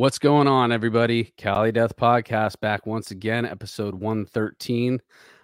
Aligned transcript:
What's 0.00 0.18
going 0.18 0.48
on, 0.48 0.72
everybody? 0.72 1.34
Cali 1.36 1.72
Death 1.72 1.94
Podcast 1.94 2.58
back 2.60 2.86
once 2.86 3.10
again, 3.10 3.44
episode 3.44 3.94
113. 3.94 4.98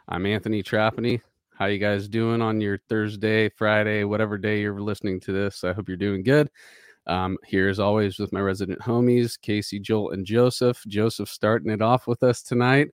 I'm 0.09 0.25
Anthony 0.25 0.63
Trapani. 0.63 1.21
How 1.51 1.67
you 1.67 1.77
guys 1.77 2.09
doing 2.09 2.41
on 2.41 2.63
your 2.63 2.79
Thursday, 2.89 3.51
Friday, 3.51 4.05
whatever 4.05 4.39
day 4.39 4.63
you're 4.63 4.81
listening 4.81 5.21
to 5.21 5.33
this? 5.33 5.63
I 5.63 5.75
hope 5.75 5.89
you're 5.89 5.99
doing 5.99 6.23
good. 6.23 6.49
Um, 7.07 7.37
here 7.45 7.69
as 7.69 7.79
always 7.79 8.19
with 8.19 8.33
my 8.33 8.41
resident 8.41 8.81
homies, 8.81 9.39
Casey, 9.39 9.79
Joel, 9.79 10.13
and 10.13 10.25
Joseph. 10.25 10.83
Joseph 10.89 11.29
starting 11.29 11.71
it 11.71 11.83
off 11.83 12.07
with 12.07 12.23
us 12.23 12.41
tonight. 12.43 12.89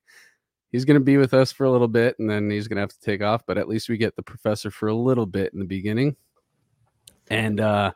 He's 0.70 0.84
going 0.84 1.00
to 1.00 1.06
be 1.06 1.16
with 1.16 1.34
us 1.34 1.54
for 1.54 1.64
a 1.64 1.72
little 1.72 1.88
bit 1.88 2.20
and 2.20 2.30
then 2.30 2.52
he's 2.52 2.68
going 2.68 2.76
to 2.76 2.82
have 2.82 2.90
to 2.90 3.00
take 3.00 3.24
off, 3.24 3.46
but 3.48 3.58
at 3.58 3.70
least 3.70 3.88
we 3.88 3.96
get 3.96 4.18
the 4.18 4.22
professor 4.22 4.70
for 4.70 4.90
a 4.90 4.94
little 4.94 5.26
bit 5.26 5.54
in 5.54 5.60
the 5.60 5.66
beginning. 5.66 6.18
And 7.30 7.62
uh 7.62 7.94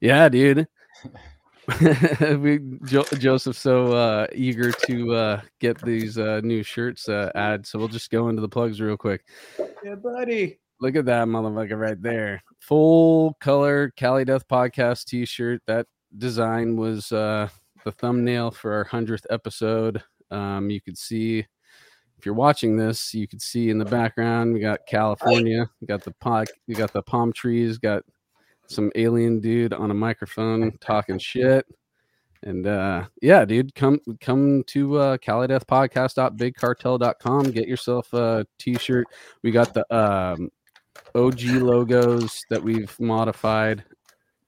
yeah, 0.00 0.28
dude. 0.28 0.66
we 2.38 2.60
jo- 2.84 3.04
Joseph's 3.18 3.58
so 3.58 3.92
uh, 3.92 4.26
eager 4.32 4.70
to 4.72 5.14
uh, 5.14 5.40
get 5.60 5.80
these 5.82 6.16
uh, 6.18 6.40
new 6.44 6.62
shirts 6.62 7.08
uh, 7.08 7.30
added, 7.34 7.66
so 7.66 7.78
we'll 7.78 7.88
just 7.88 8.10
go 8.10 8.28
into 8.28 8.40
the 8.40 8.48
plugs 8.48 8.80
real 8.80 8.96
quick. 8.96 9.24
Yeah, 9.84 9.96
buddy. 9.96 10.58
Look 10.80 10.94
at 10.94 11.06
that 11.06 11.26
motherfucker 11.26 11.78
right 11.78 12.00
there, 12.00 12.42
full 12.60 13.34
color 13.40 13.92
Cali 13.96 14.24
Death 14.24 14.46
Podcast 14.46 15.06
T-shirt. 15.06 15.62
That 15.66 15.86
design 16.16 16.76
was 16.76 17.10
uh, 17.12 17.48
the 17.84 17.92
thumbnail 17.92 18.50
for 18.50 18.72
our 18.72 18.84
hundredth 18.84 19.26
episode. 19.30 20.02
Um, 20.30 20.70
you 20.70 20.80
could 20.80 20.98
see 20.98 21.46
if 22.18 22.24
you're 22.24 22.34
watching 22.34 22.76
this, 22.76 23.14
you 23.14 23.26
could 23.26 23.42
see 23.42 23.70
in 23.70 23.78
the 23.78 23.84
background 23.84 24.54
we 24.54 24.60
got 24.60 24.86
California, 24.86 25.68
we 25.80 25.86
got 25.86 26.02
the 26.02 26.14
pod, 26.20 26.48
we 26.66 26.74
got 26.74 26.92
the 26.92 27.02
palm 27.02 27.32
trees, 27.32 27.78
got 27.78 28.02
some 28.68 28.92
alien 28.94 29.40
dude 29.40 29.72
on 29.72 29.90
a 29.90 29.94
microphone 29.94 30.76
talking 30.80 31.18
shit. 31.18 31.66
And 32.42 32.66
uh 32.66 33.06
yeah, 33.22 33.44
dude, 33.44 33.74
come 33.74 33.98
come 34.20 34.62
to 34.68 34.98
uh 34.98 35.16
calideathpodcast.bigcartel.com. 35.18 37.50
Get 37.50 37.66
yourself 37.66 38.12
a 38.12 38.46
t-shirt. 38.58 39.06
We 39.42 39.50
got 39.50 39.74
the 39.74 39.84
um 39.94 40.50
OG 41.14 41.42
logos 41.44 42.44
that 42.50 42.62
we've 42.62 42.94
modified, 43.00 43.84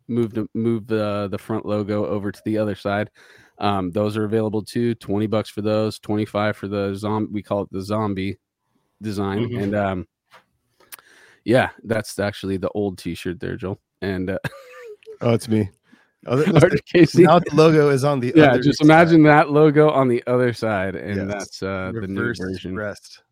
moved 0.07 0.39
move 0.55 0.87
the 0.87 1.29
the 1.31 1.39
front 1.39 1.67
logo 1.67 2.07
over 2.07 2.31
to 2.31 2.43
the 2.45 2.59
other 2.59 2.75
side. 2.75 3.11
Um, 3.59 3.91
those 3.91 4.17
are 4.17 4.25
available 4.25 4.63
too. 4.63 4.95
20 4.95 5.27
bucks 5.27 5.51
for 5.51 5.63
those, 5.63 5.99
25 5.99 6.57
for 6.57 6.69
the 6.69 6.95
zombie 6.95 7.31
we 7.33 7.43
call 7.43 7.63
it 7.63 7.73
the 7.73 7.83
zombie 7.83 8.39
design. 9.03 9.49
Mhm. 9.49 9.63
And 9.63 9.75
um 9.75 10.07
yeah, 11.45 11.71
that's 11.85 12.19
actually 12.19 12.59
the 12.59 12.69
old 12.71 12.99
t-shirt 12.99 13.41
there, 13.41 13.57
Joel. 13.57 13.81
And 14.03 14.31
uh 14.31 14.39
Oh, 15.21 15.33
it's 15.35 15.49
me. 15.49 15.69
Oh, 16.27 16.37
now 16.37 17.39
the 17.39 17.51
logo 17.53 17.91
is 17.91 18.05
on 18.05 18.21
the 18.21 18.33
yeah, 18.37 18.51
other 18.53 18.63
just 18.63 18.79
side. 18.79 18.85
imagine 18.85 19.23
that 19.25 19.51
logo 19.51 19.89
on 19.91 20.09
the 20.09 20.23
other 20.27 20.53
side, 20.53 20.95
and 20.97 21.17
Yes. 21.17 21.27
that's 21.29 21.63
uh, 21.63 21.93
the 21.95 22.07
new 22.07 22.35
version. 22.35 22.77
rest. 22.77 23.23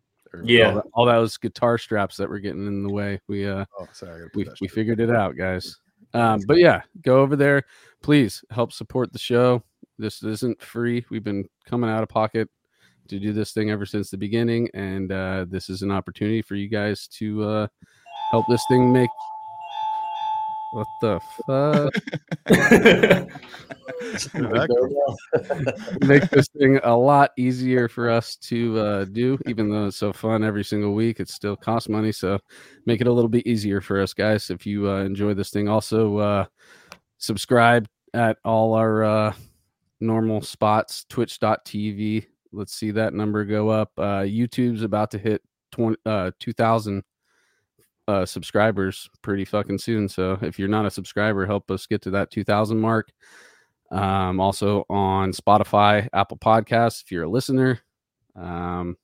Yeah. 0.43 0.69
All, 0.69 0.75
that- 0.75 0.83
all 0.93 1.05
those 1.05 1.37
guitar 1.37 1.77
straps 1.77 2.17
that 2.17 2.29
were 2.29 2.39
getting 2.39 2.65
in 2.67 2.83
the 2.83 2.91
way. 2.93 3.19
We 3.27 3.47
uh 3.47 3.65
Oh, 3.79 3.87
sorry. 3.93 4.15
I 4.15 4.17
gotta 4.19 4.29
put 4.31 4.35
we, 4.45 4.49
we 4.61 4.67
figured 4.67 4.99
it 4.99 5.09
out, 5.09 5.35
guys. 5.37 5.77
Um, 6.13 6.41
but 6.47 6.57
yeah, 6.57 6.81
go 7.01 7.19
over 7.21 7.35
there. 7.35 7.63
Please 8.01 8.43
help 8.51 8.71
support 8.71 9.11
the 9.13 9.19
show. 9.19 9.63
This 9.99 10.23
isn't 10.23 10.61
free. 10.61 11.05
We've 11.09 11.23
been 11.23 11.45
coming 11.65 11.89
out 11.89 12.03
of 12.03 12.09
pocket 12.09 12.49
to 13.09 13.19
do 13.19 13.33
this 13.33 13.51
thing 13.51 13.69
ever 13.71 13.85
since 13.85 14.09
the 14.09 14.17
beginning, 14.17 14.69
and 14.73 15.11
uh, 15.11 15.45
this 15.49 15.69
is 15.69 15.81
an 15.81 15.91
opportunity 15.91 16.41
for 16.41 16.55
you 16.55 16.67
guys 16.69 17.07
to 17.19 17.43
uh, 17.43 17.67
help 18.31 18.45
this 18.49 18.63
thing 18.69 18.91
make. 18.93 19.09
What 20.71 20.87
the 21.01 21.19
fuck? 21.45 21.93
Make 26.07 26.29
this 26.29 26.47
thing 26.49 26.79
a 26.83 26.95
lot 26.95 27.31
easier 27.37 27.87
for 27.87 28.09
us 28.09 28.35
to 28.35 28.79
uh, 28.79 29.05
do, 29.05 29.37
even 29.47 29.69
though 29.69 29.87
it's 29.87 29.97
so 29.97 30.11
fun 30.11 30.43
every 30.43 30.63
single 30.63 30.93
week. 30.93 31.19
It 31.19 31.29
still 31.29 31.55
costs 31.55 31.89
money, 31.89 32.11
so 32.11 32.39
make 32.85 33.01
it 33.01 33.07
a 33.07 33.11
little 33.11 33.29
bit 33.29 33.47
easier 33.47 33.81
for 33.81 34.01
us, 34.01 34.13
guys. 34.13 34.49
If 34.49 34.65
you 34.65 34.89
uh, 34.89 35.03
enjoy 35.03 35.33
this 35.33 35.49
thing, 35.49 35.69
also 35.69 36.17
uh, 36.17 36.45
subscribe 37.17 37.87
at 38.13 38.37
all 38.43 38.73
our 38.73 39.03
uh, 39.03 39.33
normal 39.99 40.41
spots. 40.41 41.05
Twitch.tv. 41.09 42.25
Let's 42.51 42.73
see 42.73 42.91
that 42.91 43.13
number 43.13 43.45
go 43.45 43.69
up. 43.69 43.91
Uh, 43.97 44.21
YouTube's 44.21 44.83
about 44.83 45.11
to 45.11 45.17
hit 45.17 45.41
20, 45.71 45.97
uh, 46.05 46.31
2,000 46.39 47.03
uh, 48.07 48.25
subscribers 48.25 49.09
pretty 49.21 49.45
fucking 49.45 49.79
soon. 49.79 50.07
So 50.07 50.37
if 50.41 50.57
you're 50.57 50.67
not 50.67 50.85
a 50.85 50.91
subscriber, 50.91 51.45
help 51.45 51.69
us 51.71 51.85
get 51.85 52.01
to 52.03 52.11
that 52.11 52.31
2,000 52.31 52.79
mark 52.79 53.11
um, 53.91 54.39
also 54.39 54.85
on 54.89 55.31
Spotify, 55.31 56.07
Apple 56.13 56.37
Podcasts. 56.37 57.01
If 57.03 57.11
you're 57.11 57.23
a 57.23 57.29
listener, 57.29 57.79
um, 58.35 58.97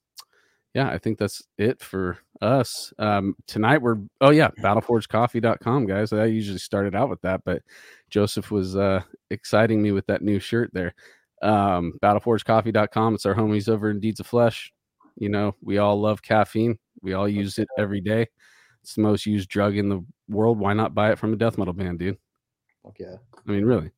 yeah, 0.73 0.89
I 0.89 0.97
think 0.97 1.17
that's 1.17 1.43
it 1.57 1.81
for 1.81 2.17
us. 2.41 2.91
Um, 2.97 3.35
tonight 3.47 3.81
we're 3.81 3.97
oh 4.21 4.31
yeah, 4.31 4.49
battleforgecoffee.com, 4.59 5.85
guys. 5.85 6.11
I 6.11 6.25
usually 6.25 6.57
started 6.57 6.95
out 6.95 7.09
with 7.09 7.21
that, 7.21 7.41
but 7.45 7.61
Joseph 8.09 8.51
was 8.51 8.75
uh 8.75 9.01
exciting 9.29 9.81
me 9.81 9.91
with 9.91 10.05
that 10.07 10.21
new 10.21 10.39
shirt 10.39 10.71
there. 10.73 10.93
Um, 11.41 11.93
battleforgecoffee.com. 12.01 13.15
It's 13.15 13.25
our 13.25 13.35
homies 13.35 13.69
over 13.69 13.89
in 13.89 13.99
Deeds 13.99 14.19
of 14.19 14.27
Flesh. 14.27 14.73
You 15.15 15.29
know, 15.29 15.55
we 15.61 15.77
all 15.77 15.99
love 15.99 16.21
caffeine. 16.21 16.79
We 17.01 17.13
all 17.13 17.29
use 17.29 17.59
it 17.59 17.67
every 17.77 18.01
day. 18.01 18.27
It's 18.83 18.95
the 18.95 19.01
most 19.01 19.25
used 19.25 19.49
drug 19.49 19.77
in 19.77 19.89
the 19.89 20.05
world. 20.27 20.59
Why 20.59 20.73
not 20.73 20.93
buy 20.93 21.11
it 21.11 21.17
from 21.17 21.33
a 21.33 21.37
death 21.37 21.57
metal 21.57 21.73
band, 21.73 21.99
dude? 21.99 22.17
Fuck 22.83 22.97
yeah. 22.99 23.15
I 23.47 23.51
mean, 23.51 23.63
really. 23.65 23.91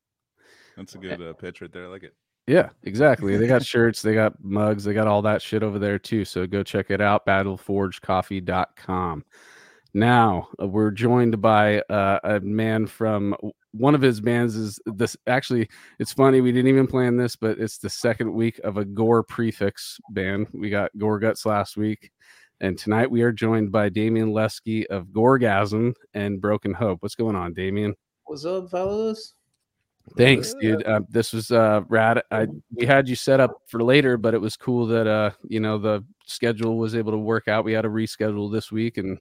That's 0.76 0.94
a 0.94 0.98
good 0.98 1.20
uh, 1.20 1.32
pitch 1.32 1.60
right 1.60 1.72
there. 1.72 1.86
I 1.86 1.88
like 1.88 2.04
it. 2.04 2.14
Yeah, 2.46 2.68
exactly. 2.84 3.36
They 3.36 3.48
got 3.48 3.64
shirts, 3.66 4.00
they 4.00 4.14
got 4.14 4.42
mugs, 4.42 4.84
they 4.84 4.94
got 4.94 5.08
all 5.08 5.22
that 5.22 5.42
shit 5.42 5.64
over 5.64 5.80
there 5.80 5.98
too. 5.98 6.24
So 6.24 6.46
go 6.46 6.62
check 6.62 6.90
it 6.90 7.00
out, 7.00 7.26
battleforgecoffee.com. 7.26 9.24
Now, 9.94 10.48
uh, 10.62 10.68
we're 10.68 10.90
joined 10.90 11.40
by 11.40 11.80
uh, 11.80 12.20
a 12.22 12.40
man 12.40 12.86
from 12.86 13.34
one 13.72 13.94
of 13.94 14.02
his 14.02 14.20
bands 14.20 14.56
is 14.56 14.78
this 14.86 15.16
actually 15.26 15.68
it's 15.98 16.12
funny 16.12 16.40
we 16.40 16.50
didn't 16.50 16.68
even 16.68 16.86
plan 16.86 17.16
this 17.16 17.36
but 17.36 17.58
it's 17.58 17.76
the 17.76 17.90
second 17.90 18.32
week 18.32 18.58
of 18.64 18.78
a 18.78 18.84
gore 18.84 19.22
prefix 19.22 20.00
band 20.10 20.46
we 20.54 20.70
got 20.70 20.90
gore 20.96 21.18
guts 21.18 21.44
last 21.44 21.76
week 21.76 22.10
and 22.60 22.78
tonight 22.78 23.10
we 23.10 23.22
are 23.22 23.32
joined 23.32 23.70
by 23.70 23.88
Damian 23.88 24.32
Leski 24.32 24.86
of 24.86 25.08
Gorgasm 25.08 25.94
and 26.14 26.40
Broken 26.40 26.72
Hope. 26.72 27.02
What's 27.02 27.14
going 27.14 27.36
on, 27.36 27.52
Damian? 27.52 27.94
What's 28.24 28.44
up, 28.44 28.70
fellas? 28.70 29.34
Thanks, 30.16 30.54
dude. 30.60 30.84
Uh, 30.84 31.00
this 31.08 31.32
was 31.32 31.50
uh 31.50 31.82
rad. 31.88 32.22
I 32.30 32.46
we 32.72 32.86
had 32.86 33.08
you 33.08 33.16
set 33.16 33.40
up 33.40 33.62
for 33.66 33.82
later, 33.82 34.16
but 34.16 34.34
it 34.34 34.40
was 34.40 34.56
cool 34.56 34.86
that 34.86 35.06
uh 35.06 35.30
you 35.48 35.60
know 35.60 35.78
the 35.78 36.04
schedule 36.26 36.78
was 36.78 36.94
able 36.94 37.12
to 37.12 37.18
work 37.18 37.48
out. 37.48 37.64
We 37.64 37.72
had 37.72 37.82
to 37.82 37.88
reschedule 37.88 38.50
this 38.50 38.70
week, 38.70 38.98
and 38.98 39.18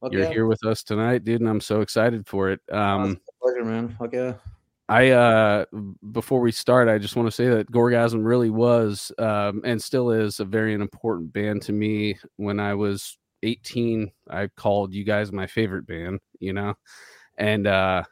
Fuck 0.00 0.12
you're 0.12 0.30
here 0.30 0.46
with 0.46 0.64
us 0.64 0.82
tonight, 0.82 1.24
dude. 1.24 1.40
And 1.40 1.50
I'm 1.50 1.60
so 1.60 1.80
excited 1.80 2.26
for 2.26 2.50
it. 2.50 2.60
Um, 2.70 3.20
pleasure, 3.42 3.64
man. 3.64 3.96
Fuck 3.98 4.12
yeah. 4.12 4.34
I 4.88 5.10
uh 5.10 5.64
before 6.12 6.40
we 6.40 6.52
start, 6.52 6.88
I 6.88 6.98
just 6.98 7.16
want 7.16 7.26
to 7.26 7.32
say 7.32 7.48
that 7.48 7.70
Gorgasm 7.70 8.24
really 8.24 8.50
was 8.50 9.10
um 9.18 9.62
and 9.64 9.82
still 9.82 10.10
is 10.10 10.40
a 10.40 10.44
very 10.44 10.74
important 10.74 11.32
band 11.32 11.62
to 11.62 11.72
me. 11.72 12.18
When 12.36 12.60
I 12.60 12.74
was 12.74 13.16
18, 13.42 14.10
I 14.30 14.48
called 14.56 14.92
you 14.94 15.04
guys 15.04 15.32
my 15.32 15.46
favorite 15.46 15.86
band, 15.86 16.20
you 16.38 16.52
know, 16.52 16.74
and 17.38 17.66
uh 17.66 18.04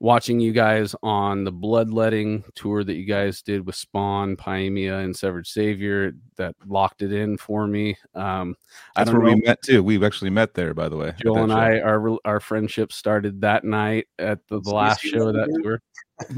watching 0.00 0.40
you 0.40 0.50
guys 0.50 0.94
on 1.02 1.44
the 1.44 1.52
bloodletting 1.52 2.42
tour 2.54 2.82
that 2.82 2.94
you 2.94 3.04
guys 3.04 3.42
did 3.42 3.64
with 3.66 3.74
Spawn, 3.76 4.34
Pyaemia, 4.34 5.04
and 5.04 5.14
Severed 5.14 5.46
Savior 5.46 6.12
that 6.36 6.54
locked 6.66 7.02
it 7.02 7.12
in 7.12 7.36
for 7.36 7.66
me. 7.66 7.96
Um 8.14 8.56
I 8.96 9.00
That's 9.00 9.10
don't 9.10 9.20
where 9.20 9.30
know. 9.30 9.36
we 9.36 9.42
met 9.46 9.62
too. 9.62 9.82
We 9.82 10.04
actually 10.04 10.30
met 10.30 10.54
there, 10.54 10.74
by 10.74 10.88
the 10.88 10.96
way. 10.96 11.12
Joel 11.22 11.44
and 11.44 11.52
show. 11.52 11.58
I, 11.58 11.80
our 11.80 12.18
our 12.24 12.40
friendship 12.40 12.92
started 12.92 13.42
that 13.42 13.62
night 13.64 14.08
at 14.18 14.40
the, 14.48 14.60
the 14.60 14.70
last 14.70 15.02
show 15.02 15.28
of 15.28 15.34
that 15.34 15.60
tour. 15.62 15.80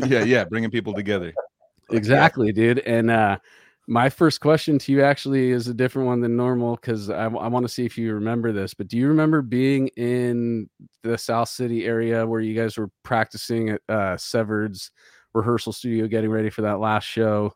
yeah, 0.06 0.25
yeah, 0.25 0.44
bringing 0.44 0.70
people 0.70 0.93
together. 0.93 1.32
Exactly, 1.91 2.53
dude. 2.53 2.79
And 2.81 3.11
uh 3.11 3.37
my 3.88 4.08
first 4.08 4.40
question 4.40 4.79
to 4.79 4.93
you 4.93 5.02
actually 5.02 5.50
is 5.50 5.67
a 5.69 5.75
different 5.75 6.06
one 6.06 6.20
than 6.20 6.37
normal 6.37 6.76
because 6.76 7.11
I, 7.11 7.25
I 7.25 7.49
want 7.49 7.64
to 7.67 7.69
see 7.73 7.84
if 7.84 7.99
you 7.99 8.14
remember 8.14 8.52
this. 8.52 8.75
But 8.75 8.88
do 8.88 8.96
you 8.96 9.08
remember 9.08 9.43
being 9.43 9.88
in 9.96 10.70
the 11.02 11.19
South 11.19 11.49
City 11.49 11.84
area 11.84 12.26
where 12.26 12.40
you 12.40 12.55
guys 12.55 12.79
were 12.79 12.90
practicing 13.02 13.70
at 13.70 13.81
uh, 13.88 14.17
Severed's 14.17 14.90
rehearsal 15.34 15.73
studio, 15.73 16.06
getting 16.06 16.31
ready 16.31 16.49
for 16.50 16.62
that 16.62 16.79
last 16.79 17.05
show 17.05 17.52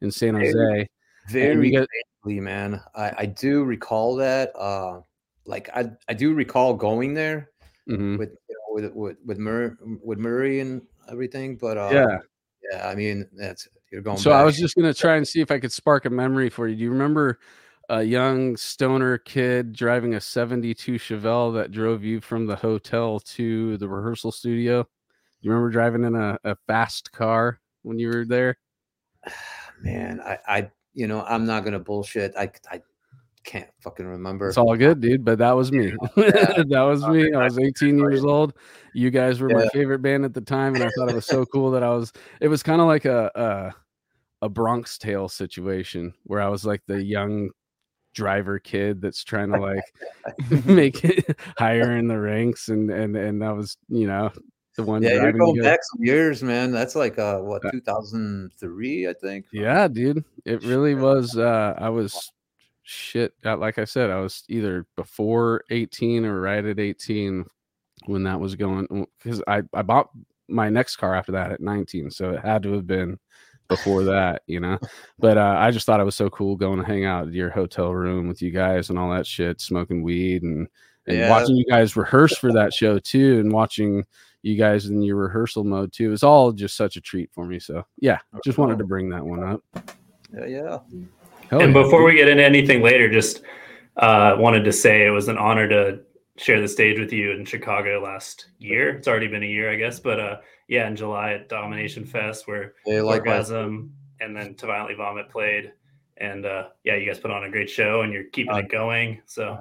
in 0.00 0.10
San 0.10 0.34
Jose? 0.34 0.88
Very 1.28 1.70
guys- 1.70 1.86
vaguely, 2.24 2.40
man. 2.40 2.80
I, 2.94 3.12
I 3.18 3.26
do 3.26 3.64
recall 3.64 4.16
that. 4.16 4.52
Uh, 4.56 5.00
like 5.44 5.68
I, 5.74 5.90
I 6.08 6.14
do 6.14 6.32
recall 6.34 6.74
going 6.74 7.14
there 7.14 7.50
Mhm. 7.88 8.18
with 8.18 8.30
you 8.48 8.54
know, 8.56 8.74
with 8.74 8.92
with 8.94 9.16
with 9.26 9.38
Murray, 9.38 9.70
with 10.02 10.18
Murray 10.18 10.60
and 10.60 10.82
everything. 11.10 11.56
But 11.56 11.76
uh, 11.78 11.90
Yeah. 11.92 12.18
yeah. 12.72 12.88
I 12.88 12.94
mean, 12.94 13.28
that's 13.36 13.68
you're 13.90 14.02
going. 14.02 14.18
So 14.18 14.32
I 14.32 14.44
was 14.44 14.56
just 14.56 14.74
gonna 14.74 14.94
try 14.94 15.16
and 15.16 15.26
see 15.26 15.40
if 15.40 15.50
I 15.50 15.58
could 15.58 15.72
spark 15.72 16.04
a 16.04 16.10
memory 16.10 16.50
for 16.50 16.68
you. 16.68 16.76
Do 16.76 16.82
you 16.82 16.90
remember 16.90 17.38
a 17.88 18.02
young 18.02 18.56
stoner 18.56 19.18
kid 19.18 19.72
driving 19.72 20.14
a 20.14 20.20
72 20.20 20.94
Chevelle 20.94 21.54
that 21.54 21.70
drove 21.70 22.02
you 22.02 22.20
from 22.20 22.46
the 22.46 22.56
hotel 22.56 23.20
to 23.20 23.76
the 23.76 23.88
rehearsal 23.88 24.32
studio? 24.32 24.86
You 25.40 25.50
remember 25.50 25.70
driving 25.70 26.04
in 26.04 26.14
a, 26.16 26.38
a 26.44 26.56
fast 26.66 27.12
car 27.12 27.60
when 27.82 27.98
you 27.98 28.08
were 28.08 28.24
there? 28.24 28.58
man, 29.82 30.20
I, 30.20 30.38
I, 30.46 30.70
you 30.94 31.06
know, 31.06 31.22
I'm 31.22 31.46
not 31.46 31.64
gonna 31.64 31.78
bullshit. 31.78 32.32
I, 32.36 32.50
I 32.70 32.82
can't 33.46 33.70
fucking 33.80 34.06
remember. 34.06 34.48
It's 34.48 34.58
all 34.58 34.76
good, 34.76 35.00
dude. 35.00 35.24
But 35.24 35.38
that 35.38 35.52
was 35.52 35.72
me. 35.72 35.94
Yeah. 36.16 36.62
that 36.68 36.82
was 36.86 37.06
me. 37.06 37.32
I 37.32 37.44
was 37.44 37.58
18 37.58 37.98
years 37.98 38.24
old. 38.24 38.52
You 38.92 39.10
guys 39.10 39.40
were 39.40 39.48
my 39.48 39.68
favorite 39.68 40.00
band 40.00 40.24
at 40.24 40.34
the 40.34 40.40
time, 40.40 40.74
and 40.74 40.84
I 40.84 40.90
thought 40.96 41.08
it 41.08 41.14
was 41.14 41.26
so 41.26 41.46
cool 41.46 41.70
that 41.70 41.82
I 41.82 41.90
was. 41.90 42.12
It 42.40 42.48
was 42.48 42.62
kind 42.62 42.80
of 42.80 42.86
like 42.86 43.04
a, 43.04 43.30
a 43.34 44.44
a 44.46 44.48
Bronx 44.48 44.98
Tale 44.98 45.28
situation 45.28 46.12
where 46.24 46.40
I 46.40 46.48
was 46.48 46.66
like 46.66 46.82
the 46.86 47.02
young 47.02 47.50
driver 48.14 48.58
kid 48.58 49.00
that's 49.00 49.22
trying 49.22 49.52
to 49.52 49.60
like 49.60 49.84
make 50.66 51.04
it 51.04 51.38
higher 51.56 51.96
in 51.96 52.08
the 52.08 52.18
ranks, 52.18 52.68
and 52.68 52.90
and 52.90 53.16
and 53.16 53.44
I 53.44 53.52
was 53.52 53.76
you 53.88 54.06
know 54.06 54.32
the 54.76 54.82
one. 54.82 55.02
yeah, 55.02 55.14
you're 55.14 55.32
going 55.32 55.54
good. 55.56 55.64
back 55.64 55.80
some 55.94 56.04
years, 56.04 56.42
man. 56.42 56.70
That's 56.72 56.96
like 56.96 57.18
uh, 57.18 57.38
what 57.38 57.64
Uh, 57.64 57.70
2003, 57.70 59.08
I 59.08 59.12
think. 59.14 59.46
Yeah, 59.52 59.88
dude. 59.88 60.24
It 60.44 60.64
really 60.64 60.94
was 60.94 61.36
uh 61.36 61.74
I 61.78 61.88
was 61.88 62.32
shit. 62.86 63.34
uh, 63.44 63.56
Like 63.56 63.78
I 63.78 63.84
said, 63.84 64.10
I 64.10 64.20
was 64.20 64.44
either 64.48 64.86
before 64.96 65.64
18 65.70 66.24
or 66.24 66.40
right 66.40 66.64
at 66.64 66.78
18 66.78 67.44
when 68.06 68.22
that 68.22 68.38
was 68.40 68.54
going 68.54 69.06
because 69.22 69.42
I, 69.48 69.62
I 69.74 69.82
bought 69.82 70.10
my 70.48 70.68
next 70.68 70.96
car 70.96 71.14
after 71.14 71.32
that 71.32 71.50
at 71.50 71.60
19. 71.60 72.10
So 72.10 72.30
it 72.30 72.40
had 72.44 72.62
to 72.62 72.72
have 72.74 72.86
been 72.86 73.18
before 73.68 74.04
that, 74.04 74.42
you 74.46 74.60
know. 74.60 74.78
But 75.18 75.36
uh, 75.36 75.56
I 75.58 75.72
just 75.72 75.84
thought 75.86 75.98
it 76.00 76.04
was 76.04 76.14
so 76.14 76.30
cool 76.30 76.54
going 76.54 76.78
to 76.78 76.86
hang 76.86 77.04
out 77.04 77.26
at 77.26 77.34
your 77.34 77.50
hotel 77.50 77.92
room 77.92 78.28
with 78.28 78.40
you 78.40 78.52
guys 78.52 78.88
and 78.90 78.98
all 78.98 79.10
that 79.10 79.26
shit, 79.26 79.60
smoking 79.60 80.02
weed 80.02 80.42
and 80.42 80.68
and 81.08 81.18
Yeah. 81.18 81.28
watching 81.30 81.56
you 81.56 81.64
guys 81.64 81.96
rehearse 81.96 82.36
for 82.36 82.52
that 82.52 82.72
show 82.72 82.98
too, 82.98 83.40
and 83.40 83.52
watching 83.52 84.04
you 84.42 84.56
guys 84.56 84.86
in 84.86 85.02
your 85.02 85.16
rehearsal 85.16 85.64
mode 85.64 85.92
too. 85.92 86.06
It 86.06 86.10
was 86.10 86.22
all 86.22 86.52
just 86.52 86.76
such 86.76 86.96
a 86.96 87.00
treat 87.00 87.30
for 87.32 87.46
me. 87.46 87.58
So 87.58 87.84
yeah, 87.98 88.18
just 88.44 88.58
wanted 88.58 88.78
to 88.78 88.84
bring 88.84 89.08
that 89.10 89.24
one 89.24 89.42
up. 89.42 89.62
Yeah, 90.32 90.46
yeah. 90.46 90.78
Hell 91.50 91.60
and 91.60 91.74
yeah, 91.74 91.82
before 91.82 92.00
dude. 92.00 92.06
we 92.06 92.16
get 92.16 92.28
into 92.28 92.44
anything 92.44 92.82
later, 92.82 93.10
just 93.10 93.42
uh, 93.96 94.36
wanted 94.38 94.64
to 94.64 94.72
say 94.72 95.06
it 95.06 95.10
was 95.10 95.28
an 95.28 95.38
honor 95.38 95.68
to 95.68 96.00
share 96.36 96.60
the 96.60 96.68
stage 96.68 96.98
with 96.98 97.12
you 97.12 97.32
in 97.32 97.44
Chicago 97.44 98.00
last 98.02 98.46
year. 98.58 98.90
It's 98.90 99.08
already 99.08 99.28
been 99.28 99.42
a 99.42 99.46
year, 99.46 99.70
I 99.70 99.76
guess, 99.76 99.98
but 100.00 100.20
uh, 100.20 100.36
yeah, 100.68 100.86
in 100.86 100.96
July 100.96 101.32
at 101.32 101.48
Domination 101.48 102.04
Fest, 102.04 102.46
where 102.46 102.74
They 102.84 103.00
like 103.00 103.22
Gorgasm 103.22 103.90
and 104.20 104.36
then 104.36 104.54
To 104.56 104.66
Violently 104.66 104.96
Vomit 104.96 105.30
played, 105.30 105.72
and 106.18 106.44
uh, 106.44 106.68
yeah, 106.84 106.96
you 106.96 107.06
guys 107.06 107.18
put 107.18 107.30
on 107.30 107.44
a 107.44 107.50
great 107.50 107.70
show, 107.70 108.02
and 108.02 108.12
you're 108.12 108.24
keeping 108.24 108.54
Uh, 108.54 108.58
it 108.58 108.68
going. 108.70 109.20
So 109.26 109.56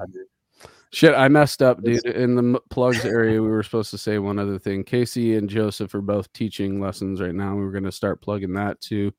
Shit, 0.91 1.13
I 1.13 1.27
messed 1.27 1.61
up, 1.61 1.83
dude. 1.83 2.05
In 2.05 2.35
the 2.35 2.59
plugs 2.69 3.03
area, 3.03 3.41
we 3.41 3.49
were 3.49 3.63
supposed 3.63 3.91
to 3.91 3.97
say 3.97 4.17
one 4.17 4.39
other 4.39 4.57
thing. 4.57 4.83
Casey 4.85 5.35
and 5.35 5.49
Joseph 5.49 5.93
are 5.93 6.01
both 6.01 6.31
teaching 6.31 6.79
lessons 6.79 7.19
right 7.19 7.35
now. 7.35 7.53
We 7.53 7.65
were 7.65 7.71
going 7.71 7.83
to 7.83 7.91
start 7.91 8.21
plugging 8.21 8.53
that 8.53 8.79
too. 8.79 9.13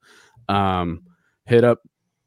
Um, 0.48 1.02
hit 1.44 1.64
up, 1.64 1.80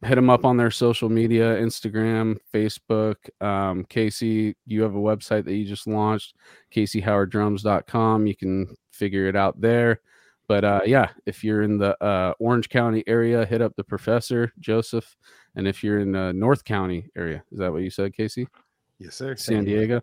hit 0.03 0.15
them 0.15 0.29
up 0.29 0.45
on 0.45 0.57
their 0.57 0.71
social 0.71 1.09
media, 1.09 1.57
Instagram, 1.57 2.37
Facebook. 2.53 3.15
Um, 3.41 3.85
Casey, 3.85 4.55
you 4.65 4.81
have 4.83 4.95
a 4.95 4.99
website 4.99 5.45
that 5.45 5.55
you 5.55 5.65
just 5.65 5.87
launched, 5.87 6.35
CaseyHowardDrums.com. 6.73 8.27
You 8.27 8.35
can 8.35 8.75
figure 8.91 9.27
it 9.27 9.35
out 9.35 9.59
there. 9.59 10.01
But 10.47 10.63
uh, 10.63 10.81
yeah, 10.85 11.09
if 11.25 11.43
you're 11.43 11.61
in 11.61 11.77
the 11.77 12.01
uh, 12.03 12.33
Orange 12.39 12.69
County 12.69 13.03
area, 13.07 13.45
hit 13.45 13.61
up 13.61 13.75
the 13.75 13.83
professor 13.83 14.51
Joseph. 14.59 15.15
And 15.55 15.67
if 15.67 15.83
you're 15.83 15.99
in 15.99 16.11
the 16.11 16.33
North 16.33 16.63
County 16.63 17.09
area, 17.15 17.43
is 17.51 17.59
that 17.59 17.71
what 17.71 17.83
you 17.83 17.89
said, 17.89 18.13
Casey? 18.13 18.47
Yes, 18.99 19.15
sir. 19.15 19.35
San 19.35 19.63
Diego. 19.63 20.01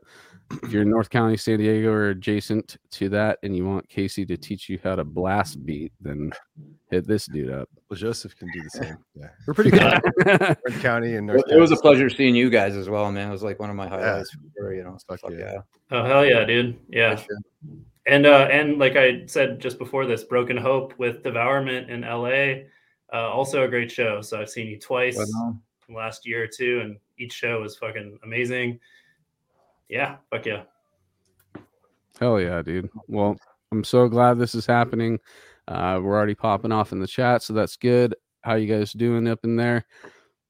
If 0.62 0.72
you're 0.72 0.82
in 0.82 0.90
North 0.90 1.10
County, 1.10 1.36
San 1.36 1.58
Diego, 1.58 1.90
or 1.90 2.10
adjacent 2.10 2.76
to 2.92 3.08
that, 3.10 3.38
and 3.42 3.54
you 3.54 3.66
want 3.66 3.88
Casey 3.88 4.24
to 4.26 4.36
teach 4.36 4.68
you 4.68 4.78
how 4.82 4.94
to 4.94 5.04
blast 5.04 5.64
beat, 5.66 5.92
then 6.00 6.32
hit 6.90 7.06
this 7.06 7.26
dude 7.26 7.50
up. 7.52 7.68
Well, 7.90 7.98
Joseph 7.98 8.36
can 8.36 8.48
do 8.54 8.62
the 8.62 8.70
same. 8.84 8.96
Yeah, 9.14 9.28
we're 9.46 9.54
pretty 9.54 9.70
good. 9.70 9.82
Hell 10.24 10.56
Orange 10.64 10.82
County 10.82 11.16
and 11.16 11.28
It, 11.28 11.34
North 11.34 11.44
it 11.50 11.56
was 11.58 11.72
a 11.72 11.76
pleasure 11.76 12.08
seeing 12.08 12.34
you 12.34 12.48
guys 12.48 12.76
as 12.76 12.88
well, 12.88 13.10
man. 13.10 13.28
It 13.28 13.32
was 13.32 13.42
like 13.42 13.58
one 13.58 13.70
of 13.70 13.76
my 13.76 13.88
highlights. 13.88 14.30
for 14.30 14.38
sure, 14.56 14.74
you 14.74 14.84
know, 14.84 14.96
Fuck 15.08 15.20
fuck 15.20 15.32
yeah. 15.32 15.38
yeah. 15.38 15.60
oh 15.90 16.04
hell 16.04 16.24
yeah, 16.24 16.44
dude, 16.44 16.78
yeah. 16.88 17.16
Sure. 17.16 17.36
And 18.06 18.24
uh, 18.24 18.48
and 18.50 18.78
like 18.78 18.94
I 18.96 19.26
said 19.26 19.58
just 19.58 19.78
before 19.78 20.06
this, 20.06 20.22
Broken 20.22 20.56
Hope 20.56 20.94
with 20.96 21.24
Devourment 21.24 21.90
in 21.90 22.02
LA, 22.02 22.66
uh, 23.12 23.28
also 23.30 23.64
a 23.64 23.68
great 23.68 23.90
show. 23.90 24.20
So 24.20 24.40
I've 24.40 24.48
seen 24.48 24.68
you 24.68 24.78
twice 24.78 25.16
But, 25.16 25.28
um, 25.40 25.60
last 25.88 26.24
year 26.24 26.44
or 26.44 26.46
two, 26.46 26.80
and 26.84 26.96
each 27.18 27.32
show 27.32 27.60
was 27.60 27.76
fucking 27.76 28.18
amazing. 28.22 28.80
Yeah, 29.88 30.16
fuck 30.30 30.46
yeah. 30.46 30.62
Hell 32.18 32.40
yeah, 32.40 32.62
dude. 32.62 32.90
Well, 33.08 33.36
I'm 33.72 33.84
so 33.84 34.08
glad 34.08 34.38
this 34.38 34.54
is 34.54 34.66
happening. 34.66 35.18
Uh, 35.68 36.00
we're 36.02 36.16
already 36.16 36.34
popping 36.34 36.72
off 36.72 36.92
in 36.92 37.00
the 37.00 37.06
chat, 37.06 37.42
so 37.42 37.52
that's 37.52 37.76
good. 37.76 38.14
How 38.42 38.54
you 38.54 38.72
guys 38.72 38.92
doing 38.92 39.28
up 39.28 39.40
in 39.44 39.56
there? 39.56 39.84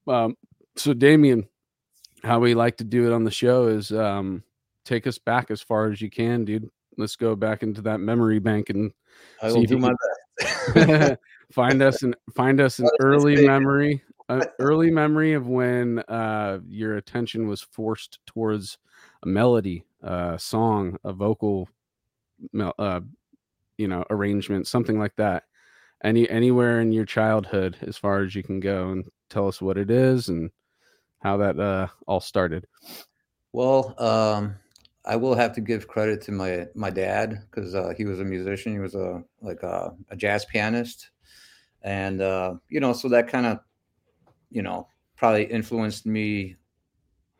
Um, 0.06 0.36
so 0.76 0.92
Damian, 0.92 1.48
how 2.22 2.38
we 2.38 2.54
like 2.54 2.76
to 2.78 2.84
do 2.84 3.06
it 3.06 3.14
on 3.14 3.24
the 3.24 3.30
show 3.30 3.66
is 3.66 3.90
um, 3.92 4.42
take 4.84 5.06
us 5.06 5.18
back 5.18 5.50
as 5.50 5.62
far 5.62 5.90
as 5.90 6.00
you 6.00 6.10
can, 6.10 6.44
dude. 6.44 6.70
Let's 6.98 7.16
go 7.16 7.34
back 7.34 7.62
into 7.62 7.82
that 7.82 7.98
memory 7.98 8.38
bank 8.38 8.70
and 8.70 8.92
I 9.42 9.52
will 9.52 9.62
if 9.62 9.68
do 9.68 9.78
my 9.78 9.92
best. 10.38 11.18
find 11.52 11.82
us 11.82 12.02
an 12.02 12.14
find 12.34 12.60
us 12.60 12.78
an 12.78 12.88
early 13.00 13.46
memory 13.46 14.02
an 14.28 14.42
early 14.58 14.90
memory 14.90 15.32
of 15.34 15.46
when 15.46 16.00
uh 16.08 16.58
your 16.68 16.96
attention 16.96 17.46
was 17.48 17.60
forced 17.60 18.18
towards 18.26 18.78
a 19.22 19.26
melody 19.26 19.84
a 20.02 20.38
song 20.38 20.96
a 21.04 21.12
vocal 21.12 21.68
uh 22.78 23.00
you 23.78 23.88
know 23.88 24.04
arrangement 24.10 24.66
something 24.66 24.98
like 24.98 25.14
that 25.16 25.44
any 26.04 26.28
anywhere 26.28 26.80
in 26.80 26.92
your 26.92 27.04
childhood 27.04 27.76
as 27.82 27.96
far 27.96 28.22
as 28.22 28.34
you 28.34 28.42
can 28.42 28.60
go 28.60 28.90
and 28.90 29.08
tell 29.30 29.48
us 29.48 29.62
what 29.62 29.78
it 29.78 29.90
is 29.90 30.28
and 30.28 30.50
how 31.20 31.36
that 31.36 31.58
uh 31.58 31.86
all 32.06 32.20
started 32.20 32.66
Well, 33.52 33.94
um, 33.98 34.56
I 35.06 35.16
will 35.16 35.34
have 35.34 35.54
to 35.54 35.62
give 35.62 35.88
credit 35.88 36.20
to 36.22 36.32
my 36.32 36.66
my 36.74 36.90
dad 36.90 37.40
because 37.50 37.74
uh, 37.74 37.94
he 37.96 38.04
was 38.04 38.20
a 38.20 38.24
musician. 38.24 38.72
He 38.72 38.80
was 38.80 38.94
a 38.94 39.24
like 39.40 39.62
a, 39.62 39.94
a 40.10 40.16
jazz 40.16 40.44
pianist, 40.44 41.08
and 41.80 42.20
uh, 42.20 42.56
you 42.68 42.80
know, 42.80 42.92
so 42.92 43.08
that 43.08 43.28
kind 43.28 43.46
of, 43.46 43.60
you 44.50 44.62
know, 44.62 44.88
probably 45.16 45.44
influenced 45.44 46.06
me. 46.06 46.56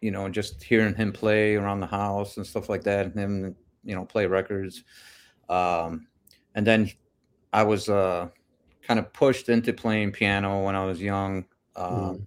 You 0.00 0.10
know, 0.10 0.28
just 0.28 0.62
hearing 0.62 0.94
him 0.94 1.12
play 1.12 1.56
around 1.56 1.80
the 1.80 1.86
house 1.86 2.36
and 2.36 2.46
stuff 2.46 2.68
like 2.68 2.82
that, 2.84 3.06
and 3.06 3.18
him, 3.18 3.56
you 3.84 3.94
know, 3.94 4.04
play 4.04 4.26
records. 4.26 4.84
Um, 5.48 6.06
and 6.54 6.66
then 6.66 6.90
I 7.52 7.62
was 7.62 7.88
uh, 7.88 8.28
kind 8.82 9.00
of 9.00 9.12
pushed 9.12 9.48
into 9.48 9.72
playing 9.72 10.12
piano 10.12 10.62
when 10.64 10.76
I 10.76 10.84
was 10.84 11.00
young. 11.00 11.46
Um, 11.75 12.26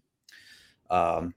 um, 0.90 1.34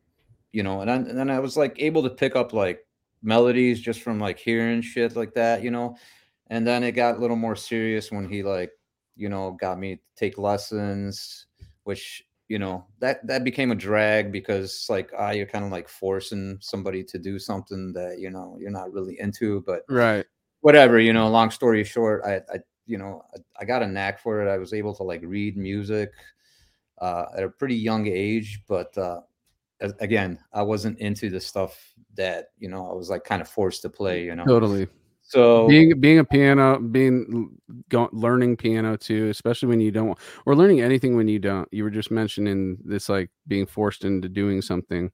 you 0.52 0.62
know, 0.62 0.80
and 0.80 0.88
then, 0.88 1.06
and 1.06 1.18
then 1.18 1.30
I 1.30 1.38
was 1.38 1.56
like 1.56 1.76
able 1.78 2.02
to 2.02 2.10
pick 2.10 2.36
up 2.36 2.52
like 2.52 2.86
melodies 3.22 3.80
just 3.80 4.02
from 4.02 4.18
like 4.18 4.38
hearing 4.38 4.82
shit 4.82 5.16
like 5.16 5.34
that, 5.34 5.62
you 5.62 5.70
know. 5.70 5.96
And 6.48 6.66
then 6.66 6.82
it 6.82 6.92
got 6.92 7.16
a 7.16 7.18
little 7.18 7.36
more 7.36 7.56
serious 7.56 8.10
when 8.10 8.28
he 8.28 8.42
like, 8.42 8.70
you 9.16 9.28
know, 9.28 9.52
got 9.52 9.78
me 9.78 9.96
to 9.96 10.02
take 10.16 10.38
lessons, 10.38 11.46
which 11.84 12.24
you 12.52 12.58
know 12.58 12.84
that 12.98 13.26
that 13.26 13.44
became 13.44 13.70
a 13.70 13.74
drag 13.74 14.30
because 14.30 14.86
like 14.90 15.10
ah, 15.18 15.30
you're 15.30 15.46
kind 15.46 15.64
of 15.64 15.70
like 15.70 15.88
forcing 15.88 16.58
somebody 16.60 17.02
to 17.02 17.18
do 17.18 17.38
something 17.38 17.94
that 17.94 18.18
you 18.18 18.28
know 18.28 18.58
you're 18.60 18.70
not 18.70 18.92
really 18.92 19.18
into, 19.18 19.62
but 19.62 19.84
right. 19.88 20.26
whatever 20.60 21.00
you 21.00 21.14
know 21.14 21.30
long 21.30 21.50
story 21.50 21.82
short 21.82 22.20
i 22.26 22.34
i 22.52 22.58
you 22.84 22.98
know 22.98 23.22
I, 23.34 23.62
I 23.62 23.64
got 23.64 23.82
a 23.82 23.86
knack 23.86 24.20
for 24.20 24.42
it. 24.42 24.52
I 24.52 24.58
was 24.58 24.74
able 24.74 24.94
to 24.96 25.02
like 25.02 25.22
read 25.24 25.56
music 25.56 26.10
uh 26.98 27.24
at 27.34 27.42
a 27.42 27.48
pretty 27.48 27.74
young 27.74 28.06
age 28.06 28.60
but 28.68 28.96
uh 28.98 29.20
as, 29.80 29.94
again 30.00 30.38
i 30.52 30.60
wasn't 30.60 30.98
into 30.98 31.30
the 31.30 31.40
stuff 31.40 31.94
that 32.14 32.48
you 32.58 32.68
know 32.68 32.90
i 32.90 32.92
was 32.92 33.08
like 33.08 33.24
kind 33.24 33.40
of 33.40 33.48
forced 33.48 33.80
to 33.82 33.88
play 33.88 34.24
you 34.24 34.36
know? 34.36 34.44
Totally 34.44 34.86
so 35.32 35.66
being 35.66 35.98
being 36.00 36.18
a 36.18 36.24
piano 36.24 36.78
being 36.78 37.56
go, 37.88 38.08
learning 38.12 38.56
piano 38.56 38.96
too 38.96 39.28
especially 39.28 39.68
when 39.68 39.80
you 39.80 39.90
don't 39.90 40.18
or 40.44 40.54
learning 40.54 40.80
anything 40.80 41.16
when 41.16 41.28
you 41.28 41.38
don't 41.38 41.68
you 41.72 41.82
were 41.82 41.90
just 41.90 42.10
mentioning 42.10 42.76
this 42.84 43.08
like 43.08 43.30
being 43.46 43.64
forced 43.66 44.04
into 44.04 44.28
doing 44.28 44.60
something 44.60 45.10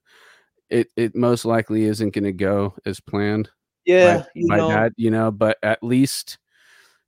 it 0.70 0.88
it 0.96 1.14
most 1.14 1.44
likely 1.44 1.84
isn't 1.84 2.12
going 2.14 2.24
to 2.24 2.32
go 2.32 2.74
as 2.84 3.00
planned 3.00 3.48
yeah 3.84 4.18
by, 4.18 4.24
you 4.34 4.48
by 4.48 4.56
know. 4.58 4.68
dad 4.68 4.92
you 4.96 5.10
know 5.10 5.30
but 5.30 5.56
at 5.62 5.82
least 5.82 6.38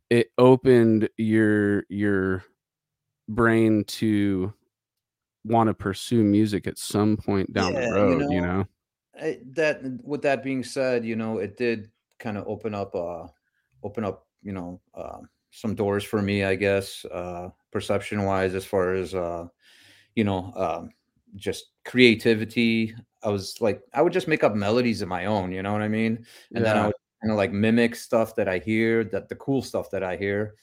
it 0.09 0.29
opened 0.39 1.09
your 1.17 1.85
your 1.89 2.45
brain 3.29 3.85
to 3.85 4.53
want 5.45 5.69
to 5.69 5.75
pursue 5.75 6.23
music 6.23 6.67
at 6.67 6.79
some 6.79 7.17
point 7.17 7.53
down 7.53 7.75
Yeah, 7.75 7.87
the 7.89 7.93
road 7.93 8.27
you 8.31 8.41
know, 8.41 8.47
know? 8.59 8.65
I, 9.21 9.39
that 9.53 9.83
with 10.05 10.23
that 10.23 10.45
being 10.45 10.63
said 10.63 11.05
you 11.05 11.17
know 11.17 11.39
it 11.39 11.57
did 11.57 11.91
kind 12.21 12.39
of 12.39 12.47
open 12.47 12.75
up 12.75 12.95
uh 12.95 13.27
open 13.83 14.05
up 14.05 14.27
you 14.43 14.53
know 14.53 14.81
uh, 14.95 15.19
some 15.51 15.75
doors 15.75 16.05
for 16.05 16.23
me 16.23 16.45
i 16.45 16.55
guess 16.55 17.05
uh 17.07 17.49
perception 17.73 18.25
wise 18.25 18.55
as 18.55 18.65
far 18.65 18.95
as 18.95 19.15
uh 19.15 19.47
you 20.15 20.25
know 20.25 20.53
um 20.55 20.91
just 21.37 21.67
creativity. 21.85 22.95
I 23.23 23.29
was 23.29 23.61
like 23.61 23.83
i 23.95 24.03
would 24.03 24.13
just 24.13 24.29
make 24.29 24.45
up 24.45 24.55
melodies 24.55 25.03
of 25.03 25.09
my 25.09 25.27
own 25.27 25.53
you 25.53 25.63
know 25.63 25.73
what 25.73 25.83
i 25.83 25.89
mean? 25.89 26.25
And 26.55 26.65
then 26.65 26.77
i 26.77 26.87
would 26.87 26.95
kind 27.23 27.31
of 27.31 27.37
like 27.37 27.53
mimic 27.53 27.95
stuff 27.95 28.35
that 28.37 28.49
i 28.49 28.59
hear 28.59 29.05
that 29.05 29.29
the 29.29 29.37
cool 29.37 29.63
stuff 29.63 29.91
that 29.91 30.03
i 30.03 30.17
hear. 30.17 30.55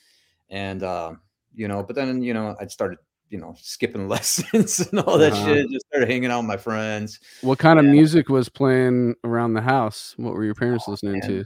And 0.50 0.84
um 0.84 1.22
you 1.54 1.68
know 1.68 1.84
but 1.84 1.96
then 1.96 2.22
you 2.22 2.34
know 2.34 2.56
i 2.60 2.68
started 2.68 3.00
you 3.30 3.38
know, 3.38 3.56
skipping 3.60 4.08
lessons 4.10 4.80
and 4.80 5.00
all 5.02 5.18
that 5.18 5.34
Uh-huh. 5.34 5.54
shit. 5.54 5.70
Just 5.72 5.86
started 5.88 6.10
hanging 6.10 6.32
out 6.32 6.40
with 6.40 6.48
my 6.48 6.58
friends. 6.58 7.20
What 7.42 7.60
kind 7.60 7.80
of 7.80 7.86
music 7.86 8.30
was 8.30 8.50
playing 8.50 9.16
around 9.24 9.54
the 9.54 9.62
house? 9.62 10.14
What 10.18 10.34
were 10.34 10.46
your 10.46 10.56
parents 10.56 10.86
Oh, 10.88 10.92
listening 10.92 11.20
man. 11.22 11.46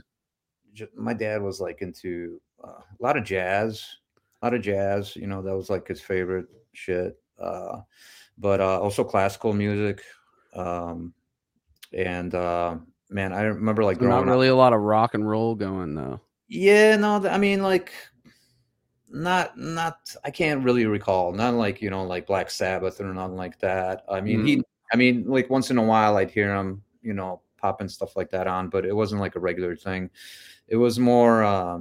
to? 0.78 0.88
My 0.96 1.12
dad 1.12 1.42
was 1.42 1.60
like 1.60 1.82
into 1.82 2.40
uh, 2.64 2.68
a 2.80 3.02
lot 3.02 3.16
of 3.16 3.24
jazz, 3.24 3.86
a 4.40 4.46
lot 4.46 4.54
of 4.54 4.62
jazz. 4.62 5.14
You 5.16 5.26
know, 5.26 5.42
that 5.42 5.54
was 5.56 5.68
like 5.68 5.86
his 5.86 6.00
favorite 6.00 6.46
shit. 6.72 7.18
Uh, 7.38 7.80
but 8.38 8.60
uh, 8.60 8.80
also 8.80 9.04
classical 9.04 9.52
music. 9.52 10.02
Um, 10.54 11.12
and 11.92 12.34
uh, 12.34 12.76
man, 13.10 13.32
I 13.32 13.42
remember 13.42 13.84
like 13.84 13.98
So 13.98 14.04
not 14.04 14.08
growing 14.08 14.28
up. 14.28 14.32
really 14.32 14.48
a 14.48 14.56
lot 14.56 14.72
of 14.72 14.80
rock 14.80 15.14
and 15.14 15.28
roll 15.28 15.54
going 15.54 15.94
though. 15.94 16.20
Yeah, 16.48 16.96
no, 16.96 17.16
I 17.28 17.38
mean 17.38 17.62
like 17.62 17.92
not 19.12 19.56
not 19.58 20.14
I 20.24 20.30
can't 20.30 20.64
really 20.64 20.86
recall. 20.86 21.32
Not 21.32 21.54
like, 21.54 21.82
you 21.82 21.90
know, 21.90 22.04
like 22.04 22.26
Black 22.26 22.50
Sabbath 22.50 23.00
or 23.00 23.12
nothing 23.12 23.36
like 23.36 23.58
that. 23.60 24.04
I 24.08 24.20
mean, 24.20 24.44
he 24.44 24.62
I 24.92 24.96
mean, 24.96 25.24
like 25.26 25.50
once 25.50 25.70
in 25.70 25.78
a 25.78 25.82
while 25.82 26.16
I'd 26.16 26.30
hear 26.30 26.54
him, 26.54 26.82
you 27.02 27.12
know, 27.14 27.42
popping 27.58 27.88
stuff 27.88 28.16
like 28.16 28.30
that 28.30 28.46
on, 28.46 28.68
but 28.68 28.84
it 28.84 28.94
wasn't 28.94 29.20
like 29.20 29.36
a 29.36 29.40
regular 29.40 29.76
thing. 29.76 30.10
It 30.68 30.76
was 30.76 30.98
more 30.98 31.44
uh, 31.44 31.80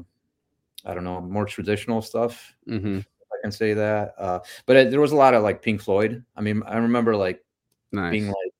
I 0.85 0.93
don't 0.93 1.03
know, 1.03 1.21
more 1.21 1.45
traditional 1.45 2.01
stuff. 2.01 2.53
hmm 2.65 2.97
if 2.99 3.27
I 3.31 3.41
can 3.41 3.51
say 3.51 3.73
that. 3.73 4.13
Uh, 4.17 4.39
but 4.65 4.75
it, 4.75 4.91
there 4.91 5.01
was 5.01 5.13
a 5.13 5.15
lot 5.15 5.33
of 5.33 5.43
like 5.43 5.61
Pink 5.61 5.81
Floyd. 5.81 6.23
I 6.35 6.41
mean, 6.41 6.63
I 6.65 6.77
remember 6.77 7.15
like 7.15 7.43
Nice. 7.93 8.11
being 8.11 8.27
like 8.27 8.53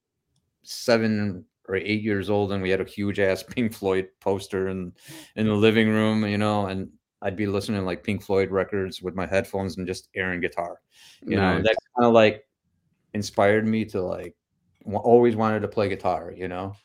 seven 0.63 1.45
or 1.67 1.75
eight 1.75 2.01
years 2.01 2.29
old 2.29 2.51
and 2.51 2.61
we 2.61 2.69
had 2.69 2.81
a 2.81 2.85
huge 2.85 3.19
ass 3.19 3.43
Pink 3.49 3.73
Floyd 3.73 4.09
poster 4.19 4.69
in 4.69 4.93
in 5.35 5.47
the 5.47 5.53
living 5.53 5.89
room, 5.89 6.25
you 6.25 6.37
know, 6.37 6.67
and 6.67 6.89
I'd 7.21 7.35
be 7.35 7.45
listening 7.47 7.79
to 7.81 7.85
like 7.85 8.03
Pink 8.03 8.23
Floyd 8.23 8.49
records 8.51 9.01
with 9.01 9.15
my 9.15 9.27
headphones 9.27 9.77
and 9.77 9.85
just 9.85 10.09
airing 10.15 10.41
guitar. 10.41 10.79
You 11.25 11.35
know, 11.35 11.61
that 11.61 11.75
kind 11.95 12.07
of 12.07 12.13
like 12.13 12.47
inspired 13.13 13.65
me 13.67 13.85
to 13.85 14.01
like 14.01 14.35
wa- 14.85 14.99
always 15.01 15.35
wanted 15.35 15.61
to 15.61 15.67
play 15.67 15.87
guitar, 15.89 16.33
you 16.35 16.47
know. 16.47 16.75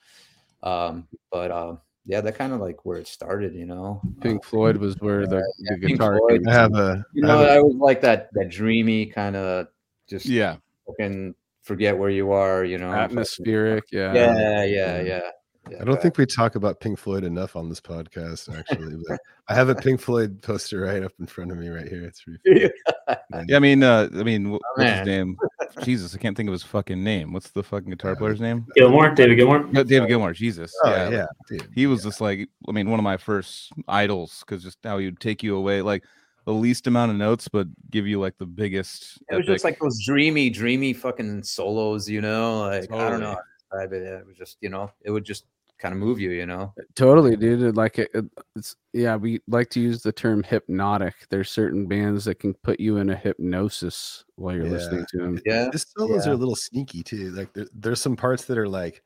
Um, 0.62 1.06
but 1.30 1.50
uh 1.50 1.76
yeah, 2.08 2.20
that 2.20 2.36
kind 2.36 2.52
of 2.52 2.60
like 2.60 2.84
where 2.84 2.98
it 2.98 3.08
started, 3.08 3.54
you 3.54 3.66
know. 3.66 4.00
Pink 4.20 4.44
Floyd 4.44 4.76
was 4.76 4.94
where 5.00 5.26
the, 5.26 5.42
yeah, 5.58 5.76
the 5.80 5.86
guitar 5.88 6.18
Floyd. 6.18 6.40
came 6.44 6.48
I 6.48 6.52
have 6.52 6.74
a. 6.74 7.04
You 7.12 7.22
know, 7.22 7.38
have 7.38 7.48
a- 7.48 7.52
I 7.54 7.60
was 7.60 7.74
like 7.76 8.00
that 8.02 8.28
that 8.34 8.48
dreamy 8.50 9.06
kind 9.06 9.34
of 9.36 9.66
just 10.08 10.26
Yeah. 10.26 10.56
fucking 10.86 11.34
forget 11.62 11.98
where 11.98 12.10
you 12.10 12.30
are, 12.30 12.64
you 12.64 12.78
know. 12.78 12.90
fucking- 12.92 13.04
atmospheric. 13.04 13.84
Yeah. 13.90 14.12
Yeah, 14.14 14.64
yeah, 14.64 15.00
yeah. 15.02 15.30
Yeah 15.70 15.78
I 15.80 15.84
don't 15.84 16.00
think 16.00 16.16
we 16.16 16.26
talk 16.26 16.54
about 16.54 16.80
Pink 16.80 16.98
Floyd 16.98 17.24
enough 17.24 17.56
on 17.56 17.68
this 17.68 17.80
podcast, 17.80 18.56
actually. 18.56 18.96
But 19.08 19.18
I 19.48 19.54
have 19.54 19.68
a 19.68 19.74
Pink 19.86 20.00
Floyd 20.00 20.40
poster 20.42 20.80
right 20.80 21.02
up 21.02 21.12
in 21.18 21.26
front 21.26 21.50
of 21.50 21.58
me 21.58 21.68
right 21.68 21.88
here. 21.88 22.04
It's 22.04 22.22
pretty 22.22 22.70
funny. 23.06 23.46
Yeah, 23.48 23.56
I 23.56 23.60
mean, 23.60 23.82
uh, 23.82 24.08
I 24.14 24.22
mean, 24.22 24.46
wh- 24.46 24.50
what's 24.52 24.64
Oh, 24.78 24.82
man. 24.82 24.98
his 24.98 25.06
name? 25.06 25.36
Jesus, 25.82 26.14
I 26.14 26.18
can't 26.18 26.36
think 26.36 26.48
of 26.48 26.52
his 26.52 26.62
fucking 26.62 27.02
name. 27.02 27.32
What's 27.32 27.50
the 27.50 27.62
fucking 27.62 27.90
guitar 27.90 28.14
player's 28.16 28.40
name? 28.40 28.66
Gilmour, 28.76 29.14
David 29.14 29.36
Gilmour. 29.36 29.66
No, 29.72 29.82
David 29.82 30.08
Gilmour. 30.08 30.32
Jesus. 30.34 30.72
Oh, 30.84 30.90
yeah. 30.90 31.10
yeah, 31.10 31.26
dude. 31.48 31.68
He 31.74 31.86
was 31.86 32.02
just 32.02 32.20
like, 32.20 32.48
I 32.68 32.72
mean, 32.72 32.88
one 32.90 33.00
of 33.00 33.04
my 33.04 33.16
first 33.16 33.72
idols 33.88 34.42
because 34.46 34.62
just 34.62 34.78
how 34.84 34.98
he 34.98 35.06
would 35.06 35.20
take 35.20 35.42
you 35.42 35.56
away, 35.56 35.82
like 35.82 36.04
the 36.44 36.52
least 36.52 36.86
amount 36.86 37.10
of 37.10 37.16
notes, 37.16 37.48
but 37.48 37.66
give 37.90 38.06
you 38.06 38.20
like 38.20 38.38
the 38.38 38.46
biggest. 38.46 39.20
It 39.30 39.36
was 39.36 39.46
just 39.46 39.64
like 39.64 39.78
those 39.80 40.00
dreamy, 40.04 40.48
dreamy 40.48 40.92
fucking 40.92 41.42
solos, 41.42 42.08
you 42.08 42.20
know. 42.20 42.60
Like 42.60 42.90
I 42.92 43.10
don't 43.10 43.20
know, 43.20 43.36
Totally. 43.72 43.88
how 43.90 43.96
it. 43.96 44.20
It 44.20 44.26
was 44.26 44.36
just, 44.36 44.56
you 44.60 44.68
know, 44.70 44.90
it 45.04 45.10
would 45.10 45.24
just 45.24 45.44
kind 45.78 45.92
of 45.92 45.98
move 46.00 46.18
you, 46.20 46.30
you 46.30 46.46
know. 46.46 46.72
Uh, 46.78 46.82
totally, 46.94 47.36
dude. 47.36 47.62
Uh, 47.62 47.72
like 47.72 47.98
it, 47.98 48.10
it- 48.14 48.24
it's 48.54 48.76
yeah, 48.92 49.16
we 49.16 49.40
like 49.48 49.68
to 49.70 49.80
use 49.80 50.02
the 50.02 50.12
term 50.12 50.42
hypnotic. 50.42 51.14
There's 51.28 51.50
certain 51.50 51.86
bands 51.86 52.24
that 52.24 52.38
can 52.38 52.54
put 52.54 52.80
you 52.80 52.96
in 52.96 53.10
a 53.10 53.16
hypnosis 53.16 54.24
while 54.36 54.54
you're 54.54 54.64
Yeah. 54.64 54.70
listening 54.72 55.06
to 55.10 55.18
them. 55.18 55.40
Yeah, 55.44 55.68
the 55.70 55.78
solos 55.78 56.26
are 56.26 56.32
a 56.32 56.36
little 56.36 56.56
sneaky 56.56 57.02
too. 57.02 57.30
Like 57.32 57.52
there, 57.52 57.66
there's 57.74 58.00
some 58.00 58.16
parts 58.16 58.44
that 58.46 58.56
are 58.58 58.68
like 58.68 59.02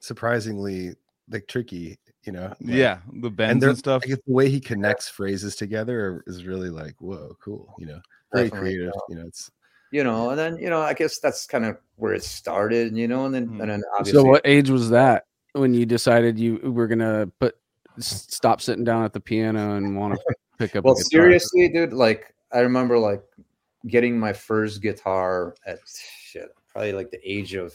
surprisingly 0.00 0.94
like 1.30 1.46
tricky, 1.46 1.98
you 2.24 2.32
know. 2.32 2.48
like- 2.48 2.56
yeah, 2.60 2.98
the 3.12 3.30
bends 3.30 3.62
and 3.62 3.70
and, 3.70 3.78
stuff. 3.78 4.02
I 4.04 4.08
guess 4.08 4.18
the 4.26 4.32
way 4.32 4.48
he 4.48 4.60
connects 4.60 5.08
phrases 5.08 5.56
together 5.56 6.22
is 6.26 6.44
really 6.46 6.70
like 6.70 6.94
whoa, 7.00 7.36
cool. 7.42 7.74
You 7.78 7.86
know, 7.86 8.00
very 8.32 8.48
Definitely, 8.48 8.68
creative. 8.76 8.92
yeah. 8.94 9.00
You 9.08 9.14
know, 9.22 9.26
it's 9.28 9.50
you 9.92 10.02
know, 10.04 10.30
and 10.30 10.38
then 10.38 10.56
you 10.56 10.70
know, 10.70 10.80
I 10.80 10.94
guess 10.94 11.18
that's 11.18 11.46
kind 11.46 11.64
of 11.66 11.76
where 11.96 12.14
it 12.14 12.24
started, 12.24 12.96
you 12.96 13.06
know, 13.08 13.26
and 13.26 13.34
then 13.34 13.42
and 13.44 13.60
hmm. 13.60 13.66
then 13.68 13.82
obviously, 13.98 14.20
So, 14.20 14.24
what 14.24 14.42
age 14.44 14.70
was 14.70 14.90
that 14.90 15.24
when 15.54 15.72
you 15.74 15.86
decided 15.86 16.38
you 16.38 16.58
were 16.62 16.86
gonna 16.86 17.28
put 17.38 17.56
stop 17.98 18.60
sitting 18.60 18.84
down 18.84 19.04
at 19.04 19.12
the 19.12 19.20
piano 19.20 19.76
and 19.76 19.96
want 19.96 20.14
to 20.14 20.20
pick 20.58 20.76
up? 20.76 20.84
well, 20.84 20.96
seriously, 20.96 21.68
dude, 21.68 21.92
like 21.92 22.34
I 22.52 22.60
remember 22.60 22.98
like 22.98 23.22
getting 23.86 24.18
my 24.18 24.32
first 24.32 24.82
guitar 24.82 25.54
at 25.66 25.78
shit, 25.86 26.48
probably 26.68 26.92
like 26.92 27.10
the 27.10 27.20
age 27.24 27.54
of 27.54 27.72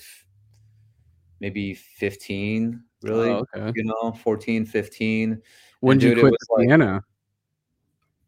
maybe 1.40 1.74
15, 1.74 2.84
really, 3.04 3.30
Oh, 3.30 3.46
okay. 3.56 3.72
you 3.76 3.84
know, 3.86 4.12
14, 4.12 4.66
15. 4.66 5.42
When 5.80 5.94
And 5.94 6.02
did 6.02 6.08
you 6.10 6.16
dude, 6.16 6.18
it 6.18 6.22
quit 6.28 6.34
the 6.40 6.56
like- 6.56 6.68
piano? 6.68 7.02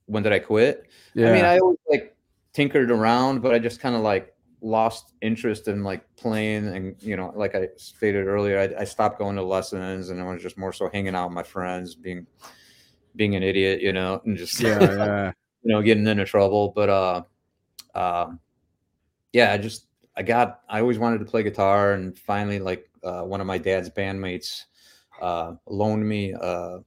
When 0.06 0.24
did 0.24 0.32
I 0.34 0.40
quit? 0.40 0.88
Yeah. 1.14 1.30
I 1.30 1.34
mean, 1.34 1.46
I 1.46 1.58
always 1.60 1.78
like 1.90 2.16
tinkered 2.54 2.92
around, 2.92 3.42
but 3.42 3.54
I 3.54 3.60
just 3.60 3.80
kind 3.82 3.96
of 3.96 4.02
like 4.02 4.34
lost 4.62 5.14
interest 5.22 5.68
in 5.68 5.84
like 5.84 6.04
playing. 6.16 6.68
And, 6.68 6.96
you 7.02 7.18
know, 7.18 7.34
like 7.36 7.56
I 7.56 7.70
stated 7.78 8.28
earlier, 8.28 8.60
I, 8.60 8.82
I 8.82 8.84
stopped 8.84 9.20
going 9.20 9.36
to 9.36 9.44
lessons 9.44 10.10
and 10.10 10.22
I 10.22 10.26
was 10.26 10.42
just 10.42 10.58
more 10.58 10.74
so 10.74 10.90
hanging 10.92 11.16
out 11.16 11.28
with 11.28 11.36
my 11.36 11.44
friends, 11.44 11.96
being, 11.96 12.26
being 13.16 13.36
an 13.36 13.44
idiot, 13.44 13.82
you 13.82 13.94
know, 13.94 14.22
and 14.26 14.38
just, 14.38 14.60
yeah, 14.60 14.80
yeah. 14.82 15.32
you 15.64 15.74
know, 15.74 15.82
getting 15.82 16.08
into 16.08 16.26
trouble. 16.26 16.72
But, 16.76 16.90
uh, 16.90 17.24
um, 17.96 18.40
yeah, 19.34 19.52
I 19.52 19.58
just, 19.58 19.88
I 20.16 20.24
got, 20.24 20.62
I 20.70 20.80
always 20.82 21.00
wanted 21.00 21.20
to 21.20 21.26
play 21.26 21.44
guitar 21.44 21.94
and 21.94 22.18
finally 22.18 22.60
like, 22.60 22.90
uh, 23.04 23.24
one 23.24 23.42
of 23.42 23.48
my 23.48 23.58
dad's 23.58 23.90
bandmates, 23.90 24.66
uh, 25.22 25.54
loaned 25.68 26.08
me, 26.08 26.34
uh, 26.34 26.80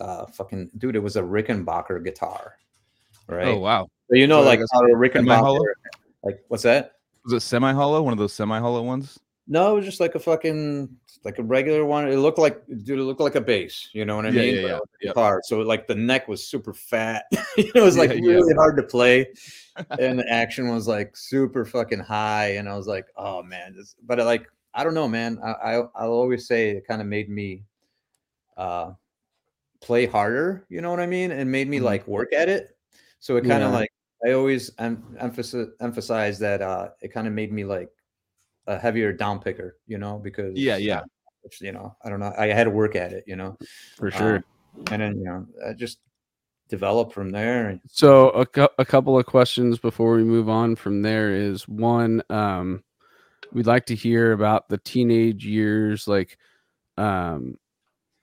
uh, 0.00 0.26
fucking 0.26 0.70
dude, 0.78 0.96
it 0.96 1.00
was 1.00 1.16
a 1.16 1.22
Rickenbacker 1.22 2.02
guitar, 2.04 2.54
right? 3.26 3.48
Oh 3.48 3.58
wow, 3.58 3.88
So 4.08 4.16
you 4.16 4.26
know, 4.26 4.42
So 4.42 4.46
like 4.46 4.60
how 4.72 4.80
a? 4.80 4.94
Rickenbacker, 4.94 5.58
like 6.22 6.38
what's 6.48 6.62
that? 6.64 6.92
was 7.24 7.32
it 7.34 7.40
semi-hollow? 7.40 8.00
One 8.02 8.12
of 8.12 8.18
those 8.18 8.32
semi-hollow 8.32 8.82
ones? 8.82 9.18
No, 9.46 9.72
it 9.72 9.76
was 9.76 9.84
just 9.84 10.00
like 10.00 10.14
a 10.14 10.18
fucking 10.18 10.88
like 11.24 11.38
a 11.38 11.42
regular 11.42 11.84
one. 11.84 12.06
It 12.08 12.16
looked 12.16 12.38
like 12.38 12.62
dude, 12.66 12.98
it 12.98 13.02
looked 13.02 13.20
like 13.20 13.34
a 13.34 13.40
bass. 13.40 13.88
You 13.92 14.04
know 14.04 14.16
what 14.16 14.26
I 14.26 14.30
Yeah, 14.30 14.42
mean? 14.42 14.54
yeah, 14.56 14.60
yeah, 14.66 14.78
yeah. 15.00 15.08
guitar. 15.10 15.40
So 15.44 15.60
like 15.60 15.86
the 15.86 15.94
neck 15.94 16.28
was 16.28 16.46
super 16.46 16.72
fat. 16.74 17.24
you 17.56 17.64
know, 17.74 17.82
it 17.82 17.84
was 17.84 17.96
like 17.96 18.10
Yeah, 18.10 18.16
yeah. 18.16 18.32
really 18.36 18.54
hard 18.54 18.76
to 18.76 18.82
play, 18.82 19.26
and 19.98 20.18
the 20.18 20.26
action 20.30 20.68
was 20.68 20.86
like 20.86 21.16
super 21.16 21.64
fucking 21.64 22.00
high. 22.00 22.52
And 22.56 22.68
I 22.68 22.76
was 22.76 22.86
like, 22.86 23.06
oh 23.16 23.42
man, 23.42 23.74
this, 23.76 23.94
but 24.06 24.18
like 24.18 24.46
I 24.74 24.84
don't 24.84 24.94
know, 24.94 25.08
man. 25.08 25.38
I, 25.44 25.50
I 25.52 25.72
I'll 25.96 26.10
always 26.12 26.46
say 26.46 26.70
it 26.70 26.86
kind 26.86 27.00
of 27.00 27.06
made 27.08 27.28
me 27.30 27.64
uh 28.56 28.92
play 29.80 30.06
harder. 30.06 30.66
You 30.68 30.80
know 30.82 30.90
what 30.90 31.00
I 31.00 31.06
mean? 31.06 31.30
And 31.30 31.50
made 31.50 31.68
me 31.68 31.78
Mhm. 31.78 31.84
like 31.84 32.06
work 32.06 32.32
at 32.32 32.48
it. 32.48 32.76
So 33.20 33.36
it 33.36 33.42
kind 33.42 33.62
of 33.62 33.70
Yeah. 33.70 33.78
like 33.78 33.90
I 34.26 34.32
always 34.32 34.70
em- 34.78 35.16
emphasize 35.18 35.68
emphasize 35.80 36.38
that 36.40 36.60
uh 36.62 36.90
it 37.00 37.12
kind 37.12 37.26
of 37.26 37.32
made 37.32 37.52
me 37.52 37.64
like 37.64 37.90
a 38.66 38.78
heavier 38.78 39.12
down 39.12 39.40
picker, 39.40 39.78
you 39.86 39.98
know, 39.98 40.18
because 40.18 40.56
Yeah, 40.56 40.76
yeah. 40.76 41.02
which, 41.42 41.60
you 41.60 41.72
know, 41.72 41.96
I 42.04 42.10
don't 42.10 42.20
know, 42.20 42.34
I 42.36 42.48
had 42.48 42.64
to 42.64 42.70
work 42.70 42.96
at 42.96 43.12
it, 43.12 43.24
you 43.26 43.36
know, 43.36 43.56
for 43.96 44.10
sure. 44.10 44.36
Um, 44.36 44.44
and 44.90 45.02
then 45.02 45.18
you 45.18 45.24
know, 45.24 45.46
I 45.66 45.72
just 45.72 45.98
develop 46.68 47.12
from 47.12 47.30
there. 47.30 47.80
So 47.88 48.30
a, 48.30 48.46
cou- 48.46 48.68
a 48.78 48.84
couple 48.84 49.18
of 49.18 49.26
questions 49.26 49.78
before 49.78 50.14
we 50.14 50.24
move 50.24 50.48
on 50.48 50.76
from 50.76 51.02
there 51.02 51.32
is 51.32 51.66
one, 51.66 52.22
um, 52.28 52.84
we'd 53.52 53.66
like 53.66 53.86
to 53.86 53.94
hear 53.94 54.32
about 54.32 54.68
the 54.68 54.78
teenage 54.78 55.46
years, 55.46 56.06
like 56.06 56.36
um, 56.96 57.56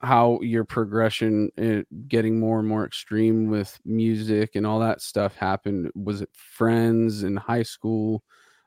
how 0.00 0.40
your 0.42 0.64
progression, 0.64 1.50
uh, 1.58 1.82
getting 2.08 2.38
more 2.38 2.58
and 2.58 2.68
more 2.68 2.84
extreme 2.84 3.48
with 3.48 3.78
music 3.84 4.50
and 4.54 4.66
all 4.66 4.80
that 4.80 5.00
stuff 5.00 5.36
happened. 5.36 5.90
Was 5.94 6.20
it 6.20 6.30
friends 6.32 7.22
in 7.22 7.36
high 7.36 7.62
school, 7.62 8.22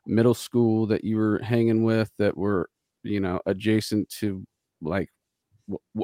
middle 0.06 0.34
school 0.34 0.88
that 0.88 1.04
you 1.04 1.18
were 1.18 1.40
hanging 1.40 1.84
with 1.84 2.12
that 2.18 2.36
were, 2.36 2.70
you 3.04 3.20
know, 3.20 3.40
adjacent 3.46 4.10
to 4.10 4.46
like 4.82 5.10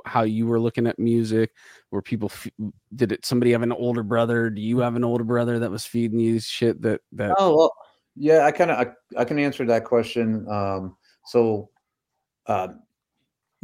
how 0.05 0.22
you 0.22 0.46
were 0.46 0.60
looking 0.60 0.86
at 0.86 1.00
music? 1.00 1.51
Were 1.91 2.01
people 2.01 2.29
f- 2.32 2.48
did 2.96 3.12
it 3.12 3.25
somebody 3.25 3.51
have 3.51 3.63
an 3.63 3.72
older 3.72 4.03
brother 4.03 4.50
do 4.51 4.62
you 4.62 4.79
have 4.79 4.96
an 4.96 5.03
older 5.03 5.24
brother 5.24 5.60
that 5.60 5.72
was 5.72 5.86
feeding 5.86 6.20
you 6.20 6.39
shit 6.39 6.82
that 6.84 7.01
that 7.13 7.36
Oh 7.39 7.55
well, 7.55 7.74
yeah, 8.15 8.46
I 8.46 8.51
kind 8.51 8.72
of 8.72 8.88
I, 8.88 9.22
I 9.22 9.25
can 9.25 9.39
answer 9.39 9.65
that 9.65 9.84
question. 9.84 10.48
Um, 10.50 10.96
so, 11.25 11.70
uh, 12.48 12.70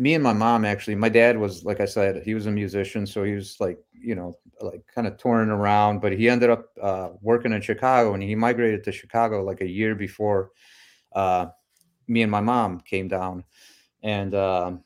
me 0.01 0.15
and 0.15 0.23
my 0.23 0.33
mom 0.33 0.65
actually, 0.65 0.95
my 0.95 1.09
dad 1.09 1.37
was 1.37 1.63
like 1.63 1.79
I 1.79 1.85
said, 1.85 2.23
he 2.25 2.33
was 2.33 2.47
a 2.47 2.51
musician, 2.51 3.05
so 3.05 3.23
he 3.23 3.33
was 3.33 3.57
like 3.59 3.77
you 3.93 4.15
know 4.15 4.35
like 4.59 4.83
kind 4.93 5.05
of 5.05 5.17
touring 5.17 5.49
around, 5.49 6.01
but 6.01 6.11
he 6.11 6.27
ended 6.27 6.49
up 6.49 6.65
uh, 6.81 7.09
working 7.21 7.53
in 7.53 7.61
Chicago, 7.61 8.15
and 8.15 8.23
he 8.23 8.33
migrated 8.33 8.83
to 8.85 8.91
Chicago 8.91 9.43
like 9.43 9.61
a 9.61 9.69
year 9.69 9.93
before 9.93 10.49
uh, 11.13 11.45
me 12.07 12.23
and 12.23 12.31
my 12.31 12.41
mom 12.41 12.79
came 12.79 13.07
down, 13.07 13.43
and 14.01 14.33
um 14.33 14.83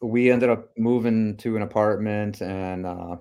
we 0.00 0.30
ended 0.30 0.50
up 0.50 0.68
moving 0.78 1.36
to 1.38 1.56
an 1.56 1.62
apartment, 1.62 2.40
and 2.40 2.86
uh, 2.86 3.16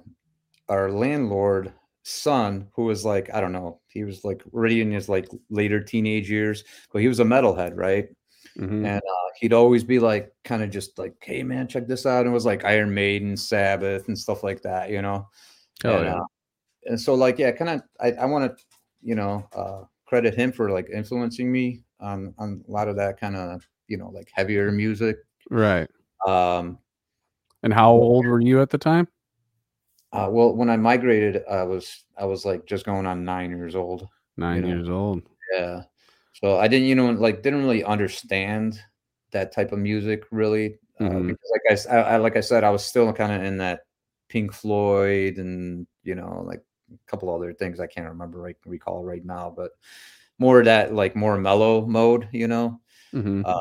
our 0.69 0.91
landlord 0.91 1.73
son, 2.03 2.67
who 2.75 2.83
was 2.83 3.03
like, 3.03 3.33
I 3.33 3.41
don't 3.41 3.53
know, 3.53 3.79
he 3.88 4.03
was 4.03 4.23
like 4.23 4.43
already 4.53 4.81
in 4.81 4.91
his 4.91 5.09
like 5.09 5.27
later 5.50 5.81
teenage 5.81 6.29
years, 6.29 6.63
but 6.91 7.01
he 7.01 7.07
was 7.07 7.19
a 7.19 7.23
metalhead, 7.23 7.71
right? 7.75 8.09
Mhm. 8.57 8.86
And 8.86 8.98
uh, 8.98 9.29
he'd 9.39 9.53
always 9.53 9.83
be 9.83 10.00
like, 10.00 10.31
kind 10.43 10.62
of 10.63 10.69
just 10.69 11.00
like, 11.00 11.15
hey 11.22 11.43
man, 11.43 11.67
check 11.67 11.88
this 11.88 12.05
out. 12.05 12.22
And 12.22 12.29
it 12.29 12.33
was 12.33 12.45
like 12.45 12.65
Iron 12.65 12.93
Maiden, 12.93 13.36
Sabbath, 13.36 14.07
and 14.07 14.17
stuff 14.17 14.43
like 14.43 14.62
that, 14.62 14.89
you 14.89 15.01
know. 15.01 15.27
Hell 15.81 15.98
and, 15.98 16.05
yeah. 16.05 16.15
uh, 16.15 16.25
and 16.86 17.01
so 17.01 17.15
like, 17.15 17.39
yeah, 17.39 17.51
kind 17.51 17.72
of, 17.72 17.81
I, 18.00 18.12
I 18.12 18.25
want 18.25 18.55
to, 18.55 18.63
you 19.01 19.15
know, 19.15 19.48
uh, 19.55 19.83
credit 20.05 20.36
him 20.36 20.51
for 20.51 20.69
like 20.69 20.89
influencing 20.91 21.51
me 21.51 21.83
on 22.00 22.33
on 22.38 22.63
a 22.67 22.72
lot 22.72 22.88
of 22.88 22.95
that 22.98 23.19
kind 23.19 23.36
of, 23.36 23.67
you 23.88 23.98
know, 23.98 24.10
like 24.10 24.29
heavier 24.31 24.72
music. 24.72 25.17
Right. 25.50 25.89
Um, 26.27 26.77
And 27.63 27.74
how 27.74 27.91
old 27.91 28.25
were 28.25 28.41
you 28.41 28.62
at 28.62 28.69
the 28.69 28.77
time? 28.77 29.07
uh, 30.13 30.27
well, 30.29 30.55
when 30.55 30.69
I 30.69 30.77
migrated, 30.77 31.43
I 31.50 31.63
was 31.63 32.05
I 32.17 32.25
was 32.25 32.45
like 32.45 32.65
just 32.65 32.86
going 32.86 33.07
on 33.07 33.25
nine 33.25 33.50
years 33.50 33.75
old. 33.75 34.07
Nine 34.38 34.62
know. 34.62 34.67
years 34.67 34.89
old. 34.89 35.24
Yeah. 35.53 35.81
So 36.43 36.57
I 36.57 36.67
didn't, 36.67 36.88
you 36.88 36.95
know, 36.95 37.09
like 37.12 37.41
didn't 37.41 37.62
really 37.63 37.83
understand 37.85 38.79
that 39.31 39.53
type 39.53 39.71
of 39.71 39.79
music 39.79 40.25
really, 40.31 40.77
uh, 41.00 41.05
Mhm. 41.05 41.27
because 41.29 41.51
like 41.51 41.89
I 41.89 41.97
I, 42.15 42.17
like 42.17 42.35
I 42.35 42.41
said, 42.41 42.63
I 42.63 42.69
was 42.69 42.83
still 42.85 43.12
kind 43.13 43.31
of 43.31 43.43
in 43.43 43.57
that 43.59 43.81
Pink 44.29 44.51
Floyd 44.53 45.38
and 45.38 45.88
you 46.03 46.15
know 46.15 46.43
like 46.45 46.62
a 46.93 46.97
couple 47.07 47.33
other 47.33 47.53
things 47.53 47.79
I 47.79 47.88
can't 47.88 48.09
remember 48.09 48.39
right 48.39 48.57
recall 48.65 49.03
right 49.05 49.23
now, 49.25 49.53
but 49.55 49.71
more 50.39 50.59
of 50.59 50.65
that 50.65 50.93
like 50.93 51.15
more 51.15 51.38
mellow 51.38 51.85
mode, 51.85 52.27
you 52.33 52.47
know. 52.47 52.79
hmm 53.13 53.41
Uh, 53.45 53.59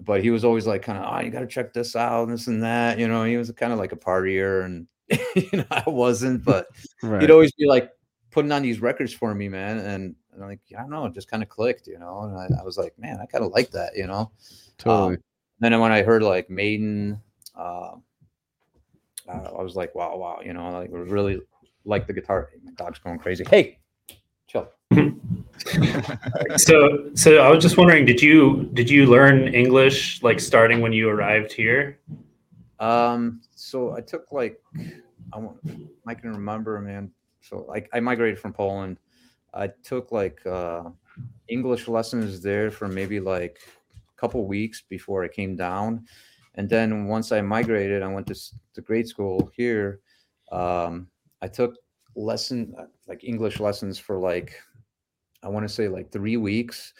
but 0.00 0.22
he 0.22 0.30
was 0.30 0.44
always 0.44 0.66
like 0.66 0.82
kind 0.82 0.98
of, 0.98 1.04
oh, 1.12 1.20
you 1.24 1.30
got 1.30 1.40
to 1.40 1.46
check 1.46 1.72
this 1.72 1.96
out, 1.96 2.24
and 2.24 2.32
this 2.32 2.46
and 2.48 2.62
that, 2.62 2.98
you 2.98 3.08
know. 3.08 3.24
He 3.24 3.36
was 3.36 3.50
kind 3.52 3.72
of 3.72 3.78
like 3.78 3.92
a 3.92 3.96
partier, 3.96 4.64
and 4.64 4.86
you 5.36 5.58
know, 5.58 5.66
I 5.70 5.84
wasn't, 5.88 6.44
but 6.44 6.66
Right. 7.02 7.20
he'd 7.22 7.30
always 7.30 7.52
be 7.52 7.66
like 7.66 7.90
putting 8.30 8.52
on 8.52 8.62
these 8.62 8.80
records 8.80 9.12
for 9.14 9.34
me, 9.34 9.48
man. 9.48 9.78
And, 9.78 10.14
and 10.36 10.44
I'm 10.44 10.50
like, 10.50 10.60
I 10.76 10.82
don't 10.82 10.90
know, 10.90 11.06
it 11.06 11.14
just 11.14 11.30
kind 11.30 11.42
of 11.42 11.48
clicked, 11.48 11.86
you 11.88 11.98
know. 11.98 12.22
And 12.22 12.36
I, 12.38 12.60
I 12.60 12.62
was 12.62 12.78
like, 12.78 12.96
man, 12.98 13.18
I 13.20 13.26
kind 13.26 13.44
of 13.44 13.50
like 13.52 13.70
that, 13.72 13.96
you 13.96 14.06
know. 14.06 14.30
totally. 14.78 15.16
Um, 15.16 15.22
then 15.58 15.80
when 15.80 15.90
I 15.90 16.02
heard 16.02 16.22
like 16.22 16.50
Maiden, 16.50 17.20
uh, 17.56 17.92
uh, 19.28 19.50
I 19.58 19.62
was 19.62 19.74
like, 19.74 19.94
wow, 19.94 20.16
wow, 20.16 20.40
you 20.44 20.52
know, 20.52 20.70
like 20.70 20.90
really 20.92 21.40
like 21.84 22.06
the 22.06 22.12
guitar. 22.12 22.50
My 22.62 22.72
dog's 22.72 22.98
going 22.98 23.18
crazy. 23.18 23.44
Hey, 23.48 23.78
chill. 24.46 24.68
So, 26.56 27.10
so 27.14 27.38
I 27.38 27.50
was 27.50 27.62
just 27.62 27.78
wondering, 27.78 28.04
did 28.04 28.20
you 28.20 28.68
did 28.74 28.90
you 28.90 29.06
learn 29.06 29.54
English 29.54 30.22
like 30.22 30.38
starting 30.38 30.80
when 30.80 30.92
you 30.92 31.08
arrived 31.08 31.50
here? 31.50 31.98
Um, 32.78 33.40
so 33.54 33.96
I 33.96 34.02
took 34.02 34.30
like 34.32 34.60
I 35.32 35.38
want 35.38 35.58
I 36.06 36.14
can 36.14 36.30
remember, 36.32 36.78
man. 36.80 37.10
So 37.40 37.64
like 37.66 37.88
I 37.92 38.00
migrated 38.00 38.38
from 38.38 38.52
Poland. 38.52 38.98
I 39.56 39.68
took 39.82 40.12
like 40.12 40.44
uh 40.46 40.84
English 41.48 41.88
lessons 41.88 42.40
there 42.40 42.70
for 42.70 42.88
maybe 42.88 43.20
like 43.20 43.58
a 43.96 44.20
couple 44.20 44.46
weeks 44.46 44.82
before 44.88 45.24
I 45.24 45.28
came 45.28 45.56
down. 45.56 46.06
And 46.54 46.68
then 46.68 47.06
once 47.06 47.32
I 47.32 47.40
migrated, 47.42 48.02
I 48.02 48.08
went 48.08 48.26
to, 48.28 48.34
to 48.74 48.80
grade 48.80 49.08
school 49.08 49.50
here. 49.54 50.00
Um, 50.50 51.08
I 51.42 51.48
took 51.48 51.76
lesson 52.14 52.74
like 53.06 53.24
English 53.24 53.60
lessons 53.60 53.98
for 53.98 54.18
like 54.18 54.54
I 55.42 55.48
want 55.48 55.68
to 55.68 55.72
say 55.72 55.88
like 55.88 56.10
three 56.10 56.36
weeks, 56.36 56.94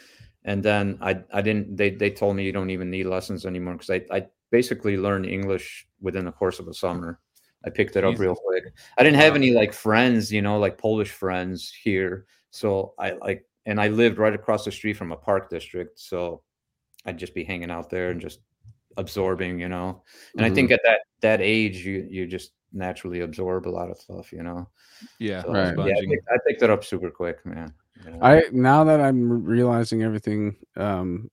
and 0.45 0.63
then 0.63 0.99
I 1.01 1.23
I 1.33 1.43
didn't 1.43 1.77
they 1.77 1.91
they 1.91 2.11
told 2.11 2.37
me 2.37 2.45
you 2.45 2.53
don't 2.53 2.71
even 2.71 2.91
need 2.91 3.07
lessons 3.07 3.47
anymore 3.47 3.75
because 3.75 3.91
I 3.91 4.03
I 4.15 4.27
basically 4.51 4.97
learned 4.97 5.27
English 5.27 5.89
within 6.01 6.25
the 6.25 6.33
course 6.33 6.59
of 6.59 6.69
a 6.69 6.75
summer. 6.75 7.21
I 7.65 7.71
picked 7.71 7.97
it 7.97 8.05
up 8.05 8.19
real 8.19 8.37
quick. 8.37 8.65
I 8.97 9.03
didn't 9.03 9.19
have 9.19 9.35
any 9.35 9.51
like 9.51 9.73
friends, 9.73 10.33
you 10.33 10.43
know, 10.43 10.59
like 10.59 10.79
Polish 10.79 11.11
friends 11.11 11.73
here. 11.83 12.27
So 12.57 12.95
I 12.99 13.13
like, 13.13 13.45
and 13.67 13.79
I 13.81 13.89
lived 13.89 14.19
right 14.19 14.33
across 14.35 14.65
the 14.65 14.73
street 14.73 14.95
from 14.97 15.13
a 15.13 15.17
park 15.17 15.51
district. 15.51 16.01
So 16.01 16.43
I'd 17.05 17.19
just 17.19 17.35
be 17.35 17.45
hanging 17.45 17.71
out 17.71 17.91
there 17.91 18.11
and 18.11 18.21
just 18.21 18.41
absorbing, 18.97 19.61
you 19.61 19.69
know. 19.69 20.03
And 20.37 20.47
I 20.47 20.51
think 20.51 20.71
at 20.71 20.81
that 20.85 21.01
that 21.21 21.41
age, 21.43 21.85
you 21.85 22.07
you 22.11 22.27
just 22.27 22.53
naturally 22.73 23.21
absorb 23.21 23.69
a 23.69 23.71
lot 23.71 23.91
of 23.91 23.99
stuff, 23.99 24.33
you 24.33 24.43
know. 24.43 24.69
Yeah, 25.19 25.43
So, 25.43 25.53
Right. 25.53 25.77
yeah, 25.77 25.95
I 25.95 26.07
picked, 26.09 26.29
I 26.31 26.37
picked 26.47 26.63
it 26.63 26.71
up 26.71 26.83
super 26.85 27.11
quick, 27.11 27.45
man. 27.45 27.75
you 28.05 28.11
know. 28.11 28.19
I 28.23 28.45
now 28.53 28.85
that 28.85 29.01
I'm 29.01 29.45
realizing 29.45 30.03
everything, 30.03 30.57
um, 30.77 31.31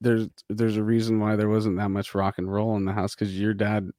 there's 0.00 0.28
there's 0.50 0.76
a 0.76 0.82
reason 0.82 1.18
why 1.18 1.34
there 1.36 1.48
wasn't 1.48 1.76
that 1.78 1.90
much 1.90 2.14
rock 2.14 2.36
and 2.38 2.52
roll 2.52 2.76
in 2.76 2.84
the 2.84 2.92
house 2.92 3.14
because 3.14 3.38
your 3.38 3.54
dad 3.54 3.90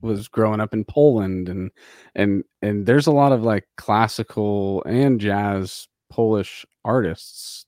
was 0.00 0.28
growing 0.28 0.60
up 0.60 0.72
in 0.72 0.84
Poland 0.84 1.48
and 1.48 1.70
and 2.14 2.44
and 2.62 2.86
there's 2.86 3.06
a 3.06 3.12
lot 3.12 3.32
of 3.32 3.42
like 3.42 3.66
classical 3.76 4.82
and 4.84 5.20
jazz 5.20 5.88
Polish 6.10 6.64
artists. 6.84 7.66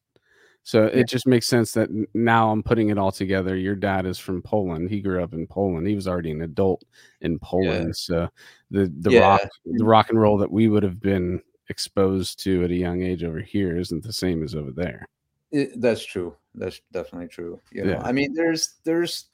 So 0.65 0.83
Yeah. 0.85 1.01
it 1.01 1.09
just 1.09 1.27
makes 1.27 1.47
sense 1.49 1.73
that 1.73 1.89
now 2.15 2.51
I'm 2.53 2.63
putting 2.63 2.91
it 2.91 2.99
all 2.99 3.11
together. 3.13 3.57
Your 3.57 3.75
dad 3.75 4.07
is 4.07 4.19
from 4.19 4.43
Poland. 4.43 4.91
He 4.91 5.01
grew 5.01 5.23
up 5.23 5.35
in 5.35 5.47
Poland. 5.47 5.87
He 5.89 5.97
was 5.97 6.07
already 6.07 6.31
an 6.31 6.43
adult 6.43 6.85
in 7.21 7.39
Poland. 7.41 7.97
So 7.97 8.29
the 8.71 8.93
the 9.01 9.11
Yeah. 9.11 9.21
rock 9.21 9.41
the 9.65 9.85
rock 9.85 10.11
and 10.11 10.21
roll 10.21 10.39
that 10.39 10.53
we 10.53 10.69
would 10.69 10.83
have 10.85 11.01
been 11.01 11.43
exposed 11.69 12.43
to 12.45 12.65
at 12.65 12.71
a 12.71 12.75
young 12.77 13.03
age 13.03 13.25
over 13.25 13.41
here 13.41 13.77
isn't 13.77 14.03
the 14.05 14.13
same 14.13 14.43
as 14.43 14.55
over 14.55 14.71
there. 14.71 15.07
It, 15.51 15.81
that's 15.81 16.05
true. 16.05 16.35
That's 16.55 16.81
definitely 16.93 17.29
true. 17.29 17.61
You 17.73 17.85
know, 17.85 17.93
Yeah. 17.93 18.03
I 18.03 18.13
mean, 18.13 18.33
there's 18.35 18.75
there's, 18.85 19.27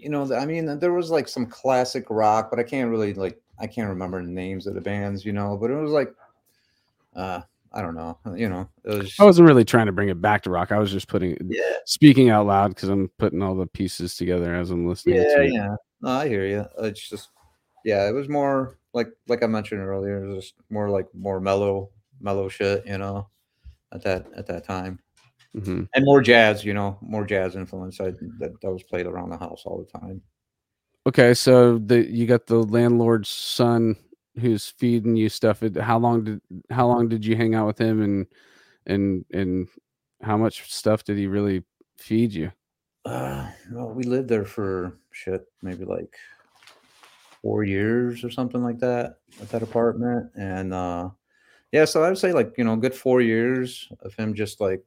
you 0.00 0.08
know, 0.08 0.34
I 0.34 0.46
mean, 0.46 0.78
there 0.78 0.92
was 0.92 1.10
like 1.10 1.28
some 1.28 1.46
classic 1.46 2.06
rock, 2.10 2.50
but 2.50 2.58
I 2.58 2.62
can't 2.62 2.90
really 2.90 3.14
like 3.14 3.40
I 3.58 3.66
can't 3.66 3.88
remember 3.88 4.22
the 4.22 4.30
names 4.30 4.66
of 4.66 4.74
the 4.74 4.80
bands, 4.80 5.24
you 5.24 5.32
know. 5.32 5.56
But 5.56 5.70
it 5.70 5.76
was 5.76 5.90
like, 5.90 6.12
uh, 7.14 7.42
I 7.72 7.82
don't 7.82 7.94
know, 7.94 8.18
you 8.34 8.48
know, 8.48 8.68
it 8.84 8.98
was. 8.98 9.14
I 9.20 9.24
wasn't 9.24 9.48
really 9.48 9.64
trying 9.64 9.86
to 9.86 9.92
bring 9.92 10.08
it 10.08 10.20
back 10.20 10.42
to 10.42 10.50
rock. 10.50 10.72
I 10.72 10.78
was 10.78 10.90
just 10.90 11.08
putting 11.08 11.36
yeah, 11.48 11.74
speaking 11.84 12.30
out 12.30 12.46
loud 12.46 12.68
because 12.74 12.88
I'm 12.88 13.08
putting 13.18 13.42
all 13.42 13.54
the 13.54 13.66
pieces 13.66 14.16
together 14.16 14.54
as 14.54 14.70
I'm 14.70 14.88
listening. 14.88 15.16
yeah, 15.16 15.42
yeah. 15.42 15.76
No, 16.00 16.10
I 16.10 16.28
hear 16.28 16.46
you. 16.46 16.64
It's 16.78 17.08
just, 17.08 17.28
yeah, 17.84 18.08
it 18.08 18.12
was 18.12 18.28
more 18.28 18.78
like 18.92 19.08
like 19.28 19.42
I 19.42 19.46
mentioned 19.46 19.82
earlier, 19.82 20.24
it 20.24 20.28
was 20.28 20.44
just 20.46 20.54
more 20.70 20.88
like 20.88 21.06
more 21.14 21.40
mellow, 21.40 21.90
mellow 22.20 22.48
shit, 22.48 22.86
you 22.86 22.98
know, 22.98 23.28
at 23.92 24.02
that 24.02 24.26
at 24.36 24.46
that 24.46 24.64
time. 24.64 24.98
Mhm. 25.56 25.88
and 25.94 26.04
more 26.04 26.20
jazz, 26.20 26.64
you 26.64 26.74
know, 26.74 26.98
more 27.00 27.24
jazz 27.24 27.56
influence. 27.56 28.00
I, 28.00 28.12
that 28.38 28.52
that 28.62 28.70
was 28.70 28.82
played 28.84 29.06
around 29.06 29.30
the 29.30 29.36
house 29.38 29.62
all 29.64 29.78
the 29.78 29.98
time. 29.98 30.22
Okay, 31.06 31.34
so 31.34 31.78
the 31.78 32.06
you 32.08 32.26
got 32.26 32.46
the 32.46 32.62
landlord's 32.62 33.28
son 33.28 33.96
who's 34.38 34.68
feeding 34.68 35.16
you 35.16 35.28
stuff. 35.28 35.62
How 35.80 35.98
long 35.98 36.24
did 36.24 36.40
how 36.70 36.86
long 36.86 37.08
did 37.08 37.24
you 37.24 37.36
hang 37.36 37.54
out 37.54 37.66
with 37.66 37.78
him 37.80 38.02
and 38.02 38.26
and 38.86 39.24
and 39.32 39.68
how 40.22 40.36
much 40.36 40.70
stuff 40.72 41.02
did 41.04 41.18
he 41.18 41.26
really 41.26 41.64
feed 41.96 42.32
you? 42.32 42.52
Uh, 43.04 43.50
well, 43.72 43.90
we 43.90 44.04
lived 44.04 44.28
there 44.28 44.44
for 44.44 44.98
shit, 45.10 45.46
maybe 45.62 45.84
like 45.84 46.14
four 47.42 47.64
years 47.64 48.22
or 48.22 48.30
something 48.30 48.62
like 48.62 48.78
that 48.78 49.16
at 49.40 49.48
that 49.48 49.62
apartment, 49.62 50.30
and 50.36 50.74
uh, 50.74 51.08
yeah, 51.72 51.86
so 51.86 52.02
I 52.04 52.08
would 52.08 52.18
say 52.18 52.32
like 52.32 52.52
you 52.58 52.64
know, 52.64 52.74
a 52.74 52.76
good 52.76 52.94
four 52.94 53.20
years 53.22 53.88
of 54.00 54.14
him 54.14 54.34
just 54.34 54.60
like 54.60 54.84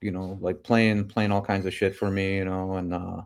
you 0.00 0.10
know, 0.10 0.38
like 0.40 0.62
playing 0.62 1.08
playing 1.08 1.32
all 1.32 1.42
kinds 1.42 1.66
of 1.66 1.74
shit 1.74 1.94
for 1.96 2.10
me, 2.10 2.36
you 2.36 2.44
know, 2.44 2.74
and 2.74 2.92
uh, 2.94 3.22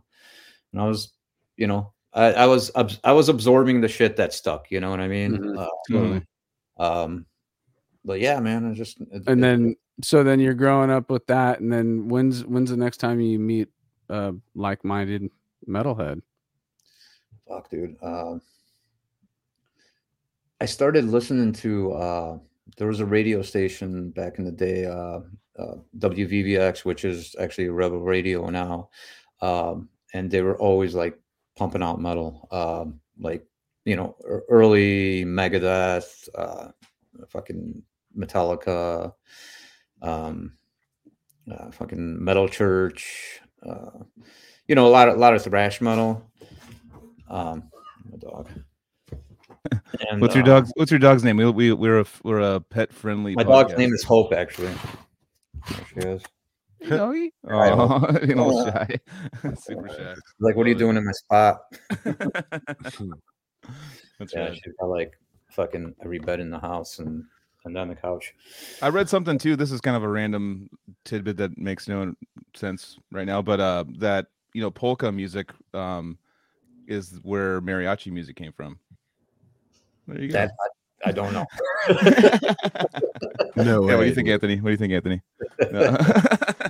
and 0.72 0.80
I 0.80 0.87
was, 0.87 1.12
you 1.56 1.66
know, 1.66 1.92
I, 2.12 2.33
I 2.33 2.46
was 2.46 2.70
I 3.04 3.12
was 3.12 3.28
absorbing 3.28 3.80
the 3.80 3.88
shit 3.88 4.16
that 4.16 4.33
stuck, 4.33 4.70
you 4.70 4.80
know 4.80 4.90
what 4.90 5.00
I 5.00 5.09
mean? 5.09 5.38
Mhm. 5.38 5.59
Uh, 5.59 5.68
Totally. 5.90 6.22
um, 6.76 7.26
but 8.04 8.20
yeah, 8.20 8.40
man, 8.40 8.70
I 8.70 8.74
just 8.74 9.00
it, 9.00 9.09
And 9.26 9.28
it- 9.28 9.42
then 9.42 9.76
so 10.02 10.22
then 10.24 10.40
you're 10.40 10.54
growing 10.54 10.90
up 10.90 11.11
with 11.11 11.26
that, 11.26 11.61
and 11.61 11.72
then 11.72 12.09
when's 12.09 12.44
when's 12.44 12.70
the 12.70 12.76
next 12.76 12.96
time 12.98 13.20
you 13.20 13.38
meet 13.38 13.68
a 14.09 14.35
like-minded 14.54 15.30
metalhead? 15.68 16.22
fuck 17.48 17.68
dude 17.68 17.96
um 18.02 18.40
i 20.61 20.64
started 20.66 21.04
listening 21.04 21.52
to 21.52 21.92
uh 21.92 22.38
there 22.76 22.87
was 22.87 23.00
a 23.00 23.06
radio 23.06 23.42
station 23.42 24.11
back 24.11 24.38
in 24.38 24.44
the 24.44 24.52
day 24.52 24.87
uh, 24.87 25.20
uh 25.59 25.76
wvvx 25.98 26.85
which 26.85 27.04
is 27.04 27.35
actually 27.38 27.68
rebel 27.68 28.00
radio 28.00 28.48
now 28.48 28.88
um 29.40 29.88
and 30.14 30.30
they 30.30 30.42
were 30.42 30.59
always 30.59 30.94
like 30.94 31.18
pumping 31.56 31.83
out 31.83 32.00
metal 32.00 32.48
um 32.50 33.00
like 33.18 33.46
you 33.85 33.96
know 33.96 34.16
early 34.48 35.24
megadeth 35.24 36.28
uh 36.35 36.68
fucking 37.28 37.83
metallica 38.16 39.12
um 40.02 40.52
uh, 41.50 41.70
fucking 41.70 42.22
metal 42.22 42.48
church 42.48 43.40
uh 43.66 43.98
you 44.70 44.76
know 44.76 44.87
a 44.87 44.88
lot 44.88 45.09
of 45.09 45.16
a 45.16 45.18
lot 45.18 45.35
of 45.35 45.42
thrash 45.42 45.80
metal. 45.80 46.30
Um 47.28 47.70
my 48.09 48.16
dog 48.18 48.48
and 50.10 50.20
What's 50.20 50.34
your 50.34 50.44
uh, 50.44 50.46
dog's 50.46 50.72
What's 50.76 50.90
your 50.90 51.00
dog's 51.00 51.22
name? 51.24 51.36
We 51.36 51.50
we 51.50 51.72
we're 51.72 51.98
a 51.98 52.02
f- 52.02 52.20
we're 52.24 52.40
a 52.40 52.60
pet 52.60 52.92
friendly. 52.92 53.34
my 53.34 53.42
dog's 53.42 53.76
name 53.76 53.92
is 53.92 54.02
hope 54.02 54.32
actually 54.32 54.72
there 55.68 55.86
she 55.92 56.08
is 56.08 56.22
Doggy. 56.88 57.34
Hi, 57.46 57.70
Oh, 57.72 58.06
a 58.06 58.12
little 58.24 58.64
shy. 58.64 58.96
Super 59.60 59.88
shy. 59.88 60.14
like 60.40 60.56
what 60.56 60.66
are 60.66 60.70
you 60.70 60.74
doing 60.74 60.96
in 60.96 61.04
my 61.04 61.12
spot 61.12 61.60
That's 64.18 64.34
yeah 64.34 64.44
right. 64.48 64.54
she's 64.54 64.72
got 64.80 64.86
like 64.86 65.12
fucking 65.50 65.94
every 66.02 66.18
bed 66.18 66.40
in 66.40 66.50
the 66.50 66.58
house 66.58 66.98
and 66.98 67.24
and 67.66 67.76
on 67.76 67.88
the 67.88 67.94
couch. 67.94 68.32
I 68.80 68.88
read 68.88 69.10
something 69.10 69.36
too. 69.36 69.54
This 69.54 69.70
is 69.70 69.82
kind 69.82 69.94
of 69.96 70.02
a 70.02 70.08
random 70.08 70.70
tidbit 71.04 71.36
that 71.36 71.58
makes 71.58 71.86
no 71.88 72.14
sense 72.56 72.98
right 73.12 73.26
now, 73.26 73.42
but 73.42 73.60
uh, 73.60 73.84
that 73.98 74.28
you 74.54 74.62
know 74.62 74.70
polka 74.70 75.12
music 75.12 75.50
um, 75.74 76.16
is 76.88 77.18
where 77.22 77.60
mariachi 77.60 78.10
music 78.10 78.36
came 78.36 78.52
from. 78.52 78.78
There 80.10 80.22
you 80.22 80.28
go. 80.28 80.32
That, 80.34 80.52
I, 80.60 81.08
I 81.08 81.12
don't 81.12 81.32
know. 81.32 81.46
no 83.62 83.88
yeah, 83.88 83.96
what 83.96 84.02
do 84.02 84.08
you 84.08 84.14
think, 84.14 84.28
Anthony? 84.28 84.56
What 84.60 84.66
do 84.66 84.72
you 84.72 84.76
think, 84.76 84.92
Anthony? 84.92 85.22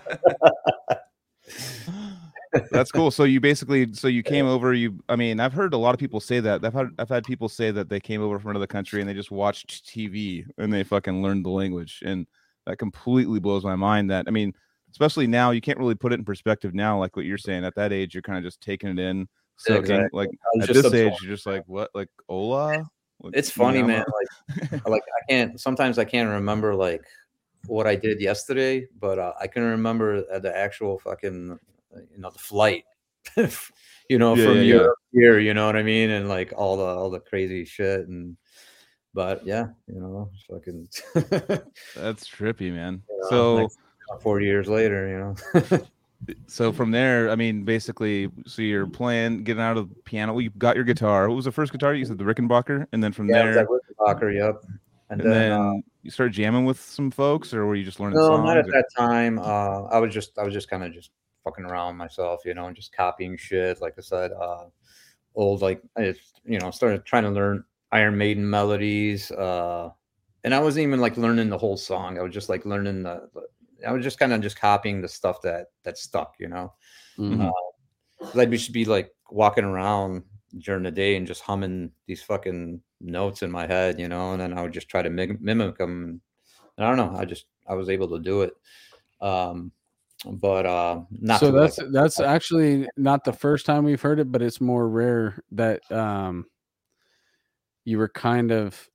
That's 2.70 2.90
cool. 2.90 3.10
So 3.10 3.24
you 3.24 3.40
basically, 3.40 3.92
so 3.92 4.08
you 4.08 4.22
came 4.22 4.46
over. 4.46 4.72
You, 4.72 5.02
I 5.08 5.16
mean, 5.16 5.40
I've 5.40 5.52
heard 5.52 5.72
a 5.72 5.76
lot 5.76 5.94
of 5.94 6.00
people 6.00 6.20
say 6.20 6.40
that. 6.40 6.64
I've 6.64 6.74
had, 6.74 6.88
I've 6.98 7.08
had 7.08 7.24
people 7.24 7.48
say 7.48 7.70
that 7.70 7.88
they 7.88 8.00
came 8.00 8.22
over 8.22 8.38
from 8.38 8.50
another 8.50 8.66
country 8.66 9.00
and 9.00 9.08
they 9.08 9.14
just 9.14 9.30
watched 9.30 9.86
TV 9.86 10.44
and 10.58 10.72
they 10.72 10.82
fucking 10.82 11.22
learned 11.22 11.44
the 11.44 11.50
language, 11.50 12.02
and 12.04 12.26
that 12.66 12.78
completely 12.78 13.40
blows 13.40 13.64
my 13.64 13.76
mind. 13.76 14.10
That 14.10 14.26
I 14.26 14.30
mean, 14.32 14.52
especially 14.90 15.26
now, 15.26 15.52
you 15.52 15.60
can't 15.60 15.78
really 15.78 15.94
put 15.94 16.12
it 16.12 16.18
in 16.18 16.24
perspective 16.24 16.74
now. 16.74 16.98
Like 16.98 17.14
what 17.16 17.24
you're 17.24 17.38
saying, 17.38 17.64
at 17.64 17.76
that 17.76 17.92
age, 17.92 18.14
you're 18.14 18.22
kind 18.22 18.38
of 18.38 18.44
just 18.44 18.60
taking 18.60 18.90
it 18.90 18.98
in, 18.98 19.28
soaking. 19.56 19.82
Exactly. 19.82 20.08
Like 20.12 20.30
at 20.60 20.68
this 20.68 20.92
age, 20.92 21.14
you're 21.22 21.34
just 21.34 21.46
like, 21.46 21.62
what? 21.66 21.90
Like 21.94 22.08
hola. 22.28 22.84
It's 23.32 23.50
funny, 23.50 23.82
man. 23.82 24.04
Like, 24.70 24.86
like 24.86 25.02
I 25.02 25.32
can't. 25.32 25.60
Sometimes 25.60 25.98
I 25.98 26.04
can't 26.04 26.30
remember 26.30 26.74
like 26.74 27.04
what 27.66 27.86
I 27.86 27.96
did 27.96 28.20
yesterday, 28.20 28.86
but 28.98 29.18
uh, 29.18 29.34
I 29.40 29.46
can 29.46 29.62
remember 29.62 30.40
the 30.40 30.56
actual 30.56 30.98
fucking 30.98 31.58
you 32.12 32.18
know 32.18 32.30
the 32.30 32.38
flight 32.38 32.84
you 34.08 34.18
know 34.18 34.34
yeah, 34.34 34.44
from 34.44 34.56
yeah, 34.56 34.62
Europe 34.62 34.98
yeah. 35.12 35.20
here 35.20 35.38
you 35.38 35.54
know 35.54 35.66
what 35.66 35.76
I 35.76 35.82
mean 35.82 36.10
and 36.10 36.28
like 36.28 36.52
all 36.56 36.76
the 36.76 36.84
all 36.84 37.10
the 37.10 37.20
crazy 37.20 37.64
shit 37.64 38.08
and 38.08 38.36
but 39.14 39.44
yeah 39.44 39.68
you 39.86 40.00
know 40.00 40.30
fucking 40.48 40.88
that's 41.96 42.28
trippy 42.28 42.72
man 42.72 43.02
you 43.08 43.20
know, 43.22 43.28
so 43.28 43.54
like 43.56 44.22
40 44.22 44.46
years 44.46 44.68
later 44.68 45.08
you 45.08 45.70
know 45.70 45.80
so 46.46 46.72
from 46.72 46.90
there, 46.90 47.30
I 47.30 47.36
mean, 47.36 47.64
basically, 47.64 48.30
so 48.46 48.62
you're 48.62 48.86
playing, 48.86 49.44
getting 49.44 49.62
out 49.62 49.76
of 49.76 49.88
the 49.88 49.94
piano. 50.02 50.38
You 50.38 50.50
got 50.50 50.76
your 50.76 50.84
guitar. 50.84 51.28
What 51.28 51.36
was 51.36 51.44
the 51.44 51.52
first 51.52 51.72
guitar 51.72 51.94
you 51.94 52.04
said? 52.04 52.18
The 52.18 52.24
Rickenbacker, 52.24 52.86
and 52.92 53.02
then 53.02 53.12
from 53.12 53.28
yeah, 53.28 53.52
there, 53.52 53.66
Rickenbacker. 53.66 54.34
Yep. 54.36 54.62
And, 55.10 55.20
and 55.20 55.30
then, 55.30 55.50
then 55.50 55.52
uh, 55.52 55.72
you 56.02 56.10
started 56.10 56.32
jamming 56.32 56.64
with 56.64 56.80
some 56.80 57.10
folks, 57.10 57.52
or 57.52 57.66
were 57.66 57.74
you 57.74 57.84
just 57.84 58.00
learning? 58.00 58.18
No, 58.18 58.26
songs, 58.26 58.44
not 58.44 58.58
at 58.58 58.66
or? 58.66 58.72
that 58.72 58.86
time. 58.96 59.38
Uh, 59.38 59.84
I 59.84 59.98
was 59.98 60.12
just, 60.12 60.38
I 60.38 60.44
was 60.44 60.54
just 60.54 60.68
kind 60.70 60.84
of 60.84 60.92
just 60.92 61.10
fucking 61.44 61.64
around 61.64 61.96
myself, 61.96 62.42
you 62.44 62.54
know, 62.54 62.66
and 62.66 62.76
just 62.76 62.92
copying 62.92 63.36
shit. 63.36 63.80
Like 63.80 63.94
I 63.98 64.02
said, 64.02 64.30
uh, 64.32 64.66
old 65.34 65.62
like 65.62 65.82
I 65.96 66.12
just, 66.12 66.40
you 66.44 66.58
know 66.58 66.70
started 66.70 67.04
trying 67.04 67.24
to 67.24 67.30
learn 67.30 67.64
Iron 67.92 68.16
Maiden 68.16 68.48
melodies. 68.48 69.30
Uh, 69.30 69.90
and 70.44 70.54
I 70.54 70.60
wasn't 70.60 70.86
even 70.86 71.00
like 71.00 71.16
learning 71.16 71.48
the 71.48 71.58
whole 71.58 71.76
song. 71.76 72.18
I 72.18 72.22
was 72.22 72.32
just 72.32 72.48
like 72.48 72.64
learning 72.64 73.02
the. 73.02 73.28
the 73.34 73.42
I 73.86 73.92
was 73.92 74.04
just 74.04 74.18
kind 74.18 74.32
of 74.32 74.40
just 74.40 74.58
copying 74.58 75.00
the 75.00 75.08
stuff 75.08 75.42
that 75.42 75.68
that 75.84 75.98
stuck, 75.98 76.34
you 76.38 76.48
know. 76.48 76.72
Mm-hmm. 77.18 77.48
Uh, 77.48 78.40
I'd 78.40 78.50
just 78.50 78.72
be 78.72 78.84
like 78.84 79.10
walking 79.30 79.64
around 79.64 80.22
during 80.58 80.82
the 80.82 80.90
day 80.90 81.16
and 81.16 81.26
just 81.26 81.42
humming 81.42 81.92
these 82.06 82.22
fucking 82.22 82.80
notes 83.00 83.42
in 83.42 83.50
my 83.50 83.66
head, 83.66 83.98
you 83.98 84.08
know, 84.08 84.32
and 84.32 84.40
then 84.40 84.56
I 84.56 84.62
would 84.62 84.72
just 84.72 84.88
try 84.88 85.02
to 85.02 85.10
mimic, 85.10 85.40
mimic 85.40 85.78
them. 85.78 86.20
And 86.76 86.86
I 86.86 86.94
don't 86.94 87.12
know, 87.12 87.18
I 87.18 87.24
just 87.24 87.46
I 87.66 87.74
was 87.74 87.88
able 87.88 88.08
to 88.08 88.18
do 88.18 88.42
it. 88.42 88.52
Um, 89.20 89.72
but 90.26 90.66
uh 90.66 91.00
not 91.10 91.40
so 91.40 91.50
that's 91.50 91.78
like 91.78 91.92
that's 91.92 92.20
actually 92.20 92.86
not 92.96 93.24
the 93.24 93.32
first 93.32 93.64
time 93.64 93.84
we've 93.84 94.02
heard 94.02 94.20
it 94.20 94.30
but 94.30 94.42
it's 94.42 94.60
more 94.60 94.86
rare 94.88 95.42
that 95.50 95.80
um 95.90 96.44
you 97.84 97.96
were 97.96 98.08
kind 98.08 98.52
of 98.52 98.88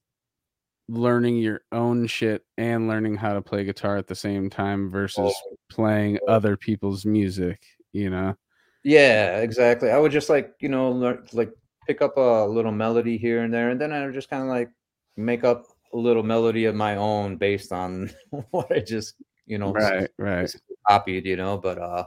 learning 0.88 1.38
your 1.38 1.62
own 1.72 2.06
shit 2.06 2.44
and 2.58 2.88
learning 2.88 3.16
how 3.16 3.34
to 3.34 3.42
play 3.42 3.64
guitar 3.64 3.98
at 3.98 4.08
the 4.08 4.16
same 4.16 4.50
time 4.50 4.90
versus 4.90 5.34
oh. 5.36 5.56
playing 5.70 6.20
other 6.28 6.56
people's 6.56 7.06
music 7.06 7.66
you 7.96 8.10
know? 8.10 8.36
Yeah 8.84 9.40
exactly. 9.40 9.90
I 9.90 9.98
would 9.98 10.12
just 10.12 10.30
like 10.30 10.54
you 10.60 10.70
know 10.70 10.92
learn, 10.92 11.26
like 11.34 11.52
pick 11.88 12.02
up 12.02 12.18
a 12.18 12.46
little 12.46 12.72
melody 12.72 13.18
here 13.18 13.44
and 13.44 13.54
there 13.54 13.70
and 13.70 13.80
then 13.80 13.94
i 13.94 14.04
would 14.04 14.14
just 14.14 14.30
kind 14.30 14.42
of 14.42 14.50
like 14.50 14.70
make 15.18 15.44
up 15.44 15.66
a 15.94 15.98
little 15.98 16.24
melody 16.24 16.66
of 16.66 16.74
my 16.74 16.96
own 16.96 17.38
based 17.38 17.72
on 17.72 18.10
what 18.52 18.72
i 18.72 18.80
just 18.80 19.16
you 19.46 19.58
know 19.58 19.72
right 19.72 20.10
right. 20.18 20.54
copied 20.88 21.26
you 21.26 21.36
know? 21.36 21.58
But 21.58 21.78
uh 21.78 22.06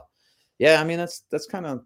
yeah 0.59 0.81
i 0.81 0.83
mean 0.83 0.97
that's 0.97 1.23
that's 1.31 1.47
kind 1.47 1.65
of 1.65 1.81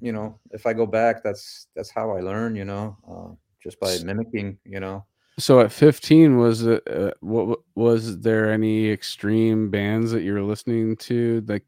you 0.00 0.12
know 0.12 0.40
if 0.50 0.66
i 0.66 0.72
go 0.72 0.86
back 0.86 1.22
that's 1.22 1.68
that's 1.76 1.90
how 1.90 2.10
i 2.10 2.20
learn 2.20 2.56
you 2.56 2.64
know 2.64 2.96
uh 3.08 3.34
just 3.62 3.78
by 3.80 3.96
mimicking 4.04 4.58
you 4.64 4.80
know 4.80 5.06
so 5.38 5.60
at 5.60 5.72
15 5.72 6.38
was 6.38 6.62
it 6.62 6.82
uh, 6.88 7.10
what 7.20 7.60
was 7.74 8.20
there 8.20 8.52
any 8.52 8.90
extreme 8.90 9.70
bands 9.70 10.12
that 10.12 10.22
you 10.22 10.32
were 10.32 10.42
listening 10.42 10.96
to? 10.96 11.44
Like 11.46 11.64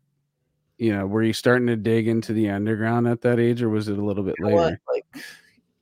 you 0.79 0.94
know 0.94 1.07
were 1.07 1.22
you 1.22 1.33
starting 1.33 1.66
to 1.68 1.76
dig 1.76 2.07
into 2.07 2.33
the 2.33 2.50
underground 2.50 3.09
at 3.09 3.22
that 3.22 3.40
age 3.40 3.62
or 3.62 3.68
was 3.68 3.88
it 3.88 3.98
a 3.98 4.05
little 4.05 4.22
bit 4.22 4.37
you 4.38 4.46
later? 4.46 4.81
Like 4.92 5.24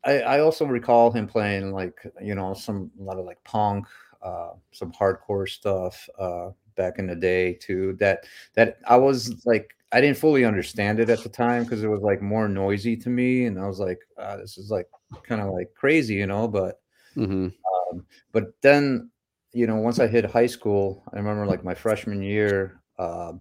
I, 0.04 0.20
I 0.20 0.40
also 0.40 0.64
recall 0.66 1.10
him 1.10 1.26
playing 1.26 1.72
like 1.72 1.94
you 2.22 2.34
know 2.34 2.54
some 2.54 2.90
a 2.98 3.02
lot 3.02 3.18
of 3.18 3.26
like 3.26 3.42
punk 3.44 3.86
uh 4.22 4.50
some 4.72 4.92
hardcore 4.92 5.48
stuff 5.48 6.08
uh 6.18 6.50
back 6.76 6.98
in 6.98 7.06
the 7.06 7.14
day 7.14 7.54
too 7.54 7.94
that 8.00 8.24
that 8.54 8.78
I 8.86 8.96
was 8.96 9.44
like 9.44 9.76
I 9.92 10.00
didn't 10.00 10.16
fully 10.16 10.44
understand 10.44 10.98
it 10.98 11.10
at 11.10 11.22
the 11.22 11.28
time 11.28 11.64
because 11.64 11.84
it 11.84 11.88
was 11.88 12.00
like 12.00 12.20
more 12.20 12.48
noisy 12.48 12.96
to 12.96 13.10
me 13.10 13.44
and 13.44 13.60
I 13.60 13.66
was 13.66 13.78
like 13.78 14.00
uh, 14.18 14.38
this 14.38 14.58
is 14.58 14.70
like 14.70 14.88
kind 15.22 15.40
of 15.40 15.52
like 15.52 15.72
crazy 15.74 16.14
you 16.14 16.26
know 16.26 16.48
but 16.48 16.80
mm-hmm. 17.16 17.46
um, 17.46 18.06
but 18.32 18.52
then 18.62 19.10
you 19.52 19.66
know 19.66 19.76
once 19.76 19.98
I 19.98 20.06
hit 20.06 20.24
high 20.24 20.46
school 20.46 21.02
I 21.12 21.16
remember 21.16 21.46
like 21.46 21.64
my 21.64 21.74
freshman 21.74 22.22
year 22.22 22.80
uh, 22.98 23.32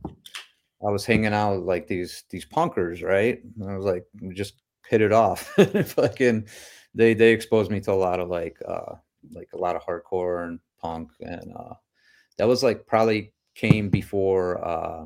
I 0.86 0.90
was 0.90 1.06
hanging 1.06 1.34
out 1.34 1.58
with 1.58 1.68
like 1.68 1.88
these 1.88 2.24
these 2.30 2.46
punkers 2.46 3.04
right 3.04 3.42
and 3.60 3.70
I 3.70 3.76
was 3.76 3.86
like 3.86 4.06
just 4.34 4.62
hit 4.88 5.02
it 5.02 5.14
off 5.14 5.42
fucking 5.86 6.48
they 6.94 7.14
they 7.14 7.32
exposed 7.32 7.72
me 7.72 7.80
to 7.82 7.92
a 7.92 7.94
lot 7.94 8.20
of 8.20 8.30
like 8.30 8.58
uh 8.68 8.96
like 9.32 9.50
a 9.54 9.58
lot 9.58 9.76
of 9.76 9.84
hardcore 9.84 10.46
and 10.46 10.60
punk 10.82 11.12
and 11.22 11.54
uh 11.56 11.74
that 12.38 12.48
was 12.48 12.64
like 12.64 12.86
probably 12.88 13.34
came 13.56 13.90
before 13.90 14.66
uh, 14.66 15.06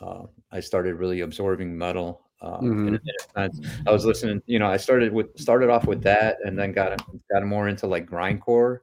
uh, 0.00 0.22
I 0.50 0.60
started 0.60 0.96
really 0.96 1.20
absorbing 1.20 1.76
metal. 1.76 2.23
Uh, 2.44 2.60
mm-hmm. 2.60 2.88
in, 2.88 2.94
in 3.36 3.50
I 3.86 3.90
was 3.90 4.04
listening, 4.04 4.42
you 4.44 4.58
know, 4.58 4.66
I 4.66 4.76
started 4.76 5.14
with 5.14 5.38
started 5.38 5.70
off 5.70 5.86
with 5.86 6.02
that, 6.02 6.36
and 6.44 6.58
then 6.58 6.72
got 6.72 7.02
got 7.32 7.44
more 7.46 7.68
into 7.68 7.86
like 7.86 8.04
grindcore 8.04 8.80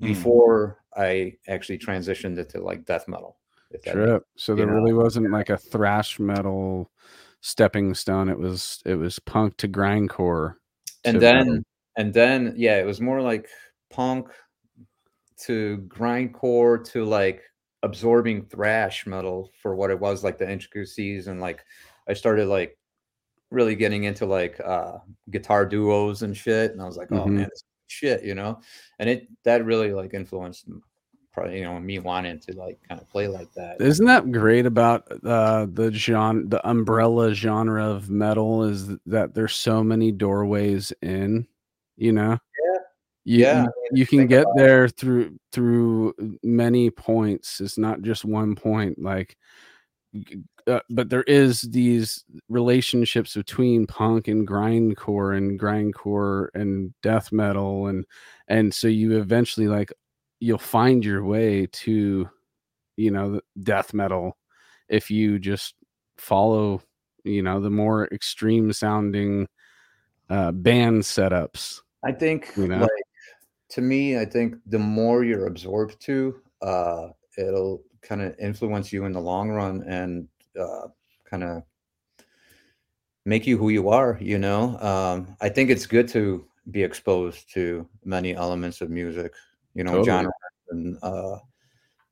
mm-hmm. 0.00 0.08
before 0.08 0.82
I 0.94 1.36
actually 1.48 1.78
transitioned 1.78 2.38
into 2.38 2.60
like 2.60 2.84
death 2.84 3.08
metal. 3.08 3.38
Sure. 3.84 4.20
So 4.36 4.54
there 4.54 4.66
know? 4.66 4.74
really 4.74 4.92
wasn't 4.92 5.30
like 5.30 5.48
a 5.48 5.56
thrash 5.56 6.18
metal 6.18 6.90
stepping 7.40 7.94
stone. 7.94 8.28
It 8.28 8.38
was 8.38 8.82
it 8.84 8.96
was 8.96 9.18
punk 9.20 9.56
to 9.58 9.68
grindcore. 9.68 10.56
And 11.04 11.20
then 11.20 11.46
metal. 11.46 11.62
and 11.96 12.12
then 12.12 12.54
yeah, 12.56 12.78
it 12.78 12.84
was 12.84 13.00
more 13.00 13.22
like 13.22 13.48
punk 13.90 14.28
to 15.44 15.78
grindcore 15.88 16.84
to 16.92 17.04
like 17.04 17.42
absorbing 17.82 18.44
thrash 18.44 19.06
metal 19.06 19.50
for 19.62 19.74
what 19.74 19.90
it 19.90 19.98
was 19.98 20.24
like 20.24 20.36
the 20.36 20.50
intricacies 20.50 21.26
and 21.28 21.40
like 21.40 21.64
I 22.08 22.14
started 22.14 22.46
like 22.46 22.78
really 23.50 23.74
getting 23.74 24.04
into 24.04 24.26
like 24.26 24.60
uh 24.60 24.98
guitar 25.30 25.64
duos 25.66 26.22
and 26.22 26.36
shit 26.36 26.72
and 26.72 26.82
I 26.82 26.84
was 26.84 26.96
like 26.96 27.12
oh 27.12 27.20
mm-hmm. 27.20 27.36
man 27.36 27.48
this 27.50 27.64
shit 27.86 28.24
you 28.24 28.34
know? 28.34 28.60
And 28.98 29.08
it 29.08 29.28
that 29.44 29.64
really 29.64 29.92
like 29.92 30.14
influenced 30.14 30.66
probably 31.32 31.58
you 31.58 31.64
know 31.64 31.78
me 31.78 31.98
wanting 31.98 32.40
to 32.40 32.56
like 32.56 32.78
kind 32.88 33.00
of 33.00 33.08
play 33.08 33.28
like 33.28 33.52
that. 33.54 33.80
Isn't 33.80 34.06
that 34.06 34.32
great 34.32 34.66
about 34.66 35.06
uh 35.24 35.66
the 35.70 35.92
genre 35.92 36.42
the 36.46 36.68
umbrella 36.68 37.34
genre 37.34 37.86
of 37.86 38.10
metal 38.10 38.64
is 38.64 38.88
that 39.06 39.34
there's 39.34 39.54
so 39.54 39.84
many 39.84 40.12
doorways 40.12 40.92
in 41.02 41.46
you 41.96 42.12
know? 42.12 42.38
You, 43.24 43.40
yeah 43.40 43.66
you 43.92 44.06
can 44.06 44.26
get 44.26 44.46
there 44.54 44.88
through 44.88 45.38
through 45.52 46.14
many 46.42 46.90
points. 46.90 47.60
It's 47.60 47.78
not 47.78 48.02
just 48.02 48.24
one 48.24 48.54
point 48.54 49.00
like 49.00 49.36
uh, 50.66 50.80
but 50.90 51.10
there 51.10 51.22
is 51.24 51.62
these 51.62 52.24
relationships 52.48 53.34
between 53.34 53.86
punk 53.86 54.28
and 54.28 54.46
grindcore 54.46 55.36
and 55.36 55.60
grindcore 55.60 56.48
and 56.54 56.92
death 57.02 57.32
metal 57.32 57.86
and 57.86 58.04
and 58.48 58.74
so 58.74 58.88
you 58.88 59.18
eventually 59.18 59.68
like 59.68 59.92
you'll 60.40 60.58
find 60.58 61.04
your 61.04 61.24
way 61.24 61.66
to 61.72 62.28
you 62.96 63.10
know 63.10 63.40
death 63.62 63.94
metal 63.94 64.36
if 64.88 65.10
you 65.10 65.38
just 65.38 65.74
follow 66.16 66.82
you 67.24 67.42
know 67.42 67.60
the 67.60 67.70
more 67.70 68.06
extreme 68.08 68.72
sounding 68.72 69.46
uh 70.30 70.50
band 70.50 71.02
setups 71.02 71.80
i 72.04 72.10
think 72.10 72.52
you 72.56 72.66
know? 72.66 72.80
like 72.80 72.90
to 73.70 73.80
me, 73.80 74.18
I 74.18 74.24
think 74.24 74.56
the 74.66 74.78
more 74.78 75.24
you're 75.24 75.46
absorbed 75.46 76.00
to, 76.02 76.40
uh, 76.62 77.08
it'll 77.36 77.82
kind 78.06 78.22
of 78.22 78.34
influence 78.38 78.92
you 78.92 79.04
in 79.04 79.12
the 79.12 79.20
long 79.20 79.50
run 79.50 79.82
and 79.88 80.28
uh, 80.58 80.88
kind 81.28 81.42
of 81.44 81.62
make 83.24 83.46
you 83.46 83.58
who 83.58 83.68
you 83.70 83.88
are. 83.88 84.18
You 84.20 84.38
know, 84.38 84.78
um, 84.80 85.36
I 85.40 85.48
think 85.48 85.70
it's 85.70 85.86
good 85.86 86.08
to 86.08 86.46
be 86.70 86.82
exposed 86.82 87.52
to 87.54 87.88
many 88.04 88.34
elements 88.34 88.80
of 88.80 88.90
music, 88.90 89.32
you 89.74 89.84
know, 89.84 89.92
Totally. 89.92 90.04
genre, 90.04 90.32
and 90.70 90.96
uh, 91.02 91.38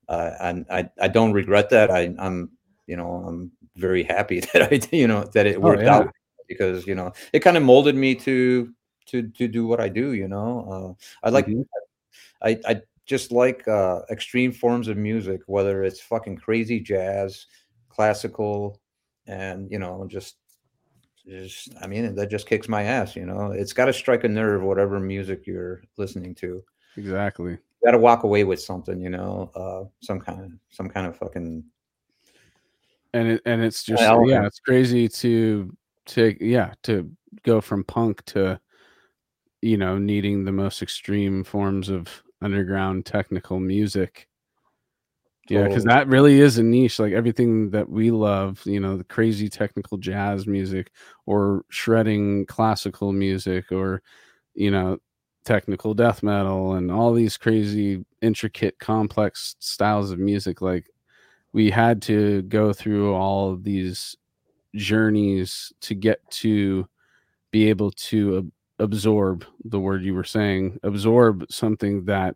uh, 0.09 0.31
and 0.41 0.65
I 0.69 0.89
I 1.01 1.07
don't 1.07 1.33
regret 1.33 1.69
that. 1.71 1.91
I 1.91 2.13
I'm 2.19 2.51
you 2.87 2.97
know 2.97 3.23
I'm 3.27 3.51
very 3.75 4.03
happy 4.03 4.39
that 4.53 4.71
I 4.71 4.79
you 4.95 5.07
know 5.07 5.23
that 5.33 5.45
it 5.47 5.61
Oh, 5.61 5.61
worked 5.61 5.83
yeah. 5.83 5.95
out 5.95 6.07
because 6.47 6.85
you 6.87 6.95
know 6.95 7.11
it 7.33 7.39
kind 7.39 7.57
of 7.57 7.63
molded 7.63 7.95
me 7.95 8.15
to 8.15 8.71
to 9.07 9.23
to 9.29 9.47
do 9.47 9.65
what 9.67 9.79
I 9.79 9.89
do. 9.89 10.13
You 10.13 10.27
know, 10.27 10.97
uh, 11.23 11.27
I 11.27 11.29
like 11.31 11.47
Mhm. 11.47 11.65
I 12.41 12.59
I 12.67 12.81
just 13.05 13.31
like 13.31 13.67
uh, 13.67 14.01
extreme 14.09 14.51
forms 14.51 14.87
of 14.87 14.97
music, 14.97 15.41
whether 15.47 15.83
it's 15.83 16.01
fucking 16.01 16.37
crazy 16.37 16.79
jazz, 16.79 17.45
classical, 17.89 18.81
and 19.27 19.69
you 19.71 19.79
know 19.79 20.05
just 20.07 20.37
just 21.27 21.73
I 21.81 21.87
mean 21.87 22.15
that 22.15 22.29
just 22.29 22.47
kicks 22.47 22.67
my 22.67 22.83
ass. 22.83 23.15
You 23.15 23.25
know, 23.25 23.51
it's 23.51 23.73
got 23.73 23.85
to 23.85 23.93
strike 23.93 24.23
a 24.23 24.29
nerve, 24.29 24.63
whatever 24.63 24.99
music 24.99 25.45
you're 25.45 25.83
listening 25.97 26.35
to. 26.35 26.63
Exactly. 26.97 27.51
You 27.51 27.59
got 27.85 27.91
to 27.91 27.99
walk 27.99 28.23
away 28.23 28.43
with 28.43 28.61
something. 28.61 28.99
You 28.99 29.09
know, 29.09 29.51
uh, 29.55 29.89
some 30.01 30.19
kind 30.19 30.41
of 30.41 30.51
some 30.69 30.89
kind 30.89 31.07
of 31.07 31.17
fucking 31.17 31.63
and 33.15 33.29
it 33.29 33.41
and 33.45 33.63
it's 33.63 33.83
just 33.83 34.03
element. 34.03 34.29
yeah 34.29 34.45
it's 34.45 34.59
crazy 34.59 35.07
to 35.07 35.75
to 36.05 36.35
yeah 36.41 36.73
to 36.83 37.09
go 37.43 37.61
from 37.61 37.83
punk 37.83 38.23
to 38.25 38.59
you 39.61 39.77
know 39.77 39.97
needing 39.97 40.43
the 40.43 40.51
most 40.51 40.81
extreme 40.81 41.43
forms 41.43 41.89
of 41.89 42.23
underground 42.45 43.05
technical 43.05 43.59
music. 43.59 44.27
Yeah 45.49 45.67
because 45.67 45.83
that 45.83 46.07
really 46.07 46.39
is 46.39 46.57
a 46.57 46.63
niche 46.63 46.97
like 46.97 47.13
everything 47.13 47.69
that 47.69 47.87
we 47.87 48.09
love 48.09 48.59
you 48.65 48.79
know 48.79 48.97
the 48.97 49.03
crazy 49.03 49.47
technical 49.47 49.95
jazz 49.95 50.47
music 50.47 50.91
or 51.27 51.63
shredding 51.69 52.47
classical 52.47 53.11
music 53.11 53.71
or 53.71 54.01
you 54.55 54.71
know 54.71 54.97
technical 55.43 55.93
death 55.93 56.23
metal 56.23 56.73
and 56.73 56.91
all 56.91 57.13
these 57.13 57.37
crazy 57.37 58.03
intricate 58.23 58.79
complex 58.79 59.55
styles 59.59 60.09
of 60.09 60.17
music 60.17 60.61
like 60.61 60.89
we 61.53 61.69
had 61.69 62.01
to 62.01 62.41
go 62.43 62.73
through 62.73 63.13
all 63.13 63.53
of 63.53 63.63
these 63.63 64.17
journeys 64.73 65.71
to 65.79 65.93
get 65.93 66.19
to 66.31 66.87
be 67.51 67.69
able 67.69 67.91
to 67.91 68.51
absorb 68.79 69.45
the 69.63 69.79
word 69.79 70.03
you 70.03 70.13
were 70.13 70.23
saying 70.23 70.77
absorb 70.83 71.45
something 71.49 72.03
that 72.05 72.35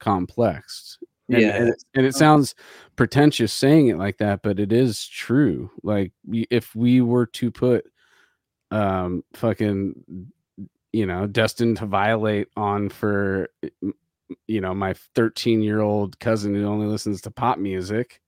complex 0.00 0.98
and, 1.28 1.40
Yeah. 1.40 1.56
and, 1.56 1.68
it, 1.68 1.84
and 1.94 2.06
it 2.06 2.14
sounds 2.14 2.54
pretentious 2.96 3.52
saying 3.52 3.88
it 3.88 3.98
like 3.98 4.18
that 4.18 4.42
but 4.42 4.58
it 4.58 4.72
is 4.72 5.06
true 5.06 5.70
like 5.82 6.12
if 6.32 6.74
we 6.74 7.00
were 7.00 7.26
to 7.26 7.50
put 7.50 7.84
um 8.72 9.22
fucking 9.34 9.94
you 10.92 11.06
know 11.06 11.26
destined 11.26 11.76
to 11.76 11.86
violate 11.86 12.48
on 12.56 12.88
for 12.88 13.48
you 14.46 14.60
know 14.60 14.74
my 14.74 14.94
13 15.14 15.62
year 15.62 15.80
old 15.80 16.18
cousin 16.18 16.54
who 16.54 16.64
only 16.64 16.86
listens 16.86 17.20
to 17.20 17.30
pop 17.30 17.58
music 17.58 18.20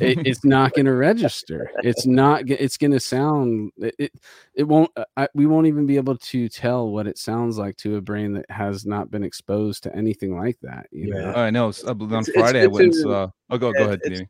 it, 0.00 0.26
it's 0.26 0.44
not 0.44 0.72
going 0.74 0.86
to 0.86 0.92
register 0.94 1.70
it's 1.82 2.06
not 2.06 2.48
it's 2.48 2.76
going 2.76 2.90
to 2.90 3.00
sound 3.00 3.70
it, 3.78 3.94
it 3.98 4.12
it 4.54 4.62
won't 4.64 4.90
uh, 4.96 5.04
I, 5.16 5.28
we 5.34 5.46
won't 5.46 5.66
even 5.66 5.86
be 5.86 5.96
able 5.96 6.16
to 6.16 6.48
tell 6.48 6.88
what 6.88 7.06
it 7.06 7.18
sounds 7.18 7.58
like 7.58 7.76
to 7.78 7.96
a 7.96 8.00
brain 8.00 8.32
that 8.34 8.50
has 8.50 8.84
not 8.86 9.10
been 9.10 9.22
exposed 9.24 9.82
to 9.84 9.94
anything 9.96 10.36
like 10.36 10.58
that 10.62 10.86
you 10.90 11.08
Yeah. 11.14 11.20
know 11.20 11.32
Oh, 11.36 11.40
I 11.40 11.50
know. 11.50 11.68
s- 11.68 11.84
uh, 11.84 11.90
On 11.90 12.02
It's- 12.02 12.28
it's 12.28 12.38
Friday, 12.38 12.62
I 12.62 12.66
went. 12.66 12.84
and 12.84 12.92
to- 12.92 12.98
saw- 13.00 13.30
Oh, 13.50 13.58
go 13.58 13.72
go 13.72 13.84
ahead, 13.84 14.00
it's- 14.04 14.18
Danny. 14.18 14.28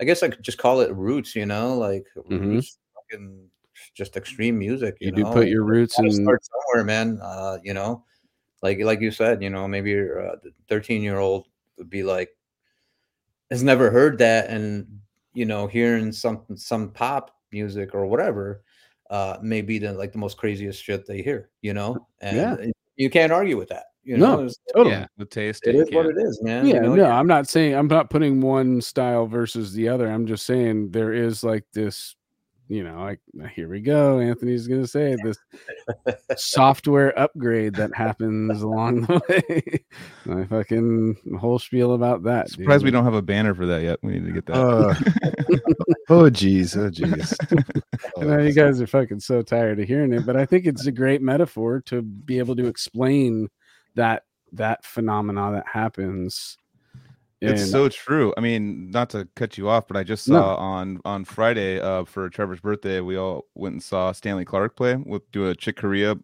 I 0.00 0.04
guess 0.04 0.22
I 0.22 0.28
could 0.28 0.42
just 0.42 0.58
call 0.58 0.80
it 0.80 0.92
roots. 0.94 1.36
You 1.36 1.46
know, 1.46 1.76
like 1.78 2.06
Mhm. 2.28 2.66
fucking 2.94 3.48
just 3.94 4.16
extreme 4.16 4.58
music. 4.58 4.96
You, 5.00 5.08
you, 5.08 5.12
do 5.12 5.24
put 5.26 5.46
your 5.48 5.62
roots 5.64 5.96
gotta 5.96 6.08
in 6.08 6.14
start 6.24 6.42
somewhere, 6.44 6.84
man. 6.84 7.18
Uh, 7.22 7.58
you 7.62 7.72
know, 7.74 8.04
like 8.62 8.80
like 8.80 9.00
you 9.00 9.10
said, 9.12 9.42
you 9.42 9.50
know, 9.50 9.68
maybe 9.68 9.90
your 9.90 10.30
uh, 10.30 10.36
thirteen 10.68 11.02
year 11.02 11.18
old 11.18 11.46
would 11.78 11.88
be 11.90 12.02
like 12.02 12.30
has 13.52 13.62
never 13.62 13.90
heard 13.90 14.16
that, 14.18 14.48
and 14.50 14.86
you 15.34 15.44
know, 15.44 15.66
hearing 15.66 16.10
some 16.10 16.42
some 16.56 16.90
pop 16.90 17.30
music 17.52 17.94
or 17.94 18.06
whatever, 18.06 18.62
uh, 19.10 19.36
may 19.42 19.60
be 19.60 19.78
the 19.78 19.92
like 19.92 20.10
the 20.12 20.18
most 20.18 20.36
craziest 20.38 20.82
shit 20.82 21.06
they 21.06 21.20
hear. 21.22 21.50
You 21.60 21.74
know, 21.74 22.06
and 22.20 22.36
Yeah. 22.36 22.54
it- 22.56 22.76
you 22.96 23.08
can't 23.10 23.32
argue 23.32 23.56
with 23.56 23.68
that. 23.68 23.84
You 24.04 24.16
No, 24.16 24.26
know, 24.36 24.40
It's- 24.44 24.58
totally 24.74 24.94
Yeah, 24.96 25.06
the 25.16 25.24
taste. 25.24 25.66
it 25.66 25.74
you 25.74 25.82
is 25.82 25.90
what 25.92 26.06
it 26.06 26.16
is, 26.18 26.42
man. 26.42 26.66
yeah 26.66 26.74
you 26.74 26.80
know, 26.80 26.94
no 26.96 27.04
i'm 27.06 27.26
not 27.28 27.46
saying 27.48 27.74
i'm 27.74 27.86
not 27.86 28.10
putting 28.10 28.40
one 28.40 28.80
style 28.80 29.26
versus 29.26 29.72
the 29.74 29.88
other 29.88 30.08
i'm 30.10 30.26
just 30.26 30.44
saying 30.44 30.90
there 30.90 31.12
is 31.12 31.44
like 31.44 31.64
this 31.72 32.16
you 32.72 32.82
know 32.82 33.02
like 33.02 33.20
here 33.54 33.68
we 33.68 33.80
go 33.80 34.18
anthony's 34.18 34.66
gonna 34.66 34.86
say 34.86 35.16
this 35.22 35.36
software 36.36 37.16
upgrade 37.18 37.74
that 37.74 37.94
happens 37.94 38.62
along 38.62 39.02
the 39.02 39.20
way 39.28 39.84
i 40.34 40.44
fucking 40.44 41.16
whole 41.38 41.58
spiel 41.58 41.94
about 41.94 42.22
that 42.22 42.46
dude. 42.46 42.60
Surprised 42.60 42.84
we 42.84 42.90
don't 42.90 43.04
have 43.04 43.14
a 43.14 43.22
banner 43.22 43.54
for 43.54 43.66
that 43.66 43.82
yet. 43.82 43.98
We 44.02 44.12
need 44.12 44.26
to 44.26 44.32
get 44.32 44.46
that. 44.46 44.56
Uh, 44.56 44.94
oh 46.08 46.30
geez, 46.30 46.76
oh 46.76 46.90
geez. 46.90 47.36
I 48.18 48.24
know 48.24 48.38
you 48.38 48.52
guys 48.52 48.80
are 48.80 48.86
fucking 48.86 49.20
so 49.20 49.42
tired 49.42 49.80
of 49.80 49.88
hearing 49.88 50.12
it, 50.12 50.26
but 50.26 50.36
I 50.36 50.46
think 50.46 50.66
it's 50.66 50.86
a 50.86 50.92
great 50.92 51.22
metaphor 51.22 51.80
to 51.86 52.02
be 52.02 52.38
able 52.38 52.56
to 52.56 52.66
explain 52.66 53.48
that 53.94 54.24
that 54.52 54.84
phenomena 54.84 55.52
that 55.52 55.66
happens. 55.66 56.58
It's 57.46 57.62
so 57.62 57.88
true. 57.88 58.32
I 58.36 58.40
mean, 58.40 58.90
not 58.90 59.10
to 59.10 59.28
cut 59.34 59.58
you 59.58 59.68
off, 59.68 59.88
but 59.88 59.96
I 59.96 60.04
just 60.04 60.26
No. 60.26 60.38
saw 60.38 60.54
on 60.56 61.00
on 61.04 61.24
Friday 61.24 61.80
uh, 61.80 62.04
for 62.04 62.28
Trevor's 62.30 62.60
birthday, 62.60 63.00
we 63.00 63.16
all 63.16 63.46
went 63.54 63.72
and 63.74 63.82
saw 63.82 64.12
Stanley 64.12 64.44
Clarke 64.44 64.76
play 64.76 64.94
with 64.96 65.28
do 65.32 65.48
a 65.48 65.54
Chick 65.54 65.76
Corea, 65.76 66.16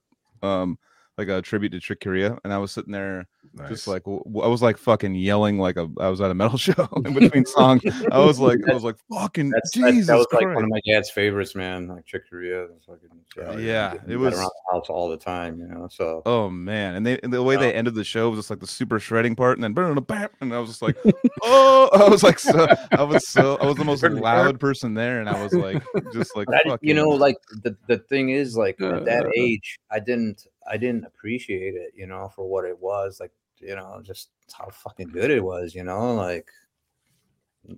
um, 0.42 0.78
like 1.18 1.28
a 1.28 1.42
tribute 1.42 1.70
to 1.72 1.80
Chick 1.80 2.00
Corea, 2.00 2.38
and 2.44 2.52
I 2.52 2.58
was 2.58 2.72
sitting 2.72 2.92
there 2.92 3.26
Nice. 3.54 3.70
just 3.70 3.88
like 3.88 4.04
w- 4.04 4.22
I 4.42 4.46
was 4.46 4.60
like 4.62 4.76
fucking 4.76 5.14
yelling 5.14 5.58
like 5.58 5.76
a, 5.76 5.88
I 5.98 6.08
was 6.10 6.20
at 6.20 6.30
a 6.30 6.34
metal 6.34 6.58
show 6.58 6.88
in 7.04 7.14
between 7.14 7.44
songs. 7.44 7.82
I 8.12 8.18
was 8.18 8.38
like 8.38 8.60
I 8.70 8.74
was 8.74 8.84
like 8.84 8.96
fucking 9.12 9.50
That's, 9.50 9.70
that, 9.72 9.90
Jesus 9.90 10.06
that 10.06 10.16
was 10.16 10.26
like 10.32 10.44
one 10.46 10.64
of 10.64 10.70
my 10.70 10.80
dad's 10.86 11.10
favorites, 11.10 11.54
man. 11.54 11.88
Like 11.88 12.04
Corea, 12.30 12.68
that's 12.68 12.84
fucking 12.84 13.08
Oh, 13.40 13.56
yeah, 13.58 13.94
it 14.06 14.16
was- 14.16 14.34
around 14.34 14.50
the 14.50 14.72
house 14.72 14.86
all 14.88 15.08
the 15.08 15.16
time, 15.16 15.58
you 15.58 15.66
know. 15.66 15.88
So 15.90 16.22
Oh 16.24 16.48
man, 16.50 16.94
and 16.96 17.06
they 17.06 17.18
and 17.22 17.32
the 17.32 17.42
way 17.42 17.56
they 17.56 17.72
ended 17.72 17.94
the 17.94 18.04
show 18.04 18.28
was 18.30 18.38
just 18.38 18.50
like 18.50 18.60
the 18.60 18.66
super 18.66 19.00
shredding 19.00 19.34
part, 19.34 19.58
and 19.58 19.64
then 19.64 19.72
bam, 19.72 20.28
and 20.40 20.54
I 20.54 20.58
was 20.58 20.68
just 20.68 20.82
like, 20.82 20.96
oh, 21.42 21.88
I 21.92 22.08
was 22.08 22.22
like, 22.22 22.38
so 22.38 22.66
I 22.92 23.02
was 23.02 23.26
so 23.26 23.56
I 23.56 23.66
was 23.66 23.76
the 23.76 23.84
most 23.84 24.02
loud 24.04 24.60
person 24.60 24.94
there, 24.94 25.20
and 25.20 25.28
I 25.28 25.42
was 25.42 25.52
like, 25.52 25.82
just 26.12 26.36
like, 26.36 26.46
I, 26.52 26.76
you 26.80 26.94
know, 26.94 27.08
like 27.08 27.36
the, 27.62 27.76
the 27.88 27.98
thing 27.98 28.30
is, 28.30 28.56
like 28.56 28.80
at 28.80 29.04
that 29.06 29.26
Uh. 29.26 29.30
age, 29.36 29.78
I 29.90 29.98
didn't 30.00 30.46
I 30.70 30.76
didn't 30.76 31.04
appreciate 31.04 31.74
it, 31.74 31.92
you 31.96 32.06
know, 32.06 32.30
for 32.34 32.46
what 32.48 32.64
it 32.64 32.78
was. 32.78 33.18
Like, 33.20 33.32
you 33.58 33.74
know, 33.74 34.00
just 34.02 34.30
how 34.56 34.68
fucking 34.70 35.08
good 35.08 35.30
it 35.30 35.42
was, 35.42 35.74
you 35.74 35.84
know, 35.84 36.14
like 36.14 36.48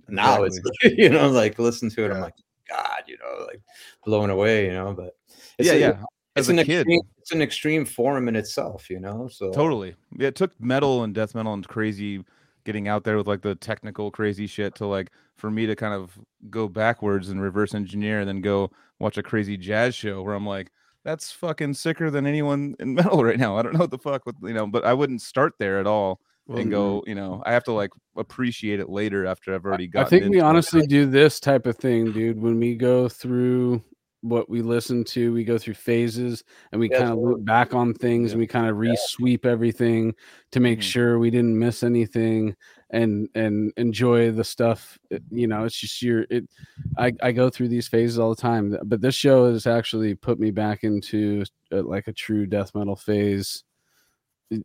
now 0.07 0.43
it's 0.43 0.59
you 0.83 1.09
know, 1.09 1.29
like 1.29 1.59
listen 1.59 1.89
to 1.91 2.05
it, 2.05 2.11
I'm 2.11 2.21
like, 2.21 2.35
God, 2.69 3.03
you 3.07 3.17
know, 3.17 3.45
like 3.45 3.61
blown 4.05 4.29
away, 4.29 4.65
you 4.65 4.73
know, 4.73 4.93
but 4.93 5.17
it's 5.57 5.67
yeah, 5.67 5.73
a- 5.73 5.79
yeah. 5.79 6.03
It's 6.33 6.47
As 6.47 6.49
an 6.49 6.63
kid, 6.63 6.87
extreme 6.87 7.01
it's 7.17 7.31
an 7.33 7.41
extreme 7.41 7.83
form 7.83 8.29
in 8.29 8.37
itself, 8.37 8.89
you 8.89 9.01
know. 9.01 9.27
So 9.27 9.51
totally. 9.51 9.95
Yeah, 10.17 10.29
it 10.29 10.35
took 10.35 10.57
metal 10.61 11.03
and 11.03 11.13
death 11.13 11.35
metal 11.35 11.53
and 11.53 11.67
crazy 11.67 12.23
getting 12.63 12.87
out 12.87 13.03
there 13.03 13.17
with 13.17 13.27
like 13.27 13.41
the 13.41 13.55
technical 13.55 14.11
crazy 14.11 14.47
shit 14.47 14.73
to 14.75 14.85
like 14.85 15.11
for 15.35 15.51
me 15.51 15.65
to 15.65 15.75
kind 15.75 15.93
of 15.93 16.17
go 16.49 16.69
backwards 16.69 17.27
and 17.29 17.41
reverse 17.41 17.73
engineer 17.73 18.21
and 18.21 18.29
then 18.29 18.39
go 18.39 18.71
watch 18.99 19.17
a 19.17 19.23
crazy 19.23 19.57
jazz 19.57 19.93
show 19.93 20.21
where 20.21 20.35
I'm 20.35 20.45
like, 20.47 20.71
that's 21.03 21.31
fucking 21.31 21.73
sicker 21.73 22.09
than 22.09 22.25
anyone 22.25 22.75
in 22.79 22.93
metal 22.95 23.23
right 23.23 23.39
now. 23.39 23.57
I 23.57 23.61
don't 23.61 23.73
know 23.73 23.79
what 23.79 23.91
the 23.91 23.97
fuck 23.97 24.25
with 24.25 24.35
you 24.43 24.53
know, 24.53 24.67
but 24.67 24.85
I 24.85 24.93
wouldn't 24.93 25.21
start 25.21 25.53
there 25.59 25.79
at 25.79 25.87
all 25.87 26.19
and 26.49 26.69
go, 26.69 27.01
you 27.07 27.15
know, 27.15 27.41
I 27.45 27.53
have 27.53 27.63
to 27.65 27.71
like 27.71 27.91
appreciate 28.17 28.79
it 28.79 28.89
later 28.89 29.25
after 29.25 29.53
I've 29.53 29.65
already 29.65 29.87
got. 29.87 30.05
I 30.05 30.09
think 30.09 30.29
we 30.29 30.39
honestly 30.39 30.85
do 30.85 31.05
this 31.05 31.39
type 31.39 31.65
of 31.65 31.77
thing, 31.77 32.11
dude. 32.11 32.41
When 32.41 32.59
we 32.59 32.75
go 32.75 33.07
through 33.07 33.83
what 34.21 34.49
we 34.49 34.61
listen 34.61 35.03
to, 35.03 35.33
we 35.33 35.43
go 35.43 35.57
through 35.57 35.73
phases 35.73 36.43
and 36.71 36.79
we 36.79 36.89
Yeah, 36.89 36.99
kind 36.99 37.11
of 37.11 37.17
look 37.19 37.43
back 37.45 37.73
on 37.73 37.93
things 37.93 38.29
Yeah. 38.29 38.33
and 38.33 38.39
we 38.39 38.47
kind 38.47 38.67
of 38.67 38.77
re-sweep 38.77 39.45
everything 39.45 40.13
to 40.51 40.59
make 40.59 40.79
Mhm. 40.79 40.83
sure 40.83 41.19
we 41.19 41.29
didn't 41.31 41.57
miss 41.57 41.83
anything 41.83 42.55
and 42.91 43.29
and 43.35 43.73
enjoy 43.77 44.31
the 44.31 44.43
stuff. 44.43 44.97
It- 45.09 45.23
you 45.31 45.47
know, 45.47 45.65
it's 45.65 45.75
just 45.79 46.01
your 46.01 46.25
it. 46.29 46.47
I 46.97 47.13
I 47.23 47.31
go 47.31 47.49
through 47.49 47.69
these 47.69 47.87
phases 47.87 48.19
all 48.19 48.29
the 48.35 48.41
time, 48.41 48.77
but 48.85 49.01
this 49.01 49.15
show 49.15 49.51
has 49.51 49.65
actually 49.67 50.13
put 50.15 50.39
me 50.39 50.51
back 50.51 50.83
into 50.83 51.43
uh, 51.71 51.83
like 51.83 52.07
a 52.07 52.13
true 52.13 52.45
death 52.45 52.75
metal 52.75 52.95
phase. 52.95 53.63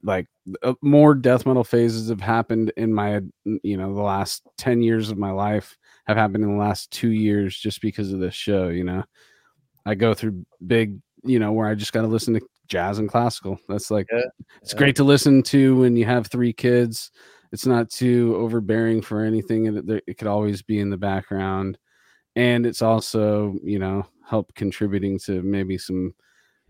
Like 0.02 0.26
uh, 0.64 0.74
more 0.82 1.14
death 1.14 1.46
metal 1.46 1.62
phases 1.62 2.08
have 2.08 2.20
happened 2.20 2.72
in 2.76 2.92
my 2.92 3.20
you 3.62 3.76
know 3.76 3.94
the 3.94 4.02
last 4.02 4.42
10 4.58 4.82
years 4.82 5.10
of 5.10 5.16
my 5.18 5.30
life 5.30 5.76
have 6.08 6.16
happened 6.16 6.42
in 6.42 6.50
the 6.50 6.58
last 6.58 6.90
two 6.90 7.10
years 7.12 7.56
just 7.56 7.80
because 7.80 8.12
of 8.12 8.18
this 8.18 8.34
show 8.34 8.66
you 8.68 8.82
know 8.82 9.04
i 9.86 9.94
go 9.94 10.12
through 10.12 10.44
big 10.66 10.98
you 11.24 11.38
know 11.38 11.52
where 11.52 11.66
i 11.66 11.74
just 11.74 11.92
got 11.92 12.02
to 12.02 12.06
listen 12.06 12.34
to 12.34 12.40
jazz 12.68 12.98
and 12.98 13.08
classical 13.08 13.58
that's 13.68 13.90
like 13.90 14.06
Yeah, 14.12 14.20
it's 14.60 14.72
yeah. 14.72 14.78
great 14.78 14.96
to 14.96 15.04
listen 15.04 15.42
to 15.44 15.78
when 15.78 15.96
you 15.96 16.04
have 16.04 16.26
three 16.26 16.52
kids 16.52 17.10
it's 17.52 17.64
not 17.66 17.88
too 17.88 18.36
overbearing 18.36 19.00
for 19.00 19.22
anything 19.22 19.68
and 19.68 19.88
it, 19.88 20.04
it 20.06 20.18
could 20.18 20.28
always 20.28 20.62
be 20.62 20.80
in 20.80 20.90
the 20.90 20.96
background 20.96 21.78
and 22.34 22.66
it's 22.66 22.82
also 22.82 23.54
you 23.62 23.78
know 23.78 24.06
help 24.28 24.54
contributing 24.54 25.18
to 25.20 25.42
maybe 25.42 25.78
some 25.78 26.12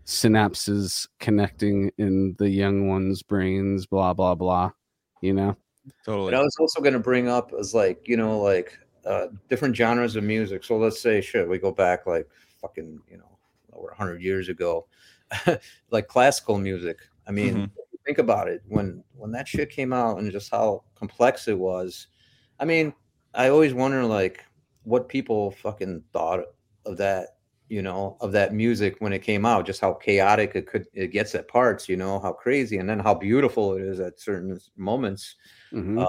synapses 0.07 1.07
connecting 1.19 1.91
in 1.97 2.33
the 2.39 2.49
young 2.49 2.87
ones' 2.87 3.21
brains, 3.21 3.85
blah 3.85 4.13
blah 4.13 4.33
blah. 4.33 4.71
You 5.21 5.33
know, 5.33 5.57
Totally. 6.05 6.29
And 6.29 6.37
I 6.37 6.41
was 6.41 6.55
also 6.59 6.81
going 6.81 6.93
to 6.93 6.99
bring 6.99 7.27
up 7.27 7.51
as 7.59 7.73
like 7.73 8.07
you 8.07 8.17
know 8.17 8.39
like 8.39 8.79
uh, 9.05 9.27
different 9.49 9.75
genres 9.75 10.15
of 10.15 10.23
music. 10.23 10.63
So 10.63 10.77
let's 10.77 11.01
say 11.01 11.21
shit, 11.21 11.47
we 11.47 11.59
go 11.59 11.71
back 11.71 12.07
like 12.07 12.27
fucking 12.61 13.01
you 13.09 13.17
know 13.17 13.37
over 13.73 13.93
hundred 13.93 14.21
years 14.21 14.49
ago, 14.49 14.87
like 15.91 16.07
classical 16.07 16.57
music. 16.57 16.99
I 17.27 17.31
mean, 17.31 17.55
Mhm. 17.55 17.71
think 18.05 18.17
about 18.19 18.47
it 18.47 18.61
when 18.67 19.03
when 19.13 19.31
that 19.31 19.47
shit 19.47 19.69
came 19.69 19.93
out 19.93 20.19
and 20.19 20.31
just 20.31 20.49
how 20.51 20.83
complex 20.95 21.47
it 21.47 21.57
was. 21.57 22.07
I 22.59 22.65
mean, 22.65 22.93
I 23.33 23.49
always 23.49 23.73
wonder 23.73 24.03
like 24.03 24.43
what 24.83 25.09
people 25.09 25.51
fucking 25.51 26.03
thought 26.13 26.41
of 26.85 26.97
that. 26.97 27.29
You 27.69 27.81
know, 27.81 28.15
of 28.21 28.31
that 28.31 28.53
music 28.53 28.95
when 28.99 29.11
it 29.11 29.19
came 29.23 29.45
out, 29.45 29.65
just 29.65 29.81
how 29.81 29.91
chaotic 29.93 30.53
it 30.55 30.67
could 30.67 30.87
it 30.93 31.07
gets 31.11 31.35
at 31.35 31.49
parts. 31.49 31.89
You 31.89 31.97
know 31.97 32.17
how 32.19 32.31
crazy, 32.31 32.77
and 32.77 32.87
then 32.89 32.97
how 32.99 33.13
beautiful 33.13 33.75
it 33.75 33.81
is 33.81 33.99
at 33.99 34.21
certain 34.21 34.57
moments 34.77 35.35
Mhm. 35.71 35.99
uh, 36.01 36.07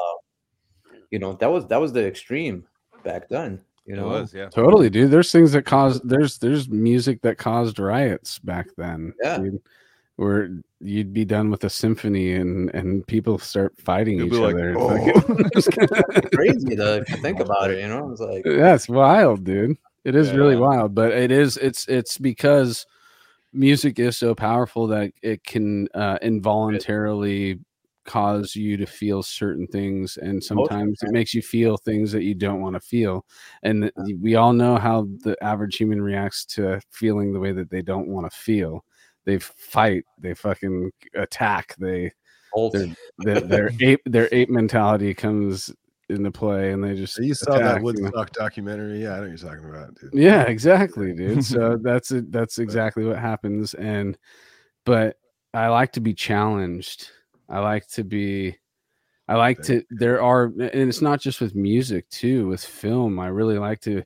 you 1.10 1.18
know 1.18 1.34
that 1.34 1.50
was 1.50 1.66
that 1.66 1.80
was 1.80 1.92
the 1.92 2.06
extreme 2.06 2.66
back 3.04 3.28
then 3.28 3.60
you 3.88 3.94
it 3.94 3.96
know 3.96 4.08
was, 4.08 4.34
yeah. 4.34 4.50
Totally, 4.50 4.90
dude. 4.90 5.10
There's 5.10 5.32
things 5.32 5.52
that 5.52 5.64
caused 5.64 6.06
there's 6.06 6.36
there's 6.38 6.68
music 6.68 7.22
that 7.22 7.38
caused 7.38 7.78
riots 7.78 8.38
back 8.38 8.68
then. 8.76 9.14
Yeah. 9.22 9.38
dude, 9.38 9.62
where 10.16 10.50
you'd 10.80 11.14
be 11.14 11.24
done 11.24 11.50
with 11.50 11.64
a 11.64 11.70
symphony 11.70 12.34
and 12.34 12.68
and 12.74 13.06
people 13.06 13.38
start 13.38 13.74
fighting 13.80 14.18
You'll 14.18 14.26
each 14.26 14.32
be 14.32 14.38
like, 14.38 14.54
other. 14.54 14.74
"Oh." 14.76 16.20
crazy 16.34 16.74
though 16.74 17.02
to 17.02 17.16
think 17.16 17.40
about 17.40 17.70
it 17.70 17.80
you 17.80 17.88
know 17.88 18.10
it's 18.12 18.20
like 18.20 18.44
That's 18.44 18.88
wild, 18.88 19.44
dude. 19.44 19.78
It 20.04 20.14
is 20.14 20.32
really 20.32 20.56
wild, 20.56 20.94
but 20.94 21.12
it 21.12 21.30
is 21.30 21.56
it's 21.56 21.88
it's 21.88 22.18
because 22.18 22.86
music 23.54 23.98
is 23.98 24.18
so 24.18 24.34
powerful 24.34 24.86
that 24.88 25.12
it 25.22 25.44
can 25.44 25.88
uh, 25.94 26.18
involuntarily 26.20 27.58
cause 28.08 28.56
you 28.56 28.78
to 28.78 28.86
feel 28.86 29.22
certain 29.22 29.66
things 29.66 30.16
and 30.16 30.38
oh, 30.38 30.40
sometimes 30.40 30.98
it 31.02 31.10
makes 31.12 31.34
you 31.34 31.42
feel 31.42 31.76
things 31.76 32.10
that 32.10 32.22
you 32.22 32.34
don't 32.34 32.62
want 32.62 32.74
to 32.74 32.80
feel 32.80 33.26
and 33.62 33.92
we 34.18 34.34
all 34.34 34.54
know 34.54 34.76
how 34.76 35.06
the 35.24 35.36
average 35.44 35.76
human 35.76 36.00
reacts 36.00 36.46
to 36.46 36.80
feeling 36.90 37.34
the 37.34 37.38
way 37.38 37.52
that 37.52 37.68
they 37.68 37.82
don't 37.82 38.08
want 38.08 38.30
to 38.30 38.38
feel 38.38 38.82
they 39.26 39.38
fight 39.38 40.04
they 40.18 40.32
fucking 40.32 40.90
attack 41.14 41.76
they 41.78 42.10
their 42.72 42.86
their, 43.18 43.40
their 43.42 43.70
ape 43.82 44.00
their 44.06 44.28
ape 44.32 44.48
mentality 44.48 45.12
comes 45.12 45.70
into 46.08 46.30
play 46.30 46.72
and 46.72 46.82
they 46.82 46.94
just 46.94 47.18
you 47.18 47.34
saw 47.34 47.56
attack, 47.56 47.82
that 47.82 47.94
you 47.94 48.00
know? 48.00 48.02
Woodstock 48.04 48.32
documentary? 48.32 49.02
Yeah, 49.02 49.16
I 49.16 49.20
know 49.20 49.26
you're 49.26 49.36
talking 49.36 49.68
about, 49.68 49.94
dude. 49.96 50.14
Yeah, 50.14 50.44
exactly, 50.44 51.12
dude. 51.12 51.44
So 51.44 51.76
that's 51.82 52.10
it. 52.10 52.32
That's 52.32 52.58
exactly 52.58 53.04
what 53.04 53.18
happens. 53.18 53.74
And 53.74 54.16
but 54.86 55.18
I 55.52 55.68
like 55.68 55.92
to 55.92 56.00
be 56.00 56.14
challenged. 56.14 57.10
I 57.48 57.60
like 57.60 57.86
to 57.88 58.04
be. 58.04 58.56
I 59.28 59.34
like 59.36 59.62
to. 59.64 59.82
There 59.90 60.22
are, 60.22 60.44
and 60.44 60.88
it's 60.88 61.02
not 61.02 61.20
just 61.20 61.40
with 61.40 61.54
music 61.54 62.08
too. 62.08 62.48
With 62.48 62.64
film, 62.64 63.18
I 63.18 63.28
really 63.28 63.58
like 63.58 63.80
to 63.82 64.02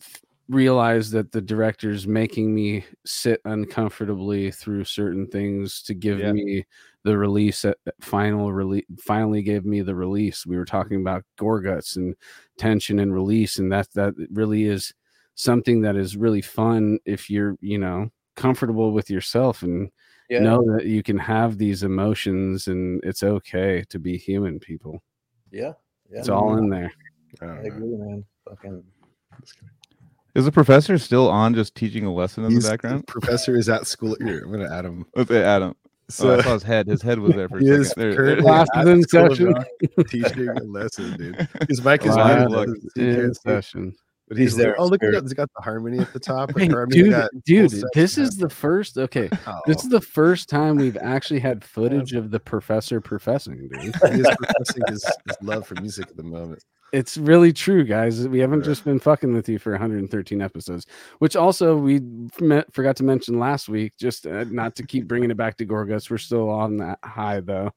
f- 0.00 0.22
realize 0.48 1.10
that 1.12 1.30
the 1.30 1.40
director's 1.40 2.06
making 2.08 2.52
me 2.52 2.84
sit 3.04 3.40
uncomfortably 3.44 4.50
through 4.50 4.84
certain 4.84 5.26
things 5.28 5.80
to 5.82 5.94
give 5.94 6.18
Yeah. 6.18 6.32
me 6.32 6.66
the 7.04 7.16
release 7.16 7.64
at 7.64 7.78
final 8.00 8.52
release 8.52 8.84
finally 8.98 9.42
gave 9.42 9.64
me 9.64 9.80
the 9.80 9.94
release 9.94 10.44
we 10.44 10.56
were 10.58 10.66
talking 10.66 11.00
about 11.00 11.24
gore 11.38 11.60
guts 11.62 11.96
and 11.96 12.14
tension 12.58 12.98
and 12.98 13.14
release 13.14 13.58
and 13.58 13.72
that 13.72 13.88
that 13.94 14.12
really 14.32 14.64
is 14.64 14.92
something 15.34 15.80
that 15.80 15.96
is 15.96 16.16
really 16.18 16.42
fun 16.42 16.98
if 17.06 17.30
you're 17.30 17.56
you 17.62 17.78
know 17.78 18.10
comfortable 18.36 18.92
with 18.92 19.08
yourself 19.08 19.62
and 19.62 19.90
yeah 20.30 20.38
know 20.38 20.62
that 20.76 20.86
you 20.86 21.02
can 21.02 21.18
have 21.18 21.58
these 21.58 21.82
emotions 21.82 22.68
and 22.68 23.00
it's 23.04 23.22
okay 23.22 23.84
to 23.88 23.98
be 23.98 24.16
human 24.16 24.58
people 24.60 25.02
yeah 25.50 25.72
yeah 26.10 26.18
it's 26.20 26.28
all 26.28 26.56
in 26.56 26.68
there 26.70 26.92
I 27.42 27.46
I 27.46 27.56
agree 27.64 27.96
man 27.96 28.24
fucking 28.48 28.82
Is 30.34 30.44
the 30.44 30.52
professor 30.52 30.96
still 30.98 31.28
on 31.28 31.54
just 31.54 31.74
teaching 31.74 32.04
a 32.06 32.12
lesson 32.12 32.44
in 32.44 32.52
He's- 32.52 32.64
the 32.64 32.70
background? 32.70 33.06
professor 33.06 33.56
is 33.56 33.68
at 33.68 33.86
school. 33.86 34.16
Here, 34.20 34.42
I'm 34.44 34.52
gonna 34.52 34.72
add 34.72 34.84
him. 34.84 35.04
Okay, 35.16 35.42
Adam. 35.42 35.74
So 36.08 36.30
oh, 36.30 36.38
I 36.38 36.42
saw 36.42 36.52
his 36.54 36.62
head. 36.64 36.86
His 36.88 37.02
head 37.02 37.18
was 37.20 37.34
there 37.34 37.48
for 37.48 37.58
a 37.58 37.62
second. 37.84 37.92
There- 37.96 38.14
currently 38.16 38.34
there- 38.34 38.42
Class 38.42 38.68
at 38.74 38.86
is 38.88 38.90
in 38.90 39.02
session. 39.08 39.54
Teaching 40.08 40.48
a 40.48 40.62
lesson, 40.64 41.16
dude. 41.16 41.48
His 41.68 41.84
mic 41.84 42.04
is 42.06 42.16
Wow. 42.16 42.26
muted, 42.48 42.50
Look, 42.50 42.68
so 42.96 43.02
in 43.02 43.14
can't 43.16 43.36
session 43.36 43.94
but 44.30 44.38
he's, 44.38 44.52
He's 44.52 44.56
there 44.56 44.66
there. 44.68 44.80
Oh, 44.80 44.84
look 44.86 45.02
at 45.02 45.08
spirit. 45.08 45.12
that! 45.16 45.24
It's 45.24 45.34
got 45.34 45.50
the 45.54 45.62
harmony 45.62 45.98
at 45.98 46.10
the 46.14 46.20
top. 46.20 46.52
Hey, 46.56 46.70
or, 46.70 46.84
I 46.84 46.86
mean, 46.86 47.04
dude, 47.04 47.10
got 47.10 47.30
dude, 47.44 47.72
this 47.94 48.16
is 48.16 48.36
the 48.36 48.48
first. 48.48 48.96
Okay, 48.96 49.28
Oh, 49.46 49.60
this 49.66 49.82
is 49.82 49.90
the 49.90 50.00
first 50.00 50.48
time 50.48 50.76
we've 50.76 50.96
actually 50.96 51.40
had 51.40 51.62
footage 51.76 52.14
of 52.14 52.30
the 52.30 52.40
professor 52.40 53.00
professing, 53.00 53.68
dude. 53.68 53.82
he 53.82 53.88
is 53.90 53.96
professing 54.38 54.82
his, 54.88 55.04
his 55.26 55.36
love 55.42 55.66
for 55.66 55.74
music 55.74 56.08
at 56.08 56.16
the 56.16 56.22
moment. 56.22 56.64
It's 56.92 57.16
really 57.16 57.52
true, 57.52 57.84
guys. 57.84 58.26
We 58.26 58.40
haven't 58.40 58.60
Yeah. 58.60 58.66
just 58.66 58.84
been 58.84 58.98
fucking 58.98 59.32
with 59.32 59.48
you 59.48 59.58
for 59.60 59.72
113 59.72 60.40
episodes, 60.40 60.86
which 61.20 61.36
also 61.36 61.76
we 61.76 62.00
me- 62.40 62.64
forgot 62.72 62.96
to 62.96 63.04
mention 63.04 63.38
last 63.38 63.68
week. 63.68 63.92
Just 63.98 64.26
uh, 64.26 64.44
not 64.50 64.74
to 64.76 64.82
keep 64.86 65.06
bringing 65.06 65.30
it 65.30 65.36
back 65.36 65.56
to 65.58 65.66
Gorgas, 65.66 66.10
we're 66.10 66.18
still 66.18 66.48
on 66.50 66.76
that 66.78 66.98
high 67.04 67.40
though. 67.40 67.70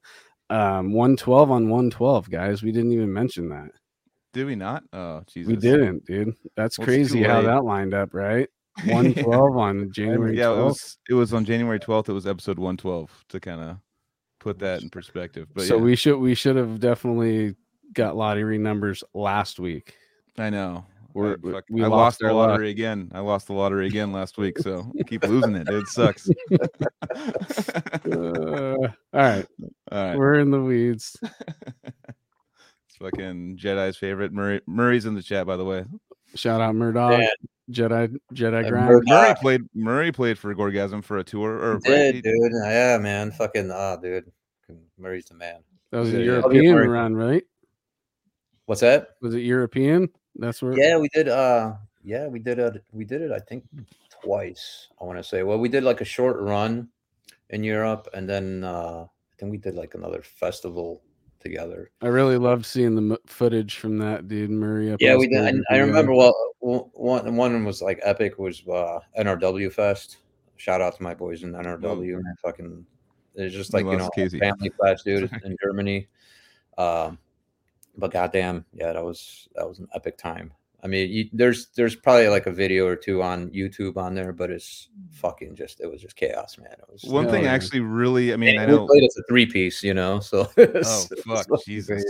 Um, 0.50 0.92
112 0.92 1.50
on 1.50 1.68
112, 1.68 2.28
guys. 2.30 2.62
We 2.62 2.70
didn't 2.72 2.92
even 2.92 3.12
mention 3.12 3.48
that. 3.50 3.70
Did 4.34 4.46
we 4.46 4.54
not? 4.56 4.84
Oh, 4.92 5.22
Jesus. 5.26 5.48
We 5.48 5.56
didn't, 5.56 6.04
dude. 6.04 6.34
That's 6.56 6.78
Well, 6.78 6.84
crazy 6.86 7.22
how 7.22 7.38
late. 7.38 7.46
that 7.46 7.64
lined 7.64 7.94
up, 7.94 8.12
right? 8.12 8.48
112 8.84 9.56
on 9.56 9.92
January 9.92 10.36
yeah, 10.36 10.50
it 10.52 10.56
was. 10.64 10.98
It 11.08 11.14
was 11.14 11.32
on 11.32 11.44
January 11.44 11.78
twelfth. 11.78 12.08
It 12.08 12.12
was 12.12 12.26
episode 12.26 12.58
one 12.58 12.76
twelve 12.76 13.10
to 13.28 13.38
kind 13.40 13.60
of 13.60 13.76
put 14.40 14.58
that 14.58 14.82
in 14.82 14.90
perspective. 14.90 15.46
But 15.54 15.64
so 15.64 15.76
yeah, 15.76 15.82
we 15.82 15.94
should 15.96 16.18
we 16.18 16.34
should 16.34 16.56
have 16.56 16.80
definitely 16.80 17.54
got 17.92 18.16
lottery 18.16 18.58
numbers 18.58 19.04
last 19.14 19.60
week. 19.60 19.94
I 20.36 20.50
know. 20.50 20.84
We're- 21.14 21.34
I, 21.34 21.36
we- 21.40 21.52
fuck- 21.52 21.64
we 21.70 21.84
I 21.84 21.86
lost 21.86 21.96
lost 21.96 22.18
the 22.18 22.26
our 22.26 22.32
luck. 22.32 22.48
lottery 22.48 22.70
again. 22.70 23.12
I 23.14 23.20
lost 23.20 23.46
the 23.46 23.52
lottery 23.52 23.86
again 23.86 24.10
last 24.12 24.36
week, 24.38 24.58
so 24.58 24.90
keep 25.06 25.22
losing 25.24 25.54
it. 25.54 25.68
It 25.68 25.86
sucks. 25.86 26.28
Uh, 28.04 28.74
all 28.76 28.88
right, 29.12 29.46
All 29.92 30.06
right. 30.08 30.16
we're 30.18 30.34
in 30.34 30.50
the 30.50 30.60
weeds. 30.60 31.16
It's 32.94 32.98
fucking 32.98 33.56
Jedi's 33.58 33.96
favorite. 33.96 34.32
Murray 34.32 34.60
Murray's 34.66 35.04
in 35.06 35.14
the 35.14 35.22
chat, 35.22 35.46
by 35.46 35.56
the 35.56 35.64
way. 35.64 35.84
Shout 36.36 36.60
out 36.60 36.74
Murdoch, 36.76 37.18
Yeah. 37.18 37.28
Jedi 37.70 38.16
Jedi 38.32 38.64
Uh, 38.64 38.68
grind. 38.68 38.86
Murdoch. 38.88 39.08
Murray 39.08 39.34
played 39.40 39.60
Murray 39.74 40.12
played 40.12 40.38
for 40.38 40.54
Gorgasm 40.54 41.02
for 41.02 41.18
a 41.18 41.24
tour. 41.24 41.52
Or 41.58 41.78
did 41.80 42.22
dude 42.22 42.52
yeah 42.64 42.98
man 42.98 43.32
fucking 43.32 43.70
ah 43.72 43.96
dude 43.96 44.30
Murray's 44.98 45.24
the 45.26 45.34
man 45.34 45.60
That 45.90 45.98
was 46.00 46.10
a 46.10 46.12
Yeah, 46.12 46.18
yeah. 46.18 46.24
European 46.24 46.74
Murray. 46.74 46.88
run, 46.88 47.14
right? 47.16 47.42
what's 48.66 48.80
that 48.80 49.16
Was 49.20 49.34
it 49.34 49.40
European? 49.40 50.08
That's 50.36 50.62
where. 50.62 50.76
yeah 50.78 50.96
we 50.96 51.08
did 51.08 51.28
uh 51.28 51.74
yeah 52.04 52.26
we 52.28 52.38
did 52.38 52.58
it 52.58 52.82
we 52.92 53.04
did 53.04 53.22
it 53.22 53.30
i 53.32 53.38
think 53.38 53.64
twice 54.22 54.88
i 55.00 55.04
want 55.04 55.18
to 55.18 55.22
say 55.24 55.42
well 55.42 55.58
we 55.58 55.68
did 55.68 55.84
like 55.84 56.00
a 56.00 56.04
short 56.04 56.38
run 56.40 56.88
in 57.50 57.62
europe 57.64 58.08
and 58.14 58.28
then 58.28 58.62
uh 58.64 59.04
i 59.04 59.32
think 59.38 59.50
we 59.52 59.58
did 59.58 59.74
like 59.74 59.94
another 59.94 60.22
festival 60.22 61.02
together. 61.44 61.90
I 62.00 62.06
really 62.06 62.38
loved 62.38 62.66
seeing 62.66 62.94
the 62.96 63.18
footage 63.26 63.76
from 63.76 63.98
that 63.98 64.26
dude 64.26 64.50
Murray. 64.50 64.90
Up 64.90 65.00
yeah 65.00 65.16
we 65.16 65.28
did 65.28 65.62
I, 65.70 65.74
I 65.74 65.78
remember 65.78 66.12
well 66.12 66.34
one 66.60 67.36
one 67.36 67.64
was 67.64 67.82
like 67.82 68.00
epic 68.02 68.38
was 68.38 68.62
uh 68.66 69.00
nrw 69.18 69.72
fest. 69.72 70.18
Shout 70.56 70.80
out 70.80 70.96
to 70.96 71.02
my 71.02 71.14
boys 71.14 71.42
in 71.42 71.52
nrw 71.52 72.22
man 72.22 72.34
fucking 72.42 72.86
it's 73.34 73.54
just 73.54 73.74
like 73.74 73.84
you 73.84 73.96
know 73.96 74.08
Casey. 74.10 74.38
family 74.38 74.70
fest 74.82 75.04
dude 75.04 75.30
in 75.44 75.56
germany. 75.62 76.08
Um 76.78 77.18
but 77.96 78.10
goddamn 78.10 78.64
yeah 78.72 78.92
that 78.92 79.04
was 79.04 79.48
that 79.54 79.68
was 79.68 79.78
an 79.78 79.88
epic 79.94 80.16
time 80.16 80.52
i 80.84 80.86
mean 80.86 81.10
you, 81.10 81.28
there's 81.32 81.68
there's 81.76 81.96
probably 81.96 82.28
like 82.28 82.46
a 82.46 82.52
video 82.52 82.86
or 82.86 82.94
two 82.94 83.22
on 83.22 83.50
youtube 83.50 83.96
on 83.96 84.14
there 84.14 84.32
but 84.32 84.50
it's 84.50 84.88
fucking 85.10 85.56
just 85.56 85.80
it 85.80 85.90
was 85.90 86.00
just 86.00 86.14
chaos 86.14 86.58
man 86.58 86.72
it 86.72 86.84
was 86.92 87.02
One 87.04 87.24
Hell 87.24 87.32
thing 87.32 87.44
yeah. 87.44 87.52
actually 87.52 87.80
really, 87.80 88.32
I 88.32 88.36
mean, 88.36 88.58
I 88.58 88.62
and 88.62 88.72
we 88.72 88.78
know. 88.78 88.86
played 88.86 89.04
as 89.04 89.16
a 89.16 89.22
three 89.28 89.46
piece 89.46 89.82
you 89.82 89.94
know 89.94 90.20
so 90.20 90.50
oh 90.58 91.06
fuck, 91.26 91.46
Jesus. 91.64 92.04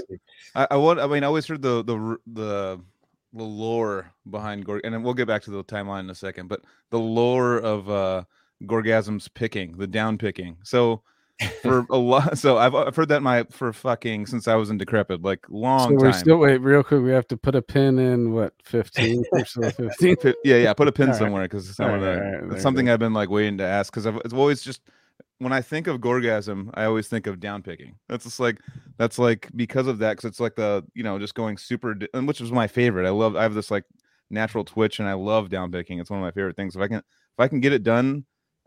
I, 0.55 0.66
I 0.72 0.77
want. 0.77 1.01
I 1.01 1.07
mean, 1.07 1.25
I 1.25 1.27
always 1.27 1.47
heard 1.47 1.62
the 1.62 1.83
the 1.85 2.16
the 2.27 2.81
the 3.33 3.43
lore 3.43 4.12
behind 4.31 4.64
Gorg, 4.64 4.83
and 4.85 4.95
then 4.95 5.03
we'll 5.03 5.14
get 5.14 5.27
back 5.27 5.43
to 5.43 5.51
the 5.51 5.64
timeline 5.64 6.01
in 6.01 6.11
a 6.11 6.14
second. 6.14 6.49
But 6.49 6.62
the 6.91 6.99
lore 6.99 7.59
of 7.59 7.91
uh 7.91 8.25
Gorgasm's 8.62 9.29
picking, 9.29 9.77
the 9.77 9.87
down 9.87 10.18
picking. 10.18 10.57
So 10.62 11.03
for 11.62 11.87
a 11.91 11.97
lot, 11.97 12.39
so 12.39 12.59
I've 12.59 12.74
I've 12.74 12.95
heard 12.95 13.09
that 13.09 13.22
my 13.22 13.45
for 13.51 13.72
fucking 13.72 14.26
since 14.26 14.47
I 14.49 14.55
was 14.55 14.70
in 14.70 14.78
decrepit, 14.78 15.22
like 15.22 15.45
long 15.49 15.91
So 15.91 15.95
we're 15.97 16.12
time. 16.12 16.20
still 16.20 16.39
wait 16.39 16.59
real 16.59 16.82
quick. 16.82 17.03
We 17.03 17.11
have 17.11 17.26
to 17.28 17.37
put 17.37 17.55
a 17.55 17.62
pin 17.62 17.99
in 17.99 18.32
what 18.32 18.55
15 18.64 19.24
or 19.32 19.45
so 19.45 19.70
15. 19.70 20.16
Yeah, 20.45 20.57
yeah. 20.57 20.72
Put 20.74 20.89
a 20.89 20.93
pin 20.93 21.07
All 21.07 21.12
right. 21.12 21.18
somewhere 21.18 21.43
because 21.45 21.68
it's, 21.68 21.80
All 21.80 21.87
some 21.87 21.95
of 21.95 22.03
right, 22.03 22.41
right, 22.43 22.59
it 22.59 22.62
something. 22.62 22.89
I've 22.89 22.99
been 22.99 23.14
like 23.14 23.30
waiting 23.30 23.59
to 23.59 23.64
ask 23.64 23.93
because 23.93 24.07
I've 24.07 24.16
it's 24.24 24.35
always 24.35 24.62
just 24.62 24.82
when 25.39 25.53
I 25.53 25.61
think 25.61 25.87
of 25.87 26.01
Gorgasm, 26.01 26.70
I 26.74 26.85
always 26.85 27.09
think 27.09 27.26
of 27.26 27.41
down 27.41 27.62
picking. 27.62 27.97
That's 28.09 28.24
just 28.24 28.41
like 28.41 28.61
that's 28.97 29.18
like 29.18 29.51
because 29.57 29.87
of 29.87 29.99
that 29.99 30.16
because 30.16 30.28
it's 30.28 30.41
like 30.41 30.55
the 30.55 30.85
you 30.95 31.03
know 31.03 31.18
just 31.18 31.35
going 31.35 31.59
super, 31.59 31.97
and 32.14 32.28
which 32.28 32.41
was 32.41 32.53
my 32.53 32.66
favorite. 32.66 33.07
I 33.07 33.11
love 33.11 33.37
I 33.37 33.43
have 33.43 33.55
this 33.55 33.70
like 33.70 33.85
natural 34.30 34.64
twitch 34.64 35.01
and 35.01 35.09
I 35.09 35.14
love 35.14 35.49
down 35.49 35.70
picking. 35.72 35.99
It's 35.99 36.11
one 36.11 36.20
of 36.20 36.24
my 36.24 36.30
favorite 36.30 36.57
things. 36.57 36.76
If 36.76 36.82
I 36.82 36.89
can 36.89 36.99
if 36.99 37.05
I 37.39 37.49
can 37.49 37.61
get 37.61 37.72
it 37.72 37.82
done, 37.82 38.24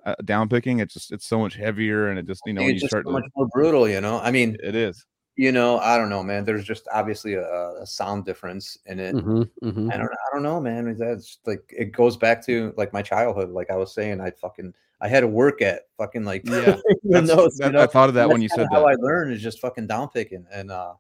uh, 0.08 0.16
down 0.26 0.50
picking. 0.50 0.80
It's 0.80 0.94
just 0.94 1.12
it's 1.12 1.28
so 1.28 1.38
much 1.40 1.56
heavier, 1.56 2.08
and 2.10 2.18
it 2.18 2.26
just 2.26 2.42
you 2.46 2.54
know 2.54 2.62
when 2.62 2.72
it's 2.72 2.76
you 2.76 2.80
just 2.82 2.92
start 2.92 3.06
so 3.06 3.10
to, 3.12 3.20
much 3.20 3.30
more 3.36 3.48
brutal. 3.54 3.88
You 3.88 4.02
know, 4.02 4.20
I 4.20 4.32
mean, 4.32 4.58
it 4.64 4.74
is. 4.76 5.06
you 5.36 5.52
know, 5.52 5.78
I 5.80 5.98
don't 5.98 6.10
know, 6.10 6.24
man. 6.24 6.46
There's 6.46 6.64
just 6.66 6.88
obviously 6.94 7.36
a, 7.36 7.44
a 7.82 7.86
sound 7.86 8.26
difference 8.26 8.78
in 8.88 9.00
it. 9.00 9.12
hmm 9.14 9.44
hmm 9.62 9.90
I 9.92 9.98
don't, 9.98 10.10
I 10.10 10.34
don't 10.34 10.44
know, 10.44 10.60
man. 10.60 10.96
That's 10.98 11.38
like 11.46 11.62
it 11.70 11.92
goes 11.92 12.18
back 12.18 12.44
to 12.48 12.74
like 12.78 12.94
my 12.94 13.02
childhood. 13.04 13.50
Like 13.50 13.70
I 13.70 13.76
was 13.76 13.94
saying, 13.94 14.20
I 14.22 14.32
fucking 14.32 14.74
I 15.02 15.08
had 15.08 15.20
to 15.20 15.28
work 15.28 15.62
at 15.62 15.82
fucking 15.98 16.24
like 16.26 16.42
Yeah, 16.46 16.78
the 17.04 17.22
That's- 17.22 17.28
notes. 17.28 17.58
that- 17.60 17.68
you 17.68 17.72
know? 17.74 17.84
I 17.84 17.88
thought 17.88 18.10
of 18.10 18.16
that 18.16 18.24
And 18.24 18.32
when 18.32 18.42
you 18.42 18.50
said 18.50 18.70
kinda 18.70 18.70
How 18.74 18.80
that. 18.86 18.92
I 18.92 18.96
learned 18.96 19.34
is 19.34 19.42
just 19.44 19.60
fucking 19.60 19.86
down 19.88 20.10
picking, 20.10 20.46
and 20.52 20.72
uh, 20.72 20.94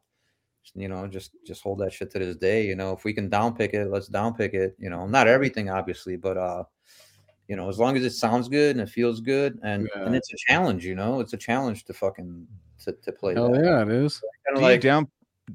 you 0.75 0.87
know, 0.89 1.07
just 1.07 1.31
just 1.45 1.63
hold 1.63 1.79
that 1.79 1.93
shit 1.93 2.11
to 2.11 2.19
this 2.19 2.35
day. 2.35 2.65
You 2.67 2.75
know, 2.75 2.91
if 2.91 3.05
we 3.05 3.13
can 3.13 3.29
down 3.29 3.55
pick 3.55 3.73
it, 3.73 3.89
let's 3.89 4.07
down 4.07 4.33
pick 4.35 4.53
it. 4.53 4.75
You 4.77 4.89
know, 4.89 5.07
not 5.07 5.27
everything 5.27 5.69
obviously, 5.69 6.17
but 6.17 6.37
uh, 6.37 6.63
you 7.47 7.55
know, 7.55 7.69
as 7.69 7.79
long 7.79 7.95
as 7.95 8.03
it 8.03 8.11
sounds 8.11 8.49
good 8.49 8.75
and 8.75 8.87
it 8.87 8.91
feels 8.91 9.21
good, 9.21 9.59
and 9.63 9.89
and 9.95 10.15
it's 10.15 10.31
a 10.33 10.37
challenge. 10.37 10.85
You 10.85 10.95
know, 10.95 11.19
it's 11.19 11.33
a 11.33 11.37
challenge 11.37 11.85
to 11.85 11.93
fucking 11.93 12.47
to, 12.83 12.91
to 12.91 13.11
play. 13.11 13.35
Oh 13.35 13.53
yeah, 13.53 13.81
it 13.83 13.89
is. 13.89 14.21
Kinda 14.45 14.59
Do 14.59 14.65
you 14.65 14.71
like 14.71 14.81
down 14.81 15.07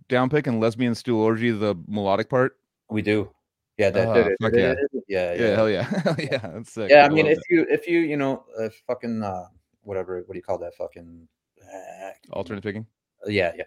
down 0.09 0.31
pick 0.31 0.47
and 0.47 0.61
lesbian 0.61 0.95
stool 0.95 1.21
orgy 1.21 1.51
the 1.51 1.75
melodic 1.87 2.29
part? 2.29 2.57
we 2.89 3.03
do. 3.03 3.31
Yeah, 3.79 3.91
that 3.91 4.13
did 4.15 4.27
it. 4.27 4.53
did 4.53 4.61
yeah. 4.61 4.73
it, 4.73 5.05
Yeah, 5.09 5.33
Yeah, 5.33 5.41
yeah. 5.49 5.57
hell 5.57 5.71
yeah, 5.71 5.83
Hell 6.05 6.17
yeah, 6.19 6.39
that's 6.39 6.73
sick. 6.73 6.91
Yeah, 6.91 7.07
I 7.07 7.09
mean, 7.09 7.25
love 7.27 7.33
if 7.33 7.39
you 7.51 7.67
if 7.69 7.87
you 7.89 8.01
you 8.01 8.17
know 8.17 8.45
uh, 8.59 8.69
fucking 8.87 9.23
uh, 9.23 9.47
whatever, 9.83 10.23
what 10.27 10.33
do 10.35 10.39
you 10.39 10.43
call 10.43 10.59
that? 10.59 10.75
Fucking 10.77 11.27
uh, 11.63 12.11
alternate 12.33 12.63
picking. 12.63 12.87
yeah, 13.27 13.53
yeah. 13.57 13.65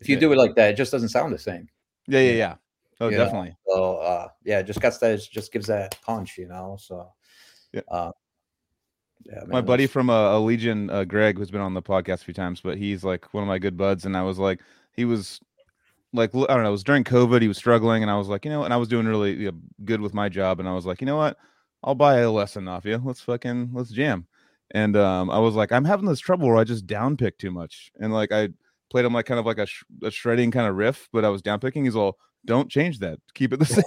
If 0.00 0.08
you 0.08 0.14
Yeah. 0.14 0.20
do 0.20 0.32
it 0.32 0.36
like 0.36 0.54
that, 0.54 0.70
it 0.70 0.76
just 0.76 0.92
doesn't 0.92 1.08
sound 1.08 1.32
the 1.32 1.38
same. 1.38 1.68
Yeah, 2.06 2.20
yeah, 2.20 2.32
yeah. 2.32 2.54
Oh, 3.00 3.08
You 3.08 3.16
know? 3.16 3.24
definitely. 3.24 3.56
So 3.66 3.96
uh, 3.96 4.28
yeah, 4.44 4.62
just 4.62 4.80
got 4.80 4.98
that. 5.00 5.20
Just 5.30 5.52
gives 5.52 5.66
that 5.66 6.00
punch, 6.02 6.38
you 6.38 6.46
know. 6.46 6.76
So 6.78 7.10
Yeah. 7.72 7.82
uh, 7.88 8.12
yeah. 9.24 9.42
my 9.46 9.60
buddy 9.60 9.86
from 9.86 10.10
uh, 10.10 10.36
a 10.36 10.40
Legion, 10.40 10.90
uh, 10.90 11.04
Greg, 11.04 11.36
who's 11.36 11.50
been 11.50 11.60
on 11.60 11.74
the 11.74 11.82
podcast 11.82 12.22
a 12.22 12.24
few 12.24 12.34
times, 12.34 12.60
but 12.60 12.78
he's 12.78 13.04
like 13.04 13.32
one 13.34 13.42
of 13.42 13.48
my 13.48 13.58
good 13.58 13.76
buds, 13.76 14.04
and 14.04 14.16
I 14.16 14.22
was 14.22 14.38
like, 14.38 14.60
he 14.94 15.04
was 15.04 15.40
like, 16.12 16.34
I 16.34 16.38
don't 16.38 16.62
know, 16.62 16.68
it 16.68 16.72
was 16.72 16.84
during 16.84 17.04
COVID, 17.04 17.42
he 17.42 17.48
was 17.48 17.58
struggling, 17.58 18.02
and 18.02 18.10
I 18.10 18.16
was 18.16 18.28
like, 18.28 18.44
you 18.44 18.50
know, 18.50 18.64
and 18.64 18.72
I 18.72 18.76
was 18.76 18.88
doing 18.88 19.06
really 19.06 19.34
you 19.34 19.50
know, 19.50 19.58
good 19.84 20.00
with 20.00 20.14
my 20.14 20.28
job, 20.28 20.60
and 20.60 20.68
I 20.68 20.72
was 20.72 20.86
like, 20.86 21.00
you 21.00 21.06
know 21.06 21.16
what, 21.16 21.36
I'll 21.82 21.94
buy 21.94 22.18
a 22.18 22.30
lesson 22.30 22.68
off 22.68 22.84
you. 22.84 23.00
Let's 23.04 23.20
fucking 23.20 23.70
let's 23.72 23.90
jam. 23.90 24.26
And 24.70 24.96
um, 24.96 25.30
I 25.30 25.38
was 25.38 25.54
like, 25.54 25.72
I'm 25.72 25.84
having 25.84 26.06
this 26.06 26.20
trouble 26.20 26.48
where 26.48 26.58
I 26.58 26.64
just 26.64 26.86
down 26.86 27.16
pick 27.16 27.38
too 27.38 27.50
much, 27.50 27.90
and 28.00 28.12
like 28.12 28.32
I 28.32 28.48
played 28.90 29.04
him 29.04 29.12
like 29.12 29.26
kind 29.26 29.40
of 29.40 29.46
like 29.46 29.58
a, 29.58 29.66
sh- 29.66 29.84
a 30.02 30.10
shredding 30.10 30.50
kind 30.50 30.66
of 30.66 30.76
riff, 30.76 31.08
but 31.12 31.24
I 31.24 31.28
was 31.28 31.42
down 31.42 31.60
picking. 31.60 31.84
He's 31.84 31.96
all, 31.96 32.18
don't 32.46 32.70
change 32.70 32.98
that, 33.00 33.18
keep 33.34 33.52
it 33.52 33.58
the 33.58 33.66
same. 33.66 33.84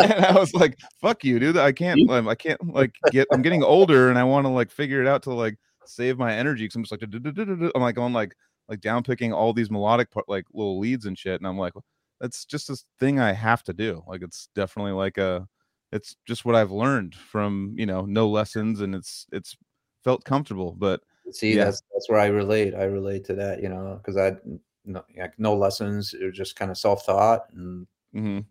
and 0.00 0.24
I 0.24 0.38
was 0.38 0.52
like, 0.54 0.78
"Fuck 1.00 1.24
you, 1.24 1.38
dude! 1.38 1.56
I 1.56 1.72
can't. 1.72 2.10
I 2.10 2.34
can't 2.34 2.60
like 2.74 2.94
get. 3.10 3.26
I'm 3.32 3.42
getting 3.42 3.62
older, 3.62 4.10
and 4.10 4.18
I 4.18 4.24
want 4.24 4.44
to 4.46 4.50
like 4.50 4.70
figure 4.70 5.00
it 5.00 5.06
out 5.08 5.22
to 5.24 5.32
like 5.32 5.56
save 5.86 6.18
my 6.18 6.32
energy. 6.34 6.64
Because 6.64 6.76
I'm 6.76 6.84
just 6.84 6.92
like, 6.92 7.70
I'm 7.74 7.82
like 7.82 7.94
going 7.94 8.12
like 8.12 8.34
like 8.68 8.80
down 8.80 9.02
picking 9.02 9.32
all 9.32 9.52
these 9.52 9.70
melodic 9.70 10.10
part, 10.10 10.28
like 10.28 10.44
little 10.52 10.78
leads 10.78 11.06
and 11.06 11.18
shit, 11.18 11.40
and 11.40 11.46
I'm 11.46 11.58
like, 11.58 11.72
that's 12.20 12.44
just 12.44 12.68
this 12.68 12.84
thing 13.00 13.20
I 13.20 13.32
have 13.32 13.62
to 13.64 13.72
do. 13.72 14.02
Like 14.06 14.22
it's 14.22 14.48
definitely 14.54 14.92
like 14.92 15.18
a, 15.18 15.46
it's 15.92 16.16
just 16.26 16.44
what 16.44 16.54
I've 16.54 16.72
learned 16.72 17.14
from 17.14 17.74
you 17.76 17.86
know 17.86 18.02
no 18.06 18.28
lessons, 18.28 18.80
and 18.80 18.94
it's 18.94 19.26
it's 19.32 19.56
felt 20.02 20.24
comfortable, 20.24 20.74
but 20.78 21.00
See, 21.30 21.54
Yeah. 21.56 21.64
that's 21.64 21.82
that's 21.92 22.08
where 22.10 22.20
I 22.20 22.26
relate. 22.26 22.74
I 22.74 22.84
relate 22.84 23.24
to 23.26 23.34
that, 23.36 23.62
you 23.62 23.70
know, 23.70 23.98
because 24.02 24.18
I 24.18 24.36
no, 24.84 25.04
like 25.18 25.38
no 25.38 25.56
lessons. 25.56 26.14
It 26.14 26.24
was 26.24 26.36
just 26.36 26.56
kind 26.56 26.70
of 26.70 26.78
self 26.78 27.06
taught, 27.06 27.46
and 27.54 27.86
mhm. 28.14 28.44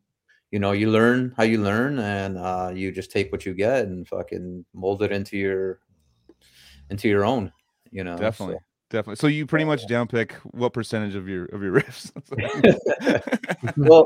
you 0.51 0.59
know, 0.59 0.71
you 0.71 0.91
learn 0.91 1.33
how 1.37 1.43
you 1.43 1.61
learn, 1.61 1.99
and 1.99 2.37
uh, 2.37 2.71
you 2.73 2.91
just 2.91 3.11
take 3.11 3.31
what 3.31 3.45
you 3.45 3.53
get 3.53 3.85
and 3.85 4.07
fucking 4.07 4.65
mold 4.73 5.03
it 5.03 5.11
into 5.11 5.37
your 5.37 5.79
into 6.89 7.07
your 7.07 7.25
own. 7.25 7.51
You 7.91 8.03
know, 8.03 8.15
so- 8.15 8.21
definitely. 8.21 8.57
Definitely. 8.89 9.15
So 9.15 9.25
you 9.25 9.47
pretty 9.47 9.65
much 9.65 9.87
down 9.87 10.07
pick 10.07 10.33
what 10.51 10.71
percentage 10.71 11.15
of 11.15 11.27
your 11.27 11.45
of 11.45 11.63
your 11.63 11.73
riffs? 11.81 12.11
well, 13.77 14.05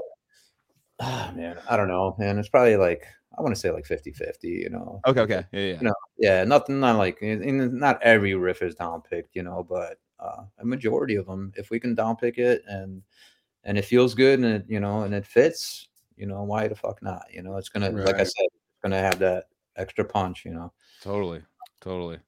ah, 1.01 1.29
man, 1.35 1.57
I 1.69 1.75
don't 1.75 1.89
know, 1.89 2.15
man. 2.17 2.39
It's 2.39 2.47
probably 2.47 2.77
like 2.77 3.03
I 3.37 3.41
want 3.41 3.53
to 3.53 3.59
say 3.59 3.69
like 3.69 3.85
50 3.85 4.13
50, 4.13 4.47
you 4.47 4.69
know. 4.69 5.01
okay, 5.05 5.21
okay, 5.21 5.45
yeah, 5.51 5.59
yeah. 5.59 5.73
You 5.73 5.81
know, 5.81 5.93
yeah, 6.17 6.43
nothing, 6.45 6.79
not 6.79 6.97
like, 6.97 7.17
not 7.21 8.01
every 8.01 8.33
riff 8.33 8.61
is 8.61 8.75
down 8.75 9.01
picked, 9.01 9.35
you 9.35 9.43
know, 9.43 9.65
but 9.67 9.97
uh, 10.19 10.43
a 10.59 10.65
majority 10.65 11.15
of 11.15 11.25
them, 11.25 11.51
if 11.55 11.69
we 11.69 11.79
can 11.79 11.95
downpick 11.95 12.37
it 12.37 12.63
and 12.67 13.01
and 13.63 13.77
it 13.77 13.85
feels 13.85 14.15
good 14.15 14.39
and 14.39 14.47
it, 14.47 14.65
you 14.67 14.79
know, 14.79 15.01
and 15.01 15.13
it 15.13 15.25
fits, 15.25 15.89
you 16.15 16.25
know, 16.25 16.43
why 16.43 16.67
the 16.67 16.75
fuck 16.75 17.01
not? 17.03 17.25
You 17.31 17.41
know, 17.43 17.57
it's 17.57 17.69
gonna, 17.69 17.89
like 17.91 18.15
I 18.15 18.23
said, 18.23 18.45
it's 18.45 18.81
gonna 18.81 18.99
have 18.99 19.19
that 19.19 19.45
extra 19.75 20.05
punch, 20.05 20.45
you 20.45 20.53
know. 20.53 20.71
Totally, 21.01 21.41
totally. 21.81 22.19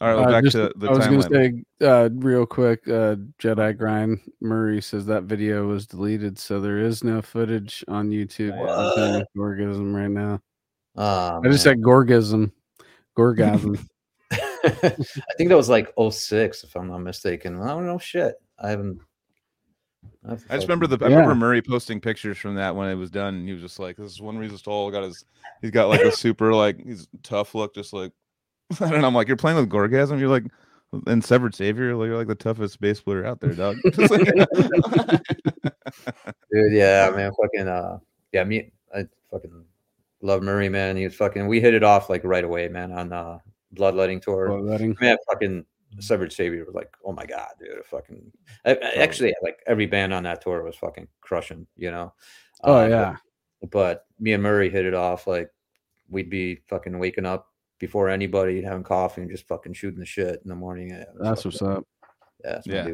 All 0.00 0.08
right, 0.08 0.14
well, 0.14 0.28
Uh, 0.28 0.32
back 0.32 0.44
just- 0.44 0.56
to 0.56 0.72
the 0.76 0.88
I 0.88 0.92
was 0.92 1.06
going 1.06 1.22
to 1.22 1.64
say 1.80 1.86
uh, 1.86 2.10
real 2.12 2.44
quick. 2.44 2.86
Uh, 2.86 3.16
Jedi 3.38 3.76
Grind 3.78 4.20
Murray 4.42 4.82
says 4.82 5.06
that 5.06 5.22
video 5.22 5.66
was 5.66 5.86
deleted, 5.86 6.38
so 6.38 6.60
there 6.60 6.78
is 6.78 7.02
no 7.02 7.22
footage 7.22 7.82
on 7.88 8.10
YouTube. 8.10 8.52
of 8.60 9.76
him 9.76 9.96
right 9.96 10.10
now. 10.10 10.40
Uh, 10.96 11.40
I 11.42 11.48
just 11.48 11.62
said 11.62 11.80
gorgasm, 11.80 12.52
Gorgasm. 13.16 13.78
I 14.82 15.34
think 15.36 15.48
that 15.48 15.56
was 15.56 15.68
like 15.68 15.92
06, 15.98 16.64
if 16.64 16.76
I'm 16.76 16.88
not 16.88 16.98
mistaken. 16.98 17.60
I 17.60 17.68
don't 17.68 17.86
know 17.86 17.98
shit. 17.98 18.36
I 18.58 18.70
haven't. 18.70 19.00
I've 20.28 20.44
I 20.50 20.56
just 20.56 20.68
remember 20.68 20.86
the 20.86 21.04
I 21.04 21.08
Yeah. 21.08 21.16
remember 21.16 21.34
Murray 21.34 21.62
posting 21.62 22.00
pictures 22.00 22.38
from 22.38 22.54
that 22.56 22.74
when 22.74 22.88
it 22.88 22.94
was 22.94 23.10
done, 23.10 23.34
and 23.34 23.46
he 23.46 23.52
was 23.52 23.62
just 23.62 23.78
like, 23.78 23.96
"This 23.96 24.12
is 24.12 24.20
one 24.20 24.38
reason 24.38 24.58
tall." 24.58 24.90
Got 24.90 25.04
his, 25.04 25.24
he's 25.62 25.70
got 25.70 25.88
like 25.88 26.00
a 26.00 26.12
super 26.16 26.52
like 26.54 26.84
he's 26.84 27.08
tough 27.22 27.54
look, 27.54 27.74
just 27.74 27.92
like 27.92 28.12
I 28.80 28.90
don't 28.90 29.00
know. 29.00 29.06
I'm 29.06 29.14
like, 29.14 29.28
you're 29.28 29.36
playing 29.36 29.58
with 29.58 29.70
Gorgasm. 29.70 30.18
You're 30.18 30.28
like 30.28 30.44
and 31.06 31.24
Severed 31.24 31.54
Savior. 31.54 31.94
Like, 31.94 32.06
you're 32.06 32.16
like 32.16 32.28
the 32.28 32.34
toughest 32.34 32.80
bass 32.80 33.00
player 33.00 33.26
out 33.26 33.40
there, 33.40 33.52
dog. 33.52 33.76
Dude, 36.52 36.72
yeah, 36.72 37.10
man, 37.14 37.32
fucking, 37.40 37.68
uh, 37.68 37.98
yeah, 38.32 38.44
me, 38.44 38.70
I 38.94 39.06
fucking 39.30 39.64
love 40.22 40.42
Murray, 40.42 40.68
man. 40.68 40.96
He 40.96 41.04
was 41.04 41.14
fucking, 41.14 41.46
we 41.46 41.60
hit 41.60 41.74
it 41.74 41.82
off 41.82 42.08
like 42.08 42.22
right 42.24 42.44
away, 42.44 42.68
man, 42.68 42.92
on 42.92 43.12
uh, 43.12 43.38
Bloodletting 43.76 44.20
tour. 44.20 44.48
Bloodletting. 44.48 44.96
Man, 45.00 45.16
fucking 45.30 45.64
Severed 46.00 46.32
Savior 46.32 46.64
was 46.64 46.74
like, 46.74 46.94
oh 47.04 47.12
my 47.12 47.24
god, 47.24 47.50
dude, 47.60 47.84
fucking. 47.84 48.32
I, 48.64 48.72
I- 48.72 48.94
actually, 48.96 49.34
like 49.42 49.60
every 49.66 49.86
band 49.86 50.12
on 50.12 50.24
that 50.24 50.42
tour 50.42 50.62
was 50.62 50.76
fucking 50.76 51.08
crushing, 51.20 51.66
you 51.76 51.90
know. 51.90 52.12
Oh 52.64 52.74
uh, 52.74 52.82
but- 52.82 52.90
yeah, 52.90 53.16
but 53.70 54.06
me 54.18 54.32
and 54.32 54.42
Murray 54.42 54.70
hit 54.70 54.84
it 54.84 54.94
off 54.94 55.26
like 55.26 55.50
we'd 56.08 56.30
be 56.30 56.56
fucking 56.68 56.98
waking 56.98 57.26
up 57.26 57.52
before 57.78 58.08
anybody, 58.08 58.62
having 58.62 58.82
coffee, 58.82 59.22
and 59.22 59.30
just 59.30 59.46
fucking 59.48 59.74
shooting 59.74 60.00
the 60.00 60.06
shit 60.06 60.40
in 60.42 60.48
the 60.48 60.54
morning. 60.54 60.90
Yeah, 60.90 61.02
it 61.02 61.08
was 61.14 61.22
that's 61.22 61.44
what's 61.44 61.58
fucking- 61.58 61.76
up. 61.76 61.86
Yeah, 62.44 62.50
that's 62.52 62.66
Yeah. 62.66 62.88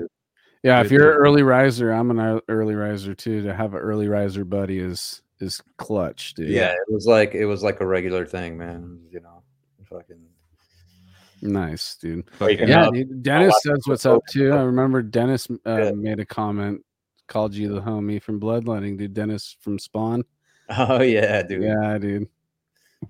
Yeah, 0.64 0.80
if 0.80 0.92
you're 0.92 1.10
an 1.10 1.18
early 1.18 1.42
riser, 1.42 1.90
I'm 1.90 2.16
an 2.16 2.40
early 2.48 2.76
riser 2.76 3.14
too. 3.16 3.42
To 3.42 3.52
have 3.52 3.74
an 3.74 3.80
early 3.80 4.06
riser 4.06 4.44
buddy 4.44 4.78
is 4.78 5.20
is 5.40 5.60
clutch, 5.76 6.34
dude. 6.34 6.50
Yeah, 6.50 6.70
it 6.70 6.92
was 6.92 7.04
like 7.04 7.34
it 7.34 7.46
was 7.46 7.64
like 7.64 7.80
a 7.80 7.86
regular 7.86 8.24
thing, 8.26 8.56
man. 8.56 9.00
You 9.10 9.18
know, 9.20 9.42
fucking. 9.90 10.24
Nice, 11.42 11.96
dude. 11.96 12.24
Waking 12.40 12.68
Yeah, 12.68 12.88
dude, 12.92 13.22
Dennis 13.22 13.54
says 13.62 13.80
what's 13.86 14.06
up 14.06 14.22
too. 14.30 14.52
I 14.52 14.62
remember 14.62 15.02
Dennis 15.02 15.48
uh, 15.50 15.56
Yeah. 15.84 15.90
made 15.92 16.20
a 16.20 16.24
comment, 16.26 16.82
called 17.28 17.54
you 17.54 17.68
the 17.74 17.80
homie 17.80 18.22
from 18.22 18.38
Bloodletting, 18.38 18.96
dude. 18.96 19.14
Dennis 19.14 19.56
from 19.60 19.78
Spawn. 19.78 20.24
Oh 20.78 21.02
yeah, 21.02 21.42
dude. 21.42 21.64
Yeah, 21.64 21.98
dude. 21.98 22.28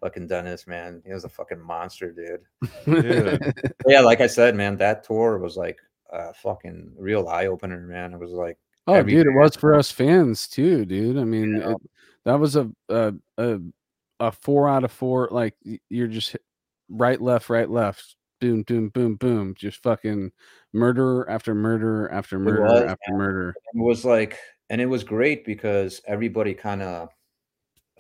Fucking 0.00 0.26
Dennis, 0.26 0.66
man. 0.66 1.00
He 1.06 1.12
was 1.12 1.24
a 1.24 1.28
fucking 1.28 1.60
monster, 1.60 2.10
dude. 2.10 2.70
Dude. 3.02 3.54
yeah, 3.86 4.00
like 4.00 4.20
I 4.22 4.26
said, 4.26 4.56
man, 4.56 4.76
that 4.78 5.04
tour 5.04 5.38
was 5.38 5.56
like 5.56 5.78
a 6.10 6.32
fucking 6.34 6.92
real 6.96 7.28
eye 7.28 7.46
opener, 7.46 7.78
man. 7.86 8.14
It 8.14 8.18
was 8.18 8.32
like 8.32 8.58
Oh, 8.88 8.94
every 8.94 9.12
dude, 9.12 9.26
it 9.26 9.34
was 9.34 9.54
for 9.54 9.74
us 9.74 9.92
fans 9.92 10.48
too, 10.48 10.84
dude. 10.86 11.18
I 11.18 11.24
mean, 11.24 11.58
know? 11.58 11.70
it, 11.72 11.76
that 12.24 12.40
was 12.40 12.56
a, 12.56 12.68
a 12.88 13.12
a 13.38 13.58
a 14.18 14.32
four 14.32 14.68
out 14.68 14.82
of 14.82 14.90
four. 14.90 15.28
Like 15.30 15.54
you're 15.88 16.08
just 16.08 16.32
hit- 16.32 16.42
right, 16.88 17.20
left, 17.20 17.48
right, 17.50 17.70
left, 17.70 18.16
boom, 18.42 18.62
boom, 18.64 18.88
boom, 18.88 19.14
boom, 19.14 19.54
just 19.56 19.80
fucking 19.84 20.32
murder 20.72 21.28
after 21.30 21.54
murder 21.54 22.10
after 22.10 22.40
murder 22.40 22.62
was, 22.62 22.82
after 22.82 23.12
murder. 23.12 23.54
it 23.56 23.78
was 23.80 24.04
like 24.04 24.36
and 24.68 24.80
it 24.80 24.86
was 24.86 25.04
great 25.04 25.44
because 25.44 26.00
everybody 26.06 26.52
kind 26.52 26.82
of 26.82 27.08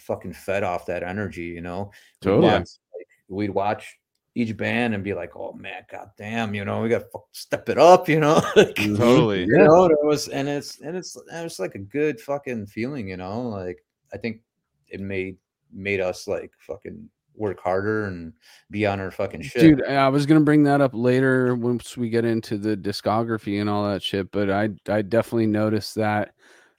fucking 0.00 0.32
fed 0.32 0.64
off 0.64 0.86
that 0.86 1.04
energy, 1.04 1.44
you 1.44 1.60
know. 1.60 1.92
We'd 2.22 2.30
Totally. 2.30 2.42
watch, 2.52 2.68
like, 2.92 3.06
we'd 3.28 3.50
watch 3.50 3.96
each 4.34 4.56
band 4.56 4.94
and 4.94 5.04
be 5.04 5.14
like, 5.14 5.36
"Oh 5.36 5.52
man, 5.52 5.84
goddamn, 5.88 6.54
you 6.54 6.64
know, 6.64 6.80
we 6.82 6.88
got 6.88 7.02
to 7.12 7.20
step 7.30 7.68
it 7.68 7.78
up," 7.78 8.08
you 8.08 8.18
know. 8.18 8.42
Like, 8.56 8.74
Mhm. 8.74 8.96
Totally. 8.96 9.42
you 9.42 9.58
know, 9.58 9.84
it 9.84 9.98
was, 10.02 10.26
and 10.28 10.48
it's, 10.48 10.80
and 10.80 10.96
it's, 10.96 11.14
it 11.16 11.42
was 11.44 11.60
like 11.60 11.76
a 11.76 11.78
good 11.78 12.20
fucking 12.20 12.66
feeling, 12.66 13.08
you 13.08 13.16
know. 13.16 13.42
Like 13.42 13.84
I 14.12 14.16
think 14.18 14.40
it 14.88 15.00
made 15.00 15.36
made 15.72 16.00
us 16.00 16.26
like 16.26 16.50
fucking 16.58 17.08
work 17.34 17.60
harder 17.60 18.04
and 18.04 18.32
be 18.70 18.86
on 18.86 19.00
our 19.00 19.10
fucking 19.10 19.42
shit. 19.42 19.60
Dude, 19.60 19.84
I 19.86 20.08
was 20.08 20.26
gonna 20.26 20.40
bring 20.40 20.64
that 20.64 20.80
up 20.80 20.92
later 20.94 21.54
once 21.54 21.96
we 21.96 22.08
get 22.08 22.24
into 22.24 22.58
the 22.58 22.76
discography 22.76 23.60
and 23.60 23.68
all 23.68 23.88
that 23.88 24.02
shit, 24.02 24.30
but 24.30 24.50
I 24.50 24.70
I 24.88 25.02
definitely 25.02 25.46
noticed 25.46 25.94
that 25.96 26.34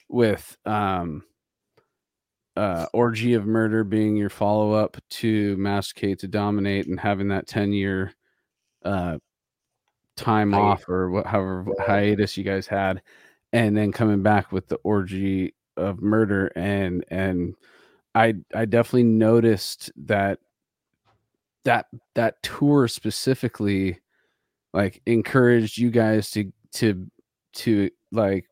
with 0.10 0.58
um 0.66 1.24
uh 2.56 2.86
orgy 2.94 3.34
of 3.34 3.46
murder 3.46 3.84
being 3.84 4.16
your 4.16 4.30
follow-up 4.30 4.98
to 5.10 5.58
masticate 5.58 6.20
to 6.20 6.28
dominate 6.28 6.88
and 6.88 7.00
having 7.00 7.28
that 7.30 7.48
10 7.48 7.74
year 7.74 8.14
uh 8.86 9.18
time 10.16 10.54
off 10.54 10.88
or 10.88 11.10
what 11.10 11.26
however 11.26 11.66
hiatus 11.80 12.38
you 12.38 12.44
guys 12.44 12.68
had 12.68 13.02
and 13.54 13.76
then 13.76 13.92
coming 13.92 14.22
back 14.22 14.52
with 14.52 14.68
the 14.68 14.76
orgy 14.84 15.56
of 15.78 16.02
murder 16.02 16.52
and 16.56 17.04
and 17.08 17.56
i 18.16 18.34
i 18.56 18.66
definitely 18.66 19.04
noticed 19.04 19.92
that 19.96 20.40
that 21.66 21.88
that 22.16 22.42
tour 22.44 22.88
specifically 22.88 24.00
like 24.74 25.02
encouraged 25.06 25.78
you 25.78 25.90
guys 25.90 26.32
to 26.32 26.52
to 26.72 27.10
to 27.54 27.90
like 28.12 28.46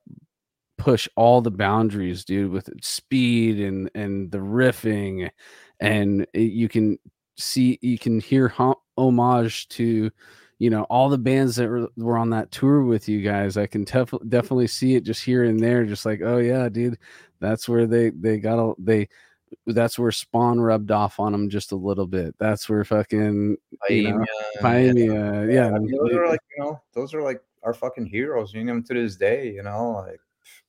push 0.78 1.08
all 1.16 1.42
the 1.42 1.52
boundaries 1.52 2.26
dude 2.26 2.52
with 2.52 2.70
speed 2.84 3.60
and 3.60 3.90
and 3.94 4.32
the 4.32 4.38
riffing 4.38 5.30
and 5.80 6.26
you 6.34 6.68
can 6.68 6.98
see 7.38 7.78
you 7.82 7.98
can 7.98 8.20
hear 8.20 8.48
ho- 8.48 8.82
homage 8.98 9.68
to 9.70 10.10
you 10.60 10.70
know 10.70 10.84
all 10.84 11.10
the 11.10 11.18
bands 11.18 11.56
that 11.56 11.68
were, 11.68 11.88
were 11.98 12.18
on 12.18 12.30
that 12.30 12.52
tour 12.52 12.84
with 12.84 13.10
you 13.10 13.22
guys. 13.22 13.58
I 13.58 13.66
can 13.66 13.84
tef- 13.84 14.30
definitely 14.30 14.68
see 14.68 14.96
it 14.96 15.04
just 15.04 15.24
here 15.24 15.44
and 15.44 15.60
there 15.60 15.86
just 15.86 16.06
like 16.06 16.22
oh 16.24 16.38
yeah 16.38 16.70
dude 16.70 17.00
that's 17.40 17.68
where 17.68 17.88
they 17.88 18.12
they 18.12 18.38
got 18.38 18.60
a 18.60 18.74
they 18.78 19.10
that's 19.68 20.00
where 20.00 20.12
spawn 20.12 20.60
rubbed 20.60 20.92
off 20.92 21.20
on 21.20 21.34
him 21.34 21.50
just 21.50 21.72
a 21.72 21.76
little 21.76 22.08
bit 22.08 22.34
that's 22.40 22.70
where 22.70 22.84
fucking 22.84 23.58
you 23.90 24.04
know, 24.04 24.18
Bohemia, 24.18 24.26
Pioneer, 24.60 25.52
yeah, 25.52 25.68
I 25.68 25.80
mean, 25.80 25.92
those 25.98 26.14
are 26.14 26.28
like 26.28 26.40
you 26.58 26.64
know, 26.64 26.82
those 26.94 27.14
are 27.14 27.22
like 27.22 27.42
our 27.64 27.74
fucking 27.74 28.06
heroes. 28.06 28.54
You 28.54 28.64
know, 28.64 28.82
to 28.82 28.94
this 28.94 29.16
day. 29.16 29.52
You 29.52 29.64
know, 29.64 30.04
like 30.06 30.20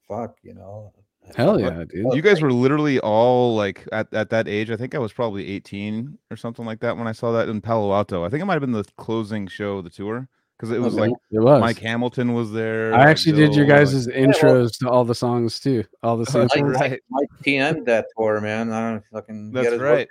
fuck. 0.08 0.36
You 0.42 0.54
know, 0.54 0.92
hell 1.36 1.60
yeah 1.60 1.84
dude 1.84 2.12
You 2.14 2.22
guys 2.22 2.42
were 2.42 2.52
literally 2.52 2.98
all 3.00 3.54
like 3.56 3.86
at, 3.92 4.12
at 4.12 4.30
that 4.30 4.48
age. 4.48 4.70
I 4.70 4.76
think 4.76 4.94
I 4.94 4.98
was 4.98 5.12
probably 5.12 5.48
18 5.48 6.18
or 6.30 6.36
something 6.36 6.64
like 6.64 6.80
that 6.80 6.96
when 6.96 7.06
I 7.06 7.12
saw 7.12 7.32
that 7.32 7.48
in 7.48 7.60
Palo 7.60 7.92
Alto. 7.92 8.24
I 8.24 8.28
think 8.28 8.42
it 8.42 8.46
might 8.46 8.54
have 8.54 8.60
been 8.60 8.72
the 8.72 8.84
closing 8.96 9.46
show 9.46 9.78
of 9.78 9.84
the 9.84 9.90
tour 9.90 10.28
because 10.62 10.76
it 10.76 10.80
was 10.80 10.94
Okay. 10.94 11.08
like 11.08 11.12
it 11.32 11.38
was 11.40 11.60
Mike 11.60 11.78
Hamilton 11.80 12.34
was 12.34 12.52
there. 12.52 12.94
i 12.94 12.98
like, 12.98 13.08
actually 13.08 13.32
did 13.32 13.54
your 13.54 13.66
Bill, 13.66 13.76
like- 13.78 13.84
guys' 13.86 14.06
intros 14.06 14.78
to 14.78 14.88
all 14.88 15.04
the 15.04 15.14
songs 15.14 15.58
too 15.58 15.82
all 16.04 16.16
the 16.16 16.24
songs. 16.30 16.52
samples 16.52 16.76
right. 16.78 17.00
Mike 17.10 17.28
PM 17.42 17.82
that 17.84 18.06
tour, 18.16 18.40
man. 18.40 18.72
I 18.72 18.90
don't 18.92 19.04
fucking. 19.12 19.50
That's 19.52 19.70
get 19.70 19.80
right. 19.80 20.08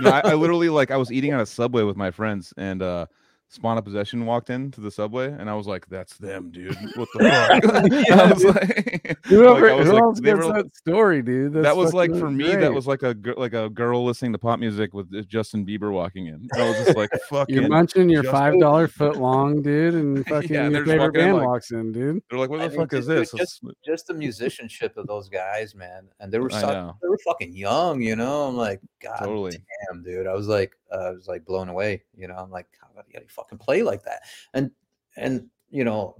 no, 0.00 0.10
I, 0.10 0.20
I 0.30 0.34
literally 0.34 0.68
like 0.68 0.92
I 0.92 0.96
was 0.96 1.10
eating 1.10 1.34
on 1.34 1.40
a 1.40 1.46
subway 1.46 1.82
with 1.82 1.96
my 1.96 2.10
friends 2.12 2.54
and 2.56 2.80
uh 2.80 3.06
Spawn 3.50 3.78
of 3.78 3.84
Possession 3.84 4.26
walked 4.26 4.50
into 4.50 4.80
the 4.82 4.90
subway 4.90 5.32
and 5.32 5.48
I 5.48 5.54
was 5.54 5.66
like, 5.66 5.88
"That's 5.88 6.18
them, 6.18 6.50
dude. 6.50 6.76
What 6.96 7.08
the 7.14 7.18
fuck?" 8.10 8.10
I 8.10 8.32
was 8.32 8.44
like, 8.44 9.18
Whoever, 9.24 9.60
like, 9.62 9.72
I 9.72 9.74
was 9.74 9.86
who 9.86 9.92
like- 9.94 10.02
else 10.02 10.20
gets 10.20 10.46
were- 10.46 10.52
that 10.52 10.76
story, 10.76 11.22
dude? 11.22 11.54
That's 11.54 11.64
that 11.64 11.76
was 11.76 11.94
like 11.94 12.10
fucking 12.10 12.20
for 12.20 12.30
me. 12.30 12.54
That 12.54 12.72
was 12.74 12.86
like 12.86 13.02
a 13.02 13.14
gir- 13.14 13.34
like 13.38 13.54
a 13.54 13.70
girl 13.70 14.04
listening 14.04 14.32
to 14.32 14.38
pop 14.38 14.58
music 14.60 14.92
with 14.92 15.06
uh, 15.14 15.22
Justin 15.22 15.64
Bieber 15.64 15.90
walking 15.92 16.26
in. 16.26 16.46
I 16.56 16.68
was 16.68 16.76
just 16.84 16.96
like, 16.96 17.08
"Fucking." 17.30 17.54
you're 17.54 17.68
munching 17.68 18.10
your 18.10 18.22
just- 18.22 18.32
five 18.32 18.58
dollar 18.60 18.86
foot 18.86 19.16
long, 19.16 19.62
dude, 19.62 19.94
and 19.94 20.26
fucking 20.26 20.54
and 20.54 20.72
your 20.72 20.84
they're 20.84 20.98
favorite 20.98 21.06
walking 21.06 21.20
in 21.20 21.26
band 21.28 21.36
like- 21.38 21.46
walks 21.46 21.70
in, 21.70 21.92
dude. 21.92 22.22
They're 22.28 22.38
like, 22.38 22.50
"What 22.50 22.58
the 22.58 22.64
I 22.64 22.68
mean, 22.68 22.76
fuck 22.76 22.92
is 22.92 23.06
dude, 23.06 23.18
this?" 23.18 23.32
just- 23.32 23.62
Just 23.84 24.06
the 24.08 24.14
musicianship 24.14 24.96
of 24.98 25.06
those 25.06 25.30
guys, 25.30 25.74
man. 25.74 26.06
And 26.20 26.30
they 26.30 26.38
were 26.38 26.50
so, 26.50 26.94
they 27.02 27.08
were 27.08 27.18
fucking 27.24 27.56
young, 27.56 28.02
you 28.02 28.14
know. 28.14 28.42
I'm 28.48 28.56
like, 28.56 28.80
God 29.02 29.16
Totally. 29.20 29.52
damn, 29.90 30.02
dude. 30.02 30.26
I 30.26 30.34
was 30.34 30.48
like, 30.48 30.72
uh, 30.92 30.96
I 30.96 31.10
was 31.12 31.26
like 31.28 31.46
blown 31.46 31.68
away, 31.70 32.02
you 32.16 32.28
know. 32.28 32.34
I'm 32.34 32.50
like, 32.50 32.66
how 32.80 32.88
do 33.02 33.08
you 33.12 33.20
fucking 33.38 33.58
play 33.58 33.82
like 33.82 34.02
that? 34.04 34.22
And 34.54 34.70
and 35.16 35.48
you 35.70 35.84
know, 35.84 36.16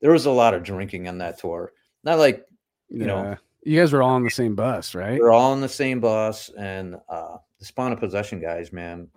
there 0.00 0.12
was 0.12 0.26
a 0.26 0.30
lot 0.30 0.54
of 0.54 0.62
drinking 0.62 1.08
on 1.08 1.18
that 1.18 1.38
tour. 1.38 1.72
Not 2.04 2.18
like 2.18 2.44
You 2.88 3.06
know, 3.06 3.22
know, 3.22 3.36
you 3.64 3.78
guys 3.78 3.92
were 3.92 4.02
all 4.02 4.10
on 4.10 4.24
the 4.24 4.30
same 4.30 4.54
bus, 4.54 4.94
right? 4.94 5.18
We're 5.18 5.32
all 5.32 5.52
on 5.52 5.60
the 5.60 5.68
same 5.68 6.00
bus, 6.00 6.50
and 6.58 6.96
uh, 7.08 7.36
the 7.58 7.64
spawn 7.64 7.92
of 7.92 8.00
possession 8.00 8.40
guys, 8.40 8.72
man, 8.72 9.08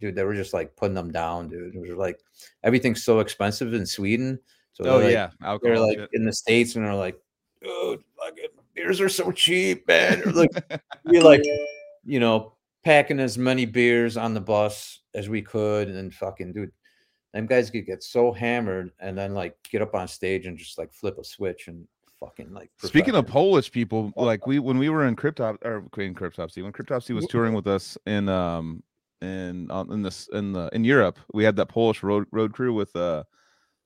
dude, 0.00 0.14
they 0.14 0.24
were 0.24 0.34
just 0.34 0.54
like 0.54 0.76
putting 0.76 0.94
them 0.94 1.10
down, 1.10 1.48
dude. 1.48 1.74
It 1.74 1.80
was 1.80 1.90
like 1.90 2.20
everything's 2.62 3.02
so 3.02 3.20
expensive 3.20 3.74
in 3.74 3.84
Sweden. 3.84 4.38
So 4.72 4.84
oh 4.84 4.98
they're, 4.98 5.06
like, 5.06 5.12
yeah, 5.42 5.58
they're 5.62 5.78
like 5.78 5.98
shit. 5.98 6.10
in 6.12 6.24
the 6.24 6.32
states, 6.32 6.76
and 6.76 6.84
they're 6.84 6.94
like, 6.94 7.18
dude, 7.62 8.02
fucking 8.18 8.48
beers 8.74 9.00
are 9.00 9.08
so 9.08 9.32
cheap, 9.32 9.86
man. 9.88 10.22
Or 10.22 10.32
like 10.32 10.50
we 11.04 11.20
like, 11.20 11.42
you 12.04 12.20
know, 12.20 12.53
packing 12.84 13.20
as 13.20 13.38
many 13.38 13.64
beers 13.64 14.16
on 14.16 14.34
the 14.34 14.40
bus 14.40 15.00
as 15.14 15.28
we 15.28 15.42
could, 15.42 15.88
and 15.88 15.96
then 15.96 16.10
fucking 16.10 16.52
dude. 16.52 16.72
Them 17.32 17.46
guys 17.46 17.70
could 17.70 17.86
get 17.86 18.04
so 18.04 18.30
hammered 18.30 18.92
and 19.00 19.18
then 19.18 19.34
like 19.34 19.56
get 19.68 19.82
up 19.82 19.94
on 19.94 20.06
stage 20.06 20.46
and 20.46 20.56
just 20.56 20.78
like 20.78 20.92
flip 20.92 21.18
a 21.18 21.24
switch 21.24 21.66
and 21.66 21.86
fucking 22.20 22.52
like. 22.52 22.70
Speaking 22.78 23.16
of. 23.16 23.26
Polish 23.26 23.72
people, 23.72 24.12
like 24.14 24.46
we 24.46 24.60
when 24.60 24.78
we 24.78 24.88
were 24.88 25.06
in 25.06 25.16
Cryptop 25.16 25.58
or 25.64 25.78
in 26.00 26.14
Cryptopsy, 26.14 26.62
when 26.62 26.72
Cryptopsy 26.72 27.14
was 27.14 27.26
touring 27.26 27.54
with 27.54 27.66
us 27.66 27.98
in 28.06 28.28
um 28.28 28.82
in 29.20 29.70
on 29.70 29.90
in 29.90 30.02
this 30.02 30.28
in 30.32 30.52
the 30.52 30.68
in 30.72 30.84
Europe, 30.84 31.18
we 31.32 31.42
had 31.42 31.56
that 31.56 31.66
Polish 31.66 32.02
road 32.02 32.26
road 32.30 32.52
crew 32.52 32.72
with 32.72 32.94
uh 32.94 33.24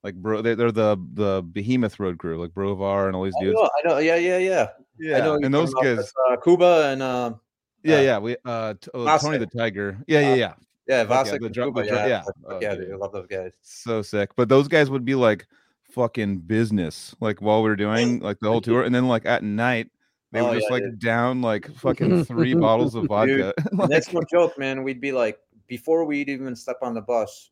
like 0.05 0.15
bro 0.15 0.43
they, 0.43 0.55
they're 0.55 0.73
the 0.73 0.97
the 1.15 1.43
behemoth 1.53 1.99
road 1.99 2.19
crew 2.19 2.41
like 2.41 2.51
Brovar 2.51 3.07
and 3.07 3.17
all 3.17 3.25
these 3.25 3.35
I 3.41 3.45
dudes. 3.45 3.55
know, 3.55 3.71
I 3.85 3.89
know, 3.89 3.99
yeah, 3.99 4.17
yeah, 4.17 4.39
yeah. 4.39 4.69
Yeah, 4.99 5.17
I 5.17 5.21
know 5.21 5.35
and 5.37 5.55
those 5.55 5.73
guys. 5.75 5.99
with, 5.99 6.13
uh, 6.31 6.37
Cuba 6.37 6.91
and 6.93 7.03
uh, 7.03 7.35
Yeah, 7.83 8.01
yeah. 8.01 8.19
We 8.19 8.37
uh 8.45 8.75
t- 8.81 8.91
oh, 8.95 9.19
Tony 9.19 9.39
the 9.39 9.47
Tiger. 9.47 9.99
Yeah, 10.07 10.21
yeah, 10.21 10.35
yeah. 10.35 10.55
yeah, 10.87 11.05
Fuck 11.05 11.27
yeah, 11.27 11.39
the 11.41 11.49
drum- 11.51 11.73
Cuba, 11.75 11.87
yeah, 11.87 12.07
yeah. 12.07 12.23
fuck 12.49 12.63
yeah, 12.63 12.75
dude. 12.75 12.87
dude, 12.87 12.93
I 12.95 12.97
love 12.97 13.13
those 13.13 13.27
guys. 13.27 13.53
So 13.63 14.03
sick. 14.03 14.31
But 14.37 14.49
those 14.49 14.69
guys 14.69 14.91
would 14.91 15.05
be 15.05 15.15
like 15.15 15.47
fucking 15.91 16.39
business, 16.41 17.15
like 17.21 17.41
while 17.41 17.63
we 17.63 17.69
were 17.71 17.77
doing 17.77 18.21
like 18.21 18.39
the 18.41 18.49
whole 18.49 18.61
tour, 18.61 18.83
and 18.83 18.95
then 18.95 19.09
like 19.09 19.27
at 19.27 19.43
night 19.43 19.91
they 20.33 20.41
Oh, 20.41 20.49
would 20.51 20.55
just 20.57 20.67
yeah, 20.69 20.75
like 20.75 20.83
dude. 20.83 20.99
down 20.99 21.41
like 21.41 21.73
fucking 21.77 22.25
three 22.27 22.55
bottles 22.55 22.95
of 22.95 23.07
vodka. 23.07 23.55
And 23.71 23.79
Like, 23.79 23.91
that's 23.91 24.13
no 24.13 24.21
joke, 24.31 24.59
man. 24.59 24.83
We'd 24.83 25.01
be 25.01 25.13
like, 25.13 25.39
before 25.67 26.05
we'd 26.05 26.29
even 26.29 26.55
step 26.57 26.79
on 26.83 26.95
the 26.95 27.01
bus, 27.01 27.51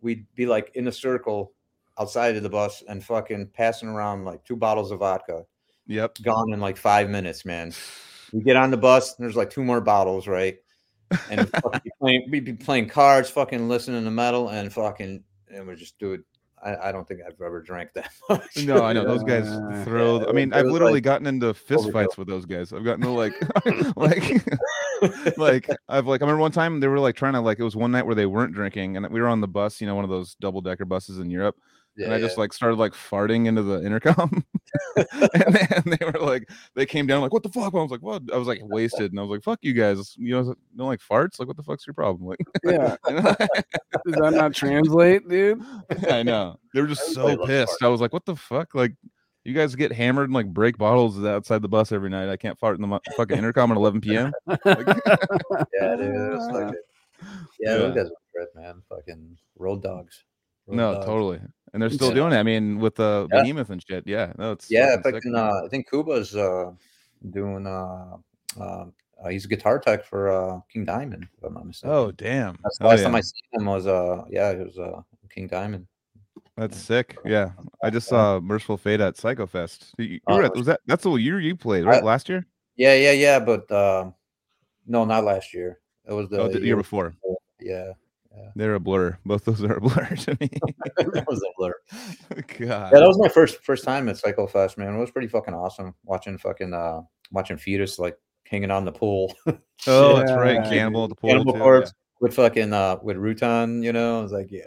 we'd 0.00 0.26
be 0.36 0.46
like 0.46 0.70
in 0.74 0.86
a 0.88 0.92
circle 0.92 1.52
outside 1.98 2.36
of 2.36 2.42
the 2.42 2.50
bus 2.50 2.82
and 2.88 3.02
fucking 3.02 3.48
passing 3.54 3.88
around 3.88 4.24
like 4.24 4.44
two 4.44 4.56
bottles 4.56 4.90
of 4.90 4.98
vodka, 5.00 5.44
yep. 5.86 6.16
gone 6.22 6.52
in 6.52 6.60
like 6.60 6.76
five 6.76 7.08
minutes, 7.08 7.44
man. 7.44 7.72
We 8.34 8.42
get 8.42 8.56
on 8.56 8.70
the 8.70 8.76
bus, 8.76 9.16
and 9.16 9.24
there's 9.24 9.36
like 9.36 9.50
two 9.50 9.62
more 9.64 9.80
bottles, 9.80 10.26
right? 10.26 10.56
And 11.30 11.40
we'd 11.72 11.82
be 11.84 11.90
playing, 12.00 12.26
we'd 12.30 12.44
be 12.44 12.52
playing 12.54 12.88
cards, 12.88 13.30
fucking 13.30 13.68
listening 13.68 14.04
to 14.04 14.10
metal, 14.10 14.48
and 14.48 14.72
fucking, 14.72 15.22
and 15.48 15.66
we're 15.66 15.76
just, 15.76 15.98
dude. 15.98 16.24
I, 16.64 16.88
I 16.88 16.92
don't 16.92 17.06
think 17.06 17.20
I've 17.20 17.38
ever 17.42 17.60
drank 17.60 17.90
that 17.92 18.10
much. 18.30 18.56
No, 18.64 18.82
I 18.82 18.94
know 18.94 19.04
those 19.04 19.22
guys 19.22 19.44
Yeah. 19.46 19.84
throw. 19.84 20.22
Yeah, 20.22 20.28
I 20.28 20.32
mean, 20.32 20.52
I've 20.54 20.64
literally 20.64 20.94
like 20.94 21.02
gotten 21.02 21.26
into 21.26 21.52
fist 21.52 21.92
fights 21.92 22.16
with 22.16 22.26
those 22.26 22.46
guys. 22.46 22.72
I've 22.72 22.84
gotten 22.84 23.02
to 23.02 23.10
like, 23.10 23.34
like, 23.96 24.42
like 25.36 25.68
I've 25.90 26.06
like 26.06 26.22
I 26.22 26.24
remember 26.24 26.40
one 26.40 26.52
time 26.52 26.80
they 26.80 26.88
were 26.88 26.98
like 27.00 27.16
trying 27.16 27.34
to 27.34 27.40
like 27.40 27.58
it 27.58 27.64
was 27.64 27.76
one 27.76 27.90
night 27.90 28.06
where 28.06 28.14
they 28.14 28.24
weren't 28.24 28.54
drinking 28.54 28.96
and 28.96 29.06
we 29.10 29.20
were 29.20 29.28
on 29.28 29.42
the 29.42 29.48
bus, 29.48 29.82
you 29.82 29.86
know, 29.86 29.94
one 29.94 30.04
of 30.04 30.10
those 30.10 30.36
double 30.36 30.62
decker 30.62 30.86
buses 30.86 31.18
in 31.18 31.28
Europe, 31.28 31.56
yeah, 31.96 32.06
and 32.06 32.14
I 32.14 32.20
just 32.20 32.36
like 32.38 32.52
started 32.52 32.76
like 32.78 32.92
farting 32.92 33.46
into 33.46 33.62
the 33.62 33.84
intercom, 33.84 34.44
and 34.96 35.54
then 35.54 35.82
they 35.98 36.04
were 36.04 36.18
like, 36.20 36.48
they 36.74 36.86
came 36.86 37.06
down 37.06 37.20
like, 37.22 37.32
what 37.32 37.42
the 37.42 37.48
fuck? 37.48 37.74
I 37.74 37.78
was 37.82 37.90
like, 37.90 38.02
what? 38.02 38.22
I 38.32 38.36
was 38.36 38.48
like 38.48 38.60
wasted, 38.62 39.12
and 39.12 39.18
I 39.18 39.22
was 39.22 39.30
like, 39.30 39.42
fuck 39.42 39.58
you 39.62 39.72
guys, 39.72 40.14
you 40.18 40.30
know, 40.34 40.54
don't 40.76 40.86
like 40.88 41.00
farts? 41.00 41.38
Like, 41.38 41.48
what 41.48 41.56
the 41.56 41.62
fuck's 41.62 41.86
your 41.86 41.94
problem? 41.94 42.28
Like, 42.28 42.40
Yeah. 42.64 42.96
Does 44.04 44.16
that 44.16 44.32
not 44.34 44.54
translate, 44.54 45.28
dude? 45.28 45.62
I 46.10 46.22
know 46.22 46.58
they 46.72 46.80
were 46.80 46.86
just 46.88 47.12
so 47.14 47.36
pissed. 47.46 47.82
I 47.82 47.88
was 47.88 48.00
like, 48.00 48.12
what 48.12 48.24
the 48.24 48.36
fuck? 48.36 48.74
Like, 48.74 48.94
you 49.44 49.52
guys 49.54 49.74
get 49.76 49.92
hammered 49.92 50.24
and 50.28 50.34
like 50.34 50.46
break 50.52 50.78
bottles 50.78 51.22
outside 51.24 51.60
the 51.62 51.68
bus 51.68 51.92
every 51.92 52.08
night. 52.10 52.28
I 52.30 52.36
can't 52.36 52.58
fart 52.58 52.76
in 52.76 52.80
the 52.82 52.88
mu- 52.88 52.98
fucking 53.16 53.36
intercom 53.38 53.70
at 53.70 53.76
11 53.76 54.00
p.m. 54.00 54.32
yeah, 54.48 54.56
dude. 55.96 56.40
Like. 56.52 56.74
Yeah, 57.60 57.72
Yeah. 57.72 57.76
those 57.76 57.94
guys 57.94 58.06
are 58.08 58.60
man. 58.60 58.82
Fucking 58.88 59.36
road 59.58 59.82
dogs. 59.82 60.24
Road 60.66 60.76
No, 60.76 60.94
dogs. 60.94 61.06
totally. 61.06 61.40
And 61.74 61.82
they're 61.82 61.90
still 61.90 62.08
Yeah. 62.08 62.14
doing 62.14 62.32
it. 62.32 62.36
I 62.36 62.42
mean, 62.44 62.78
with 62.78 62.94
the 62.94 63.28
Yeah. 63.32 63.42
behemoth 63.42 63.68
and 63.68 63.82
shit. 63.86 64.06
Yeah, 64.06 64.32
no, 64.38 64.52
it's 64.52 64.70
Yeah, 64.70 64.96
fucking. 65.02 65.32
man. 65.32 65.34
Uh, 65.50 65.64
I 65.66 65.68
think 65.68 65.90
Cuba's 65.90 66.34
uh, 66.34 66.70
doing. 67.30 67.66
Uh, 67.66 68.16
uh, 68.58 68.84
he's 69.28 69.44
a 69.44 69.48
guitar 69.48 69.78
tech 69.80 70.04
for 70.04 70.30
uh, 70.30 70.60
King 70.72 70.84
Diamond. 70.84 71.26
If 71.36 71.42
I'm 71.44 71.54
not 71.54 71.66
mistaken. 71.66 71.94
oh 71.94 72.12
damn, 72.12 72.56
That's 72.62 72.78
the 72.78 72.84
Hell 72.84 72.90
last 72.92 73.02
time. 73.02 73.14
I 73.16 73.20
seen 73.20 73.42
him 73.52 73.64
was 73.66 73.86
uh, 73.88 74.24
yeah, 74.30 74.50
it 74.50 74.64
was 74.64 74.78
uh, 74.78 75.02
King 75.30 75.48
Diamond. 75.48 75.86
that's 76.56 76.78
sick. 76.78 77.18
Yeah, 77.24 77.50
I 77.82 77.90
just 77.90 78.06
saw 78.06 78.38
Mercyful 78.38 78.76
Fate 78.76 79.00
at 79.00 79.16
Psycho 79.16 79.44
Fest. 79.46 79.92
You, 79.98 80.04
you 80.04 80.20
Oh, 80.28 80.40
at- 80.40 80.54
was 80.54 80.66
that 80.66 80.80
that's 80.86 81.02
the 81.02 81.12
year 81.14 81.40
you 81.40 81.56
played 81.56 81.84
right 81.84 82.02
I- 82.02 82.06
last 82.06 82.28
year? 82.28 82.46
Yeah, 82.76 82.94
yeah, 82.94 83.10
yeah, 83.12 83.40
but 83.40 83.68
uh, 83.72 84.10
no, 84.86 85.04
not 85.04 85.24
last 85.24 85.52
year. 85.52 85.80
It 86.08 86.12
was 86.12 86.28
the, 86.28 86.38
oh, 86.40 86.48
the 86.48 86.60
year 86.60 86.76
before. 86.76 87.14
Yeah, 88.36 88.48
They're 88.56 88.74
a 88.74 88.80
blur. 88.80 89.18
Both 89.24 89.44
those 89.44 89.62
are 89.62 89.76
a 89.76 89.80
blur 89.82 90.06
to 90.16 90.36
me. 90.40 90.48
that 90.96 91.24
was 91.26 91.42
a 91.42 91.52
blur. 91.56 91.74
God. 92.58 92.92
Yeah, 92.92 92.98
that 93.00 93.06
was 93.06 93.18
my 93.18 93.28
first 93.28 93.62
first 93.62 93.84
time 93.84 94.08
at 94.08 94.18
Psycho 94.18 94.46
Fest, 94.46 94.76
man. 94.78 94.94
It 94.94 94.98
was 94.98 95.10
pretty 95.10 95.28
fucking 95.28 95.54
awesome 95.54 95.94
watching 96.04 96.38
fucking 96.38 96.72
uh 96.74 97.02
watching 97.30 97.56
fetus 97.56 97.98
like 97.98 98.18
hanging 98.46 98.70
on 98.70 98.84
the 98.84 98.92
pool. 98.92 99.34
oh, 99.86 100.16
that's 100.16 100.32
right. 100.32 100.54
Yeah, 100.56 100.68
Cannibal 100.68 101.04
at 101.04 101.10
the 101.10 101.14
pool. 101.16 101.30
Cannibal 101.30 101.52
too, 101.52 101.58
Corpse 101.60 101.92
with 102.20 102.34
fucking 102.34 102.72
uh 102.72 102.96
with 103.02 103.16
Rutan, 103.16 103.82
you 103.82 103.92
know. 103.92 104.18
I 104.18 104.22
was 104.22 104.32
like, 104.32 104.50
yeah, 104.50 104.66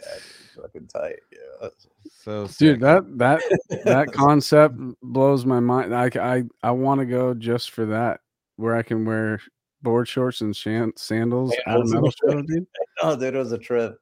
dude, 0.54 0.62
fucking 0.62 0.86
tight. 0.88 1.16
Yeah. 1.32 1.38
that's- 1.60 1.86
yeah. 1.86 1.94
So 2.20 2.46
Dude, 2.58 2.80
that 2.80 3.04
that 3.18 3.40
that 3.84 4.12
concept 4.12 4.74
blows 5.02 5.46
my 5.46 5.60
mind. 5.60 5.94
I 5.94 6.10
I 6.20 6.42
I 6.62 6.70
want 6.72 7.00
to 7.00 7.06
go 7.06 7.32
just 7.32 7.70
for 7.70 7.86
that, 7.86 8.20
where 8.56 8.74
I 8.74 8.82
can 8.82 9.04
wear 9.04 9.40
board 9.82 10.08
shorts 10.08 10.40
and 10.40 10.54
shan- 10.56 10.92
sandals 10.96 11.52
at 11.52 11.58
a 11.80 11.86
Sandals. 11.86 11.92
metal 11.94 12.10
show, 12.10 12.42
dude. 12.42 12.66
Oh, 13.02 13.14
dude, 13.16 13.34
it 13.34 13.38
was 13.38 13.52
a 13.52 13.58
trip. 13.58 13.96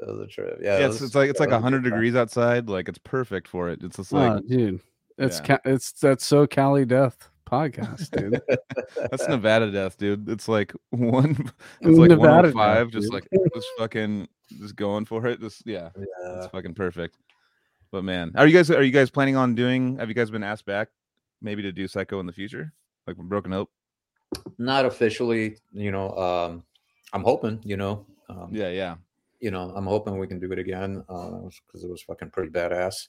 It 0.00 0.06
was 0.06 0.20
a 0.20 0.26
trip. 0.28 0.60
Yeah, 0.62 0.78
Yeah, 0.78 0.84
it 0.84 0.90
it's, 0.90 1.00
was- 1.00 1.02
it's 1.08 1.14
like 1.16 1.28
it's 1.30 1.40
like 1.40 1.50
a 1.50 1.60
hundred 1.60 1.82
good 1.82 1.90
time. 1.90 1.98
degrees 1.98 2.14
outside. 2.14 2.68
Like 2.68 2.88
it's 2.88 2.98
perfect 2.98 3.48
for 3.48 3.68
it. 3.68 3.82
It's 3.82 3.96
just 3.96 4.12
Oh, 4.14 4.16
like 4.16 4.46
dude, 4.46 4.80
it's 5.18 5.38
Yeah. 5.40 5.44
ca- 5.46 5.60
it's 5.64 5.90
that's 5.92 6.24
so 6.24 6.46
Cali 6.46 6.84
Death 6.84 7.30
podcast, 7.50 8.10
dude. 8.10 8.40
that's 9.10 9.26
Nevada 9.26 9.72
death, 9.72 9.96
dude. 9.96 10.28
It's 10.28 10.46
like 10.48 10.72
one. 10.90 11.30
It's 11.80 11.98
like 11.98 12.10
one 12.10 12.12
oh 12.12 12.14
Nevada 12.14 12.48
oh 12.48 12.52
five, 12.52 12.86
death, 12.86 12.92
just 12.92 13.10
dude. 13.10 13.14
like 13.14 13.28
just 13.54 13.66
fucking 13.76 14.28
just 14.60 14.76
going 14.76 15.04
for 15.04 15.26
it. 15.26 15.40
Just 15.40 15.62
yeah, 15.66 15.88
Yeah. 15.96 16.04
it's 16.36 16.46
fucking 16.48 16.74
perfect. 16.74 17.16
But 17.90 18.04
man, 18.04 18.32
are 18.36 18.46
you 18.46 18.52
guys 18.52 18.70
are 18.70 18.82
you 18.82 18.92
guys 18.92 19.10
planning 19.10 19.34
on 19.34 19.56
doing? 19.56 19.98
Have 19.98 20.08
you 20.08 20.14
guys 20.14 20.30
been 20.30 20.44
asked 20.44 20.64
back 20.66 20.90
maybe 21.42 21.62
to 21.62 21.72
do 21.72 21.88
Psycho 21.88 22.20
in 22.20 22.26
the 22.26 22.32
future, 22.32 22.72
like 23.08 23.16
with 23.16 23.28
Broken 23.28 23.50
Hope? 23.50 23.70
Not 24.58 24.84
officially, 24.86 25.56
you 25.72 25.90
know. 25.90 26.10
Um, 26.16 26.64
I'm 27.12 27.22
hoping, 27.22 27.60
you 27.64 27.76
know. 27.76 28.06
Um, 28.28 28.48
Yeah, 28.52 28.68
yeah. 28.70 28.96
you 29.40 29.50
know, 29.50 29.72
I'm 29.74 29.86
hoping 29.86 30.18
we 30.18 30.26
can 30.26 30.40
do 30.40 30.50
it 30.52 30.58
again 30.58 30.98
because 31.06 31.84
it 31.84 31.88
was 31.88 32.02
fucking 32.02 32.30
pretty 32.30 32.50
badass. 32.50 33.08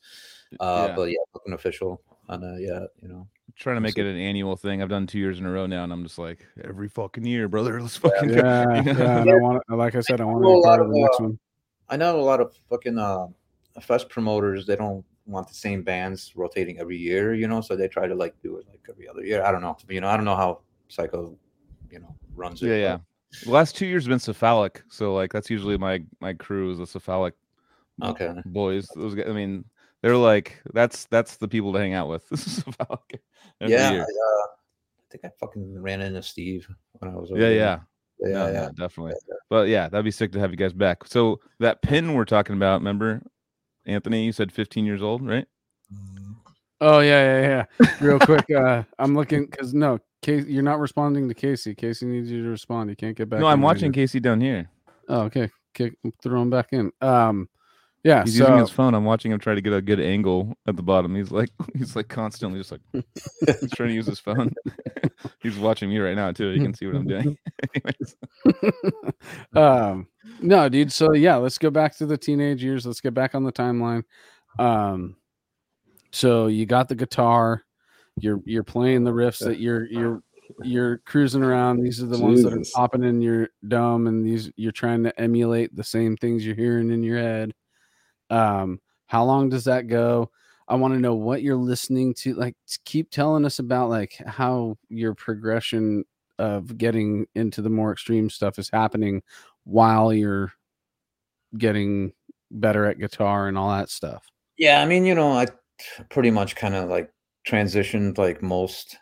Uh, 0.60 0.86
Yeah. 0.90 0.96
But 0.96 1.10
yeah, 1.10 1.18
nothing 1.36 1.54
official 1.54 2.02
on 2.30 2.42
that 2.42 2.62
yet, 2.62 2.90
you 3.02 3.10
know. 3.10 3.28
trying 3.56 3.76
to 3.78 3.82
make 3.82 3.96
So- 3.96 4.02
it 4.02 4.06
an 4.08 4.16
annual 4.18 4.56
thing. 4.56 4.82
I've 4.82 4.90
done 4.90 5.08
two 5.08 5.18
years 5.20 5.40
in 5.40 5.46
a 5.46 5.52
row 5.52 5.66
now, 5.66 5.84
and 5.84 5.92
I'm 5.92 6.04
just 6.04 6.18
like 6.20 6.46
every 6.64 6.88
fucking 6.88 7.26
year, 7.26 7.48
brother. 7.50 7.82
Let's 7.82 7.98
fucking 7.98 8.30
go. 8.30 8.36
yeah, 8.36 8.82
yeah. 8.84 9.34
I 9.34 9.36
want, 9.36 9.64
like 9.70 9.96
I 9.96 10.02
said, 10.02 10.22
I 10.22 10.26
want 10.26 10.38
to 10.38 10.42
know 10.44 10.54
a 10.54 10.58
be 10.58 10.64
part 10.64 10.80
lot 10.80 10.86
of 10.86 10.92
the 10.94 10.96
of, 10.96 11.02
next 11.02 11.20
uh, 11.20 11.24
one. 11.24 11.40
I 11.90 11.98
know 11.98 12.20
a 12.20 12.22
lot 12.22 12.40
of 12.40 12.56
fucking 12.70 12.98
uh, 12.98 13.28
fest 13.82 14.08
promoters. 14.10 14.66
They 14.68 14.76
don't 14.76 15.04
want 15.26 15.48
the 15.48 15.56
same 15.56 15.82
bands 15.84 16.32
rotating 16.36 16.80
every 16.80 16.98
year, 16.98 17.34
you 17.34 17.48
know. 17.48 17.60
So 17.62 17.76
they 17.76 17.88
try 17.88 18.08
to 18.08 18.16
like 18.16 18.36
do 18.42 18.58
it 18.58 18.68
like 18.70 18.82
every 18.88 19.08
other 19.10 19.26
year. 19.26 19.44
I 19.44 19.52
don't 19.52 19.62
know, 19.62 19.76
you 19.90 20.00
know. 20.00 20.08
I 20.08 20.16
don't 20.16 20.26
know 20.26 20.36
how 20.38 20.62
Psycho, 20.90 21.38
you 21.92 22.00
know, 22.00 22.16
runs 22.36 22.62
it. 22.62 22.68
Yeah, 22.68 22.76
yeah. 22.76 22.98
The 23.44 23.52
last 23.52 23.76
two 23.76 23.86
years 23.86 24.04
have 24.04 24.10
been 24.10 24.20
cephalic, 24.20 24.84
so 24.90 25.14
like 25.14 25.32
that's 25.32 25.50
usually 25.50 25.78
my 25.78 26.04
my 26.20 26.34
crew 26.34 26.72
is 26.72 26.80
the 26.80 26.88
cephalic 26.88 27.36
Okay. 28.04 28.34
boys. 28.46 28.88
Those 28.96 29.14
guys, 29.14 29.26
I 29.30 29.34
mean, 29.34 29.66
they're 30.02 30.18
like 30.18 30.60
that's 30.74 31.06
that's 31.06 31.38
the 31.38 31.48
people 31.48 31.72
to 31.74 31.80
hang 31.80 31.94
out 31.94 32.10
with. 32.10 32.28
This 32.32 32.48
is 32.48 32.64
cephalic 32.64 33.22
every 33.62 33.76
yeah. 33.76 33.92
I, 33.92 34.00
uh, 34.00 34.04
I 34.04 35.12
think 35.12 35.26
I 35.26 35.30
fucking 35.40 35.82
ran 35.82 36.02
into 36.02 36.24
Steve 36.24 36.68
when 36.94 37.12
I 37.12 37.16
was. 37.16 37.32
over 37.32 37.40
yeah, 37.40 37.48
there. 37.50 37.56
yeah, 37.56 37.80
yeah, 38.20 38.34
No, 38.34 38.48
yeah. 38.48 38.62
no, 38.62 38.72
definitely. 38.72 39.14
But 39.50 39.68
yeah, 39.68 39.90
that'd 39.90 40.06
be 40.06 40.12
sick 40.12 40.32
to 40.34 40.40
have 40.40 40.52
you 40.52 40.58
guys 40.58 40.74
back. 40.74 41.06
So 41.06 41.40
that 41.60 41.82
pin 41.82 42.14
we're 42.14 42.26
talking 42.26 42.56
about, 42.56 42.82
remember, 42.82 43.22
Anthony? 43.86 44.26
You 44.26 44.32
said 44.32 44.52
15 44.52 44.86
years 44.86 45.02
old, 45.02 45.26
right? 45.28 45.46
Oh 46.82 47.00
yeah, 47.00 47.42
yeah, 47.42 47.66
yeah. 47.80 47.90
Real 48.00 48.20
quick, 48.20 48.46
uh, 48.52 48.84
I'm 48.98 49.14
looking 49.16 49.46
because 49.46 49.74
no, 49.74 50.00
Casey, 50.22 50.52
you're 50.52 50.64
not 50.64 50.80
responding 50.80 51.28
to 51.30 51.34
Casey. 51.34 51.76
Casey 51.76 52.06
needs 52.06 52.30
you 52.30 52.44
to 52.44 52.50
respond. 52.50 52.90
You 52.90 52.96
can't 52.96 53.16
get 53.16 53.30
back. 53.30 53.40
no, 53.40 53.48
I'm 53.48 53.62
watching 53.62 53.92
later. 53.92 54.02
Casey 54.02 54.20
down 54.20 54.42
here. 54.42 54.70
Oh, 55.08 55.22
okay. 55.22 55.50
Kick, 55.74 55.94
throw 56.22 56.42
him 56.42 56.50
back 56.50 56.70
in. 56.72 56.92
Um, 57.02 57.48
yeah. 58.04 58.24
He's 58.24 58.38
so 58.38 58.46
using 58.46 58.58
his 58.58 58.70
phone. 58.70 58.94
I'm 58.94 59.06
watching 59.06 59.32
him 59.32 59.40
try 59.40 59.56
to 59.56 59.62
get 59.62 59.74
a 59.74 59.82
good 59.82 60.00
angle 60.00 60.56
at 60.68 60.76
the 60.76 60.84
bottom. 60.84 61.16
He's 61.16 61.32
like, 61.32 61.50
he's 61.78 61.96
like 61.96 62.08
constantly 62.08 62.60
just 62.60 62.72
like 62.72 62.82
he's 63.62 63.72
trying 63.72 63.90
to 63.90 63.96
use 63.96 64.08
his 64.08 64.20
phone. 64.20 64.54
he's 65.42 65.58
watching 65.58 65.90
me 65.90 66.00
right 66.00 66.16
now 66.16 66.32
too. 66.32 66.50
You 66.50 66.62
can 66.62 66.74
see 66.74 66.86
what 66.86 66.96
I'm 66.96 67.08
doing. 67.08 67.38
Um 69.56 70.08
no 70.42 70.70
dude 70.70 70.92
so 70.92 71.14
yeah 71.14 71.36
let's 71.36 71.58
go 71.58 71.70
back 71.70 71.96
to 71.98 72.06
the 72.06 72.18
teenage 72.18 72.64
years 72.64 72.86
let's 72.86 73.02
get 73.02 73.14
back 73.14 73.36
on 73.36 73.44
the 73.44 73.52
timeline 73.52 74.04
um 74.58 75.16
so 76.12 76.48
you 76.48 76.66
got 76.66 76.88
the 76.88 76.96
guitar 76.96 77.64
you're 78.20 78.42
you're 78.46 78.64
playing 78.64 79.04
the 79.04 79.12
riffs 79.12 79.40
that 79.40 79.60
you're 79.60 79.86
you're 79.92 80.22
you're 80.64 80.98
cruising 81.00 81.44
around 81.44 81.80
these 81.80 82.02
are 82.02 82.08
the 82.08 82.18
ones 82.18 82.44
that 82.44 82.54
are 82.54 82.58
Jesus. 82.58 82.74
popping 82.74 83.04
in 83.04 83.22
your 83.22 83.50
dome 83.68 84.08
and 84.08 84.26
these 84.26 84.52
you're 84.56 84.72
trying 84.72 85.04
to 85.04 85.20
emulate 85.20 85.76
the 85.76 85.84
same 85.84 86.18
things 86.18 86.46
you're 86.46 86.56
hearing 86.56 86.92
in 86.92 87.04
your 87.04 87.20
head 87.20 87.54
um 88.32 88.80
how 89.06 89.24
long 89.24 89.48
does 89.48 89.64
that 89.64 89.88
go 89.88 90.30
i 90.68 90.76
want 90.76 90.94
to 90.94 91.00
know 91.00 91.14
what 91.14 91.44
you're 91.44 91.56
listening 91.56 92.14
to 92.16 92.34
like 92.34 92.56
keep 92.84 93.12
telling 93.12 93.46
us 93.46 93.60
about 93.60 93.90
like 93.90 94.16
how 94.26 94.76
your 94.90 95.14
progression 95.14 96.04
of 96.40 96.78
getting 96.78 97.28
into 97.36 97.62
the 97.62 97.70
more 97.70 97.92
extreme 97.92 98.30
stuff 98.30 98.58
is 98.58 98.70
happening 98.70 99.22
while 99.66 100.12
you're 100.12 100.52
getting 101.58 102.14
better 102.50 102.86
at 102.86 102.98
guitar 102.98 103.48
and 103.48 103.58
all 103.58 103.70
that 103.70 103.90
stuff. 103.90 104.26
Yeah, 104.58 104.82
I 104.82 104.86
mean, 104.86 105.06
you 105.06 105.14
know, 105.14 105.34
I 105.34 105.48
pretty 106.10 106.32
much 106.32 106.56
kind 106.56 106.76
of 106.76 106.90
like 106.90 107.12
transitioned 107.50 108.18
like 108.18 108.42
most 108.42 108.98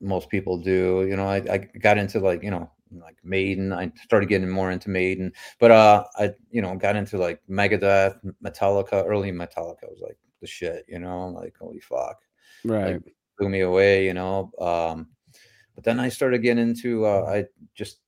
most 0.00 0.28
people 0.28 0.58
do. 0.58 1.06
You 1.08 1.16
know, 1.16 1.26
I, 1.26 1.36
I 1.50 1.58
got 1.58 1.98
into 1.98 2.20
like, 2.20 2.42
you 2.42 2.50
know, 2.50 2.70
like 2.92 3.16
Maiden. 3.24 3.72
I 3.72 3.90
started 4.02 4.28
getting 4.28 4.48
more 4.48 4.70
into 4.70 4.90
Maiden. 4.90 5.32
But 5.58 5.70
uh 5.70 6.04
I, 6.16 6.32
you 6.50 6.62
know, 6.62 6.76
got 6.76 6.96
into 6.96 7.18
like 7.18 7.40
Megadeth, 7.48 8.18
Metallica, 8.44 9.04
early 9.06 9.32
Metallica 9.32 9.88
was 9.88 10.00
like 10.00 10.18
the 10.40 10.46
shit, 10.46 10.84
you 10.88 10.98
know, 10.98 11.28
like 11.28 11.54
holy 11.58 11.80
fuck. 11.80 12.18
Right. 12.64 12.94
Like 12.94 13.14
blew 13.38 13.48
me 13.48 13.60
away, 13.60 14.06
you 14.06 14.14
know. 14.14 14.50
Um 14.60 15.08
but 15.74 15.84
then 15.84 16.00
I 16.00 16.08
started 16.08 16.42
getting 16.42 16.62
into 16.62 17.06
uh 17.06 17.24
I 17.28 17.44
just 17.74 18.00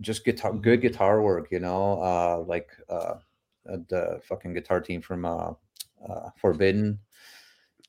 just 0.00 0.24
guitar 0.24 0.52
good 0.52 0.80
guitar 0.80 1.22
work, 1.22 1.48
you 1.50 1.60
know, 1.60 2.00
uh 2.00 2.44
like 2.46 2.68
uh 2.88 3.14
the 3.64 4.20
fucking 4.24 4.54
guitar 4.54 4.80
team 4.80 5.00
from 5.00 5.24
uh 5.24 5.52
uh 6.08 6.30
Forbidden. 6.36 6.98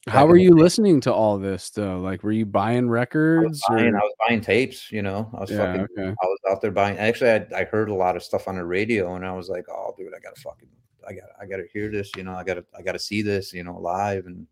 How 0.07 0.25
were 0.25 0.37
you 0.37 0.55
listening 0.55 1.01
to 1.01 1.13
all 1.13 1.37
this 1.37 1.69
though? 1.69 1.99
Like 1.99 2.23
were 2.23 2.31
you 2.31 2.45
buying 2.45 2.85
I 2.85 2.91
records? 2.91 3.49
was, 3.49 3.63
buying, 3.67 3.95
I 3.95 3.99
was 3.99 4.13
buying 4.27 4.41
tapes, 4.41 4.91
you 4.91 5.01
know. 5.01 5.29
I 5.35 5.41
was 5.41 5.51
Yeah, 5.51 5.57
fucking 5.57 5.81
okay. 5.81 6.09
I 6.09 6.25
was 6.25 6.39
out 6.49 6.61
there 6.61 6.71
buying 6.71 6.97
actually 6.97 7.31
I, 7.31 7.45
I 7.55 7.63
heard 7.65 7.89
a 7.89 7.93
lot 7.93 8.15
of 8.15 8.23
stuff 8.23 8.47
on 8.47 8.55
the 8.55 8.65
radio 8.65 9.15
and 9.15 9.25
I 9.25 9.33
was 9.33 9.49
like, 9.49 9.65
Oh 9.69 9.93
dude, 9.97 10.13
I 10.15 10.19
gotta 10.19 10.39
fucking 10.41 10.69
I 11.07 11.13
got 11.13 11.29
I 11.39 11.45
gotta 11.45 11.65
hear 11.71 11.91
this, 11.91 12.11
you 12.15 12.23
know, 12.23 12.33
I 12.33 12.43
gotta 12.43 12.65
I 12.77 12.81
gotta 12.81 12.99
see 12.99 13.21
this, 13.21 13.53
you 13.53 13.63
know, 13.63 13.77
live 13.77 14.25
and 14.25 14.47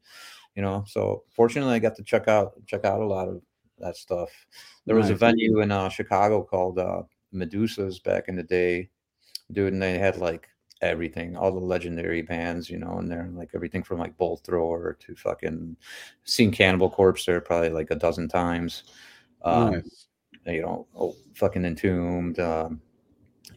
you 0.55 0.61
know, 0.61 0.83
so 0.87 1.23
fortunately 1.29 1.73
I 1.73 1.79
got 1.79 1.95
to 1.95 2.03
check 2.03 2.27
out 2.27 2.53
check 2.65 2.85
out 2.85 3.01
a 3.01 3.05
lot 3.05 3.27
of 3.27 3.41
that 3.79 3.95
stuff. 3.95 4.29
There 4.85 4.95
was 4.95 5.09
a 5.09 5.15
venue 5.15 5.61
in 5.61 5.71
uh, 5.71 5.89
Chicago 5.89 6.43
called 6.43 6.79
uh, 6.79 7.03
Medusa's 7.31 7.99
back 7.99 8.27
in 8.27 8.35
the 8.35 8.43
day, 8.43 8.89
dude, 9.51 9.73
and 9.73 9.81
they 9.81 9.97
had 9.97 10.17
like 10.17 10.49
everything, 10.81 11.35
all 11.35 11.51
the 11.51 11.59
legendary 11.59 12.21
bands, 12.21 12.69
you 12.69 12.77
know, 12.77 12.97
and 12.99 13.09
they're 13.11 13.29
like 13.33 13.51
everything 13.53 13.83
from 13.83 13.99
like 13.99 14.17
Bolt 14.17 14.41
Thrower 14.45 14.93
to 14.99 15.15
fucking 15.15 15.75
seen 16.23 16.51
Cannibal 16.51 16.89
Corpse 16.89 17.25
there 17.25 17.41
probably 17.41 17.69
like 17.69 17.91
a 17.91 17.95
dozen 17.95 18.27
times. 18.27 18.83
Um, 19.43 19.71
Nice. 19.71 20.07
you 20.45 20.61
know, 20.61 20.87
oh, 20.95 21.15
fucking 21.33 21.65
entombed, 21.65 22.39
um, 22.39 22.81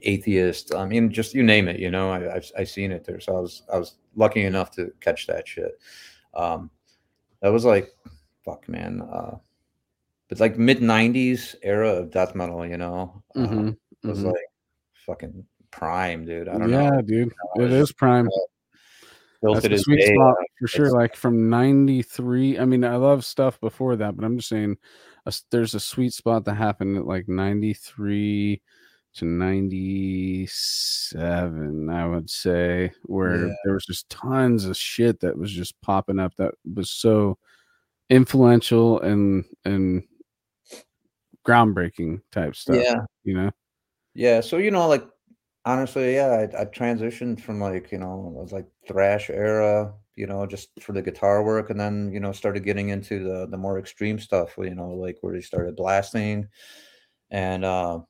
atheist. 0.03 0.75
I 0.75 0.85
mean, 0.87 1.11
just 1.11 1.35
you 1.35 1.43
name 1.43 1.69
it. 1.69 1.79
You 1.79 1.91
know, 1.91 2.11
I, 2.11 2.37
I've 2.37 2.51
I've 2.59 2.69
seen 2.69 2.93
it 2.93 3.05
there. 3.05 3.21
So 3.21 3.37
I 3.37 3.41
was 3.41 3.63
I 3.73 3.79
was 3.79 3.97
lucky 4.17 4.45
enough 4.45 4.71
to 4.73 4.93
catch 5.01 5.27
that 5.29 5.47
shit. 5.47 5.79
Um, 6.35 6.71
that 7.41 7.51
was 7.53 7.65
like, 7.65 7.89
fuck, 8.45 8.69
man. 8.69 9.03
Uh, 9.03 9.37
but 10.29 10.41
like 10.41 10.59
mid 10.59 10.79
'90s 10.81 11.55
era 11.63 11.91
of 11.91 12.11
death 12.11 12.35
metal. 12.35 12.67
You 12.67 12.79
know, 12.79 13.23
uh, 13.37 13.41
Mhm, 13.41 13.77
it 14.03 14.07
was 14.07 14.21
mhm. 14.21 14.33
like 14.33 14.47
fucking 15.07 15.45
prime, 15.73 16.25
dude. 16.25 16.49
I 16.49 16.59
don't 16.59 16.71
yeah, 16.71 16.91
know. 16.91 16.95
Yeah, 16.97 17.01
dude. 17.03 17.33
it's 17.57 17.93
prime. 17.93 18.29
Still 19.39 19.55
That's 19.55 19.67
the 19.67 19.79
sweet 19.79 19.99
day, 19.99 20.15
spot 20.15 20.37
uh, 20.39 20.45
for 20.61 20.69
sure. 20.69 20.93
Like 20.93 21.17
from 21.17 21.51
'93. 21.51 22.61
I 22.61 22.65
mean, 22.65 22.85
I 22.85 22.95
love 22.95 23.25
stuff 23.25 23.59
before 23.61 23.97
that, 23.97 24.15
but 24.17 24.25
I'm 24.25 24.37
just 24.37 24.49
saying, 24.49 24.77
a 25.27 25.33
there's 25.51 25.75
a 25.75 25.81
sweet 25.81 26.13
spot 26.13 26.45
that 26.45 26.55
happened 26.55 26.97
at 26.97 27.07
like 27.07 27.29
'93 27.29 28.63
to 29.15 29.25
'97. 29.25 31.91
I 31.91 32.07
would 32.07 32.31
say 32.31 32.93
where 33.03 33.49
Yeah. 33.49 33.55
there 33.65 33.75
was 33.75 33.85
just 33.87 34.09
tons 34.09 34.65
of 34.65 34.77
shit 34.77 35.19
that 35.21 35.37
was 35.37 35.53
just 35.53 35.81
popping 35.81 36.21
up 36.21 36.37
that 36.37 36.55
was 36.75 36.91
so 36.91 37.39
influential 38.11 39.01
and 39.01 39.45
and 39.65 40.05
groundbreaking 41.45 42.21
type 42.31 42.55
stuff. 42.55 42.77
yeah, 42.77 43.05
You 43.25 43.35
know. 43.35 43.51
Yeah, 44.15 44.41
so 44.41 44.59
you 44.59 44.71
know, 44.71 44.87
like 44.89 45.05
honestly, 45.65 46.15
yeah, 46.15 46.47
I, 46.55 46.63
I 46.63 46.65
transitioned 46.67 47.41
from 47.41 47.61
like 47.61 47.93
you 47.93 47.99
know, 47.99 48.33
it 48.37 48.41
was 48.43 48.53
like 48.53 48.67
thrash 48.89 49.31
era, 49.31 49.93
you 50.17 50.27
know, 50.27 50.47
just 50.47 50.71
for 50.81 50.93
the 50.93 51.03
guitar 51.03 51.43
work, 51.43 51.71
and 51.71 51.79
then 51.81 52.11
you 52.13 52.21
know, 52.21 52.33
started 52.33 52.65
getting 52.65 52.91
into 52.91 53.23
the 53.25 53.47
the 53.49 53.57
more 53.59 53.79
extreme 53.79 54.19
stuff, 54.19 54.55
you 54.59 54.75
know, 54.75 54.91
like 54.91 55.19
where 55.21 55.35
they 55.35 55.41
started 55.41 55.77
blasting, 55.77 56.49
and 57.31 57.65
uh, 57.65 58.01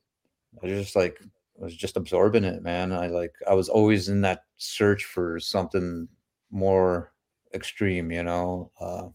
I 0.62 0.66
just 0.68 0.96
like 0.96 1.20
was 1.56 1.76
just 1.76 1.96
absorbing 1.96 2.44
it, 2.44 2.62
man. 2.62 2.92
I 2.92 3.08
like 3.08 3.34
I 3.48 3.54
was 3.54 3.68
always 3.68 4.08
in 4.08 4.22
that 4.22 4.44
search 4.58 5.04
for 5.04 5.40
something 5.40 6.08
more 6.50 7.12
extreme, 7.54 8.10
you 8.12 8.22
know. 8.24 8.70
Uh, 8.80 9.08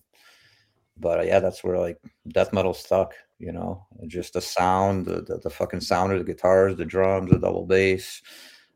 but 0.97 1.19
uh, 1.19 1.23
yeah, 1.23 1.39
that's 1.39 1.63
where 1.63 1.79
like 1.79 1.97
death 2.29 2.53
metal 2.53 2.73
stuck, 2.73 3.13
you 3.39 3.51
know, 3.51 3.85
just 4.07 4.33
the 4.33 4.41
sound, 4.41 5.05
the, 5.05 5.21
the 5.21 5.37
the 5.43 5.49
fucking 5.49 5.81
sound 5.81 6.11
of 6.11 6.19
the 6.19 6.25
guitars, 6.25 6.75
the 6.75 6.85
drums, 6.85 7.31
the 7.31 7.39
double 7.39 7.65
bass. 7.65 8.21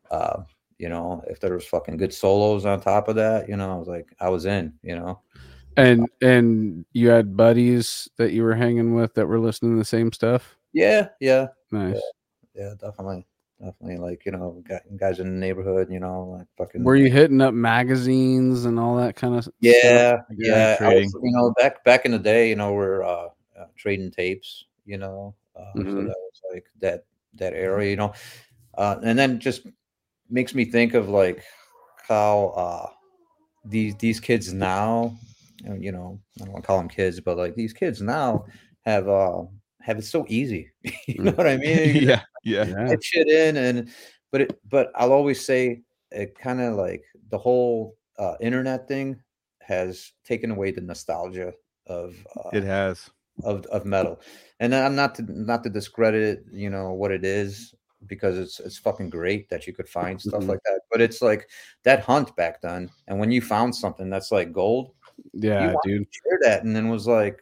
Uh, 0.09 0.43
you 0.77 0.89
know, 0.89 1.23
if 1.27 1.39
there 1.39 1.53
was 1.53 1.65
fucking 1.65 1.97
good 1.97 2.13
solos 2.13 2.65
on 2.65 2.81
top 2.81 3.07
of 3.07 3.15
that, 3.15 3.47
you 3.47 3.55
know, 3.55 3.71
I 3.71 3.75
was 3.75 3.87
like, 3.87 4.13
I 4.19 4.29
was 4.29 4.45
in, 4.45 4.73
you 4.81 4.95
know. 4.95 5.21
And 5.77 6.09
and 6.21 6.85
you 6.91 7.09
had 7.09 7.37
buddies 7.37 8.09
that 8.17 8.33
you 8.33 8.43
were 8.43 8.55
hanging 8.55 8.93
with 8.93 9.13
that 9.13 9.27
were 9.27 9.39
listening 9.39 9.73
to 9.73 9.79
the 9.79 9.85
same 9.85 10.11
stuff. 10.11 10.57
Yeah, 10.73 11.09
yeah, 11.19 11.47
Nice. 11.71 12.01
yeah, 12.55 12.73
definitely, 12.79 13.25
definitely. 13.59 13.97
Like 13.97 14.25
you 14.25 14.31
know, 14.31 14.63
guys 14.97 15.19
in 15.19 15.27
the 15.27 15.39
neighborhood, 15.39 15.89
you 15.89 15.99
know, 15.99 16.37
like 16.37 16.47
fucking. 16.57 16.83
Were 16.83 16.95
you 16.95 17.09
hitting 17.09 17.41
up 17.41 17.53
magazines 17.53 18.65
and 18.65 18.79
all 18.79 18.97
that 18.97 19.15
kind 19.15 19.35
of? 19.35 19.47
Yeah, 19.59 20.15
stuff? 20.15 20.25
yeah. 20.37 20.89
Was, 20.89 21.13
you 21.23 21.31
know, 21.31 21.53
back 21.57 21.83
back 21.85 22.05
in 22.05 22.11
the 22.11 22.19
day, 22.19 22.49
you 22.49 22.55
know, 22.55 22.73
we're 22.73 23.03
uh 23.03 23.29
trading 23.81 24.11
tapes. 24.11 24.65
You 24.85 24.97
know, 24.97 25.35
uh, 25.55 25.77
mm-hmm. 25.77 25.89
so 25.89 25.95
that 25.97 26.07
was 26.07 26.41
like 26.53 26.65
that 26.79 27.05
that 27.35 27.53
era. 27.53 27.85
You 27.85 27.95
know, 27.95 28.13
uh, 28.77 28.97
and 29.03 29.17
then 29.17 29.39
just 29.39 29.67
makes 30.29 30.55
me 30.55 30.65
think 30.65 30.93
of 30.93 31.09
like 31.09 31.43
how 32.07 32.47
uh 32.55 32.89
these 33.65 33.95
these 33.97 34.19
kids 34.19 34.53
now 34.53 35.15
you 35.77 35.91
know 35.91 36.19
i 36.39 36.45
don't 36.45 36.53
want 36.53 36.63
to 36.63 36.67
call 36.67 36.77
them 36.77 36.89
kids 36.89 37.19
but 37.19 37.37
like 37.37 37.55
these 37.55 37.73
kids 37.73 38.01
now 38.01 38.43
have 38.85 39.07
uh 39.07 39.43
have 39.81 39.99
it 39.99 40.05
so 40.05 40.25
easy 40.27 40.71
you 41.07 41.23
know 41.23 41.31
what 41.31 41.47
i 41.47 41.57
mean 41.57 41.95
yeah 42.03 42.21
yeah 42.43 42.65
get 42.65 43.03
shit 43.03 43.27
in 43.27 43.57
and 43.57 43.89
but 44.31 44.41
it 44.41 44.59
but 44.69 44.91
i'll 44.95 45.13
always 45.13 45.45
say 45.45 45.81
it 46.11 46.37
kind 46.37 46.59
of 46.59 46.75
like 46.75 47.03
the 47.29 47.37
whole 47.37 47.95
uh 48.17 48.35
internet 48.41 48.87
thing 48.87 49.19
has 49.59 50.11
taken 50.25 50.51
away 50.51 50.71
the 50.71 50.81
nostalgia 50.81 51.53
of 51.87 52.15
uh, 52.37 52.49
it 52.53 52.63
has 52.63 53.09
of 53.43 53.65
of 53.67 53.85
metal 53.85 54.19
and 54.59 54.73
i'm 54.73 54.95
not 54.95 55.15
to 55.15 55.23
not 55.27 55.63
to 55.63 55.69
discredit 55.69 56.43
you 56.51 56.69
know 56.69 56.93
what 56.93 57.11
it 57.11 57.23
is 57.25 57.73
because 58.07 58.37
it's 58.37 58.59
it's 58.59 58.77
fucking 58.77 59.09
great 59.09 59.49
that 59.49 59.67
you 59.67 59.73
could 59.73 59.87
find 59.87 60.19
stuff 60.19 60.41
mm-hmm. 60.41 60.51
like 60.51 60.63
that. 60.65 60.81
But 60.91 61.01
it's 61.01 61.21
like 61.21 61.49
that 61.83 62.01
hunt 62.01 62.35
back 62.35 62.61
then, 62.61 62.89
and 63.07 63.19
when 63.19 63.31
you 63.31 63.41
found 63.41 63.75
something 63.75 64.09
that's 64.09 64.31
like 64.31 64.51
gold, 64.51 64.93
yeah, 65.33 65.73
dude, 65.83 66.07
share 66.11 66.39
that, 66.41 66.63
and 66.63 66.75
then 66.75 66.89
was 66.89 67.07
like, 67.07 67.39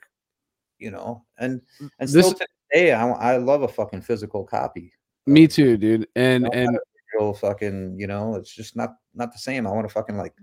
you 0.77 0.91
know, 0.91 1.23
and 1.37 1.61
and 1.99 2.09
still 2.09 2.29
this, 2.29 2.39
to 2.39 2.47
day, 2.73 2.93
I, 2.93 3.09
I 3.09 3.37
love 3.37 3.63
a 3.63 3.67
fucking 3.67 4.01
physical 4.01 4.43
copy. 4.43 4.93
Me 5.25 5.47
too, 5.47 5.77
dude, 5.77 6.07
and 6.15 6.47
and 6.53 6.77
real 7.15 7.33
fucking, 7.33 7.95
you 7.97 8.07
know, 8.07 8.35
it's 8.35 8.53
just 8.53 8.75
not 8.75 8.95
not 9.13 9.31
the 9.31 9.39
same. 9.39 9.65
I 9.65 9.71
want 9.71 9.87
to 9.87 9.93
fucking 9.93 10.17
like 10.17 10.33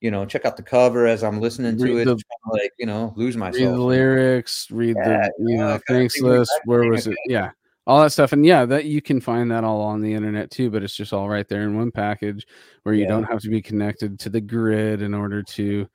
you 0.00 0.10
know, 0.10 0.24
check 0.24 0.44
out 0.44 0.56
the 0.56 0.62
cover 0.62 1.06
as 1.06 1.24
I'm 1.24 1.40
listening 1.40 1.76
to 1.78 1.84
read 1.84 2.02
it, 2.02 2.04
the, 2.04 2.22
like 2.52 2.72
you 2.78 2.86
know, 2.86 3.12
lose 3.16 3.36
myself. 3.36 3.60
Read 3.60 3.74
the 3.74 3.82
lyrics, 3.82 4.70
read 4.70 4.96
yeah, 4.96 5.28
the 5.38 5.50
you 5.50 5.56
know, 5.58 5.78
thanks 5.88 6.20
list. 6.20 6.52
Where 6.64 6.84
was 6.84 7.06
it? 7.06 7.16
Yeah, 7.26 7.50
all 7.88 8.02
that 8.02 8.10
stuff 8.10 8.34
and 8.34 8.44
yeah 8.44 8.66
that 8.66 8.84
you 8.84 9.00
can 9.00 9.18
find 9.18 9.50
that 9.50 9.64
all 9.64 9.80
on 9.80 10.02
the 10.02 10.12
internet 10.12 10.50
too 10.50 10.70
but 10.70 10.82
it's 10.82 10.94
just 10.94 11.14
all 11.14 11.28
right 11.28 11.48
there 11.48 11.62
in 11.62 11.74
one 11.74 11.90
package 11.90 12.46
where 12.82 12.94
you 12.94 13.02
yeah. 13.02 13.08
don't 13.08 13.24
have 13.24 13.40
to 13.40 13.48
be 13.48 13.62
connected 13.62 14.20
to 14.20 14.28
the 14.28 14.42
grid 14.42 15.00
in 15.00 15.14
order 15.14 15.42
to 15.42 15.88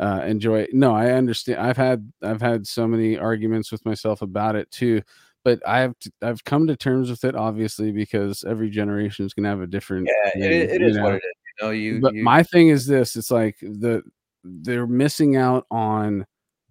uh, 0.00 0.22
enjoy 0.26 0.60
it 0.60 0.70
no 0.72 0.92
i 0.94 1.12
understand 1.12 1.60
i've 1.60 1.76
had 1.76 2.10
i've 2.22 2.40
had 2.40 2.66
so 2.66 2.88
many 2.88 3.16
arguments 3.18 3.70
with 3.70 3.84
myself 3.84 4.22
about 4.22 4.56
it 4.56 4.68
too 4.70 5.02
but 5.44 5.60
i've 5.68 5.94
i've 6.22 6.42
come 6.44 6.66
to 6.66 6.74
terms 6.74 7.10
with 7.10 7.24
it 7.24 7.36
obviously 7.36 7.92
because 7.92 8.42
every 8.48 8.70
generation 8.70 9.26
is 9.26 9.34
going 9.34 9.44
to 9.44 9.50
have 9.50 9.60
a 9.60 9.66
different 9.66 10.08
yeah 10.34 10.46
it, 10.46 10.70
it 10.70 10.82
is 10.82 10.96
know. 10.96 11.04
what 11.04 11.14
it 11.14 11.18
is 11.18 11.43
know 11.60 11.70
you 11.70 12.00
but 12.00 12.14
you... 12.14 12.22
my 12.22 12.42
thing 12.42 12.68
is 12.68 12.86
this 12.86 13.16
it's 13.16 13.30
like 13.30 13.56
the 13.60 14.02
they're 14.44 14.86
missing 14.86 15.36
out 15.36 15.66
on 15.70 16.26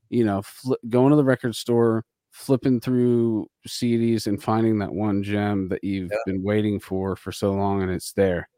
you 0.10 0.24
know 0.24 0.42
fl- 0.42 0.74
going 0.90 1.10
to 1.10 1.16
the 1.16 1.24
record 1.24 1.56
store 1.56 2.06
flipping 2.34 2.82
through 2.82 3.48
CDs 3.68 4.28
and 4.28 4.42
finding 4.42 4.80
that 4.80 4.92
one 4.92 5.24
gem 5.24 5.70
that 5.70 5.84
you've 5.84 6.12
yeah. 6.12 6.18
been 6.26 6.44
waiting 6.44 6.80
for 6.80 7.16
for 7.16 7.32
so 7.32 7.54
long, 7.54 7.82
and 7.82 7.92
it's 7.92 8.12
there. 8.12 8.50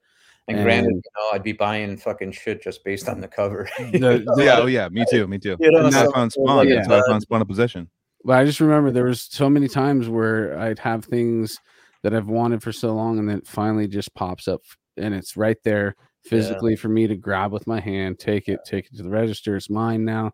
And, 0.48 0.58
and 0.58 0.66
granted, 0.66 0.94
you 0.94 1.02
know, 1.18 1.30
I'd 1.34 1.44
be 1.44 1.52
buying 1.52 1.98
fucking 1.98 2.32
shit 2.32 2.64
just 2.64 2.84
based 2.84 3.10
on 3.10 3.20
the 3.20 3.28
cover. 3.28 3.70
The, 3.80 4.24
yeah, 4.38 4.60
oh 4.60 4.68
yeah, 4.68 4.90
me 4.90 5.06
too, 5.10 5.28
me 5.28 5.38
too. 5.38 5.58
You 5.60 5.72
know, 5.72 5.90
so, 5.90 6.12
found 6.12 6.32
Spawn. 6.32 6.68
Yeah. 6.68 6.76
That's 6.76 6.88
how 6.88 7.00
I 7.00 7.02
found 7.08 7.22
Spawn 7.22 7.42
of 7.42 7.48
Possession. 7.48 7.90
But 8.24 8.38
I 8.38 8.46
just 8.46 8.60
remember 8.60 8.92
there 8.92 9.06
was 9.06 9.22
so 9.22 9.50
many 9.50 9.68
times 9.68 10.10
where 10.10 10.58
I'd 10.58 10.80
have 10.80 11.06
things 11.06 11.60
that 12.02 12.16
I've 12.16 12.28
wanted 12.28 12.64
for 12.64 12.72
so 12.72 12.94
long, 12.96 13.20
and 13.20 13.30
then 13.30 13.40
it 13.40 13.48
finally 13.48 13.88
just 13.88 14.14
pops 14.14 14.48
up, 14.48 14.62
and 14.98 15.14
it's 15.14 15.36
right 15.36 15.58
there 15.64 15.96
physically 16.26 16.72
yeah. 16.74 16.80
for 16.80 16.90
me 16.90 17.08
to 17.08 17.16
grab 17.16 17.52
with 17.52 17.68
my 17.68 17.80
hand, 17.80 18.20
take 18.20 18.48
it, 18.50 18.60
take 18.66 18.88
it 18.88 18.98
to 18.98 19.04
the 19.04 19.10
register. 19.10 19.56
It's 19.56 19.70
mine 19.70 20.06
now. 20.06 20.34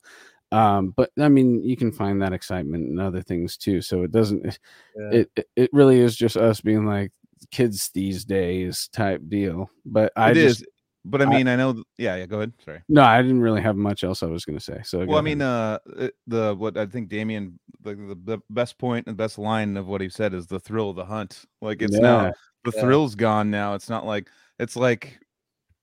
Um, 0.52 0.94
but 0.98 1.12
I 1.20 1.30
mean, 1.30 1.64
you 1.64 1.78
can 1.78 1.92
find 1.92 2.22
that 2.22 2.34
excitement 2.34 2.90
in 2.90 3.00
other 3.00 3.22
things 3.22 3.58
too. 3.58 3.82
So 3.82 4.04
it 4.04 4.12
doesn't. 4.12 4.60
Yeah. 4.98 5.10
It 5.12 5.48
it 5.56 5.70
really 5.72 6.00
is 6.00 6.16
just 6.16 6.36
us 6.36 6.60
being 6.60 6.86
like 6.86 7.12
kids 7.52 7.90
these 7.94 8.26
days 8.26 8.90
type 8.92 9.22
deal. 9.30 9.70
But 9.86 10.12
I 10.16 10.32
it 10.32 10.36
just, 10.36 10.62
is. 10.62 10.68
But 11.04 11.22
I 11.22 11.26
mean, 11.26 11.48
I, 11.48 11.54
I, 11.54 11.56
know. 11.56 11.84
Yeah, 11.98 12.18
yeah. 12.18 12.26
Go 12.26 12.38
ahead. 12.38 12.54
Sorry. 12.64 12.82
No, 12.90 13.02
I 13.02 13.22
didn't 13.22 13.42
really 13.42 13.62
have 13.62 13.76
much 13.76 14.04
else 14.04 14.22
I 14.22 14.28
was 14.28 14.46
going 14.46 14.60
to 14.60 14.64
say. 14.64 14.82
So 14.84 15.06
well, 15.06 15.18
I 15.18 15.22
mean, 15.22 15.42
uh, 15.42 15.80
the 16.28 16.54
what 16.56 16.78
I 16.78 16.86
think 16.86 17.10
Damian 17.10 17.58
the, 17.84 18.18
the 18.24 18.40
best 18.50 18.78
point 18.78 19.08
and 19.08 19.18
best 19.18 19.38
line 19.38 19.78
of 19.78 19.88
what 19.88 20.02
he 20.02 20.10
said 20.10 20.34
is 20.34 20.48
the 20.48 20.60
thrill 20.60 20.90
of 20.90 20.96
the 20.96 21.06
hunt. 21.06 21.46
Like 21.62 21.82
it's 21.82 21.96
yeah. 21.96 22.02
now 22.02 22.34
the 22.64 22.72
thrill's 22.72 23.16
gone. 23.16 23.50
Now 23.50 23.74
it's 23.74 23.90
not 23.90 24.06
like 24.06 24.30
it's 24.60 24.76
like 24.76 25.20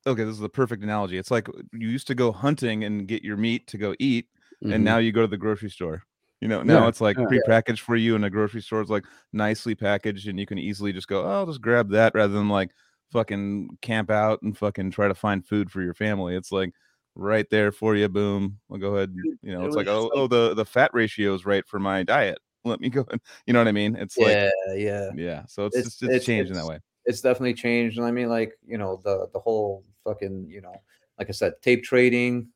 okay, 0.06 0.24
this 0.24 0.34
is 0.34 0.40
the 0.40 0.48
perfect 0.48 0.82
analogy. 0.82 1.18
It's 1.18 1.30
like 1.30 1.48
you 1.72 1.88
used 1.88 2.06
to 2.08 2.14
go 2.14 2.32
hunting 2.32 2.84
and 2.84 3.06
get 3.06 3.22
your 3.22 3.36
meat 3.36 3.66
to 3.68 3.78
go 3.78 3.94
eat 3.98 4.26
mm-hmm. 4.62 4.72
and 4.72 4.84
now 4.84 4.98
you 4.98 5.12
go 5.12 5.22
to 5.22 5.26
the 5.26 5.36
grocery 5.36 5.70
store. 5.70 6.02
You 6.40 6.46
know, 6.46 6.62
now 6.62 6.82
yeah, 6.82 6.88
it's 6.88 7.00
like 7.00 7.16
yeah, 7.18 7.24
prepackaged 7.24 7.80
for 7.80 7.96
you, 7.96 8.14
and 8.14 8.22
the 8.22 8.30
grocery 8.30 8.62
store 8.62 8.80
is 8.80 8.90
like 8.90 9.04
nicely 9.32 9.74
packaged, 9.74 10.28
and 10.28 10.38
you 10.38 10.46
can 10.46 10.58
easily 10.58 10.92
just 10.92 11.08
go, 11.08 11.24
oh, 11.24 11.30
I'll 11.30 11.46
just 11.46 11.60
grab 11.60 11.90
that 11.90 12.14
rather 12.14 12.32
than 12.32 12.48
like 12.48 12.70
fucking 13.10 13.76
camp 13.82 14.08
out 14.08 14.42
and 14.42 14.56
fucking 14.56 14.92
try 14.92 15.08
to 15.08 15.16
find 15.16 15.44
food 15.44 15.68
for 15.68 15.82
your 15.82 15.94
family. 15.94 16.36
It's 16.36 16.52
like 16.52 16.72
right 17.16 17.48
there 17.50 17.72
for 17.72 17.96
you. 17.96 18.08
Boom. 18.08 18.58
I'll 18.70 18.78
go 18.78 18.94
ahead. 18.94 19.12
You 19.42 19.52
know, 19.52 19.66
it's 19.66 19.74
like, 19.74 19.88
oh, 19.88 20.12
oh, 20.14 20.28
the 20.28 20.54
the 20.54 20.64
fat 20.64 20.92
ratio 20.94 21.34
is 21.34 21.44
right 21.44 21.66
for 21.66 21.80
my 21.80 22.04
diet. 22.04 22.38
Let 22.64 22.80
me 22.80 22.88
go. 22.88 23.04
You 23.46 23.52
know 23.52 23.58
what 23.58 23.68
I 23.68 23.72
mean? 23.72 23.96
It's 23.96 24.16
like, 24.16 24.28
yeah, 24.28 24.50
yeah, 24.76 25.10
yeah. 25.16 25.42
So 25.48 25.66
it's, 25.66 25.76
it's 25.76 25.86
just 25.88 26.02
it's, 26.04 26.14
it's 26.14 26.26
changed 26.26 26.50
it's, 26.50 26.58
in 26.58 26.64
that 26.64 26.70
way. 26.70 26.78
It's 27.08 27.20
definitely 27.20 27.54
changed, 27.54 27.98
and 27.98 28.06
I 28.06 28.12
mean, 28.12 28.28
like 28.28 28.52
you 28.66 28.78
know, 28.78 29.00
the 29.02 29.28
the 29.32 29.40
whole 29.40 29.84
fucking 30.04 30.46
you 30.48 30.60
know, 30.60 30.80
like 31.18 31.28
I 31.28 31.32
said, 31.32 31.54
tape 31.62 31.82
trading 31.82 32.48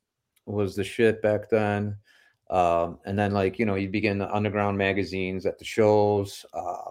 was 0.46 0.76
the 0.76 0.84
shit 0.84 1.22
back 1.22 1.48
then. 1.50 1.96
Um, 2.50 2.98
and 3.06 3.18
then 3.18 3.32
like 3.32 3.58
you 3.58 3.64
know 3.64 3.76
you'd 3.76 3.92
begin 3.92 4.18
the 4.18 4.30
underground 4.30 4.76
magazines 4.76 5.46
at 5.46 5.58
the 5.58 5.64
shows 5.64 6.44
uh, 6.52 6.90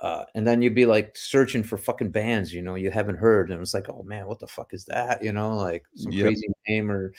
uh, 0.00 0.24
and 0.34 0.44
then 0.44 0.60
you'd 0.60 0.74
be 0.74 0.86
like 0.86 1.16
searching 1.16 1.62
for 1.62 1.78
fucking 1.78 2.10
bands 2.10 2.52
you 2.52 2.62
know 2.62 2.74
you 2.74 2.90
haven't 2.90 3.16
heard 3.16 3.52
and 3.52 3.60
it's 3.60 3.74
like 3.74 3.88
oh 3.88 4.02
man 4.02 4.26
what 4.26 4.40
the 4.40 4.46
fuck 4.48 4.74
is 4.74 4.84
that 4.86 5.22
you 5.22 5.32
know 5.32 5.56
like 5.56 5.84
some 5.94 6.10
yep. 6.10 6.26
crazy 6.26 6.48
name 6.66 6.90
or 6.90 7.14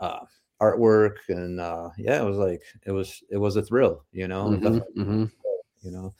uh, 0.00 0.20
artwork 0.60 1.16
and 1.30 1.58
uh, 1.58 1.88
yeah 1.96 2.20
it 2.20 2.26
was 2.26 2.36
like 2.36 2.60
it 2.84 2.92
was 2.92 3.22
it 3.30 3.38
was 3.38 3.56
a 3.56 3.62
thrill 3.62 4.04
you 4.12 4.28
know 4.28 4.48
mm-hmm, 4.48 5.00
mm-hmm. 5.00 5.24
you 5.80 5.90
know 5.90 6.14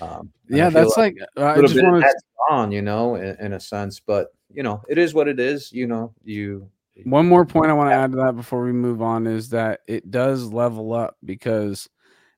um, 0.00 0.30
yeah 0.48 0.68
that's 0.68 0.96
like, 0.96 1.16
like 1.36 1.58
i 1.58 1.60
just 1.60 1.82
want 1.82 2.04
on 2.50 2.70
you 2.70 2.82
know 2.82 3.16
in, 3.16 3.36
in 3.40 3.52
a 3.54 3.60
sense 3.60 4.00
but 4.00 4.28
you 4.52 4.62
know 4.62 4.82
it 4.88 4.98
is 4.98 5.14
what 5.14 5.28
it 5.28 5.40
is 5.40 5.72
you 5.72 5.86
know 5.86 6.14
you 6.24 6.68
one 7.04 7.28
more 7.28 7.44
point 7.44 7.70
I 7.70 7.74
want 7.74 7.90
to 7.90 7.94
add 7.94 8.12
to 8.12 8.16
that 8.18 8.36
before 8.36 8.64
we 8.64 8.72
move 8.72 9.02
on 9.02 9.26
is 9.26 9.50
that 9.50 9.80
it 9.86 10.10
does 10.10 10.50
level 10.50 10.94
up 10.94 11.16
because 11.22 11.88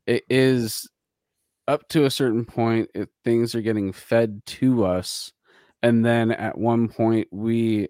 it 0.06 0.24
is 0.28 0.88
up 1.68 1.86
to 1.90 2.06
a 2.06 2.10
certain 2.10 2.44
point, 2.44 2.90
it, 2.94 3.08
things 3.24 3.54
are 3.54 3.60
getting 3.60 3.92
fed 3.92 4.42
to 4.46 4.84
us. 4.84 5.32
And 5.82 6.04
then 6.04 6.32
at 6.32 6.58
one 6.58 6.88
point, 6.88 7.28
we 7.30 7.88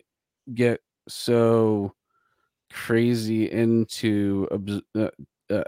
get 0.53 0.81
so 1.09 1.95
crazy 2.71 3.51
into 3.51 4.47
uh, 4.95 5.09
uh, 5.49 5.63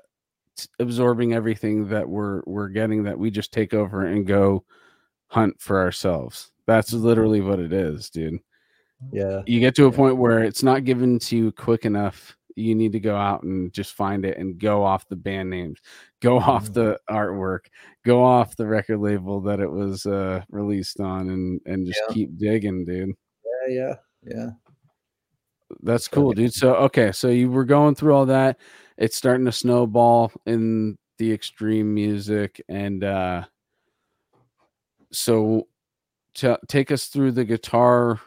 absorbing 0.78 1.32
everything 1.32 1.88
that 1.88 2.08
we're 2.08 2.42
we're 2.46 2.68
getting 2.68 3.04
that 3.04 3.18
we 3.18 3.30
just 3.30 3.52
take 3.52 3.74
over 3.74 4.06
and 4.06 4.26
go 4.26 4.64
hunt 5.28 5.60
for 5.60 5.80
ourselves. 5.80 6.50
That's 6.66 6.92
literally 6.92 7.40
what 7.40 7.58
it 7.58 7.72
is, 7.72 8.10
dude. 8.10 8.40
Yeah. 9.12 9.42
You 9.46 9.60
get 9.60 9.74
to 9.76 9.86
a 9.86 9.92
point 9.92 10.16
where 10.16 10.42
it's 10.44 10.62
not 10.62 10.84
given 10.84 11.18
to 11.20 11.36
you 11.36 11.52
quick 11.52 11.84
enough. 11.84 12.36
You 12.56 12.74
need 12.74 12.92
to 12.92 13.00
go 13.00 13.16
out 13.16 13.42
and 13.42 13.72
just 13.72 13.94
find 13.94 14.24
it 14.24 14.36
and 14.36 14.58
go 14.58 14.84
off 14.84 15.08
the 15.08 15.16
band 15.16 15.48
names, 15.50 15.78
go 16.20 16.38
off 16.38 16.68
mm. 16.70 16.74
the 16.74 17.00
artwork, 17.08 17.60
go 18.04 18.22
off 18.22 18.56
the 18.56 18.66
record 18.66 18.98
label 18.98 19.40
that 19.42 19.60
it 19.60 19.70
was 19.70 20.04
uh, 20.04 20.42
released 20.50 21.00
on, 21.00 21.30
and 21.30 21.60
and 21.64 21.86
just 21.86 22.00
yeah. 22.08 22.14
keep 22.14 22.36
digging, 22.36 22.84
dude. 22.84 23.14
Yeah, 23.68 23.74
yeah, 23.74 23.94
yeah. 24.24 24.50
That's 25.82 26.08
cool, 26.08 26.32
dude. 26.32 26.54
So 26.54 26.74
okay, 26.76 27.12
so 27.12 27.28
you 27.28 27.50
were 27.50 27.64
going 27.64 27.94
through 27.94 28.14
all 28.14 28.26
that. 28.26 28.58
It's 28.96 29.16
starting 29.16 29.46
to 29.46 29.52
snowball 29.52 30.32
in 30.46 30.98
the 31.18 31.32
extreme 31.32 31.94
music, 31.94 32.62
and 32.68 33.04
uh 33.04 33.44
so 35.12 35.66
to 36.34 36.58
take 36.68 36.90
us 36.90 37.06
through 37.06 37.32
the 37.32 37.44
guitar 37.44 38.20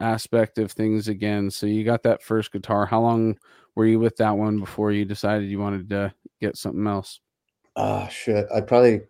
aspect 0.00 0.58
of 0.58 0.72
things 0.72 1.08
again. 1.08 1.50
So 1.50 1.66
you 1.66 1.84
got 1.84 2.02
that 2.04 2.22
first 2.22 2.52
guitar. 2.52 2.86
How 2.86 3.00
long 3.00 3.38
were 3.74 3.86
you 3.86 3.98
with 3.98 4.16
that 4.16 4.36
one 4.36 4.58
before 4.58 4.92
you 4.92 5.04
decided 5.04 5.50
you 5.50 5.58
wanted 5.58 5.88
to 5.90 6.12
get 6.40 6.56
something 6.56 6.86
else? 6.86 7.20
Ah, 7.76 8.08
shit. 8.08 8.46
I 8.54 8.60
probably 8.60 9.02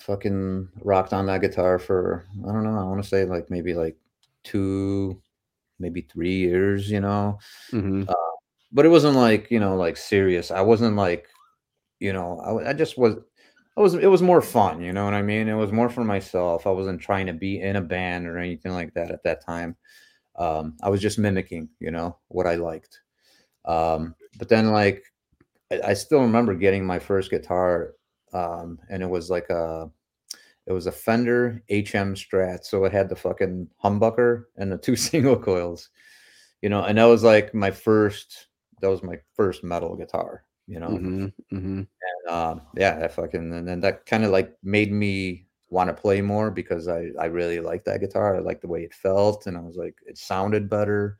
fucking 0.00 0.68
rocked 0.82 1.12
on 1.12 1.26
that 1.26 1.42
guitar 1.42 1.78
for 1.78 2.26
I 2.48 2.52
don't 2.52 2.64
know. 2.64 2.78
I 2.78 2.84
want 2.84 3.02
to 3.02 3.08
say 3.08 3.24
like 3.24 3.50
maybe 3.50 3.74
like 3.74 3.96
two, 4.42 5.20
maybe 5.80 6.02
three 6.02 6.36
years. 6.36 6.90
You 6.90 7.00
know, 7.00 7.38
mm-hmm. 7.72 8.04
uh, 8.08 8.14
but 8.72 8.86
it 8.86 8.90
wasn't 8.90 9.16
like 9.16 9.50
you 9.50 9.60
know 9.60 9.76
like 9.76 9.96
serious. 9.96 10.50
I 10.50 10.60
wasn't 10.60 10.96
like 10.96 11.26
you 11.98 12.12
know 12.12 12.40
I, 12.40 12.70
I 12.70 12.72
just 12.72 12.96
was 12.98 13.16
I 13.76 13.80
was 13.80 13.94
it 13.94 14.06
was 14.06 14.22
more 14.22 14.42
fun, 14.42 14.82
you 14.82 14.92
know 14.92 15.04
what 15.04 15.14
I 15.14 15.22
mean? 15.22 15.48
It 15.48 15.54
was 15.54 15.72
more 15.72 15.88
for 15.88 16.04
myself. 16.04 16.66
I 16.66 16.70
wasn't 16.70 17.00
trying 17.00 17.26
to 17.26 17.32
be 17.32 17.60
in 17.60 17.76
a 17.76 17.80
band 17.80 18.26
or 18.26 18.38
anything 18.38 18.72
like 18.72 18.94
that 18.94 19.10
at 19.10 19.22
that 19.24 19.44
time. 19.44 19.76
Um, 20.36 20.76
I 20.82 20.90
was 20.90 21.00
just 21.00 21.18
mimicking, 21.18 21.68
you 21.80 21.90
know, 21.90 22.18
what 22.28 22.46
I 22.46 22.56
liked. 22.56 23.00
Um, 23.64 24.14
but 24.38 24.48
then 24.48 24.70
like 24.70 25.04
I, 25.70 25.80
I 25.88 25.94
still 25.94 26.20
remember 26.20 26.54
getting 26.54 26.84
my 26.84 26.98
first 26.98 27.30
guitar, 27.30 27.94
um, 28.32 28.78
and 28.90 29.02
it 29.02 29.08
was 29.08 29.30
like 29.30 29.48
a 29.50 29.90
it 30.70 30.72
was 30.72 30.86
a 30.86 30.92
Fender 30.92 31.64
HM 31.68 32.14
Strat, 32.14 32.64
so 32.64 32.84
it 32.84 32.92
had 32.92 33.08
the 33.08 33.16
fucking 33.16 33.68
humbucker 33.82 34.44
and 34.56 34.70
the 34.70 34.78
two 34.78 34.94
single 35.10 35.36
coils, 35.36 35.90
you 36.62 36.68
know, 36.68 36.84
and 36.84 36.96
that 36.96 37.06
was 37.06 37.24
like 37.24 37.52
my 37.52 37.72
first 37.72 38.46
that 38.80 38.88
was 38.88 39.02
my 39.02 39.18
first 39.34 39.64
metal 39.64 39.96
guitar, 39.96 40.44
you 40.68 40.78
know. 40.78 40.90
Mm-hmm, 40.90 41.24
mm-hmm. 41.52 41.82
And 41.82 42.34
um, 42.34 42.62
yeah, 42.76 43.00
that 43.00 43.12
fucking 43.14 43.52
and 43.52 43.66
then 43.66 43.80
that 43.80 44.06
kind 44.06 44.24
of 44.24 44.30
like 44.30 44.56
made 44.62 44.92
me 44.92 45.46
want 45.70 45.88
to 45.88 46.00
play 46.00 46.20
more 46.20 46.52
because 46.52 46.86
I 46.86 47.08
I 47.18 47.26
really 47.26 47.58
liked 47.58 47.86
that 47.86 48.00
guitar. 48.00 48.36
I 48.36 48.38
liked 48.38 48.62
the 48.62 48.68
way 48.68 48.84
it 48.84 48.94
felt, 48.94 49.48
and 49.48 49.56
I 49.56 49.60
was 49.60 49.74
like 49.74 49.96
it 50.06 50.18
sounded 50.18 50.70
better. 50.70 51.18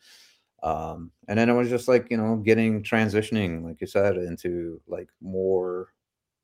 Um, 0.62 1.10
and 1.26 1.36
then 1.38 1.48
it 1.48 1.54
was 1.54 1.70
just 1.70 1.88
like 1.88 2.06
you 2.08 2.18
know 2.18 2.36
getting 2.36 2.84
transitioning, 2.84 3.64
like 3.64 3.80
you 3.80 3.88
said, 3.88 4.16
into 4.16 4.80
like 4.86 5.08
more 5.20 5.88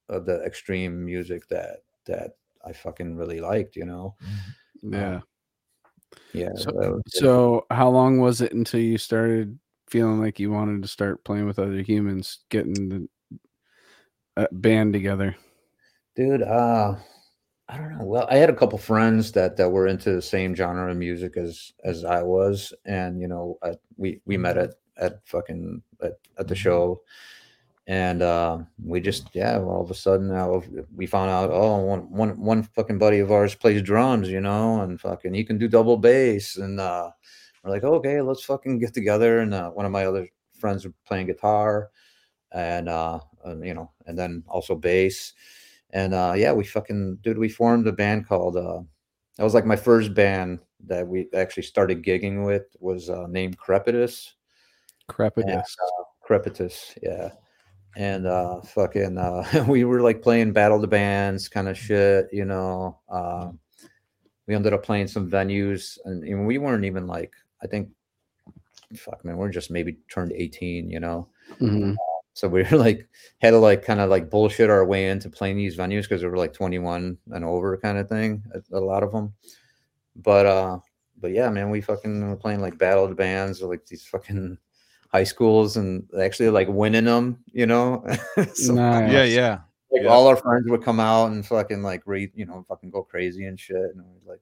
of 0.09 0.27
the 0.27 0.43
extreme 0.45 1.05
music 1.05 1.47
that 1.49 1.85
that 2.07 2.33
I 2.67 2.73
fucking 2.73 3.17
really 3.17 3.41
liked, 3.41 3.77
you 3.77 3.85
know. 3.85 4.17
Yeah. 4.83 5.17
Um, 5.17 5.23
yeah. 6.33 6.55
So, 6.57 6.71
that 6.73 6.91
was 6.91 7.03
it. 7.07 7.21
so 7.21 7.67
how 7.71 7.89
long 7.89 8.19
was 8.19 8.41
it 8.41 8.53
until 8.53 8.81
you 8.81 8.99
started 8.99 9.59
feeling 9.89 10.21
like 10.21 10.41
you 10.41 10.51
wanted 10.51 10.83
to 10.83 10.89
start 10.89 11.25
playing 11.25 11.47
with 11.47 11.59
other 11.59 11.83
humans, 11.83 12.41
getting 12.51 12.89
the 12.89 13.09
uh, 14.37 14.47
band 14.53 14.93
together? 14.93 15.37
dude 16.17 16.43
uh 16.43 16.97
i 17.69 17.77
don't 17.77 17.97
know 17.97 18.05
well 18.05 18.27
i 18.31 18.37
had 18.37 18.51
a 18.51 18.57
couple 18.57 18.79
friends 18.79 19.31
that 19.31 19.57
that 19.57 19.69
were 19.69 19.87
into 19.87 20.13
the 20.13 20.23
same 20.23 20.55
genre 20.55 20.91
of 20.91 20.97
music 20.97 21.37
as 21.37 21.73
as 21.85 22.05
i 22.05 22.23
was 22.23 22.73
and 22.87 23.21
you 23.21 23.29
know 23.29 23.59
I, 23.63 23.75
we 23.97 24.21
we 24.25 24.37
met 24.37 24.57
at 24.57 24.71
at 24.97 25.21
fucking 25.27 25.83
at, 26.03 26.15
at 26.39 26.49
the 26.49 26.55
show 26.55 27.03
and 27.89 28.21
uh 28.21 28.59
we 28.85 29.01
just 29.01 29.29
yeah 29.33 29.59
all 29.59 29.81
of 29.81 29.91
a 29.91 29.95
sudden 29.95 30.31
uh, 30.33 30.61
we 30.95 31.07
found 31.07 31.31
out 31.31 31.51
oh 31.53 31.77
one 31.77 32.11
one 32.11 32.41
one 32.41 32.63
fucking 32.63 32.99
buddy 32.99 33.21
of 33.21 33.31
ours 33.31 33.55
plays 33.55 33.81
drums 33.81 34.29
you 34.29 34.41
know 34.41 34.81
and 34.81 35.01
fucking 35.01 35.33
he 35.35 35.45
can 35.45 35.59
do 35.59 35.69
double 35.69 35.97
bass. 35.97 36.57
And 36.57 36.81
uh 36.81 37.11
we're 37.63 37.71
like 37.71 37.85
okay 37.85 38.21
let's 38.21 38.45
fucking 38.45 38.81
get 38.81 38.95
together. 38.95 39.39
And 39.41 39.55
uh, 39.55 39.71
one 39.71 39.87
of 39.87 39.93
my 39.93 40.05
other 40.07 40.29
friends 40.59 40.85
were 40.85 40.95
playing 41.07 41.27
guitar 41.27 41.91
and 42.53 42.89
uh 42.89 43.21
and, 43.45 43.65
you 43.65 43.75
know 43.75 43.91
and 44.07 44.19
then 44.19 44.43
also 44.49 44.75
bass. 44.75 45.33
And 45.91 46.13
uh 46.13 46.35
yeah 46.37 46.53
we 46.53 46.65
fucking 46.65 47.19
dude 47.23 47.39
we 47.39 47.49
formed 47.49 47.87
a 47.87 47.93
band 47.93 48.27
called 48.27 48.57
uh 48.57 48.81
that 49.37 49.45
was 49.45 49.55
like 49.55 49.67
my 49.67 49.77
first 49.77 50.13
band 50.13 50.59
that 50.87 51.07
we 51.07 51.29
actually 51.35 51.63
started 51.63 52.03
gigging 52.03 52.45
with 52.45 52.65
was 52.81 53.11
uh 53.11 53.27
named 53.29 53.59
crepitus 53.59 54.33
Crepitus. 55.09 55.77
crepitus 56.29 56.99
yeah 57.03 57.31
and 57.97 58.27
uh 58.27 58.61
fucking 58.63 59.19
uh 59.19 59.65
we 59.69 59.85
were 59.85 60.01
like 60.03 60.23
playing 60.23 60.53
battle 60.53 60.79
the 60.79 60.87
bands 60.87 61.49
kind 61.49 61.69
of 61.69 61.77
shit 61.77 62.29
you 62.33 62.45
know 62.45 62.99
um 63.09 63.59
we 64.47 64.55
ended 64.55 64.73
up 64.73 64.85
playing 64.85 65.09
some 65.09 65.31
venues 65.31 65.99
and, 66.05 66.23
and 66.23 66.47
we 66.47 66.59
weren't 66.59 66.85
even 66.85 67.07
like 67.07 67.33
i 67.63 67.67
think 67.67 67.89
fuck 68.97 69.25
man 69.25 69.37
we're 69.37 69.49
just 69.51 69.71
maybe 69.71 69.97
turned 70.11 70.33
18 70.33 70.89
you 70.91 71.01
know 71.01 71.29
Mhm. 71.61 71.97
so 72.35 72.49
we 72.49 72.63
were 72.65 72.77
like 72.87 73.09
had 73.39 73.51
to 73.51 73.59
like 73.59 73.83
kind 73.85 74.01
of 74.01 74.11
like 74.11 74.31
bullshit 74.31 74.69
our 74.71 74.85
way 74.85 75.09
into 75.09 75.31
playing 75.31 75.57
these 75.57 75.77
venues 75.77 76.03
because 76.03 76.23
we 76.23 76.29
were 76.29 76.37
like 76.37 76.53
21 76.53 77.17
and 77.31 77.45
over 77.45 77.77
kind 77.77 77.99
of 77.99 78.09
thing. 78.09 78.43
A, 78.53 78.79
a 78.79 78.81
lot 78.81 79.03
of 79.05 79.13
them. 79.13 79.33
But 80.17 80.47
uh 80.47 80.79
but 81.21 81.31
yeah, 81.31 81.49
man, 81.51 81.71
we 81.71 81.81
fucking 81.81 82.29
were 82.29 82.37
playing 82.37 82.61
like 82.61 82.79
battle 82.79 83.07
the 83.09 83.15
bands 83.15 83.63
or 83.63 83.71
like 83.71 83.87
these 83.87 84.05
fucking 84.05 84.59
high 85.17 85.25
schools 85.25 85.79
and 85.79 86.07
actually 86.21 86.51
like 86.51 86.69
winning 86.69 87.07
them, 87.07 87.39
you 87.53 87.65
know. 87.67 88.05
so 88.53 88.75
Nice. 88.75 89.11
Yeah, 89.11 89.25
yeah. 89.25 89.59
like 89.91 90.03
Yeah. 90.03 90.09
all 90.09 90.27
our 90.27 90.37
friends 90.37 90.69
would 90.69 90.83
come 90.83 91.01
out 91.01 91.33
and 91.33 91.45
fucking 91.47 91.83
like 91.83 92.03
read, 92.05 92.33
you 92.35 92.45
know, 92.45 92.63
fucking 92.69 92.91
go 92.91 93.03
crazy 93.03 93.47
and 93.47 93.59
shit. 93.59 93.77
And 93.77 94.01
it 94.01 94.07
was 94.15 94.27
like, 94.27 94.41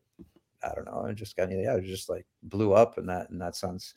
I 0.65 0.75
don't 0.75 0.87
know, 0.87 1.07
I 1.09 1.13
just 1.13 1.37
got 1.37 1.51
yeah, 1.53 1.77
it 1.77 1.85
just 1.85 2.09
like 2.09 2.27
blew 2.43 2.73
up 2.73 2.99
in 2.99 3.07
that 3.07 3.31
in 3.31 3.39
that 3.39 3.55
sense. 3.55 3.95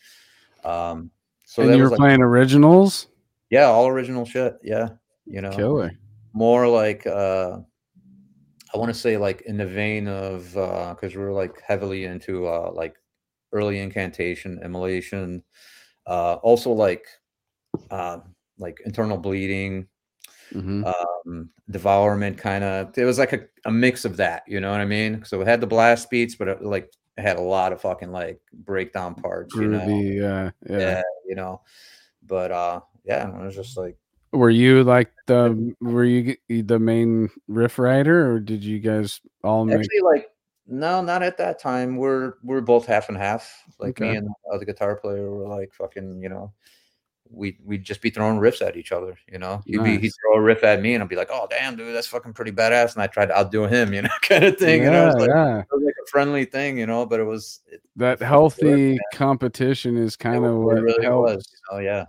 Um 0.64 1.10
so 1.46 1.64
and 1.64 1.76
you 1.76 1.84
were 1.84 1.90
like 1.90 1.98
playing 1.98 2.22
originals? 2.22 3.08
yeah, 3.50 3.64
all 3.66 3.88
original 3.88 4.26
shit. 4.26 4.58
Yeah. 4.62 4.90
You 5.26 5.42
know, 5.42 5.52
Killer. 5.52 5.92
more 6.34 6.68
like 6.68 7.08
uh 7.08 7.58
I 8.72 8.78
want 8.78 8.94
to 8.94 9.00
say 9.00 9.18
like 9.18 9.42
in 9.48 9.58
the 9.58 9.66
vein 9.66 10.08
of 10.08 10.56
uh 10.56 10.94
because 10.94 11.16
we 11.16 11.24
were 11.24 11.34
like 11.34 11.60
heavily 11.66 12.06
into 12.06 12.46
uh 12.46 12.70
like 12.72 12.96
early 13.52 13.80
incantation, 13.80 14.60
immolation, 14.64 15.42
uh 16.08 16.36
also 16.36 16.72
like 16.72 17.06
uh 17.92 18.20
like 18.58 18.80
internal 18.86 19.18
bleeding, 19.18 19.88
Mhm. 20.54 20.86
um 21.26 21.50
devourment 21.70 22.38
kind 22.38 22.64
of 22.64 22.98
it 22.98 23.04
was 23.04 23.20
like 23.20 23.34
a, 23.34 23.46
a 23.66 23.72
mix 23.72 24.06
of 24.06 24.18
that, 24.18 24.44
you 24.48 24.60
know 24.62 24.72
what 24.72 24.82
I 24.82 24.86
mean? 24.86 25.24
So 25.26 25.42
it 25.42 25.48
had 25.48 25.62
the 25.62 25.68
blast 25.68 26.10
beats, 26.10 26.36
but 26.36 26.48
it 26.48 26.64
like 26.64 26.92
it 27.18 27.22
had 27.22 27.38
a 27.38 27.42
lot 27.42 27.74
of 27.74 27.82
fucking 27.82 28.12
like 28.12 28.40
breakdown 28.54 29.16
parts, 29.16 29.54
you 29.56 29.68
know. 29.68 29.86
Yeah, 29.88 30.52
yeah. 30.70 30.80
Yeah, 30.80 31.02
you 31.28 31.36
know. 31.36 31.62
But 32.26 32.52
uh 32.52 32.82
yeah, 33.04 33.28
it 33.28 33.46
was 33.46 33.56
just 33.56 33.78
like 33.78 33.98
Were 34.32 34.50
you 34.50 34.84
like 34.84 35.12
the 35.28 35.74
were 35.82 36.06
you 36.06 36.36
the 36.48 36.80
main 36.80 37.30
riff 37.48 37.80
writer, 37.80 38.32
or 38.32 38.40
did 38.40 38.64
you 38.64 38.80
guys 38.80 39.20
all 39.44 39.66
make? 39.66 39.80
Actually, 39.80 40.02
like 40.02 40.30
no, 40.68 41.02
not 41.02 41.24
at 41.24 41.38
that 41.38 41.60
time. 41.60 41.96
We're 41.96 42.34
we're 42.44 42.62
both 42.62 42.86
half 42.86 43.10
and 43.10 43.18
half. 43.18 43.64
Like 43.80 44.00
me 44.00 44.16
and 44.16 44.28
uh, 44.28 44.32
the 44.46 44.56
other 44.56 44.66
guitar 44.66 44.96
player 44.96 45.32
were 45.32 45.48
like 45.48 45.74
fucking, 45.74 46.22
you 46.22 46.30
know. 46.30 46.54
We 47.30 47.58
we'd 47.64 47.84
just 47.84 48.02
be 48.02 48.10
throwing 48.10 48.38
riffs 48.40 48.66
at 48.66 48.78
each 48.78 48.92
other, 48.94 49.18
you 49.30 49.38
know. 49.38 49.62
He'd 49.66 49.84
be 49.84 49.98
he'd 49.98 50.12
throw 50.22 50.36
a 50.36 50.42
riff 50.42 50.64
at 50.64 50.82
me, 50.82 50.94
and 50.94 51.04
I'd 51.04 51.10
be 51.10 51.18
like, 51.18 51.30
"Oh 51.30 51.46
damn, 51.50 51.76
dude, 51.76 51.94
that's 51.94 52.08
fucking 52.08 52.34
pretty 52.34 52.54
badass." 52.54 52.94
And 52.94 53.02
I 53.02 53.08
tried 53.08 53.28
to 53.28 53.38
outdo 53.38 53.66
him, 53.66 53.94
you 53.94 54.02
know, 54.02 54.10
kind 54.22 54.46
of 54.46 54.58
thing. 54.58 54.86
and 54.86 54.96
it 54.96 54.98
yeah, 54.98 55.06
was 55.08 55.16
like, 55.16 55.30
yeah. 55.30 55.60
it 55.60 55.66
was 55.72 55.84
like 55.84 55.96
a 56.02 56.10
friendly 56.10 56.46
thing, 56.46 56.78
you 56.78 56.86
know. 56.86 57.06
But 57.06 57.20
it 57.20 57.26
was 57.26 57.60
it, 57.68 57.82
That 57.98 58.22
healthy 58.22 58.92
man. 58.92 58.98
competition 59.14 59.98
is 59.98 60.14
it 60.14 60.20
kind 60.20 60.46
of 60.46 60.56
wa- 60.56 60.66
what 60.66 60.78
it 60.78 60.82
really 60.82 61.04
helps 61.04 61.36
was. 61.36 61.48
You 61.72 61.76
know, 61.78 61.84
yeah. 61.84 62.06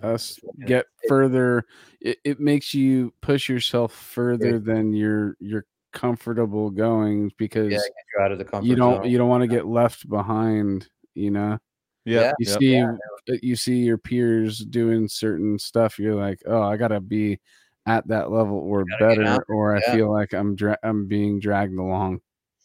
us 0.00 0.38
get 0.64 0.86
further. 1.08 1.64
It, 2.00 2.18
it 2.24 2.40
makes 2.40 2.72
you 2.72 3.12
push 3.20 3.48
yourself 3.48 3.92
further 3.92 4.60
than 4.60 4.92
you're 4.92 5.36
you're 5.40 5.66
comfortable 5.92 6.70
going 6.70 7.32
because 7.38 7.70
yeah, 7.70 7.78
get 7.78 7.92
you 8.16 8.24
out 8.24 8.32
of 8.32 8.38
the 8.38 8.44
comfort 8.44 8.66
you 8.66 8.76
don't 8.76 9.02
zone. 9.02 9.10
you 9.10 9.18
don't 9.18 9.28
want 9.28 9.42
to 9.42 9.48
get 9.48 9.66
left 9.66 10.08
behind. 10.08 10.88
You 11.14 11.30
know, 11.30 11.58
Yeah. 12.04 12.20
Yeah. 12.22 12.32
you 12.38 12.46
Yep. 12.46 12.58
see 12.58 12.70
Yeah. 12.72 13.36
you 13.42 13.56
see 13.56 13.76
your 13.76 13.98
peers 13.98 14.58
doing 14.58 15.08
certain 15.08 15.58
stuff. 15.58 15.98
You're 15.98 16.14
like, 16.14 16.42
oh, 16.46 16.62
I 16.62 16.76
gotta 16.76 17.00
be 17.00 17.40
at 17.86 18.06
that 18.08 18.30
level 18.30 18.56
or 18.58 18.84
better, 18.98 19.24
out 19.24 19.44
or 19.48 19.76
I 19.76 19.80
feel 19.80 20.12
like 20.12 20.32
I'm 20.34 20.54
dra- 20.54 20.78
I'm 20.82 21.06
being 21.06 21.40
dragged 21.40 21.76
along. 21.78 22.20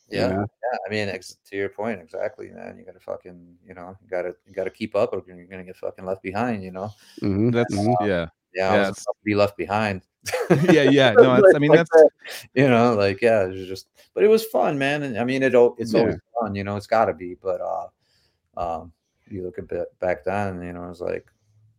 you 0.09 0.19
Yeah, 0.19 0.27
know? 0.29 0.45
yeah. 0.71 0.77
I 0.85 0.89
mean, 0.89 1.09
ex- 1.09 1.37
to 1.49 1.57
your 1.57 1.69
point, 1.69 1.99
exactly, 2.01 2.49
man. 2.49 2.77
You 2.77 2.85
gotta 2.85 2.99
fucking, 2.99 3.57
you 3.65 3.73
know, 3.73 3.95
you 4.01 4.07
gotta 4.09 4.35
you 4.45 4.53
gotta 4.53 4.69
keep 4.69 4.95
up, 4.95 5.13
or 5.13 5.23
you're 5.27 5.45
gonna 5.45 5.63
get 5.63 5.75
fucking 5.77 6.05
left 6.05 6.23
behind. 6.23 6.63
You 6.63 6.71
know. 6.71 6.91
Mhm, 7.21 7.51
That's 7.51 7.73
mhm. 7.73 7.95
yeah. 8.07 8.27
Yeah, 8.53 8.69
I 8.71 8.73
Yeah, 8.75 8.89
was 8.89 8.89
about 8.89 9.13
to 9.17 9.23
be 9.25 9.35
left 9.35 9.57
behind. 9.57 10.01
Yeah, 10.71 10.83
yeah. 10.83 11.11
No, 11.13 11.31
I 11.31 11.59
mean, 11.59 11.71
Like 11.71 11.79
that's- 11.87 11.89
that, 11.91 12.09
you 12.53 12.67
know, 12.67 12.93
like 12.95 13.21
yeah, 13.21 13.43
it 13.45 13.49
was 13.49 13.67
just, 13.67 13.87
but 14.13 14.23
it 14.23 14.27
was 14.27 14.45
fun, 14.45 14.77
man. 14.77 15.03
And 15.03 15.17
I 15.17 15.23
mean, 15.23 15.43
it 15.43 15.53
it's 15.77 15.93
Yeah. 15.93 15.99
always 15.99 16.17
fun, 16.39 16.55
you 16.55 16.63
know. 16.63 16.75
It's 16.75 16.87
got 16.87 17.05
to 17.05 17.13
be, 17.13 17.35
but 17.35 17.61
uh, 17.61 17.87
um, 18.57 18.91
you 19.29 19.43
look 19.43 19.57
at 19.59 19.67
bit 19.67 19.87
back 19.99 20.23
then, 20.23 20.61
you 20.61 20.73
know, 20.73 20.85
it 20.85 20.89
was 20.89 21.01
like, 21.01 21.27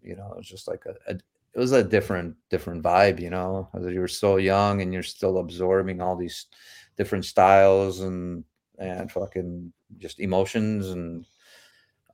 you 0.02 0.16
know, 0.16 0.30
it 0.32 0.36
was 0.38 0.48
just 0.48 0.68
like 0.68 0.84
a, 0.86 0.94
a 1.12 1.14
it 1.54 1.58
was 1.58 1.72
a 1.72 1.82
different 1.82 2.36
different 2.50 2.82
vibe, 2.82 3.20
you 3.20 3.30
know. 3.30 3.68
You 3.74 4.00
were 4.00 4.08
so 4.08 4.36
young 4.36 4.82
and 4.82 4.92
you're 4.92 5.02
still 5.02 5.38
absorbing 5.38 6.00
all 6.00 6.14
these 6.16 6.46
different 6.96 7.24
styles 7.24 8.00
and 8.00 8.44
and 8.78 9.10
fucking 9.10 9.72
just 9.98 10.20
emotions 10.20 10.90
and 10.90 11.24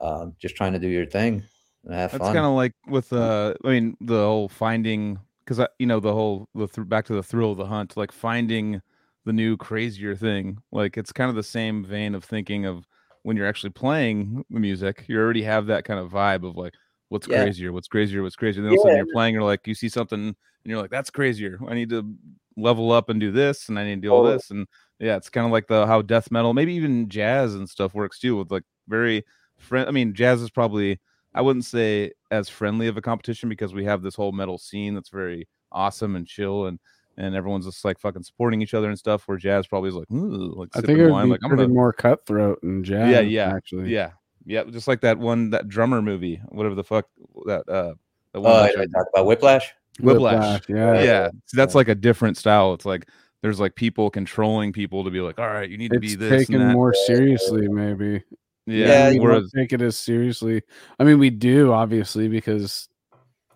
uh, 0.01 0.27
just 0.39 0.57
trying 0.57 0.73
to 0.73 0.79
do 0.79 0.89
your 0.89 1.05
thing 1.07 1.43
and 1.85 1.95
have 1.95 2.13
That's 2.13 2.25
kind 2.25 2.39
of 2.39 2.55
like 2.55 2.73
with 2.87 3.13
uh 3.13 3.55
I 3.65 3.69
mean 3.69 3.97
the 4.01 4.17
whole 4.25 4.49
finding 4.49 5.19
because 5.45 5.61
I 5.61 5.69
you 5.79 5.87
know 5.87 6.01
the 6.01 6.13
whole 6.13 6.49
the 6.55 6.67
th- 6.67 6.89
back 6.89 7.05
to 7.07 7.15
the 7.15 7.23
thrill 7.23 7.53
of 7.53 7.59
the 7.59 7.67
hunt 7.67 7.97
like 7.97 8.13
finding 8.13 8.81
the 9.25 9.33
new 9.33 9.57
crazier 9.57 10.15
thing 10.17 10.59
like 10.73 10.97
it's 10.97 11.13
kind 11.13 11.31
of 11.31 11.37
the 11.37 11.43
same 11.43 11.85
vein 11.85 12.15
of 12.15 12.25
thinking 12.25 12.67
of 12.67 12.87
when 13.23 13.37
you're 13.37 13.47
actually 13.47 13.71
playing 13.71 14.45
the 14.51 14.61
music 14.61 15.05
you 15.09 15.19
already 15.19 15.43
have 15.43 15.67
that 15.67 15.85
kind 15.85 15.99
of 16.01 16.11
vibe 16.11 16.47
of 16.47 16.57
like 16.57 16.75
what's 17.09 17.27
Yeah. 17.27 17.43
crazier 17.43 17.73
what's 17.73 17.89
crazier 17.89 18.23
what's 18.23 18.37
crazier 18.37 18.63
then 18.63 18.71
all 18.71 18.75
of 18.75 18.81
a 18.81 18.83
sudden 18.83 18.97
you're 18.97 19.07
playing 19.13 19.35
you're 19.35 19.43
like 19.43 19.67
you 19.67 19.75
see 19.75 19.89
something 19.89 20.21
and 20.29 20.37
you're 20.71 20.81
like 20.81 20.91
that's 20.91 21.11
crazier. 21.11 21.59
I 21.69 21.75
need 21.75 21.91
to 21.91 22.15
level 22.57 22.93
up 22.93 23.09
and 23.09 23.21
do 23.21 23.31
this 23.31 23.69
and 23.69 23.79
I 23.79 23.85
need 23.85 23.97
to 23.97 24.01
do 24.03 24.11
all 24.11 24.23
this 24.25 24.51
and 24.51 24.67
yeah 24.99 25.17
it's 25.17 25.29
kind 25.31 25.45
of 25.47 25.53
like 25.53 25.67
the 25.67 25.87
how 25.87 26.03
death 26.03 26.31
metal 26.31 26.55
maybe 26.55 26.75
even 26.75 27.09
jazz 27.09 27.55
and 27.55 27.69
stuff 27.69 27.95
works 27.95 28.19
too 28.19 28.37
with 28.37 28.51
like 28.51 28.63
very 28.89 29.25
friend 29.59 29.89
I 29.89 29.93
mean 29.93 30.15
jazz 30.15 30.41
is 30.41 30.51
probably 30.51 31.01
I 31.35 31.41
wouldn't 31.43 31.65
say 31.65 32.13
as 32.31 32.49
friendly 32.49 32.87
of 32.87 32.97
a 32.97 33.03
competition 33.03 33.49
because 33.49 33.75
we 33.75 33.85
have 33.85 34.03
this 34.03 34.15
whole 34.15 34.33
metal 34.33 34.59
scene 34.59 34.95
that's 34.95 35.09
very 35.11 35.49
awesome 35.73 36.15
and 36.17 36.27
chill 36.27 36.67
and 36.67 36.79
and 37.17 37.35
everyone's 37.37 37.65
just 37.67 37.85
like 37.85 37.99
fucking 37.99 38.23
supporting 38.25 38.61
each 38.61 38.75
other 38.75 38.89
and 38.89 38.99
stuff. 38.99 39.27
Where 39.29 39.39
jazz 39.39 39.67
probably 39.67 39.89
is 39.91 39.95
like, 39.95 40.11
Ooh, 40.13 40.53
like 40.57 40.69
I 40.75 40.81
think 40.81 40.99
it 40.99 41.03
would 41.05 41.13
wine, 41.13 41.27
be 41.27 41.31
like 41.33 41.41
I'm 41.45 41.51
pretty 41.51 41.65
gonna, 41.65 41.75
more 41.75 41.93
cutthroat 41.93 42.63
and 42.63 42.85
jazz. 42.85 43.11
Yeah, 43.11 43.21
yeah, 43.21 43.55
actually. 43.55 43.91
yeah, 43.93 44.11
yeah, 44.45 44.65
just 44.65 44.89
like 44.89 45.01
that 45.03 45.19
one 45.19 45.51
that 45.51 45.69
drummer 45.69 46.03
movie, 46.03 46.41
whatever 46.49 46.75
the 46.75 46.85
fuck 46.85 47.07
that 47.47 47.69
uh 47.69 47.95
the 48.33 48.41
one 48.41 48.53
Oh, 48.53 48.55
that 48.57 48.65
I 48.65 48.73
showed- 48.75 48.93
talk 48.93 49.07
about 49.15 49.27
Whiplash. 49.27 49.73
Whiplash. 50.01 50.63
Yeah. 50.69 51.03
yeah, 51.03 51.29
See, 51.47 51.57
that's 51.57 51.77
like 51.77 51.87
a 51.89 51.95
different 51.95 52.37
style. 52.37 52.75
It's 52.75 52.85
like 52.85 53.09
there's 53.43 53.61
like 53.61 53.77
people 53.77 54.11
controlling 54.11 54.73
people 54.73 55.05
to 55.05 55.11
be 55.11 55.21
like, 55.21 55.39
all 55.39 55.47
right, 55.47 55.71
you 55.71 55.79
need 55.79 55.93
to 55.93 56.01
be 56.01 56.17
this 56.17 56.31
taken 56.47 56.61
and 56.61 56.71
that. 56.71 56.75
more 56.75 56.93
seriously, 57.07 57.69
maybe. 57.69 58.23
Yeah, 58.67 59.09
Yeah, 59.09 59.11
we 59.11 59.19
whereas 59.19 59.51
don't 59.53 59.63
take 59.63 59.73
it 59.73 59.83
as 59.83 59.97
seriously. 59.97 60.63
I 60.99 61.05
mean, 61.05 61.19
we 61.19 61.31
do 61.31 61.73
obviously 61.73 62.29
because 62.29 62.89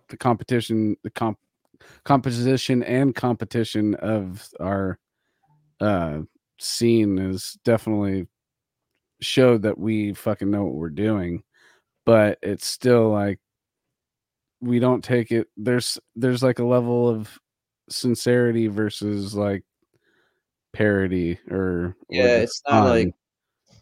the 0.09 0.16
competition, 0.16 0.96
the 1.02 1.11
comp, 1.11 1.38
composition 2.04 2.82
and 2.82 3.14
competition 3.14 3.94
of 3.96 4.48
our 4.61 4.98
uh 5.80 6.20
scene 6.59 7.18
is 7.18 7.56
definitely 7.64 8.26
showed 9.20 9.62
that 9.62 9.78
we 9.78 10.12
fucking 10.14 10.50
know 10.50 10.64
what 10.64 10.74
we're 10.74 10.90
doing, 10.90 11.42
but 12.04 12.38
it's 12.42 12.66
still 12.66 13.11
like 13.11 13.38
we 14.61 14.78
don't 14.78 15.04
take 15.04 15.30
it. 15.32 15.48
There's 15.56 15.98
there's 16.16 16.42
like 16.42 16.59
a 16.59 16.64
level 16.64 17.09
of 17.09 17.38
sincerity 17.88 18.66
versus 18.66 19.34
like 19.34 19.64
parody 20.72 21.38
or 21.50 21.59
or 21.59 21.94
Yeah, 22.11 22.40
just 22.40 22.42
it's 22.42 22.62
not 22.68 22.84
like 22.84 23.06
fun. 23.06 23.12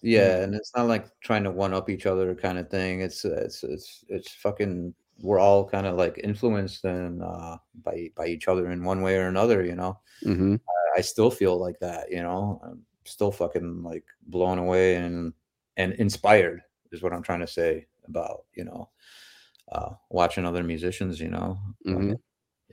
Yeah, 0.06 0.42
and 0.42 0.54
it's 0.54 0.72
not 0.76 0.86
like 0.86 1.06
trying 1.20 1.44
to 1.44 1.50
one 1.50 1.74
up 1.74 1.90
each 1.90 2.06
other 2.06 2.34
kind 2.34 2.58
of 2.58 2.70
thing. 2.70 3.00
It's 3.00 3.24
uh, 3.24 3.42
it's 3.44 3.62
it's 3.64 4.04
it's 4.08 4.30
fucking. 4.32 4.94
We're 5.22 5.38
all 5.38 5.66
kind 5.66 5.86
of 5.86 5.96
like 5.96 6.20
influenced 6.22 6.84
and 6.84 7.22
uh, 7.22 7.56
by 7.82 8.10
by 8.16 8.26
each 8.26 8.48
other 8.48 8.70
in 8.70 8.84
one 8.84 9.00
way 9.02 9.16
or 9.16 9.28
another. 9.28 9.64
You 9.64 9.74
know, 9.74 9.98
Mhm. 10.24 10.60
I 10.96 11.00
still 11.00 11.30
feel 11.30 11.58
like 11.58 11.78
that. 11.80 12.10
You 12.10 12.22
know, 12.22 12.60
I'm 12.62 12.84
still 13.04 13.32
fucking 13.32 13.82
like 13.82 14.04
blown 14.26 14.58
away 14.58 14.96
and 14.96 15.32
and 15.78 15.92
inspired 15.94 16.62
is 16.92 17.02
what 17.02 17.12
I'm 17.12 17.22
trying 17.22 17.40
to 17.40 17.46
say 17.46 17.86
about 18.06 18.44
you 18.54 18.64
know 18.64 18.90
uh, 19.72 19.90
watching 20.10 20.44
other 20.46 20.62
musicians. 20.62 21.18
You 21.20 21.30
know, 21.30 21.58
Mhm. 21.86 21.92
Fucking- 21.94 22.20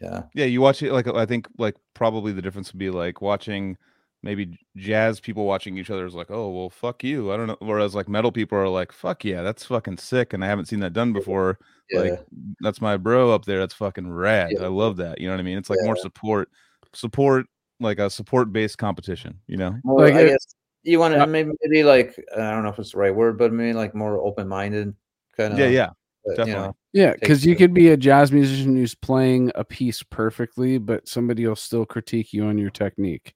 yeah, 0.02 0.24
yeah, 0.34 0.46
you 0.46 0.60
watch 0.60 0.82
it 0.84 0.92
like 0.92 1.08
I 1.08 1.26
think 1.26 1.48
like 1.58 1.76
probably 1.94 2.34
the 2.34 2.42
difference 2.42 2.74
would 2.74 2.80
be 2.80 2.90
like 2.90 3.22
watching 3.22 3.78
maybe 4.24 4.58
jazz 4.78 5.20
people 5.20 5.46
watching 5.46 5.78
each 5.78 5.90
other 5.90 6.06
is 6.06 6.16
like, 6.16 6.32
oh 6.32 6.50
well, 6.50 6.70
fuck 6.70 7.04
you. 7.04 7.32
I 7.32 7.38
don't 7.38 7.48
know. 7.48 7.58
Whereas 7.60 7.94
like 7.94 8.08
metal 8.10 8.32
people 8.32 8.58
are 8.58 8.70
like, 8.70 8.92
fuck 8.92 9.24
yeah, 9.24 9.44
that's 9.44 9.66
fucking 9.66 9.98
sick, 9.98 10.34
and 10.34 10.44
I 10.44 10.48
haven't 10.48 10.66
seen 10.66 10.80
that 10.80 10.94
done 10.94 11.14
before. 11.14 11.60
yeah. 11.92 12.00
Like 12.00 12.26
that's 12.62 12.82
my 12.82 12.98
bro 12.98 13.32
up 13.32 13.46
there. 13.46 13.60
That's 13.60 13.74
fucking 13.74 14.10
rad. 14.12 14.52
Yeah. 14.54 14.64
I 14.64 14.68
love 14.68 14.98
that. 14.98 15.20
You 15.20 15.28
know 15.28 15.34
what 15.34 15.42
I 15.42 15.44
mean? 15.44 15.58
It's 15.58 15.70
like 15.70 15.80
more 15.84 15.98
support, 15.98 16.50
support 16.94 17.46
like 17.80 18.00
a 18.00 18.10
support 18.10 18.52
based 18.54 18.78
competition. 18.78 19.38
You 19.48 19.58
know? 19.58 19.76
More, 19.84 20.00
Like 20.02 20.16
I 20.16 20.26
guess 20.30 20.56
you 20.84 21.00
want 21.00 21.14
to 21.14 21.28
maybe, 21.28 21.52
maybe 21.62 21.84
like 21.84 22.16
I 22.36 22.52
don't 22.52 22.64
know 22.64 22.70
if 22.70 22.80
it's 22.80 22.94
the 22.94 22.98
right 22.98 23.14
word, 23.14 23.38
but 23.38 23.52
maybe 23.54 23.74
like 23.74 23.94
more 23.94 24.18
open 24.18 24.48
minded 24.48 24.96
kind 25.36 25.54
of. 25.54 25.60
yeah, 25.60 25.68
yeah, 25.68 25.90
You 26.26 26.36
definitely. 26.36 26.54
know, 26.54 26.76
Yeah, 26.94 27.14
because 27.14 27.46
you 27.46 27.56
could 27.56 27.74
be 27.74 27.90
a 27.90 27.98
jazz 27.98 28.32
musician 28.32 28.76
who's 28.76 28.96
playing 28.96 29.52
a 29.56 29.64
piece 29.64 30.04
perfectly, 30.04 30.78
but 30.78 31.08
somebody 31.08 31.46
will 31.46 31.56
still 31.56 31.86
critique 31.86 32.34
you 32.34 32.46
on 32.46 32.58
your 32.58 32.70
technique. 32.70 33.34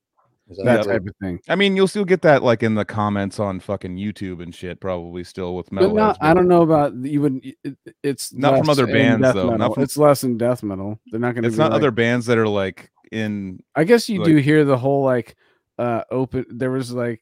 That 0.49 0.79
exactly. 0.79 0.93
type 0.93 1.07
of 1.07 1.15
thing. 1.21 1.39
I 1.49 1.55
mean, 1.55 1.75
you'll 1.75 1.89
still 1.89 2.05
get 2.05 2.21
that 2.21 2.41
like 2.41 2.63
in 2.63 2.75
the 2.75 2.85
comments 2.85 3.37
on 3.39 3.59
fucking 3.59 3.97
YouTube 3.97 4.41
and 4.41 4.55
shit, 4.55 4.79
probably 4.79 5.23
still 5.25 5.55
with 5.55 5.71
metal. 5.73 5.89
But 5.89 5.95
not, 5.95 6.17
I 6.21 6.33
don't 6.33 6.47
know 6.47 6.61
about 6.61 6.93
you 6.95 7.21
would. 7.21 7.45
It, 7.63 7.77
it's 8.01 8.33
Not 8.33 8.57
from 8.57 8.69
other 8.69 8.87
bands, 8.87 9.23
death 9.23 9.35
though, 9.35 9.55
not 9.55 9.73
from- 9.73 9.83
It's 9.83 9.97
less 9.97 10.23
in 10.23 10.37
death 10.37 10.63
metal. 10.63 10.99
They're 11.07 11.19
not 11.19 11.33
going 11.33 11.43
to. 11.43 11.49
It's 11.49 11.57
not 11.57 11.73
other 11.73 11.91
bands 11.91 12.27
that 12.27 12.37
are 12.37 12.47
like 12.47 12.89
in. 13.11 13.61
I 13.75 13.83
guess 13.83 14.07
you 14.07 14.19
like- 14.19 14.27
do 14.27 14.37
hear 14.37 14.63
the 14.63 14.77
whole 14.77 15.03
like 15.03 15.35
uh 15.77 16.03
open. 16.11 16.45
There 16.49 16.71
was 16.71 16.93
like 16.93 17.21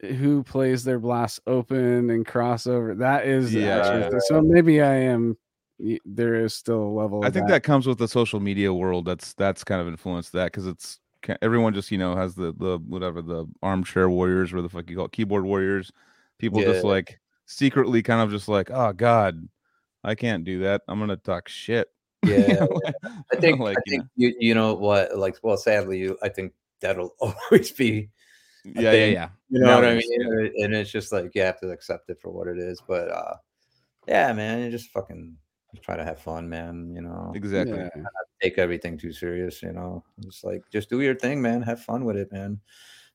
who 0.00 0.42
plays 0.42 0.82
their 0.82 0.98
blast 0.98 1.40
open 1.46 2.10
and 2.10 2.26
crossover. 2.26 2.98
That 2.98 3.26
is 3.26 3.52
the 3.52 3.60
Yeah, 3.60 3.78
actual 4.04 4.20
So 4.26 4.42
maybe 4.42 4.82
I 4.82 4.94
am. 4.94 5.36
There 6.04 6.34
is 6.36 6.54
still 6.54 6.82
a 6.82 6.92
level. 6.92 7.24
I 7.24 7.28
of 7.28 7.34
think 7.34 7.48
that 7.48 7.62
comes 7.62 7.86
with 7.86 7.98
the 7.98 8.08
social 8.08 8.40
media 8.40 8.72
world. 8.72 9.04
That's 9.04 9.32
that's 9.34 9.62
kind 9.64 9.80
of 9.80 9.88
influenced 9.88 10.32
that 10.32 10.46
because 10.46 10.66
it's 10.66 10.98
ca- 10.98 11.03
everyone 11.42 11.74
just 11.74 11.90
you 11.90 11.98
know 11.98 12.14
has 12.16 12.34
the 12.34 12.52
the 12.52 12.78
whatever 12.86 13.22
the 13.22 13.46
armchair 13.62 14.08
warriors 14.08 14.52
or 14.52 14.62
the 14.62 14.68
fuck 14.68 14.88
you 14.88 14.96
call 14.96 15.06
it, 15.06 15.12
keyboard 15.12 15.44
warriors. 15.44 15.92
People 16.38 16.60
just 16.60 16.84
like 16.84 17.20
secretly 17.46 18.02
kind 18.02 18.20
of 18.20 18.30
just 18.30 18.48
like, 18.48 18.70
oh 18.70 18.92
god, 18.92 19.48
I 20.02 20.14
can't 20.14 20.44
do 20.44 20.60
that. 20.60 20.82
I'm 20.88 20.98
gonna 20.98 21.16
talk 21.16 21.48
shit. 21.48 21.88
Yeah, 22.24 22.66
I 23.30 23.36
think 23.36 23.60
like, 23.60 23.76
I 23.76 23.82
you 23.84 23.98
think 23.98 24.08
you 24.16 24.34
you 24.38 24.54
know 24.54 24.74
what 24.74 25.16
like 25.18 25.36
well 25.42 25.58
sadly 25.58 25.98
you 25.98 26.16
I 26.22 26.30
think 26.30 26.54
that'll 26.80 27.14
always 27.20 27.70
be 27.70 28.08
know? 28.64 28.80
yeah, 28.80 28.92
yeah, 28.92 29.04
yeah. 29.04 29.28
you 29.50 29.60
know 29.60 29.74
what 29.74 29.84
I 29.84 29.96
mean 29.96 30.52
and 30.56 30.74
it's 30.74 30.90
just 30.90 31.12
like 31.12 31.32
you 31.34 31.42
have 31.42 31.60
to 31.60 31.70
accept 31.70 32.08
it 32.08 32.18
for 32.20 32.30
what 32.30 32.48
it 32.48 32.58
is 32.58 32.80
but 32.86 33.10
uh 33.10 33.34
yeah 34.08 34.32
man 34.32 34.62
you 34.62 34.70
just 34.70 34.90
fucking 34.90 35.36
try 35.82 35.96
to 35.96 36.04
have 36.04 36.18
fun 36.20 36.48
man 36.48 36.92
you 36.94 37.00
know 37.02 37.32
Exactly. 37.34 37.78
Yeah. 37.78 37.88
take 38.42 38.58
everything 38.58 38.98
too 38.98 39.12
serious 39.12 39.62
you 39.62 39.72
know 39.72 40.04
it's 40.26 40.44
like 40.44 40.62
just 40.70 40.88
do 40.90 41.00
your 41.00 41.14
thing 41.14 41.40
man 41.40 41.62
have 41.62 41.80
fun 41.82 42.04
with 42.04 42.16
it 42.16 42.30
man 42.32 42.60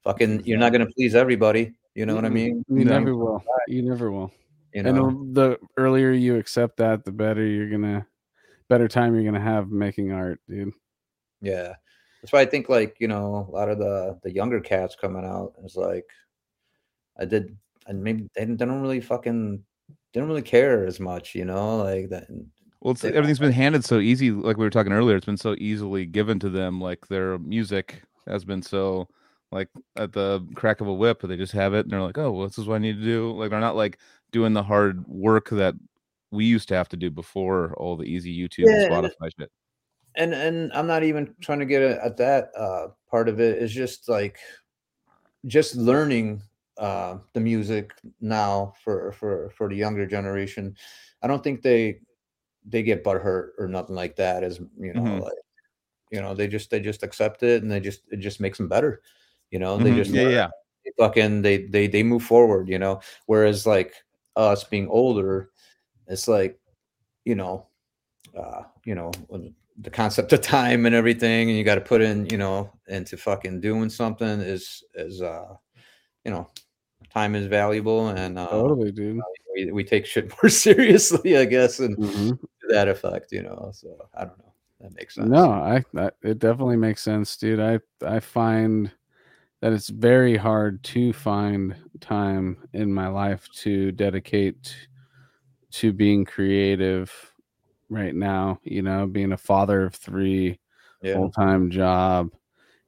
fucking 0.03 0.43
you're 0.45 0.57
not 0.57 0.72
gonna 0.72 0.88
please 0.95 1.16
everybody 1.16 1.74
you 1.95 2.05
know 2.05 2.16
what 2.16 2.26
I 2.26 2.30
mean 2.30 2.64
You 2.70 2.86
No. 2.86 2.99
never 2.99 3.16
will. 3.16 3.43
You 3.68 3.82
never 3.82 4.12
will. 4.12 4.32
you 4.74 4.84
and 4.86 4.95
know 4.95 5.10
the- 5.34 5.57
the 5.57 5.57
earlier 5.78 6.12
you 6.12 6.38
accept 6.38 6.78
that, 6.78 7.03
the 7.03 7.12
better 7.12 7.43
you're 7.45 7.70
gonna, 7.70 8.05
better 8.70 8.88
time 8.88 9.16
you're 9.16 9.24
gonna 9.26 9.41
have 9.43 9.70
making 9.72 10.12
art, 10.14 10.39
dude. 10.47 10.72
Yeah. 11.41 11.74
That's 12.22 12.32
why 12.32 12.41
I 12.41 12.45
think 12.45 12.70
like, 12.70 12.95
you 12.99 13.07
know, 13.07 13.47
a 13.49 13.51
lot 13.51 13.70
of 13.70 13.80
the 13.80 14.20
the 14.24 14.32
younger 14.32 14.62
cats 14.62 14.95
coming 14.95 15.26
out 15.26 15.53
is 15.66 15.76
like 15.76 16.05
I 17.18 17.26
did 17.26 17.57
and 17.88 18.01
maybe 18.03 18.30
they, 18.36 18.45
they 18.45 18.55
don't 18.66 18.82
really 18.82 19.01
fucking 19.01 19.64
don't 20.14 20.28
really 20.28 20.41
care 20.41 20.86
as 20.86 20.99
much, 20.99 21.36
you 21.36 21.45
know, 21.45 21.78
like 21.78 22.10
that 22.10 22.28
Well, 22.82 22.93
They- 22.93 23.10
everything's 23.14 23.39
been 23.39 23.51
handed 23.51 23.84
so 23.86 23.99
easy. 23.99 24.32
Like 24.32 24.57
we 24.57 24.64
were 24.64 24.70
talking 24.70 24.93
earlier, 24.93 25.16
it's 25.18 25.26
been 25.26 25.38
so 25.38 25.55
easily 25.57 26.05
given 26.05 26.39
to 26.39 26.49
them. 26.49 26.80
Like 26.82 27.07
their 27.07 27.38
music 27.39 28.01
has 28.28 28.45
been 28.45 28.62
so 28.62 29.07
like 29.51 29.68
at 29.97 30.14
the 30.14 30.45
crack 30.55 30.80
of 30.82 30.88
a 30.88 30.93
whip. 30.93 31.22
They 31.22 31.36
just 31.38 31.53
have 31.53 31.74
it, 31.74 31.86
and 31.86 31.91
they're 31.91 32.01
like, 32.01 32.18
"Oh, 32.20 32.32
well, 32.32 32.47
this 32.47 32.57
is 32.60 32.68
what 32.68 32.76
I 32.76 32.80
need 32.80 32.97
to 32.97 33.03
do." 33.03 33.32
Like 33.36 33.49
they're 33.49 33.60
not 33.60 33.76
like 33.76 33.97
doing 34.32 34.53
the 34.53 34.62
hard 34.64 35.05
work 35.07 35.49
that 35.49 35.74
we 36.32 36.45
used 36.45 36.68
to 36.70 36.76
have 36.76 36.88
to 36.89 36.97
do 36.97 37.10
before 37.10 37.74
all 37.78 37.97
the 37.97 38.03
easy 38.05 38.32
YouTube 38.38 38.66
Yeah, 38.68 38.84
and 38.84 38.93
and 38.93 39.05
Spotify 39.20 39.32
shit. 39.39 39.51
and 40.16 40.34
and 40.36 40.72
I'm 40.74 40.86
not 40.88 41.03
even 41.03 41.34
trying 41.41 41.60
to 41.60 41.66
get 41.66 41.82
at 41.82 41.97
at 41.99 42.18
that 42.18 42.51
uh 42.55 42.88
part 43.10 43.28
of 43.28 43.39
it. 43.39 43.62
It's 43.62 43.74
just 43.74 44.07
like 44.07 44.38
just 45.47 45.76
learning 45.76 46.41
uh 46.80 47.17
the 47.34 47.39
music 47.39 47.91
now 48.21 48.73
for 48.84 49.11
for 49.11 49.49
for 49.51 49.69
the 49.69 49.75
younger 49.75 50.07
generation. 50.07 50.75
I 51.21 51.27
don't 51.27 51.43
think 51.43 51.61
they 51.61 51.99
they 52.65 52.84
get 52.84 53.03
butthurt 53.03 53.49
or 53.57 53.67
nothing 53.67 53.95
like 53.95 54.15
that 54.15 54.43
as 54.43 54.59
you 54.80 54.93
know 54.93 55.01
Mhm. 55.03 55.21
like 55.21 55.34
you 56.11 56.21
know 56.21 56.34
they 56.34 56.47
just 56.47 56.69
they 56.69 56.80
just 56.80 57.03
accept 57.03 57.43
it 57.43 57.61
and 57.61 57.71
they 57.71 57.80
just 57.80 58.01
it 58.11 58.17
just 58.17 58.39
makes 58.39 58.57
them 58.57 58.67
better 58.67 59.01
you 59.51 59.59
know 59.59 59.77
they 59.77 59.91
Mhm. 59.91 59.95
just 59.95 60.11
yeah, 60.11 60.27
yeah, 60.30 60.47
they 60.86 60.91
fucking 60.97 61.41
they 61.41 61.65
they 61.67 61.88
they 61.88 62.03
move 62.03 62.23
forward 62.23 62.67
you 62.67 62.80
know 62.80 62.99
whereas 63.27 63.65
like 63.65 63.93
us 64.36 64.63
being 64.63 64.88
older 64.88 65.49
it's 66.07 66.27
like 66.27 66.59
you 67.25 67.36
know 67.36 67.67
uh 68.38 68.63
you 68.86 68.95
know 68.95 69.11
the 69.82 69.89
concept 69.89 70.34
of 70.34 70.41
time 70.41 70.86
and 70.86 70.95
everything 70.95 71.49
and 71.49 71.57
you 71.57 71.63
got 71.63 71.75
to 71.75 71.82
put 71.82 72.01
in 72.01 72.25
you 72.30 72.38
know 72.38 72.69
into 72.88 73.15
fucking 73.17 73.61
doing 73.61 73.89
something 73.89 74.41
is 74.41 74.84
is 74.95 75.21
uh 75.21 75.55
you 76.25 76.32
know 76.32 76.47
time 77.14 77.36
is 77.36 77.47
valuable 77.47 78.10
and 78.10 78.38
uh 78.38 78.47
Totally, 78.50 78.91
dude. 78.91 79.20
we, 79.56 79.72
we 79.72 79.84
take 79.84 80.06
shit 80.06 80.32
more 80.43 80.50
seriously 80.50 81.38
i 81.38 81.45
guess 81.45 81.80
and 81.80 81.97
Mhm. 81.97 82.39
to 82.62 82.68
that 82.70 82.88
effect 82.88 83.32
you 83.32 83.41
know 83.41 83.72
so 83.74 84.08
i 84.14 84.26
don't 84.26 84.38
know 84.39 84.54
that 84.82 84.93
makes 84.95 85.16
sense 85.16 85.30
No, 85.30 85.52
I 85.52 85.84
it 86.22 86.39
definitely 86.39 86.78
makes 86.78 87.02
sense, 87.02 87.36
dude. 87.38 87.60
I 87.60 87.80
I 88.06 88.20
find 88.20 88.91
that 89.62 89.74
it's 89.74 89.89
very 89.89 90.38
hard 90.38 90.82
to 90.84 91.12
find 91.12 91.76
time 92.00 92.58
in 92.74 92.93
my 92.93 93.08
life 93.08 93.47
to 93.56 93.91
dedicate 93.91 94.74
to 95.72 95.91
being 95.91 96.24
creative 96.24 97.12
right 97.89 98.16
now, 98.16 98.60
you 98.64 98.82
know, 98.82 99.06
being 99.06 99.34
a 99.34 99.38
father 99.38 99.84
of 99.84 99.95
3, 99.95 100.58
yeah 101.02 101.14
full-time 101.14 101.70
job, 101.70 102.30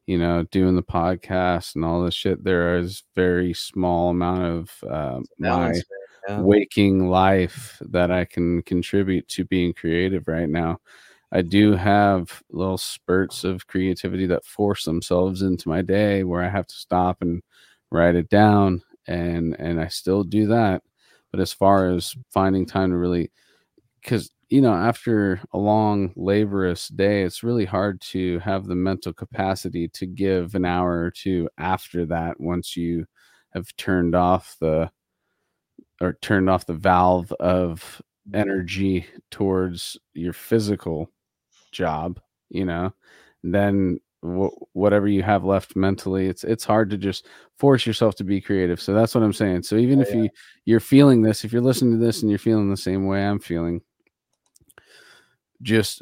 you 0.08 0.18
know, 0.18 0.44
doing 0.52 0.76
the 0.76 0.84
podcast 0.84 1.76
and 1.76 1.86
all 1.86 2.04
this 2.04 2.14
shit. 2.14 2.44
There 2.44 2.78
is 2.78 3.04
very 3.16 3.54
small 3.54 4.10
amount 4.10 4.44
of 4.44 4.90
uh, 4.90 5.20
my 5.38 5.74
yeah. 6.28 6.42
waking 6.42 7.10
life 7.10 7.82
that 7.90 8.12
I 8.12 8.26
can 8.26 8.62
contribute 8.64 9.28
to 9.30 9.46
being 9.46 9.74
creative 9.74 10.28
right 10.28 10.50
now. 10.50 10.80
I 11.32 11.42
do 11.42 11.74
have 11.74 12.42
little 12.52 12.78
spurts 12.78 13.44
of 13.44 13.68
creativity 13.68 14.26
that 14.28 14.46
force 14.46 14.84
themselves 14.84 15.42
into 15.42 15.70
my 15.70 15.82
day 15.82 16.24
where 16.24 16.44
I 16.44 16.50
have 16.50 16.68
to 16.68 16.76
stop 16.76 17.22
and 17.22 17.42
write 17.90 18.16
it 18.16 18.30
down 18.30 18.82
and 19.08 19.56
and 19.60 19.80
I 19.80 19.88
still 19.88 20.24
do 20.24 20.48
that. 20.48 20.84
But 21.32 21.40
as 21.40 21.54
far 21.54 21.90
as 21.90 22.16
finding 22.32 22.66
time 22.66 22.90
to 22.92 22.98
really 22.98 23.32
cuz 24.04 24.32
you 24.52 24.62
know, 24.62 24.74
after 24.76 25.42
a 25.54 25.60
long, 25.60 26.14
laborious 26.18 26.90
day, 26.90 27.24
it's 27.24 27.44
really 27.44 27.66
hard 27.66 28.02
to 28.02 28.40
have 28.42 28.68
the 28.68 28.76
mental 28.76 29.14
capacity 29.14 29.90
to 29.90 30.08
give 30.08 30.56
an 30.56 30.66
hour 30.66 31.02
or 31.02 31.12
two 31.12 31.50
after 31.60 32.06
that 32.08 32.40
once 32.42 32.78
you 32.78 33.08
have 33.54 33.76
turned 33.78 34.16
off 34.16 34.58
the 34.62 34.92
or 36.02 36.14
turned 36.22 36.50
off 36.50 36.66
the 36.66 36.74
valve 36.74 37.32
of 37.40 38.02
energy 38.34 39.06
towards 39.30 39.98
your 40.14 40.34
physical 40.34 41.10
job, 41.72 42.20
you 42.50 42.66
know, 42.66 42.94
then 43.44 44.00
wh- 44.26 44.54
whatever 44.76 45.08
you 45.08 45.24
have 45.24 45.44
left 45.46 45.76
mentally, 45.76 46.28
it's 46.28 46.44
it's 46.44 46.66
hard 46.66 46.90
to 46.92 46.98
just 46.98 47.28
force 47.60 47.86
yourself 47.86 48.16
to 48.16 48.24
be 48.26 48.42
creative. 48.42 48.82
So 48.82 48.94
that's 48.94 49.16
what 49.16 49.24
I'm 49.24 49.34
saying. 49.34 49.64
So 49.64 49.78
even 49.78 50.00
Oh, 50.00 50.04
if 50.04 50.14
yeah. 50.14 50.24
you 50.24 50.30
you're 50.66 50.80
feeling 50.82 51.22
this, 51.22 51.46
if 51.46 51.54
you're 51.54 51.62
listening 51.62 52.00
to 52.00 52.06
this 52.06 52.22
and 52.24 52.32
you're 52.32 52.40
feeling 52.40 52.70
the 52.72 52.78
same 52.78 53.08
way 53.08 53.26
I'm 53.26 53.40
feeling, 53.40 53.82
just 55.62 56.02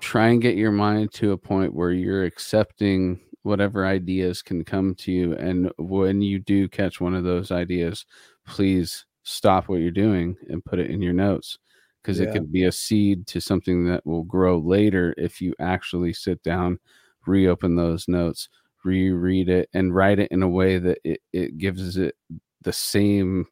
try 0.00 0.28
and 0.28 0.42
get 0.42 0.56
your 0.56 0.72
mind 0.72 1.12
to 1.12 1.32
a 1.32 1.38
point 1.38 1.74
where 1.74 1.92
you're 1.92 2.24
accepting 2.24 3.20
whatever 3.42 3.86
ideas 3.86 4.42
can 4.42 4.64
come 4.64 4.94
to 4.94 5.12
you 5.12 5.34
and 5.34 5.70
when 5.78 6.20
you 6.22 6.38
do 6.38 6.68
catch 6.68 7.00
one 7.00 7.14
of 7.14 7.24
those 7.24 7.50
ideas 7.50 8.06
please 8.46 9.06
stop 9.22 9.68
what 9.68 9.76
you're 9.80 9.90
doing 9.90 10.36
and 10.48 10.64
put 10.64 10.78
it 10.78 10.90
in 10.90 11.00
your 11.00 11.12
notes 11.12 11.58
because 12.02 12.20
it 12.20 12.30
could 12.32 12.52
be 12.52 12.64
a 12.64 12.72
seed 12.72 13.26
to 13.26 13.40
something 13.40 13.86
that 13.86 14.04
will 14.04 14.24
grow 14.24 14.58
later 14.58 15.14
if 15.16 15.40
you 15.40 15.54
actually 15.60 16.12
sit 16.12 16.42
down 16.42 16.78
reopen 17.26 17.76
those 17.76 18.08
notes 18.08 18.48
reread 18.84 19.48
it 19.48 19.68
and 19.72 19.94
write 19.94 20.18
it 20.18 20.30
in 20.30 20.42
a 20.42 20.48
way 20.48 20.78
that 20.78 20.98
it, 21.04 21.20
it 21.32 21.56
gives 21.56 21.96
it 21.96 22.14
the 22.62 22.72
same 22.72 23.46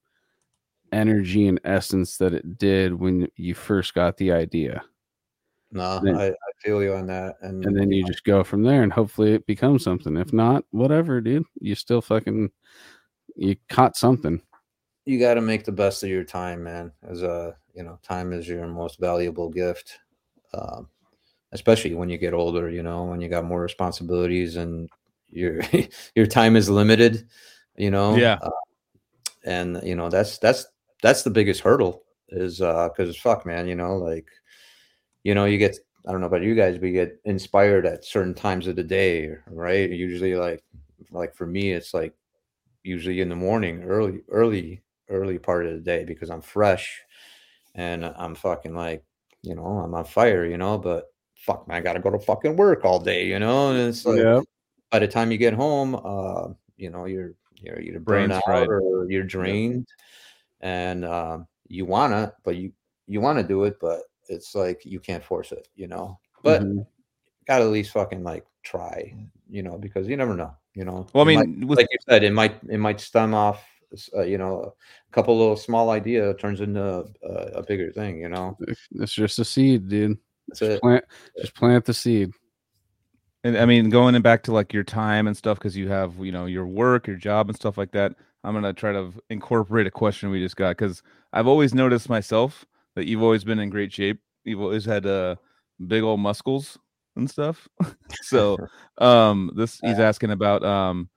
energy 0.93 1.47
and 1.49 1.61
essence 1.65 2.17
that 2.19 2.33
it 2.35 2.59
did 2.59 2.95
when 2.95 3.29
you 3.37 3.55
first 3.55 3.95
got 3.95 4.17
the 4.17 4.31
idea 4.33 4.83
No, 5.71 6.01
Then- 6.03 6.17
I, 6.17 6.29
I 6.29 6.35
feel 6.63 6.83
you 6.83 6.95
on 6.95 7.07
that. 7.07 7.37
And, 7.41 7.65
and 7.65 7.77
then 7.77 7.91
you 7.91 8.05
just 8.07 8.25
go 8.25 8.45
from 8.45 8.63
there 8.63 8.83
and 8.83 8.93
hopefully 8.93 9.33
it 9.33 9.47
becomes 9.47 9.83
something 9.85 10.17
if 10.17 10.33
not 10.33 10.65
whatever 10.71 11.21
dude 11.21 11.45
you 11.61 11.75
still 11.75 12.01
fucking 12.01 12.51
you 13.37 13.57
caught 13.69 13.97
something 13.97 14.41
you 15.05 15.19
got 15.19 15.35
to 15.35 15.41
make 15.41 15.65
the 15.65 15.73
best 15.73 16.03
of 16.03 16.09
your 16.11 16.25
time, 16.25 16.63
man. 16.63 16.93
As 17.03 17.23
a 17.23 17.57
you 17.75 17.83
know, 17.83 17.99
time 18.03 18.33
is 18.33 18.47
your 18.47 18.67
most 18.67 19.01
valuable 19.01 19.49
gift, 19.49 19.99
um, 20.55 20.89
especially 21.53 21.95
when 21.95 22.09
you 22.09 22.19
get 22.19 22.35
older. 22.35 22.71
You 22.71 22.83
know, 22.83 23.05
when 23.05 23.21
you 23.21 23.29
got 23.29 23.45
more 23.45 23.61
responsibilities 23.61 24.57
and 24.57 24.89
your 25.31 25.61
your 26.15 26.27
time 26.27 26.57
is 26.57 26.71
limited. 26.71 27.27
You 27.77 27.91
know, 27.91 28.15
Yeah. 28.17 28.39
Uh, 28.41 28.51
and 29.45 29.81
you 29.83 29.97
know 29.97 30.09
that's 30.09 30.39
that's 30.39 30.67
that's 31.03 31.23
the 31.23 31.31
biggest 31.31 31.61
hurdle 31.61 32.05
is 32.29 32.63
uh 32.63 32.89
because 32.89 33.17
fuck, 33.17 33.45
man. 33.45 33.69
You 33.69 33.75
know, 33.75 33.97
like 33.97 34.27
you 35.25 35.35
know, 35.35 35.45
you 35.45 35.59
get 35.59 35.77
I 36.07 36.13
don't 36.13 36.21
know 36.21 36.27
about 36.27 36.43
you 36.43 36.55
guys, 36.55 36.79
but 36.79 36.87
you 36.87 36.93
get 36.93 37.21
inspired 37.25 37.87
at 37.87 38.05
certain 38.05 38.35
times 38.35 38.67
of 38.67 38.77
the 38.77 38.83
day, 38.83 39.31
right? 39.47 39.91
Usually, 39.91 40.35
like 40.35 40.65
like 41.11 41.35
for 41.35 41.47
me, 41.47 41.73
it's 41.73 41.93
like 41.93 42.15
usually 42.83 43.21
in 43.21 43.29
the 43.29 43.37
morning, 43.37 43.85
early, 43.85 44.23
early, 44.29 44.83
early 45.09 45.39
part 45.39 45.67
of 45.67 45.75
the 45.75 45.81
day 45.81 46.05
because 46.05 46.31
I'm 46.31 46.43
fresh 46.43 47.01
and 47.75 48.05
I'm 48.05 48.35
fucking 48.35 48.75
like, 48.75 49.05
you 49.43 49.55
know, 49.55 49.65
I'm 49.65 49.95
on 49.95 50.05
fire, 50.05 50.45
you 50.45 50.57
know, 50.57 50.79
but 50.79 51.07
fuck 51.37 51.67
man, 51.69 51.79
I 51.79 51.81
gotta 51.81 52.01
go 52.01 52.11
to 52.11 52.19
fucking 52.19 52.57
work 52.57 52.85
all 52.85 52.99
day, 52.99 53.27
you 53.27 53.39
know. 53.39 53.71
And 53.71 53.89
it's 53.89 54.05
like 54.05 54.19
Yep. 54.19 54.45
by 54.91 54.99
the 55.01 55.09
time 55.09 55.31
you 55.31 55.39
get 55.39 55.55
home, 55.55 55.95
uh, 55.95 56.49
you 56.77 56.91
know, 56.91 57.05
you're 57.05 57.35
you're 57.61 57.81
either 57.81 58.01
Brain's 58.01 58.33
out 58.33 58.43
fried. 58.45 58.69
or 58.69 59.07
you're 59.09 59.23
drained 59.23 59.87
and 60.63 61.05
um 61.05 61.47
you 61.69 61.85
wanna, 61.85 62.33
but 62.45 62.57
you 62.57 62.73
you 63.07 63.21
wanna 63.21 63.43
do 63.43 63.65
it, 63.65 63.77
but 63.81 64.03
it's 64.29 64.55
like 64.55 64.85
you 64.85 65.01
can't 65.01 65.25
force 65.25 65.53
it, 65.53 65.69
you 65.75 65.87
know. 65.89 66.19
But 66.43 66.63
Mhm. 66.63 66.87
gotta 67.47 67.65
at 67.65 67.71
least 67.71 67.93
fucking 67.93 68.23
like 68.23 68.47
try, 68.63 69.15
you 69.51 69.63
know, 69.63 69.79
because 69.79 70.09
you 70.09 70.17
never 70.17 70.35
know, 70.35 70.55
you 70.75 70.85
know. 70.85 71.07
Well, 71.13 71.27
I 71.27 71.33
It 71.33 71.35
might- 71.37 71.49
mean, 71.49 71.67
with 71.67 71.79
like 71.79 71.89
you 71.91 71.99
said, 72.09 72.23
it 72.23 72.33
might 72.33 72.61
it 72.69 72.79
might 72.79 73.01
stem 73.01 73.35
off, 73.35 73.65
uh, 74.17 74.23
you 74.23 74.39
know, 74.39 74.75
a 75.09 75.13
couple 75.13 75.37
little 75.37 75.57
small 75.57 75.91
idea 75.91 76.33
turns 76.35 76.61
into 76.61 77.05
a, 77.23 77.33
a 77.55 77.63
bigger 77.63 77.91
thing, 77.93 78.21
you 78.21 78.29
know. 78.29 78.57
it's 78.93 79.13
just 79.15 79.39
a 79.39 79.45
seed 79.45 79.89
dude 79.89 80.17
That's 80.49 80.61
just 80.61 80.71
it. 80.73 80.81
plant 80.81 81.05
just 81.39 81.55
plant 81.55 81.85
the 81.85 81.95
seed 81.95 82.33
And 83.45 83.59
I 83.59 83.67
mean, 83.67 83.91
going 83.91 84.21
back 84.23 84.43
to 84.45 84.53
like 84.53 84.73
your 84.73 84.85
time 84.85 85.27
and 85.27 85.37
stuff, 85.37 85.59
because 85.59 85.77
you 85.77 85.89
have, 85.89 86.15
you 86.25 86.31
know, 86.31 86.47
your 86.47 86.67
work, 86.67 87.09
your 87.09 87.17
job, 87.17 87.49
and 87.49 87.57
stuff 87.57 87.77
like 87.77 87.91
that. 87.93 88.15
I'm 88.45 88.55
gonna 88.55 88.73
try 88.73 88.93
to 88.93 89.13
incorporate 89.31 89.87
a 89.87 89.91
question 89.91 90.31
we 90.31 90.41
just 90.41 90.57
got 90.57 90.77
because 90.77 91.03
I've 91.33 91.47
always 91.47 91.75
noticed 91.75 92.09
myself 92.09 92.65
that 92.97 93.07
you've 93.07 93.23
always 93.23 93.45
been 93.45 93.59
in 93.59 93.71
great 93.71 93.93
shape. 93.93 94.21
You've 94.45 94.61
always 94.61 94.85
had 94.85 95.07
uh, 95.07 95.37
big 95.87 96.03
old 96.03 96.21
muscles 96.21 96.79
and 97.17 97.31
stuff. 97.31 97.69
so, 98.23 98.57
um, 98.99 99.51
this 99.55 99.79
he's 99.81 100.01
asking 100.01 100.31
about 100.31 100.65
um, 100.65 101.09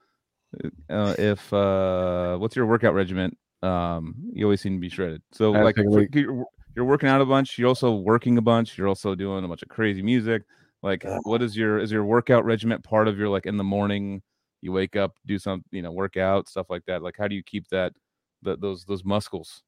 uh, 0.88 1.14
if 1.18 1.52
uh, 1.52 2.36
what's 2.36 2.56
your 2.56 2.66
workout 2.66 2.94
regimen? 2.94 3.36
Um, 3.62 4.14
you 4.32 4.44
always 4.46 4.60
seem 4.60 4.74
to 4.74 4.80
be 4.80 4.88
shredded. 4.88 5.22
So, 5.32 5.50
like, 5.50 5.76
for- 5.76 6.06
you're, 6.12 6.44
you're 6.76 6.84
working 6.84 7.08
out 7.08 7.20
a 7.20 7.26
bunch. 7.26 7.58
You're 7.58 7.68
also 7.68 7.94
working 7.94 8.38
a 8.38 8.42
bunch. 8.42 8.78
You're 8.78 8.88
also 8.88 9.14
doing 9.14 9.44
a 9.44 9.48
bunch 9.48 9.62
of 9.62 9.68
crazy 9.68 10.02
music 10.02 10.42
like 10.82 11.04
what 11.22 11.42
is 11.42 11.56
your 11.56 11.78
is 11.78 11.90
your 11.90 12.04
workout 12.04 12.44
regiment 12.44 12.84
part 12.84 13.08
of 13.08 13.18
your 13.18 13.28
like 13.28 13.46
in 13.46 13.56
the 13.56 13.64
morning 13.64 14.22
you 14.62 14.72
wake 14.72 14.96
up 14.96 15.14
do 15.26 15.38
some 15.38 15.64
you 15.70 15.82
know 15.82 15.92
work 15.92 16.16
out 16.16 16.48
stuff 16.48 16.66
like 16.70 16.84
that 16.86 17.02
like 17.02 17.14
how 17.18 17.28
do 17.28 17.34
you 17.34 17.42
keep 17.42 17.68
that 17.68 17.92
the, 18.42 18.56
those 18.56 18.84
those 18.84 19.04
muscles 19.04 19.62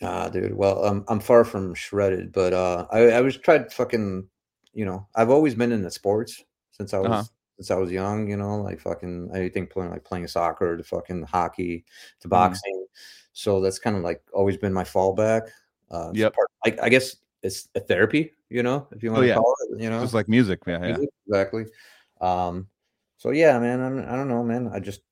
Ah, 0.00 0.28
dude. 0.28 0.54
Well, 0.56 0.84
um, 0.84 1.04
I'm 1.06 1.20
far 1.20 1.44
from 1.44 1.74
shredded, 1.74 2.32
but 2.32 2.52
uh, 2.52 2.86
I 2.90 3.10
I 3.10 3.20
was 3.20 3.36
tried 3.36 3.72
fucking, 3.72 4.26
you 4.74 4.84
know, 4.84 5.06
I've 5.14 5.30
always 5.30 5.54
been 5.54 5.70
into 5.70 5.90
sports 5.92 6.42
since 6.72 6.92
I 6.92 6.98
was 6.98 7.06
Uh-huh. 7.10 7.22
since 7.56 7.70
I 7.70 7.76
was 7.76 7.92
young, 7.92 8.28
you 8.28 8.36
know, 8.36 8.56
like 8.62 8.80
fucking 8.80 9.30
anything 9.32 9.68
playing 9.68 9.90
like 9.92 10.02
playing 10.02 10.26
soccer 10.26 10.76
to 10.76 10.82
fucking 10.82 11.22
hockey 11.22 11.84
to 12.20 12.26
boxing. 12.28 12.86
So 13.32 13.60
that's 13.60 13.78
kind 13.78 13.96
of 13.96 14.02
like 14.02 14.22
always 14.32 14.56
been 14.56 14.72
my 14.72 14.82
fallback. 14.84 15.50
Uh, 15.90 16.10
Yep. 16.14 16.34
part- 16.34 16.50
I, 16.64 16.86
I 16.86 16.88
guess 16.88 17.16
it's 17.44 17.68
a 17.76 17.80
therapy, 17.80 18.32
you 18.50 18.64
know, 18.64 18.88
if 18.90 19.04
you 19.04 19.12
want 19.12 19.20
Oh, 19.20 19.22
to 19.22 19.28
yeah. 19.28 19.34
call 19.36 19.54
it, 19.70 19.80
you 19.80 19.88
know, 19.90 20.00
just 20.00 20.14
like 20.14 20.28
music 20.28 20.60
yeah 20.66 20.80
yeah 20.80 20.96
Music, 20.96 21.10
exactly. 21.28 21.64
Um, 22.20 22.66
so 23.22 23.30
yeah, 23.30 23.56
man, 23.60 23.78
I'm, 23.80 23.98
I 24.00 24.16
don't 24.16 24.26
know, 24.28 24.42
man. 24.42 24.68
I 24.74 24.80
just, 24.80 25.02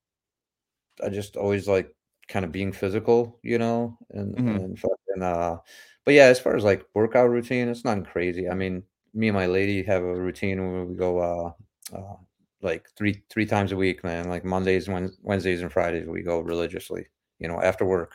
I 1.04 1.08
just 1.08 1.36
always 1.36 1.68
like 1.68 1.94
kind 2.26 2.44
of 2.44 2.50
being 2.50 2.72
physical, 2.72 3.38
you 3.42 3.58
know, 3.58 3.96
and 4.10 4.34
Mhm. 4.34 4.56
and 4.56 4.78
fucking. 4.78 5.22
Uh, 5.22 5.56
but 6.04 6.14
yeah, 6.14 6.24
as 6.26 6.40
far 6.40 6.56
as 6.56 6.64
like 6.64 6.82
workout 6.94 7.30
routine, 7.30 7.68
it's 7.68 7.84
not 7.84 8.04
crazy. 8.12 8.48
I 8.48 8.54
mean, 8.54 8.82
me 9.14 9.28
and 9.28 9.36
my 9.36 9.46
lady 9.46 9.82
have 9.84 10.02
a 10.02 10.20
routine 10.26 10.58
where 10.72 10.84
we 10.84 10.96
go, 10.96 11.10
uh, 11.30 11.52
uh, 11.96 12.16
like 12.62 12.82
three 12.96 13.22
three 13.30 13.46
times 13.46 13.70
a 13.72 13.76
week, 13.76 14.02
man. 14.02 14.28
Like 14.28 14.44
Mondays, 14.44 14.88
Wednesdays, 15.22 15.62
and 15.62 15.72
Fridays, 15.72 16.06
we 16.08 16.22
go 16.22 16.40
religiously, 16.40 17.06
you 17.38 17.46
know, 17.48 17.60
after 17.62 17.84
work. 17.86 18.12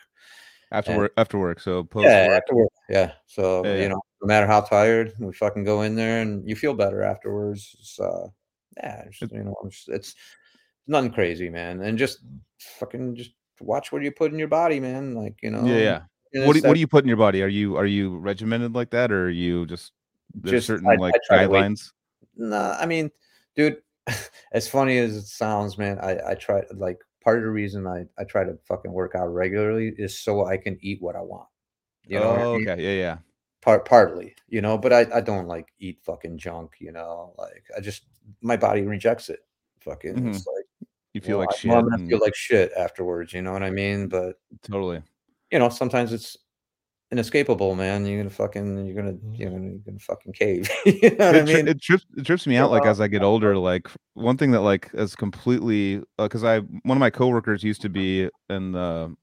after 0.72 0.92
and- 0.92 1.00
work 1.02 1.14
after 1.18 1.38
work 1.40 1.60
so 1.62 1.84
post 1.84 2.08
Yeah, 2.10 2.28
work 2.28 2.38
after 2.42 2.56
work. 2.56 2.72
Yeah. 2.90 3.10
So 3.28 3.64
Yeah, 3.64 3.76
yeah. 3.76 3.82
you 3.84 3.90
know, 3.90 4.02
no 4.22 4.28
matter 4.28 4.48
how 4.48 4.62
tired, 4.62 5.14
we 5.20 5.32
fucking 5.34 5.64
go 5.64 5.84
in 5.84 5.96
there 5.96 6.22
and 6.24 6.32
you 6.50 6.56
feel 6.56 6.74
better 6.74 7.02
afterwards. 7.04 7.62
It's, 7.80 8.00
uh, 8.00 8.28
yeah, 8.78 9.04
it's, 9.08 9.22
It- 9.22 9.32
you 9.32 9.44
know, 9.44 9.56
it's, 9.66 9.86
it's 9.88 10.16
nothing 10.88 11.12
crazy, 11.12 11.50
man. 11.50 11.82
And 11.82 11.98
just 11.98 12.20
fucking 12.80 13.16
just 13.16 13.32
watch 13.62 13.92
what 13.92 14.04
you 14.04 14.12
put 14.12 14.32
in 14.32 14.40
your 14.40 14.48
body, 14.48 14.80
man. 14.80 15.16
Like 15.16 15.36
you 15.42 15.52
know, 15.52 15.66
yeah 15.66 16.02
yeah 16.34 16.46
what 16.46 16.56
do, 16.56 16.62
what 16.68 16.74
do 16.74 16.80
you 16.82 16.88
put 16.88 17.04
in 17.04 17.08
your 17.08 17.16
body 17.18 17.42
are 17.42 17.48
you 17.48 17.78
are 17.78 17.86
you 17.86 18.18
regimented 18.18 18.76
like 18.76 18.90
that 18.90 19.10
or 19.12 19.28
are 19.28 19.30
you 19.30 19.66
just 19.66 19.94
there's 20.34 20.52
Just- 20.52 20.68
certain 20.68 20.88
I- 20.88 20.96
like 20.96 21.14
I 21.16 21.20
try 21.26 21.44
to 21.44 21.50
wait. 21.50 21.60
guidelines 21.64 21.92
Nah, 22.38 22.76
I 22.78 22.86
mean, 22.86 23.10
dude, 23.56 23.78
as 24.52 24.68
funny 24.68 24.98
as 24.98 25.16
it 25.16 25.26
sounds, 25.28 25.78
man, 25.78 25.98
I 26.00 26.32
I 26.32 26.36
try 26.36 26.64
like 26.76 27.00
part 27.24 27.38
of 27.38 27.46
the 27.46 27.50
reason 27.52 27.88
I 27.88 28.06
I 28.20 28.26
try 28.26 28.44
to 28.44 28.58
fucking 28.68 28.92
work 28.92 29.16
out 29.16 29.28
regularly 29.34 29.94
is 29.98 30.20
so 30.20 30.46
I 30.46 30.58
can 30.58 30.78
eat 30.82 31.02
what 31.02 31.16
I 31.16 31.22
want. 31.22 31.48
You 32.06 32.20
know, 32.20 32.32
what 32.32 32.40
I 32.40 32.44
oh 32.44 32.58
mean? 32.58 32.70
okay 32.70 32.84
yeah 32.84 33.00
yeah 33.02 33.18
part 33.62 33.88
partly, 33.88 34.36
you 34.50 34.62
know, 34.62 34.78
but 34.78 34.92
I 34.92 35.08
I 35.16 35.22
don't 35.22 35.48
like 35.48 35.70
eat 35.80 36.00
fucking 36.04 36.38
junk, 36.38 36.72
you 36.82 36.92
know, 36.92 37.34
like 37.38 37.64
I 37.76 37.80
just 37.80 38.04
my 38.42 38.58
body 38.58 38.82
rejects 38.84 39.30
it. 39.30 39.40
Fucking, 39.82 40.16
Mhm. 40.16 40.30
it's 40.36 40.48
like 40.48 40.66
you 41.14 41.22
feel 41.22 41.38
well, 41.38 41.48
like 41.48 41.56
I- 41.56 41.60
shit 41.60 41.72
well, 41.72 41.88
and- 41.88 42.10
feel 42.10 42.20
like 42.20 42.36
shit 42.36 42.72
afterwards. 42.78 43.34
You 43.34 43.42
know 43.42 43.54
what 43.54 43.64
I 43.64 43.70
mean? 43.70 44.08
But 44.08 44.36
totally 44.64 45.02
you 45.52 45.60
know, 45.60 45.70
sometimes 45.70 46.12
it's 46.12 46.36
inescapable, 47.12 47.76
man. 47.76 48.06
You're 48.06 48.18
gonna 48.18 48.30
fucking, 48.32 48.86
you're 48.86 48.96
gonna, 48.96 49.16
you 49.32 49.48
know, 49.50 49.58
you're 49.58 49.78
gonna 49.86 50.00
fucking 50.00 50.34
cave. 50.34 50.70
you 50.86 51.12
know 51.12 51.28
what 51.28 51.36
I 51.36 51.40
it, 51.40 51.46
tri- 51.46 51.54
mean? 51.56 51.68
it 51.68 51.82
trips 51.82 52.06
it 52.18 52.26
trips 52.26 52.48
me 52.48 52.58
out 52.58 52.72
like 52.72 52.86
as 52.86 53.00
I 53.00 53.08
get 53.08 53.22
older. 53.22 53.56
Like 53.58 53.88
one 54.16 54.38
thing 54.38 54.52
that 54.52 54.62
like 54.62 54.90
is 54.94 55.16
completely 55.16 56.02
because 56.18 56.44
I 56.44 56.60
one 56.60 56.98
of 56.98 57.00
my 57.00 57.12
coworkers 57.12 57.64
used 57.64 57.82
to 57.84 57.90
be 57.90 58.28
in 58.50 58.72
the 58.72 59.16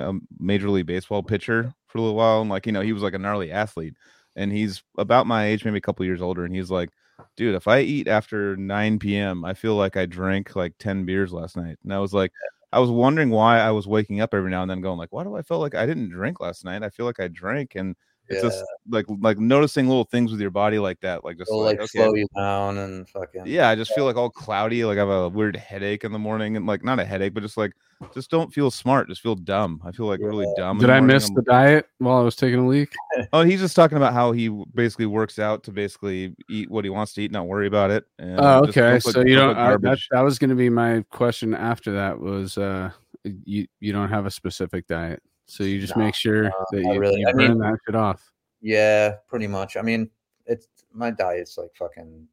um, 0.00 0.26
major 0.38 0.68
league 0.68 0.86
baseball 0.86 1.22
pitcher 1.22 1.72
for 1.86 1.98
a 1.98 2.00
little 2.00 2.16
while, 2.16 2.40
and 2.40 2.50
like 2.50 2.66
you 2.66 2.72
know 2.72 2.80
he 2.82 2.92
was 2.92 3.02
like 3.02 3.14
a 3.14 3.18
gnarly 3.18 3.50
athlete, 3.52 3.94
and 4.36 4.52
he's 4.52 4.82
about 4.98 5.26
my 5.26 5.46
age, 5.46 5.64
maybe 5.64 5.78
a 5.78 5.80
couple 5.80 6.04
years 6.04 6.20
older, 6.20 6.44
and 6.44 6.54
he's 6.54 6.70
like, 6.70 6.90
dude, 7.36 7.54
if 7.54 7.68
I 7.68 7.80
eat 7.80 8.08
after 8.08 8.56
9 8.56 9.16
p.m., 9.16 9.44
I 9.44 9.54
feel 9.54 9.74
like 9.76 9.96
I 9.96 10.06
drank 10.06 10.56
like 10.56 10.74
10 10.78 11.04
beers 11.04 11.32
last 11.32 11.56
night, 11.56 11.78
and 11.84 11.92
I 11.92 11.98
was 11.98 12.12
like. 12.14 12.32
I 12.70 12.80
was 12.80 12.90
wondering 12.90 13.30
why 13.30 13.60
I 13.60 13.70
was 13.70 13.86
waking 13.88 14.20
up 14.20 14.34
every 14.34 14.50
now 14.50 14.60
and 14.60 14.70
then 14.70 14.82
going 14.82 14.98
like, 14.98 15.10
why 15.10 15.24
do 15.24 15.34
I 15.36 15.40
feel 15.42 15.58
like 15.58 15.74
I 15.74 15.86
didn't 15.86 16.10
drink 16.10 16.38
last 16.38 16.66
night? 16.66 16.82
I 16.82 16.90
feel 16.90 17.06
like 17.06 17.18
I 17.18 17.28
drank 17.28 17.76
and 17.76 17.96
it's 18.28 18.42
just 18.42 18.64
like 18.88 19.06
like 19.20 19.38
noticing 19.38 19.88
little 19.88 20.04
things 20.04 20.30
with 20.30 20.40
your 20.40 20.50
body 20.50 20.78
like 20.78 21.00
that, 21.00 21.24
like 21.24 21.38
just 21.38 21.50
It'll 21.50 21.62
like, 21.62 21.78
like 21.78 21.90
okay. 21.90 22.04
slow 22.04 22.14
you 22.14 22.26
down 22.36 22.78
and 22.78 23.08
fucking 23.08 23.42
Yeah, 23.46 23.68
I 23.68 23.74
just 23.74 23.92
feel 23.94 24.04
like 24.04 24.16
all 24.16 24.30
cloudy, 24.30 24.84
like 24.84 24.96
I 24.96 25.00
have 25.00 25.08
a 25.08 25.28
weird 25.28 25.56
headache 25.56 26.04
in 26.04 26.12
the 26.12 26.18
morning, 26.18 26.56
and 26.56 26.66
like 26.66 26.84
not 26.84 26.98
a 26.98 27.04
headache, 27.04 27.34
but 27.34 27.42
just 27.42 27.56
like 27.56 27.72
just 28.14 28.30
don't 28.30 28.52
feel 28.52 28.70
smart, 28.70 29.08
just 29.08 29.20
feel 29.22 29.34
dumb. 29.34 29.80
I 29.84 29.90
feel 29.92 30.06
like 30.06 30.20
really 30.20 30.46
dumb. 30.56 30.78
Did 30.78 30.90
I 30.90 31.00
morning. 31.00 31.14
miss 31.14 31.24
I'm- 31.24 31.34
the 31.34 31.42
diet 31.42 31.88
while 31.98 32.18
I 32.18 32.22
was 32.22 32.36
taking 32.36 32.58
a 32.60 32.66
leak? 32.68 32.92
Oh, 33.32 33.42
he's 33.42 33.58
just 33.58 33.74
talking 33.74 33.96
about 33.96 34.12
how 34.12 34.30
he 34.30 34.48
basically 34.74 35.06
works 35.06 35.40
out 35.40 35.64
to 35.64 35.72
basically 35.72 36.36
eat 36.48 36.70
what 36.70 36.84
he 36.84 36.90
wants 36.90 37.14
to 37.14 37.22
eat, 37.22 37.32
not 37.32 37.48
worry 37.48 37.66
about 37.66 37.90
it. 37.90 38.04
And 38.20 38.38
Oh, 38.38 38.58
okay. 38.68 38.92
look 38.94 39.04
like- 39.06 39.14
So 39.14 39.20
you 39.24 39.34
look 39.34 39.56
don't. 39.56 39.58
I, 39.58 39.76
that, 39.76 39.98
that 40.12 40.20
was 40.20 40.38
going 40.38 40.50
to 40.50 40.56
be 40.56 40.70
my 40.70 41.04
question 41.10 41.52
after 41.52 41.90
that. 41.94 42.20
Was 42.20 42.56
uh, 42.56 42.92
you 43.24 43.66
you 43.80 43.92
don't 43.92 44.08
have 44.08 44.24
a 44.24 44.30
specific 44.30 44.86
diet, 44.86 45.20
so 45.48 45.64
you 45.64 45.80
just 45.80 45.96
No, 45.96 46.04
make 46.04 46.14
sure 46.14 46.44
no, 46.44 46.50
that 46.70 46.80
you, 46.82 46.98
really. 47.00 47.20
you 47.20 47.28
I 47.28 47.32
mean- 47.32 47.58
that 47.58 47.78
shit 47.86 47.94
off. 47.96 48.30
Yeah, 48.60 49.14
pretty 49.28 49.46
much. 49.46 49.76
I 49.76 49.82
mean, 49.82 50.10
it's 50.46 50.66
my 50.92 51.10
diet's 51.10 51.58
like 51.58 51.70
fucking 51.74 52.26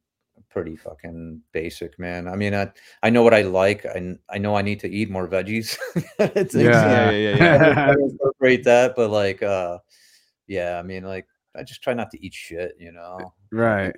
pretty 0.50 0.74
fucking 0.76 1.40
basic, 1.52 1.98
man. 1.98 2.26
I 2.28 2.34
mean, 2.36 2.54
I 2.54 2.70
I 3.02 3.10
know 3.10 3.22
what 3.22 3.34
I 3.34 3.42
like. 3.42 3.84
I 3.86 4.16
I 4.28 4.38
know 4.38 4.54
I 4.56 4.62
need 4.62 4.80
to 4.80 4.88
eat 4.90 5.10
more 5.10 5.28
veggies. 5.28 5.76
it's 6.18 6.54
Yeah. 6.54 7.10
yeah, 7.10 7.10
yeah, 7.10 7.36
yeah. 7.36 7.86
I 7.90 7.92
incorporate 7.92 8.64
that, 8.64 8.94
but 8.96 9.10
like, 9.10 9.42
uh, 9.42 9.78
yeah, 10.46 10.78
I 10.78 10.82
mean, 10.82 11.04
like, 11.04 11.26
I 11.54 11.62
just 11.62 11.82
try 11.82 11.94
not 11.94 12.10
to 12.12 12.24
eat 12.24 12.34
shit, 12.34 12.74
you 12.78 12.92
know. 12.92 13.32
Right. 13.52 13.94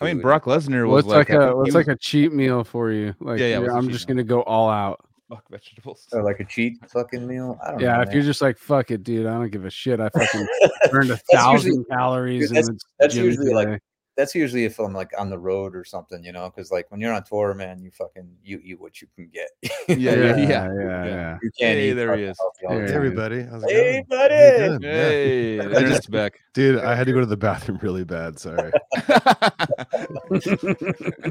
I 0.00 0.04
mean. 0.04 0.20
Brock 0.20 0.44
Lesnar 0.44 0.86
was 0.86 1.04
What's 1.04 1.06
like, 1.06 1.30
like, 1.30 1.38
I 1.38 1.42
a 1.42 1.46
think 1.46 1.56
what's 1.56 1.70
he 1.70 1.74
like 1.76 1.88
a 1.88 1.96
cheat 1.96 2.32
meal 2.32 2.62
for 2.64 2.92
you? 2.92 3.14
Like, 3.20 3.40
Yeah, 3.40 3.46
yeah, 3.46 3.52
you're- 3.58 3.60
what's 3.68 3.74
a 3.74 3.78
I'm 3.78 3.88
just 3.90 4.08
meal? 4.08 4.16
gonna 4.16 4.24
go 4.24 4.42
all 4.42 4.68
out. 4.68 5.00
Fuck 5.34 5.44
vegetables. 5.50 6.06
or 6.12 6.22
like 6.22 6.40
a 6.40 6.44
cheat 6.44 6.78
fucking 6.90 7.26
meal. 7.26 7.58
I 7.64 7.70
don't 7.70 7.80
know. 7.80 7.86
Yeah, 7.86 8.00
if 8.02 8.08
man. 8.08 8.14
you're 8.16 8.24
just 8.24 8.42
like 8.42 8.58
fuck 8.58 8.90
it, 8.90 9.02
dude, 9.02 9.26
I 9.26 9.32
don't 9.32 9.50
give 9.50 9.64
a 9.64 9.70
shit. 9.70 10.00
I 10.00 10.08
fucking 10.14 10.46
burned 10.90 11.10
a 11.10 11.14
That's 11.14 11.22
usually- 11.32 11.42
thousand 11.76 11.84
calories 11.90 12.48
dude, 12.50 12.58
in 12.58 12.64
the 12.66 12.78
that's 12.98 13.14
gym 13.14 13.24
usually, 13.26 13.52
like, 13.54 13.66
today. 13.68 13.80
That's 14.16 14.34
usually 14.34 14.64
if 14.64 14.78
I'm 14.78 14.92
like 14.92 15.10
on 15.18 15.30
the 15.30 15.38
road 15.38 15.74
or 15.74 15.84
something, 15.84 16.22
you 16.22 16.32
know, 16.32 16.50
because 16.54 16.70
like 16.70 16.90
when 16.90 17.00
you're 17.00 17.12
on 17.14 17.24
tour, 17.24 17.54
man, 17.54 17.80
you 17.82 17.90
fucking 17.90 18.28
you 18.44 18.60
eat 18.62 18.78
what 18.80 19.00
you 19.00 19.08
can 19.16 19.28
get. 19.32 19.48
Yeah, 19.88 20.14
yeah, 20.14 20.14
yeah, 20.14 20.36
yeah. 20.36 20.46
yeah, 20.46 21.04
yeah. 21.04 21.38
You 21.42 21.50
can't 21.58 21.76
Hey, 21.78 21.90
eat 21.90 21.92
there 21.94 22.16
he 22.16 22.22
fucking 22.26 22.30
is. 22.30 22.38
healthy 22.40 22.66
all. 22.82 22.86
Hey 22.88 22.94
everybody, 22.94 23.42
how's 23.42 23.64
Hey, 23.64 23.92
going? 23.92 24.04
buddy. 24.08 24.34
How 24.34 24.40
you 24.64 24.68
doing? 24.68 24.82
Yeah. 24.82 24.90
Hey, 25.08 25.56
the 25.56 25.64
internet's 25.78 26.06
back. 26.06 26.38
Dude, 26.54 26.78
I 26.84 26.94
had 26.94 27.06
to 27.08 27.12
go 27.12 27.20
to 27.20 27.26
the 27.26 27.36
bathroom 27.36 27.78
really 27.82 28.04
bad. 28.04 28.38
Sorry. 28.38 28.70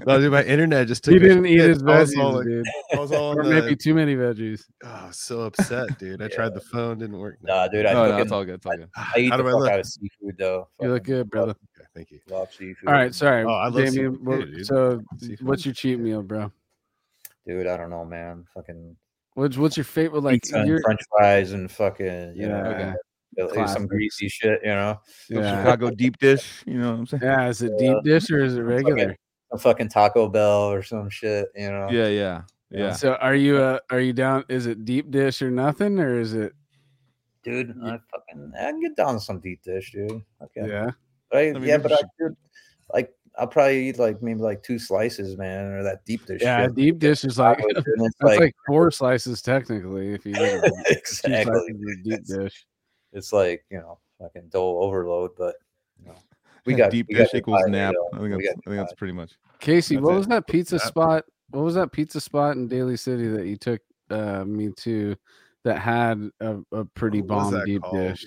No, 0.06 0.20
dude, 0.20 0.32
my 0.32 0.44
internet 0.44 0.88
just 0.88 1.04
took. 1.04 1.14
he 1.14 1.20
didn't 1.20 1.46
eat 1.46 1.60
shit. 1.60 1.70
his 1.70 1.84
I 1.84 2.00
was 2.00 2.14
veggies, 2.14 2.24
all 2.24 2.34
like- 2.34 2.46
dude. 2.46 2.66
I 2.94 3.00
was 3.00 3.12
all 3.12 3.38
Or 3.38 3.44
on 3.44 3.50
maybe 3.50 3.76
too 3.76 3.94
many 3.94 4.16
veggies. 4.16 4.64
oh, 4.84 5.10
so 5.12 5.42
upset, 5.42 5.98
dude. 6.00 6.22
I 6.22 6.28
tried 6.28 6.54
the 6.54 6.62
phone, 6.62 6.98
didn't 7.00 7.18
work. 7.18 7.38
Nah, 7.42 7.68
dude, 7.68 7.86
I 7.86 7.92
oh, 7.94 8.06
No, 8.06 8.12
no, 8.12 8.18
it's 8.18 8.32
all 8.32 8.46
good. 8.46 8.56
It's 8.56 8.66
all 8.66 8.76
good. 8.78 8.90
I 8.96 9.20
eat 9.20 9.30
How 9.30 9.38
the 9.38 9.44
do 9.44 9.50
I 9.50 9.52
look? 9.54 9.70
out 9.70 9.80
of 9.80 9.86
seafood 9.86 10.36
though. 10.38 10.68
You 10.82 10.90
look 10.90 11.04
good, 11.04 11.30
brother. 11.30 11.56
Love, 11.96 12.02
Okay, 12.04 12.10
thank 12.10 12.12
you. 12.12 12.20
love 12.36 12.54
seafood. 12.54 12.88
All 12.90 12.94
right, 12.96 13.14
sorry, 13.14 13.44
Oh, 13.44 13.50
I 13.50 13.66
love 13.66 13.76
Damian. 13.76 13.92
seafood 14.14 14.26
what- 14.26 14.40
too, 14.40 14.52
dude. 14.52 14.66
so, 14.68 15.02
Seafood 15.18 15.48
what's 15.48 15.66
your 15.66 15.74
cheat 15.74 16.00
meal, 16.00 16.24
bro? 16.24 16.52
dude. 17.48 17.68
I 17.68 17.76
don't 17.78 17.90
know, 17.90 18.06
man. 18.06 18.46
Fucking 18.54 18.96
What's 19.34 19.58
what's 19.58 19.78
your 19.78 19.86
favorite? 19.86 20.22
Like, 20.22 20.42
pizza 20.44 20.58
and 20.60 20.68
your 20.68 20.82
French 20.82 21.00
fries 21.10 21.54
and 21.54 21.72
fucking 21.72 22.34
you 22.36 22.48
know, 22.50 22.96
Yeah, 23.38 23.44
uh, 23.44 23.48
some 23.48 23.54
classics. 23.56 23.86
greasy 23.86 24.28
shit. 24.28 24.60
You 24.62 24.70
know, 24.72 25.00
yeah, 25.30 25.58
Chicago 25.64 25.90
deep 25.90 26.18
dish. 26.18 26.64
You 26.66 26.80
know 26.80 26.92
what 26.92 27.00
I'm 27.00 27.06
saying? 27.08 27.24
yeah. 27.24 27.48
Is 27.48 27.62
it 27.62 27.78
deep 27.78 27.98
dish 28.04 28.30
or 28.30 28.44
is 28.44 28.56
it 28.58 28.62
regular? 28.62 29.16
a 29.54 29.58
fucking 29.58 29.90
Taco 29.90 30.28
Bell 30.30 30.72
or 30.72 30.82
some 30.84 31.10
shit. 31.10 31.48
You 31.56 31.72
know. 31.72 31.90
Yeah, 31.90 32.08
yeah, 32.08 32.42
yeah. 32.70 32.92
So, 32.94 33.16
are 33.16 33.36
you 33.36 33.58
uh 33.58 33.80
are 33.90 34.00
you 34.02 34.14
down? 34.14 34.44
Is 34.50 34.66
it 34.66 34.84
deep 34.86 35.10
dish 35.12 35.42
or 35.42 35.50
nothing, 35.52 36.00
or 36.00 36.20
is 36.20 36.34
it? 36.34 36.54
dude. 37.44 37.72
I 37.84 37.98
fucking 38.12 38.52
I 38.60 38.64
can 38.72 38.82
get 38.82 38.96
down 38.98 39.14
to 39.16 39.20
some 39.20 39.40
deep 39.40 39.62
dish, 39.64 39.94
dude. 39.94 40.22
Okay. 40.42 40.68
Yeah. 40.68 40.92
But 41.32 41.38
I, 41.38 41.50
I 41.50 41.54
mean, 41.54 41.64
yeah, 41.64 41.78
we 41.78 41.84
but 41.84 41.92
I 41.94 41.98
should- 41.98 42.08
dude, 42.20 42.36
like 42.94 43.14
I'll 43.38 43.48
probably 43.48 43.88
eat 43.90 43.98
like 44.00 44.22
maybe 44.22 44.42
like 44.42 44.62
two 44.64 44.78
slices, 44.78 45.38
man, 45.38 45.66
or 45.72 45.84
that 45.84 46.04
deep 46.06 46.26
dish. 46.26 46.42
Yeah, 46.42 46.66
shit. 46.66 46.76
deep 46.76 47.00
dish 47.00 47.24
is 47.24 47.40
like 47.40 47.58
that's 47.76 48.22
like, 48.22 48.40
like, 48.40 48.56
four 48.68 48.92
slices 48.92 49.42
technically 49.42 50.14
if 50.14 50.26
you 50.26 50.34
get 50.34 50.64
two 50.66 50.72
exactly. 50.88 51.44
slices 51.44 51.98
deep 52.04 52.14
It's, 52.14 52.36
dish. 52.38 52.66
it's 53.14 53.32
like 53.34 53.64
you 53.70 53.78
know 53.80 54.00
fucking 54.20 54.50
dough 54.50 54.80
overload, 54.82 55.32
but 55.38 55.56
you 56.00 56.08
know, 56.08 56.16
we 56.66 56.74
got 56.74 56.92
deep 56.92 57.08
we 57.10 57.16
dish 57.16 57.32
to 57.32 57.38
equals 57.38 57.62
buy 57.64 57.68
it, 57.68 57.72
nap. 57.72 57.94
I 58.14 58.18
think 58.20 58.36
We 58.38 58.50
I 58.50 58.52
think 58.52 58.64
that's 58.66 58.94
pretty 58.94 59.14
much. 59.14 59.32
Casey, 59.60 59.96
That's 59.96 60.04
what 60.06 60.14
it. 60.14 60.18
was 60.18 60.28
that 60.28 60.48
pizza 60.48 60.76
That- 60.76 60.88
spot? 60.88 61.26
What 61.52 61.64
was 61.64 61.76
that 61.76 61.92
pizza 61.92 62.22
spot 62.22 62.56
in 62.56 62.68
Daly 62.70 62.96
City 62.96 63.28
that 63.28 63.46
you 63.46 63.58
took 63.58 63.82
uh, 64.10 64.46
me 64.46 64.72
to 64.78 65.16
that 65.66 65.80
had 65.80 66.30
a, 66.40 66.60
a 66.72 66.86
pretty 66.86 67.20
What 67.22 67.28
bomb 67.52 67.66
deep 67.66 67.82
called? 67.82 67.98
dish? 67.98 68.26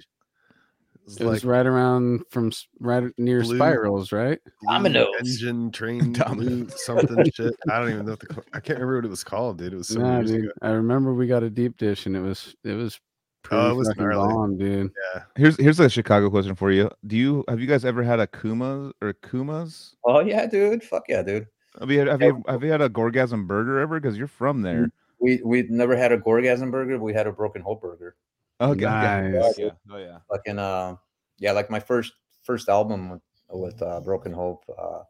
It's 1.07 1.17
It 1.21 1.25
was 1.27 1.45
like 1.45 1.51
right 1.51 1.67
around 1.67 2.23
from 2.31 2.51
right 2.81 3.05
near 3.19 3.43
Blue- 3.43 3.57
Spirals, 3.57 4.11
right? 4.13 4.39
blue 4.63 4.73
Domino's. 4.73 5.09
engine 5.21 5.71
train 5.71 5.99
blue 6.13 6.13
Domino's. 6.13 6.85
something 6.85 7.31
shit. 7.35 7.55
I 7.71 7.79
don't 7.81 7.91
even 7.91 8.07
know 8.07 8.13
what 8.13 8.21
the 8.21 8.43
I 8.55 8.61
can't 8.61 8.79
remember 8.79 8.97
what 8.97 9.05
it 9.05 9.09
was 9.11 9.25
called, 9.25 9.59
dude. 9.59 9.73
It 9.75 9.77
was 9.77 9.89
so 9.89 10.01
nah, 10.01 10.19
years 10.19 10.31
dude. 10.31 10.45
ago. 10.45 10.53
I 10.63 10.71
remember 10.71 11.13
we 11.15 11.27
got 11.27 11.43
a 11.43 11.51
deep 11.51 11.77
dish 11.77 12.07
and 12.07 12.17
it 12.17 12.21
was 12.21 12.55
it 12.65 12.73
was 12.73 12.99
pretty 13.43 13.63
Oh, 13.63 13.71
it 13.73 13.75
was 13.75 13.89
fucking 13.89 14.03
gnarly. 14.03 14.33
bomb, 14.35 14.57
dude. 14.59 14.91
Yeah. 15.15 15.23
Here's 15.37 15.57
here's 15.59 15.79
a 15.81 15.91
Chicago 15.91 16.31
question 16.31 16.55
for 16.55 16.71
you. 16.73 16.91
Do 17.07 17.17
you 17.17 17.45
have 17.49 17.61
you 17.61 17.67
guys 17.67 17.85
ever 17.85 18.03
had 18.03 18.19
a 18.21 18.27
Kuma's 18.27 18.93
or 19.03 19.13
Kuma's? 19.13 19.95
Oh 20.05 20.21
yeah, 20.21 20.47
dude. 20.47 20.83
Fuck 20.83 21.05
yeah, 21.09 21.23
dude. 21.23 21.47
Have 21.81 21.91
you 21.91 21.99
had, 21.99 22.09
have 22.09 22.23
you 22.23 22.43
have 22.49 22.63
you 22.65 22.71
had 22.71 22.81
a 22.81 22.89
Gorgasm 22.89 23.47
burger 23.47 23.79
ever? 23.81 24.01
Because 24.01 24.17
you're 24.17 24.27
from 24.29 24.63
there. 24.63 24.89
We 25.21 25.41
we 25.45 25.65
never 25.69 25.97
had 25.97 26.13
a 26.13 26.19
Gorgasm 26.19 26.71
burger. 26.71 26.99
We 26.99 27.13
had 27.13 27.27
a 27.27 27.33
Broken 27.33 27.61
Hope 27.63 27.83
burger. 27.83 28.17
Okay. 28.61 28.85
Nice. 28.85 29.59
Yeah. 29.59 29.71
Oh 29.91 29.97
yeah. 29.97 30.19
Fucking 30.31 30.59
uh, 30.59 30.97
yeah, 31.39 31.53
like 31.53 31.71
my 31.71 31.81
first 31.81 32.13
first 32.43 32.69
album 32.69 33.11
with, 33.11 33.23
with 33.51 33.83
uh, 33.83 34.01
Broken 34.01 34.33
Hope. 34.33 34.65
Uh, 34.69 35.01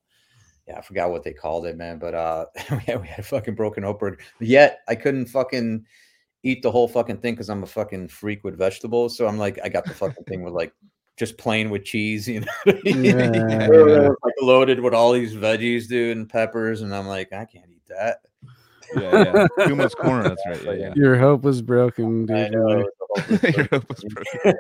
yeah, 0.67 0.79
I 0.79 0.81
forgot 0.81 1.11
what 1.11 1.25
they 1.25 1.33
called 1.33 1.67
it, 1.67 1.77
man. 1.77 1.99
But 1.99 2.15
uh, 2.15 2.47
yeah, 2.89 2.97
we 3.01 3.07
had 3.07 3.19
a 3.19 3.23
fucking 3.23 3.55
Broken 3.55 3.83
Hope 3.83 4.01
burger. 4.01 4.19
Yet 4.41 4.81
I 4.89 4.95
couldn't 4.95 5.27
fucking 5.27 5.85
eat 6.43 6.63
the 6.63 6.71
whole 6.71 6.89
fucking 6.89 7.19
thing 7.19 7.35
because 7.35 7.51
I'm 7.51 7.63
a 7.63 7.67
fucking 7.67 8.09
freak 8.09 8.45
with 8.45 8.59
vegetables. 8.59 9.17
So 9.17 9.27
I'm 9.27 9.39
like, 9.39 9.59
I 9.65 9.69
got 9.69 9.85
the 9.85 9.95
fucking 9.95 10.25
thing 10.25 10.43
with 10.43 10.55
like 10.55 10.73
just 11.17 11.39
plain 11.39 11.71
with 11.71 11.85
cheese, 11.85 12.29
you 12.29 12.41
know. 12.41 12.47
what 12.65 12.77
I 12.77 12.81
mean? 12.83 13.05
Yeah, 13.05 13.33
yeah. 13.33 14.09
like 14.23 14.35
loaded 14.41 14.81
with 14.81 14.95
all 14.95 15.13
these 15.13 15.35
veggies, 15.35 15.89
dude, 15.89 16.17
and 16.17 16.29
peppers, 16.29 16.83
and 16.83 16.95
I'm 16.95 17.07
like, 17.07 17.33
I 17.33 17.45
can't 17.45 17.71
eat 17.71 17.83
that. 17.89 18.19
Yeah, 18.97 19.47
yeah. 19.59 19.67
Kuma's 19.67 19.95
corner. 19.95 20.29
That's 20.29 20.67
right. 20.67 20.79
Yeah, 20.79 20.93
Your 20.95 21.19
hope 21.19 21.43
was 21.43 21.63
broken, 21.63 22.31
I 22.31 22.45
dude. 22.45 22.53
know. 22.53 22.89
Like, 23.17 23.31
it's 23.31 23.45
a 23.45 23.47
yeah. 23.47 23.53
whole 23.53 23.57
your 23.57 23.69
hope 23.71 23.89
was 23.89 24.05
broken. 24.05 24.55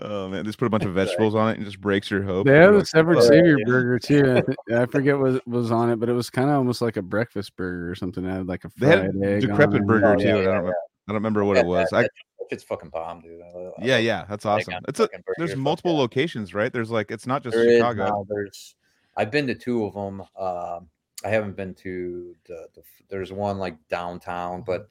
Oh 0.00 0.28
man, 0.28 0.44
just 0.44 0.58
put 0.58 0.66
a 0.66 0.70
bunch 0.70 0.84
of 0.84 0.94
vegetables 0.94 1.34
on 1.34 1.48
it 1.50 1.56
and 1.56 1.64
just 1.66 1.80
breaks 1.80 2.08
your 2.08 2.22
hope. 2.22 2.46
They 2.46 2.52
You're 2.52 2.62
have 2.62 2.74
a 2.74 2.78
like, 2.78 2.86
separate 2.86 3.16
"Fuck." 3.16 3.24
savior 3.24 3.56
yeah. 3.58 3.64
burger 3.66 3.98
too. 3.98 4.42
I, 4.72 4.86
forget 4.86 5.18
what 5.18 5.44
was 5.48 5.72
on 5.72 5.90
it, 5.90 5.96
but 5.96 6.08
it 6.08 6.12
was 6.12 6.30
kind 6.30 6.48
of 6.48 6.54
almost 6.56 6.80
like 6.80 6.96
a 6.96 7.02
breakfast 7.02 7.56
burger 7.56 7.90
or 7.90 7.96
something. 7.96 8.24
It 8.24 8.30
had 8.30 8.46
like 8.46 8.64
a 8.64 8.70
They 8.76 8.86
had 8.86 9.12
a 9.16 9.26
egg. 9.26 9.40
decrepit 9.40 9.76
it. 9.82 9.86
burger 9.88 10.06
Oh, 10.12 10.16
too. 10.16 10.22
yeah, 10.22 10.36
and 10.36 10.40
I 10.40 10.44
don't, 10.44 10.54
remember, 10.54 10.70
I 10.70 11.12
don't 11.12 11.14
remember 11.16 11.44
what 11.44 11.56
Yeah, 11.56 11.62
it 11.62 11.66
was. 11.66 11.88
that- 11.90 11.96
I, 11.96 12.02
that 12.02 12.10
shit's 12.48 12.62
fucking 12.62 12.90
bomb, 12.90 13.22
dude. 13.22 13.40
I 13.42 13.70
yeah, 13.82 13.98
yeah, 13.98 14.24
that's 14.28 14.46
awesome. 14.46 14.74
It's 14.86 15.00
a 15.00 15.08
there's 15.36 15.56
multiple 15.56 15.94
yeah. 15.94 15.98
locations, 15.98 16.54
right? 16.54 16.72
There's 16.72 16.92
like 16.92 17.10
it's 17.10 17.26
not 17.26 17.42
just 17.42 17.56
There 17.56 17.68
is 17.68 17.78
Chicago. 17.78 18.04
now, 18.06 18.26
there's, 18.28 18.76
I've 19.16 19.32
been 19.32 19.48
to 19.48 19.54
two 19.56 19.84
of 19.84 19.94
them. 19.94 20.20
Um, 20.38 20.88
I 21.24 21.28
haven't 21.30 21.56
been 21.56 21.74
to 21.74 22.36
the, 22.46 22.68
the. 22.76 22.82
There's 23.08 23.32
one 23.32 23.58
like 23.58 23.76
downtown, 23.88 24.62
but 24.64 24.86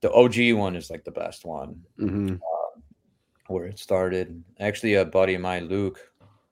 the 0.00 0.12
OG 0.12 0.52
one 0.54 0.76
is 0.76 0.90
like 0.90 1.04
the 1.04 1.10
best 1.10 1.44
one 1.44 1.80
Mhm. 1.98 2.40
where 3.48 3.66
it 3.66 3.78
started. 3.78 4.42
Actually, 4.60 4.94
a 4.94 5.04
buddy 5.04 5.34
of 5.34 5.40
mine, 5.40 5.66
Luke. 5.68 5.98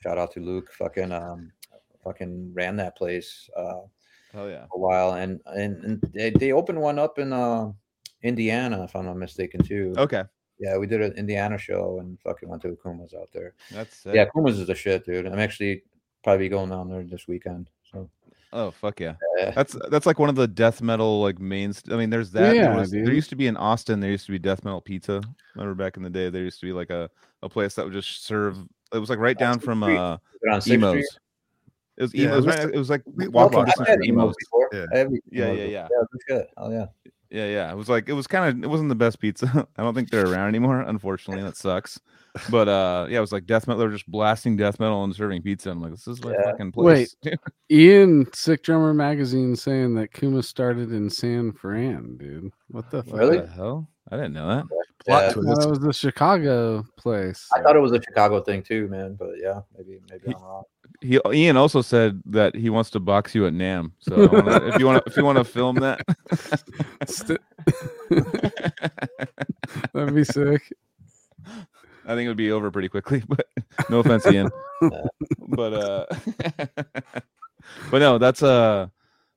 Shout 0.02 0.18
out 0.18 0.32
to 0.32 0.40
Luke. 0.40 0.72
Fucking 0.72 1.12
um, 1.12 1.52
fucking 2.04 2.52
ran 2.54 2.76
that 2.76 2.96
place 2.96 3.48
uh, 3.56 3.80
Hell 4.32 4.48
yeah. 4.48 4.66
a 4.72 4.78
while, 4.78 5.14
and 5.14 5.40
and, 5.46 5.84
and 5.84 6.00
they, 6.14 6.30
they 6.30 6.52
opened 6.52 6.80
one 6.80 6.98
up 6.98 7.18
in 7.18 7.32
uh, 7.32 7.72
Indiana, 8.22 8.84
if 8.84 8.94
I'm 8.96 9.06
not 9.06 9.16
mistaken, 9.16 9.62
too. 9.62 9.94
Okay, 9.96 10.22
Yeah, 10.58 10.76
we 10.78 10.86
did 10.86 11.00
an 11.02 11.12
Indiana 11.12 11.58
show 11.58 11.98
and 12.00 12.18
fucking 12.20 12.48
went 12.48 12.62
to 12.62 12.76
Kuma's 12.82 13.14
out 13.14 13.30
there. 13.32 13.54
that's 13.70 14.04
Yeah, 14.06 14.24
sick. 14.24 14.32
Kuma's 14.32 14.58
is 14.58 14.66
the 14.66 14.74
shit, 14.74 15.04
dude. 15.04 15.26
I'm 15.26 15.38
actually 15.38 15.82
probably 16.24 16.48
going 16.48 16.70
down 16.70 16.88
there 16.90 17.04
this 17.04 17.28
weekend. 17.28 17.70
So 17.92 18.08
Oh 18.56 18.70
fuck 18.70 19.00
yeah. 19.00 19.14
yeah. 19.36 19.50
That's 19.50 19.76
that's 19.90 20.06
like 20.06 20.18
one 20.18 20.30
of 20.30 20.34
the 20.34 20.48
death 20.48 20.80
metal 20.80 21.20
like 21.20 21.38
mains. 21.38 21.82
I 21.90 21.96
mean, 21.96 22.08
there's 22.08 22.30
that. 22.32 22.56
Yeah, 22.56 22.68
there, 22.68 22.76
was- 22.78 22.90
there 22.90 23.12
used 23.12 23.28
to 23.30 23.36
be 23.36 23.46
in 23.48 23.56
Austin. 23.56 24.00
There 24.00 24.10
used 24.10 24.24
to 24.26 24.32
be 24.32 24.38
death 24.38 24.64
metal 24.64 24.80
pizza. 24.80 25.22
Remember 25.54 25.74
back 25.74 25.98
in 25.98 26.02
the 26.02 26.08
day, 26.10 26.30
there 26.30 26.42
used 26.42 26.60
to 26.60 26.66
be 26.66 26.72
like 26.72 26.88
a, 26.88 27.10
a 27.42 27.48
place 27.48 27.74
that 27.74 27.84
would 27.84 27.92
just 27.92 28.24
serve. 28.24 28.56
It 28.94 28.98
was 28.98 29.10
like 29.10 29.18
right 29.18 29.38
down 29.38 29.58
from 29.58 29.82
uh 29.82 30.14
Is 30.14 30.66
it 30.66 30.72
on 30.72 30.72
Emo's. 30.72 31.18
It 31.98 32.02
was, 32.02 32.14
Yeah, 32.14 32.24
emo, 32.24 32.32
it, 32.32 32.36
was 32.36 32.46
right, 32.46 32.60
it 32.74 32.78
was 32.78 32.90
like 32.90 33.02
walking 33.06 33.64
distance 33.64 33.88
from 33.88 34.02
Emo's 34.02 34.08
Emo's. 34.08 34.36
before. 34.38 34.68
Yeah. 34.72 34.86
Yeah, 35.30 35.52
yeah, 35.52 35.64
yeah. 35.64 35.88
Yeah, 35.90 36.18
good. 36.28 36.46
Oh 36.56 36.70
yeah. 36.70 36.86
Yeah, 37.30 37.46
yeah. 37.46 37.70
It 37.72 37.76
was 37.76 37.88
like 37.88 38.08
it 38.08 38.12
was 38.12 38.26
kind 38.26 38.48
of 38.58 38.64
it 38.64 38.68
wasn't 38.68 38.88
the 38.88 38.94
best 38.94 39.18
pizza. 39.18 39.66
I 39.76 39.82
don't 39.82 39.94
think 39.94 40.10
they're 40.10 40.26
around 40.26 40.48
anymore. 40.48 40.80
Unfortunately, 40.80 41.42
that 41.42 41.56
sucks. 41.56 41.98
But 42.50 42.68
uh, 42.68 43.06
yeah, 43.08 43.18
it 43.18 43.20
was 43.22 43.32
like 43.32 43.46
death 43.46 43.66
metal. 43.66 43.78
They 43.80 43.86
were 43.86 43.92
just 43.92 44.10
blasting 44.10 44.56
death 44.56 44.78
metal 44.78 45.02
and 45.04 45.14
serving 45.14 45.42
pizza. 45.42 45.70
I'm 45.70 45.80
like, 45.80 45.92
this 45.92 46.06
is 46.06 46.22
my 46.22 46.32
Yeah. 46.32 46.42
fucking 46.50 46.72
place. 46.72 47.16
Wait, 47.24 47.38
Ian, 47.70 48.26
Sick 48.34 48.62
Drummer 48.62 48.92
Magazine, 48.92 49.56
saying 49.56 49.94
that 49.94 50.12
Kuma 50.12 50.42
started 50.42 50.92
in 50.92 51.08
San 51.10 51.52
Fran, 51.52 52.16
dude. 52.18 52.52
What 52.68 52.90
the 52.90 53.02
fuck? 53.02 53.18
Really? 53.18 53.40
The 53.40 53.46
hell? 53.46 53.88
I 54.12 54.16
didn't 54.16 54.34
know 54.34 54.46
that. 54.48 54.64
Plot 55.06 55.22
Yeah. 55.22 55.28
I 55.28 55.32
twist. 55.32 55.48
thought 55.48 55.66
it 55.66 55.70
was 55.70 55.78
the 55.80 55.92
Chicago 55.92 56.84
place. 56.96 57.48
I 57.56 57.62
thought 57.62 57.74
it 57.74 57.80
was 57.80 57.92
a 57.92 58.00
Chicago 58.02 58.40
thing 58.42 58.62
too, 58.62 58.86
man. 58.88 59.14
But 59.18 59.30
yeah, 59.42 59.60
maybe 59.76 59.98
maybe 60.10 60.34
I'm 60.34 60.42
wrong. 60.42 60.62
He 61.00 61.20
Ian 61.32 61.56
also 61.56 61.82
said 61.82 62.22
that 62.26 62.54
he 62.54 62.70
wants 62.70 62.90
to 62.90 63.00
box 63.00 63.34
you 63.34 63.46
at 63.46 63.52
NAMM. 63.52 63.92
So 63.98 64.28
wanna, 64.28 64.66
if 64.66 64.78
you 64.78 64.86
want 64.86 65.04
to 65.04 65.10
if 65.10 65.16
you 65.16 65.24
want 65.24 65.38
to 65.38 65.44
film 65.44 65.76
that, 65.76 66.00
That'd 69.92 70.14
be 70.14 70.24
sick. 70.24 70.72
I 72.06 72.14
think 72.14 72.26
it 72.26 72.28
would 72.28 72.36
be 72.36 72.52
over 72.52 72.70
pretty 72.70 72.88
quickly. 72.88 73.22
But 73.28 73.46
no 73.90 73.98
offense, 73.98 74.26
Ian. 74.26 74.50
but 75.48 75.72
uh, 75.72 76.06
but 77.90 77.98
no, 77.98 78.18
that's 78.18 78.42
uh 78.42 78.88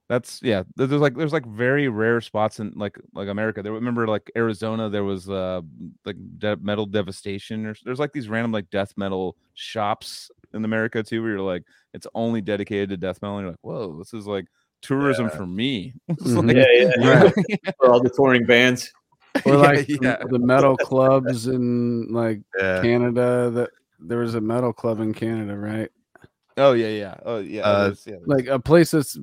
that's 0.10 0.42
yeah. 0.42 0.64
There's 0.76 0.92
like 0.92 1.16
there's 1.16 1.32
like 1.34 1.46
very 1.46 1.88
rare 1.88 2.20
spots 2.20 2.60
in 2.60 2.74
like 2.76 2.98
like 3.14 3.28
America. 3.30 3.62
There 3.62 3.72
remember 3.72 4.08
like 4.08 4.30
Arizona. 4.36 4.90
There 4.90 5.04
was 5.04 5.30
uh 5.30 5.62
like 6.04 6.18
de- 6.40 6.58
metal 6.58 6.88
devastation. 6.88 7.66
Or 7.68 7.76
there's 7.86 8.00
like 8.00 8.12
these 8.12 8.28
random 8.28 8.52
like 8.52 8.70
death 8.72 8.94
metal 8.98 9.38
shops 9.54 10.32
in 10.54 10.66
America 10.66 11.04
too, 11.04 11.22
where 11.22 11.32
you're 11.34 11.42
like 11.42 11.64
it's 11.94 12.08
only 12.16 12.42
dedicated 12.42 12.90
to 12.90 12.98
death 12.98 13.22
metal. 13.22 13.38
And 13.38 13.44
you're 13.46 13.52
like, 13.52 13.60
whoa, 13.62 13.98
this 14.00 14.14
is 14.16 14.26
like 14.26 14.46
tourism 14.82 15.30
for 15.30 15.46
me. 15.46 15.94
Mhm. 16.10 16.48
like- 16.48 16.58
Yeah, 16.58 16.66
yeah. 16.74 17.22
Right. 17.24 17.76
For 17.80 17.92
all 17.92 18.02
the 18.02 18.10
touring 18.10 18.46
bands. 18.46 18.92
Or 19.46 19.54
Yeah, 19.54 19.58
like 19.60 19.88
yeah. 19.88 20.18
the 20.28 20.40
metal 20.40 20.76
clubs 20.76 21.46
in 21.46 22.08
like 22.12 22.42
Yeah. 22.58 22.82
Canada. 22.82 23.52
That 23.52 23.70
there 24.00 24.18
was 24.18 24.34
a 24.34 24.42
metal 24.42 24.74
club 24.74 25.00
in 25.02 25.14
Canada, 25.14 25.56
right? 25.56 25.92
Oh 26.60 26.74
yeah, 26.74 26.88
yeah. 26.88 27.16
Oh 27.26 27.38
yeah. 27.40 27.62
Uh, 27.62 27.84
there's- 27.86 28.06
yeah, 28.08 28.16
Like 28.26 28.48
a 28.48 28.60
place 28.60 28.92
that's 28.92 29.18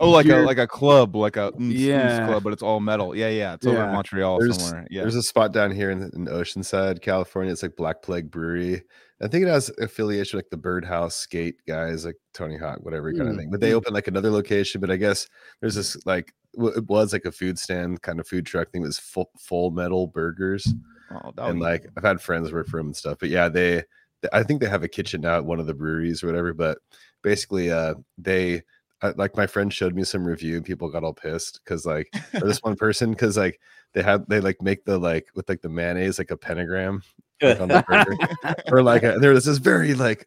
oh, 0.00 0.10
like 0.10 0.26
a 0.26 0.36
like 0.36 0.58
a 0.58 0.66
club, 0.66 1.16
like 1.16 1.36
a 1.36 1.50
mm, 1.52 1.72
Yeah. 1.72 2.18
yeah. 2.18 2.26
club, 2.26 2.42
but 2.44 2.52
it's 2.52 2.62
all 2.62 2.80
metal. 2.80 3.16
Yeah, 3.16 3.28
yeah. 3.28 3.54
It's 3.54 3.66
over 3.66 3.82
in 3.84 3.92
Montreal 3.92 4.38
There's- 4.38 4.62
somewhere. 4.62 4.86
Yeah. 4.90 5.02
There's 5.02 5.16
a 5.16 5.22
spot 5.22 5.52
down 5.52 5.70
here 5.70 5.90
in, 5.90 6.02
in 6.14 6.26
Oceanside, 6.26 7.00
California. 7.02 7.52
It's 7.52 7.62
like 7.62 7.76
Black 7.76 8.02
Plague 8.02 8.30
Brewery. 8.30 8.82
I 9.22 9.28
think 9.28 9.44
it 9.44 9.48
has 9.48 9.70
affiliation 9.78 10.38
like 10.38 10.50
the 10.50 10.56
Birdhouse 10.56 11.16
Skate 11.16 11.56
guys, 11.66 12.04
like 12.04 12.16
Tony 12.34 12.58
Hawk, 12.58 12.80
whatever 12.82 13.10
kind 13.12 13.28
of 13.28 13.34
Mm, 13.34 13.38
thing. 13.38 13.50
But 13.50 13.60
they 13.60 13.70
mm. 13.70 13.74
opened 13.74 13.94
like 13.94 14.08
another 14.08 14.30
location. 14.30 14.80
But 14.80 14.90
I 14.90 14.96
guess 14.96 15.26
there's 15.60 15.76
this 15.76 15.96
like 16.04 16.34
it 16.56 16.86
was 16.88 17.12
like 17.12 17.24
a 17.24 17.32
food 17.32 17.58
stand 17.58 18.02
kind 18.02 18.20
of 18.20 18.28
food 18.28 18.46
truck 18.46 18.70
thing. 18.70 18.82
It 18.82 18.86
was 18.86 18.98
full, 18.98 19.30
full 19.38 19.70
metal 19.70 20.06
burgers, 20.06 20.66
Oh, 21.10 21.32
that 21.36 21.48
and 21.48 21.60
like 21.60 21.86
I've 21.96 22.04
had 22.04 22.20
friends 22.20 22.52
work 22.52 22.66
for 22.68 22.76
them 22.78 22.86
and 22.88 22.96
stuff. 22.96 23.18
But 23.20 23.28
yeah, 23.28 23.48
they, 23.48 23.70
th- 23.72 23.84
I 24.32 24.42
think 24.42 24.60
they 24.60 24.68
have 24.68 24.82
a 24.82 24.88
kitchen 24.88 25.20
now 25.20 25.36
at 25.36 25.44
one 25.44 25.60
of 25.60 25.66
the 25.66 25.74
breweries 25.74 26.22
or 26.22 26.26
whatever. 26.26 26.52
But 26.52 26.78
basically, 27.22 27.70
uh, 27.70 27.94
they. 28.18 28.62
Like 29.16 29.36
my 29.36 29.46
friend 29.46 29.70
showed 29.70 29.94
me 29.94 30.02
some 30.02 30.24
review 30.24 30.56
and 30.56 30.64
people 30.64 30.88
got 30.88 31.04
all 31.04 31.12
pissed 31.12 31.60
because 31.62 31.84
like 31.84 32.10
this 32.32 32.62
one 32.62 32.74
person 32.74 33.10
because 33.10 33.36
like 33.36 33.60
they 33.92 34.02
had 34.02 34.26
they 34.28 34.40
like 34.40 34.62
make 34.62 34.86
the 34.86 34.96
like 34.96 35.26
with 35.34 35.46
like 35.46 35.60
the 35.60 35.68
mayonnaise 35.68 36.16
like 36.16 36.30
a 36.30 36.38
pentagram 36.38 37.02
like, 37.42 37.60
on 37.60 37.68
the 37.68 37.84
burger 37.86 38.64
or 38.72 38.82
like 38.82 39.02
a, 39.02 39.18
there 39.20 39.32
was 39.32 39.44
this 39.44 39.58
very 39.58 39.92
like 39.92 40.26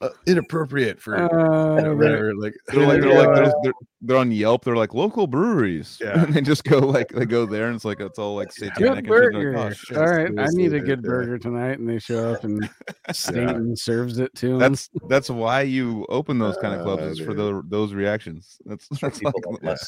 uh, 0.00 0.10
inappropriate 0.26 1.00
for 1.00 1.16
uh, 1.16 1.74
whatever 1.74 2.32
like 2.36 2.54
they're 2.68 2.86
like, 2.86 3.00
they're, 3.00 3.18
like 3.18 3.34
they're, 3.34 3.52
they're, 3.62 3.72
they're 4.00 4.16
on 4.16 4.30
Yelp. 4.30 4.64
They're 4.64 4.76
like 4.76 4.94
local 4.94 5.26
breweries. 5.26 5.98
Yeah. 6.08 6.22
and 6.22 6.32
they 6.32 6.40
just 6.40 6.64
go 6.64 6.78
like 6.78 7.08
they 7.08 7.26
go 7.26 7.44
there, 7.44 7.66
and 7.66 7.74
it's 7.74 7.84
like 7.84 8.00
it's 8.00 8.18
all 8.18 8.36
like 8.36 8.52
satanic. 8.52 8.76
good 8.78 8.86
and 8.86 8.96
shit. 8.98 9.04
They're 9.06 9.30
burger. 9.30 9.58
like, 9.58 9.66
oh, 9.66 9.74
shit. 9.74 9.96
All 9.96 10.06
right, 10.06 10.30
I 10.38 10.46
need 10.52 10.72
a 10.72 10.80
good 10.80 11.00
yeah. 11.02 11.08
burger 11.08 11.38
tonight, 11.38 11.78
and 11.80 11.88
they 11.88 11.98
show 11.98 12.32
up 12.32 12.44
and 12.44 12.70
Satan 13.12 13.76
serves 13.76 14.18
it 14.18 14.32
to 14.36 14.50
them. 14.50 14.58
That's 14.58 14.88
that's 15.08 15.28
why 15.28 15.62
you 15.62 16.06
open 16.08 16.38
those 16.38 16.56
kind 16.58 16.74
of 16.74 16.82
clubs 16.82 17.02
Uh, 17.02 17.06
is 17.06 17.18
for 17.18 17.34
the, 17.34 17.62
those 17.66 17.92
reactions. 17.92 18.58
That's, 18.66 18.86
that's 19.00 19.18
People 19.18 19.42
like, 19.46 19.62
like 19.62 19.78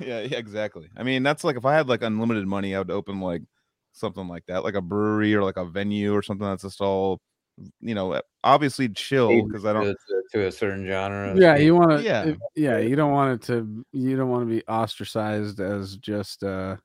yeah, 0.00 0.20
yeah, 0.20 0.38
exactly. 0.38 0.88
I 0.96 1.02
mean, 1.02 1.22
that's 1.22 1.44
like 1.44 1.56
if 1.56 1.64
I 1.64 1.74
had 1.74 1.88
like 1.88 2.02
unlimited 2.02 2.46
money, 2.46 2.74
I 2.74 2.78
would 2.78 2.90
open 2.90 3.20
like 3.20 3.42
something 3.92 4.26
like 4.26 4.44
that, 4.46 4.64
like 4.64 4.74
a 4.74 4.82
brewery 4.82 5.34
or 5.34 5.42
like 5.42 5.56
a 5.56 5.64
venue 5.64 6.12
or 6.14 6.22
something 6.22 6.46
that's 6.46 6.62
just 6.62 6.80
all, 6.80 7.20
you 7.80 7.94
know, 7.94 8.20
obviously 8.44 8.88
chill 8.88 9.44
because 9.46 9.64
I 9.64 9.72
don't. 9.72 9.84
to, 9.84 9.94
to, 9.94 10.22
to 10.32 10.46
a 10.46 10.52
certain 10.52 10.86
genre. 10.86 11.34
yeah, 11.38 11.56
you 11.56 11.74
want 11.74 11.90
to. 11.90 12.02
Yeah. 12.02 12.34
Yeah, 12.54 12.78
you 12.78 12.96
don't 12.96 13.12
want 13.12 13.42
it 13.42 13.46
to. 13.46 13.84
You 13.92 14.16
don't 14.16 14.28
want 14.28 14.48
to 14.48 14.54
be 14.54 14.62
ostracized 14.66 15.60
as 15.60 15.96
just 15.96 16.42
uh 16.42 16.76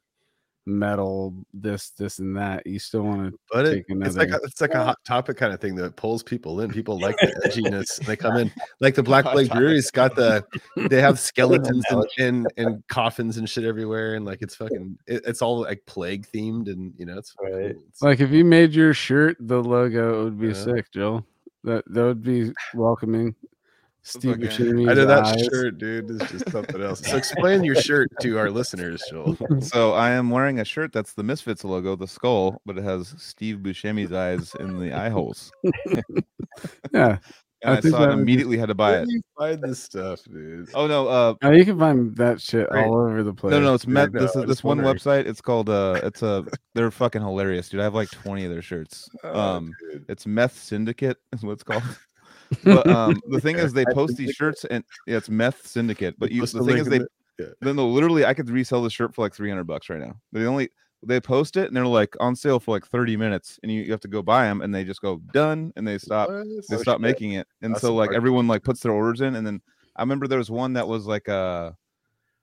metal. 0.66 1.34
This, 1.54 1.90
this, 1.92 2.20
and 2.20 2.36
that. 2.38 2.66
You 2.66 2.80
still 2.80 3.02
want 3.04 3.32
to. 3.34 3.40
but 3.52 3.66
it, 3.66 3.86
Take 3.88 3.98
it's 4.02 4.16
like 4.16 4.30
a, 4.30 4.40
it's 4.44 4.62
like 4.62 4.74
a 4.74 4.84
hot 4.86 4.98
topic 5.06 5.38
kind 5.38 5.54
of 5.54 5.60
thing 5.60 5.76
that 5.76 5.96
pulls 5.96 6.24
people 6.24 6.62
in 6.62 6.72
people 6.72 7.00
like 7.00 7.16
the 7.18 7.28
edginess 7.46 8.04
they 8.06 8.16
come 8.16 8.38
in 8.38 8.52
like 8.80 8.96
the 8.96 9.04
black 9.04 9.26
plague 9.26 9.50
brewery's 9.50 9.90
got 9.92 10.16
the 10.16 10.44
they 10.90 11.02
have 11.02 11.20
skeletons 11.30 11.84
and, 11.90 12.06
and 12.20 12.48
and 12.58 12.88
coffins 12.88 13.38
and 13.38 13.50
shit 13.50 13.64
everywhere 13.64 14.16
and 14.16 14.26
like 14.26 14.42
it's 14.42 14.56
fucking 14.56 14.98
it, 15.08 15.22
it's 15.26 15.42
all 15.42 15.62
like 15.62 15.82
plague 15.88 16.28
themed 16.34 16.68
and 16.72 16.94
you 16.98 17.06
know 17.06 17.18
it's 17.18 17.34
Right. 17.42 17.52
cool. 17.52 17.66
It's- 17.66 18.02
Like 18.02 18.20
if 18.20 18.32
you 18.32 18.46
made 18.46 18.74
your 18.74 18.94
shirt 18.94 19.38
the 19.40 19.62
logo, 19.64 20.22
it 20.22 20.24
would 20.26 20.40
be 20.40 20.48
Yeah. 20.50 20.54
sick, 20.54 20.92
Joel. 20.92 21.26
That 21.64 21.84
that 21.94 22.04
would 22.04 22.24
be 22.24 22.52
welcoming. 22.74 23.36
Steve 24.04 24.32
fucking- 24.32 24.48
Buscemi's 24.48 24.90
I 24.90 24.94
know 24.96 25.06
that 25.06 25.26
eyes. 25.26 25.46
shirt, 25.52 25.78
dude, 25.78 26.10
is 26.10 26.20
just 26.32 26.50
something 26.52 26.82
else. 26.82 27.06
So 27.08 27.16
explain 27.18 27.64
your 27.64 27.76
shirt 27.76 28.10
to 28.22 28.38
our 28.40 28.50
listeners, 28.50 29.02
Joel. 29.10 29.38
So 29.62 29.94
I 29.94 30.10
am 30.12 30.30
wearing 30.32 30.60
a 30.60 30.66
shirt 30.66 30.92
that's 30.92 31.14
the 31.14 31.24
Misfits 31.24 31.64
logo, 31.64 31.96
the 31.96 32.08
skull, 32.08 32.62
but 32.66 32.78
it 32.80 32.84
has 32.84 33.14
Steve 33.20 33.58
Buscemi's 33.58 34.12
eyes 34.12 34.56
in 34.60 34.80
the 34.80 34.92
eye 34.94 35.10
holes. 35.10 35.52
Yeah, 36.94 37.18
And 37.62 37.76
I 37.76 37.78
I, 37.78 37.82
think 37.82 37.94
saw 37.96 38.04
it 38.04 38.08
would 38.08 38.16
be- 38.18 38.22
immediately 38.24 38.58
had 38.58 38.66
to 38.68 38.76
buy 38.76 38.92
Where 38.92 39.02
it. 39.04 39.06
do 39.08 39.14
you 39.14 39.22
find 39.38 39.62
this 39.62 39.82
stuff, 39.82 40.20
dude? 40.26 40.70
Oh 40.74 40.88
no, 40.88 41.08
uh 41.08 41.36
you 41.52 41.64
can 41.64 41.78
find 41.80 42.16
that 42.18 42.42
shit 42.42 42.68
Right. 42.72 42.86
all 42.86 42.96
over 42.96 43.24
the 43.24 43.34
place. 43.34 43.52
no, 43.52 43.60
no, 43.62 43.74
it's 43.76 43.86
dude, 43.86 43.94
met. 43.94 44.12
no, 44.12 44.20
this 44.22 44.36
I 44.36 44.40
is 44.42 44.46
was 44.48 44.56
this 44.58 44.64
one 44.64 44.78
wondering. 44.82 44.98
website. 44.98 45.28
It's 45.28 45.42
called 45.42 45.70
uh, 45.70 46.00
it's 46.04 46.22
a. 46.24 46.44
They're 46.74 46.92
fucking 46.92 47.22
hilarious, 47.22 47.70
dude. 47.70 47.80
I 47.80 47.84
have 47.84 47.94
like 47.94 48.10
twenty 48.10 48.46
of 48.46 48.52
their 48.52 48.62
shirts. 48.64 49.08
Oh, 49.24 49.40
Um, 49.40 49.72
dude. 49.92 50.06
it's 50.10 50.26
Meth 50.26 50.58
Syndicate 50.58 51.18
is 51.34 51.44
what 51.44 51.54
it's 51.54 51.64
called. 51.64 51.84
But 52.64 52.88
um, 52.90 53.22
the 53.30 53.40
thing 53.40 53.58
is, 53.58 53.74
they 53.74 53.86
post 53.86 54.18
these 54.18 54.32
shirts 54.32 54.66
and 54.66 54.84
yeah, 55.08 55.18
it's 55.18 55.30
Meth 55.30 55.66
Syndicate. 55.66 56.16
But 56.18 56.32
you, 56.32 56.46
the 56.46 56.64
thing 56.64 56.78
is, 56.78 56.88
they 56.88 57.00
then 57.62 57.76
they'll 57.76 57.92
literally, 57.92 58.26
I 58.26 58.34
could 58.34 58.50
resell 58.50 58.84
the 58.84 58.90
shirt 58.90 59.16
for 59.16 59.22
like 59.22 59.34
three 59.34 59.50
hundred 59.50 59.66
bucks 59.66 59.90
right 59.90 60.00
now. 60.00 60.16
They 60.32 60.46
only 60.46 60.70
they 61.04 61.20
post 61.20 61.58
it 61.58 61.68
and 61.68 61.76
they're 61.76 61.86
like 61.86 62.16
on 62.20 62.36
sale 62.36 62.60
for 62.60 62.72
like 62.72 62.86
thirty 62.86 63.18
minutes, 63.18 63.60
and 63.64 63.72
you, 63.72 63.82
you 63.82 63.92
have 63.92 64.02
to 64.02 64.08
go 64.08 64.22
buy 64.22 64.46
them, 64.46 64.62
and 64.62 64.74
they 64.74 64.84
just 64.84 65.02
go 65.02 65.20
done, 65.34 65.74
and 65.76 65.88
they 65.88 65.98
stop 65.98 66.30
What? 66.30 66.46
they 66.70 66.76
Oh, 66.76 66.82
stop 66.82 66.96
shit. 66.96 67.02
making 67.02 67.34
it 67.34 67.48
and 67.62 67.74
That's 67.74 67.82
so 67.82 67.96
like 67.96 68.12
everyone 68.14 68.48
like 68.48 68.64
puts 68.64 68.82
their 68.82 68.92
orders 68.92 69.22
in 69.22 69.36
and 69.36 69.46
then 69.46 69.62
i 69.96 70.02
remember 70.02 70.28
there 70.28 70.38
was 70.38 70.52
one 70.52 70.74
that 70.74 70.88
was 70.88 71.06
like 71.06 71.28
uh 71.28 71.72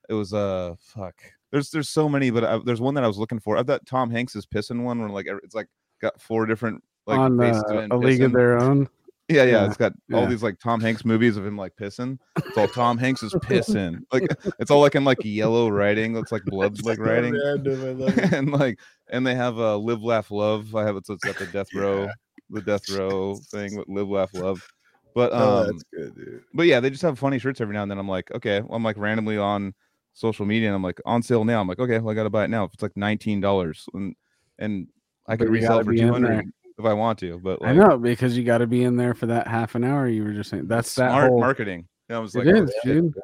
it 0.08 0.14
was 0.14 0.34
uh 0.34 0.74
fuck 0.78 1.14
there's 1.50 1.70
there's 1.70 1.88
so 1.88 2.08
many 2.08 2.30
but 2.30 2.44
I, 2.44 2.58
there's 2.64 2.80
one 2.80 2.94
that 2.94 3.04
i 3.04 3.06
was 3.06 3.18
looking 3.18 3.38
for 3.38 3.56
i've 3.56 3.66
got 3.66 3.86
tom 3.86 4.10
hanks 4.10 4.36
is 4.36 4.46
pissing 4.46 4.82
one 4.82 5.00
where 5.00 5.08
like 5.08 5.26
it's 5.42 5.54
like 5.54 5.68
got 6.00 6.20
four 6.20 6.46
different 6.46 6.82
like 7.06 7.18
on 7.18 7.40
uh, 7.40 7.86
a 7.90 7.96
league 7.96 8.22
of 8.22 8.32
their 8.32 8.58
own. 8.58 8.88
Yeah, 9.28 9.44
yeah 9.44 9.66
it's 9.66 9.76
got 9.76 9.92
all 10.14 10.26
these 10.26 10.42
like 10.42 10.58
tom 10.58 10.80
hanks 10.80 11.04
movies 11.04 11.36
of 11.36 11.44
him 11.46 11.56
like 11.56 11.76
pissing. 11.76 12.18
It's 12.38 12.56
all 12.56 12.66
tom 12.68 12.96
hanks 12.96 13.22
is 13.22 13.32
pissing. 13.44 14.00
Like 14.10 14.26
it's 14.58 14.70
all 14.70 14.80
like 14.80 14.94
in 14.94 15.04
like 15.04 15.18
yellow 15.22 15.68
writing 15.68 16.16
it's 16.18 16.32
like 16.32 16.44
blood 16.44 16.82
like 16.82 16.98
writing. 16.98 17.34
random, 17.34 18.02
and 18.32 18.50
like 18.50 18.78
and 19.10 19.26
they 19.26 19.34
have 19.34 19.58
uh 19.58 19.76
live 19.76 20.02
laugh 20.02 20.30
love. 20.30 20.74
I 20.74 20.84
have 20.84 20.96
it 20.96 21.06
so 21.06 21.14
it's 21.14 21.24
got 21.24 21.36
the 21.38 21.46
death 21.46 21.68
row 21.74 22.08
the 22.50 22.62
death 22.62 22.88
row 22.88 23.34
thing 23.50 23.76
with 23.76 23.88
live 23.88 24.08
laugh 24.08 24.32
love. 24.32 24.66
But 25.14 25.32
Oh, 25.34 25.58
um 25.58 25.66
that's 25.66 25.84
good, 25.92 26.14
dude. 26.14 26.44
but 26.54 26.66
yeah 26.66 26.80
they 26.80 26.88
just 26.88 27.02
have 27.02 27.18
funny 27.18 27.38
shirts 27.38 27.60
every 27.60 27.74
now 27.74 27.82
and 27.82 27.90
then. 27.90 27.98
I'm 27.98 28.08
like 28.08 28.30
okay. 28.32 28.60
Well, 28.60 28.74
i'm 28.76 28.84
like 28.84 28.96
randomly 28.96 29.36
on 29.36 29.74
social 30.14 30.46
media 30.46 30.68
and 30.68 30.74
i'm 30.74 30.82
like 30.82 31.00
on 31.04 31.22
sale 31.22 31.44
now. 31.44 31.60
I'm 31.60 31.68
like 31.68 31.78
okay 31.80 31.98
well 31.98 32.10
i 32.10 32.14
gotta 32.14 32.30
buy 32.30 32.44
it 32.44 32.50
now. 32.50 32.64
If 32.64 32.72
it's 32.74 32.82
like 32.82 32.94
$19 32.94 33.88
and 33.92 34.14
and 34.58 34.86
i 35.26 35.36
could 35.36 35.50
resell 35.50 35.80
it 35.80 35.84
for 35.84 35.94
200 35.94 36.28
there. 36.30 36.44
If 36.78 36.84
i 36.84 36.92
want 36.92 37.18
to 37.18 37.38
but 37.38 37.60
like 37.60 37.70
I 37.70 37.72
know 37.74 37.98
because 37.98 38.36
you 38.36 38.44
got 38.44 38.58
to 38.58 38.66
be 38.66 38.84
in 38.84 38.96
there 38.96 39.14
for 39.14 39.26
that 39.26 39.46
half 39.48 39.74
an 39.74 39.84
hour. 39.84 40.08
You 40.08 40.24
were 40.24 40.32
just 40.32 40.50
saying 40.50 40.66
that's 40.68 40.94
that 40.96 41.10
smart 41.10 41.30
whole. 41.30 41.40
marketing 41.40 41.86
Yeah, 42.08 42.16
i 42.16 42.18
was 42.20 42.34
like 42.34 42.46
is, 42.46 42.72
shit. 42.84 43.02
dude. 43.02 43.14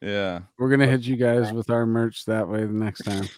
yeah 0.00 0.40
We're 0.58 0.70
gonna 0.70 0.86
hit 0.86 1.02
you 1.02 1.16
guys 1.16 1.52
with 1.58 1.70
our 1.70 1.86
merch 1.86 2.24
that 2.26 2.48
way 2.48 2.60
the 2.60 2.72
next 2.72 3.02
time. 3.04 3.28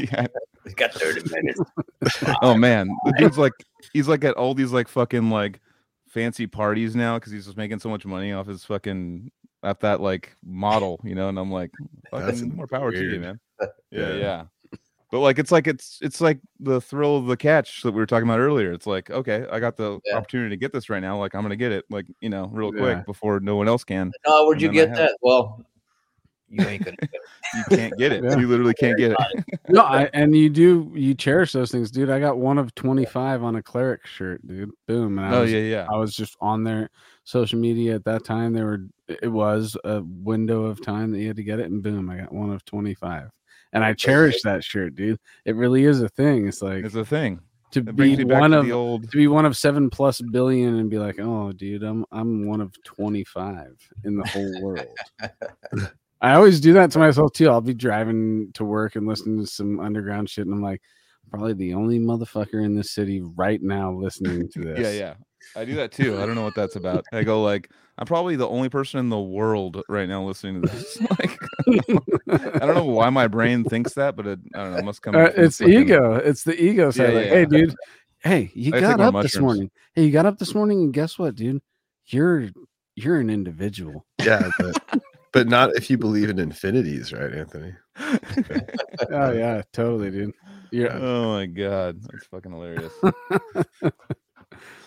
yeah 0.00 0.26
We 0.64 0.72
got 0.74 0.92
30 0.92 1.22
minutes. 1.30 1.60
oh 2.42 2.54
man 2.54 2.88
the 3.04 3.12
dude's 3.18 3.38
like 3.38 3.52
he's 3.92 4.08
like 4.08 4.24
at 4.24 4.34
all 4.34 4.54
these 4.54 4.72
like 4.72 4.88
fucking 4.88 5.30
like 5.30 5.60
fancy 6.08 6.46
parties 6.46 6.96
now 6.96 7.18
because 7.18 7.32
he's 7.32 7.44
just 7.44 7.56
making 7.56 7.78
so 7.78 7.88
much 7.90 8.06
money 8.06 8.32
off 8.32 8.46
his 8.46 8.64
fucking 8.64 9.30
at 9.62 9.80
that 9.80 10.00
like 10.00 10.34
model 10.44 11.00
you 11.04 11.14
know 11.14 11.28
and 11.28 11.38
i'm 11.38 11.50
like 11.50 11.70
fucking 12.10 12.54
more 12.56 12.66
power 12.66 12.90
to 12.92 13.02
you 13.02 13.18
man 13.20 13.38
yeah 13.60 13.68
Yeah. 13.90 14.14
yeah 14.14 14.44
but 15.16 15.22
like 15.22 15.38
it's 15.38 15.50
like 15.50 15.66
it's 15.66 15.98
it's 16.02 16.20
like 16.20 16.38
the 16.60 16.78
thrill 16.78 17.16
of 17.16 17.24
the 17.24 17.36
catch 17.38 17.82
that 17.82 17.92
we 17.92 17.96
were 17.98 18.04
talking 18.06 18.28
about 18.28 18.38
earlier 18.38 18.70
it's 18.70 18.86
like 18.86 19.08
okay 19.10 19.46
i 19.50 19.58
got 19.58 19.76
the 19.78 19.98
Yeah. 20.04 20.16
opportunity 20.18 20.50
to 20.50 20.56
get 20.58 20.72
this 20.74 20.90
right 20.90 21.00
now 21.00 21.18
like 21.18 21.34
i'm 21.34 21.40
gonna 21.40 21.56
get 21.56 21.72
it 21.72 21.86
like 21.88 22.04
you 22.20 22.28
know 22.28 22.50
real 22.52 22.70
Yeah. 22.74 22.80
quick 22.80 23.06
before 23.06 23.40
no 23.40 23.56
one 23.56 23.66
else 23.66 23.82
can 23.82 24.12
Oh, 24.26 24.46
where'd 24.46 24.56
And 24.56 24.62
you 24.62 24.72
get 24.72 24.88
have- 24.90 24.98
that? 24.98 25.16
Well, 25.22 25.64
you 26.50 26.64
ain't 26.66 26.84
gonna 26.84 26.96
get 26.98 27.10
it. 27.14 27.20
you 27.70 27.76
can't 27.76 27.98
get 27.98 28.12
it 28.12 28.24
Yeah. 28.28 28.36
you 28.38 28.46
literally 28.46 28.74
can't 28.74 28.98
get 28.98 29.12
it 29.12 29.44
No, 29.70 29.80
I, 29.82 30.10
and 30.12 30.36
you 30.36 30.50
do 30.50 30.92
you 30.94 31.14
cherish 31.14 31.52
those 31.52 31.72
things, 31.72 31.90
dude. 31.90 32.10
I 32.10 32.20
got 32.20 32.36
one 32.38 32.58
of 32.58 32.74
twenty 32.74 33.04
five 33.06 33.42
on 33.42 33.56
a 33.56 33.62
cleric 33.62 34.06
shirt, 34.06 34.46
dude. 34.46 34.70
Boom. 34.86 35.18
And 35.18 35.26
I 35.26 35.38
oh 35.38 35.40
was, 35.42 35.52
yeah 35.52 35.58
yeah 35.60 35.86
I 35.92 35.96
was 35.96 36.14
just 36.14 36.36
on 36.40 36.62
their 36.62 36.90
social 37.24 37.58
media 37.58 37.94
at 37.96 38.04
that 38.04 38.24
time. 38.24 38.52
They 38.52 38.62
were 38.62 38.86
it 39.08 39.32
was 39.32 39.76
a 39.84 40.02
window 40.04 40.64
of 40.66 40.80
time 40.84 41.10
that 41.12 41.18
you 41.20 41.26
had 41.28 41.36
to 41.36 41.42
get 41.42 41.58
it, 41.58 41.66
and 41.70 41.82
boom, 41.82 42.08
I 42.10 42.18
got 42.18 42.32
one 42.32 42.50
of 42.52 42.64
twenty 42.64 42.94
five. 42.94 43.30
And 43.72 43.84
I 43.84 43.92
cherish 43.94 44.42
that 44.42 44.62
shirt, 44.64 44.94
dude. 44.94 45.18
It 45.44 45.56
really 45.56 45.84
is 45.84 46.00
a 46.02 46.08
thing. 46.08 46.48
It's 46.48 46.62
like 46.62 46.84
It's 46.84 46.94
a 46.94 47.04
thing. 47.04 47.40
to 47.72 47.80
It 47.80 47.96
be 47.96 48.24
one 48.24 48.50
to 48.52 48.58
of 48.60 48.66
the 48.66 48.72
old. 48.72 49.10
to 49.10 49.16
be 49.16 49.26
one 49.28 49.44
of 49.46 49.56
seven 49.56 49.90
plus 49.90 50.20
billion 50.20 50.76
and 50.78 50.88
be 50.90 50.98
like, 50.98 51.18
oh, 51.20 51.52
dude, 51.52 51.82
I'm 51.82 52.04
I'm 52.12 52.46
one 52.46 52.60
of 52.60 52.72
twenty 52.84 53.24
five 53.24 53.76
in 54.04 54.16
the 54.16 54.26
whole 54.28 54.62
world. 54.62 54.96
I 56.22 56.32
always 56.34 56.60
do 56.60 56.72
that 56.74 56.90
to 56.92 56.98
myself 56.98 57.32
too. 57.34 57.50
I'll 57.50 57.60
be 57.60 57.74
driving 57.74 58.50
to 58.54 58.64
work 58.64 58.96
and 58.96 59.06
listening 59.06 59.38
to 59.40 59.46
some 59.46 59.80
underground 59.80 60.30
shit, 60.30 60.46
and 60.46 60.54
I'm 60.54 60.62
like, 60.62 60.80
probably 61.30 61.52
the 61.52 61.74
only 61.74 61.98
motherfucker 61.98 62.64
in 62.64 62.74
this 62.74 62.92
city 62.92 63.20
right 63.20 63.60
now 63.62 63.92
listening 63.92 64.48
to 64.50 64.60
this. 64.60 64.78
Yeah, 64.78 64.92
yeah. 64.92 65.14
I 65.54 65.64
do 65.64 65.74
that 65.76 65.92
too. 65.92 66.20
I 66.20 66.26
don't 66.26 66.34
know 66.34 66.42
what 66.42 66.54
that's 66.54 66.76
about. 66.76 67.04
I 67.12 67.22
go 67.22 67.42
like, 67.42 67.70
I'm 67.98 68.06
probably 68.06 68.36
the 68.36 68.48
only 68.48 68.68
person 68.68 69.00
in 69.00 69.08
the 69.08 69.20
world 69.20 69.82
right 69.88 70.08
now 70.08 70.22
listening 70.24 70.62
to 70.62 70.68
this. 70.68 71.00
like, 71.18 71.38
I 72.54 72.58
don't 72.58 72.74
know 72.74 72.84
why 72.84 73.08
my 73.10 73.26
brain 73.26 73.64
thinks 73.64 73.94
that, 73.94 74.16
but 74.16 74.26
it, 74.26 74.38
I 74.54 74.58
don't 74.58 74.72
know. 74.72 74.78
It 74.78 74.84
must 74.84 75.02
come. 75.02 75.14
Uh, 75.14 75.30
it's 75.36 75.58
fucking- 75.58 75.74
ego. 75.74 76.14
It's 76.16 76.42
the 76.42 76.60
ego 76.60 76.90
side. 76.90 77.12
Yeah, 77.12 77.18
like, 77.18 77.26
yeah, 77.26 77.32
hey, 77.32 77.44
dude. 77.46 77.74
Hey, 78.20 78.50
you 78.54 78.74
I 78.74 78.80
got 78.80 78.98
my 78.98 79.06
up 79.06 79.22
this 79.22 79.38
morning. 79.38 79.70
Hey, 79.94 80.04
you 80.04 80.10
got 80.10 80.26
up 80.26 80.38
this 80.38 80.54
morning, 80.54 80.80
and 80.80 80.92
guess 80.92 81.18
what, 81.18 81.36
dude? 81.36 81.62
You're 82.06 82.48
you're 82.96 83.20
an 83.20 83.30
individual. 83.30 84.04
Yeah, 84.22 84.50
but, 84.58 85.00
but 85.32 85.48
not 85.48 85.76
if 85.76 85.88
you 85.90 85.96
believe 85.96 86.28
in 86.30 86.38
infinities, 86.38 87.12
right, 87.12 87.32
Anthony? 87.32 87.74
Oh 89.10 89.32
yeah, 89.32 89.62
totally, 89.72 90.10
dude. 90.10 90.32
Yeah. 90.72 90.98
Oh 91.00 91.34
my 91.34 91.46
god, 91.46 92.02
that's 92.02 92.26
fucking 92.26 92.52
hilarious. 92.52 92.92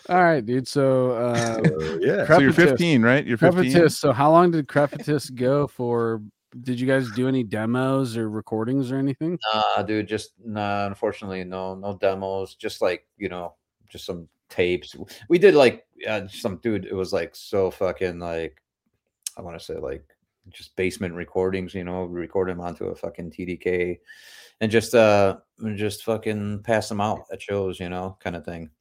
All 0.09 0.23
right, 0.23 0.43
dude. 0.43 0.67
So 0.67 1.11
uh 1.11 1.61
So, 1.63 1.99
yeah. 2.01 2.25
so 2.25 2.39
you're 2.39 2.51
15, 2.51 3.03
right? 3.03 3.25
You're 3.25 3.37
15. 3.37 3.63
Crepitus. 3.63 3.91
So 3.91 4.11
how 4.11 4.31
long 4.31 4.51
did 4.51 4.67
Crepitus 4.67 5.33
go 5.33 5.67
for? 5.67 6.21
Did 6.61 6.79
you 6.79 6.87
guys 6.87 7.11
do 7.11 7.27
any 7.27 7.43
demos 7.43 8.17
or 8.17 8.27
recordings 8.27 8.91
or 8.91 8.97
anything? 8.97 9.37
Nah, 9.53 9.83
dude, 9.83 10.07
just 10.07 10.31
nah. 10.43 10.87
Unfortunately, 10.87 11.43
no, 11.43 11.75
no 11.75 11.95
demos. 11.95 12.55
Just 12.55 12.81
like 12.81 13.05
you 13.17 13.29
know, 13.29 13.53
just 13.87 14.05
some 14.05 14.27
tapes. 14.49 14.95
We 15.29 15.37
did 15.37 15.53
like 15.53 15.85
uh, 16.07 16.27
some 16.27 16.57
dude. 16.57 16.85
It 16.85 16.95
was 16.95 17.13
like 17.13 17.35
so 17.35 17.69
fucking 17.69 18.17
like 18.17 18.59
I 19.37 19.41
want 19.41 19.59
to 19.59 19.63
say 19.63 19.75
like 19.75 20.03
just 20.49 20.75
basement 20.75 21.13
recordings. 21.13 21.75
You 21.75 21.83
know, 21.83 22.05
we 22.05 22.19
record 22.19 22.49
them 22.49 22.61
onto 22.61 22.85
a 22.85 22.95
fucking 22.95 23.29
TDK 23.29 23.99
and 24.61 24.71
just 24.71 24.95
uh 24.95 25.37
and 25.59 25.77
just 25.77 26.03
fucking 26.03 26.63
pass 26.63 26.89
them 26.89 26.99
out 26.99 27.25
at 27.31 27.43
shows. 27.43 27.79
You 27.79 27.89
know, 27.89 28.17
kind 28.19 28.35
of 28.35 28.43
thing. 28.43 28.71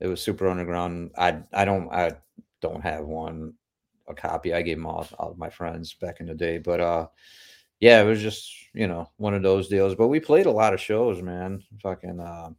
It 0.00 0.06
was 0.08 0.20
super 0.20 0.48
underground. 0.48 1.12
I 1.16 1.38
I 1.52 1.64
don't 1.64 1.90
I 1.90 2.12
don't 2.60 2.82
have 2.82 3.04
one 3.04 3.54
a 4.08 4.14
copy. 4.14 4.54
I 4.54 4.62
gave 4.62 4.76
them 4.76 4.86
all 4.86 5.06
all 5.18 5.32
of 5.32 5.38
my 5.38 5.50
friends 5.50 5.94
back 5.94 6.20
in 6.20 6.26
the 6.26 6.34
day, 6.34 6.58
but 6.58 6.80
uh 6.80 7.06
yeah, 7.80 8.00
it 8.00 8.04
was 8.06 8.22
just 8.22 8.52
you 8.72 8.86
know 8.86 9.10
one 9.16 9.34
of 9.34 9.42
those 9.42 9.68
deals. 9.68 9.94
But 9.94 10.08
we 10.08 10.20
played 10.20 10.46
a 10.46 10.50
lot 10.50 10.74
of 10.74 10.80
shows, 10.80 11.22
man. 11.22 11.62
Fucking 11.82 12.20
uh, 12.20 12.50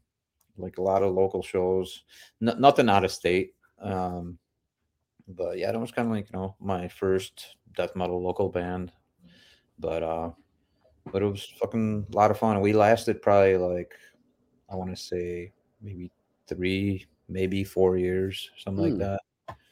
like 0.58 0.78
a 0.78 0.82
lot 0.82 1.04
of 1.04 1.14
local 1.14 1.42
shows. 1.44 2.04
N- 2.42 2.60
nothing 2.60 2.90
out 2.90 3.06
of 3.06 3.12
state. 3.12 3.54
Um, 3.82 4.38
but 5.28 5.58
yeah, 5.58 5.72
that 5.72 5.80
was 5.80 5.92
kind 5.92 6.08
of 6.08 6.14
like 6.14 6.28
you 6.32 6.40
know 6.40 6.56
my 6.60 6.88
first 6.88 7.58
death 7.76 7.96
metal 7.96 8.22
local 8.22 8.50
band. 8.50 8.92
But 9.80 10.04
uh, 10.04 10.32
but 11.12 11.22
it 11.22 11.26
was 11.28 11.46
fucking 11.60 12.08
a 12.12 12.16
lot 12.16 12.32
of 12.32 12.38
fun. 12.38 12.62
We 12.62 12.74
lasted 12.74 13.22
probably 13.22 13.58
like 13.58 13.94
I 14.70 14.76
want 14.76 14.92
to 14.92 15.02
say 15.02 15.52
maybe 15.82 16.12
three, 16.48 17.06
maybe 17.30 17.64
four 17.64 17.98
years, 17.98 18.50
something 18.58 18.84
Hmm. 18.84 18.84
like 18.84 18.98
that 18.98 19.22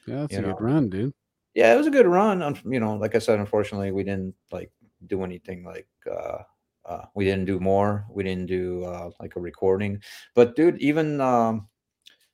Yeah, 0.05 0.21
that's 0.21 0.33
You 0.33 0.39
a 0.39 0.43
know. 0.43 0.55
good 0.55 0.61
run, 0.61 0.89
dude. 0.89 1.13
yeah, 1.53 1.73
it 1.73 1.77
was 1.77 1.87
a 1.87 1.91
good 1.91 2.07
run. 2.07 2.41
Un- 2.41 2.59
You 2.65 2.79
know, 2.79 2.95
like 2.95 3.15
I 3.15 3.19
said, 3.19 3.39
unfortunately, 3.39 3.91
we 3.91 4.03
didn't 4.03 4.35
like 4.51 4.71
do 5.07 5.23
anything 5.23 5.63
like 5.63 5.87
uh, 6.09 6.43
uh, 6.85 7.05
we 7.15 7.25
didn't 7.25 7.45
do 7.45 7.59
more. 7.59 8.05
We 8.09 8.23
didn't 8.23 8.47
do 8.47 8.83
uh, 8.85 9.11
like 9.19 9.35
a 9.35 9.39
recording. 9.41 10.01
But 10.35 10.55
dude, 10.55 10.79
even 10.81 11.21
um, 11.21 11.69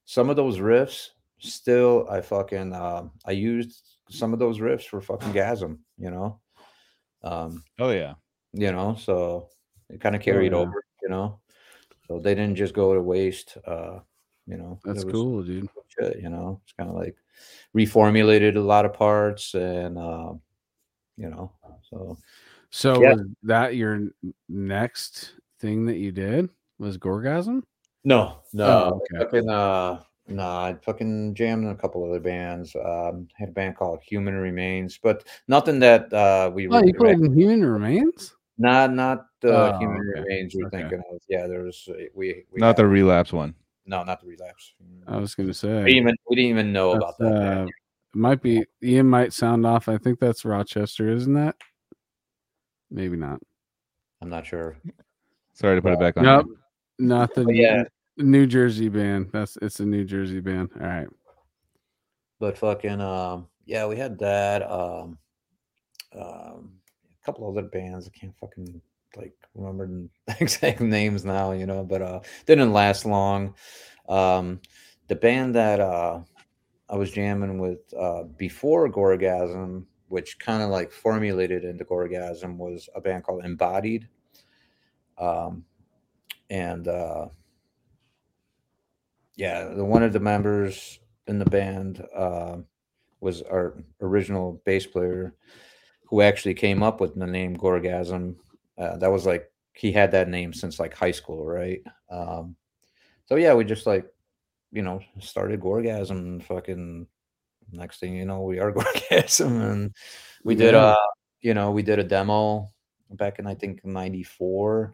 some 0.05 0.29
of 0.29 0.35
those 0.37 0.59
riffs, 0.59 1.09
still, 1.39 2.07
I 2.09 2.21
fucking 2.21 2.73
uh, 2.73 3.09
I 3.25 3.31
used 3.31 3.97
some 4.09 4.33
of 4.33 4.39
those 4.39 4.59
riffs 4.59 4.85
for 4.87 5.01
fucking 5.01 5.33
Gasm. 5.33 5.79
You 5.97 6.11
know, 6.11 6.41
um, 7.23 7.63
Oh 7.79 7.89
yeah. 7.91 8.15
you 8.53 8.71
know, 8.71 8.95
so 8.95 9.49
it 9.89 10.01
kind 10.01 10.15
of 10.15 10.21
carried 10.21 10.53
yeah. 10.53 10.59
over. 10.59 10.83
You 11.03 11.09
know, 11.09 11.41
so 12.07 12.19
they 12.19 12.35
didn't 12.35 12.57
just 12.57 12.73
go 12.75 12.93
to 12.93 13.01
waste. 13.01 13.57
Uh, 13.65 13.99
you 14.51 14.57
know, 14.57 14.79
That's 14.83 15.05
was- 15.05 15.13
cool, 15.13 15.43
dude. 15.43 15.69
shit, 15.87 16.19
you 16.21 16.29
know 16.29 16.59
it's 16.63 16.73
kind 16.73 16.89
of 16.89 16.95
like 16.95 17.15
reformulated 17.75 18.55
a 18.55 18.59
lot 18.59 18.85
of 18.85 18.93
parts 18.93 19.53
and 19.55 19.97
uh, 19.97 20.33
you 21.17 21.29
know 21.29 21.51
so 21.89 22.17
So 22.69 23.01
Yeah. 23.01 23.13
was 23.13 23.21
that 23.43 23.75
your 23.75 24.09
next 24.49 25.33
thing 25.59 25.85
that 25.85 25.97
you 25.97 26.11
did? 26.11 26.49
Was 26.79 26.97
Gorgasm? 26.97 27.63
no 28.03 28.39
no 28.53 28.65
Oh, 28.65 28.89
okay. 28.95 29.17
fucking 29.23 29.49
uh 29.49 30.01
no 30.27 30.43
i 30.43 30.75
fucking 30.83 31.35
jammed 31.35 31.65
in 31.65 31.69
a 31.71 31.75
couple 31.75 32.03
other 32.03 32.19
bands 32.19 32.75
um 32.83 33.27
had 33.37 33.49
a 33.49 33.51
band 33.51 33.75
called 33.75 33.99
human 34.01 34.33
remains 34.33 34.97
but 35.03 35.23
nothing 35.47 35.77
that 35.79 36.11
uh 36.13 36.49
we 36.53 36.67
Oh, 36.67 36.77
you 36.77 36.79
really 36.79 36.93
played 36.93 37.19
in 37.19 37.31
Human 37.37 37.63
Remains? 37.63 38.33
not 38.57 38.91
not 38.93 39.27
the 39.41 39.53
Oh, 39.53 39.77
human 39.79 40.01
okay. 40.01 40.21
remains 40.21 40.55
we're 40.55 40.65
Okay. 40.67 40.77
thinking 40.79 41.01
of 41.13 41.19
yeah 41.29 41.45
there's 41.47 41.87
uh, 41.91 42.05
we, 42.15 42.45
we 42.51 42.59
Not 42.59 42.75
the 42.75 42.87
relapse 42.87 43.31
one. 43.33 43.53
No 43.91 44.03
not 44.03 44.19
the 44.21 44.27
relapse 44.27 44.73
I 45.07 45.17
was 45.17 45.35
gonna 45.35 45.47
we 45.47 45.53
say 45.53 45.67
didn't 45.83 45.89
even 45.89 46.15
we 46.29 46.35
didn't 46.37 46.49
even 46.49 46.73
know 46.73 46.93
about 46.93 47.17
that 47.19 47.27
uh, 47.27 47.65
it 47.65 48.17
might 48.17 48.41
be 48.41 48.65
Ian 48.83 49.07
might 49.07 49.31
sound 49.33 49.65
off. 49.65 49.87
I 49.87 49.97
think 49.97 50.19
that's 50.19 50.43
Rochester, 50.43 51.09
isn't 51.09 51.33
that? 51.33 51.55
Maybe 52.89 53.15
not. 53.15 53.39
i'm 54.21 54.29
not 54.29 54.45
sure 54.45 54.77
Sorry 55.53 55.75
to 55.77 55.81
put 55.81 55.93
it 55.93 55.99
back 55.99 56.17
on. 56.17 56.23
Nope. 56.23 56.45
you. 56.47 56.57
Not 57.07 57.29
But 57.35 57.53
yeah 57.53 57.83
New 58.17 58.45
Jersey 58.47 58.89
band. 58.89 59.29
That's 59.31 59.57
it's 59.61 59.79
a 59.79 59.85
New 59.85 60.03
Jersey 60.05 60.39
band. 60.41 60.69
All 60.79 60.87
right. 60.87 61.07
but 62.39 62.57
fucking 62.57 62.99
um 63.01 63.47
yeah 63.65 63.85
we 63.85 63.95
had 63.95 64.17
that 64.19 64.63
um 64.69 65.17
um 66.17 66.73
a 67.21 67.25
couple 67.25 67.47
other 67.49 67.67
bands 67.67 68.07
i 68.07 68.17
can't 68.19 68.35
fucking 68.39 68.81
like 69.15 69.33
remember 69.55 69.87
the 69.87 70.35
exact 70.39 70.81
names 70.81 71.25
now 71.25 71.51
you 71.51 71.65
know 71.65 71.83
but 71.83 72.01
uh 72.01 72.19
didn't 72.45 72.73
last 72.73 73.05
long. 73.05 73.53
Um 74.07 74.59
the 75.07 75.15
band 75.15 75.55
that 75.55 75.79
uh 75.79 76.21
i 76.89 76.95
was 76.95 77.11
jamming 77.11 77.59
with 77.59 77.79
uh 77.97 78.23
before 78.37 78.89
gorgasm 78.89 79.85
which 80.07 80.39
kind 80.39 80.61
of 80.61 80.69
like 80.69 80.91
formulated 80.91 81.63
into 81.63 81.85
gorgasm 81.85 82.57
was 82.57 82.89
a 82.95 83.01
band 83.01 83.23
called 83.23 83.45
embodied. 83.45 84.07
Um 85.17 85.65
and 86.49 86.87
uh 86.87 87.27
yeah 89.35 89.65
the 89.65 89.85
one 89.85 90.03
of 90.03 90.13
the 90.13 90.19
members 90.19 90.99
in 91.27 91.39
the 91.39 91.45
band 91.45 92.05
uh, 92.15 92.57
was 93.21 93.41
our 93.43 93.77
original 94.01 94.61
bass 94.65 94.85
player 94.85 95.33
who 96.05 96.21
actually 96.21 96.53
came 96.53 96.83
up 96.83 96.99
with 96.99 97.15
the 97.15 97.25
name 97.25 97.55
gorgasm 97.55 98.35
uh, 98.77 98.97
that 98.97 99.11
was 99.11 99.25
like 99.25 99.51
he 99.73 99.91
had 99.91 100.11
that 100.11 100.29
name 100.29 100.53
since 100.53 100.79
like 100.79 100.93
high 100.93 101.11
school 101.11 101.45
right 101.45 101.81
um, 102.09 102.55
so 103.25 103.35
yeah 103.35 103.53
we 103.53 103.63
just 103.63 103.85
like 103.85 104.05
you 104.71 104.81
know 104.81 104.99
started 105.19 105.59
gorgasm 105.59 106.11
and 106.17 106.43
fucking 106.45 107.07
next 107.71 107.99
thing 107.99 108.15
you 108.15 108.25
know 108.25 108.41
we 108.41 108.59
are 108.59 108.71
gorgasm 108.73 109.71
and 109.71 109.95
we 110.43 110.55
did 110.55 110.73
Yeah. 110.73 110.85
uh 110.95 110.95
you 111.41 111.53
know 111.53 111.71
we 111.71 111.83
did 111.83 111.99
a 111.99 112.03
demo 112.03 112.67
back 113.11 113.39
in 113.39 113.47
i 113.47 113.53
think 113.55 113.83
94 113.83 114.93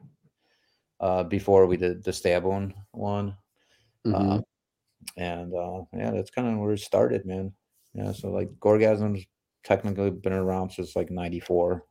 uh 1.00 1.24
before 1.24 1.66
we 1.68 1.78
did 1.78 2.04
the 2.04 2.12
Stabwound 2.12 2.74
one 2.92 3.36
Mhm. 4.06 4.40
uh, 4.40 4.42
and 5.16 5.54
uh, 5.54 5.84
yeah, 5.94 6.12
that's 6.12 6.32
kind 6.32 6.48
of 6.48 6.58
where 6.60 6.74
it 6.74 6.80
started, 6.80 7.26
man. 7.26 7.54
Yeah, 7.94 8.12
so 8.12 8.30
like 8.30 8.50
Gorgasm's 8.60 9.26
technically 9.64 10.10
been 10.12 10.34
around 10.34 10.72
since 10.72 10.96
like 10.96 11.10
'94. 11.12 11.84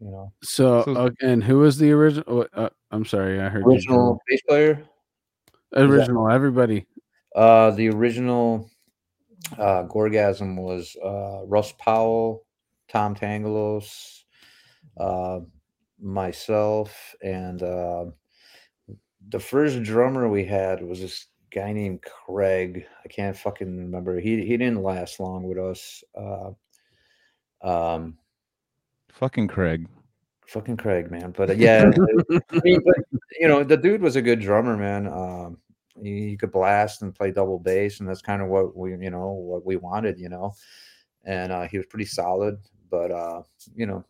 You 0.00 0.10
know, 0.10 0.32
so, 0.42 0.82
so- 0.84 0.94
uh, 0.96 1.10
and 1.20 1.44
who 1.44 1.58
was 1.58 1.76
the 1.78 1.92
original? 1.92 2.46
Uh, 2.54 2.70
I'm 2.90 3.04
sorry, 3.04 3.40
I 3.40 3.48
heard 3.48 3.64
you 3.66 3.72
original 3.72 4.18
bass 4.28 4.40
player. 4.48 4.82
say- 5.74 5.80
original. 5.80 6.30
Everybody. 6.30 6.86
Uh, 7.36 7.70
the 7.72 7.88
original 7.90 8.70
uh, 9.58 9.84
Gorgasm 9.84 10.56
was 10.56 10.96
uh, 11.04 11.44
Russ 11.46 11.72
Powell, 11.78 12.44
Tom 12.88 13.14
Tangelos, 13.14 14.22
uh, 14.98 15.40
myself, 16.00 17.14
and 17.22 17.62
uh, 17.62 18.06
the 19.28 19.38
first 19.38 19.82
drummer 19.82 20.28
we 20.28 20.44
had 20.44 20.82
was 20.82 21.00
this 21.00 21.26
guy 21.54 21.72
named 21.72 22.02
Craig. 22.02 22.86
I 23.04 23.08
can't 23.08 23.36
fucking 23.36 23.76
remember. 23.76 24.18
He 24.18 24.44
he 24.44 24.56
didn't 24.56 24.82
last 24.82 25.20
long 25.20 25.42
with 25.44 25.58
us. 25.58 26.02
Uh, 26.16 26.50
um, 27.62 28.16
Fucking 29.20 29.48
Craig. 29.48 29.86
fucking 30.46 30.78
Craig, 30.78 31.10
man. 31.10 31.34
But 31.36 31.50
uh, 31.50 31.52
yeah, 31.52 31.90
I 32.50 32.60
mean, 32.64 32.80
but 32.82 32.96
you 33.38 33.46
know, 33.46 33.62
the 33.62 33.76
dude 33.76 34.00
was 34.00 34.16
a 34.16 34.22
good 34.22 34.40
drummer, 34.40 34.78
man. 34.78 35.06
Um, 35.06 35.58
he, 36.02 36.30
he 36.30 36.36
could 36.38 36.50
blast 36.50 37.02
and 37.02 37.14
play 37.14 37.30
double 37.30 37.58
bass, 37.58 38.00
and 38.00 38.08
that's 38.08 38.22
kind 38.22 38.40
of 38.40 38.48
what 38.48 38.74
we, 38.74 38.92
you 38.92 39.10
know, 39.10 39.28
what 39.32 39.66
we 39.66 39.76
wanted, 39.76 40.18
you 40.18 40.30
know. 40.30 40.54
And 41.26 41.52
uh, 41.52 41.68
he 41.68 41.76
was 41.76 41.86
pretty 41.86 42.06
solid, 42.06 42.56
but 42.90 43.10
uh, 43.10 43.42
you 43.76 43.84
know, 43.84 44.06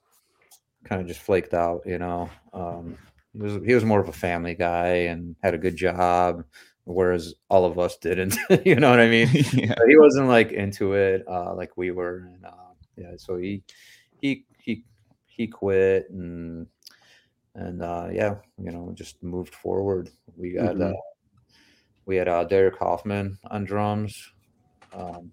kind 0.84 1.00
of 1.00 1.08
just 1.08 1.22
flaked 1.22 1.54
out, 1.54 1.82
you 1.84 1.98
know. 1.98 2.30
Um, 2.52 2.96
he 3.32 3.42
was 3.42 3.54
he 3.66 3.74
was 3.74 3.84
more 3.84 3.98
of 3.98 4.08
a 4.08 4.12
family 4.12 4.54
guy 4.54 5.08
and 5.10 5.34
had 5.42 5.54
a 5.54 5.58
good 5.58 5.74
job, 5.74 6.44
whereas 6.84 7.34
all 7.48 7.64
of 7.64 7.80
us 7.80 7.96
didn't. 7.96 8.36
you 8.64 8.76
know 8.76 8.90
what 8.90 9.00
I 9.00 9.08
mean? 9.08 9.28
yeah. 9.54 9.74
But 9.76 9.88
he 9.88 9.98
wasn't 9.98 10.28
like 10.28 10.52
into 10.52 10.92
it 10.92 11.24
uh, 11.28 11.52
like 11.56 11.76
we 11.76 11.90
were, 11.90 12.28
and 12.32 12.44
uh, 12.44 12.74
yeah, 12.96 13.14
so 13.16 13.36
he 13.38 13.64
he 14.20 14.44
he 14.56 14.84
he 15.40 15.46
quit 15.46 16.10
and 16.10 16.66
and 17.54 17.82
uh, 17.82 18.08
yeah, 18.12 18.36
you 18.58 18.70
know, 18.70 18.92
just 18.94 19.22
moved 19.22 19.54
forward. 19.54 20.10
We 20.36 20.52
got 20.52 20.76
Mhm. 20.76 20.92
uh, 20.92 21.00
we 22.04 22.16
had 22.16 22.28
uh, 22.28 22.44
Derek 22.44 22.76
Hoffman 22.78 23.38
on 23.50 23.64
drums, 23.64 24.32
um, 24.92 25.32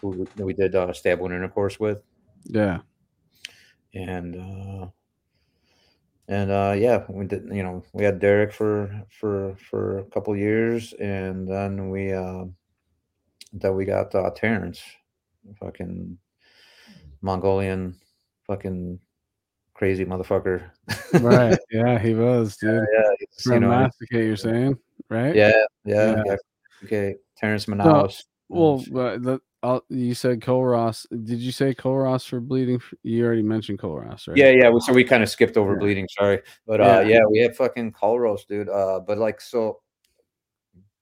who 0.00 0.08
we- 0.36 0.44
we 0.44 0.54
did 0.54 0.74
uh, 0.74 0.88
Stabwound 0.88 1.34
Intercourse 1.34 1.78
with, 1.78 2.02
Yeah. 2.44 2.80
and 3.94 4.36
uh, 4.36 4.88
and 6.28 6.50
uh, 6.50 6.74
yeah, 6.76 7.04
we 7.10 7.26
did. 7.26 7.44
You 7.52 7.62
know, 7.62 7.84
we 7.92 8.04
had 8.04 8.18
Derek 8.18 8.52
for 8.52 8.90
for 9.10 9.54
for 9.56 9.98
a 9.98 10.04
couple 10.06 10.34
years, 10.36 10.94
and 10.94 11.46
then 11.46 11.90
we 11.90 12.12
uh, 12.12 12.46
then 13.52 13.74
we 13.76 13.84
got 13.84 14.14
uh, 14.14 14.30
Terrence, 14.34 14.80
fucking 15.60 16.18
Mongolian, 17.22 17.94
fucking 18.46 18.98
crazy 19.76 20.04
motherfucker. 20.06 20.70
Right. 21.20 21.58
yeah, 21.70 21.98
he 21.98 22.14
was, 22.14 22.56
dude. 22.56 22.84
yeah, 22.92 23.02
he's, 23.18 23.42
From 23.44 23.52
you 23.54 23.60
know, 23.60 23.68
Masticate, 23.68 24.24
you're 24.24 24.36
saying, 24.36 24.78
right? 25.10 25.34
yeah, 25.36 25.52
yeah, 25.84 26.14
Yeah. 26.16 26.22
yeah. 26.26 26.36
Okay, 26.84 27.14
Terrence 27.36 27.66
Manaus. 27.66 28.24
Well, 28.48 28.82
but 28.90 29.22
the, 29.22 29.40
uh, 29.62 29.80
you 29.88 30.14
said 30.14 30.40
Cole 30.40 30.64
Ross. 30.64 31.06
Did 31.10 31.40
you 31.40 31.50
say 31.52 31.74
Cole 31.74 31.96
Ross 31.96 32.24
for 32.24 32.40
bleeding? 32.40 32.80
You 33.02 33.24
already 33.26 33.42
mentioned 33.42 33.78
Cole 33.80 33.98
Ross, 34.00 34.28
right? 34.28 34.36
Yeah, 34.36 34.50
yeah. 34.50 34.70
So 34.78 34.92
we 34.92 35.04
kind 35.04 35.22
of 35.22 35.28
skipped 35.28 35.56
over 35.56 35.72
Yeah. 35.72 35.78
bleeding. 35.78 36.08
Sorry, 36.08 36.40
but 36.66 36.80
uh, 36.80 37.02
Yeah. 37.04 37.16
yeah, 37.18 37.20
we 37.28 37.38
had 37.38 37.56
fucking 37.56 37.92
Colros, 37.92 38.46
dude. 38.46 38.68
Uh, 38.68 39.00
but 39.00 39.18
like 39.18 39.40
so, 39.40 39.80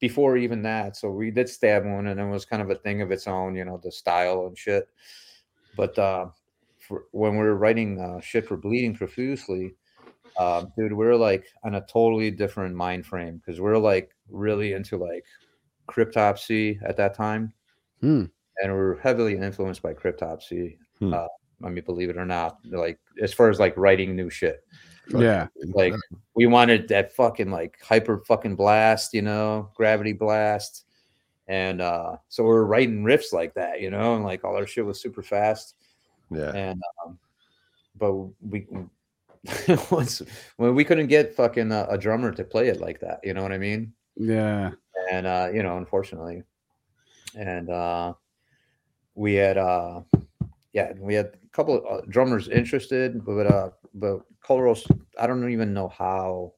before 0.00 0.36
even 0.36 0.62
that, 0.62 0.96
so 0.96 1.10
we 1.10 1.30
did 1.30 1.46
Stabwound, 1.46 2.10
and 2.10 2.18
it 2.18 2.24
was 2.26 2.44
kind 2.44 2.62
of 2.62 2.70
a 2.70 2.74
thing 2.76 3.02
of 3.02 3.10
its 3.10 3.26
own, 3.28 3.54
you 3.54 3.64
know, 3.64 3.78
the 3.82 3.92
style 3.92 4.46
and 4.46 4.56
shit. 4.56 4.88
But 5.76 5.98
uh, 5.98 6.26
for, 6.86 7.04
when 7.12 7.32
we 7.32 7.38
were 7.38 7.56
writing 7.56 8.00
uh, 8.00 8.20
shit 8.20 8.46
for 8.46 8.56
bleeding 8.56 8.94
profusely, 8.94 9.74
uh, 10.38 10.64
dude, 10.76 10.92
we 10.92 11.06
are 11.06 11.16
like 11.16 11.46
on 11.64 11.76
a 11.76 11.80
totally 11.86 12.30
different 12.30 12.74
mind 12.74 13.06
frame 13.06 13.38
because 13.38 13.60
we 13.60 13.68
are 13.70 13.78
like 13.78 14.10
really 14.28 14.72
into 14.72 14.96
like 14.96 15.24
cryptopsy 15.88 16.78
at 16.86 16.96
that 16.96 17.14
time, 17.14 17.52
Hmm. 18.00 18.24
and 18.62 18.72
we 18.72 18.78
are 18.78 18.98
heavily 19.02 19.36
influenced 19.36 19.82
by 19.82 19.94
cryptopsy. 19.94 20.76
Hmm. 20.98 21.14
Uh, 21.14 21.26
I 21.64 21.68
mean, 21.68 21.84
believe 21.84 22.10
it 22.10 22.16
or 22.16 22.26
not, 22.26 22.58
like 22.64 22.98
as 23.22 23.32
far 23.32 23.48
as 23.48 23.60
like 23.60 23.76
writing 23.76 24.16
new 24.16 24.28
shit, 24.28 24.64
Yeah. 25.08 25.46
like 25.72 25.94
we 26.34 26.46
wanted 26.46 26.88
that 26.88 27.14
fucking 27.14 27.50
like 27.50 27.78
hyper 27.80 28.22
fucking 28.26 28.56
blast, 28.56 29.14
you 29.14 29.22
know, 29.22 29.70
gravity 29.74 30.12
blast. 30.12 30.84
And 31.46 31.80
uh 31.80 32.16
so 32.28 32.42
we 32.42 32.50
are 32.50 32.64
writing 32.66 33.04
riffs 33.04 33.32
like 33.32 33.54
that, 33.54 33.80
you 33.80 33.90
know, 33.90 34.14
and 34.16 34.24
like 34.24 34.44
all 34.44 34.56
our 34.56 34.66
shit 34.66 34.84
was 34.84 35.00
super 35.00 35.22
fast. 35.22 35.74
Yeah. 36.30 36.52
And 36.54 36.82
um 37.04 37.18
but 37.96 38.12
we 38.40 38.66
once 39.90 40.22
when 40.56 40.74
we 40.74 40.84
couldn't 40.84 41.08
get 41.08 41.34
fucking 41.34 41.70
a, 41.70 41.86
a 41.90 41.98
drummer 41.98 42.32
to 42.32 42.44
play 42.44 42.68
it 42.68 42.80
like 42.80 43.00
that, 43.00 43.20
you 43.22 43.34
know 43.34 43.42
what 43.42 43.52
I 43.52 43.58
mean? 43.58 43.92
Yeah. 44.16 44.70
and 45.10 45.26
uh 45.26 45.50
you 45.52 45.62
know 45.62 45.76
unfortunately 45.76 46.42
and 47.36 47.68
uh 47.68 48.14
we 49.14 49.34
had 49.34 49.58
uh 49.58 50.02
yeah 50.72 50.92
we 50.98 51.14
had 51.14 51.26
a 51.26 51.48
couple 51.52 51.76
of 51.76 51.84
uh, 51.86 52.02
drummers 52.08 52.48
interested 52.48 53.24
but 53.24 53.46
uh 53.46 53.70
but 53.94 54.20
Colros 54.40 54.84
I 55.18 55.26
don't 55.26 55.50
even 55.50 55.72
know 55.74 55.88
how 55.88 56.52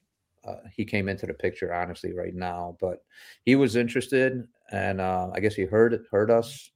uh, 0.46 0.56
he 0.72 0.84
came 0.84 1.08
into 1.08 1.26
the 1.26 1.34
picture 1.34 1.72
honestly 1.72 2.12
right 2.12 2.34
now 2.34 2.76
but 2.80 3.02
he 3.44 3.56
was 3.56 3.74
interested 3.76 4.46
and 4.70 5.00
uh 5.00 5.30
I 5.34 5.40
guess 5.40 5.54
he 5.54 5.64
heard 5.64 6.04
heard 6.10 6.30
us 6.30 6.70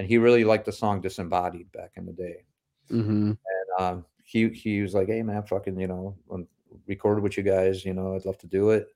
and 0.00 0.08
he 0.08 0.16
really 0.16 0.44
liked 0.44 0.64
the 0.64 0.72
song 0.72 1.02
disembodied 1.02 1.70
back 1.72 1.92
in 1.96 2.06
the 2.06 2.12
day 2.12 2.44
hmm 2.88 3.32
um, 3.78 4.04
he 4.24 4.48
he 4.48 4.82
was 4.82 4.94
like, 4.94 5.08
"Hey 5.08 5.22
man, 5.22 5.42
fucking, 5.42 5.78
you 5.78 5.86
know, 5.86 6.16
recorded 6.86 7.22
with 7.22 7.36
you 7.36 7.42
guys. 7.42 7.84
You 7.84 7.94
know, 7.94 8.14
I'd 8.14 8.24
love 8.24 8.38
to 8.38 8.46
do 8.46 8.70
it." 8.70 8.88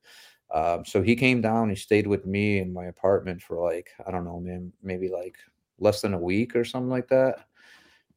Um, 0.53 0.85
so 0.85 1.01
he 1.01 1.15
came 1.15 1.41
down. 1.41 1.69
He 1.69 1.75
stayed 1.75 2.07
with 2.07 2.25
me 2.25 2.59
in 2.59 2.71
my 2.71 2.85
apartment 2.85 3.41
for 3.41 3.59
like 3.59 3.89
I 4.05 4.11
don't 4.11 4.25
know, 4.25 4.39
man, 4.39 4.71
maybe 4.81 5.09
like 5.09 5.35
less 5.79 6.01
than 6.01 6.13
a 6.13 6.19
week 6.19 6.55
or 6.55 6.63
something 6.63 6.89
like 6.89 7.07
that. 7.09 7.47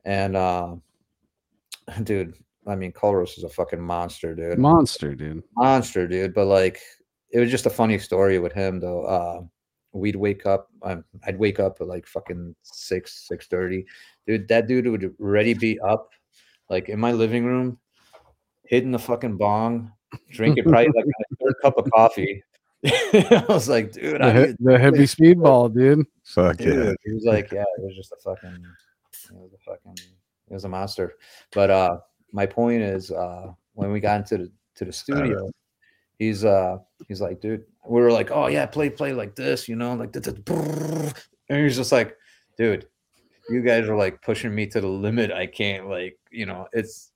And 0.05 0.36
uh, 0.36 0.77
dude, 2.02 2.35
I 2.66 2.77
mean, 2.77 2.93
Colros 2.93 3.36
is 3.36 3.44
a 3.44 3.48
fucking 3.48 3.81
monster, 3.81 4.35
dude 4.35 4.59
Monster, 4.59 5.15
dude. 5.15 5.43
monster, 5.56 6.06
dude. 6.06 6.35
But 6.35 6.47
like, 6.47 6.81
it 7.31 7.40
was 7.40 7.51
just 7.51 7.66
a 7.66 7.70
funny 7.70 7.98
story 7.98 8.39
with 8.39 8.52
him, 8.52 8.78
though. 8.81 9.05
Uh, 9.05 9.43
we'd 9.99 10.16
wake 10.16 10.47
up. 10.47 10.69
Um, 10.83 11.05
I'd 11.27 11.39
wake 11.39 11.61
up 11.61 11.79
at 11.81 11.87
like 11.87 12.07
fucking 12.07 12.55
six, 12.62 13.27
six 13.29 13.47
thirty, 13.47 13.85
dude. 14.27 14.49
That 14.49 14.66
dude 14.66 14.87
would 14.87 15.15
already 15.20 15.55
be 15.55 15.79
up, 15.81 16.11
like 16.70 16.89
in 16.89 16.99
my 17.01 17.12
living 17.12 17.45
room, 17.45 17.79
hitting 18.65 18.91
the 18.93 18.99
fucking 18.99 19.37
bong, 19.37 19.93
drinking 20.31 20.65
probably 20.69 20.89
like 20.95 21.05
a 21.07 21.37
third 21.45 21.55
cup 21.62 21.79
of 21.79 21.91
coffee. 21.91 22.43
I 22.87 23.45
was 23.49 23.69
like, 23.69 23.93
dude, 23.93 24.20
The, 24.20 24.47
he- 24.47 24.55
the 24.65 24.79
heavy 24.79 25.05
speedball, 25.05 25.75
dude. 25.75 26.07
Fuck 26.25 26.61
yeah. 26.61 26.66
Dude, 26.66 26.97
he 27.05 27.12
was 27.12 27.25
like, 27.25 27.51
yeah, 27.51 27.62
it 27.62 27.83
was 27.85 27.97
just 27.97 28.12
a 28.12 28.16
fucking, 28.23 28.65
it 29.31 29.35
was 29.35 29.51
a 29.53 29.59
fucking, 29.70 29.97
it 30.49 30.55
was 30.55 30.65
a 30.65 30.69
monster. 30.69 31.15
But 31.53 31.70
uh, 31.70 31.99
my 32.33 32.47
point 32.47 32.83
is, 32.83 33.11
uh, 33.11 33.49
when 33.75 33.91
we 33.93 33.99
got 34.01 34.20
into 34.20 34.39
the 34.45 34.53
to 34.77 34.85
the 34.85 34.93
studio, 34.93 35.51
he's 36.19 36.45
uh, 36.45 36.78
he's 37.07 37.20
like, 37.20 37.40
dude, 37.40 37.65
we 37.86 38.01
were 38.01 38.12
like, 38.12 38.31
oh 38.31 38.49
yeah, 38.49 38.66
play 38.66 38.90
play 38.90 39.12
like 39.12 39.35
this, 39.35 39.69
you 39.69 39.77
know, 39.77 39.95
like, 39.95 40.12
this, 40.12 40.27
and 40.27 41.62
he's 41.65 41.77
just 41.77 41.93
like, 41.93 42.16
dude, 42.57 42.86
you 43.49 43.62
guys 43.62 43.89
are 43.89 43.97
like 43.97 44.20
pushing 44.23 44.55
me 44.55 44.66
to 44.66 44.81
the 44.81 44.89
limit. 44.89 45.31
I 45.31 45.47
can't 45.47 45.89
like, 45.89 46.19
you 46.31 46.47
know, 46.47 46.66
it's, 46.73 47.11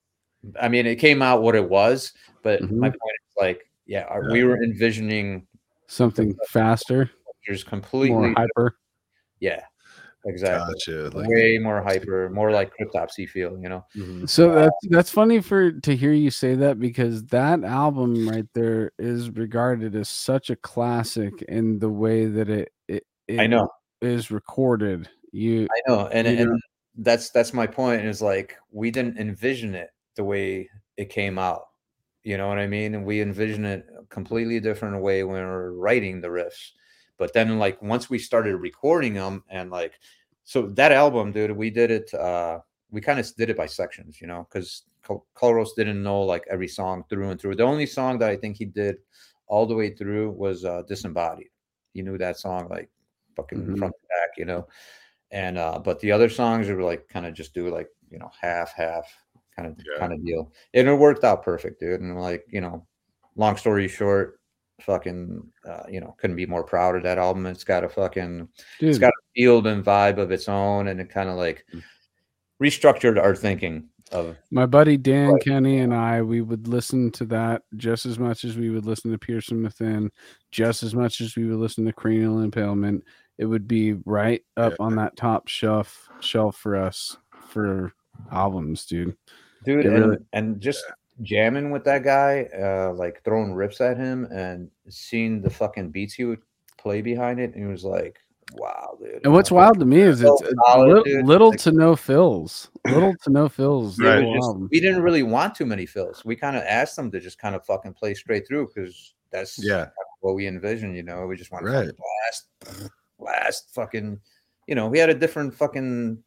I 0.61 0.69
mean, 0.69 0.87
it 0.87 0.97
came 0.97 1.23
out 1.23 1.43
what 1.43 1.55
it 1.55 1.69
was, 1.69 2.13
but 2.43 2.63
my 2.63 2.69
Mhm. 2.69 2.81
point 2.81 2.95
is 3.29 3.37
like, 3.41 3.71
yeah, 3.87 4.05
our- 4.05 4.31
we 4.31 4.45
were 4.45 4.63
envisioning 4.63 5.47
Something 5.89 6.35
faster, 6.49 7.11
just 7.47 7.67
completely, 7.67 8.17
more 8.17 8.35
hyper. 8.35 8.77
yeah, 9.41 9.65
exactly. 10.25 10.75
Gotcha. 10.75 11.17
Like, 11.17 11.29
way 11.29 11.59
more 11.59 11.83
hyper, 11.83 12.31
more 12.31 12.51
like 12.51 12.73
cryptopsy 12.79 13.29
feel, 13.29 13.59
you 13.59 13.69
know. 13.69 13.85
mhm. 13.97 14.29
So 14.29 14.53
that's 14.55 14.77
that's 14.91 15.11
funny 15.11 15.41
for 15.41 15.73
to 15.73 15.97
hear 15.97 16.13
you 16.13 16.31
say 16.31 16.55
that 16.57 16.79
because 16.79 17.25
that 17.27 17.65
album 17.65 18.29
right 18.29 18.47
there 18.55 18.93
is 18.99 19.31
regarded 19.31 19.95
as 19.97 20.09
such 20.09 20.51
a 20.51 20.57
classic 20.57 21.43
in 21.43 21.79
the 21.79 21.91
way 21.91 22.27
that 22.27 22.49
it 22.49 22.73
it, 22.89 23.05
it 23.29 23.41
I 23.41 23.47
know, 23.47 23.69
is 24.01 24.31
recorded. 24.31 25.09
You 25.33 25.65
I 25.65 25.91
know, 25.91 26.07
and 26.09 26.27
you 26.27 26.35
know. 26.35 26.53
and 26.53 26.63
that's 26.99 27.31
that's 27.31 27.53
my 27.53 27.67
point. 27.67 28.05
Is 28.05 28.21
like 28.23 28.57
we 28.71 28.91
didn't 28.91 29.19
envision 29.19 29.75
it 29.75 29.91
the 30.17 30.25
way 30.25 30.69
it 30.97 31.09
came 31.09 31.39
out. 31.39 31.63
You 32.23 32.37
know 32.37 32.47
what 32.47 32.59
I 32.59 32.69
mean? 32.69 32.95
And 32.95 33.05
we 33.05 33.21
envision 33.21 33.65
it 33.65 33.85
a 34.01 34.05
completely 34.07 34.61
different 34.61 35.03
way 35.03 35.25
when 35.25 35.43
we're 35.43 35.73
writing 35.73 36.21
the 36.21 36.29
riffs. 36.29 36.71
But 37.23 37.33
then, 37.35 37.49
like 37.65 37.79
once 37.95 38.11
we 38.11 38.19
started 38.19 38.57
recording 38.69 39.15
them, 39.15 39.45
and 39.49 39.71
like, 39.71 39.95
so 40.45 40.59
that 40.81 40.93
album, 40.93 41.33
dude, 41.33 41.57
we 41.65 41.71
did 41.71 41.91
it. 41.99 42.09
uh 42.15 42.57
We 42.97 43.01
kind 43.09 43.21
of 43.23 43.27
did 43.41 43.49
it 43.53 43.57
by 43.63 43.69
sections, 43.81 44.21
you 44.21 44.27
know, 44.31 44.43
because 44.49 44.71
Colros 45.39 45.73
didn't 45.79 46.03
know 46.09 46.21
like 46.33 46.45
every 46.55 46.69
song 46.69 47.05
through 47.09 47.29
and 47.31 47.39
through. 47.41 47.57
The 47.57 47.71
only 47.73 47.87
song 47.99 48.13
that 48.21 48.31
I 48.35 48.37
think 48.41 48.55
he 48.59 48.67
did 48.83 48.97
all 49.51 49.67
the 49.67 49.79
way 49.81 49.89
through 49.99 50.29
was 50.45 50.59
uh 50.73 50.83
Disembodied. 50.91 51.53
He 51.95 52.03
knew 52.03 52.19
that 52.19 52.37
song 52.45 52.63
like 52.77 52.89
fucking 53.37 53.63
Mhm. 53.63 53.79
front 53.79 53.95
to 54.01 54.07
back, 54.17 54.31
you 54.41 54.47
know. 54.51 54.63
And 55.31 55.57
uh 55.59 55.79
but 55.87 56.01
the 56.01 56.13
other 56.13 56.29
songs 56.41 56.69
were 56.69 56.83
like 56.93 57.03
kind 57.15 57.27
of 57.27 57.33
just 57.41 57.55
do 57.55 57.65
like, 57.79 57.89
you 58.13 58.19
know, 58.21 58.31
half 58.41 58.69
half 58.83 59.07
kind 59.57 59.67
of 59.69 59.75
Yeah. 59.79 59.99
kind 60.01 60.13
of 60.13 60.21
deal. 60.27 60.43
And 60.75 60.89
it 60.89 60.95
worked 61.07 61.25
out 61.25 61.43
perfect, 61.51 61.81
dude. 61.81 62.01
And 62.03 62.21
like, 62.21 62.45
you 62.57 62.61
know, 62.65 62.87
long 63.37 63.57
story 63.57 63.89
short, 63.89 64.42
fucking 64.83 65.47
uh, 65.69 65.85
you 65.89 66.01
know, 66.01 66.15
couldn't 66.19 66.37
be 66.37 66.47
more 66.47 66.65
proud 66.65 66.97
of 66.97 67.03
that 67.05 67.19
album. 67.19 67.47
It's 67.47 67.65
got 67.65 67.85
a 67.85 67.89
fucking 67.89 68.49
dude, 68.81 68.89
it's 68.91 68.99
got 68.99 69.11
a 69.11 69.23
field 69.35 69.67
and 69.67 69.85
vibe 69.85 70.19
of 70.19 70.31
its 70.33 70.49
own 70.49 70.89
and 70.89 71.01
it 71.01 71.09
kind 71.11 71.29
of 71.29 71.37
like 71.37 71.65
restructured 72.63 73.21
our 73.21 73.35
thinking 73.35 73.89
of 74.13 74.37
my 74.51 74.67
buddy 74.67 74.97
Dan 74.97 75.33
Right. 75.33 75.43
Kenny 75.43 75.79
and 75.79 75.95
I, 75.95 76.21
we 76.23 76.43
would 76.43 76.69
listen 76.69 77.11
to 77.13 77.25
that 77.27 77.63
just 77.77 78.05
as 78.05 78.19
much 78.19 78.45
as 78.45 78.57
we 78.57 78.69
would 78.71 78.85
listen 78.85 79.11
to 79.11 79.19
Pierced 79.19 79.49
from 79.49 79.63
Within, 79.63 80.11
just 80.51 80.83
as 80.83 80.95
much 80.95 81.21
as 81.21 81.35
we 81.35 81.47
would 81.47 81.59
listen 81.59 81.85
to 81.87 81.93
Cranial 81.93 82.41
Impalement. 82.41 83.05
It 83.39 83.47
would 83.47 83.67
be 83.67 83.95
right 84.05 84.43
up 84.57 84.75
on 84.79 84.97
that 84.97 85.17
top 85.17 85.49
shelf 85.49 86.09
shelf 86.21 86.57
for 86.57 86.77
us 86.77 87.17
for 87.49 87.93
albums, 88.31 88.85
dude. 88.85 89.17
dude 89.65 89.87
and, 89.87 89.95
really- 89.95 90.19
and 90.35 90.61
just 90.61 90.85
jamming 91.21 91.71
with 91.71 91.85
that 91.85 92.03
guy 92.03 92.49
uh 92.59 92.93
like 92.95 93.23
throwing 93.23 93.53
rips 93.53 93.81
at 93.83 93.97
him 93.99 94.25
and 94.33 94.71
seeing 94.89 95.43
the 95.43 95.51
fucking 95.51 95.91
beats 95.91 96.15
he 96.15 96.25
would 96.25 96.41
play 96.79 97.03
behind 97.03 97.39
it 97.39 97.55
and 97.55 97.63
he 97.65 97.71
was 97.71 97.85
like 97.85 98.19
wow, 98.55 98.99
dude. 99.01 99.21
And 99.25 99.33
what's 99.33 99.51
wild 99.51 99.79
to 99.79 99.87
me 99.87 100.01
is 100.01 100.21
So 100.21 100.37
it's 100.43 100.53
solid, 100.67 101.07
lit- 101.07 101.25
little 101.25 101.51
Like- 101.51 101.59
to 101.61 101.73
no 101.73 101.97
fills, 101.97 102.71
little 102.87 103.15
to 103.25 103.31
no 103.31 103.49
fills. 103.49 103.99
Yeah, 103.99 104.09
Right. 104.17 104.25
we, 104.27 104.35
just- 104.35 104.57
we 104.73 104.81
didn't 104.81 105.03
really 105.03 105.23
want 105.23 105.55
too 105.55 105.65
many 105.65 105.87
fills. 105.87 106.23
We 106.25 106.37
kind 106.37 106.57
of 106.57 106.63
asked 106.65 106.97
them 106.97 107.11
to 107.13 107.21
just 107.21 107.39
kind 107.39 107.55
of 107.55 107.65
fucking 107.65 107.95
play 107.95 108.13
straight 108.13 108.47
through 108.47 108.67
because 108.75 109.15
that's 109.31 109.59
Yeah. 109.65 109.89
what 110.21 110.35
we 110.35 110.47
envisioned. 110.47 110.97
You 110.97 111.03
know, 111.03 111.27
we 111.27 111.37
just 111.37 111.51
want 111.51 111.65
Right. 111.65 111.87
to 111.89 111.95
blast, 111.95 112.89
blast, 113.19 113.75
fucking. 113.75 114.21
You 114.67 114.75
know, 114.75 114.87
we 114.89 114.99
had 114.99 115.09
a 115.09 115.15
different 115.15 115.55
fucking 115.55 116.23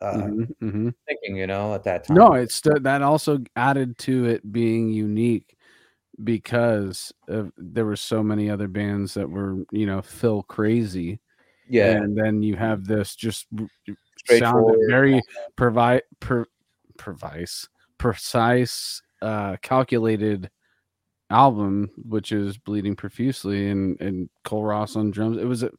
uh, 0.00 0.12
Mhm, 0.14 0.54
mhm. 0.62 0.94
thinking. 1.06 1.36
You 1.36 1.46
know, 1.46 1.74
at 1.74 1.84
that 1.84 2.04
time. 2.04 2.16
No, 2.16 2.32
it's 2.34 2.60
that 2.62 3.02
also 3.02 3.38
added 3.56 3.98
to 3.98 4.24
it 4.26 4.52
being 4.52 4.90
unique 4.90 5.56
because 6.24 7.12
of, 7.28 7.52
there 7.56 7.84
were 7.86 7.96
so 7.96 8.22
many 8.22 8.50
other 8.50 8.68
bands 8.68 9.14
that 9.14 9.28
were 9.28 9.64
you 9.70 9.86
know 9.86 10.02
Phil 10.02 10.42
crazy, 10.44 11.20
yeah, 11.68 11.92
and 11.92 12.16
then 12.16 12.42
you 12.42 12.56
have 12.56 12.84
this 12.84 13.14
just 13.14 13.46
sounded 14.26 14.78
very 14.88 15.22
provide 15.56 16.02
per, 16.20 16.44
precise 16.96 17.68
precise 17.98 19.02
uh 19.22 19.56
calculated 19.62 20.50
album 21.30 21.90
which 22.04 22.32
is 22.32 22.58
bleeding 22.58 22.94
profusely 22.94 23.70
and 23.70 24.00
and 24.00 24.28
cole 24.44 24.62
ross 24.64 24.96
on 24.96 25.10
drums 25.10 25.36
it 25.36 25.44
was 25.44 25.62
a 25.62 25.70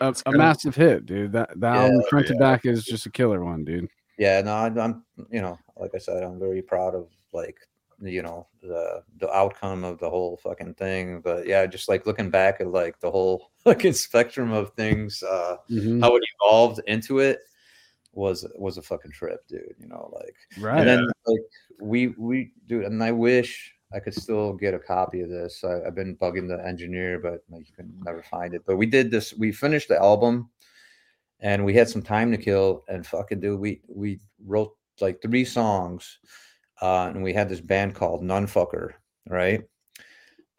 a, 0.00 0.14
a 0.26 0.32
massive 0.32 0.74
hit 0.74 1.06
dude. 1.06 1.32
That 1.32 1.50
that 1.60 1.74
Yeah, 1.74 1.82
album 1.82 2.02
front 2.10 2.26
to 2.28 2.34
back 2.36 2.66
is 2.66 2.84
just 2.84 3.06
a 3.06 3.10
killer 3.10 3.44
one 3.44 3.64
dude. 3.64 3.88
Yeah 4.18 4.40
no 4.42 4.52
I, 4.52 4.66
i'm 4.84 5.04
you 5.30 5.40
know 5.40 5.58
like 5.78 5.92
i 5.94 5.98
said 5.98 6.22
i'm 6.22 6.38
very 6.38 6.60
proud 6.62 6.94
of 6.94 7.08
like 7.32 7.56
you 8.02 8.22
know 8.22 8.46
the 8.62 9.02
the 9.18 9.30
outcome 9.30 9.84
of 9.84 9.98
the 9.98 10.08
whole 10.10 10.36
fucking 10.42 10.74
thing. 10.74 11.20
But 11.20 11.46
yeah 11.46 11.66
just 11.66 11.88
like 11.88 12.06
looking 12.06 12.30
back 12.30 12.60
at 12.60 12.66
like 12.70 12.98
the 13.00 13.10
whole 13.10 13.50
fucking 13.64 13.92
spectrum 13.94 14.52
of 14.52 14.72
things 14.74 15.22
uh 15.22 15.56
Mhm. 15.70 16.00
how 16.02 16.16
it 16.16 16.22
evolved 16.40 16.80
into 16.86 17.18
it 17.20 17.40
was 18.12 18.44
was 18.56 18.76
a 18.76 18.82
fucking 18.82 19.12
trip 19.12 19.46
dude 19.48 19.74
you 19.78 19.86
know 19.86 20.10
like 20.12 20.34
right. 20.58 20.80
and 20.80 20.88
then 20.88 21.06
like 21.26 21.40
we 21.80 22.08
we 22.18 22.52
dude 22.66 22.84
and 22.84 23.02
i 23.04 23.12
wish 23.12 23.72
i 23.92 23.98
could 23.98 24.14
still 24.14 24.52
get 24.52 24.74
a 24.74 24.78
copy 24.78 25.20
of 25.20 25.30
this. 25.30 25.64
I, 25.64 25.82
i've 25.86 25.94
been 25.94 26.16
bugging 26.16 26.48
the 26.48 26.64
engineer 26.66 27.18
but 27.18 27.42
like, 27.50 27.66
you 27.66 27.74
can 27.74 27.92
never 28.04 28.22
find 28.22 28.54
it. 28.54 28.62
But 28.66 28.76
we 28.76 28.86
did 28.86 29.10
this 29.10 29.34
we 29.34 29.52
finished 29.52 29.88
the 29.88 29.98
album 29.98 30.50
and 31.40 31.64
we 31.64 31.74
had 31.74 31.88
some 31.88 32.02
time 32.02 32.30
to 32.32 32.38
kill 32.38 32.84
and 32.88 33.06
fucking 33.06 33.40
dude 33.40 33.60
we 33.60 33.80
we 33.88 34.20
wrote 34.44 34.72
like 35.00 35.22
three 35.22 35.44
songs 35.44 36.18
uh 36.82 37.10
and 37.14 37.22
we 37.22 37.32
had 37.32 37.48
this 37.48 37.60
band 37.60 37.94
called 37.94 38.22
nunfucker 38.22 38.94
right? 39.28 39.62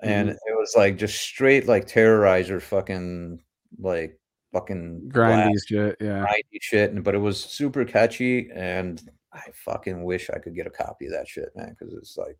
And 0.03 0.29
it 0.29 0.39
was 0.57 0.73
like 0.75 0.97
just 0.97 1.21
straight 1.21 1.67
like 1.67 1.87
terrorizer 1.87 2.59
fucking 2.61 3.39
like 3.79 4.19
fucking 4.51 5.09
grindy 5.13 5.49
blast. 5.49 5.67
shit 5.67 5.97
yeah. 5.99 6.25
Grindy 6.25 6.59
shit, 6.61 6.91
and 6.91 7.03
but 7.03 7.13
it 7.13 7.19
was 7.19 7.39
super 7.43 7.85
catchy, 7.85 8.49
and 8.53 9.01
I 9.33 9.41
fucking 9.53 10.03
wish 10.03 10.29
I 10.29 10.39
could 10.39 10.55
get 10.55 10.67
a 10.67 10.71
copy 10.71 11.05
of 11.05 11.11
that 11.11 11.27
shit, 11.27 11.49
man, 11.55 11.75
because 11.77 11.93
it's 11.93 12.17
like, 12.17 12.37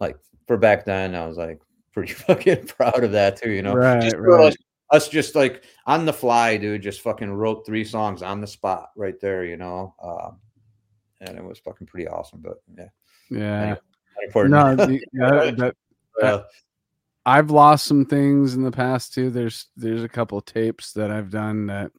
like 0.00 0.16
for 0.46 0.56
back 0.56 0.84
then, 0.84 1.14
I 1.14 1.26
was 1.26 1.36
like 1.36 1.60
pretty 1.92 2.12
fucking 2.26 2.66
proud 2.66 3.04
of 3.04 3.12
that 3.12 3.40
too, 3.40 3.50
you 3.50 3.62
know. 3.62 3.74
Right, 3.74 4.02
just 4.02 4.16
right. 4.16 4.48
us, 4.48 4.56
us 4.90 5.08
just 5.08 5.34
like 5.34 5.64
on 5.86 6.06
the 6.06 6.12
fly, 6.12 6.56
dude, 6.56 6.82
just 6.82 7.00
fucking 7.02 7.32
wrote 7.32 7.66
three 7.66 7.84
songs 7.84 8.22
on 8.22 8.40
the 8.40 8.46
spot 8.46 8.90
right 8.96 9.18
there, 9.20 9.44
you 9.44 9.56
know. 9.56 9.94
Um, 10.02 10.38
and 11.20 11.36
it 11.36 11.44
was 11.44 11.58
fucking 11.58 11.86
pretty 11.86 12.08
awesome, 12.08 12.40
but 12.40 12.62
yeah, 12.76 12.88
yeah 13.30 13.76
important. 14.24 14.54
no 14.54 14.76
the- 14.86 15.06
yeah, 15.12 15.50
that, 15.50 15.74
Uh, 16.22 16.42
I've 17.26 17.50
lost 17.50 17.86
some 17.86 18.06
things 18.06 18.54
in 18.54 18.62
the 18.62 18.70
past 18.70 19.12
too. 19.12 19.30
There's 19.30 19.66
there's 19.76 20.02
a 20.02 20.08
couple 20.08 20.40
tapes 20.40 20.92
that 20.94 21.10
I've 21.10 21.30
done 21.30 21.66
that 21.66 21.92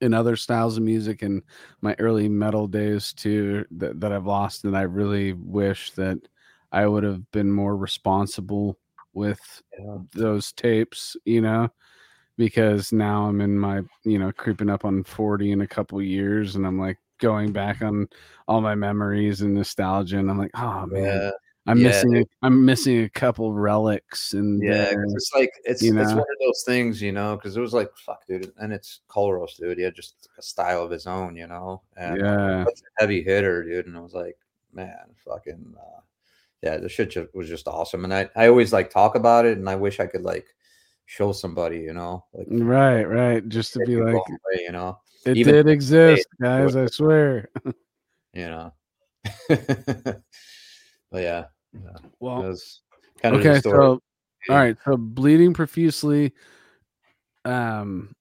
in 0.00 0.14
other 0.14 0.36
styles 0.36 0.76
of 0.76 0.82
music 0.82 1.22
in 1.22 1.42
my 1.80 1.94
early 1.98 2.28
metal 2.28 2.66
days 2.66 3.12
too 3.12 3.64
that, 3.70 4.00
that 4.00 4.12
I've 4.12 4.26
lost 4.26 4.64
and 4.64 4.76
I 4.76 4.82
really 4.82 5.32
wish 5.32 5.92
that 5.92 6.18
I 6.72 6.86
would 6.86 7.04
have 7.04 7.30
been 7.30 7.52
more 7.52 7.76
responsible 7.76 8.78
with 9.12 9.40
yeah. 9.78 9.98
those 10.14 10.52
tapes, 10.52 11.16
you 11.24 11.42
know, 11.42 11.68
because 12.36 12.92
now 12.92 13.26
I'm 13.26 13.40
in 13.40 13.58
my, 13.58 13.82
you 14.04 14.18
know, 14.18 14.32
creeping 14.32 14.70
up 14.70 14.84
on 14.84 15.04
40 15.04 15.52
in 15.52 15.60
a 15.60 15.66
couple 15.66 16.00
years 16.00 16.56
and 16.56 16.66
I'm 16.66 16.78
like 16.80 16.98
going 17.18 17.52
back 17.52 17.82
on 17.82 18.08
all 18.48 18.60
my 18.60 18.74
memories 18.74 19.42
and 19.42 19.54
nostalgia 19.54 20.18
and 20.18 20.30
I'm 20.30 20.38
like, 20.38 20.50
oh 20.54 20.86
man, 20.86 21.04
yeah. 21.04 21.30
I'm 21.66 21.78
Yeah, 21.78 21.88
missing 21.88 22.16
a, 22.16 22.24
I'm 22.42 22.64
missing 22.64 23.04
a 23.04 23.08
couple 23.10 23.52
relics 23.52 24.32
and 24.32 24.60
Yeah, 24.60 24.70
there. 24.90 25.04
it's 25.04 25.30
like 25.34 25.52
it's 25.64 25.82
you 25.82 25.96
it's 26.00 26.10
one 26.10 26.18
of 26.18 26.38
those 26.40 26.64
things, 26.66 27.00
you 27.00 27.12
know, 27.12 27.36
because 27.36 27.56
it 27.56 27.60
was 27.60 27.72
like 27.72 27.90
fuck, 27.96 28.26
dude, 28.26 28.50
and 28.58 28.72
it's 28.72 29.00
Colros, 29.08 29.56
dude. 29.56 29.78
He 29.78 29.84
had 29.84 29.94
just 29.94 30.28
a 30.38 30.42
style 30.42 30.82
of 30.82 30.90
his 30.90 31.06
own, 31.06 31.36
you 31.36 31.46
know, 31.46 31.82
and 31.96 32.18
yeah. 32.18 32.64
heavy 32.98 33.22
hitter, 33.22 33.62
dude. 33.62 33.86
And 33.86 33.96
I 33.96 34.00
was 34.00 34.14
like, 34.14 34.36
man, 34.72 34.96
fucking, 35.24 35.74
uh, 35.78 36.00
yeah, 36.62 36.76
the 36.78 36.88
shit 36.88 37.10
ju- 37.10 37.28
was 37.34 37.48
just 37.48 37.66
awesome. 37.66 38.04
And 38.04 38.14
I, 38.14 38.28
I 38.36 38.48
always 38.48 38.72
like 38.72 38.90
talk 38.90 39.14
about 39.14 39.44
it, 39.44 39.58
and 39.58 39.68
I 39.68 39.76
wish 39.76 40.00
I 40.00 40.06
could 40.06 40.22
like 40.22 40.46
show 41.06 41.32
somebody, 41.32 41.78
you 41.78 41.92
know, 41.92 42.24
like 42.32 42.46
Right, 42.48 43.04
right. 43.04 43.46
Just 43.48 43.72
to 43.74 43.80
be 43.80 43.96
like, 43.96 44.14
away, 44.14 44.62
you 44.62 44.72
know, 44.72 44.98
it 45.26 45.36
even 45.36 45.54
did 45.54 45.68
exist, 45.68 46.28
it 46.38 46.42
guys. 46.42 46.76
I 46.76 46.86
swear. 46.86 47.48
you 48.32 48.46
know. 48.46 48.72
but 49.48 50.22
yeah, 51.12 51.44
yeah, 51.72 51.96
it 52.02 52.12
Well, 52.20 52.42
was 52.42 52.80
kind 53.20 53.34
of 53.34 53.40
okay. 53.40 53.60
So, 53.60 53.72
all 53.72 54.00
right. 54.48 54.76
So, 54.84 54.96
bleeding 54.96 55.54
profusely. 55.54 56.32
Um, 57.44 58.14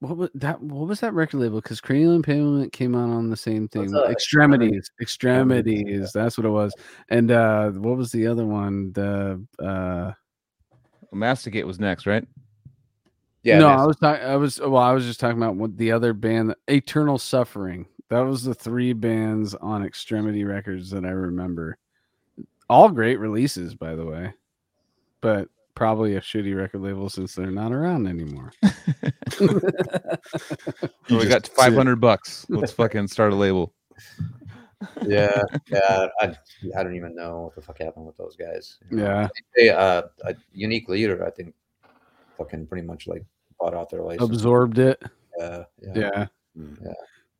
what 0.00 0.16
was 0.16 0.30
that? 0.34 0.62
What 0.62 0.88
was 0.88 1.00
that 1.00 1.12
record 1.12 1.38
label? 1.38 1.60
Because 1.60 1.80
Cranial 1.80 2.14
Impalement 2.14 2.72
came 2.72 2.94
out 2.94 3.10
on 3.10 3.30
the 3.30 3.36
same 3.36 3.66
thing. 3.68 3.94
uh, 3.94 4.04
Extremities, 4.04 4.90
extremities. 5.00 6.12
That's 6.12 6.38
what 6.38 6.46
it 6.46 6.50
was. 6.50 6.72
And 7.08 7.30
uh, 7.30 7.70
what 7.70 7.96
was 7.96 8.12
the 8.12 8.26
other 8.26 8.46
one? 8.46 8.92
The 8.92 9.44
uh, 9.58 10.12
Masticate 11.12 11.66
was 11.66 11.80
next, 11.80 12.06
right? 12.06 12.26
yeah, 13.42 13.58
no. 13.58 13.68
I 13.68 13.86
was 13.86 13.96
talking. 13.96 14.24
I 14.24 14.36
was 14.36 14.60
well. 14.60 14.76
I 14.76 14.92
was 14.92 15.04
just 15.04 15.18
talking 15.18 15.38
about 15.38 15.56
what 15.56 15.76
the 15.76 15.90
other 15.92 16.12
band, 16.12 16.54
Eternal 16.68 17.18
Suffering. 17.18 17.86
That 18.08 18.20
was 18.20 18.42
the 18.44 18.54
three 18.54 18.92
bands 18.92 19.54
on 19.56 19.84
Extremity 19.84 20.44
Records 20.44 20.90
that 20.90 21.04
I 21.04 21.10
remember. 21.10 21.76
All 22.70 22.88
great 22.90 23.18
releases, 23.18 23.74
by 23.74 23.94
the 23.96 24.04
way, 24.04 24.32
but 25.20 25.48
probably 25.78 26.16
a 26.16 26.20
shitty 26.20 26.56
record 26.56 26.82
label 26.82 27.08
since 27.08 27.34
they're 27.36 27.52
not 27.52 27.72
around 27.72 28.08
anymore. 28.08 28.52
You 31.08 31.16
we 31.16 31.26
got 31.26 31.46
500 31.48 31.96
bucks. 31.96 32.44
Let's 32.50 32.72
fucking 32.72 33.08
start 33.08 33.32
a 33.32 33.36
label. 33.36 33.72
yeah, 35.06 35.42
yeah. 35.70 36.08
I, 36.20 36.36
I 36.76 36.82
don't 36.82 36.96
even 36.96 37.14
know 37.14 37.42
what 37.44 37.54
the 37.54 37.62
fuck 37.62 37.78
happened 37.80 38.06
with 38.06 38.16
those 38.18 38.36
guys. 38.36 38.78
you 38.90 38.98
know. 38.98 39.04
Yeah, 39.04 39.28
They, 39.56 39.70
uh, 39.70 40.02
a 40.24 40.34
unique 40.52 40.88
leader, 40.88 41.24
I 41.24 41.30
think, 41.30 41.54
fucking 42.36 42.66
pretty 42.66 42.86
much 42.86 43.06
like 43.06 43.24
bought 43.58 43.74
out 43.74 43.88
their 43.90 44.02
license. 44.02 44.28
absorbed 44.28 44.78
it. 44.78 45.02
Yeah, 45.38 45.64
yeah, 45.80 45.92
Yeah. 45.94 46.26
Mm. 46.58 46.78
Yeah. 46.84 46.92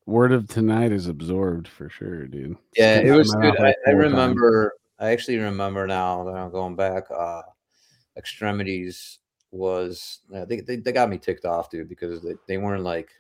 Word 0.07 0.33
of 0.33 0.49
tonight 0.49 0.93
is 0.93 1.07
absorbed 1.09 1.69
for 1.69 1.91
sure, 1.91 2.27
dude. 2.27 2.57
Yeah, 2.77 3.01
it 3.01 3.11
was 3.11 3.35
good. 3.35 3.59
I, 3.61 3.69
I 3.69 3.75
full 3.85 3.93
time. 3.93 3.99
remember. 3.99 4.73
I 4.99 5.11
actually 5.11 5.37
remember 5.39 5.87
now 5.87 6.25
that 6.25 6.35
I'm 6.35 6.51
going 6.51 6.77
back. 6.77 7.05
Uh, 7.15 7.43
extremities 8.19 9.19
was 9.51 10.21
uh, 10.35 10.45
they, 10.45 10.61
they 10.61 10.77
they 10.77 10.93
got 10.93 11.09
me 11.09 11.17
ticked 11.19 11.45
off, 11.47 11.71
dude, 11.71 11.89
because 11.89 12.23
they, 12.23 12.35
they 12.47 12.59
weren't 12.59 12.85
like 12.85 13.11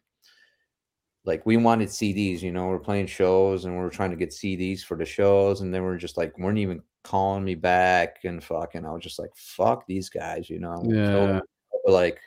like 1.25 1.45
we 1.47 1.57
wanted 1.57 1.89
CDs. 1.89 2.43
You 2.43 2.53
know, 2.53 2.67
we're 2.67 2.79
playing 2.79 3.07
shows 3.07 3.65
and 3.65 3.75
we 3.77 3.83
are 3.85 3.91
trying 3.91 4.11
to 4.11 4.17
get 4.17 4.31
CDs 4.31 4.83
for 4.83 4.97
the 4.97 5.05
shows, 5.05 5.61
and 5.61 5.73
they 5.73 5.81
were 5.81 5.97
just 5.97 6.17
like 6.17 6.37
weren't 6.39 6.59
even 6.59 6.83
calling 7.05 7.45
me 7.45 7.55
back 7.55 8.19
and 8.25 8.43
fucking. 8.43 8.85
I 8.85 8.93
was 8.93 9.03
just 9.03 9.19
like, 9.19 9.31
fuck 9.35 9.87
these 9.87 10.09
guys, 10.09 10.51
you 10.51 10.59
know. 10.59 10.77
So, 10.85 10.91
Yeah, 10.91 11.41
like, 11.87 12.21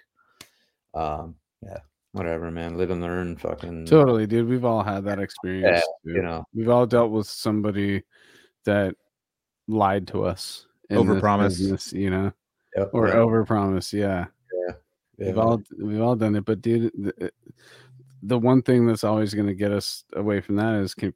um, 0.94 1.36
yeah, 1.64 1.80
whatever, 2.14 2.50
man. 2.52 2.78
Live 2.78 2.90
and 2.90 3.02
learn, 3.02 3.38
fucking. 3.38 3.86
totally, 3.86 4.26
dude. 4.26 4.48
We've 4.48 4.66
all 4.66 4.84
had 4.84 5.04
that 5.06 5.20
experience. 5.20 5.84
you 6.04 6.22
know. 6.22 6.44
We've 6.54 6.70
all 6.70 6.86
dealt 6.86 7.12
with 7.12 7.28
somebody 7.28 8.04
that 8.66 8.96
lied 9.68 10.08
to 10.08 10.26
us. 10.26 10.66
in 10.90 11.08
this 11.08 11.22
Overpromise. 11.22 11.94
you 11.94 12.10
know, 12.10 12.32
Yep, 12.76 12.90
or 12.94 13.08
yeah, 13.08 13.16
overpromise. 13.16 13.92
Yeah. 13.94 14.26
yeah, 14.68 14.74
We've 15.18 15.38
all 15.38 15.62
we've 15.78 16.02
all 16.02 16.16
done 16.16 16.36
it, 16.36 16.46
but 16.46 16.62
dude, 16.62 16.92
the, 16.98 17.32
the 18.24 18.40
one 18.40 18.62
thing 18.62 18.86
that's 18.88 19.04
always 19.04 19.34
going 19.34 19.48
to 19.48 19.54
get 19.54 19.72
us 19.72 20.04
away 20.14 20.42
from 20.42 20.56
that 20.58 20.76
is 20.76 20.94
con- 20.94 21.14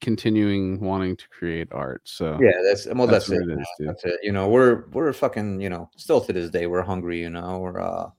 continuing 0.00 0.80
wanting 0.80 1.16
to 1.16 1.28
create 1.28 1.68
art. 1.72 2.02
So 2.04 2.38
Yeah, 2.40 2.52
that's 2.64 2.86
well, 2.86 3.06
That's 3.06 3.26
that's, 3.26 3.40
it. 3.40 3.48
it 3.48 3.58
is. 3.58 3.68
That's 3.80 4.04
it. 4.04 4.20
You 4.22 4.32
know, 4.32 4.48
we're 4.48 4.86
we're 4.92 5.12
fucking, 5.12 5.60
you 5.60 5.68
know, 5.68 5.90
still 5.96 6.20
to 6.20 6.32
this 6.32 6.50
day, 6.50 6.66
we're 6.66 6.82
hungry. 6.82 7.20
You 7.20 7.30
know, 7.30 7.58
we're 7.58 7.80
uh, 7.80 8.10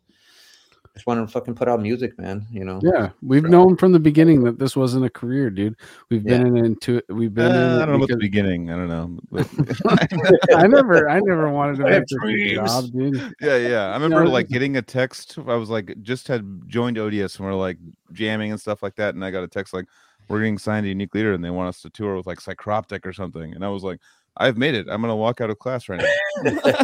just 0.99 1.07
want 1.07 1.26
to 1.26 1.31
fucking 1.31 1.55
put 1.55 1.69
out 1.69 1.81
music, 1.81 2.19
man. 2.19 2.45
You 2.51 2.65
know. 2.65 2.81
Yeah, 2.84 3.11
we've 3.21 3.43
known 3.43 3.77
from 3.77 3.93
the 3.93 3.99
beginning 3.99 4.43
that 4.43 4.59
this 4.59 4.76
wasn't 4.76 5.05
a 5.05 5.09
career, 5.09 5.49
dude. 5.49 5.77
We've 6.09 6.23
been 6.23 6.45
in 6.45 6.57
into 6.57 6.97
it. 6.97 7.05
We've 7.07 7.34
been. 7.34 7.45
in 7.45 7.51
Uh, 7.53 7.55
it 7.55 7.81
I 7.84 7.85
don't 7.85 7.89
know 7.89 7.95
about 8.03 8.09
the 8.09 8.17
beginning. 8.17 8.69
I 8.69 8.76
don't 8.76 8.89
know. 8.89 9.17
I 10.57 10.67
never, 10.67 11.09
I 11.09 11.21
never 11.21 11.49
wanted 11.49 11.77
to 11.77 11.84
make 11.84 12.05
this 12.05 12.19
a 12.21 12.55
job, 12.55 12.91
dude. 12.91 13.34
yeah, 13.39 13.55
yeah. 13.55 13.85
I 13.88 13.93
remember 13.93 14.26
know, 14.26 14.30
like 14.30 14.49
getting 14.49 14.76
a 14.76 14.81
text. 14.81 15.38
I 15.39 15.55
was 15.55 15.69
like 15.69 15.95
just 16.01 16.27
had 16.27 16.67
joined 16.67 16.97
ODS 16.97 17.38
and 17.38 17.45
we're 17.45 17.53
like 17.53 17.77
jamming 18.11 18.51
and 18.51 18.59
stuff 18.59 18.84
like 18.84 18.95
that. 18.95 19.15
And 19.15 19.23
I 19.23 19.31
got 19.31 19.43
a 19.43 19.47
text 19.47 19.73
like, 19.73 19.85
"We're 20.27 20.39
getting 20.39 20.57
signed 20.57 20.84
to 20.84 20.89
Unique 20.89 21.15
Leader 21.15 21.31
and 21.31 21.41
they 21.41 21.49
want 21.49 21.69
us 21.69 21.81
to 21.84 21.89
tour 21.89 22.17
with 22.17 22.27
like 22.27 22.39
Psychroptic 22.39 23.05
or 23.05 23.13
something." 23.13 23.53
And 23.53 23.63
I 23.63 23.69
was 23.69 23.84
like, 23.84 24.01
"I've 24.38 24.57
made 24.57 24.76
it. 24.76 24.88
I'm 24.89 25.01
gonna 25.01 25.15
walk 25.15 25.41
out 25.41 25.49
of 25.49 25.60
class 25.60 25.88
right 25.89 26.01
now." 26.43 26.73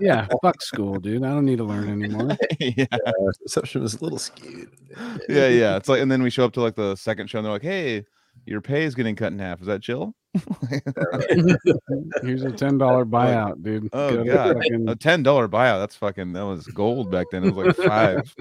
Yeah, 0.00 0.26
fuck 0.42 0.62
school, 0.62 0.98
dude. 0.98 1.24
I 1.24 1.28
don't 1.28 1.44
need 1.44 1.58
to 1.58 1.64
learn 1.64 1.88
anymore. 1.90 2.34
yeah, 2.60 2.86
Uh, 2.92 3.12
reception 3.42 3.82
was 3.82 3.94
a 3.94 4.02
little 4.02 4.18
skewed. 4.18 4.70
yeah, 5.28 5.48
yeah. 5.48 5.76
It's 5.76 5.88
like, 5.90 6.00
and 6.00 6.10
then 6.10 6.22
we 6.22 6.30
show 6.30 6.44
up 6.44 6.52
to 6.54 6.60
like 6.62 6.74
the 6.74 6.96
second 6.96 7.28
show 7.28 7.38
and 7.38 7.44
they're 7.44 7.52
like, 7.52 7.62
"Hey, 7.62 8.04
your 8.46 8.60
pay 8.62 8.84
is 8.84 8.94
getting 8.94 9.14
cut 9.16 9.32
in 9.32 9.38
half. 9.38 9.60
Is 9.60 9.66
that 9.66 9.82
chill?" 9.82 10.14
Here's 12.22 12.42
a 12.44 12.52
ten 12.52 12.78
dollar 12.78 13.04
buyout, 13.04 13.62
dude. 13.62 13.88
Oh 13.92 14.16
Go 14.16 14.24
god, 14.24 14.56
fucking- 14.56 14.88
a 14.88 14.96
ten 14.96 15.22
dollar 15.22 15.48
buyout. 15.48 15.80
That's 15.80 15.96
fucking. 15.96 16.32
That 16.32 16.42
was 16.46 16.66
gold 16.68 17.10
back 17.10 17.26
then. 17.30 17.44
It 17.44 17.54
was 17.54 17.66
like 17.78 17.88
five. 17.88 18.34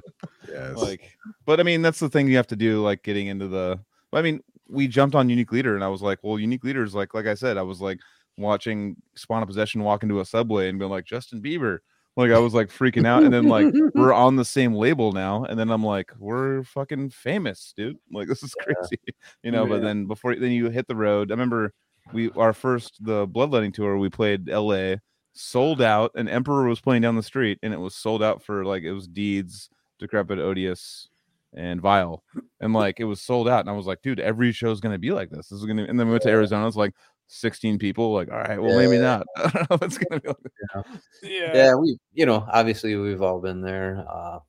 Yes. 0.48 0.78
like 0.78 1.12
but 1.46 1.60
i 1.60 1.64
mean 1.64 1.84
that's 1.84 2.00
the 2.00 2.10
thing 2.10 2.28
you 2.28 2.36
have 2.38 2.48
to 2.48 2.56
do 2.56 2.82
like 2.82 3.04
getting 3.04 3.28
into 3.28 3.48
the 3.48 3.80
i 4.14 4.20
mean 4.24 4.42
we 4.68 4.88
jumped 4.88 5.14
on 5.14 5.30
unique 5.30 5.52
leader 5.52 5.76
and 5.76 5.84
i 5.84 5.88
was 5.88 6.02
like 6.02 6.18
well 6.24 6.40
unique 6.40 6.64
leaders 6.64 6.96
like 6.96 7.14
like 7.14 7.28
i 7.28 7.36
said 7.36 7.56
i 7.56 7.62
was 7.62 7.80
like 7.80 8.00
watching 8.40 8.96
spawn 9.16 9.42
of 9.42 9.48
possession 9.48 9.84
walk 9.84 10.04
into 10.04 10.20
a 10.20 10.26
subway 10.26 10.70
and 10.70 10.80
being 10.80 10.92
like 10.92 11.06
justin 11.06 11.42
bieber. 11.42 11.80
Like 12.16 12.32
i 12.32 12.40
was 12.40 12.54
like 12.54 12.70
freaking 12.70 13.06
out 13.06 13.24
and 13.24 13.34
then 13.34 13.48
like 13.48 13.74
we're 13.96 14.14
on 14.14 14.36
the 14.36 14.46
same 14.46 14.74
label 14.74 15.12
now 15.12 15.46
and 15.46 15.58
then 15.58 15.70
i'm 15.70 15.84
like 15.84 16.12
we're 16.18 16.64
fucking 16.64 17.12
famous 17.12 17.74
dude. 17.76 17.98
Like 18.12 18.28
this 18.28 18.44
is 18.44 18.56
crazy 18.56 19.00
you 19.44 19.52
know 19.52 19.66
but 19.66 19.82
then 19.82 20.06
before 20.06 20.36
then 20.36 20.52
you 20.52 20.70
hit 20.70 20.88
the 20.88 20.96
road. 20.96 21.32
I 21.32 21.34
remember 21.34 21.74
we 22.14 22.32
our 22.32 22.54
first 22.54 23.04
the 23.04 23.28
bloodletting 23.28 23.72
tour 23.72 23.98
we 23.98 24.10
played 24.10 24.50
la 24.50 24.96
sold 25.34 25.82
out 25.82 26.12
and 26.16 26.28
emperor 26.28 26.68
was 26.68 26.82
playing 26.82 27.02
down 27.02 27.16
the 27.16 27.24
street 27.24 27.60
and 27.64 27.74
it 27.74 27.80
was 27.80 27.96
sold 27.96 28.22
out 28.22 28.44
for 28.44 28.66
like 28.66 28.84
it 28.84 28.92
was 28.92 29.08
deeds 29.08 29.70
decrepit 30.00 30.40
odious 30.40 31.08
and 31.54 31.82
vile 31.82 32.24
and 32.60 32.74
like 32.74 33.00
it 33.00 33.06
was 33.06 33.22
sold 33.22 33.48
out 33.48 33.62
and 33.62 33.70
i 33.70 33.74
was 33.74 33.86
like 33.86 34.02
dude 34.02 34.20
every 34.20 34.52
show's 34.52 34.80
gonna 34.80 34.98
be 34.98 35.12
like 35.12 35.30
this. 35.30 35.48
This 35.48 35.60
is 35.60 35.66
gonna 35.66 35.84
and 35.84 36.00
then 36.00 36.08
we 36.08 36.12
went 36.12 36.24
to 36.24 36.30
arizona 36.30 36.68
it's 36.68 36.76
like 36.76 36.94
16 37.32 37.78
people 37.78 38.12
like 38.12 38.30
all 38.32 38.40
right 38.40 38.60
well 38.62 38.76
maybe 38.76 38.96
Yeah. 38.98 39.22
not 39.22 39.28
i 39.38 39.50
don't 39.50 39.70
know 39.70 39.76
if 39.76 39.82
it's 39.84 39.98
gonna 40.00 40.20
be 40.20 40.28
like 40.28 40.84
yeah 41.22 41.54
Yeah, 41.54 41.76
we 41.76 41.98
you 42.14 42.26
know 42.26 42.46
obviously 42.52 42.96
we've 42.96 43.22
all 43.22 43.40
been 43.40 43.62
there. 43.62 44.04
Uh, 44.10 44.40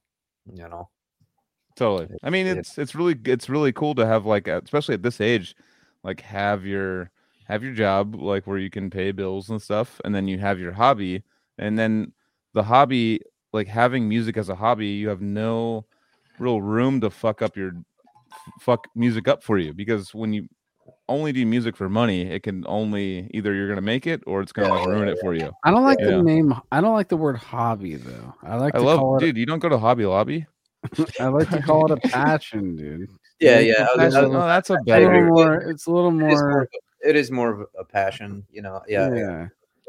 you 0.52 0.66
know. 0.66 0.88
totally 1.76 2.08
i 2.22 2.30
mean 2.30 2.46
Yeah. 2.46 2.54
it's 2.54 2.78
it's 2.78 2.94
really 2.94 3.14
it's 3.26 3.48
really 3.50 3.72
cool 3.72 3.94
to 3.94 4.06
have 4.06 4.24
like 4.26 4.48
especially 4.48 4.94
at 4.94 5.02
this 5.02 5.20
age 5.20 5.54
like 6.02 6.20
have 6.22 6.64
your 6.64 7.10
have 7.44 7.62
your 7.62 7.74
job 7.74 8.14
like 8.14 8.46
where 8.46 8.58
you 8.58 8.70
can 8.70 8.88
pay 8.88 9.12
bills 9.12 9.50
and 9.50 9.60
stuff 9.60 10.00
and 10.04 10.14
then 10.14 10.26
you 10.26 10.38
have 10.38 10.58
your 10.58 10.72
hobby 10.72 11.22
and 11.58 11.78
then 11.78 12.12
the 12.54 12.62
hobby 12.62 13.20
like 13.52 13.68
having 13.68 14.08
music 14.08 14.36
as 14.38 14.48
a 14.48 14.54
hobby 14.54 14.86
you 14.88 15.08
have 15.08 15.20
no 15.20 15.84
real 16.38 16.62
room 16.62 16.98
to 17.00 17.10
fuck 17.10 17.42
up 17.42 17.56
your 17.56 17.72
fuck 18.58 18.86
music 18.94 19.28
up 19.28 19.42
for 19.44 19.58
you 19.58 19.74
because 19.74 20.14
when 20.14 20.32
you 20.32 20.48
only 21.10 21.32
do 21.32 21.44
music 21.44 21.76
for 21.76 21.88
money 21.90 22.22
it 22.22 22.42
can 22.42 22.64
only 22.66 23.28
either 23.34 23.52
you're 23.52 23.68
gonna 23.68 23.80
make 23.82 24.06
it 24.06 24.22
or 24.26 24.40
it's 24.40 24.52
gonna 24.52 24.72
like 24.72 24.86
ruin 24.86 25.08
it 25.08 25.18
for 25.20 25.34
you 25.34 25.50
I 25.64 25.70
don't 25.70 25.82
like 25.84 25.98
Yeah. 26.00 26.06
the 26.16 26.22
name. 26.22 26.54
I 26.72 26.80
don't 26.80 26.94
like 26.94 27.08
the 27.08 27.16
word 27.18 27.36
hobby 27.36 27.96
though. 27.96 28.34
I 28.42 28.56
like 28.56 28.74
i 28.74 28.78
to 28.78 28.84
love 28.84 28.98
call 29.00 29.16
it. 29.16 29.20
dude 29.20 29.36
you 29.36 29.44
don't 29.46 29.58
go 29.58 29.68
to 29.68 29.78
hobby 29.78 30.06
lobby 30.06 30.46
I 31.20 31.26
like 31.26 31.50
to 31.50 31.60
call 31.60 31.92
it 31.92 31.98
a 32.02 32.08
passion, 32.08 32.74
dude. 32.76 33.10
Yeah, 33.38 33.56
Make 33.58 33.68
yeah. 33.68 33.74
the 33.74 33.90
I 33.90 33.92
I 33.92 33.96
passion- 34.10 34.32
no 34.32 34.40
that's 34.46 34.70
a 34.70 34.74
It's 34.74 34.82
a 34.82 34.84
better 34.86 35.06
little 35.12 35.28
more. 35.28 35.54
It's 35.70 35.86
a 35.86 35.90
little 35.90 36.10
it 36.20 36.32
is 36.32 36.40
more 36.40 36.50
more. 36.50 36.62
of 36.62 36.68
a- 36.72 37.08
it 37.10 37.16
is 37.16 37.30
more 37.30 37.50
of 37.50 37.68
a 37.78 37.84
passion. 37.84 38.44
You 38.50 38.62
know. 38.62 38.80
Yeah. 38.88 39.14
yeah. 39.14 39.46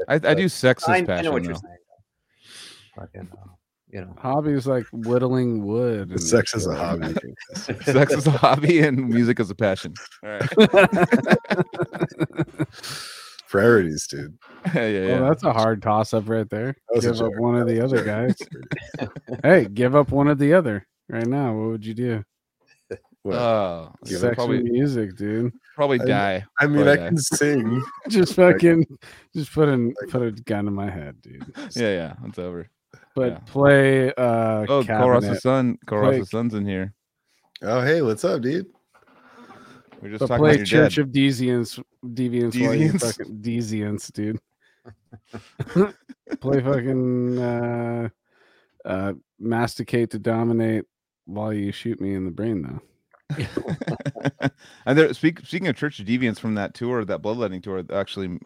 I, 0.10 0.16
I 0.16 0.34
do 0.34 0.50
sex 0.50 0.88
I, 0.90 0.98
as 0.98 1.02
I 1.04 1.06
passion 1.06 1.26
know 1.26 1.32
what 1.32 1.44
though. 1.44 1.50
you're 1.50 1.56
saying. 1.56 1.78
Fucking, 2.96 3.30
uh, 3.32 3.48
you 3.92 4.02
know. 4.02 4.16
Hobby 4.18 4.52
is 4.52 4.66
like 4.68 4.86
whittling 4.92 5.66
wood. 5.66 6.12
and 6.12 6.22
Sex 6.22 6.56
is 6.56 6.66
a 6.68 6.76
hobby. 6.76 7.14
sex 7.56 8.14
is 8.14 8.26
a 8.28 8.32
hobby 8.32 8.80
and 8.82 9.10
music 9.10 9.40
is 9.40 9.50
a 9.50 9.56
passion. 9.56 9.94
All 10.24 10.30
right. 10.30 10.50
Priorities, 13.50 14.08
dude. 14.08 14.38
yeah, 14.74 14.88
yeah, 14.88 15.00
Well, 15.08 15.10
yeah. 15.10 15.20
that's 15.30 15.44
a 15.44 15.52
hard 15.52 15.82
toss 15.82 16.14
up 16.14 16.30
right 16.30 16.50
there. 16.50 16.76
That 16.90 16.96
was 16.96 17.06
a 17.06 17.12
Give 17.12 17.22
up 17.22 17.34
one 17.38 17.58
of 17.58 17.68
the 17.68 17.84
other 17.84 18.04
guys. 18.04 18.36
hey, 19.44 19.66
give 19.66 19.94
up 19.96 20.12
one 20.12 20.30
of 20.30 20.38
the 20.40 20.54
other 20.54 20.88
right 21.10 21.28
now. 21.28 21.54
What 21.54 21.70
would 21.72 21.86
you 21.86 21.94
do? 21.94 22.24
What? 23.24 23.36
Oh, 23.36 23.94
Give 24.06 24.20
Sex 24.20 24.36
probably 24.36 24.60
and 24.60 24.72
music, 24.72 25.16
dude. 25.18 25.52
probably 25.76 26.00
die. 26.00 26.44
I 26.60 26.66
mean, 26.68 26.88
Oh, 26.88 26.92
I 26.92 26.96
yeah. 26.96 27.08
can 27.10 27.18
sing. 27.18 27.84
Just 28.08 28.34
fucking, 28.36 28.86
just 29.36 29.52
put 29.54 29.68
in, 29.70 29.94
put 30.10 30.24
a 30.24 30.32
gun 30.32 30.68
in 30.68 30.74
my 30.74 30.90
head, 30.90 31.22
dude. 31.22 31.46
Yeah, 31.76 31.90
yeah, 31.94 32.14
it's 32.26 32.40
over. 32.40 32.68
But 33.16 33.32
Yeah. 33.34 33.40
play. 33.48 34.14
uh 34.14 34.66
Oh, 34.70 34.84
Koros's 34.84 34.88
cabinet. 35.24 35.42
son, 35.42 35.78
Koros's 35.86 36.18
Play- 36.18 36.26
son's 36.26 36.54
in 36.54 36.66
here. 36.66 36.94
Oh, 37.62 37.82
hey, 37.82 38.02
what's 38.02 38.24
up, 38.24 38.42
dude? 38.42 38.68
We're 40.02 40.10
just 40.10 40.20
But 40.22 40.28
talking 40.28 40.42
play 40.42 40.50
about 40.52 40.58
your 40.60 40.66
Church 40.66 40.96
dad. 40.96 41.02
of 41.04 41.08
Deviants, 41.10 41.84
Deviants, 42.04 42.62
while 42.66 42.74
you 42.76 42.92
Deviants? 42.94 43.18
fucking 43.18 43.38
Deviants, 43.42 44.12
dude. 44.12 44.40
play 46.40 46.62
fucking 46.62 47.38
uh, 47.40 48.10
uh, 48.86 49.14
masticate 49.40 50.10
to 50.12 50.20
dominate 50.20 50.86
while 51.26 51.54
you 51.54 51.72
shoot 51.72 52.02
me 52.02 52.16
in 52.16 52.26
the 52.26 52.32
brain, 52.32 52.64
though. 52.64 52.82
and 54.86 54.98
there, 54.98 55.14
speak, 55.14 55.40
speaking 55.46 55.68
of 55.68 55.76
Church 55.76 56.00
of 56.00 56.06
Deviants 56.08 56.40
from 56.40 56.56
that 56.56 56.74
tour, 56.74 57.06
that 57.06 57.22
bloodletting 57.22 57.62
tour, 57.62 57.84
actually 57.94 58.40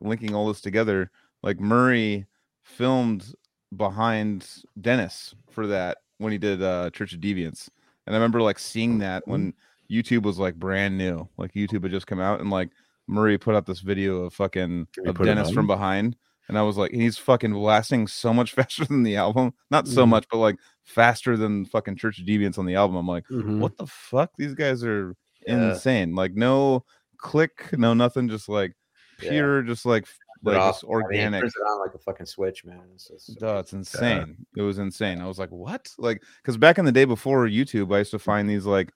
linking 0.00 0.34
all 0.34 0.48
this 0.48 0.60
together, 0.62 1.10
like 1.42 1.60
Murray 1.60 2.26
filmed 2.62 3.34
behind 3.76 4.46
Dennis 4.80 5.34
for 5.50 5.66
that 5.68 5.98
when 6.18 6.32
he 6.32 6.38
did 6.38 6.62
uh, 6.62 6.90
Church 6.90 7.12
of 7.12 7.20
Deviants, 7.20 7.68
and 8.06 8.14
I 8.14 8.18
remember 8.18 8.40
like 8.42 8.58
seeing 8.58 8.98
that 8.98 9.26
when 9.26 9.54
YouTube 9.90 10.22
was 10.22 10.38
like 10.38 10.54
brand 10.54 10.96
new, 10.98 11.28
like 11.36 11.52
YouTube 11.54 11.82
had 11.82 11.92
just 11.92 12.06
come 12.06 12.20
out, 12.20 12.40
and 12.40 12.50
like 12.50 12.70
Murray 13.06 13.36
put 13.38 13.54
out 13.54 13.66
this 13.66 13.80
video 13.80 14.24
of 14.24 14.34
fucking 14.34 14.86
of 15.06 15.18
Dennis 15.18 15.50
from 15.50 15.66
behind. 15.66 16.16
And 16.48 16.58
I 16.58 16.62
was 16.62 16.76
like, 16.76 16.90
he's 16.92 17.16
fucking 17.16 17.54
blasting 17.54 18.06
so 18.06 18.34
much 18.34 18.52
faster 18.54 18.84
than 18.84 19.02
the 19.02 19.16
album. 19.16 19.54
Not 19.70 19.88
so 19.88 20.04
Mhm. 20.04 20.08
much, 20.10 20.26
but 20.30 20.36
like 20.38 20.56
faster 20.82 21.38
than 21.38 21.64
fucking 21.64 21.96
Church 21.96 22.18
of 22.18 22.26
Deviants 22.26 22.58
on 22.58 22.66
the 22.66 22.74
album. 22.74 22.96
I'm 22.96 23.06
like, 23.08 23.24
Mhm. 23.28 23.60
what 23.60 23.78
the 23.78 23.86
fuck? 23.86 24.30
These 24.36 24.54
guys 24.54 24.84
are 24.84 25.14
Yeah. 25.46 25.70
insane. 25.72 26.14
Like 26.14 26.34
no 26.34 26.84
click, 27.16 27.70
no 27.78 27.94
nothing, 27.94 28.28
just 28.28 28.48
like 28.50 28.74
Yeah. 29.22 29.30
pure, 29.30 29.62
just 29.62 29.86
like 29.86 30.06
like 30.52 30.58
off- 30.58 30.74
just 30.76 30.84
I 30.84 30.88
mean, 30.88 30.96
it 30.96 31.04
organic. 31.04 31.40
turns 31.42 31.54
it 31.56 31.60
on 31.60 31.80
like 31.80 31.94
a 31.94 31.98
fucking 31.98 32.26
switch, 32.26 32.64
man. 32.64 32.82
It's 32.94 33.08
just, 33.08 33.38
Duh, 33.38 33.58
it's 33.58 33.72
insane. 33.72 34.46
It 34.56 34.62
was 34.62 34.78
insane. 34.78 35.20
I 35.20 35.26
was 35.26 35.38
like, 35.38 35.50
what? 35.50 35.90
Like, 35.98 36.22
because 36.42 36.56
back 36.56 36.78
in 36.78 36.84
the 36.84 36.92
day 36.92 37.04
before 37.04 37.46
YouTube, 37.46 37.94
I 37.94 37.98
used 37.98 38.10
to 38.12 38.18
find 38.18 38.48
these 38.48 38.66
like 38.66 38.92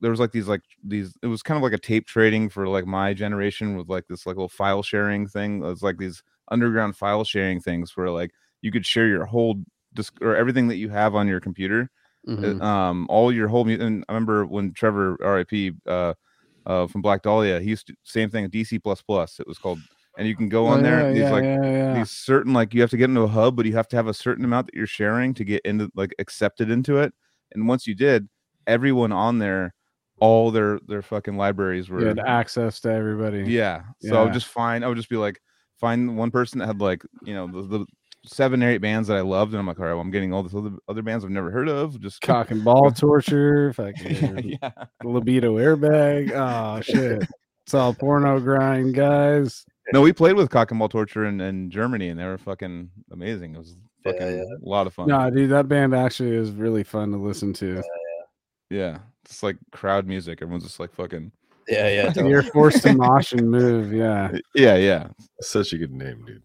there 0.00 0.10
was 0.10 0.20
like 0.20 0.32
these 0.32 0.48
like 0.48 0.62
these 0.84 1.16
it 1.22 1.26
was 1.26 1.42
kind 1.42 1.56
of 1.56 1.62
like 1.62 1.72
a 1.72 1.78
tape 1.78 2.06
trading 2.06 2.48
for 2.48 2.68
like 2.68 2.86
my 2.86 3.14
generation 3.14 3.76
with 3.76 3.88
like 3.88 4.06
this 4.08 4.26
like 4.26 4.36
little 4.36 4.48
file 4.48 4.82
sharing 4.82 5.26
thing. 5.26 5.62
It 5.62 5.66
was 5.66 5.82
like 5.82 5.98
these 5.98 6.22
underground 6.50 6.96
file 6.96 7.24
sharing 7.24 7.60
things 7.60 7.96
where 7.96 8.10
like 8.10 8.30
you 8.62 8.72
could 8.72 8.86
share 8.86 9.06
your 9.06 9.24
whole 9.24 9.56
disc 9.94 10.14
or 10.20 10.36
everything 10.36 10.68
that 10.68 10.76
you 10.76 10.88
have 10.88 11.14
on 11.14 11.26
your 11.28 11.40
computer 11.40 11.90
uh, 12.60 12.64
um 12.64 13.06
all 13.08 13.32
your 13.32 13.48
whole 13.48 13.66
and 13.68 14.04
i 14.08 14.12
remember 14.12 14.44
when 14.44 14.72
trevor 14.72 15.16
rip 15.20 15.74
uh 15.86 16.12
uh 16.66 16.86
from 16.86 17.00
black 17.00 17.22
dahlia 17.22 17.60
he 17.60 17.70
used 17.70 17.86
to 17.86 17.94
same 18.02 18.28
thing 18.28 18.48
dc 18.50 18.82
plus 18.82 19.00
plus 19.02 19.40
it 19.40 19.46
was 19.46 19.58
called 19.58 19.78
and 20.18 20.28
you 20.28 20.36
can 20.36 20.48
go 20.50 20.66
Oh, 20.66 20.70
on 20.72 20.82
there 20.82 21.00
yeah, 21.00 21.06
and 21.06 21.16
these 21.16 21.22
yeah, 21.22 21.30
like 21.32 21.44
yeah, 21.44 21.62
yeah. 21.62 21.94
these 21.94 22.10
certain 22.10 22.52
like 22.52 22.74
you 22.74 22.82
have 22.82 22.90
to 22.90 22.96
get 22.98 23.08
into 23.08 23.22
a 23.22 23.28
hub 23.28 23.56
but 23.56 23.64
you 23.64 23.72
have 23.74 23.88
to 23.88 23.96
have 23.96 24.06
a 24.08 24.12
certain 24.14 24.44
amount 24.44 24.66
that 24.66 24.74
you're 24.74 24.86
sharing 24.86 25.32
to 25.34 25.44
get 25.44 25.62
into 25.64 25.90
like 25.94 26.14
accepted 26.18 26.70
into 26.70 26.98
it 26.98 27.14
and 27.52 27.66
once 27.66 27.86
you 27.86 27.94
did 27.94 28.28
everyone 28.66 29.12
on 29.12 29.38
there 29.38 29.72
all 30.20 30.50
their 30.50 30.78
their 30.88 31.00
fucking 31.00 31.36
libraries 31.36 31.88
were 31.88 32.00
you 32.00 32.06
had 32.08 32.18
access 32.18 32.80
to 32.80 32.92
everybody. 32.92 33.44
yeah. 33.44 33.82
So 34.02 34.08
I 34.08 34.18
Yeah. 34.18 34.24
would 34.24 34.32
just 34.34 34.48
find 34.48 34.84
I 34.84 34.88
would 34.88 34.96
just 34.96 35.08
be 35.08 35.16
like 35.16 35.40
find 35.80 36.16
one 36.18 36.32
person 36.32 36.58
that 36.58 36.66
had 36.66 36.80
like, 36.80 37.04
you 37.22 37.32
know, 37.34 37.46
the, 37.46 37.78
the 37.78 37.86
seven 38.26 38.60
or 38.64 38.68
eight 38.68 38.78
bands 38.78 39.06
that 39.06 39.16
I 39.16 39.20
loved, 39.20 39.52
and 39.52 39.60
I'm 39.60 39.66
like, 39.68 39.78
all 39.78 39.84
right, 39.86 39.92
well, 39.92 40.00
I'm 40.00 40.10
getting 40.10 40.32
all 40.34 40.42
these 40.42 40.56
other 40.56 40.72
other 40.88 41.02
bands 41.02 41.24
I've 41.24 41.30
never 41.30 41.52
heard 41.52 41.68
of. 41.68 42.00
Just 42.00 42.20
Cock 42.20 42.50
and 42.50 42.64
ball 42.64 42.90
torture, 42.96 43.72
fucking 43.74 44.58
yeah. 44.62 44.70
libido 45.04 45.54
airbag. 45.56 46.32
Oh 46.32 46.80
shit. 46.80 47.22
It's 47.64 47.74
all 47.74 47.94
porno 47.94 48.40
grind, 48.40 48.94
guys. 48.94 49.64
No, 49.92 50.00
we 50.02 50.12
played 50.12 50.34
with 50.36 50.50
Cock 50.50 50.70
and 50.70 50.78
Ball 50.78 50.88
Torture 50.88 51.24
in, 51.24 51.40
in 51.40 51.70
Germany 51.70 52.08
and 52.08 52.18
they 52.18 52.24
were 52.24 52.38
fucking 52.38 52.90
amazing. 53.10 53.54
It 53.54 53.58
was 53.58 53.76
fucking 54.04 54.20
yeah. 54.20 54.42
a 54.42 54.68
lot 54.68 54.86
of 54.86 54.94
fun. 54.94 55.08
No, 55.08 55.30
dude, 55.30 55.50
that 55.50 55.68
band 55.68 55.94
actually 55.94 56.36
is 56.36 56.50
really 56.50 56.84
fun 56.84 57.10
to 57.12 57.18
listen 57.18 57.52
to. 57.54 57.82
Yeah. 58.70 58.78
yeah. 58.78 58.98
It's 59.24 59.42
like 59.42 59.56
crowd 59.72 60.06
music. 60.06 60.40
Everyone's 60.42 60.64
just 60.64 60.80
like 60.80 60.94
fucking 60.94 61.32
Yeah, 61.68 61.88
yeah. 61.88 62.02
totally. 62.06 62.30
You're 62.30 62.42
forced 62.42 62.82
to 62.82 62.94
mosh 62.94 63.32
and 63.32 63.50
move. 63.50 63.92
Yeah. 63.92 64.32
Yeah, 64.54 64.76
yeah. 64.76 65.08
Such 65.40 65.72
a 65.72 65.78
good 65.78 65.92
name, 65.92 66.24
dude. 66.26 66.42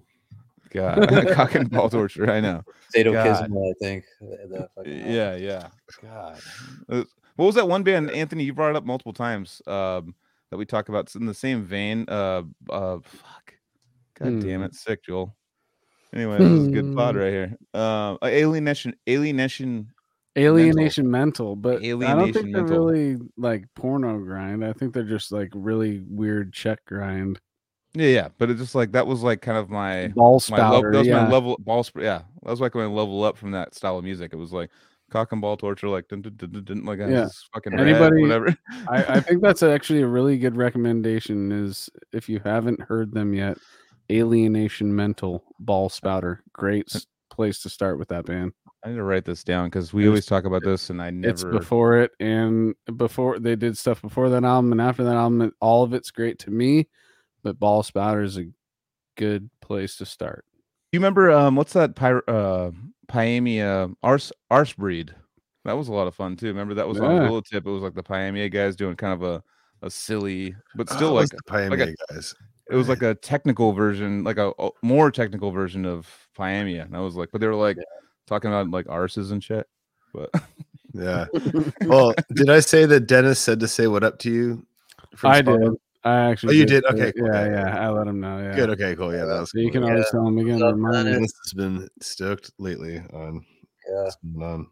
God, 0.71 1.07
cock 1.33 1.55
and 1.55 1.69
ball 1.69 1.89
torture. 1.89 2.29
I 2.31 2.39
know. 2.39 2.63
Sadokismo, 2.95 3.69
I 3.69 3.73
think. 3.79 4.05
the- 4.19 4.47
the 4.47 4.69
fucking 4.75 4.99
album. 5.01 5.13
Yeah, 5.13 5.35
yeah. 5.35 5.67
God. 6.01 6.39
Uh, 6.89 7.03
What 7.35 7.45
was 7.45 7.55
that 7.55 7.67
one 7.67 7.83
band, 7.83 8.11
Anthony? 8.11 8.43
You 8.43 8.53
brought 8.53 8.71
it 8.71 8.75
up 8.75 8.85
multiple 8.85 9.13
times. 9.13 9.61
Um, 9.67 10.15
that 10.53 10.57
we 10.57 10.65
talk 10.67 10.87
about. 10.87 11.05
It's 11.05 11.15
in 11.15 11.25
the 11.25 11.33
same 11.33 11.63
vein. 11.63 12.05
Uh, 12.07 12.43
uh, 12.69 12.99
fuck. 13.03 13.55
God 14.19 14.39
damn 14.39 14.59
Hmm. 14.59 14.65
it, 14.65 14.75
sick 14.75 15.03
Joel. 15.03 15.35
Anyway, 16.13 16.37
this 16.37 16.47
is 16.47 16.67
a 16.67 16.71
good 16.71 16.95
pod 16.95 17.15
right 17.15 17.31
here. 17.31 17.57
Um, 17.73 18.19
uh, 18.21 18.27
alienation, 18.27 18.93
alienation. 19.09 19.87
Alienation 20.37 21.09
mental, 21.09 21.55
but 21.55 21.77
I 21.77 21.89
don't 21.89 22.01
Alienation 22.03 22.33
think 22.33 22.53
they're 22.53 22.63
mental. 22.63 22.85
really 22.85 23.17
like 23.35 23.65
porno 23.75 24.19
grind. 24.19 24.63
I 24.63 24.73
think 24.73 24.93
they're 24.93 25.03
just 25.03 25.31
like 25.31 25.49
really 25.55 26.03
weird 26.07 26.53
Czech 26.53 26.85
grind. 26.85 27.39
Yeah, 27.95 28.07
yeah. 28.09 28.27
But 28.37 28.51
it's 28.51 28.59
just 28.61 28.75
like 28.75 28.91
that 28.91 29.07
was 29.07 29.23
like 29.23 29.41
kind 29.41 29.57
of 29.57 29.71
my 29.71 30.09
Ball 30.09 30.39
my 30.51 30.69
level. 30.69 30.91
That 30.91 30.97
was 30.99 31.07
yeah. 31.07 31.23
my 31.25 31.31
level 31.31 31.57
ball. 31.59 31.81
Sp- 31.81 32.01
yeah, 32.01 32.21
that 32.43 32.49
was 32.51 32.61
like 32.61 32.75
my 32.75 32.85
level 32.85 33.23
up 33.23 33.37
from 33.37 33.49
that 33.51 33.73
style 33.73 33.97
of 33.97 34.03
music. 34.03 34.33
It 34.33 34.37
was 34.37 34.53
like 34.53 34.69
cock 35.13 35.31
and 35.31 35.39
ball 35.41 35.55
torture, 35.55 35.87
like 35.87 36.07
dun, 36.09 36.21
dun, 36.21 36.35
dun, 36.35 36.63
dun, 36.63 36.85
like 36.85 36.99
Yeah. 36.99 37.27
fucking 37.53 37.79
Anybody- 37.79 38.21
whatever. 38.23 38.55
I, 38.89 39.03
I 39.05 39.19
think 39.21 39.41
that's 39.41 39.63
actually 39.63 40.01
a 40.01 40.07
really 40.07 40.37
good 40.37 40.57
recommendation. 40.57 41.51
Is 41.51 41.89
if 42.11 42.27
you 42.27 42.41
haven't 42.43 42.81
heard 42.81 43.13
them 43.13 43.33
yet, 43.33 43.57
Alienation 44.11 44.93
Mental 44.95 45.43
Ball 45.59 45.89
Spouter. 45.89 46.43
Great 46.51 46.93
place 47.29 47.61
to 47.63 47.69
start 47.69 47.97
with 47.97 48.09
that 48.09 48.25
band. 48.25 48.51
I 48.85 48.89
need 48.89 48.95
to 48.97 49.03
write 49.03 49.23
this 49.25 49.43
down 49.43 49.67
because 49.67 49.93
we 49.93 50.01
It's- 50.03 50.09
always 50.09 50.25
talk 50.25 50.43
about 50.45 50.63
this, 50.63 50.89
and 50.89 51.01
I 51.01 51.09
never. 51.09 51.31
It's 51.31 51.43
before 51.43 51.97
it 51.99 52.11
and 52.19 52.75
before 52.97 53.39
they 53.39 53.55
did 53.55 53.77
stuff 53.77 54.01
before 54.01 54.29
that 54.29 54.43
album 54.43 54.71
and 54.73 54.81
after 54.81 55.03
that 55.05 55.15
album. 55.15 55.53
All 55.61 55.83
of 55.83 55.93
it's 55.93 56.11
great 56.11 56.37
to 56.39 56.51
me, 56.51 56.89
but 57.43 57.59
Ball 57.59 57.81
Spouter 57.83 58.23
is 58.23 58.37
a 58.37 58.45
good 59.15 59.49
place 59.61 59.95
to 59.97 60.05
start. 60.05 60.43
You 60.93 60.99
remember 60.99 61.31
um 61.31 61.55
what's 61.55 61.73
that 61.73 61.95
pyr- 61.95 62.23
uh 62.27 62.69
Pyaemia 63.07 63.95
arse 64.03 64.31
arse 64.51 64.73
breed? 64.73 65.13
That 65.65 65.73
was 65.73 65.87
a 65.87 65.91
lot 65.93 66.07
of 66.07 66.13
fun 66.13 66.35
too. 66.35 66.45
Remember 66.47 66.75
that 66.75 66.87
was 66.87 66.99
on 66.99 67.09
Yeah. 67.15 67.27
Willowtip. 67.27 67.65
It 67.65 67.65
was 67.65 67.81
like 67.81 67.95
the 67.95 68.03
Pyaemia 68.03 68.51
guys 68.51 68.75
doing 68.75 68.95
kind 68.95 69.11
of 69.13 69.23
a 69.23 69.43
a 69.81 69.89
silly, 69.89 70.55
but 70.75 70.87
Oh, 70.91 70.95
still 70.95 71.09
it 71.09 71.13
like 71.13 71.21
was 71.23 71.29
the 71.31 71.43
Pioneer 71.47 71.95
guys. 72.11 72.35
it 72.69 72.75
was 72.75 72.87
like 72.89 73.01
a 73.01 73.15
technical 73.15 73.73
version, 73.73 74.23
like 74.23 74.37
a, 74.37 74.53
a 74.59 74.69
more 74.83 75.09
technical 75.09 75.49
version 75.51 75.83
of 75.85 76.07
Pyaemia. 76.37 76.85
And 76.85 76.95
I 76.95 76.99
was 76.99 77.15
like, 77.15 77.29
but 77.31 77.41
they 77.41 77.47
were 77.47 77.55
like 77.55 77.77
talking 78.27 78.51
about 78.51 78.69
like 78.69 78.85
arses 78.85 79.31
and 79.31 79.43
shit. 79.43 79.67
But 80.13 80.29
Yeah. 80.93 81.25
Well, 81.81 82.13
did 82.33 82.51
I 82.51 82.59
say 82.59 82.85
that 82.85 83.07
Dennis 83.07 83.39
said 83.39 83.59
to 83.61 83.67
say 83.67 83.87
what 83.87 84.03
up 84.03 84.19
to 84.19 84.31
you? 84.31 84.65
I 85.23 85.41
did. 85.41 85.59
I 86.03 86.31
actually. 86.31 86.55
Oh, 86.55 86.59
you 86.59 86.67
say 86.67 86.75
did? 86.75 86.85
Okay, 86.85 87.07
it. 87.09 87.15
cool. 87.17 87.27
Yeah, 87.27 87.45
yeah. 87.45 87.79
I 87.79 87.89
let 87.89 88.07
him 88.07 88.19
know. 88.19 88.39
Yeah. 88.39 88.55
Good. 88.55 88.69
Okay. 88.71 88.95
Cool. 88.95 89.13
Yeah, 89.13 89.25
that 89.25 89.39
was. 89.41 89.51
So 89.51 89.59
you 89.59 89.71
can 89.71 89.83
always 89.83 90.09
tell 90.11 90.27
him 90.27 90.37
again. 90.37 90.59
What's 90.59 90.63
up, 90.63 90.75
remind 90.75 90.95
him. 90.95 91.13
Dennis? 91.13 91.33
Dennis 91.33 91.33
has 91.43 91.53
been 91.53 91.87
stoked 92.01 92.51
lately 92.59 92.97
on. 93.13 93.45
Yeah. 93.89 94.03
what's 94.03 94.17
going 94.17 94.49
on. 94.51 94.67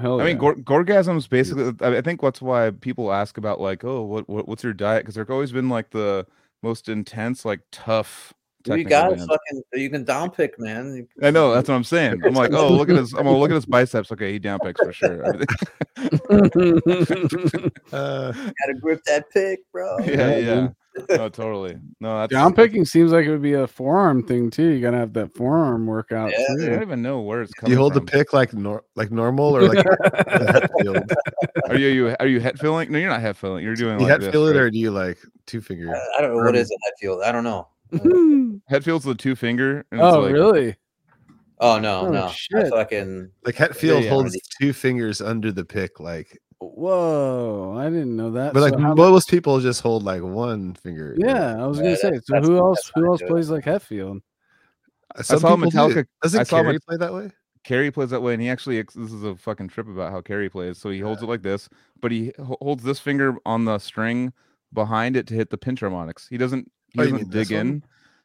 Hell 0.00 0.20
I 0.20 0.24
mean, 0.24 0.36
yeah. 0.36 0.40
gor- 0.40 0.56
gorgasms 0.56 1.28
basically. 1.28 1.72
I 1.80 1.98
I 1.98 2.00
think 2.00 2.20
that's 2.20 2.42
why 2.42 2.70
people 2.70 3.12
ask 3.12 3.38
about 3.38 3.60
like, 3.60 3.84
oh, 3.84 4.02
what, 4.02 4.28
what 4.28 4.48
what's 4.48 4.64
your 4.64 4.72
diet? 4.72 5.02
Because 5.02 5.14
they've 5.14 5.30
always 5.30 5.52
been 5.52 5.68
like 5.68 5.90
the 5.90 6.26
most 6.62 6.88
intense, 6.88 7.44
like 7.44 7.60
tough. 7.70 8.32
You 8.66 8.84
got 8.84 9.10
bands. 9.10 9.26
fucking. 9.26 9.62
You 9.74 9.90
can 9.90 10.04
down 10.04 10.30
pick, 10.30 10.58
man. 10.58 11.06
I 11.22 11.30
know 11.30 11.52
that's 11.54 11.68
what 11.68 11.74
I'm 11.74 11.84
saying. 11.84 12.22
I'm 12.24 12.34
like, 12.34 12.52
oh, 12.52 12.72
look 12.72 12.88
at 12.88 12.96
his. 12.96 13.12
I'm 13.12 13.24
gonna 13.24 13.36
look 13.38 13.50
at 13.50 13.54
his 13.54 13.66
biceps. 13.66 14.10
Okay, 14.10 14.32
he 14.32 14.38
down 14.38 14.58
picks 14.60 14.80
for 14.80 14.92
sure. 14.92 15.24
Uh, 17.92 18.32
gotta 18.32 18.74
grip 18.80 19.02
that 19.04 19.26
pick, 19.32 19.60
bro. 19.72 19.98
yeah, 20.00 20.36
Yeah, 20.36 20.36
yeah. 20.38 20.68
No, 21.16 21.28
totally. 21.28 21.76
No, 22.00 22.20
that's. 22.20 22.30
Down 22.32 22.54
picking 22.54 22.84
seems 22.84 23.12
like 23.12 23.26
it 23.26 23.30
would 23.30 23.42
be 23.42 23.54
a 23.54 23.66
forearm 23.66 24.26
thing 24.26 24.50
too. 24.50 24.68
You 24.68 24.80
gotta 24.80 24.96
have 24.98 25.12
that 25.14 25.34
forearm 25.34 25.86
workout. 25.86 26.30
Yeah, 26.30 26.44
I 26.50 26.66
don't 26.66 26.82
even 26.82 27.02
know 27.02 27.20
where 27.20 27.42
it's 27.42 27.52
coming. 27.52 27.72
you 27.72 27.78
hold 27.78 27.94
the 27.94 28.00
pick 28.00 28.32
like 28.32 28.52
nor- 28.54 28.84
like 28.94 29.10
normal 29.10 29.56
or 29.56 29.62
like 29.62 29.84
the 29.84 30.70
head? 30.84 31.70
Are 31.70 31.76
you, 31.76 31.88
you 31.88 32.16
are 32.20 32.26
you 32.26 32.40
head 32.40 32.58
filling? 32.58 32.92
No, 32.92 32.98
you're 32.98 33.10
not 33.10 33.20
head 33.20 33.36
filling. 33.36 33.64
You're 33.64 33.74
doing 33.74 33.98
you 33.98 34.06
like 34.06 34.10
head 34.10 34.20
this, 34.22 34.32
feel 34.32 34.46
it 34.46 34.52
right? 34.52 34.60
or 34.60 34.70
do 34.70 34.78
you 34.78 34.90
like 34.90 35.18
two 35.46 35.60
finger? 35.60 35.94
I, 35.94 36.18
I 36.18 36.22
don't 36.22 36.36
know 36.36 36.44
what 36.44 36.56
is 36.56 36.70
it. 36.70 36.78
I 36.86 36.90
feel. 37.00 37.20
I 37.24 37.32
don't 37.32 37.44
know. 37.44 37.66
head 38.68 38.84
feels 38.84 39.04
the 39.04 39.14
two 39.14 39.34
finger. 39.36 39.84
And 39.90 40.00
it's 40.00 40.14
oh, 40.14 40.20
like, 40.20 40.32
really? 40.32 40.76
Oh 41.60 41.78
no, 41.78 42.00
Oh, 42.06 42.10
no. 42.10 42.26
I 42.26 42.30
shit. 42.32 42.68
fucking. 42.70 43.30
Like 43.44 43.54
Hetfield 43.54 44.02
yeah. 44.04 44.10
holds 44.10 44.36
two 44.60 44.72
fingers 44.72 45.20
under 45.20 45.52
the 45.52 45.64
pick, 45.64 46.00
like. 46.00 46.38
Whoa! 46.60 47.76
I 47.78 47.84
didn't 47.90 48.16
know 48.16 48.30
that. 48.32 48.54
But 48.54 48.60
like 48.60 48.72
So 48.74 48.80
how- 48.80 48.94
most 48.94 49.28
people 49.28 49.60
just 49.60 49.82
hold 49.82 50.02
like 50.02 50.22
one 50.22 50.74
finger. 50.74 51.14
yeah, 51.18 51.56
I 51.62 51.66
was 51.66 51.78
Yeah, 51.78 51.84
gonna 51.84 51.96
say. 51.96 52.02
that's- 52.10 52.26
So 52.26 52.32
that's- 52.34 52.48
who 52.48 52.56
else? 52.58 52.92
Who 52.94 53.06
else 53.06 53.20
do 53.20 53.26
it. 53.26 53.28
plays 53.30 53.50
like 53.50 53.64
Hetfield? 53.64 54.20
Uh, 55.14 55.22
some 55.22 55.38
saw 55.40 55.56
people 55.56 55.70
do. 55.70 55.76
Metallica- 55.76 56.06
Doesn't 56.22 56.40
I 56.40 56.44
saw 56.44 56.60
Carrie 56.62 56.72
Met- 56.74 56.82
play 56.86 56.96
that 56.96 57.12
way? 57.14 57.30
Carrie 57.64 57.90
plays 57.90 58.10
that 58.10 58.20
way, 58.22 58.32
and 58.34 58.42
he 58.42 58.48
actually 58.48 58.82
this 58.82 59.12
is 59.12 59.24
a 59.24 59.36
fucking 59.36 59.68
trip 59.68 59.88
about 59.88 60.10
how 60.12 60.20
Carrie 60.20 60.48
plays. 60.50 60.78
So 60.78 60.90
he 60.90 61.00
holds 61.00 61.22
it 61.22 61.26
like 61.26 61.42
this, 61.42 61.68
but 62.00 62.12
he 62.12 62.32
holds 62.60 62.82
this 62.82 62.98
finger 62.98 63.36
on 63.46 63.64
the 63.64 63.78
string 63.78 64.32
behind 64.72 65.16
it 65.16 65.26
to 65.28 65.34
hit 65.34 65.50
the 65.50 65.56
pinch 65.58 65.80
harmonics. 65.80 66.28
He 66.28 66.36
doesn't. 66.38 66.70
He 66.94 67.00
Oh, 67.00 67.02
doesn't 67.04 67.16
mean 67.18 67.28
this 67.30 67.48
dig 67.48 67.56
one? 67.58 67.66
in. 67.66 67.82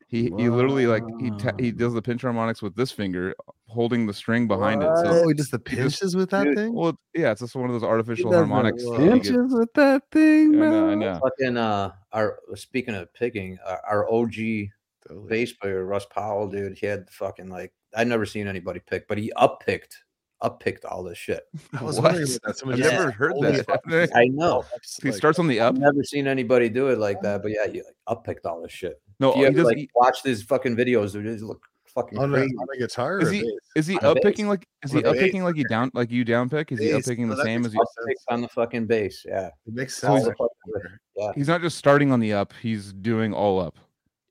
He 0.07 0.23
he 0.37 0.49
literally 0.49 0.87
like 0.87 1.03
he 1.19 1.29
ta- 1.31 1.51
he 1.59 1.71
does 1.71 1.93
the 1.93 2.01
pinch 2.01 2.23
harmonics 2.23 2.63
with 2.63 2.75
this 2.75 2.91
finger, 2.91 3.35
holding 3.67 4.07
the 4.07 4.13
string 4.13 4.47
behind 4.47 4.81
it. 4.81 4.89
So 4.97 5.03
Oh, 5.05 5.27
he 5.27 5.35
does 5.35 5.49
the 5.51 5.61
he 5.67 5.75
just- 5.75 5.99
pinches 5.99 6.15
with 6.15 6.31
that 6.31 6.45
Dude, 6.45 6.55
thing. 6.57 6.73
well, 6.73 6.99
yeah, 7.13 7.31
it's 7.31 7.41
just 7.41 7.55
one 7.55 7.65
of 7.69 7.73
those 7.73 7.83
artificial 7.83 8.31
does 8.31 8.39
harmonics. 8.39 8.83
that 8.83 8.99
he 8.99 9.05
gets- 9.05 9.29
Pinches 9.29 9.53
with 9.53 9.71
that 9.75 10.01
thing, 10.11 10.55
I 10.55 10.57
man. 10.57 10.71
know, 10.71 10.89
I 10.89 10.95
know. 10.95 11.19
Fucking 11.21 11.57
uh, 11.57 11.91
our 12.11 12.39
speaking 12.55 12.95
of 12.95 13.13
picking, 13.13 13.59
our, 13.67 13.81
our 13.87 14.11
OG 14.11 14.71
Totally. 15.07 15.27
bass 15.29 15.53
player 15.53 15.85
Russ 15.85 16.07
Powell, 16.07 16.47
dude, 16.47 16.75
he 16.77 16.87
had 16.87 17.07
fucking 17.11 17.49
like 17.49 17.71
I'd 17.95 18.07
never 18.07 18.25
seen 18.25 18.47
anybody 18.47 18.79
pick, 18.79 19.07
but 19.07 19.19
he 19.19 19.31
up 19.33 19.63
picked, 19.63 19.95
up 20.41 20.59
picked 20.61 20.85
all 20.85 21.03
this 21.03 21.17
shit. 21.17 21.43
I 21.79 21.83
was 21.83 21.97
What? 21.97 22.13
wondering 22.13 22.27
about 22.29 22.41
that. 22.43 22.57
Someone 22.57 22.75
I've 22.77 22.83
just- 22.83 22.93
never 22.99 23.11
heard 23.11 23.31
holy 23.33 23.51
that. 23.57 23.65
fucking 23.65 24.09
I 24.15 24.25
know. 24.25 24.63
He 25.01 25.09
like- 25.09 25.17
starts 25.17 25.39
on 25.39 25.47
the 25.47 25.59
up. 25.59 25.75
I've 25.75 25.81
never 25.81 26.03
seen 26.03 26.27
anybody 26.27 26.69
do 26.69 26.87
it 26.87 26.97
like 26.99 27.21
that, 27.21 27.41
but 27.41 27.51
yeah, 27.51 27.67
he 27.71 27.79
like 27.83 27.95
up 28.07 28.23
picked 28.23 28.45
all 28.45 28.61
this 28.61 28.71
shit. 28.71 29.01
No, 29.19 29.31
if 29.31 29.35
you 29.35 29.41
he 29.41 29.47
ever 29.47 29.57
does. 29.57 29.65
like 29.65 29.77
he- 29.77 29.89
watch 29.95 30.23
these 30.23 30.41
fucking 30.43 30.75
videos, 30.75 31.11
dude, 31.13 31.25
they 31.25 31.43
look 31.43 31.61
fucking 31.87 32.17
on 32.19 32.33
a, 32.33 32.37
crazy. 32.37 32.55
on 32.55 32.67
a 32.73 32.79
guitar. 32.79 33.19
Is 33.19 33.31
he- 33.31 33.41
bass? 33.41 33.51
Is 33.75 33.87
he 33.87 33.97
on 33.97 34.05
a 34.05 34.09
up 34.11 34.15
bass. 34.15 34.23
picking 34.23 34.47
like? 34.47 34.65
Is 34.83 34.91
On 34.91 34.97
he 34.99 35.03
a 35.03 35.07
up 35.09 35.13
bass. 35.15 35.23
picking 35.23 35.43
like 35.43 35.55
you 35.57 35.65
down 35.65 35.91
like 35.93 36.09
you 36.11 36.23
down 36.23 36.49
pick? 36.49 36.71
Is 36.71 36.79
he 36.79 36.85
uppicking 36.87 36.93
Bass. 36.95 37.07
picking 37.09 37.31
Oh, 37.31 37.35
the 37.35 37.43
same 37.43 37.65
as 37.65 37.73
you? 37.73 37.81
On 38.29 38.41
the 38.41 38.47
fucking 38.47 38.85
bass, 38.85 39.23
yeah. 39.27 39.47
It 39.67 39.73
makes 39.73 39.97
sense. 39.97 40.23
the 40.23 40.31
fucking- 40.31 40.97
yeah, 41.17 41.31
He's 41.35 41.47
not 41.49 41.61
just 41.61 41.77
starting 41.77 42.11
on 42.13 42.19
the 42.21 42.31
up. 42.33 42.53
He's 42.61 42.93
doing 42.93 43.33
all 43.33 43.59
up. 43.59 43.77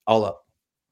all 0.07 0.25
up. 0.25 0.47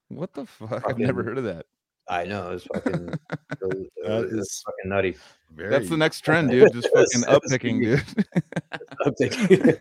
What 0.09 0.33
the 0.33 0.45
fuck? 0.45 0.87
I've 0.87 0.99
never 0.99 1.23
heard 1.23 1.37
of 1.39 1.43
that. 1.45 1.65
I 2.09 2.25
know 2.25 2.51
it's 2.51 2.65
fucking. 2.65 3.07
was- 3.61 3.71
it 3.79 3.91
That 4.05 4.25
is- 4.25 4.63
fucking 4.65 4.89
nutty. 4.89 5.15
Very, 5.55 5.69
That's 5.69 5.89
the 5.89 5.97
next 5.97 6.21
trend, 6.21 6.51
dude. 6.51 6.71
Just 6.73 6.89
fucking 6.93 7.25
up 7.27 7.41
picking, 7.49 7.81
dude. 7.81 8.03
Up 9.05 9.13
picking. 9.19 9.73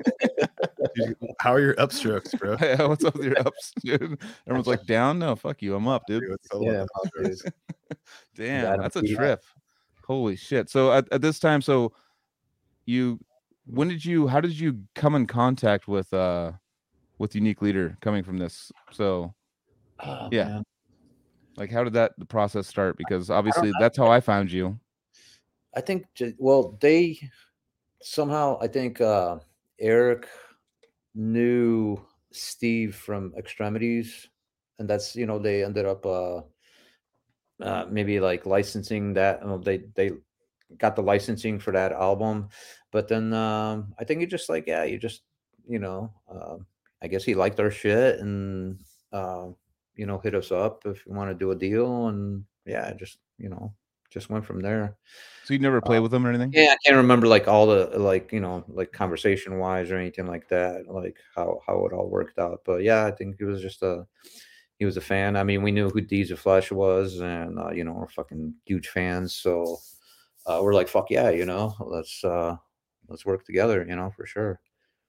How 1.40 1.52
are 1.52 1.60
your 1.60 1.74
upstrokes, 1.74 2.38
bro? 2.38 2.56
Yeah, 2.60 2.86
What's 2.86 3.04
up 3.04 3.14
with 3.14 3.26
your 3.26 3.38
ups, 3.40 3.72
dude? 3.84 4.18
Everyone's 4.46 4.66
like 4.68 4.86
down. 4.86 5.18
No, 5.18 5.36
fuck 5.36 5.60
you. 5.60 5.74
I'm 5.74 5.86
up, 5.86 6.02
dude. 6.06 6.22
What's 6.28 6.50
up 6.54 6.62
yeah, 6.62 6.84
dude. 7.22 7.98
Damn, 8.34 8.80
that's 8.80 8.96
a 8.96 9.02
trip. 9.02 9.42
Holy 10.06 10.36
shit. 10.36 10.70
So 10.70 10.92
at, 10.92 11.06
at 11.12 11.20
this 11.20 11.38
time, 11.38 11.60
so 11.60 11.92
you 12.86 13.18
when 13.66 13.88
did 13.88 14.04
you 14.04 14.28
how 14.28 14.40
did 14.40 14.58
you 14.58 14.78
come 14.94 15.14
in 15.16 15.26
contact 15.26 15.88
with 15.88 16.14
uh 16.14 16.52
with 17.18 17.34
unique 17.34 17.60
leader 17.60 17.98
coming 18.00 18.22
from 18.22 18.38
this? 18.38 18.70
So 18.92 19.34
Oh, 20.00 20.28
Yeah. 20.30 20.44
man. 20.44 20.64
Like 21.56 21.70
how 21.70 21.84
did 21.84 21.94
that 21.94 22.12
the 22.18 22.26
process 22.26 22.66
start? 22.66 22.96
Because 22.98 23.30
obviously 23.30 23.72
that's 23.80 23.96
how 23.96 24.08
I 24.08 24.20
found 24.20 24.52
you. 24.52 24.78
I 25.74 25.80
think 25.80 26.06
well 26.38 26.76
they 26.80 27.18
somehow 28.02 28.58
I 28.60 28.68
think 28.68 29.00
uh 29.00 29.38
Erik 29.78 30.26
knew 31.14 31.98
Steve 32.32 32.94
from 32.94 33.32
Extremities 33.36 34.28
and 34.78 34.88
that's 34.88 35.16
you 35.16 35.26
know 35.26 35.38
they 35.38 35.64
ended 35.64 35.86
up 35.86 36.04
uh 36.04 36.40
uh 37.62 37.86
maybe 37.90 38.20
like 38.20 38.46
licensing 38.46 39.14
that 39.14 39.42
uh, 39.42 39.56
they 39.56 39.84
they 39.94 40.12
got 40.78 40.96
the 40.96 41.02
licensing 41.02 41.58
for 41.58 41.72
that 41.72 41.92
album 41.92 42.48
but 42.90 43.08
then 43.08 43.32
um 43.32 43.94
I 43.98 44.04
think 44.04 44.20
he 44.20 44.26
just 44.26 44.48
like 44.48 44.66
yeah 44.66 44.84
you 44.84 44.98
just 44.98 45.22
you 45.68 45.78
know 45.78 46.12
um 46.30 46.66
I 47.02 47.08
guess 47.08 47.24
he 47.24 47.34
liked 47.34 47.60
our 47.60 47.70
shit 47.70 48.20
and 48.20 48.78
uh 49.12 49.48
you 49.96 50.06
know 50.06 50.18
hit 50.18 50.34
us 50.34 50.52
up 50.52 50.82
if 50.86 51.04
you 51.06 51.12
want 51.12 51.30
to 51.30 51.34
do 51.34 51.50
a 51.50 51.56
deal 51.56 52.08
and 52.08 52.44
yeah 52.66 52.92
just 52.94 53.18
you 53.38 53.48
know 53.48 53.72
just 54.10 54.30
went 54.30 54.44
from 54.46 54.60
there 54.60 54.96
So 55.44 55.52
you 55.54 55.60
never 55.60 55.80
played 55.80 56.00
with 56.00 56.10
them 56.10 56.26
or 56.26 56.30
anything? 56.30 56.52
yeah, 56.52 56.72
I 56.72 56.76
can't 56.84 56.96
remember 56.96 57.26
like 57.26 57.48
all 57.48 57.66
the 57.66 57.98
like 57.98 58.32
you 58.32 58.40
know 58.40 58.64
like 58.68 58.92
conversation 58.92 59.58
wise 59.58 59.90
or 59.90 59.96
anything 59.96 60.26
like 60.26 60.48
that, 60.48 60.86
like 60.88 61.18
how 61.34 61.60
how 61.66 61.84
it 61.86 61.92
all 61.92 62.08
worked 62.08 62.38
out. 62.38 62.62
But 62.64 62.82
yeah, 62.82 63.04
I 63.04 63.10
think 63.10 63.36
he 63.38 63.44
was 63.44 63.60
just 63.60 63.82
a 63.82 64.06
he 64.78 64.84
was 64.84 64.96
a 64.96 65.00
fan. 65.00 65.36
I 65.36 65.42
mean, 65.44 65.62
we 65.62 65.72
knew 65.72 65.88
who 65.88 66.00
Deeds 66.00 66.30
of 66.30 66.38
Flesh 66.38 66.70
was, 66.70 67.20
and 67.20 67.58
uh, 67.58 67.70
you 67.70 67.84
know 67.84 67.92
we're 67.92 68.08
fucking 68.08 68.54
huge 68.64 68.88
fans. 68.88 69.34
So 69.34 69.78
uh, 70.46 70.60
we're 70.62 70.74
like, 70.74 70.88
fuck 70.88 71.10
yeah, 71.10 71.30
you 71.30 71.46
know, 71.46 71.74
let's 71.80 72.22
uh 72.24 72.56
let's 73.08 73.24
work 73.26 73.44
together, 73.44 73.84
you 73.88 73.96
know, 73.96 74.12
for 74.16 74.26
sure. 74.26 74.60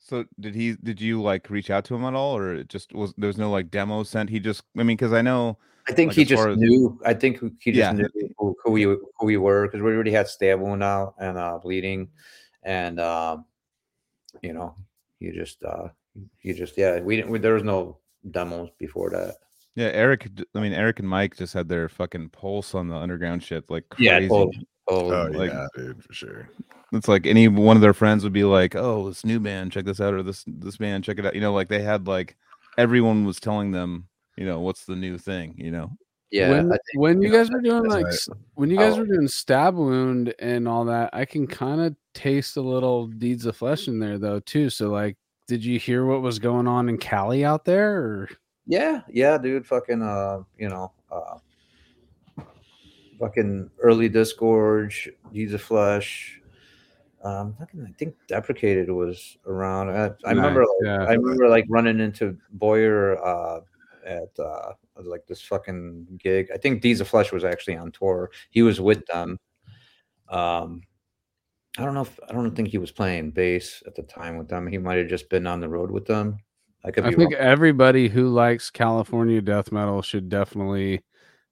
So 0.08 0.24
did 0.40 0.56
he? 0.56 0.76
Did 0.82 1.02
you 1.02 1.22
like 1.22 1.50
reach 1.50 1.70
out 1.70 1.84
to 1.86 1.96
him 1.96 2.06
at 2.06 2.14
all, 2.14 2.38
or 2.38 2.54
it 2.56 2.70
just 2.70 2.94
was 2.94 3.14
there 3.18 3.28
was 3.28 3.38
no 3.38 3.52
like 3.52 3.70
demo 3.70 4.04
sent? 4.04 4.30
He 4.30 4.40
just, 4.40 4.64
I 4.78 4.84
mean, 4.84 4.96
because 4.96 5.12
I 5.12 5.22
know 5.22 5.58
I 5.90 5.92
think 5.92 6.10
Like, 6.12 6.16
he 6.18 6.24
just 6.24 6.48
as- 6.48 6.58
knew. 6.58 6.98
I 7.06 7.14
think 7.14 7.40
he 7.62 7.72
just 7.74 7.78
Yeah. 7.78 7.92
knew 7.92 8.10
who, 8.38 8.56
who 8.64 8.72
we 8.72 8.84
who 8.84 9.08
we 9.22 9.36
were 9.36 9.68
because 9.68 9.82
we 9.82 9.92
already 9.92 10.12
had 10.12 10.28
Stabwound 10.28 10.82
out 10.82 11.16
and 11.20 11.38
uh, 11.38 11.60
bleeding, 11.62 12.08
and 12.64 13.02
um, 13.02 13.46
you 14.42 14.54
know, 14.54 14.76
he 15.20 15.32
just 15.32 15.62
uh, 15.64 15.90
he 16.38 16.54
just 16.54 16.78
yeah. 16.78 17.02
We 17.02 17.18
didn't. 17.18 17.30
We, 17.32 17.40
there 17.40 17.56
was 17.56 17.64
no 17.64 17.98
demos 18.32 18.70
before 18.80 19.10
that. 19.10 19.36
Yeah, 19.76 19.88
Erik. 19.88 20.30
I 20.56 20.60
mean, 20.62 20.72
Erik 20.74 21.00
and 21.00 21.10
Mike 21.10 21.36
just 21.36 21.54
had 21.54 21.68
their 21.68 21.90
fucking 21.90 22.30
pulse 22.30 22.74
on 22.74 22.88
the 22.88 22.96
underground 22.96 23.44
shit, 23.44 23.70
like 23.70 23.90
crazy. 23.90 24.06
Yeah, 24.06 24.20
totally. 24.28 24.68
Totally. 24.90 25.36
Oh 25.36 25.40
like- 25.40 25.52
yeah, 25.52 25.68
dude, 25.76 26.04
for 26.04 26.14
sure. 26.14 26.50
It's 26.94 27.08
like 27.10 27.26
any 27.26 27.50
one 27.50 27.76
of 27.76 27.82
their 27.82 27.94
friends 27.94 28.24
would 28.24 28.32
be 28.32 28.46
like, 28.46 28.74
"Oh, 28.76 29.10
this 29.10 29.26
new 29.26 29.42
band, 29.42 29.74
check 29.74 29.84
this 29.84 30.00
out," 30.00 30.14
or 30.14 30.24
this 30.24 30.46
this 30.48 30.78
band, 30.78 31.04
check 31.04 31.20
it 31.20 31.26
out. 31.26 31.36
You 31.36 31.42
know, 31.42 31.54
like 31.54 31.68
they 31.68 31.82
had 31.82 32.08
like 32.08 32.38
everyone 32.78 33.26
was 33.26 33.42
telling 33.42 33.72
them, 33.72 34.08
you 34.38 34.46
know, 34.46 34.62
what's 34.62 34.86
the 34.86 34.96
new 34.96 35.18
thing. 35.18 35.54
You 35.58 35.72
know, 35.72 35.92
yeah. 36.32 36.50
when, 36.50 36.70
think, 36.70 36.82
when 36.96 37.22
you 37.22 37.30
know, 37.30 37.38
guys 37.38 37.52
were 37.52 37.60
doing 37.60 37.84
like 37.90 38.06
right. 38.06 38.28
when 38.54 38.70
you 38.70 38.78
guys 38.78 38.94
Oh. 38.94 39.00
were 39.00 39.06
doing 39.06 39.28
Stabwound 39.28 40.34
and 40.40 40.66
all 40.66 40.86
that, 40.86 41.10
I 41.12 41.26
can 41.26 41.46
kind 41.46 41.82
of 41.82 41.94
taste 42.14 42.56
a 42.56 42.62
little 42.62 43.08
deeds 43.08 43.46
of 43.46 43.58
flesh 43.58 43.90
in 43.90 44.00
there 44.00 44.18
though 44.18 44.40
too. 44.40 44.70
So 44.70 44.90
like, 44.90 45.18
did 45.50 45.66
you 45.66 45.80
hear 45.80 46.06
what 46.06 46.22
was 46.22 46.40
going 46.40 46.68
on 46.68 46.88
in 46.88 46.98
Cali 46.98 47.44
out 47.44 47.66
there? 47.66 47.98
Or 47.98 48.30
yeah, 48.66 49.02
yeah, 49.10 49.38
dude. 49.38 49.68
Fucking 49.68 50.02
uh, 50.02 50.44
you 50.58 50.70
know, 50.70 50.94
uh, 51.12 51.40
fucking 53.20 53.70
early 53.82 54.10
disgorge, 54.10 55.10
of 55.54 55.62
Flesh. 55.62 56.42
Um, 57.24 57.56
fucking, 57.58 57.86
I 57.88 57.92
think 57.98 58.16
deprecated 58.28 58.90
was 58.90 59.38
around. 59.46 59.90
I, 59.90 60.12
I 60.26 60.32
remember, 60.32 60.62
like, 60.62 60.70
yeah. 60.84 61.04
I 61.04 61.14
remember 61.14 61.50
like 61.50 61.66
running 61.68 62.00
into 62.00 62.38
Boyer 62.52 63.24
uh, 63.26 63.62
at 64.06 64.40
uh, 64.40 64.74
like 65.04 65.26
this 65.28 65.42
fucking 65.42 66.08
gig. 66.18 66.50
I 66.54 66.58
think 66.58 66.82
Deeds 66.82 67.02
of 67.02 67.08
Flesh 67.08 67.32
was 67.32 67.44
actually 67.44 67.76
on 67.76 67.92
tour. 67.92 68.32
He 68.50 68.62
was 68.62 68.80
with 68.80 69.06
them. 69.08 69.40
Um, 70.30 70.82
I 71.78 71.86
don't 71.86 71.94
know 71.94 72.02
if 72.02 72.20
I 72.28 72.34
don't 72.34 72.56
think 72.56 72.70
he 72.70 72.78
was 72.78 72.92
playing 72.92 73.32
bass 73.32 73.84
at 73.86 73.96
the 73.96 74.04
time 74.04 74.38
with 74.38 74.48
them. 74.48 74.66
He 74.68 74.78
might 74.78 74.98
have 74.98 75.08
just 75.08 75.30
been 75.30 75.46
on 75.46 75.60
the 75.60 75.70
road 75.70 75.92
with 75.92 76.06
them. 76.06 76.38
I 76.84 76.92
could 76.92 77.06
I 77.06 77.10
think 77.10 77.34
wrong. 77.34 77.42
everybody 77.42 78.08
who 78.08 78.30
likes 78.30 78.70
California 78.70 79.42
death 79.42 79.72
metal 79.72 80.02
should 80.02 80.30
definitely 80.30 81.02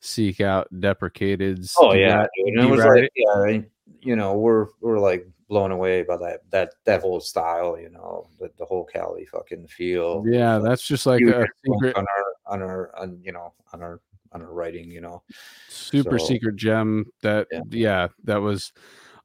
seek 0.06 0.42
out 0.42 0.68
deprecated. 0.80 1.66
Oh 1.80 1.94
yeah. 1.94 2.26
It 2.36 2.70
was 2.70 2.82
right. 2.82 3.02
like 3.04 3.12
yeah, 3.16 3.62
you 4.02 4.16
know, 4.16 4.36
we're 4.38 4.68
we're 4.82 5.00
like 5.00 5.28
blown 5.48 5.72
away 5.72 6.02
by 6.04 6.18
that 6.18 6.42
that 6.52 6.74
that 6.86 7.02
whole 7.02 7.20
style, 7.20 7.78
you 7.80 7.90
know, 7.90 8.28
the, 8.40 8.50
the 8.58 8.66
whole 8.66 8.86
Cali 8.86 9.26
fucking 9.26 9.68
feel. 9.68 10.24
yeah, 10.28 10.56
Like, 10.56 10.70
that's 10.70 10.88
just 10.88 11.06
like 11.06 11.22
a 11.22 11.46
secret, 11.66 11.96
on 11.96 12.06
our 12.06 12.54
on 12.54 12.62
our 12.62 12.96
on 13.00 13.20
you 13.24 13.32
know 13.32 13.54
on 13.74 13.82
our 13.82 14.00
on 14.32 14.42
our 14.42 14.52
writing, 14.54 14.90
you 14.92 15.02
know. 15.02 15.24
super 15.70 16.20
so- 16.20 16.26
secret 16.26 16.56
gem 16.56 17.06
that 17.22 17.48
Yeah. 17.52 17.62
yeah. 17.70 18.08
that 18.26 18.42
was 18.42 18.74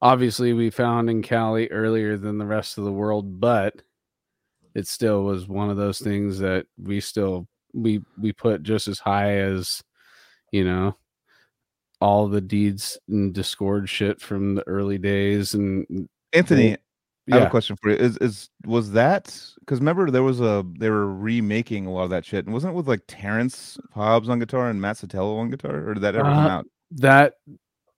obviously 0.01 0.53
we 0.53 0.69
found 0.69 1.09
in 1.09 1.21
Cali 1.21 1.67
earlier 1.69 2.17
than 2.17 2.37
the 2.37 2.45
rest 2.45 2.77
of 2.77 2.85
the 2.85 2.91
world, 2.91 3.39
but 3.39 3.81
it 4.73 4.87
still 4.87 5.23
was 5.23 5.47
one 5.47 5.69
of 5.69 5.77
those 5.77 5.99
things 5.99 6.39
that 6.39 6.65
we 6.81 6.99
still 7.01 7.47
we 7.73 8.01
we 8.19 8.31
put 8.33 8.63
just 8.63 8.87
as 8.87 8.99
high 8.99 9.37
as 9.37 9.83
you 10.51 10.63
know 10.63 10.95
all 11.99 12.27
the 12.27 12.41
deeds 12.41 12.97
and 13.07 13.33
Disgorge 13.33 13.87
shit 13.87 14.19
from 14.19 14.55
the 14.55 14.67
early 14.67 14.97
days 14.97 15.53
and 15.53 16.07
Anthony. 16.33 16.69
I 17.31 17.35
have 17.35 17.41
yeah 17.41 17.47
a 17.47 17.49
question 17.51 17.75
for 17.81 17.91
you. 17.91 17.97
Is 17.97 18.17
is 18.17 18.49
was 18.65 18.91
that 18.93 19.25
because 19.59 19.79
remember 19.79 20.09
there 20.09 20.23
was 20.23 20.41
a 20.41 20.65
they 20.79 20.89
were 20.89 21.13
remaking 21.13 21.85
a 21.85 21.91
lot 21.91 22.03
of 22.03 22.09
that 22.09 22.25
shit, 22.25 22.45
and 22.45 22.53
wasn't 22.53 22.73
it 22.73 22.75
with 22.77 22.87
like 22.87 23.03
Terrance 23.07 23.77
Hobbs 23.93 24.27
on 24.29 24.39
guitar 24.39 24.69
and 24.69 24.81
Matt 24.81 24.97
Sotelo 24.97 25.39
on 25.39 25.49
guitar, 25.51 25.87
or 25.87 25.93
did 25.93 26.01
that 26.03 26.15
ever 26.15 26.23
come 26.29 26.45
Uh, 26.45 26.49
out? 26.49 26.65
that 26.93 27.35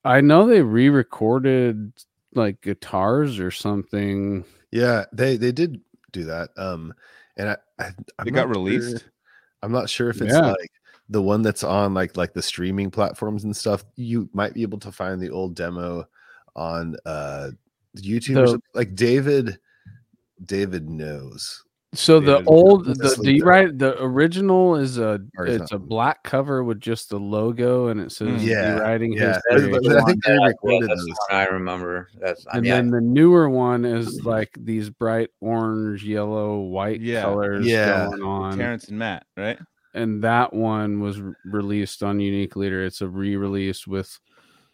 I 0.04 0.20
know 0.22 0.46
they 0.46 0.62
re-recorded 0.62 1.94
like 2.36 2.62
guitars 2.62 3.40
or 3.40 3.50
something. 3.52 4.44
Yeah, 4.72 5.06
they 5.14 5.38
they 5.38 5.52
did 5.54 5.80
do 6.12 6.26
that. 6.26 6.50
Um, 6.58 6.94
and 7.38 7.50
I, 7.50 7.58
I 7.80 7.86
I'm 8.20 8.28
It 8.28 8.32
got 8.32 8.48
not 8.50 8.56
sure- 8.56 8.64
released. 8.64 9.06
I'm 9.62 9.72
not 9.72 9.90
sure 9.90 10.10
if 10.10 10.22
it's 10.22 10.34
Yeah. 10.34 10.52
like 10.52 10.72
the 11.10 11.22
one 11.22 11.42
that's 11.42 11.64
on 11.64 11.94
like 11.94 12.16
like 12.18 12.34
the 12.34 12.42
streaming 12.42 12.90
platforms 12.92 13.44
and 13.44 13.56
stuff. 13.56 13.84
You 13.96 14.30
might 14.34 14.54
be 14.54 14.62
able 14.62 14.80
to 14.80 14.92
find 14.92 15.22
the 15.22 15.30
old 15.30 15.56
demo 15.56 16.06
on 16.56 16.96
uh 17.06 17.50
YouTube. 17.98 18.38
or 18.44 18.48
something. 18.48 18.62
Like 18.74 18.96
David, 18.96 19.60
David 20.46 20.90
knows. 20.90 21.64
So 21.96 22.20
the 22.20 22.44
old 22.46 22.88
let's 22.88 22.98
the 22.98 23.06
just 23.06 23.22
do 23.22 23.32
you 23.32 23.44
write 23.44 23.78
the 23.78 24.02
original 24.02 24.78
is 24.78 24.98
a 24.98 25.20
it's 25.42 25.72
a 25.74 25.78
black 25.78 26.24
cover 26.24 26.64
with 26.64 26.82
just 26.82 27.10
the 27.10 27.20
logo 27.20 27.90
and 27.90 28.00
it 28.00 28.12
says 28.12 28.42
Mm. 28.42 28.48
Yeah, 28.48 28.80
writing 28.80 29.14
yeah. 29.14 29.28
his 29.28 29.38
But- 29.48 29.58
grave. 29.60 29.72
but 29.74 29.84
the 29.84 30.00
I 30.00 30.06
think 30.06 30.24
they 30.26 30.32
that 30.32 30.40
I- 30.40 30.42
yeah, 30.42 30.48
recorded 30.48 30.90
that's 30.90 31.02
those. 31.06 31.16
I 31.30 31.46
remember. 31.46 32.10
That's 32.20 32.48
I 32.48 32.54
and 32.58 32.64
mean, 32.64 32.72
I- 32.72 32.76
then 32.78 32.90
the 32.90 33.02
newer 33.02 33.48
one 33.48 33.86
is 33.86 34.26
like 34.26 34.50
these 34.60 34.90
bright 34.90 35.30
orange, 35.40 36.04
yellow, 36.04 36.62
white 36.62 37.00
Yeah. 37.00 37.22
colors 37.22 37.68
Yeah. 37.68 38.06
going 38.10 38.24
on. 38.24 38.58
Terrance 38.58 38.88
and 38.88 38.98
Matt, 38.98 39.28
right? 39.38 39.60
And 39.94 40.24
that 40.24 40.54
one 40.54 41.00
was 41.00 41.22
re- 41.22 41.34
released 41.46 42.04
on 42.04 42.20
Unique 42.20 42.56
Leader. 42.56 42.84
It's 42.84 43.02
a 43.02 43.08
re-release 43.08 43.86
with 43.88 44.20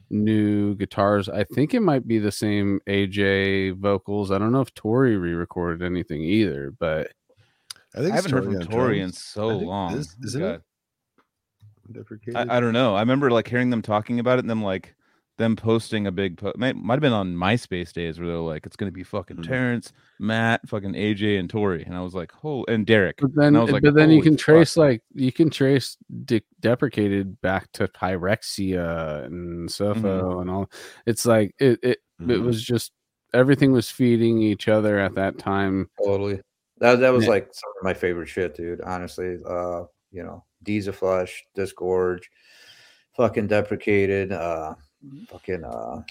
new 0.10 0.76
guitars. 0.76 1.30
I 1.30 1.44
think 1.44 1.74
it 1.74 1.82
might 1.82 2.08
be 2.08 2.20
the 2.20 2.32
same 2.32 2.80
AJ 2.88 3.78
vocals. 3.78 4.32
I 4.32 4.38
don't 4.38 4.52
know 4.52 4.62
if 4.62 4.74
Tori 4.74 5.18
re-recorded 5.18 5.86
anything 5.86 6.22
either, 6.24 6.74
but 6.80 7.12
I 7.96 8.00
think 8.00 8.12
I 8.14 8.16
haven't 8.16 8.32
heard 8.32 8.44
from 8.46 8.54
Tori 8.72 9.02
in 9.02 9.12
so 9.12 9.50
I 9.50 9.54
long. 9.54 9.98
is- 9.98 10.16
isn't 10.24 10.42
it? 10.44 10.62
I, 12.36 12.58
I 12.58 12.60
don't 12.60 12.74
know. 12.74 12.96
I 12.96 13.00
remember 13.00 13.32
like 13.32 13.48
hearing 13.48 13.72
them 13.72 13.82
talking 13.82 14.20
about 14.20 14.38
it 14.38 14.42
and 14.42 14.50
them 14.50 14.64
like 14.64 14.96
them 15.40 15.56
posting 15.56 16.06
a 16.06 16.12
big 16.12 16.38
po- 16.38 16.54
might 16.56 16.76
might 16.76 16.94
have 16.94 17.02
been 17.02 17.14
on 17.14 17.34
MySpace 17.36 17.92
days 17.92 18.20
where 18.20 18.28
they're 18.28 18.38
like, 18.38 18.68
it's 18.68 18.76
gonna 18.76 18.92
be 18.92 19.04
fucking 19.04 19.38
Mhm. 19.38 19.48
Terrance, 19.48 19.92
Matt, 20.20 20.62
fucking 20.70 20.94
AJ, 20.94 21.40
and 21.40 21.50
Tori, 21.50 21.84
and 21.84 21.96
I 21.96 22.02
was 22.02 22.14
like, 22.14 22.32
oh, 22.44 22.64
and 22.68 22.86
Derek. 22.86 23.18
but 23.20 23.34
then 23.34 23.56
I 23.56 23.62
was 23.64 23.72
like, 23.72 23.82
but 23.82 23.96
then 23.96 24.10
you 24.12 24.18
"Holy 24.18 24.24
can 24.30 24.34
fuck." 24.38 24.46
trace 24.46 24.78
like 24.78 25.02
you 25.16 25.32
can 25.32 25.50
trace 25.50 25.98
de- 26.26 26.44
deprecated 26.60 27.42
back 27.42 27.72
to 27.74 27.88
Pyrexia 27.88 29.26
and 29.26 29.68
Sopho 29.70 29.96
Mm-hmm. 30.22 30.42
and 30.42 30.50
all. 30.52 30.70
It's 31.08 31.26
like 31.26 31.56
it 31.60 31.80
it, 31.82 31.98
it 32.20 32.24
Mhm. 32.28 32.44
was 32.44 32.62
just 32.64 32.92
everything 33.34 33.72
was 33.72 33.90
feeding 33.90 34.42
each 34.42 34.68
other 34.68 35.00
at 35.00 35.16
that 35.16 35.38
time. 35.40 35.90
Totally. 36.04 36.42
That 36.80 37.00
that 37.00 37.14
was 37.14 37.24
Yeah. 37.26 37.32
like 37.32 37.50
some 37.54 37.72
of 37.80 37.84
my 37.84 37.94
favorite 37.94 38.28
shit, 38.28 38.56
dude. 38.56 38.82
Honestly, 38.82 39.38
uh, 39.46 39.84
you 40.12 40.24
know, 40.24 40.44
Deeds 40.64 40.88
of 40.88 40.96
Flesh, 40.96 41.44
Disgorge, 41.56 42.24
fucking 43.16 43.48
deprecated, 43.48 44.32
uh, 44.32 44.76
fucking 45.28 45.64
uh, 45.64 46.02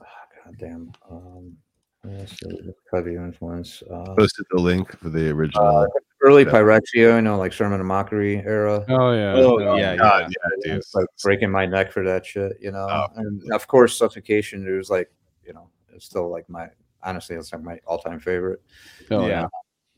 ah, 0.00 0.06
goddamn, 0.44 0.92
um, 1.10 1.56
what's 2.02 2.38
the 2.40 2.74
heavy 2.92 3.16
influence? 3.16 3.82
Uh, 3.90 4.14
posted 4.16 4.46
the 4.50 4.60
link 4.60 4.96
for 4.98 5.08
the 5.08 5.30
original. 5.30 5.86
early 6.22 6.44
yeah. 6.44 6.50
Pyrexia, 6.50 7.16
you 7.16 7.22
know, 7.22 7.36
like 7.36 7.52
Sermon 7.52 7.80
of 7.80 7.86
Mockery 7.86 8.38
era. 8.38 8.84
Oh 8.88 9.12
yeah. 9.12 9.34
Oh, 9.34 9.58
yeah. 9.58 9.76
yeah, 9.76 9.96
God, 9.96 10.20
yeah. 10.22 10.26
yeah, 10.28 10.50
dude. 10.62 10.78
It's 10.78 10.94
like 10.94 11.06
breaking 11.22 11.50
my 11.50 11.66
neck 11.66 11.92
for 11.92 12.02
that 12.04 12.24
shit, 12.24 12.56
you 12.60 12.72
know. 12.72 12.86
Oh. 12.90 13.06
And 13.16 13.42
of 13.52 13.66
course, 13.66 13.96
Suffocation. 13.96 14.66
It 14.66 14.70
was 14.76 14.90
like, 14.90 15.10
you 15.44 15.52
know, 15.52 15.68
it's 15.92 16.06
still 16.06 16.30
like 16.30 16.48
my 16.48 16.68
honestly, 17.02 17.36
it's 17.36 17.52
like 17.52 17.62
my 17.62 17.78
all-time 17.86 18.18
favorite. 18.18 18.62
Oh, 19.10 19.26
Yeah. 19.26 19.46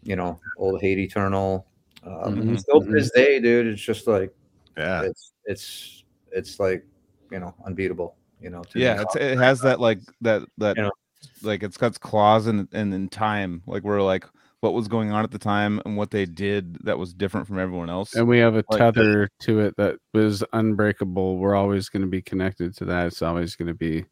You 0.03 0.17
know, 0.17 0.39
old 0.59 0.81
Hate 0.81 0.99
Eternal. 0.99 1.67
Um, 2.05 2.37
Mhm, 2.37 2.61
Still 2.61 2.81
to 2.81 2.87
mhm. 2.87 2.93
this 2.93 3.11
day, 3.11 3.41
dude. 3.41 3.67
It's 3.67 3.83
just 3.83 4.07
like 4.07 4.33
Yeah, 4.77 5.03
it's 5.03 5.33
it's 5.45 6.05
it's 6.33 6.61
like 6.61 6.85
you 7.31 7.39
know 7.41 7.55
unbeatable. 7.65 8.17
You 8.41 8.51
know. 8.51 8.63
to. 8.65 8.79
Yeah, 8.79 9.03
it's, 9.03 9.17
it 9.17 9.39
has 9.39 9.61
that 9.61 9.81
like 9.81 10.01
that 10.21 10.43
that 10.59 10.77
You 10.77 10.85
know. 10.85 10.91
like 11.43 11.63
it's 11.63 11.77
got 11.77 11.99
claws 12.01 12.47
in 12.47 12.69
in, 12.73 12.93
in 12.93 13.09
time, 13.09 13.63
like 13.67 13.83
we're 13.83 14.03
like 14.03 14.25
what 14.61 14.73
was 14.73 14.89
going 14.89 15.13
on 15.13 15.23
at 15.23 15.31
the 15.31 15.39
time 15.39 15.81
and 15.85 15.97
what 15.97 16.11
they 16.11 16.25
did 16.25 16.77
that 16.85 16.99
was 16.99 17.13
different 17.13 17.47
from 17.47 17.59
everyone 17.59 17.91
else. 17.91 18.15
and 18.15 18.27
we 18.27 18.39
have 18.39 18.55
a 18.55 18.65
Like- 18.71 18.79
tether 18.79 19.29
to 19.41 19.61
it 19.61 19.77
that 19.77 19.97
was 20.15 20.43
unbreakable. 20.55 21.37
We're 21.39 21.55
always 21.55 21.89
going 21.91 22.03
to 22.03 22.09
be 22.09 22.23
connected 22.23 22.75
to 22.79 22.85
that. 22.87 23.07
It's 23.09 23.21
always 23.23 23.55
going 23.55 23.69
to 23.69 23.75
be 23.75 24.07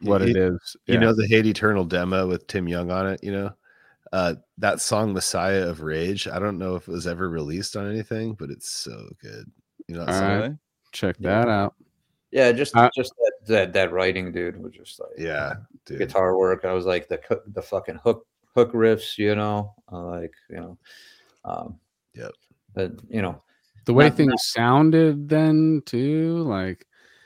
what 0.00 0.20
You- 0.22 0.28
it 0.28 0.36
is. 0.36 0.76
you 0.86 0.94
Yeah. 0.94 1.00
know 1.00 1.12
the 1.14 1.26
Hate 1.28 1.46
Eternal 1.46 1.84
demo 1.84 2.26
with 2.26 2.46
Tim 2.48 2.66
Yeung 2.66 2.92
on 2.92 3.06
it. 3.06 3.22
You 3.22 3.32
know, 3.32 3.50
uh, 4.12 4.34
that 4.58 4.80
song 4.80 5.12
"Messiah 5.12 5.68
of 5.68 5.80
Rage." 5.80 6.26
I 6.28 6.38
don't 6.40 6.58
know 6.58 6.74
if 6.74 6.88
it 6.88 6.92
was 6.92 7.06
ever 7.06 7.28
released 7.28 7.76
on 7.76 7.88
anything, 7.88 8.34
but 8.34 8.50
it's 8.50 8.70
so 8.70 9.08
good. 9.22 9.50
You 9.86 9.94
know, 9.96 10.04
that 10.06 10.14
song? 10.14 10.22
right. 10.28 10.36
Really? 10.38 10.58
check 10.92 11.16
Yeah. 11.18 11.44
that 11.44 11.48
out. 11.48 11.74
Yeah, 12.30 12.52
just 12.52 12.76
Uh, 12.76 12.90
just 12.94 13.12
that, 13.16 13.32
that 13.46 13.72
that 13.72 13.92
writing, 13.92 14.32
dude, 14.32 14.62
was 14.62 14.72
just 14.74 15.00
like 15.00 15.10
yeah, 15.18 15.54
dude. 15.86 15.98
guitar 15.98 16.36
work. 16.36 16.64
I 16.64 16.72
was 16.72 16.84
like 16.86 17.08
the 17.08 17.20
the 17.48 17.62
fucking 17.62 17.96
hook 18.04 18.26
hook 18.54 18.72
riffs, 18.72 19.16
you 19.18 19.34
know, 19.34 19.74
uh, 19.92 20.04
like 20.06 20.34
you 20.50 20.56
know, 20.56 20.78
um, 21.44 21.78
Yep. 22.14 22.32
But 22.74 22.92
you 23.08 23.22
know, 23.22 23.42
The 23.86 23.94
way 23.94 24.08
Not- 24.08 24.16
things 24.18 24.46
sounded 24.48 25.28
then 25.30 25.82
too, 25.86 26.42
like 26.42 26.84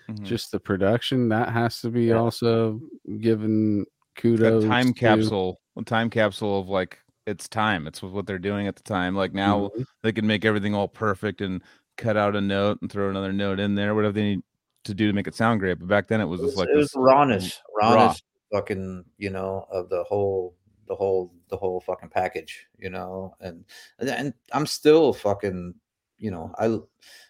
Mhm. 0.09 0.23
just 0.23 0.53
the 0.53 0.61
production, 0.61 1.29
that 1.31 1.49
has 1.49 1.81
to 1.81 1.91
be 1.91 2.05
Yeah. 2.07 2.15
also 2.19 2.81
given 3.20 3.85
a 4.16 4.20
kudos. 4.20 4.65
time 4.65 4.93
to. 4.93 5.01
capsule, 5.01 5.61
a 5.77 5.83
time 5.83 6.11
capsule 6.11 6.61
of 6.61 6.69
like 6.69 6.99
it's 7.27 7.49
time. 7.49 7.87
It's 7.89 8.03
what 8.03 8.27
they're 8.27 8.39
doing 8.39 8.66
at 8.69 8.77
the 8.77 8.83
time. 8.83 9.15
Like 9.16 9.33
now 9.33 9.70
Mhm. 9.77 9.87
they 10.03 10.12
can 10.12 10.27
make 10.27 10.45
everything 10.45 10.74
all 10.74 10.89
perfect 10.89 11.41
and 11.41 11.62
cut 11.97 12.16
out 12.16 12.35
a 12.37 12.41
note 12.41 12.79
and 12.83 12.91
throw 12.91 13.09
another 13.11 13.33
note 13.33 13.59
in 13.61 13.74
there, 13.74 13.95
whatever 13.95 14.12
they 14.12 14.23
need 14.23 14.43
to 14.85 14.95
do 14.95 15.07
to 15.07 15.13
make 15.13 15.27
it 15.29 15.35
sound 15.35 15.61
great. 15.61 15.79
But 15.79 15.89
back 15.89 16.09
then 16.09 16.21
it 16.21 16.27
was 16.27 16.41
It 16.41 16.47
just 16.47 16.57
like 16.57 16.69
it 16.69 16.77
was 16.77 16.91
the 16.91 17.01
rawness, 17.01 17.61
raw. 17.77 17.91
rawness, 17.95 18.23
fucking, 18.53 19.05
you 19.19 19.31
know, 19.31 19.67
of 19.71 19.89
the 19.89 20.05
whole, 20.05 20.57
the 20.89 20.95
whole, 20.95 21.33
the 21.49 21.57
whole 21.57 21.81
fucking 21.81 22.11
package, 22.11 22.67
you 22.79 22.91
know, 22.91 23.35
and 23.41 23.65
and, 23.99 24.09
and 24.11 24.35
I'm 24.53 24.67
still 24.67 25.13
fucking, 25.13 25.75
you 26.19 26.31
know, 26.31 26.53
I, 26.59 26.79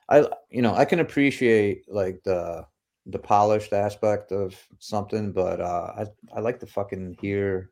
I, 0.09 0.29
you 0.51 0.63
know, 0.63 0.75
I 0.75 0.85
can 0.85 1.01
appreciate 1.01 1.85
like 1.89 2.23
the 2.25 2.67
the 3.07 3.19
polished 3.19 3.73
aspect 3.73 4.31
of 4.33 4.55
something, 4.79 5.33
but 5.33 5.61
uh, 5.61 5.93
I 5.97 6.07
I 6.37 6.41
like 6.41 6.61
to 6.61 6.67
fucking 6.67 7.17
hear, 7.21 7.71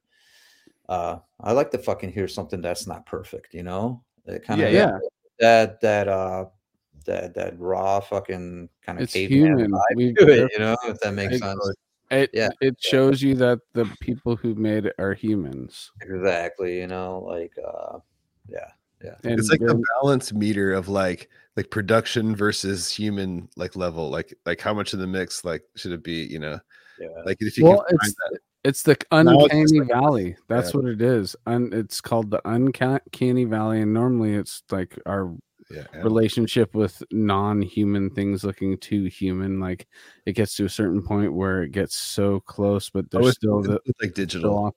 uh, 0.89 1.19
I 1.41 1.53
like 1.53 1.71
to 1.73 1.79
fucking 1.79 2.13
hear 2.13 2.29
something 2.29 2.61
that's 2.61 2.87
not 2.87 3.07
perfect, 3.07 3.55
you 3.55 3.63
know, 3.63 4.03
it 4.27 4.45
kind 4.45 4.61
Yeah, 4.61 4.67
of 4.67 4.73
yeah. 4.75 4.99
that 5.39 5.81
that 5.81 6.09
uh 6.09 6.47
that 7.05 7.35
that 7.35 7.59
raw 7.59 8.01
fucking 8.01 8.69
kind 8.85 8.99
of 8.99 9.05
It's 9.05 9.13
caveman 9.13 9.59
human. 9.59 9.71
vibe 9.73 9.97
We- 9.97 10.13
to 10.15 10.29
it, 10.29 10.53
you 10.53 10.59
know, 10.59 10.77
if 10.85 10.99
that 11.01 11.15
makes 11.15 11.35
It- 11.35 11.39
sense. 11.41 11.73
It 12.11 12.31
Yeah. 12.35 12.49
it 12.61 12.77
shows 12.83 13.23
you 13.23 13.35
that 13.37 13.61
the 13.73 13.85
people 14.01 14.35
who 14.35 14.55
made 14.57 14.87
it 14.87 14.95
are 14.99 15.15
humans. 15.15 15.93
Exactly, 16.03 16.79
you 16.81 16.89
know, 16.89 17.21
like 17.21 17.53
uh 17.59 17.99
yeah, 18.49 18.67
yeah. 19.05 19.15
And 19.23 19.39
it's 19.39 19.49
like 19.51 19.61
the 19.61 19.81
balance 20.01 20.33
meter 20.33 20.73
of 20.73 20.89
like 20.89 21.29
like 21.57 21.71
production 21.71 22.35
versus 22.35 22.91
human 22.91 23.49
like 23.57 23.77
level 23.77 24.11
like 24.11 24.35
like 24.45 24.61
how 24.61 24.75
much 24.75 24.93
of 24.93 24.99
the 24.99 25.07
mix 25.07 25.45
like 25.45 25.63
should 25.77 25.93
it 25.93 26.03
be 26.03 26.25
you 26.25 26.41
know 26.41 26.59
Yeah. 26.99 27.09
like 27.25 27.37
if 27.41 27.57
you 27.57 27.65
well, 27.65 27.85
can 27.89 27.97
find 27.99 28.09
it's 28.09 28.15
that 28.15 28.39
it's 28.65 28.83
the 28.83 28.97
Now 29.13 29.45
it's 29.47 29.55
uncanny 29.55 29.87
valley. 29.87 30.37
That's 30.49 30.75
yeah. 30.75 30.81
what 30.81 30.91
it 30.91 31.01
is. 31.01 31.35
Un, 31.47 31.71
it's 31.73 32.01
called 32.01 32.31
the 32.31 32.43
uncanny 32.45 33.45
valley, 33.45 33.81
and 33.81 33.95
normally 33.95 34.35
it's 34.35 34.63
like 34.71 34.99
our 35.07 35.33
yeah 35.71 35.85
relationship 36.03 36.75
with 36.75 37.03
non-human 37.11 38.11
things 38.11 38.45
looking 38.45 38.77
too 38.79 39.05
human. 39.05 39.61
Like 39.61 39.87
it 40.27 40.33
gets 40.33 40.55
to 40.57 40.65
a 40.65 40.69
certain 40.69 41.03
point 41.03 41.33
where 41.33 41.63
it 41.63 41.73
gets 41.73 41.95
so 41.97 42.41
close, 42.41 42.91
but 42.91 43.07
oh, 43.07 43.09
there's 43.11 43.29
it's, 43.29 43.37
still 43.37 43.59
it's 43.59 43.69
the 43.69 43.73
like 43.73 44.11
still 44.11 44.11
digital 44.13 44.59
off. 44.67 44.75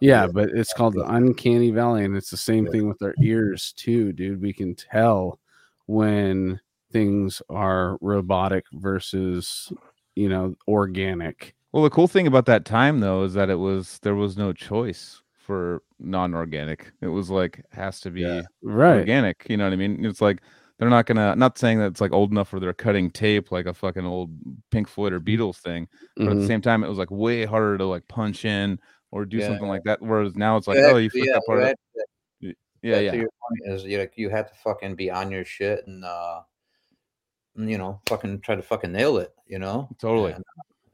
Yeah, 0.00 0.24
Yeah. 0.24 0.30
but 0.32 0.50
it's 0.50 0.72
called 0.72 0.94
the 0.94 1.08
uncanny 1.08 1.70
valley, 1.70 2.04
and 2.04 2.16
it's 2.16 2.30
the 2.30 2.36
same 2.36 2.66
Yeah. 2.66 2.72
thing 2.72 2.88
with 2.88 3.02
our 3.02 3.14
ears 3.22 3.72
too, 3.72 4.12
dude. 4.12 4.40
We 4.42 4.52
can 4.52 4.74
tell 4.74 5.38
when 5.86 6.60
things 6.92 7.40
are 7.48 7.98
robotic 8.00 8.64
versus 8.72 9.72
you 10.16 10.28
know 10.28 10.54
organic. 10.68 11.54
Well, 11.72 11.84
the 11.84 11.90
cool 11.90 12.08
thing 12.08 12.26
about 12.26 12.44
that 12.46 12.64
time 12.66 13.00
though 13.00 13.22
is 13.24 13.34
that 13.34 13.48
it 13.48 13.56
was 13.58 13.98
there 14.02 14.14
was 14.14 14.36
no 14.36 14.52
choice 14.52 15.21
for 15.42 15.82
non-organic. 15.98 16.92
It 17.00 17.08
was 17.08 17.30
like 17.30 17.64
has 17.72 18.00
to 18.00 18.10
be 18.10 18.22
Yeah. 18.22 18.42
Right. 18.62 18.98
organic. 19.00 19.46
You 19.48 19.56
know 19.56 19.64
what 19.64 19.72
I 19.72 19.76
mean? 19.76 20.04
It's 20.04 20.20
like 20.20 20.40
they're 20.78 20.88
not 20.90 21.06
gonna. 21.06 21.36
Not 21.36 21.58
saying 21.58 21.78
that 21.78 21.86
it's 21.86 22.00
like 22.00 22.12
old 22.12 22.30
enough 22.32 22.52
where 22.52 22.60
they're 22.60 22.72
cutting 22.72 23.10
tape 23.10 23.52
like 23.52 23.66
a 23.66 23.74
fucking 23.74 24.04
old 24.06 24.30
Pink 24.70 24.88
Floyd 24.88 25.12
or 25.12 25.20
Beatles 25.20 25.56
thing, 25.58 25.86
but 26.16 26.28
at 26.28 26.34
the 26.36 26.40
Mhm. 26.42 26.46
same 26.46 26.60
time, 26.62 26.82
it 26.84 26.88
was 26.88 26.98
like 26.98 27.10
way 27.10 27.44
harder 27.44 27.78
to 27.78 27.84
like 27.86 28.06
punch 28.08 28.44
in 28.44 28.78
or 29.10 29.24
do 29.24 29.36
Yeah. 29.36 29.48
something 29.48 29.68
like 29.68 29.84
that. 29.84 30.00
Whereas 30.00 30.34
now 30.34 30.56
it's 30.56 30.66
like, 30.66 30.78
Yeah, 30.78 30.90
oh, 30.92 30.96
you 30.96 31.10
flick 31.10 31.26
yeah, 31.26 31.32
that 31.34 31.42
part 31.46 31.58
you 31.60 31.64
up. 31.66 31.68
had- 31.68 32.54
Yeah, 32.82 32.98
yeah. 32.98 33.10
To 33.12 33.16
your 33.18 33.28
point 33.40 33.74
is 33.74 33.84
you 33.84 33.98
like 33.98 34.14
you 34.16 34.28
had 34.30 34.48
to 34.48 34.54
fucking 34.54 34.96
be 34.96 35.10
on 35.10 35.30
your 35.30 35.44
shit 35.44 35.86
and 35.86 36.04
uh 36.04 36.40
you 37.54 37.76
know, 37.76 38.00
fucking 38.08 38.40
try 38.40 38.54
to 38.54 38.62
fucking 38.62 38.90
nail 38.90 39.18
it, 39.18 39.30
you 39.46 39.58
know? 39.58 39.88
Totally. 40.00 40.32
And 40.32 40.44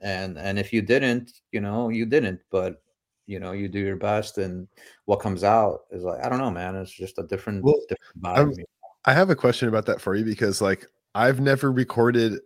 and, 0.00 0.38
and 0.38 0.58
if 0.58 0.72
you 0.72 0.80
didn't, 0.82 1.40
you 1.50 1.60
know, 1.60 1.88
you 1.88 2.04
didn't, 2.06 2.40
but 2.50 2.82
you 3.28 3.38
know, 3.38 3.52
you 3.52 3.68
do 3.68 3.78
your 3.78 3.94
best 3.96 4.38
and 4.38 4.66
what 5.04 5.20
comes 5.20 5.44
out 5.44 5.80
is 5.92 6.02
like, 6.02 6.24
I 6.24 6.28
don't 6.28 6.38
know, 6.40 6.50
man. 6.50 6.74
It's 6.74 6.90
just 6.90 7.18
a 7.18 7.22
different 7.24 7.62
Well, 7.62 7.78
different 7.88 8.26
I'm- 8.38 8.50
vibe. 8.52 8.64
i 9.04 9.12
have 9.12 9.30
a 9.30 9.36
question 9.36 9.68
about 9.68 9.86
that 9.86 10.00
for 10.00 10.16
you 10.16 10.24
because 10.24 10.60
like 10.60 10.84
i've 11.14 11.40
never 11.40 11.70
recorded 11.70 12.40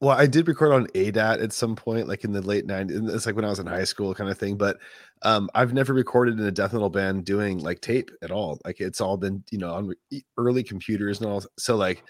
well 0.00 0.16
i 0.16 0.26
did 0.26 0.46
record 0.46 0.72
on 0.72 0.86
adat 0.88 1.42
at 1.42 1.52
some 1.54 1.74
point 1.74 2.06
like 2.06 2.22
in 2.22 2.32
the 2.32 2.42
late 2.42 2.66
90s 2.66 3.12
it's 3.14 3.24
like 3.26 3.34
when 3.34 3.46
i 3.46 3.48
was 3.48 3.58
in 3.58 3.66
high 3.66 3.84
school 3.92 4.14
kind 4.14 4.30
of 4.30 4.36
thing 4.38 4.56
but 4.56 4.78
um 5.22 5.48
i've 5.54 5.72
never 5.72 5.94
recorded 5.94 6.38
in 6.38 6.44
a 6.46 6.50
death 6.50 6.74
metal 6.74 6.90
band 6.90 7.24
doing 7.24 7.58
like 7.58 7.80
tape 7.80 8.10
at 8.22 8.30
all 8.30 8.60
like 8.64 8.78
it's 8.80 9.00
all 9.00 9.16
been 9.16 9.42
you 9.50 9.58
know 9.58 9.72
on 9.72 9.86
re- 9.88 10.24
early 10.36 10.62
computers 10.62 11.20
and 11.20 11.28
all 11.30 11.42
so 11.58 11.76
like 11.76 12.04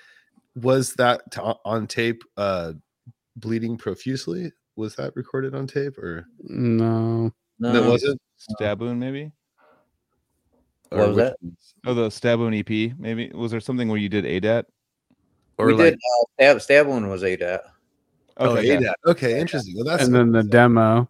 was 0.57 0.93
that 0.95 1.23
t- 1.31 1.41
on 1.65 1.87
tape 1.87 2.23
uh 2.37 2.73
bleeding 3.37 3.79
profusely 3.79 4.53
was 4.77 4.97
that 4.97 5.15
recorded 5.15 5.55
on 5.55 5.67
tape 5.67 5.97
or 5.97 6.27
No. 6.43 7.33
No, 7.61 7.74
it 7.74 7.87
wasn't 7.89 8.20
Stabwound 8.59 8.99
maybe. 8.99 9.31
What 10.89 11.01
Or 11.01 11.07
was 11.09 11.16
which 11.16 11.24
that? 11.27 11.37
ones? 11.43 11.74
Oh, 11.87 11.95
the 11.95 12.09
Stabwound 12.09 12.59
EP 12.59 12.99
maybe. 12.99 13.31
Was 13.35 13.51
there 13.53 13.61
something 13.61 13.89
where 13.89 13.99
you 13.99 14.09
did 14.09 14.24
ADAT? 14.24 14.65
or 15.59 15.66
we 15.66 15.74
like 15.74 15.93
did 15.93 15.95
uh, 15.95 16.24
stab 16.59 16.62
stab 16.62 16.87
was 16.87 17.23
ADAT. 17.23 17.61
oh 18.39 18.57
Okay. 18.57 18.77
ADAT. 18.78 18.95
okay 19.07 19.39
interesting 19.39 19.74
well 19.77 19.85
that's 19.85 20.03
and 20.05 20.15
then 20.15 20.32
the 20.32 20.43
demo 20.43 21.09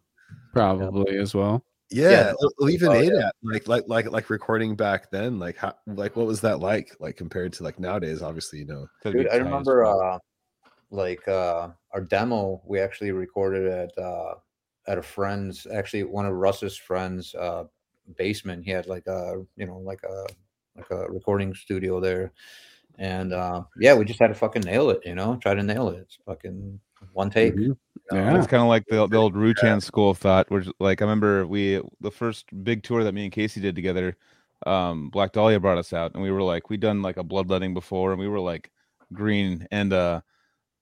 probably 0.52 1.16
as 1.18 1.35
well. 1.35 1.64
Yeah, 1.93 2.10
Yeah. 2.10 2.32
well, 2.40 2.52
well, 2.59 2.70
even 2.70 2.89
Oh, 2.89 3.01
yeah. 3.01 3.31
Like 3.43 3.66
like 3.68 3.85
like 3.86 4.10
like 4.10 4.28
recording 4.31 4.74
back 4.77 5.10
then, 5.10 5.39
like 5.39 5.56
how 5.56 5.74
like 5.86 6.14
what 6.16 6.27
was 6.27 6.40
that 6.43 6.60
like? 6.60 6.94
Like 7.01 7.16
compared 7.16 7.52
to 7.55 7.62
like 7.64 7.78
nowadays, 7.81 8.22
obviously, 8.22 8.60
you 8.60 8.66
know. 8.66 8.86
Dude, 9.05 9.27
I 9.28 9.31
tight 9.31 9.36
remember 9.44 9.85
fuck. 9.85 9.97
uh 10.02 10.18
like 10.90 11.27
uh 11.28 11.68
our 11.93 12.01
demo 12.01 12.60
we 12.64 12.81
actually 12.81 13.12
recorded 13.12 13.66
at 13.66 13.97
uh 13.98 14.35
at 14.91 14.99
a 14.99 15.03
friend's 15.03 15.67
actually 15.73 16.03
one 16.03 16.27
of 16.27 16.33
Russ's 16.35 16.77
friends 16.77 17.35
uh 17.35 17.65
basement. 18.17 18.65
He 18.65 18.73
had 18.73 18.87
like 18.89 19.07
a 19.07 19.43
you 19.57 19.67
know 19.67 19.79
like 19.79 20.03
a 20.03 20.27
like 20.77 20.91
a 20.91 21.09
recording 21.09 21.55
studio 21.55 22.01
there. 22.01 22.33
And 22.99 23.33
uh 23.33 23.62
yeah, 23.79 23.95
we 23.95 24.05
just 24.05 24.21
had 24.21 24.29
to 24.29 24.35
fucking 24.35 24.62
nail 24.62 24.91
it, 24.91 25.01
you 25.05 25.15
know, 25.15 25.37
try 25.37 25.55
to 25.55 25.62
nail 25.62 25.89
it. 25.91 26.01
It's 26.01 26.19
fucking 26.27 26.81
one 27.12 27.31
take. 27.31 27.55
Mhm. 27.55 27.62
you 27.62 27.69
know? 27.69 27.77
Yeah. 28.12 28.37
It's 28.37 28.49
kind 28.49 28.62
of 28.62 28.69
like 28.69 28.85
the, 28.87 29.07
the 29.07 29.17
old 29.17 29.35
Rutan 29.35 29.81
school 29.81 30.11
of 30.11 30.19
thought, 30.19 30.51
which 30.51 30.67
like 30.81 31.01
I 31.01 31.05
remember 31.05 31.47
we 31.47 31.81
the 32.01 32.11
first 32.11 32.47
big 32.65 32.83
tour 32.83 33.05
that 33.05 33.15
me 33.15 33.25
and 33.25 33.33
Casey 33.33 33.61
did 33.61 33.77
together, 33.77 34.17
um, 34.67 35.09
Black 35.11 35.33
Dahlia 35.33 35.61
brought 35.61 35.79
us 35.79 35.93
out 35.93 36.15
and 36.15 36.23
we 36.23 36.33
were 36.33 36.43
like 36.43 36.69
we'd 36.69 36.81
done 36.81 37.01
like 37.01 37.17
a 37.17 37.23
bloodletting 37.23 37.75
before 37.75 38.11
and 38.11 38.21
we 38.21 38.29
were 38.29 38.41
like 38.41 38.73
green 39.12 39.67
and 39.71 39.93
uh 39.93 40.21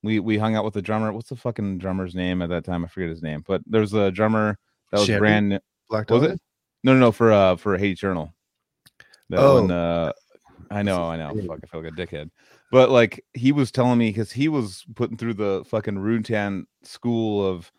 we 0.02 0.20
we 0.20 0.38
hung 0.38 0.54
out 0.54 0.64
with 0.64 0.74
the 0.74 0.82
drummer. 0.82 1.12
What's 1.12 1.28
the 1.28 1.36
fucking 1.36 1.78
drummer's 1.78 2.14
name 2.14 2.42
at 2.42 2.48
that 2.50 2.64
time? 2.64 2.84
I 2.84 2.88
forget 2.88 3.10
his 3.10 3.22
name, 3.22 3.44
but 3.46 3.62
there's 3.66 3.94
a 3.94 4.10
drummer 4.10 4.58
that 4.92 4.98
was 4.98 5.06
brand 5.18 5.48
new. 5.50 5.58
Black 5.88 6.10
Was 6.10 6.22
it? 6.22 6.40
No, 6.84 6.94
no, 6.94 7.00
no, 7.00 7.12
for 7.12 7.32
uh 7.32 7.56
for 7.56 7.76
Hate 7.76 7.92
Eternal. 7.98 8.32
That 9.30 9.40
Oh. 9.40 9.60
one, 9.62 9.70
uh 9.70 10.12
I 10.70 10.82
know, 10.82 11.04
I 11.04 11.16
know. 11.16 11.34
Fuck, 11.46 11.60
I 11.64 11.66
feel 11.66 11.82
like 11.82 11.92
a 11.92 11.96
dickhead. 11.96 12.30
But 12.70 12.90
like 12.90 13.24
he 13.32 13.52
was 13.52 13.70
telling 13.72 13.98
me 13.98 14.10
because 14.10 14.30
he 14.30 14.48
was 14.48 14.84
putting 14.94 15.16
through 15.16 15.34
the 15.34 15.64
fucking 15.66 15.94
Rutan 15.96 16.64
school 16.82 17.46
of 17.46 17.70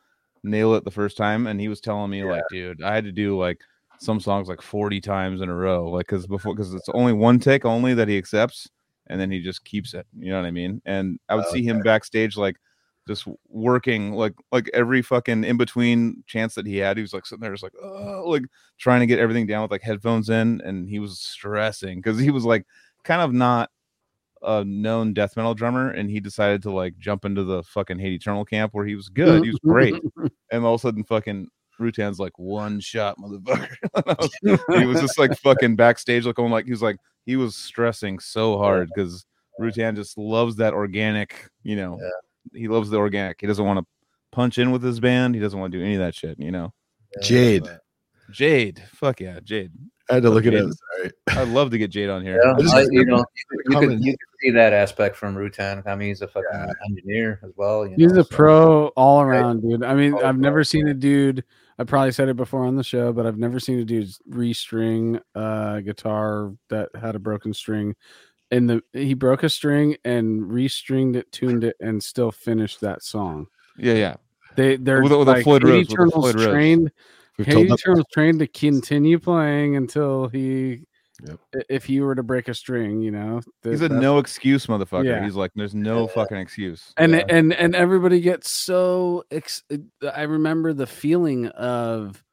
nail 0.43 0.73
it 0.75 0.83
the 0.83 0.91
first 0.91 1.15
time, 1.17 1.47
and 1.47 1.59
he 1.59 1.67
was 1.67 1.81
telling 1.81 2.09
me 2.09 2.23
like, 2.23 2.43
dude, 2.49 2.81
I 2.81 2.95
had 2.95 3.03
to 3.03 3.11
do 3.11 3.37
like 3.37 3.61
some 3.99 4.19
songs 4.19 4.47
like 4.47 4.61
40 4.61 4.99
times 5.01 5.41
in 5.41 5.49
a 5.49 5.55
row, 5.55 5.89
like 5.89 6.07
because 6.07 6.25
before 6.25 6.55
because 6.55 6.73
it's 6.73 6.89
only 6.89 7.13
one 7.13 7.39
take 7.39 7.65
only 7.65 7.93
that 7.93 8.07
he 8.07 8.17
accepts, 8.17 8.67
and 9.09 9.19
then 9.19 9.31
he 9.31 9.41
just 9.41 9.63
keeps 9.65 9.93
it. 9.93 10.05
You 10.17 10.31
know 10.31 10.37
what 10.37 10.47
I 10.47 10.51
mean? 10.51 10.81
And 10.85 11.19
I 11.27 11.35
would 11.35 11.47
see 11.47 11.63
him 11.63 11.81
backstage 11.81 12.37
like 12.37 12.57
just 13.07 13.27
working 13.47 14.13
like 14.13 14.33
like 14.51 14.69
every 14.73 15.01
fucking 15.01 15.43
in 15.43 15.57
between 15.57 16.23
chance 16.27 16.55
that 16.55 16.67
he 16.67 16.77
had, 16.77 16.97
he 16.97 17.01
was 17.01 17.13
like 17.13 17.25
sitting 17.25 17.41
there 17.41 17.51
just 17.51 17.63
like 17.63 17.73
oh 17.81 18.23
like 18.27 18.43
trying 18.77 18.99
to 18.99 19.07
get 19.07 19.19
everything 19.19 19.47
down 19.47 19.63
with 19.63 19.71
like 19.71 19.81
headphones 19.81 20.29
in, 20.29 20.61
and 20.61 20.87
he 20.87 20.99
was 20.99 21.19
stressing 21.19 21.97
because 21.99 22.19
he 22.19 22.29
was 22.29 22.45
like 22.45 22.65
kind 23.03 23.21
of 23.21 23.33
not 23.33 23.71
a 24.43 24.63
known 24.63 25.13
death 25.13 25.35
metal 25.35 25.55
drummer, 25.55 25.89
and 25.89 26.09
he 26.09 26.19
decided 26.19 26.61
to 26.61 26.71
like 26.71 26.97
jump 26.99 27.25
into 27.25 27.43
the 27.43 27.63
fucking 27.63 27.99
Hate 27.99 28.13
Eternal 28.13 28.45
camp 28.45 28.73
where 28.73 28.85
he 28.85 28.95
was 28.95 29.09
good, 29.09 29.43
he 29.43 29.49
was 29.49 29.59
great, 29.65 29.95
and 30.51 30.63
all 30.63 30.75
of 30.75 30.79
a 30.79 30.81
sudden 30.81 31.03
fucking 31.03 31.47
Rutan's 31.79 32.19
like 32.19 32.37
one 32.37 32.79
shot, 32.79 33.17
motherfucker. 33.17 33.69
he 34.79 34.85
was 34.85 34.99
just 35.01 35.17
like 35.17 35.35
fucking 35.37 35.75
backstage, 35.75 36.25
like 36.25 36.35
going 36.35 36.51
like 36.51 36.65
he 36.65 36.71
was 36.71 36.81
like 36.81 36.97
he 37.25 37.35
was 37.35 37.55
stressing 37.55 38.19
so 38.19 38.57
hard 38.57 38.89
because 38.93 39.25
Rutan 39.59 39.95
just 39.95 40.17
loves 40.17 40.55
that 40.57 40.73
organic, 40.73 41.49
you 41.63 41.75
know. 41.75 41.99
He 42.53 42.67
loves 42.67 42.89
the 42.89 42.97
organic. 42.97 43.39
He 43.41 43.47
doesn't 43.47 43.65
want 43.65 43.79
to 43.79 43.85
punch 44.31 44.57
in 44.57 44.71
with 44.71 44.83
his 44.83 44.99
band. 44.99 45.35
He 45.35 45.41
doesn't 45.41 45.59
want 45.59 45.71
to 45.71 45.77
do 45.77 45.83
any 45.83 45.95
of 45.95 45.99
that 45.99 46.15
shit, 46.15 46.39
you 46.39 46.51
know. 46.51 46.73
Jade. 47.21 47.67
Jade, 48.31 48.83
fuck 48.93 49.19
yeah, 49.19 49.39
Jade. 49.43 49.71
I 50.09 50.15
had 50.15 50.23
to 50.23 50.29
look 50.31 50.45
at 50.45 50.53
it 50.55 50.65
Sorry. 50.97 51.11
I'd 51.29 51.47
love 51.49 51.69
to 51.71 51.77
get 51.77 51.91
Jade 51.91 52.09
on 52.09 52.23
here. 52.23 52.41
Yeah, 52.43 52.53
I 52.53 52.59
just 52.61 52.73
I- 52.73 52.79
remember 52.81 52.93
you 52.99 53.05
know, 53.05 53.17
you, 53.17 53.23
you 53.65 53.71
common- 53.71 53.89
could 53.89 54.05
you 54.05 54.11
could 54.13 54.39
see 54.41 54.49
that 54.51 54.73
aspect 54.73 55.15
from 55.15 55.35
Rutan. 55.35 55.85
I 55.87 55.95
mean, 55.95 56.09
he's 56.09 56.21
a 56.21 56.27
fucking 56.27 56.71
engineer 56.89 57.39
as 57.43 57.51
well. 57.55 57.85
You 57.87 57.95
He's 57.95 58.13
know, 58.13 58.21
a 58.21 58.23
so- 58.23 58.35
pro 58.35 58.87
all 58.89 59.21
around, 59.21 59.61
dude. 59.61 59.83
I 59.83 59.93
mean, 59.95 60.13
Oh, 60.15 60.23
I've 60.25 60.37
never 60.37 60.63
seen 60.63 60.87
a 60.87 60.93
dude. 60.93 61.43
I 61.79 61.85
probably 61.85 62.11
said 62.11 62.27
it 62.27 62.35
before 62.35 62.65
on 62.65 62.75
the 62.75 62.83
show, 62.83 63.13
but 63.13 63.25
I've 63.25 63.37
never 63.37 63.59
seen 63.59 63.79
a 63.79 63.85
dude 63.85 64.09
restring 64.29 65.21
a 65.33 65.81
guitar 65.83 66.53
that 66.69 66.89
had 66.99 67.15
a 67.15 67.19
broken 67.19 67.53
string. 67.53 67.95
And 68.51 68.69
the 68.69 68.83
he 68.93 69.13
broke 69.13 69.43
a 69.43 69.49
string 69.49 69.95
and 70.03 70.43
restringed 70.43 71.15
it, 71.15 71.31
tuned 71.31 71.63
it, 71.63 71.77
and 71.79 72.03
still 72.03 72.31
finished 72.31 72.81
that 72.81 73.01
song. 73.01 73.47
Yeah, 73.77 73.93
yeah. 73.93 74.15
They 74.55 74.75
they're 74.75 75.01
With 75.01 75.13
with 75.13 75.27
like 75.29 75.43
Floyd 75.43 75.63
Rose, 75.63 75.87
with 75.87 76.11
Floyd 76.11 76.35
Rose. 76.35 76.45
trained. 76.45 76.91
Katie 77.41 77.69
was 77.69 78.03
trained 78.11 78.39
to 78.39 78.47
continue 78.47 79.17
playing 79.17 79.77
until 79.77 80.27
he, 80.27 80.81
Yep. 81.27 81.39
if 81.69 81.89
you 81.89 82.03
were 82.03 82.15
to 82.15 82.23
break 82.23 82.47
a 82.47 82.53
string, 82.53 83.01
you 83.01 83.11
know. 83.11 83.41
th- 83.63 83.73
He's 83.73 83.81
a 83.81 83.87
that's- 83.89 84.01
no 84.01 84.19
excuse 84.19 84.67
motherfucker. 84.67 85.05
Yeah. 85.05 85.23
He's 85.23 85.35
like, 85.35 85.51
there's 85.55 85.75
no 85.75 86.01
Yeah. 86.07 86.13
fucking 86.13 86.37
excuse. 86.37 86.93
and 86.97 87.11
Yeah. 87.13 87.25
and 87.29 87.53
and 87.53 87.75
everybody 87.75 88.21
gets 88.21 88.49
so 88.49 89.23
ex- 89.31 89.63
uh, 89.71 90.07
i 90.15 90.21
remember 90.23 90.71
the 90.73 90.87
feeling 90.87 91.47
of 91.47 92.23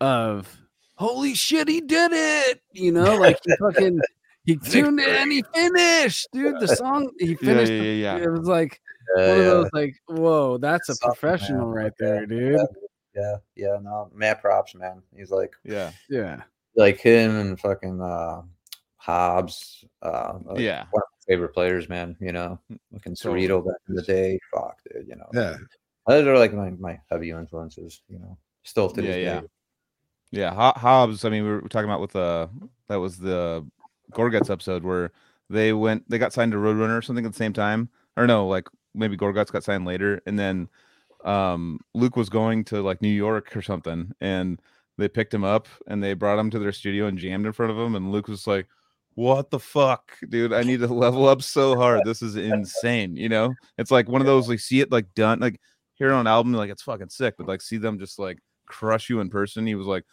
of 0.00 0.58
holy 0.96 1.34
shit 1.34 1.68
he 1.68 1.80
did 1.80 2.10
it 2.12 2.60
you 2.72 2.92
know 2.92 3.16
like 3.16 3.38
he 3.44 3.54
fucking 3.56 4.00
he 4.44 4.56
tuned 4.70 5.00
it 5.00 5.08
and 5.08 5.30
he 5.32 5.42
finished 5.54 6.26
dude 6.32 6.58
the 6.60 6.68
song 6.68 7.10
he 7.18 7.34
finished 7.34 7.70
yeah, 7.72 7.78
the- 7.78 7.84
yeah, 7.84 8.16
yeah. 8.16 8.22
it 8.24 8.28
was 8.30 8.46
like 8.48 8.80
Yeah, 9.16 9.28
one 9.30 9.38
of 9.38 9.44
those 9.46 9.70
like 9.72 9.94
whoa 10.08 10.58
that's 10.58 10.88
a 10.88 10.94
Something, 10.94 11.08
man. 11.08 11.14
professional 11.16 11.66
right 11.68 11.92
there 11.98 12.26
dude 12.26 12.60
yeah, 13.14 13.36
yeah. 13.56 13.76
No, 13.82 14.08
mad 14.14 14.40
props, 14.40 14.74
man. 14.74 15.02
He's 15.14 15.30
like, 15.30 15.52
Yeah, 15.64 15.90
yeah 16.08 16.44
like 16.76 16.98
him 17.00 17.36
and 17.36 17.60
fucking 17.60 18.00
uh, 18.00 18.42
Hobbs. 18.96 19.84
Uh, 20.00 20.38
like, 20.44 20.58
yeah. 20.60 20.84
one 20.90 21.02
of 21.02 21.08
my 21.12 21.32
favorite 21.32 21.54
players, 21.54 21.88
man. 21.88 22.16
You 22.20 22.32
know, 22.32 22.58
fucking 22.92 23.16
Totally. 23.16 23.46
Cerrito 23.46 23.64
back 23.66 23.76
in 23.88 23.94
the 23.94 24.02
day. 24.02 24.38
Fuck, 24.52 24.78
dude. 24.92 25.06
You 25.08 25.16
know, 25.16 25.28
Yeah. 25.32 25.56
those 26.06 26.26
are 26.26 26.38
like 26.38 26.52
my, 26.52 26.70
my 26.70 27.00
heavy 27.10 27.30
influences. 27.30 28.02
You 28.08 28.18
know, 28.18 28.36
still 28.62 28.90
to 28.90 29.02
Yeah, 29.02 29.08
this 29.08 29.16
yeah. 29.18 29.40
day. 29.40 29.46
Yeah, 30.32 30.54
Ho- 30.54 30.80
Hobbs. 30.80 31.24
I 31.24 31.28
mean, 31.28 31.44
we 31.44 31.50
were 31.50 31.60
talking 31.68 31.88
about 31.88 32.00
with 32.00 32.16
uh 32.16 32.48
that 32.88 32.96
was 32.96 33.18
the 33.18 33.66
Gorguts 34.12 34.50
episode 34.50 34.82
where 34.82 35.12
they 35.50 35.72
went, 35.74 36.08
they 36.08 36.16
got 36.18 36.32
signed 36.32 36.52
to 36.52 36.58
Roadrunner 36.58 36.96
or 36.96 37.02
something 37.02 37.26
at 37.26 37.32
the 37.32 37.36
same 37.36 37.52
time, 37.52 37.90
or 38.16 38.26
no, 38.26 38.46
like 38.46 38.66
maybe 38.94 39.16
Gorguts 39.16 39.52
got 39.52 39.64
signed 39.64 39.84
later, 39.84 40.22
and 40.26 40.38
then 40.38 40.68
um 41.24 41.80
Luc 41.94 42.16
was 42.16 42.28
going 42.30 42.64
to 42.64 42.82
like 42.82 43.02
New 43.02 43.08
York 43.08 43.54
or 43.54 43.62
something, 43.62 44.12
and 44.22 44.58
they 44.98 45.08
picked 45.08 45.32
him 45.34 45.44
up 45.44 45.68
and 45.86 46.02
they 46.02 46.14
brought 46.14 46.38
him 46.38 46.50
to 46.50 46.58
their 46.58 46.72
studio 46.72 47.06
and 47.06 47.18
jammed 47.18 47.46
in 47.46 47.52
front 47.52 47.72
of 47.72 47.78
him, 47.78 47.94
and 47.94 48.12
Luc 48.12 48.28
was 48.28 48.46
like, 48.46 48.66
"What 49.14 49.50
the 49.50 49.58
fuck, 49.58 50.12
dude? 50.28 50.52
I 50.52 50.62
need 50.62 50.80
to 50.80 50.86
level 50.86 51.28
up 51.28 51.42
so 51.42 51.76
hard. 51.76 52.02
This 52.04 52.22
is 52.22 52.36
insane." 52.36 53.16
You 53.16 53.28
know, 53.28 53.54
it's 53.78 53.90
like 53.90 54.08
one 54.08 54.20
of 54.20 54.26
those 54.26 54.48
like 54.48 54.60
see 54.60 54.80
it 54.80 54.92
like 54.92 55.12
done, 55.14 55.40
like 55.40 55.60
hear 55.94 56.12
on 56.12 56.26
album, 56.26 56.52
like 56.52 56.70
it's 56.70 56.82
fucking 56.82 57.10
sick, 57.10 57.34
but 57.38 57.48
like 57.48 57.62
see 57.62 57.78
them 57.78 57.98
just 57.98 58.18
like 58.18 58.38
crush 58.66 59.10
you 59.10 59.20
in 59.20 59.28
person. 59.30 59.66
He 59.66 59.74
was 59.74 59.86
like 59.86 60.04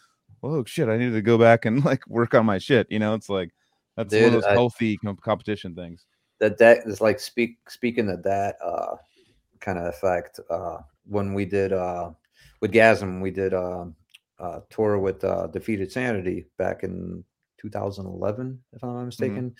oh 0.43 0.63
shit, 0.63 0.89
I 0.89 0.97
need 0.97 1.11
to 1.11 1.21
go 1.21 1.37
back 1.37 1.65
and 1.65 1.83
like 1.85 2.07
work 2.07 2.33
on 2.33 2.45
my 2.45 2.57
shit. 2.57 2.87
You 2.89 2.99
know, 2.99 3.13
it's 3.13 3.29
like 3.29 3.51
that's 3.97 4.13
one 4.13 4.23
Dude, 4.23 4.27
of 4.27 4.41
those 4.41 4.45
I- 4.45 4.53
healthy 4.53 4.97
com- 4.97 5.17
competition 5.17 5.75
things. 5.75 6.05
that 6.39 6.57
that 6.57 6.79
is 6.85 7.01
like 7.01 7.19
speak 7.19 7.57
speaking 7.67 8.09
of 8.09 8.23
that 8.23 8.55
uh 8.63 8.95
kind 9.59 9.77
of 9.77 9.85
effect 9.87 10.39
uh 10.49 10.77
when 11.05 11.33
we 11.33 11.43
did 11.43 11.73
uh 11.73 12.11
with 12.61 12.71
gasm 12.71 13.21
we 13.21 13.29
did 13.31 13.53
uh, 13.53 13.85
uh 14.39 14.59
tour 14.69 14.97
with 14.99 15.23
uh 15.23 15.47
defeated 15.47 15.91
sanity 15.91 16.45
back 16.57 16.83
in 16.83 17.23
2011 17.61 18.59
if 18.73 18.83
i'm 18.83 18.93
not 18.95 19.03
mistaken. 19.05 19.53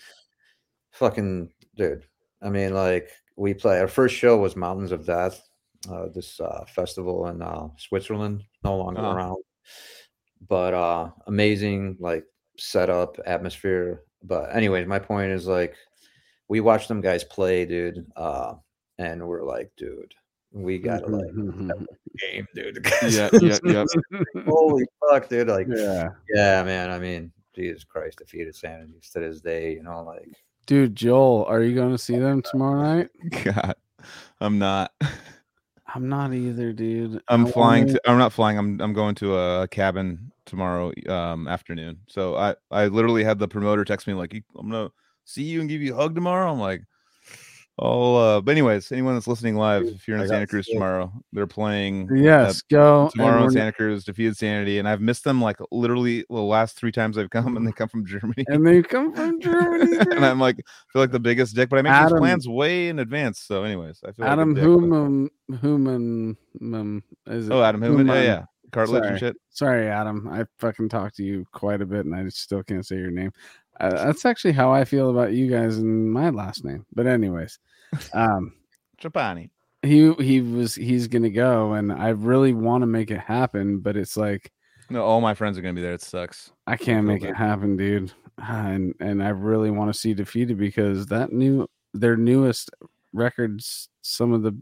Fucking 0.92 1.50
dude. 1.76 2.04
I 2.42 2.48
mean 2.50 2.74
like 2.74 3.10
we 3.36 3.54
play 3.54 3.78
our 3.80 3.88
first 3.88 4.14
show 4.16 4.38
was 4.38 4.56
mountains 4.56 4.92
of 4.92 5.06
death 5.06 5.42
uh 5.90 6.08
this 6.14 6.40
uh 6.40 6.64
festival 6.74 7.26
in 7.28 7.40
uh 7.42 7.68
switzerland 7.78 8.42
no 8.64 8.76
longer 8.76 9.00
Uh-huh. 9.00 9.14
around. 9.16 9.42
But 10.48 10.74
uh 10.74 11.10
amazing 11.26 11.96
like 12.00 12.24
setup 12.58 13.18
atmosphere. 13.26 14.02
But 14.22 14.54
anyways 14.54 14.86
my 14.86 14.98
point 14.98 15.30
is 15.32 15.46
like 15.46 15.74
we 16.48 16.60
watched 16.60 16.88
them 16.88 17.00
guys 17.00 17.22
play 17.24 17.64
dude 17.66 18.06
uh 18.16 18.54
and 18.98 19.26
we're 19.26 19.44
like 19.44 19.70
dude 19.76 20.12
we 20.52 20.78
gotta 20.78 21.06
like 21.06 21.32
game 22.18 22.46
dude 22.54 22.84
Yeah, 23.02 23.28
yeah, 23.40 23.58
yeah. 23.64 23.84
holy 24.46 24.84
fuck 25.10 25.28
dude 25.28 25.48
like 25.48 25.66
yeah 25.68 26.08
yeah 26.34 26.62
man 26.64 26.90
i 26.90 26.98
mean 26.98 27.30
jesus 27.54 27.84
christ 27.84 28.18
defeated 28.18 28.54
sanities 28.54 29.10
to 29.12 29.20
this 29.20 29.40
day 29.40 29.74
you 29.74 29.82
know 29.82 30.02
like 30.02 30.28
dude 30.66 30.96
joel 30.96 31.44
are 31.48 31.62
you 31.62 31.74
going 31.74 31.92
to 31.92 31.98
see 31.98 32.16
them 32.18 32.42
tomorrow 32.42 32.82
night 32.82 33.08
God, 33.44 33.74
I'm 34.40 34.58
not. 34.58 34.92
i'm 35.94 36.08
not 36.08 36.32
either 36.34 36.72
dude 36.72 37.22
I'm 37.28 37.46
I 37.46 37.50
flying 37.50 37.84
wanna- 37.86 37.98
to. 37.98 38.10
I'm 38.10 38.18
not 38.18 38.32
flying. 38.32 38.58
I'm 38.58 38.80
I'm 38.80 38.92
going 38.92 39.14
to 39.16 39.36
a 39.36 39.68
cabin 39.68 40.32
tomorrow 40.46 40.92
um 41.08 41.46
afternoon. 41.46 41.98
So 42.08 42.36
I 42.36 42.54
I 42.72 42.86
literally 42.86 43.22
had 43.22 43.38
the 43.38 43.46
promoter 43.48 43.84
text 43.84 44.06
me 44.08 44.14
like 44.14 44.32
I'm 44.58 44.70
gonna 44.70 44.90
see 45.24 45.42
you 45.44 45.60
and 45.60 45.68
give 45.68 45.80
you 45.82 45.92
a 45.94 45.96
hug 45.96 46.14
tomorrow. 46.16 46.50
I'm 46.50 46.58
like. 46.58 46.82
Oh, 47.82 48.14
uh, 48.14 48.40
but 48.42 48.52
anyways, 48.52 48.92
anyone 48.92 49.14
that's 49.14 49.26
listening 49.26 49.56
live, 49.56 49.84
if 49.84 50.06
you're 50.06 50.18
in 50.18 50.28
Santa 50.28 50.46
Cruz 50.46 50.66
sick. 50.66 50.74
tomorrow, 50.74 51.10
they're 51.32 51.46
playing 51.46 52.10
yes 52.14 52.60
go 52.60 53.08
tomorrow 53.10 53.44
in 53.44 53.50
Santa 53.52 53.72
Cruz, 53.72 54.04
defeated 54.04 54.36
Sanity, 54.36 54.78
and 54.78 54.86
I've 54.86 55.00
missed 55.00 55.24
them 55.24 55.40
like 55.40 55.56
literally 55.70 56.26
the 56.28 56.42
last 56.42 56.76
three 56.76 56.92
times 56.92 57.16
I've 57.16 57.30
come, 57.30 57.56
and 57.56 57.66
they 57.66 57.72
come 57.72 57.88
from 57.88 58.04
Germany. 58.06 58.44
and 58.48 58.66
they 58.66 58.82
come 58.82 59.14
from 59.14 59.40
germany 59.40 59.96
and 60.10 60.26
I'm 60.26 60.38
like, 60.38 60.56
feel 60.92 61.00
like 61.00 61.10
the 61.10 61.18
biggest 61.18 61.56
dick, 61.56 61.70
but 61.70 61.78
I 61.78 61.82
make 61.82 61.98
these 61.98 62.18
plans 62.18 62.46
way 62.46 62.90
in 62.90 62.98
advance. 62.98 63.38
So, 63.38 63.64
anyways, 63.64 64.00
I 64.06 64.12
feel 64.12 64.26
Adam 64.26 64.54
like 64.54 64.62
Human 64.62 65.30
Human 65.62 66.36
um, 66.60 67.02
is 67.28 67.48
it? 67.48 67.52
Oh, 67.52 67.62
Adam 67.62 67.82
Human, 67.82 68.06
yeah, 68.08 68.22
yeah, 68.22 68.44
cartilage 68.72 69.04
Sorry. 69.04 69.10
and 69.10 69.18
shit. 69.18 69.36
Sorry, 69.48 69.88
Adam. 69.88 70.28
I 70.28 70.44
fucking 70.58 70.90
talked 70.90 71.16
to 71.16 71.24
you 71.24 71.46
quite 71.52 71.80
a 71.80 71.86
bit, 71.86 72.04
and 72.04 72.14
I 72.14 72.28
still 72.28 72.62
can't 72.62 72.84
say 72.84 72.96
your 72.96 73.10
name. 73.10 73.32
Uh, 73.80 74.04
that's 74.04 74.24
actually 74.24 74.52
how 74.52 74.72
I 74.72 74.84
feel 74.84 75.10
about 75.10 75.32
you 75.32 75.50
guys 75.50 75.78
and 75.78 76.12
my 76.12 76.30
last 76.30 76.64
name. 76.64 76.84
But 76.94 77.06
anyways, 77.06 77.58
um, 78.12 78.52
Trapani. 79.00 79.50
he 79.82 80.12
he 80.14 80.40
was 80.40 80.74
he's 80.74 81.08
gonna 81.08 81.30
go, 81.30 81.72
and 81.72 81.92
I 81.92 82.08
really 82.10 82.52
want 82.52 82.82
to 82.82 82.86
make 82.86 83.10
it 83.10 83.20
happen, 83.20 83.78
but 83.78 83.96
it's 83.96 84.16
like 84.16 84.52
No, 84.90 85.04
all 85.04 85.20
my 85.20 85.34
friends 85.34 85.56
are 85.56 85.62
gonna 85.62 85.74
be 85.74 85.82
there. 85.82 85.94
It 85.94 86.02
sucks. 86.02 86.52
I 86.66 86.76
can't 86.76 87.06
make 87.06 87.22
it 87.22 87.36
happen, 87.36 87.76
dude. 87.76 88.12
And 88.42 88.94
and 89.00 89.22
I 89.22 89.28
really 89.28 89.70
want 89.70 89.92
to 89.92 89.98
see 89.98 90.14
defeated 90.14 90.56
because 90.56 91.04
that 91.08 91.30
new 91.30 91.66
their 91.92 92.16
newest 92.16 92.70
records, 93.12 93.90
some 94.00 94.32
of 94.32 94.42
the 94.42 94.56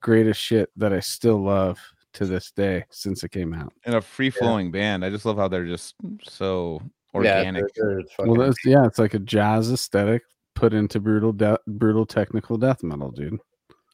greatest 0.00 0.40
shit 0.40 0.70
that 0.76 0.92
I 0.92 1.00
still 1.00 1.42
love 1.42 1.80
to 2.14 2.26
this 2.26 2.50
day 2.52 2.84
since 2.90 3.24
it 3.24 3.30
came 3.30 3.54
out. 3.54 3.72
And 3.84 3.96
a 3.96 4.00
free 4.00 4.30
flowing 4.30 4.70
band. 4.70 5.04
I 5.04 5.10
just 5.10 5.24
love 5.24 5.36
how 5.36 5.48
they're 5.48 5.66
just 5.66 5.94
so 6.22 6.80
yeah, 7.14 7.38
organic. 7.38 7.74
they're- 7.74 7.86
they're 7.86 7.96
Well, 7.96 8.04
fucking- 8.34 8.38
that's, 8.38 8.64
yeah, 8.64 8.86
it's 8.86 8.98
like 8.98 9.14
a 9.14 9.18
jazz 9.18 9.70
aesthetic 9.72 10.22
put 10.54 10.72
into 10.74 11.00
brutal, 11.00 11.32
de- 11.32 11.58
brutal 11.66 12.04
technical 12.06 12.56
death 12.58 12.82
metal, 12.82 13.10
dude. 13.10 13.38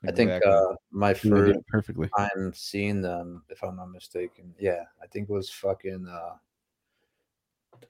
i 0.07 0.13
think 0.13 0.31
uh 0.45 0.75
my 0.91 1.11
And 1.11 1.17
they 1.17 1.29
do 1.31 1.47
first 1.55 1.67
perfectly. 1.69 2.09
time 2.17 2.53
seeing 2.55 3.01
them, 3.01 3.43
if 3.49 3.63
I'm 3.65 3.77
not 3.77 3.87
mistaken. 3.91 4.55
Yeah, 4.59 4.85
I 5.03 5.07
think 5.07 5.29
it 5.31 5.33
was 5.33 5.49
fucking 5.51 6.07
uh 6.07 6.35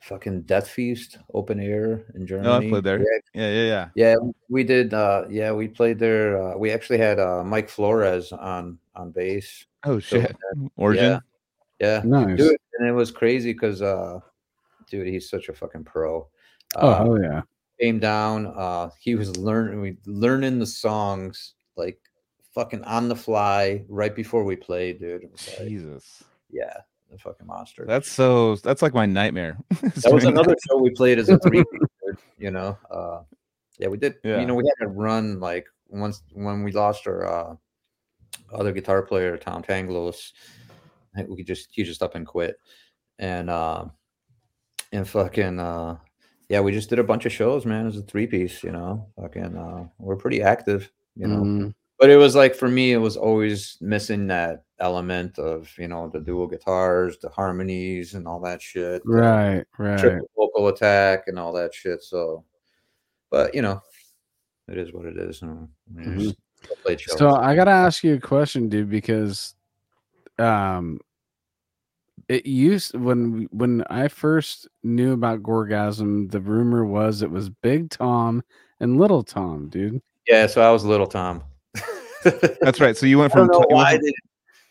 fucking 0.00 0.42
Death 0.42 0.68
Feast 0.68 1.18
open 1.32 1.58
air 1.60 2.04
in 2.14 2.26
Germany. 2.26 2.48
no, 2.48 2.56
I 2.66 2.68
played 2.70 2.84
there. 2.84 2.98
Yeah, 2.98 3.18
Yeah, 3.34 3.50
yeah, 3.52 3.62
yeah. 3.66 3.88
yeah, 3.94 4.14
we 4.48 4.62
did 4.64 4.94
uh 4.94 5.24
yeah, 5.30 5.50
we 5.52 5.66
played 5.68 5.98
there. 5.98 6.40
Uh, 6.40 6.56
we 6.56 6.70
actually 6.70 6.98
had 6.98 7.18
uh 7.18 7.42
Mike 7.44 7.68
Flores 7.68 8.32
on 8.32 8.78
on 8.94 9.10
bass. 9.10 9.66
Oh 9.84 9.98
So, 9.98 10.20
shit. 10.20 10.36
Origin. 10.76 11.20
Yeah. 11.80 12.02
Nice. 12.04 12.38
Dude, 12.38 12.56
and 12.78 12.88
it 12.88 12.92
was 12.92 13.10
crazy 13.10 13.52
because 13.52 13.82
uh 13.82 14.20
dude, 14.88 15.06
he's 15.06 15.28
such 15.28 15.48
a 15.48 15.52
fucking 15.54 15.84
pro. 15.84 16.28
oh, 16.76 16.88
Uh, 16.88 16.98
hell 16.98 17.20
yeah. 17.22 17.42
came 17.80 17.98
down. 17.98 18.46
Uh, 18.46 18.90
he 19.00 19.14
was 19.14 19.36
learning, 19.36 19.80
we 19.80 19.96
learning 20.06 20.58
the 20.58 20.66
songs 20.66 21.54
like 21.76 21.98
fucking 22.54 22.84
on 22.84 23.08
the 23.08 23.16
fly 23.16 23.84
right 23.88 24.14
before 24.14 24.44
we 24.44 24.56
played, 24.56 25.00
dude. 25.00 25.24
Like, 25.24 25.68
Jesus. 25.68 26.22
yeah, 26.50 26.76
the 27.10 27.18
fucking 27.18 27.46
monster. 27.46 27.84
That's 27.86 28.10
so. 28.10 28.56
That's 28.56 28.82
like 28.82 28.94
my 28.94 29.06
nightmare. 29.06 29.58
that 29.82 30.12
was 30.12 30.22
doing 30.22 30.34
another 30.34 30.54
show 30.68 30.78
we 30.78 30.90
played 30.90 31.18
as 31.18 31.28
a 31.28 31.38
three. 31.38 31.64
you 32.38 32.50
know, 32.50 32.78
uh, 32.90 33.22
yeah, 33.78 33.88
we 33.88 33.98
did. 33.98 34.14
Yeah. 34.22 34.40
You 34.40 34.46
know, 34.46 34.54
we 34.54 34.64
had 34.78 34.84
to 34.84 34.90
run 34.90 35.40
like 35.40 35.66
once 35.88 36.22
when 36.32 36.62
we 36.62 36.72
lost 36.72 37.06
our 37.06 37.26
uh, 37.26 37.56
other 38.52 38.72
guitar 38.72 39.02
player, 39.02 39.36
Tom 39.36 39.62
Tanglos. 39.62 40.32
I 41.14 41.18
think 41.18 41.30
We 41.30 41.44
just 41.44 41.68
he 41.72 41.82
just 41.84 42.02
up 42.02 42.14
and 42.14 42.26
quit, 42.26 42.56
and 43.18 43.50
uh, 43.50 43.86
and 44.92 45.08
fucking 45.08 45.58
uh, 45.58 45.96
yeah, 46.48 46.60
we 46.60 46.72
just 46.72 46.90
did 46.90 46.98
a 46.98 47.04
bunch 47.04 47.26
of 47.26 47.32
shows, 47.32 47.64
man. 47.66 47.86
As 47.86 47.96
a 47.96 48.02
three 48.02 48.26
piece, 48.26 48.62
you 48.62 48.72
know, 48.72 49.08
fucking 49.20 49.56
uh, 49.56 49.88
we're 49.98 50.16
pretty 50.16 50.42
active, 50.42 50.90
you 51.16 51.26
know. 51.26 51.42
Mhm. 51.44 51.74
But 51.98 52.10
it 52.10 52.16
was 52.16 52.34
like 52.34 52.54
for 52.54 52.68
me, 52.68 52.92
it 52.92 52.98
was 52.98 53.16
always 53.16 53.78
missing 53.80 54.26
that 54.26 54.64
element 54.80 55.38
of 55.38 55.70
you 55.78 55.88
know 55.88 56.08
the 56.08 56.20
dual 56.20 56.46
guitars, 56.46 57.16
the 57.18 57.28
harmonies, 57.28 58.14
and 58.14 58.26
all 58.26 58.40
that 58.40 58.60
shit. 58.60 59.02
Right, 59.04 59.64
right. 59.78 59.98
triple 59.98 60.28
vocal 60.36 60.68
attack 60.68 61.24
and 61.28 61.38
all 61.38 61.52
that 61.54 61.72
shit. 61.72 62.02
So, 62.02 62.44
but 63.30 63.54
you 63.54 63.62
know, 63.62 63.80
it 64.68 64.76
is 64.76 64.92
what 64.92 65.06
it 65.06 65.16
is. 65.16 65.42
And 65.42 65.68
we 65.94 66.02
Mhm. 66.02 66.20
just 66.20 66.36
played 66.84 67.00
shows. 67.00 67.18
So 67.18 67.34
I 67.34 67.54
gotta 67.54 67.70
ask 67.70 68.02
you 68.04 68.14
a 68.14 68.20
question, 68.20 68.68
dude, 68.68 68.90
because 68.90 69.54
um 70.38 71.00
it 72.28 72.46
used 72.46 72.96
when 72.96 73.48
when 73.52 73.82
I 73.90 74.08
first 74.08 74.68
knew 74.82 75.12
about 75.12 75.42
Gorgasm, 75.42 76.30
the 76.30 76.40
rumor 76.40 76.84
was 76.84 77.22
it 77.22 77.30
was 77.30 77.48
Big 77.50 77.90
Tom 77.90 78.42
and 78.80 78.98
Little 78.98 79.22
Tom, 79.22 79.68
dude. 79.68 80.00
yeah, 80.26 80.46
so 80.46 80.60
I 80.62 80.70
was 80.70 80.84
little 80.84 81.06
Tom. 81.06 81.42
That's 82.60 82.80
right. 82.80 82.96
So 82.96 83.06
you 83.06 83.18
went 83.18 83.32
I 83.34 83.38
don't 83.38 83.46
from 83.48 83.52
know 83.52 83.66
you 83.68 83.76
went 83.76 83.84
why 83.84 83.92
from- 83.96 84.02
they, 84.04 84.12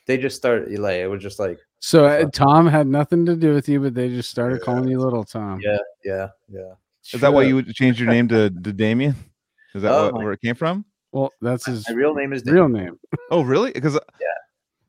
they 0.06 0.18
just 0.22 0.36
started 0.36 0.78
like 0.80 0.96
it 0.98 1.08
was 1.08 1.22
just 1.22 1.40
like 1.40 1.60
So 1.80 2.06
uh, 2.06 2.26
Tom 2.34 2.68
had 2.68 2.88
nothing 2.88 3.26
to 3.28 3.36
do 3.36 3.54
with 3.54 3.70
you, 3.70 3.80
but 3.80 3.94
they 3.94 4.10
just 4.10 4.30
started 4.30 4.62
calling 4.62 4.88
you 4.88 5.00
Little 5.00 5.24
Tom. 5.24 5.60
Yeah, 5.62 5.78
yeah, 6.04 6.30
yeah. 6.50 6.74
Is 7.14 7.22
that 7.22 7.34
why 7.34 7.44
you 7.44 7.56
would 7.56 7.68
change 7.74 8.00
your 8.00 8.10
name 8.10 8.28
to, 8.30 8.50
to 8.50 8.74
Damian? 8.74 9.16
Is 9.76 9.82
that 9.82 9.92
Oh 9.92 10.06
what, 10.06 10.16
where 10.24 10.32
it 10.34 10.42
came 10.42 10.56
from? 10.56 10.86
Well, 11.12 11.32
that's 11.42 11.66
his 11.66 11.88
My 11.90 11.96
real 11.96 12.16
name 12.16 12.34
is 12.34 12.44
real 12.46 12.68
name. 12.70 12.98
Oh, 13.30 13.42
really? 13.44 13.72
Because 13.72 13.94
Yeah. 13.94 14.28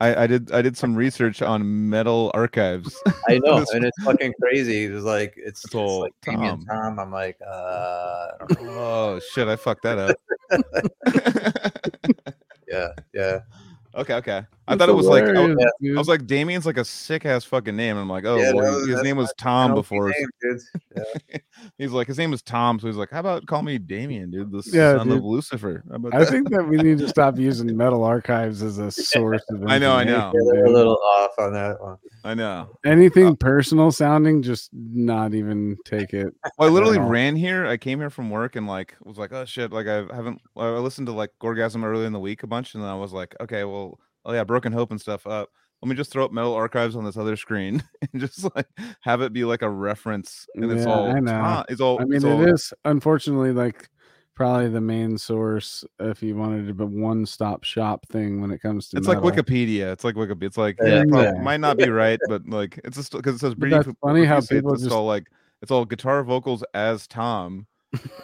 I, 0.01 0.25
I 0.25 0.27
did 0.27 0.51
I 0.53 0.61
did 0.61 0.77
some 0.77 0.95
research 0.95 1.41
on 1.41 1.89
metal 1.89 2.31
archives. 2.35 3.01
I 3.29 3.39
know, 3.45 3.65
and 3.73 3.85
it's 3.85 4.03
fucking 4.03 4.35
crazy. 4.41 4.85
It's 4.85 5.05
like 5.05 5.35
it's, 5.37 5.65
it's 5.65 5.75
like 5.75 6.13
Tom. 6.23 6.65
Tom. 6.67 6.99
I'm 6.99 7.13
like, 7.13 7.39
uh, 7.47 7.51
I 7.51 8.31
don't 8.49 8.65
know. 8.65 8.73
oh 8.73 9.21
shit! 9.33 9.47
I 9.47 9.57
fucked 9.57 9.85
that 9.85 9.99
up. 9.99 10.17
yeah, 12.69 12.89
yeah. 13.13 13.41
okay, 13.95 14.15
okay. 14.15 14.43
I 14.67 14.77
thought 14.77 14.89
it 14.89 14.95
was 14.95 15.07
like 15.07 15.25
I, 15.25 15.27
Hilarious, 15.33 15.59
I 15.83 15.99
was 15.99 16.09
like 16.09 16.27
Damian's 16.27 16.65
like 16.65 16.79
a 16.79 16.85
sick 16.85 17.27
ass 17.27 17.45
fucking 17.45 17.77
name. 17.77 17.97
I'm 17.97 18.09
like, 18.09 18.25
oh, 18.25 18.39
Yeah, 18.39 18.53
well, 18.53 18.81
no, 18.81 18.87
his 18.95 19.03
name 19.03 19.17
was 19.17 19.33
Tom 19.37 19.75
before. 19.75 20.09
name, 20.11 20.27
dude. 20.41 20.61
He's 21.79 21.91
like 21.93 22.07
his 22.07 22.19
name 22.19 22.31
was 22.31 22.41
Tom, 22.43 22.79
so 22.79 22.87
he's 22.87 22.97
like, 22.97 23.11
how 23.11 23.21
about 23.21 23.47
call 23.47 23.63
me 23.63 23.79
Damian, 23.79 24.31
dude, 24.31 24.51
the 24.53 24.63
Yeah, 24.73 24.97
son 24.97 25.09
dude. 25.09 25.19
of 25.19 25.25
Lucifer. 25.25 25.83
How 25.91 25.97
about 25.97 26.15
I 26.15 26.19
that? 26.21 26.31
think 26.31 26.51
that 26.51 26.67
we 26.67 26.77
need 26.79 26.99
to 26.99 27.09
stop 27.09 27.39
using 27.39 27.77
metal 27.77 28.05
archives 28.05 28.63
as 28.63 28.79
a 28.79 28.91
source 28.91 29.43
of 29.51 29.67
I 29.69 29.79
know, 29.79 29.95
I 29.95 30.05
know. 30.05 30.29
information, 30.29 30.65
Yeah, 30.65 30.71
a 30.71 30.73
little 30.73 30.99
off 31.03 31.31
on 31.39 31.53
that 31.53 31.81
one. 31.83 31.97
I 32.23 32.35
know. 32.35 32.79
Anything 32.85 33.27
uh 33.29 33.35
personal 33.35 33.91
sounding, 33.93 34.43
just 34.43 34.71
not 34.73 35.35
even 35.35 35.77
take 35.85 36.15
it. 36.15 36.33
Well, 36.59 36.69
I 36.69 36.73
literally 36.73 36.99
ran 36.99 37.35
here. 37.37 37.67
I 37.67 37.77
came 37.77 37.99
here 37.99 38.11
from 38.11 38.31
work 38.31 38.55
and 38.57 38.67
like 38.67 38.95
was 39.03 39.19
like, 39.19 39.33
oh 39.33 39.45
shit, 39.45 39.73
like 39.73 39.87
I 39.89 40.05
haven't. 40.15 40.41
I 40.57 40.69
listened 40.79 41.09
to 41.09 41.13
like 41.13 41.31
Gorgasm 41.41 41.83
early 41.85 42.07
in 42.07 42.13
the 42.13 42.21
week 42.21 42.43
a 42.45 42.47
bunch, 42.47 42.75
and 42.75 42.83
then 42.83 42.91
I 42.91 42.95
was 42.95 43.13
like, 43.13 43.35
okay, 43.41 43.65
well, 43.65 43.99
oh 44.25 44.33
yeah, 44.33 44.45
Broken 44.45 44.73
Hope 44.73 44.91
and 44.91 45.01
stuff 45.01 45.27
up. 45.27 45.51
Let 45.83 45.89
me 45.91 45.95
just 45.97 46.11
throw 46.11 46.25
up 46.25 46.33
Metal 46.33 46.55
Archives 46.55 46.97
on 46.97 47.05
this 47.05 47.17
other 47.17 47.37
screen 47.37 47.83
and 48.13 48.21
just 48.21 48.45
like 48.55 48.67
have 49.01 49.21
it 49.21 49.33
be 49.33 49.45
like 49.45 49.63
a 49.63 49.69
reference, 49.69 50.47
and 50.55 50.71
it's 50.73 50.87
Yeah, 50.87 50.93
all. 50.93 51.11
I 51.11 51.21
know. 51.21 51.31
Tom- 51.33 51.65
It's 51.69 51.81
all. 51.81 52.01
I 52.01 52.05
mean, 52.05 52.17
it's 52.17 52.25
all, 52.25 52.43
is 52.47 52.73
unfortunately 52.85 53.53
like 53.53 53.89
probably 54.35 54.69
the 54.69 54.81
main 54.81 55.17
source 55.19 55.85
if 56.01 56.21
you 56.23 56.35
wanted 56.35 56.67
to 56.67 56.75
be 56.75 56.85
one 56.85 57.25
stop 57.27 57.63
shop 57.65 58.05
thing 58.09 58.41
when 58.41 58.51
it 58.51 58.61
comes 58.63 58.89
to 58.89 58.97
It's 58.97 59.07
like. 59.07 59.19
Wikipedia. 59.19 59.93
It's 59.93 60.05
like 60.05 60.15
Wikipedia. 60.17 60.45
It's 60.45 60.57
like 60.59 60.77
Yeah, 60.83 61.05
yeah, 61.07 61.31
it 61.31 61.43
might 61.43 61.61
not 61.61 61.77
be 61.77 61.89
right, 61.91 62.19
but 62.29 62.49
like 62.49 62.81
it's 62.85 62.97
just 62.97 63.13
because 63.13 63.37
it 63.37 63.39
says 63.41 63.55
that's 63.59 63.89
funny 64.03 64.25
how 64.25 64.41
people 64.41 64.73
it's 64.73 64.83
just- 64.85 64.93
all 64.95 65.05
like 65.07 65.27
it's 65.63 65.71
all 65.71 65.85
guitar 65.85 66.23
vocals 66.25 66.65
as 66.75 67.07
Tom. 67.07 67.67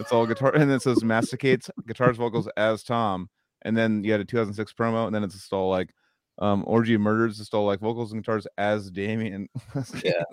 It's 0.00 0.10
all 0.12 0.26
guitar, 0.26 0.50
and 0.52 0.62
then 0.62 0.70
it 0.78 0.82
says 0.82 1.04
masticates 1.04 1.70
guitars 1.86 2.16
vocals 2.16 2.48
as 2.56 2.82
Tom, 2.82 3.28
and 3.62 3.76
then 3.76 4.02
you 4.04 4.12
had 4.12 4.20
a 4.20 4.24
2006 4.24 4.72
promo, 4.72 5.06
and 5.06 5.14
then 5.14 5.24
it's 5.24 5.34
just 5.34 5.52
all 5.52 5.70
like 5.70 5.90
um 6.38 6.64
orgy 6.66 6.94
of 6.94 7.00
murders, 7.00 7.38
just 7.38 7.52
all 7.54 7.66
like 7.66 7.80
vocals 7.80 8.12
and 8.12 8.22
guitars 8.22 8.46
as 8.58 8.90
Damian. 8.90 9.48
Yeah. 10.04 10.22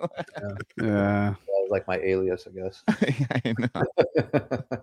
Yeah, 0.76 1.34
That 1.34 1.36
was 1.46 1.70
like 1.70 1.86
my 1.88 1.98
alias, 1.98 2.46
I 2.46 2.50
guess. 2.58 2.82
I 3.44 3.54
know. 3.58 4.82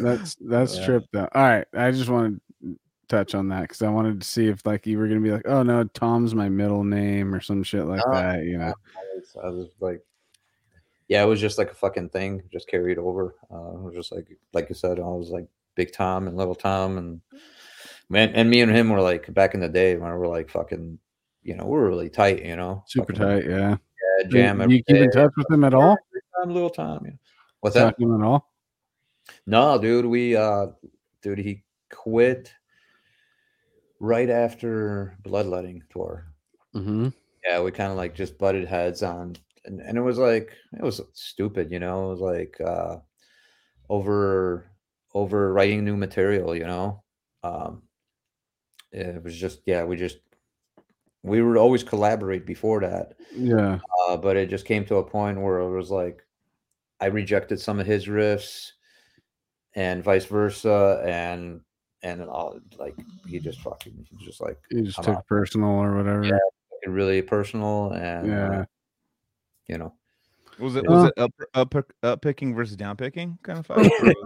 that's 0.00 0.36
that's 0.40 0.76
Yeah. 0.76 0.84
trip 0.84 1.04
though. 1.12 1.28
All 1.32 1.42
right, 1.42 1.66
I 1.74 1.90
just 1.90 2.10
wanted 2.10 2.40
to 2.62 2.78
touch 3.08 3.34
on 3.34 3.48
that 3.48 3.62
because 3.62 3.82
I 3.82 3.88
wanted 3.88 4.20
to 4.20 4.26
see 4.26 4.48
if 4.48 4.64
like 4.66 4.86
you 4.86 4.98
were 4.98 5.08
gonna 5.08 5.20
be 5.20 5.30
like, 5.32 5.46
oh 5.48 5.62
no, 5.62 5.84
Tom's 5.84 6.34
my 6.34 6.48
middle 6.48 6.84
name 6.84 7.34
or 7.34 7.40
some 7.40 7.62
shit 7.62 7.84
like 7.86 8.02
No, 8.06 8.12
that. 8.12 8.44
You 8.44 8.58
know, 8.58 8.74
I 8.96 9.16
was, 9.16 9.36
I 9.42 9.48
was 9.48 9.68
like, 9.80 10.02
yeah, 11.08 11.22
it 11.22 11.26
was 11.26 11.40
just 11.40 11.58
like 11.58 11.70
a 11.70 11.74
fucking 11.74 12.10
thing, 12.10 12.42
just 12.52 12.68
carried 12.68 12.98
over. 12.98 13.34
Uh, 13.50 13.72
it 13.74 13.80
was 13.80 13.94
just 13.94 14.12
like, 14.12 14.28
like 14.52 14.68
you 14.68 14.74
said, 14.74 14.98
I 14.98 15.02
was 15.02 15.30
like 15.30 15.46
Big 15.74 15.92
Tom 15.92 16.28
and 16.28 16.36
Little 16.36 16.54
Tom, 16.54 16.98
and 16.98 17.20
man, 18.10 18.32
and 18.34 18.50
me 18.50 18.60
and 18.60 18.70
him 18.70 18.90
were 18.90 19.00
like 19.00 19.32
back 19.32 19.54
in 19.54 19.60
the 19.60 19.68
day 19.68 19.96
when 19.96 20.10
we 20.10 20.18
were 20.18 20.28
like 20.28 20.50
fucking, 20.50 20.98
you 21.42 21.56
know, 21.56 21.64
we 21.64 21.70
were 21.70 21.88
really 21.88 22.10
tight, 22.10 22.44
you 22.44 22.56
know, 22.56 22.84
super 22.86 23.14
fucking, 23.14 23.26
tight. 23.26 23.48
Yeah, 23.48 23.76
yeah, 24.20 24.28
jam. 24.28 24.60
Every 24.60 24.76
you 24.76 24.84
keep 24.84 24.96
in 24.96 25.10
touch 25.10 25.32
with 25.36 25.50
him 25.50 25.64
at 25.64 25.72
all? 25.72 25.96
Tom, 26.36 26.50
Little 26.52 26.70
time. 26.70 27.00
yeah. 27.04 27.12
What's 27.60 27.74
that? 27.74 27.96
Talk 27.96 28.00
him 28.00 28.20
at 28.20 28.26
all? 28.26 28.50
No, 29.46 29.78
dude, 29.78 30.06
we 30.06 30.36
uh 30.36 30.66
dude, 31.22 31.38
he 31.38 31.62
quit 31.90 32.52
right 34.00 34.30
after 34.30 35.16
Bloodletting 35.22 35.82
tour. 35.90 36.26
Mm-hmm. 36.74 37.08
Yeah, 37.44 37.62
we 37.62 37.70
kind 37.70 37.90
of 37.90 37.96
like 37.96 38.14
just 38.14 38.38
butted 38.38 38.66
heads 38.66 39.02
on 39.02 39.36
and, 39.64 39.80
and 39.80 39.96
it 39.98 40.02
was 40.02 40.18
like 40.18 40.52
it 40.72 40.82
was 40.82 41.00
stupid, 41.12 41.70
you 41.70 41.78
know, 41.78 42.06
it 42.06 42.10
was 42.10 42.20
like 42.20 42.60
uh 42.60 42.96
over 43.88 44.70
over 45.14 45.52
writing 45.52 45.84
new 45.84 45.96
material, 45.96 46.56
you 46.56 46.64
know. 46.64 47.02
Um 47.42 47.82
it 48.92 49.22
was 49.22 49.36
just 49.36 49.60
yeah, 49.66 49.84
we 49.84 49.96
just 49.96 50.18
we 51.22 51.42
would 51.42 51.56
always 51.56 51.82
collaborate 51.82 52.46
before 52.46 52.80
that. 52.80 53.14
Yeah, 53.34 53.78
Uh, 54.08 54.16
but 54.16 54.36
it 54.36 54.48
just 54.50 54.64
came 54.64 54.84
to 54.86 54.96
a 54.96 55.04
point 55.04 55.40
where 55.40 55.58
it 55.58 55.70
was 55.70 55.90
like 55.90 56.24
I 57.00 57.06
rejected 57.06 57.60
some 57.60 57.78
of 57.78 57.86
his 57.86 58.06
riffs 58.06 58.72
and 59.74 60.02
vice 60.02 60.24
versa 60.26 61.02
and 61.06 61.60
and 62.02 62.22
all 62.22 62.58
like 62.78 62.96
he 63.26 63.38
just 63.38 63.60
fucking 63.60 64.06
he 64.10 64.24
just 64.24 64.40
like 64.40 64.58
he 64.70 64.82
just 64.82 65.02
took 65.02 65.16
out. 65.16 65.26
personal 65.26 65.70
or 65.70 65.96
whatever. 65.96 66.24
Yeah. 66.24 66.38
really 66.86 67.22
personal 67.22 67.92
and 67.92 68.26
Yeah. 68.26 68.60
uh, 68.60 68.64
you 69.68 69.78
know 69.78 69.92
Was 70.60 70.76
it 70.76 70.86
Well- 70.86 71.02
was 71.04 71.12
it 71.16 71.18
up 71.18 71.32
up 71.54 71.74
up 72.02 72.22
picking 72.22 72.54
versus 72.54 72.76
down 72.76 72.96
picking 72.96 73.38
kind 73.42 73.58
of 73.58 73.66
fight? 73.66 73.78
Or 73.78 74.06
was 74.06 74.24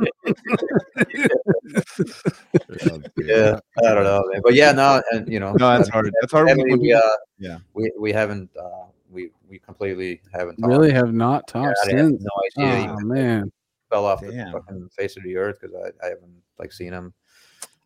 it- 3.05 3.13
yeah 3.19 3.59
I 3.79 3.95
don't 3.95 4.05
know 4.05 4.23
man. 4.33 4.41
but 4.43 4.55
yeah 4.55 4.73
no 4.73 5.03
and 5.13 5.29
you 5.31 5.41
know 5.41 5.53
No, 5.53 5.77
that's 5.77 5.89
hard. 5.89 6.11
That's 6.21 6.33
hard 6.33 6.47
when 6.47 6.61
evidently, 6.61 6.89
people- 6.89 7.03
uh, 7.05 7.17
yeah. 7.39 7.59
we 7.75 7.91
we 7.99 8.13
haven't 8.13 8.51
uh 8.61 8.87
we 9.11 9.31
we 9.49 9.59
completely 9.61 10.21
haven't 10.33 10.57
talked. 10.57 10.69
Really 10.71 10.93
have 10.93 11.13
not 11.15 11.47
talked 11.47 11.79
I 11.85 11.91
have 11.91 11.99
since. 11.99 12.23
no 12.23 12.65
idea 12.67 12.77
he 12.83 12.89
Oh 12.89 12.99
man, 13.01 13.53
fell 13.91 14.07
off 14.07 14.21
the 14.21 14.49
fucking 14.53 14.89
face 14.97 15.17
of 15.17 15.23
the 15.23 15.37
earth 15.37 15.59
because 15.61 15.77
I, 15.77 15.91
I 16.05 16.09
haven't 16.11 16.35
like 16.59 16.73
seen 16.73 16.93
him. 16.93 17.13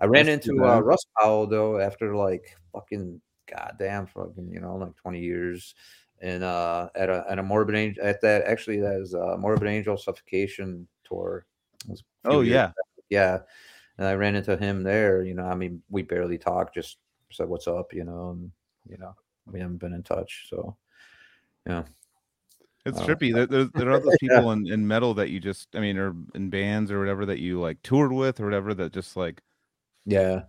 I 0.01 0.07
ran 0.07 0.27
That's 0.27 0.47
into 0.49 0.65
uh. 0.65 0.81
Russ 0.81 1.05
Powell 1.21 1.47
though 1.47 1.79
after 1.81 2.15
like 2.15 2.57
fucking 2.73 3.21
goddamn 3.47 4.07
fucking 4.07 4.51
you 4.53 4.61
know 4.61 4.77
like 4.77 4.95
twenty 4.97 5.21
years, 5.21 5.75
and 6.21 6.43
uh 6.43 6.89
at 6.95 7.09
a 7.09 7.25
at 7.29 7.39
a 7.39 7.43
Morbid 7.43 7.75
Angel 7.77 8.05
at 8.05 8.21
that 8.23 8.45
actually 8.45 8.81
that 8.81 9.01
is 9.01 9.15
a 9.15 9.37
Morbid 9.39 9.69
Angel 9.69 9.97
Suffocation 9.97 10.87
tour. 11.05 11.47
It 11.85 11.91
was 11.91 12.01
a 12.25 12.31
few 12.31 12.39
Oh 12.39 12.41
yeah. 12.43 12.67
back. 12.67 12.75
yeah, 13.11 13.39
and 13.99 14.07
I 14.07 14.15
ran 14.15 14.35
into 14.35 14.57
him 14.57 14.83
there. 14.83 15.23
You 15.23 15.35
know, 15.35 15.47
I 15.47 15.55
mean, 15.55 15.83
we 15.89 16.03
barely 16.03 16.39
talked, 16.39 16.75
just 16.75 16.99
said 17.31 17.49
what's 17.49 17.69
up, 17.69 17.93
you 17.93 18.05
know, 18.05 18.31
and 18.31 18.51
you 18.89 18.99
know 18.99 19.15
we 19.47 19.61
haven't 19.61 19.79
been 19.79 19.95
in 19.95 20.03
touch, 20.03 20.47
so 20.51 20.77
yeah. 21.67 21.85
It's 22.87 23.01
Oh. 23.01 23.07
trippy. 23.07 23.35
There, 23.35 23.47
there, 23.47 23.65
there 23.75 23.91
are 23.91 24.01
those 24.01 24.17
people 24.21 24.53
in, 24.53 24.67
in 24.73 24.87
metal 24.87 25.13
that 25.15 25.29
you 25.29 25.41
just, 25.41 25.69
I 25.75 25.81
mean, 25.81 25.99
or 25.99 26.15
in 26.35 26.49
bands 26.49 26.91
or 26.91 26.99
whatever 26.99 27.27
that 27.27 27.39
you 27.39 27.61
like 27.61 27.83
toured 27.83 28.13
with 28.13 28.41
or 28.41 28.45
whatever 28.45 28.73
that 28.75 28.93
just 28.93 29.15
like 29.17 29.43
Yeah, 30.07 30.45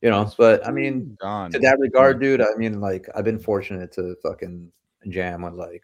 you 0.00 0.08
know, 0.08 0.32
but 0.38 0.66
I 0.66 0.70
mean, 0.70 1.18
gone. 1.20 1.50
to 1.50 1.58
that 1.58 1.78
regard, 1.80 2.18
dude, 2.20 2.40
I 2.40 2.54
mean, 2.56 2.80
like, 2.80 3.08
I've 3.14 3.24
been 3.24 3.38
fortunate 3.38 3.92
to 3.92 4.14
fucking 4.22 4.72
jam 5.08 5.42
with 5.42 5.54
like, 5.54 5.82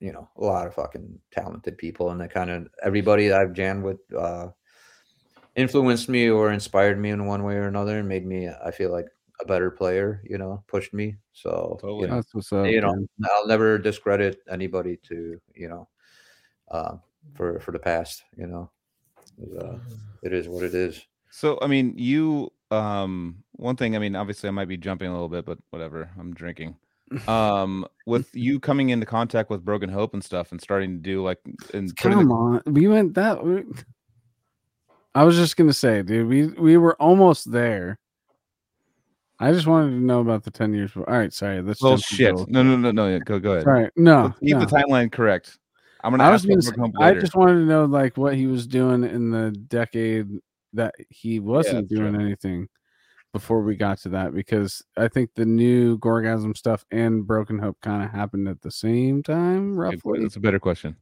you 0.00 0.12
know, 0.12 0.28
a 0.36 0.44
lot 0.44 0.66
of 0.66 0.74
fucking 0.74 1.18
talented 1.30 1.78
people, 1.78 2.10
and 2.10 2.20
that 2.20 2.32
kind 2.32 2.50
of 2.50 2.68
everybody 2.82 3.28
that 3.28 3.40
I've 3.40 3.52
jammed 3.52 3.84
with 3.84 3.98
uh, 4.16 4.48
influenced 5.54 6.08
me 6.08 6.28
or 6.28 6.52
inspired 6.52 6.98
me 6.98 7.10
in 7.10 7.26
one 7.26 7.44
way 7.44 7.54
or 7.54 7.68
another, 7.68 7.98
and 7.98 8.08
made 8.08 8.26
me, 8.26 8.48
I 8.48 8.70
feel 8.70 8.90
like, 8.90 9.06
a 9.40 9.46
better 9.46 9.70
player. 9.70 10.22
You 10.24 10.38
know, 10.38 10.62
pushed 10.66 10.92
me. 10.92 11.16
So 11.32 11.78
Totally. 11.80 12.02
you 12.02 12.06
know, 12.08 12.14
that's 12.16 12.34
what's 12.34 12.52
up. 12.52 12.66
you 12.66 12.80
know. 12.80 13.06
I'll 13.30 13.46
never 13.46 13.78
discredit 13.78 14.38
anybody 14.50 14.98
to 15.08 15.40
you 15.54 15.68
know, 15.68 15.88
uh, 16.70 16.96
for 17.34 17.60
for 17.60 17.72
the 17.72 17.78
past. 17.78 18.24
You 18.36 18.46
know, 18.46 18.70
uh, 19.60 19.78
it 20.22 20.32
is 20.32 20.48
what 20.48 20.64
it 20.64 20.74
is. 20.74 21.00
So 21.30 21.58
I 21.62 21.66
mean, 21.66 21.94
you 21.96 22.52
um 22.70 23.44
one 23.52 23.76
thing, 23.76 23.94
I 23.94 23.98
mean, 23.98 24.16
obviously 24.16 24.48
I 24.48 24.52
might 24.52 24.68
be 24.68 24.76
jumping 24.76 25.08
a 25.08 25.12
little 25.12 25.28
bit, 25.28 25.44
but 25.44 25.58
whatever. 25.70 26.10
I'm 26.18 26.34
drinking. 26.34 26.76
Um 27.28 27.86
with 28.06 28.34
you 28.34 28.58
coming 28.60 28.90
into 28.90 29.06
contact 29.06 29.50
with 29.50 29.64
Broken 29.64 29.88
Hope 29.88 30.14
and 30.14 30.24
stuff 30.24 30.52
and 30.52 30.60
starting 30.60 30.96
to 30.96 30.98
do 30.98 31.22
like 31.22 31.38
and 31.72 31.94
putting 31.96 32.18
the- 32.18 32.24
Come 32.24 32.32
on, 32.32 32.62
we 32.66 32.88
went 32.88 33.14
that. 33.14 33.44
we- 33.44 33.64
I 35.14 35.24
was 35.24 35.36
just 35.36 35.56
gonna 35.56 35.72
say, 35.72 36.02
dude, 36.02 36.28
we 36.28 36.46
we 36.46 36.76
were 36.76 36.94
almost 37.00 37.52
there. 37.52 37.98
I 39.38 39.52
just 39.52 39.66
wanted 39.66 39.90
to 39.90 40.00
know 40.00 40.20
about 40.20 40.44
the 40.44 40.50
ten 40.50 40.72
years. 40.72 40.92
All 40.96 41.02
right, 41.04 41.32
sorry. 41.32 41.60
Let's. 41.60 41.82
well 41.82 41.96
shit. 41.96 42.34
No, 42.48 42.62
no, 42.62 42.76
no, 42.76 42.92
no. 42.92 43.08
Yeah, 43.08 43.18
go 43.18 43.38
go 43.38 43.52
ahead. 43.52 43.66
all 43.66 43.72
right 43.72 43.90
no. 43.96 44.24
Let's 44.24 44.38
keep 44.38 44.56
no. 44.56 44.60
the 44.60 44.66
timeline 44.66 45.10
correct. 45.10 45.58
I'm 46.04 46.12
gonna 46.12 46.24
I 46.24 46.30
was 46.30 46.44
gonna 46.46 46.62
say, 46.62 46.72
I 47.00 47.14
just 47.14 47.36
wanted 47.36 47.54
to 47.54 47.66
know 47.66 47.84
like 47.84 48.16
what 48.16 48.34
he 48.34 48.46
was 48.46 48.66
doing 48.66 49.04
in 49.04 49.30
the 49.30 49.50
decade 49.50 50.28
that 50.72 50.94
he 51.10 51.38
wasn't 51.40 51.88
that's 51.88 51.88
true. 51.88 52.10
doing 52.10 52.20
anything 52.20 52.68
before 53.32 53.62
we 53.62 53.76
got 53.76 53.98
to 53.98 54.08
that 54.10 54.34
because 54.34 54.82
I 54.96 55.08
think 55.08 55.30
the 55.34 55.44
new 55.46 55.98
Gorgasm 55.98 56.56
stuff 56.56 56.84
and 56.90 57.26
Broken 57.26 57.58
Hope 57.58 57.78
kind 57.80 58.02
of 58.04 58.10
happened 58.10 58.48
at 58.48 58.60
the 58.60 58.70
same 58.70 59.22
time, 59.22 59.76
roughly. 59.78 60.20
That's 60.20 60.36
a 60.36 60.40
better 60.40 60.58
question. 60.60 60.96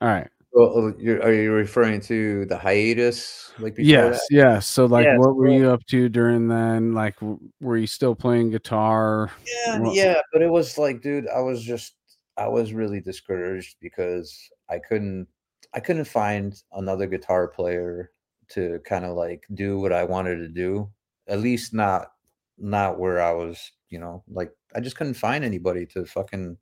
All 0.00 0.08
right. 0.08 0.28
Well, 0.52 0.86
uh, 0.88 0.92
you're, 0.98 1.20
are 1.22 1.32
you 1.32 1.52
referring 1.52 2.00
to 2.02 2.44
the 2.46 2.56
hiatus? 2.56 3.52
Like 3.58 3.74
before 3.74 3.90
Yes, 3.90 4.20
that? 4.30 4.36
yes. 4.36 4.66
So, 4.68 4.86
like, 4.86 5.04
Yeah, 5.04 5.18
what 5.18 5.34
were 5.34 5.48
so- 5.48 5.52
you 5.54 5.70
up 5.70 5.84
to 5.86 6.08
during 6.08 6.46
then? 6.46 6.92
Like, 6.92 7.18
w- 7.20 7.40
were 7.60 7.76
you 7.76 7.86
still 7.88 8.14
playing 8.14 8.50
guitar? 8.50 9.30
Yeah, 9.66 9.80
Well- 9.80 9.94
yeah, 9.94 10.20
but 10.32 10.42
it 10.42 10.50
was 10.50 10.78
like, 10.78 11.00
dude, 11.00 11.26
I 11.28 11.40
was 11.40 11.62
just, 11.62 11.94
I 12.36 12.46
was 12.48 12.72
really 12.72 13.00
discouraged 13.00 13.76
because 13.80 14.36
I 14.70 14.78
couldn't, 14.78 15.26
I 15.72 15.80
couldn't 15.80 16.04
find 16.06 16.54
another 16.72 17.06
guitar 17.06 17.48
player 17.48 18.12
to 18.50 18.80
kind 18.84 19.04
of 19.04 19.16
like 19.16 19.44
do 19.54 19.78
what 19.80 19.92
I 19.92 20.04
wanted 20.04 20.36
to 20.38 20.48
do. 20.48 20.92
At 21.28 21.40
least 21.40 21.74
not, 21.74 22.12
not 22.58 22.98
where 22.98 23.20
I 23.22 23.32
was, 23.32 23.72
you 23.90 23.98
know, 23.98 24.24
like 24.28 24.52
I 24.74 24.80
just 24.80 24.96
couldn't 24.96 25.14
find 25.14 25.44
anybody 25.44 25.86
to 25.86 26.04
fucking, 26.06 26.58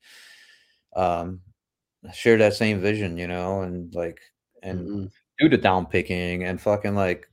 um, 0.97 1.41
share 2.15 2.39
that 2.39 2.55
same 2.55 2.81
vision, 2.81 3.17
you 3.19 3.27
know, 3.29 3.63
and 3.63 3.95
like, 3.95 4.21
and 4.63 4.89
Mhm. 4.89 5.13
do 5.39 5.49
the 5.49 5.59
down 5.59 5.87
picking 5.87 6.45
and 6.45 6.61
fucking 6.61 6.95
like 6.97 7.29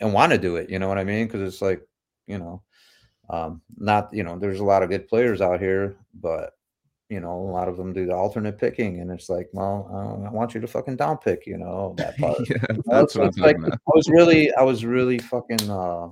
and 0.00 0.12
want 0.14 0.32
to 0.32 0.38
do 0.38 0.56
it 0.56 0.70
you 0.70 0.78
know 0.78 0.88
what 0.88 0.98
i 0.98 1.04
mean 1.04 1.26
because 1.26 1.42
it's 1.42 1.62
like 1.62 1.82
you 2.26 2.38
know 2.38 2.62
um 3.30 3.62
not 3.78 4.12
you 4.14 4.22
know 4.24 4.38
there's 4.38 4.60
a 4.60 4.64
lot 4.64 4.82
of 4.82 4.90
good 4.90 5.08
players 5.08 5.40
out 5.42 5.60
here 5.60 5.96
but 6.14 6.57
you 7.08 7.20
know 7.20 7.32
a 7.32 7.50
lot 7.50 7.68
of 7.68 7.76
them 7.76 7.92
do 7.92 8.06
the 8.06 8.14
alternate 8.14 8.58
picking 8.58 9.00
and 9.00 9.10
it's 9.10 9.28
like 9.28 9.48
well 9.52 9.88
uh, 9.92 10.28
i 10.28 10.30
want 10.30 10.54
you 10.54 10.60
to 10.60 10.66
fucking 10.66 10.96
down 10.96 11.16
pick 11.16 11.46
you 11.46 11.56
know 11.56 11.94
that 11.96 12.16
part 12.18 12.38
yeah, 12.48 12.56
that's 12.86 13.14
so 13.14 13.20
what 13.20 13.34
I'm 13.36 13.42
like 13.42 13.56
about. 13.58 13.72
i 13.72 13.90
was 13.94 14.08
really 14.08 14.52
i 14.54 14.62
was 14.62 14.84
really 14.84 15.18
fucking 15.18 15.70
uh 15.70 16.08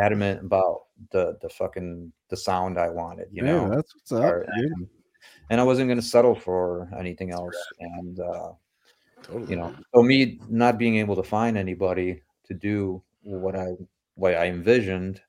adamant 0.00 0.44
about 0.44 0.82
the 1.10 1.36
the 1.42 1.48
fucking 1.48 2.12
the 2.30 2.36
sound 2.36 2.78
i 2.78 2.88
wanted 2.88 3.28
you 3.32 3.44
yeah, 3.44 3.52
know 3.52 3.70
that's 3.70 3.94
what's 3.94 4.12
up, 4.12 4.22
or- 4.24 4.46
and, 4.48 4.88
and 5.50 5.60
i 5.60 5.64
wasn't 5.64 5.88
going 5.88 6.00
to 6.00 6.06
settle 6.06 6.34
for 6.34 6.88
anything 6.98 7.30
else 7.30 7.56
and 7.80 8.20
uh 8.20 8.50
Totally. 9.22 9.50
you 9.50 9.56
know 9.56 9.74
so 9.94 10.02
me 10.02 10.38
not 10.50 10.76
being 10.78 10.96
able 10.96 11.16
to 11.16 11.22
find 11.22 11.56
anybody 11.56 12.22
to 12.46 12.54
do 12.54 13.02
what 13.22 13.56
i 13.56 13.68
what 14.16 14.34
i 14.34 14.46
envisioned 14.46 15.20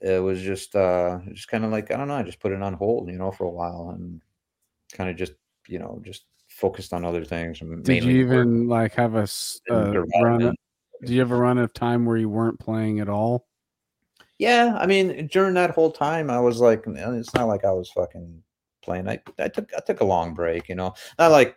it 0.00 0.22
was 0.22 0.42
just 0.42 0.74
uh 0.76 1.18
just 1.32 1.48
kind 1.48 1.64
of 1.64 1.70
like 1.70 1.90
i 1.90 1.96
don't 1.96 2.08
know 2.08 2.14
i 2.14 2.22
just 2.22 2.40
put 2.40 2.52
it 2.52 2.62
on 2.62 2.74
hold 2.74 3.08
you 3.08 3.16
know 3.16 3.30
for 3.30 3.44
a 3.44 3.50
while 3.50 3.94
and 3.94 4.20
kind 4.92 5.10
of 5.10 5.16
just 5.16 5.32
you 5.68 5.78
know 5.78 6.00
just 6.04 6.24
focused 6.48 6.92
on 6.92 7.04
other 7.04 7.24
things 7.24 7.58
Did 7.58 8.04
you 8.04 8.26
work 8.26 8.36
even 8.36 8.68
like 8.68 8.94
have 8.94 9.16
a 9.16 9.26
uh, 9.70 10.02
run? 10.22 10.54
Do 11.04 11.12
you 11.12 11.20
ever 11.20 11.36
run 11.36 11.58
a 11.58 11.66
time 11.66 12.04
where 12.04 12.16
you 12.16 12.28
weren't 12.28 12.60
playing 12.60 13.00
at 13.00 13.08
all? 13.08 13.46
yeah 14.38 14.76
i 14.80 14.86
mean 14.86 15.28
during 15.28 15.54
that 15.54 15.70
whole 15.70 15.90
time 15.90 16.30
i 16.30 16.40
was 16.40 16.60
like 16.60 16.84
it's 16.86 17.34
not 17.34 17.46
like 17.46 17.64
i 17.64 17.70
was 17.70 17.90
fucking 17.90 18.42
playing 18.82 19.08
i, 19.08 19.18
I 19.38 19.48
took 19.48 19.72
i 19.76 19.80
took 19.80 20.00
a 20.00 20.04
long 20.04 20.34
break 20.34 20.68
you 20.68 20.74
know 20.74 20.94
not 21.18 21.30
like 21.30 21.56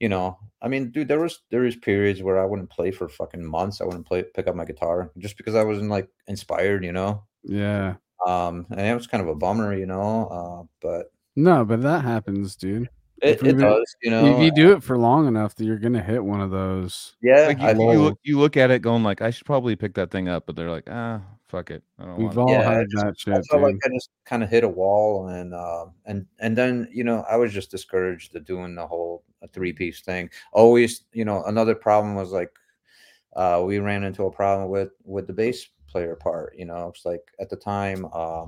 you 0.00 0.08
know 0.08 0.38
i 0.60 0.68
mean 0.68 0.90
dude 0.90 1.08
there 1.08 1.20
was 1.20 1.40
there 1.50 1.60
was 1.60 1.76
periods 1.76 2.22
where 2.22 2.40
i 2.40 2.44
wouldn't 2.44 2.70
play 2.70 2.90
for 2.90 3.08
fucking 3.08 3.44
months 3.44 3.80
i 3.80 3.84
wouldn't 3.84 4.06
play 4.06 4.22
pick 4.22 4.48
up 4.48 4.56
my 4.56 4.64
guitar 4.64 5.12
just 5.18 5.36
because 5.36 5.54
i 5.54 5.62
wasn't 5.62 5.88
like 5.88 6.08
inspired 6.26 6.84
you 6.84 6.92
know 6.92 7.22
Yeah. 7.44 7.94
um 8.26 8.66
and 8.70 8.80
it 8.80 8.94
was 8.94 9.06
kind 9.06 9.22
of 9.22 9.28
a 9.28 9.34
bummer 9.34 9.74
you 9.74 9.86
know 9.86 10.26
uh 10.30 10.66
but 10.80 11.12
No, 11.36 11.64
but 11.64 11.82
that 11.82 12.04
happens, 12.04 12.56
dude. 12.56 12.88
it, 13.22 13.42
it 13.42 13.54
does 13.58 13.96
you 14.02 14.10
know 14.10 14.26
if 14.36 14.42
you 14.42 14.50
do 14.52 14.72
it 14.72 14.82
for 14.82 14.96
long 14.98 15.26
enough, 15.28 15.54
that 15.56 15.64
you're 15.64 15.78
gonna 15.78 16.02
hit 16.02 16.22
one 16.24 16.40
of 16.40 16.50
those. 16.50 17.16
yeah 17.22 17.46
Like 17.46 17.60
you, 17.60 17.68
you 17.92 18.00
look, 18.02 18.18
you 18.24 18.38
look 18.38 18.56
at 18.56 18.70
it 18.70 18.80
going 18.82 19.02
like, 19.04 19.22
I 19.22 19.30
should 19.30 19.46
probably 19.46 19.76
pick 19.76 19.94
that 19.94 20.10
thing 20.10 20.28
up, 20.28 20.46
but 20.46 20.56
they're 20.56 20.70
like, 20.70 20.88
ah, 20.90 21.20
fuck 21.48 21.70
it, 21.70 21.82
I 21.98 22.04
don't 22.06 22.16
We've 22.16 22.36
want. 22.36 22.38
all 22.38 22.50
Yeah, 22.50 22.62
had 22.62 22.78
I 22.80 22.84
just- 22.90 23.04
that 23.04 23.18
shit, 23.18 23.34
I 23.34 23.40
felt 23.42 23.62
like. 23.62 23.76
I 23.84 23.88
just 23.88 24.10
kind 24.24 24.42
of 24.42 24.50
hit 24.50 24.64
a 24.64 24.68
wall, 24.68 25.28
and 25.28 25.54
uh, 25.54 25.86
and 26.06 26.26
and 26.40 26.56
then 26.58 26.88
you 26.92 27.04
know 27.04 27.24
I 27.30 27.36
was 27.36 27.52
just 27.52 27.70
discouraged 27.70 28.32
to 28.32 28.40
doing 28.40 28.74
the 28.74 28.86
whole 28.86 29.22
three 29.52 29.72
piece 29.72 30.00
thing. 30.00 30.28
Always, 30.52 31.02
you 31.12 31.24
know, 31.24 31.42
another 31.44 31.74
problem 31.76 32.14
was 32.16 32.30
like 32.32 32.50
uh, 33.36 33.62
we 33.64 33.78
ran 33.78 34.02
into 34.04 34.24
a 34.24 34.30
problem 34.30 34.68
with 34.70 34.90
with 35.04 35.26
the 35.28 35.32
bass 35.32 35.66
player 35.88 36.14
part. 36.16 36.54
You 36.56 36.66
know, 36.66 36.88
it's 36.88 37.04
like 37.04 37.22
at 37.40 37.48
the 37.50 37.56
time 37.56 38.06
uh, 38.12 38.46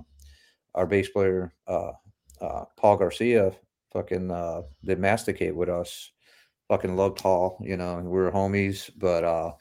our 0.75 0.87
bass 0.87 1.09
player 1.09 1.53
uh, 1.67 1.93
uh, 2.41 2.65
Paul 2.77 2.97
Garcia 2.97 3.53
fucking 3.93 4.31
uh, 4.31 4.63
did 4.85 4.99
masticate 4.99 5.55
with 5.55 5.69
us. 5.69 6.13
Fucking 6.69 6.95
loved 6.97 7.19
Paul, 7.21 7.59
you 7.61 7.77
know, 7.77 7.97
we 7.97 8.09
were 8.09 8.31
homies, 8.31 8.91
but 8.97 9.25
uh, 9.25 9.53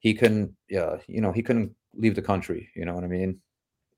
he 0.00 0.12
couldn't, 0.12 0.54
yeah, 0.68 0.98
you 1.06 1.22
know, 1.22 1.32
he 1.32 1.42
couldn't 1.42 1.74
leave 1.94 2.14
the 2.14 2.20
country. 2.22 2.68
You 2.76 2.84
know 2.84 2.94
what 2.94 3.04
I 3.04 3.08
mean? 3.08 3.40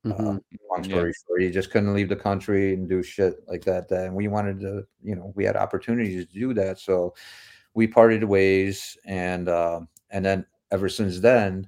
Mhm. 0.05 0.11
Uh, 0.13 0.39
long 0.69 0.83
Yeah. 0.83 0.83
story 0.85 1.13
short, 1.27 1.41
he 1.41 1.51
just 1.51 1.69
couldn't 1.69 1.93
leave 1.93 2.07
the 2.07 2.15
country 2.15 2.73
and 2.73 2.87
do 2.87 3.03
shit 3.03 3.45
like 3.47 3.63
that. 3.65 3.89
that- 3.89 4.05
And 4.07 4.15
we 4.15 4.29
wanted 4.29 4.61
to, 4.61 4.87
you 5.03 5.15
know, 5.15 5.33
we 5.35 5.43
had 5.43 5.57
opportunities 5.57 6.25
to 6.25 6.33
do 6.33 6.53
that. 6.53 6.79
So 6.79 7.13
we 7.73 7.87
parted 7.87 8.23
ways. 8.23 8.97
And, 9.05 9.49
uh, 9.49 9.81
and 10.09 10.23
then 10.25 10.45
ever 10.71 10.87
since 10.87 11.19
then, 11.19 11.67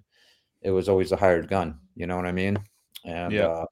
it 0.64 0.72
was 0.72 0.90
always 0.90 1.12
a 1.12 1.18
hired 1.18 1.48
gun. 1.48 1.80
You 1.96 2.08
know 2.08 2.16
what 2.16 2.26
I 2.26 2.32
mean? 2.32 2.58
And 3.06 3.34
Yeah. 3.34 3.48
uh, 3.48 3.66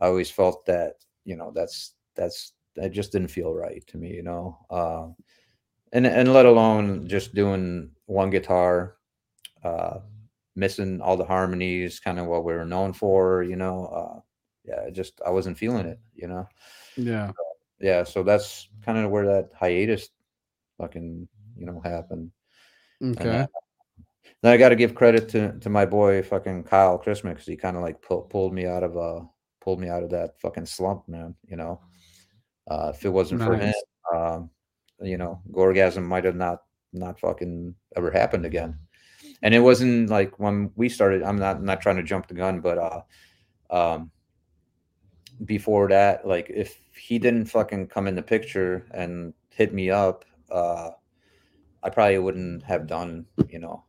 I 0.00 0.06
always 0.06 0.30
felt 0.30 0.64
that, 0.66 0.94
you 1.24 1.36
know, 1.36 1.50
that's, 1.54 1.94
that's, 2.14 2.52
that 2.76 2.92
just 2.92 3.12
didn't 3.12 3.28
feel 3.28 3.54
right 3.54 3.84
to 3.86 3.96
me, 3.96 4.12
you 4.14 4.22
know? 4.22 4.58
Uh, 4.70 5.08
and, 5.92 6.06
and 6.06 6.32
let 6.32 6.46
alone 6.46 7.08
just 7.08 7.34
doing 7.34 7.90
one 8.06 8.30
guitar, 8.30 8.96
uh, 9.62 10.00
missing 10.56 11.00
all 11.00 11.16
the 11.16 11.24
harmonies, 11.24 12.00
kind 12.00 12.18
of 12.18 12.26
what 12.26 12.44
we 12.44 12.52
were 12.52 12.64
known 12.64 12.92
for, 12.92 13.42
you 13.42 13.56
know. 13.56 13.86
Uh, 13.86 14.20
yeah, 14.64 14.90
just 14.90 15.20
I 15.26 15.30
wasn't 15.30 15.58
feeling 15.58 15.86
it, 15.86 15.98
you 16.14 16.28
know. 16.28 16.48
Yeah. 16.96 17.30
Yeah, 17.80 18.04
so 18.04 18.22
that's 18.22 18.68
kind 18.84 18.98
of 18.98 19.10
where 19.10 19.26
that 19.26 19.50
hiatus 19.58 20.10
fucking, 20.78 21.28
you 21.56 21.66
know, 21.66 21.80
happened. 21.80 22.30
Okay. 23.02 23.46
Then 24.44 24.52
I 24.52 24.58
got 24.58 24.68
to 24.68 24.76
give 24.76 24.94
credit 24.94 25.30
to 25.30 25.58
to 25.60 25.70
my 25.70 25.86
boy 25.86 26.22
fucking 26.22 26.64
Kyle 26.64 26.98
Chrisman 26.98 27.30
because 27.30 27.46
he 27.46 27.56
kind 27.56 27.78
of 27.78 27.82
like 27.82 28.02
pull, 28.02 28.20
pulled 28.20 28.52
me 28.52 28.66
out 28.66 28.82
of 28.82 28.94
uh 28.94 29.20
pulled 29.62 29.80
me 29.80 29.88
out 29.88 30.02
of 30.02 30.10
that 30.10 30.38
fucking 30.38 30.66
slump, 30.66 31.08
man. 31.08 31.34
You 31.48 31.56
know, 31.56 31.80
uh, 32.70 32.92
if 32.94 33.02
it 33.06 33.08
wasn't 33.08 33.40
for 33.40 33.56
him, 33.56 33.72
um, 34.14 34.50
you 35.00 35.16
know, 35.16 35.40
Gorgasm 35.50 36.04
might 36.04 36.26
have 36.26 36.36
not 36.36 36.58
not 36.92 37.18
fucking 37.18 37.74
ever 37.96 38.10
happened 38.10 38.44
again. 38.44 38.78
And 39.40 39.54
it 39.54 39.60
wasn't 39.60 40.10
like 40.10 40.38
when 40.38 40.70
we 40.76 40.90
started. 40.90 41.22
I'm 41.22 41.38
not 41.38 41.62
not 41.62 41.80
trying 41.80 41.96
to 41.96 42.02
jump 42.02 42.26
the 42.28 42.34
gun, 42.34 42.60
but 42.60 42.76
uh, 42.76 43.00
um, 43.70 44.10
before 45.46 45.88
that, 45.88 46.28
like 46.28 46.50
if 46.50 46.78
he 46.94 47.18
didn't 47.18 47.46
fucking 47.46 47.86
come 47.86 48.06
in 48.06 48.14
the 48.14 48.22
picture 48.22 48.86
and 48.90 49.32
hit 49.48 49.72
me 49.72 49.88
up, 49.88 50.26
uh, 50.50 50.90
I 51.82 51.88
probably 51.88 52.18
wouldn't 52.18 52.62
have 52.64 52.86
done, 52.86 53.24
you 53.48 53.58
know, 53.58 53.84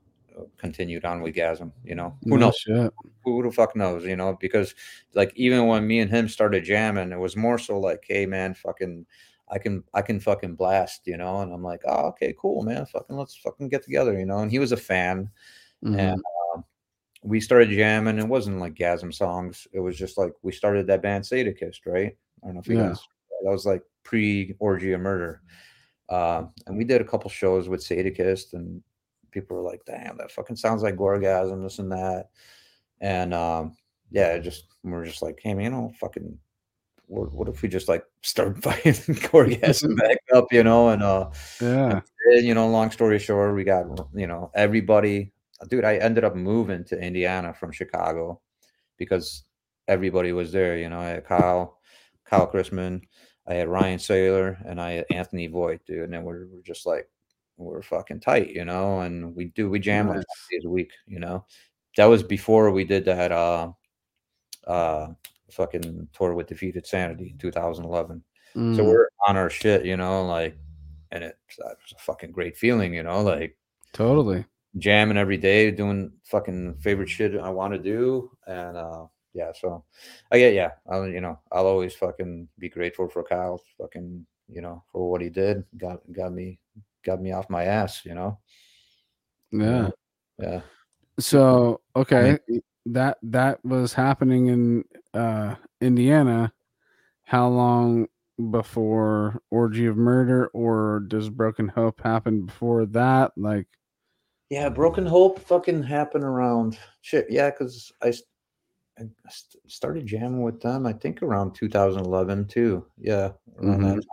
continued 0.58 1.06
on 1.06 1.22
with 1.22 1.36
Gasm. 1.36 1.72
You 1.84 1.96
know, 1.96 2.18
who 2.24 2.32
No 2.32 2.48
knows? 2.48 2.58
shit. 2.58 2.92
Who 3.24 3.44
the 3.44 3.52
fuck 3.52 3.76
knows? 3.76 4.06
You 4.06 4.16
know, 4.16 4.38
because 4.40 4.76
like 5.14 5.32
even 5.36 5.68
when 5.68 5.88
me 5.88 6.00
and 6.00 6.12
him 6.12 6.28
started 6.28 6.64
jamming, 6.64 7.12
it 7.12 7.20
was 7.20 7.36
more 7.36 7.58
so 7.58 7.80
like, 7.80 8.04
hey 8.08 8.26
man, 8.26 8.54
fucking. 8.54 9.06
I 9.48 9.60
can 9.60 9.84
I 9.94 10.02
can 10.02 10.20
fucking 10.20 10.56
blast, 10.56 11.02
you 11.06 11.18
know, 11.18 11.42
and 11.42 11.54
I'm 11.54 11.62
like, 11.62 11.82
oh, 11.86 12.08
okay, 12.08 12.34
cool, 12.36 12.64
man, 12.64 12.84
fucking 12.88 13.16
let's 13.16 13.36
fucking 13.36 13.70
get 13.70 13.84
together, 13.84 14.18
you 14.18 14.26
know. 14.26 14.40
And 14.40 14.50
he 14.50 14.58
was 14.58 14.72
a 14.72 14.78
fan, 14.78 15.30
Mhm. 15.84 16.00
and 16.00 16.24
um, 16.56 16.66
we 17.22 17.40
started 17.40 17.70
jamming. 17.70 18.18
It 18.18 18.28
wasn't 18.28 18.60
like 18.60 18.74
Gasm 18.74 19.14
songs. 19.14 19.68
It 19.72 19.80
was 19.80 19.96
just 20.00 20.18
like 20.18 20.34
we 20.42 20.52
started 20.52 20.88
that 20.88 21.04
band 21.04 21.26
Sadakist, 21.26 21.82
right? 21.86 22.18
I 22.42 22.46
don't 22.48 22.56
know 22.56 22.60
if 22.62 22.68
you 22.68 22.76
Yeah. 22.76 22.88
guys. 22.88 23.08
That 23.44 23.52
was 23.52 23.68
like 23.68 23.84
pre 24.02 24.56
Orgy 24.58 24.94
of 24.94 25.02
Murder, 25.02 25.44
uh, 26.10 26.46
and 26.66 26.76
we 26.76 26.84
did 26.84 27.02
a 27.02 27.06
couple 27.06 27.30
shows 27.30 27.70
with 27.70 27.82
Sadakist, 27.82 28.54
and 28.54 28.82
people 29.36 29.56
were 29.58 29.62
like, 29.70 29.82
"Damn, 29.86 30.18
that 30.18 30.32
fucking 30.32 30.56
sounds 30.56 30.82
like 30.82 30.96
Gorgasm, 30.96 31.62
this 31.62 31.78
and 31.80 31.92
that." 31.92 32.30
And 33.02 33.34
um, 33.36 33.78
yeah, 34.10 34.38
just 34.40 34.66
we 34.84 34.92
we're 34.92 35.06
just 35.06 35.22
like, 35.22 35.40
"Hey, 35.44 35.54
man, 35.54 35.64
you 35.66 35.70
know, 35.72 35.92
fucking." 36.00 36.40
What, 37.08 37.32
what 37.34 37.48
if 37.48 37.62
we 37.62 37.70
just 37.70 37.88
like 37.88 38.04
start 38.24 38.58
fighting 38.64 38.94
Gorgasm 39.30 39.96
back 40.00 40.18
up, 40.34 40.46
you 40.52 40.64
know? 40.64 40.90
And 40.90 41.04
uh, 41.04 41.30
Yeah. 41.62 42.02
and, 42.32 42.44
you 42.48 42.56
know, 42.56 42.68
long 42.68 42.90
story 42.90 43.20
short, 43.20 43.54
we 43.54 43.64
got 43.64 43.86
you 44.16 44.26
know 44.26 44.50
everybody. 44.56 45.32
Dude, 45.70 45.86
I 45.86 45.98
ended 45.98 46.24
up 46.24 46.36
moving 46.36 46.84
to 46.86 47.00
Indiana 47.00 47.54
from 47.54 47.72
Chicago 47.72 48.42
because 48.98 49.44
everybody 49.88 50.32
was 50.32 50.52
there. 50.52 50.78
You 50.78 50.90
know, 50.90 51.00
I 51.00 51.06
had 51.10 51.26
Kyle, 51.26 51.78
Kyle 52.26 52.52
Chrisman, 52.52 53.02
I 53.48 53.54
had 53.54 53.68
Ryan 53.70 54.00
Saylor, 54.00 54.58
and 54.68 54.82
I 54.82 54.92
had 54.94 55.06
Anthony 55.12 55.46
Voigt, 55.48 55.82
dude. 55.86 56.06
And 56.06 56.14
then 56.14 56.24
we're, 56.24 56.48
we're 56.48 56.64
just 56.64 56.88
like 56.88 57.08
we're 57.58 57.82
fucking 57.82 58.20
tight, 58.20 58.50
you 58.52 58.66
know. 58.66 59.00
And 59.02 59.36
we 59.36 59.46
do 59.46 59.70
we 59.70 59.80
jam 59.80 60.08
like 60.08 60.18
Nice. 60.18 60.26
five 60.26 60.50
days 60.52 60.66
a 60.66 60.70
week, 60.70 60.92
you 61.08 61.20
know. 61.20 61.46
That 61.98 62.06
was 62.06 62.24
before 62.24 62.72
we 62.72 62.84
did 62.84 63.06
that 63.06 63.32
uh 63.32 63.72
uh 64.68 65.08
fucking 65.52 66.08
tour 66.14 66.34
with 66.34 66.48
Defeated 66.48 66.86
Sanity 66.88 67.30
in 67.32 67.38
2011. 67.38 68.24
So 68.54 68.60
Mm. 68.60 68.86
we're 68.86 69.10
on 69.28 69.36
our 69.38 69.50
shit, 69.50 69.86
you 69.86 69.98
know, 69.98 70.26
like, 70.26 70.58
and 71.12 71.24
it, 71.24 71.38
that 71.58 71.76
was 71.84 71.94
a 71.94 72.00
fucking 72.02 72.32
great 72.32 72.56
feeling, 72.58 72.94
you 72.94 73.04
know, 73.04 73.22
like 73.22 73.58
totally. 73.94 74.46
jamming 74.78 75.18
every 75.18 75.38
day, 75.38 75.72
doing 75.72 76.12
fucking 76.24 76.76
favorite 76.80 77.10
shit 77.10 77.38
I 77.40 77.50
want 77.50 77.74
to 77.74 77.80
do, 77.80 78.32
and 78.48 78.78
uh, 78.78 79.06
yeah, 79.34 79.52
so 79.54 79.84
I 80.32 80.40
get, 80.40 80.54
yeah, 80.54 80.72
I'll, 80.90 81.06
you 81.08 81.20
know, 81.22 81.38
I'll 81.52 81.68
always 81.68 81.94
fucking 81.96 82.48
be 82.60 82.70
grateful 82.70 83.10
for 83.10 83.24
Kyle, 83.24 83.62
fucking, 83.78 84.26
you 84.48 84.62
know, 84.62 84.82
for 84.92 85.12
what 85.12 85.22
he 85.22 85.30
did, 85.30 85.64
got 85.78 86.00
got 86.14 86.32
me 86.34 86.58
got 87.06 87.22
me 87.22 87.32
off 87.32 87.50
my 87.50 87.64
ass, 87.64 88.04
you 88.04 88.14
know. 88.14 88.40
Yeah. 89.52 89.90
Yeah. 90.40 90.62
So 91.20 91.82
okay, 91.96 92.38
that 92.88 93.18
that 93.24 93.64
was 93.64 93.94
happening 93.94 94.48
in 94.48 94.84
uh 95.14 95.56
Indiana. 95.80 96.52
How 97.24 97.48
long 97.48 98.08
before 98.52 99.42
Orgy 99.50 99.86
of 99.86 99.96
Murder 99.96 100.48
or 100.48 101.00
does 101.08 101.30
Broken 101.30 101.70
Hope 101.70 102.02
happen 102.02 102.46
before 102.46 102.86
that? 102.88 103.32
Like 103.38 103.68
Yeah, 104.50 104.68
Broken 104.70 105.06
Hope 105.06 105.40
fucking 105.40 105.84
happened 105.84 106.26
around 106.26 106.78
shit. 107.02 107.28
Yeah, 107.30 107.50
because 107.50 107.94
I, 108.02 108.12
st- 108.12 109.64
started 109.68 110.06
jamming 110.06 110.42
with 110.44 110.62
them. 110.62 110.86
I 110.86 110.94
think 110.94 111.24
around 111.24 111.56
2011 111.56 112.48
too. 112.48 112.86
Yeah, 112.98 113.32
around 113.58 113.82
that 113.84 113.98
Mhm. 113.98 114.04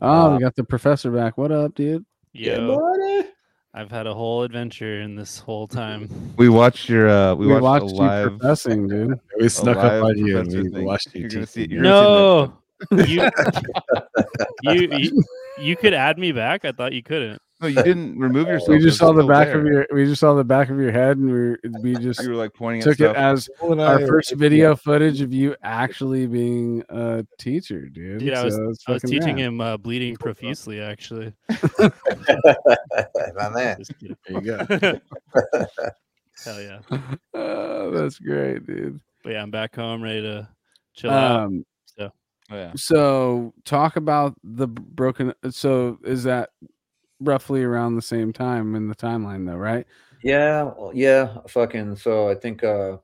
Oh, 0.00 0.08
Uh, 0.08 0.34
we 0.36 0.40
got 0.40 0.54
the 0.56 0.64
professor 0.64 1.10
back. 1.10 1.36
What 1.38 1.52
up, 1.52 1.74
dude? 1.74 2.04
Yeah, 2.32 2.58
Yo, 2.58 2.78
buddy. 2.78 3.28
I've 3.72 3.90
had 3.90 4.06
a 4.08 4.14
whole 4.14 4.42
adventure 4.42 5.00
in 5.00 5.14
this 5.14 5.38
whole 5.38 5.68
time. 5.68 6.08
We 6.36 6.48
watched 6.48 6.88
your 6.88 7.08
uh 7.08 7.34
we, 7.34 7.46
We, 7.46 7.52
watched, 7.60 7.84
watched 7.84 7.84
a 7.84 7.88
you 7.88 8.00
live 8.00 8.28
professing, 8.38 8.88
dude. 8.88 9.20
We 9.40 9.48
snuck 9.48 9.76
up 9.76 10.02
on 10.04 10.18
you 10.18 10.38
and 10.38 10.48
we 10.48 10.68
thing. 10.70 10.84
watched 10.84 11.14
you. 11.14 11.20
You're 11.22 11.30
gonna 11.30 11.46
see- 11.46 11.66
you're 11.70 11.82
gonna 11.82 12.52
see 12.90 12.96
No, 12.96 13.04
you, 13.06 13.30
you 14.62 14.88
you 14.98 15.24
you 15.60 15.76
could 15.76 15.92
add 15.94 16.18
me 16.18 16.32
back. 16.32 16.64
I 16.64 16.72
thought 16.72 16.92
you 16.92 17.02
couldn't. 17.02 17.40
No, 17.60 17.66
you 17.68 17.82
didn't 17.82 18.18
remove 18.18 18.48
yourself. 18.48 18.70
We 18.70 18.78
just 18.80 18.98
saw 18.98 19.12
the 19.12 19.24
back 19.24 19.48
there. 19.48 19.60
of 19.60 19.66
your 19.66 19.86
we 19.92 20.04
just 20.06 20.20
saw 20.20 20.34
the 20.34 20.44
back 20.44 20.70
of 20.70 20.78
your 20.78 20.92
head 20.92 21.18
and 21.18 21.30
we 21.30 21.70
we 21.82 21.94
just 22.02 22.22
You 22.22 22.30
were 22.30 22.34
like 22.36 22.54
pointing 22.54 22.80
at 22.82 22.84
took 22.96 23.00
it 23.00 23.14
as 23.16 23.48
Joel 23.60 23.72
and 23.72 23.82
I 23.82 23.86
our 23.86 24.02
are- 24.02 24.06
first 24.06 24.34
video 24.34 24.74
footage 24.76 25.20
of 25.20 25.32
you 25.32 25.54
actually 25.62 26.26
being 26.26 26.82
a 26.88 27.26
teacher, 27.38 27.88
dude. 27.88 28.20
Dude, 28.20 28.32
I 28.34 28.44
was- 28.44 28.58
I 28.88 28.92
was 28.92 29.02
teaching 29.02 29.36
rad. 29.36 29.38
him 29.38 29.60
uh, 29.60 29.76
bleeding 29.76 30.16
profusely. 30.16 30.80
Actually, 30.80 31.32
My 31.78 33.48
man. 33.50 33.82
There 34.00 34.16
you 34.28 34.40
go. 34.40 34.66
Hell 36.44 36.60
yeah! 36.62 36.78
Oh, 37.34 37.90
that's 37.90 38.18
great, 38.18 38.66
dude. 38.66 39.00
But 39.22 39.32
yeah, 39.34 39.42
I'm 39.42 39.50
back 39.50 39.74
home, 39.76 40.02
ready 40.02 40.22
to 40.22 40.48
chill 40.94 41.10
out. 41.10 41.40
Um, 41.44 41.64
Oh, 42.52 42.56
yeah. 42.56 42.72
so 42.74 43.54
talk 43.64 43.94
about 43.94 44.34
the 44.42 44.66
broken. 44.66 45.32
So 45.50 45.98
is 46.02 46.24
that 46.24 46.50
roughly 47.20 47.62
around 47.62 47.96
the 47.96 48.02
same 48.02 48.32
time 48.32 48.74
in 48.74 48.88
the 48.88 48.94
timeline, 48.94 49.46
though, 49.46 49.56
right? 49.56 49.86
Yeah, 50.22 50.64
well, 50.64 50.92
yeah, 50.94 51.38
fucking. 51.48 51.96
So 51.96 52.28
I 52.28 52.34
think. 52.34 52.64
uh 52.64 52.98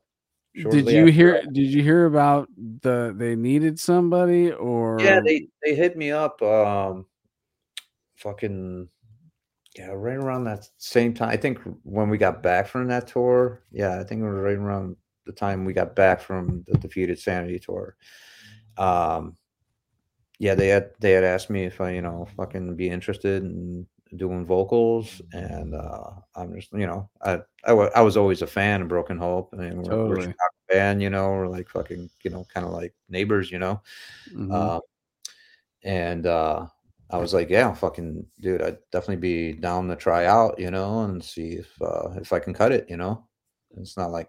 Did 0.55 0.91
you 0.91 1.07
hear? 1.07 1.33
that- 1.43 1.53
Did 1.53 1.67
you 1.69 1.83
hear 1.83 2.07
about 2.07 2.49
the 2.83 3.15
they 3.17 3.37
needed 3.37 3.79
somebody 3.79 4.53
or? 4.53 5.01
Yeah, 5.01 5.21
they 5.21 5.49
they 5.63 5.75
hit 5.75 5.97
me 5.97 6.11
up. 6.13 6.41
Um, 6.43 7.07
fucking. 8.17 8.89
Yeah, 9.79 9.89
right 9.89 10.17
around 10.17 10.45
that 10.45 10.67
same 10.79 11.13
time. 11.13 11.29
I 11.29 11.37
think 11.37 11.59
when 11.83 12.09
we 12.09 12.17
got 12.17 12.43
back 12.43 12.67
from 12.67 12.89
that 12.89 13.07
tour. 13.09 13.63
Yeah, 13.71 14.01
I 14.01 14.05
think 14.05 14.23
it 14.23 14.25
was 14.25 14.39
right 14.39 14.57
around 14.57 14.97
the 15.27 15.33
time 15.33 15.65
we 15.67 15.75
got 15.75 15.95
back 15.95 16.21
from 16.21 16.65
the 16.67 16.79
defeated 16.79 17.19
sanity 17.19 17.59
tour. 17.59 17.97
Um, 18.79 19.37
yeah, 20.39 20.55
they 20.55 20.69
had 20.69 20.91
they 21.01 21.13
had 21.13 21.25
asked 21.25 21.51
me 21.51 21.65
if 21.65 21.81
I, 21.81 21.91
you 21.91 22.01
know, 22.01 22.27
fucking 22.37 22.77
be 22.77 22.89
interested 22.89 23.43
in 23.43 23.87
doing 24.17 24.47
vocals, 24.47 25.21
and 25.33 25.75
uh, 25.75 26.11
I'm 26.35 26.55
just, 26.55 26.73
you 26.73 26.87
know, 26.87 27.09
I 27.23 27.41
I, 27.65 27.73
was 28.03 28.17
always 28.17 28.43
a 28.43 28.47
fan 28.47 28.83
of 28.83 28.89
Broken 28.89 29.19
Hope, 29.19 29.53
and 29.53 29.83
we're, 29.83 30.07
we're 30.07 30.15
a 30.15 30.17
Totally. 30.17 30.35
Band, 30.69 31.03
you 31.03 31.11
know, 31.11 31.31
we're 31.31 31.49
like 31.49 31.69
fucking, 31.69 32.11
you 32.25 32.31
know, 32.31 32.45
kind 32.53 32.67
of 32.67 32.73
like 32.73 32.95
neighbors, 33.09 33.51
you 33.51 33.59
know. 33.59 33.81
Mhm. 34.33 34.53
Um, 34.53 34.81
and 35.85 36.27
uh, 36.27 36.67
I 37.11 37.19
was 37.19 37.33
like, 37.33 37.49
yeah, 37.51 37.73
fucking 37.73 38.27
dude, 38.41 38.63
I'd 38.63 38.79
definitely 38.91 39.17
be 39.17 39.53
down 39.53 39.89
to 39.89 39.97
try 39.97 40.27
out, 40.27 40.59
you 40.59 40.71
know, 40.71 41.05
and 41.05 41.23
see 41.23 41.53
if 41.53 41.71
uh, 41.81 42.11
if 42.17 42.33
I 42.33 42.41
can 42.41 42.53
cut 42.53 42.73
it, 42.73 42.87
you 42.91 42.97
know. 42.97 43.27
It's 43.77 43.97
not 43.97 44.11
like 44.11 44.29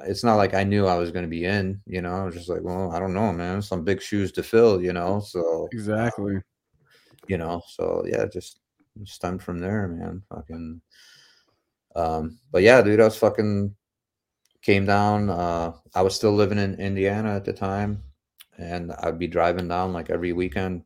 it's 0.00 0.24
not 0.24 0.36
like 0.36 0.54
I 0.54 0.64
knew 0.64 0.86
I 0.86 0.96
was 0.96 1.10
going 1.10 1.24
to 1.24 1.30
be 1.30 1.44
in, 1.44 1.80
you 1.86 2.02
know. 2.02 2.12
I 2.12 2.24
was 2.24 2.34
just 2.34 2.48
like, 2.48 2.62
well, 2.62 2.92
I 2.92 3.00
don't 3.00 3.14
know, 3.14 3.32
man. 3.32 3.62
Some 3.62 3.84
big 3.84 4.02
shoes 4.02 4.30
to 4.32 4.42
fill, 4.42 4.82
you 4.82 4.92
know. 4.92 5.20
So 5.20 5.68
exactly. 5.72 6.42
you 7.28 7.38
know, 7.38 7.62
so 7.66 8.04
yeah, 8.06 8.26
just 8.26 8.60
stemmed 9.04 9.42
from 9.42 9.58
there, 9.58 9.88
man. 9.88 10.22
Fucking. 10.28 10.80
Um, 11.96 12.38
but 12.52 12.62
yeah, 12.62 12.82
dude, 12.82 13.00
I 13.00 13.04
was 13.04 13.16
fucking 13.16 13.74
came 14.62 14.86
down. 14.86 15.30
Uh, 15.30 15.72
I 15.94 16.02
was 16.02 16.14
still 16.14 16.32
living 16.32 16.58
in 16.58 16.74
Indiana 16.74 17.34
at 17.34 17.44
the 17.44 17.52
time, 17.52 18.02
and 18.58 18.92
I'd 18.92 19.18
be 19.18 19.26
driving 19.26 19.68
down 19.68 19.92
like 19.92 20.10
every 20.10 20.32
weekend, 20.32 20.82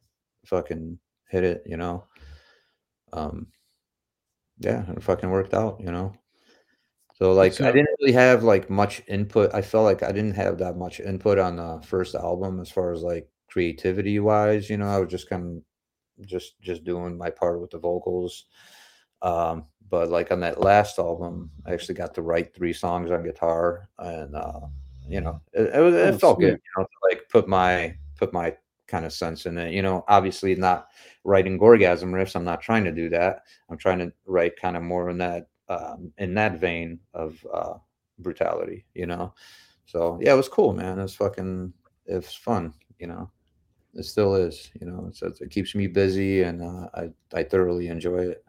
fucking 0.46 0.98
hit 1.28 1.44
it, 1.44 1.62
you 1.66 1.76
know. 1.76 2.04
Um, 3.12 3.48
yeah, 4.58 4.90
it 4.90 5.02
fucking 5.02 5.30
worked 5.30 5.54
out, 5.54 5.80
you 5.80 5.90
know. 5.90 6.14
So 7.14 7.32
like, 7.32 7.60
I 7.60 7.70
didn't 7.70 7.90
really 8.00 8.12
have 8.12 8.42
like 8.42 8.68
much 8.70 9.02
input. 9.06 9.54
I 9.54 9.62
felt 9.62 9.84
like 9.84 10.02
I 10.02 10.12
didn't 10.12 10.34
have 10.34 10.58
that 10.58 10.76
much 10.76 10.98
input 10.98 11.38
on 11.38 11.56
the 11.56 11.80
first 11.86 12.14
album 12.14 12.60
as 12.60 12.70
far 12.70 12.92
as 12.92 13.02
like 13.02 13.28
creativity 13.48 14.18
wise. 14.18 14.68
You 14.68 14.78
know, 14.78 14.88
I 14.88 14.98
was 14.98 15.10
just 15.10 15.28
kind 15.28 15.58
of 15.58 15.62
just 16.26 16.60
just 16.60 16.84
doing 16.84 17.16
my 17.16 17.30
part 17.30 17.60
with 17.60 17.70
the 17.70 17.78
vocals. 17.78 18.44
Um, 19.22 19.66
but 19.88 20.08
like 20.08 20.32
on 20.32 20.40
that 20.40 20.60
last 20.60 20.98
album, 20.98 21.50
I 21.66 21.72
actually 21.72 21.94
got 21.94 22.14
to 22.14 22.22
write 22.22 22.54
three 22.54 22.72
songs 22.72 23.10
on 23.10 23.22
guitar, 23.24 23.88
and 23.98 24.34
uh, 24.34 24.60
you 25.08 25.20
know, 25.20 25.40
it, 25.52 25.74
it, 25.74 25.80
was, 25.80 25.94
it 25.94 26.14
Oh, 26.14 26.18
felt 26.18 26.36
sweet. 26.38 26.46
good. 26.46 26.52
You 26.54 26.70
know, 26.78 26.84
to 26.84 27.08
like 27.10 27.28
put 27.28 27.46
my 27.48 27.96
put 28.16 28.32
my 28.32 28.56
kind 28.86 29.04
of 29.04 29.12
sense 29.12 29.46
in 29.46 29.56
it. 29.58 29.72
You 29.72 29.82
know, 29.82 30.04
obviously 30.08 30.54
not 30.54 30.88
writing 31.24 31.58
gorgasm 31.58 32.10
riffs. 32.12 32.34
I'm 32.34 32.44
not 32.44 32.60
trying 32.62 32.84
to 32.84 32.92
do 32.92 33.08
that. 33.10 33.42
I'm 33.70 33.78
trying 33.78 33.98
to 33.98 34.12
write 34.26 34.56
kind 34.56 34.76
of 34.76 34.82
more 34.82 35.08
in 35.10 35.18
that 35.18 35.48
um, 35.68 36.12
in 36.18 36.34
that 36.34 36.58
vein 36.58 36.98
of 37.14 37.44
uh, 37.52 37.74
brutality. 38.18 38.84
You 38.94 39.06
know, 39.06 39.34
so 39.86 40.18
yeah, 40.22 40.32
it 40.32 40.36
was 40.36 40.48
cool, 40.48 40.72
man. 40.72 40.98
It 40.98 41.02
was 41.02 41.14
fucking. 41.14 41.72
It 42.06 42.14
was 42.14 42.34
fun. 42.34 42.72
You 42.98 43.06
know, 43.08 43.30
it 43.94 44.04
still 44.04 44.34
is. 44.34 44.70
You 44.80 44.86
know, 44.86 45.06
it's, 45.08 45.22
it's- 45.22 45.40
it 45.40 45.50
keeps 45.50 45.74
me 45.74 45.86
busy, 45.86 46.42
and 46.42 46.62
uh, 46.62 46.88
I 46.94 47.10
I 47.34 47.42
thoroughly 47.44 47.88
enjoy 47.88 48.18
it. 48.28 48.44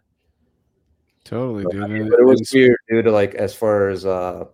Totally, 1.26 1.64
But, 1.64 1.72
dude. 1.74 1.84
I 1.84 1.88
mean, 1.88 2.10
but 2.10 2.20
it 2.20 2.26
was 2.26 2.40
and 2.42 2.48
s- 2.48 2.54
weird, 2.54 2.78
dude. 2.90 3.06
Like 3.08 3.36
as 3.36 3.56
far 3.56 3.90
as 3.90 4.06
uh, 4.06 4.46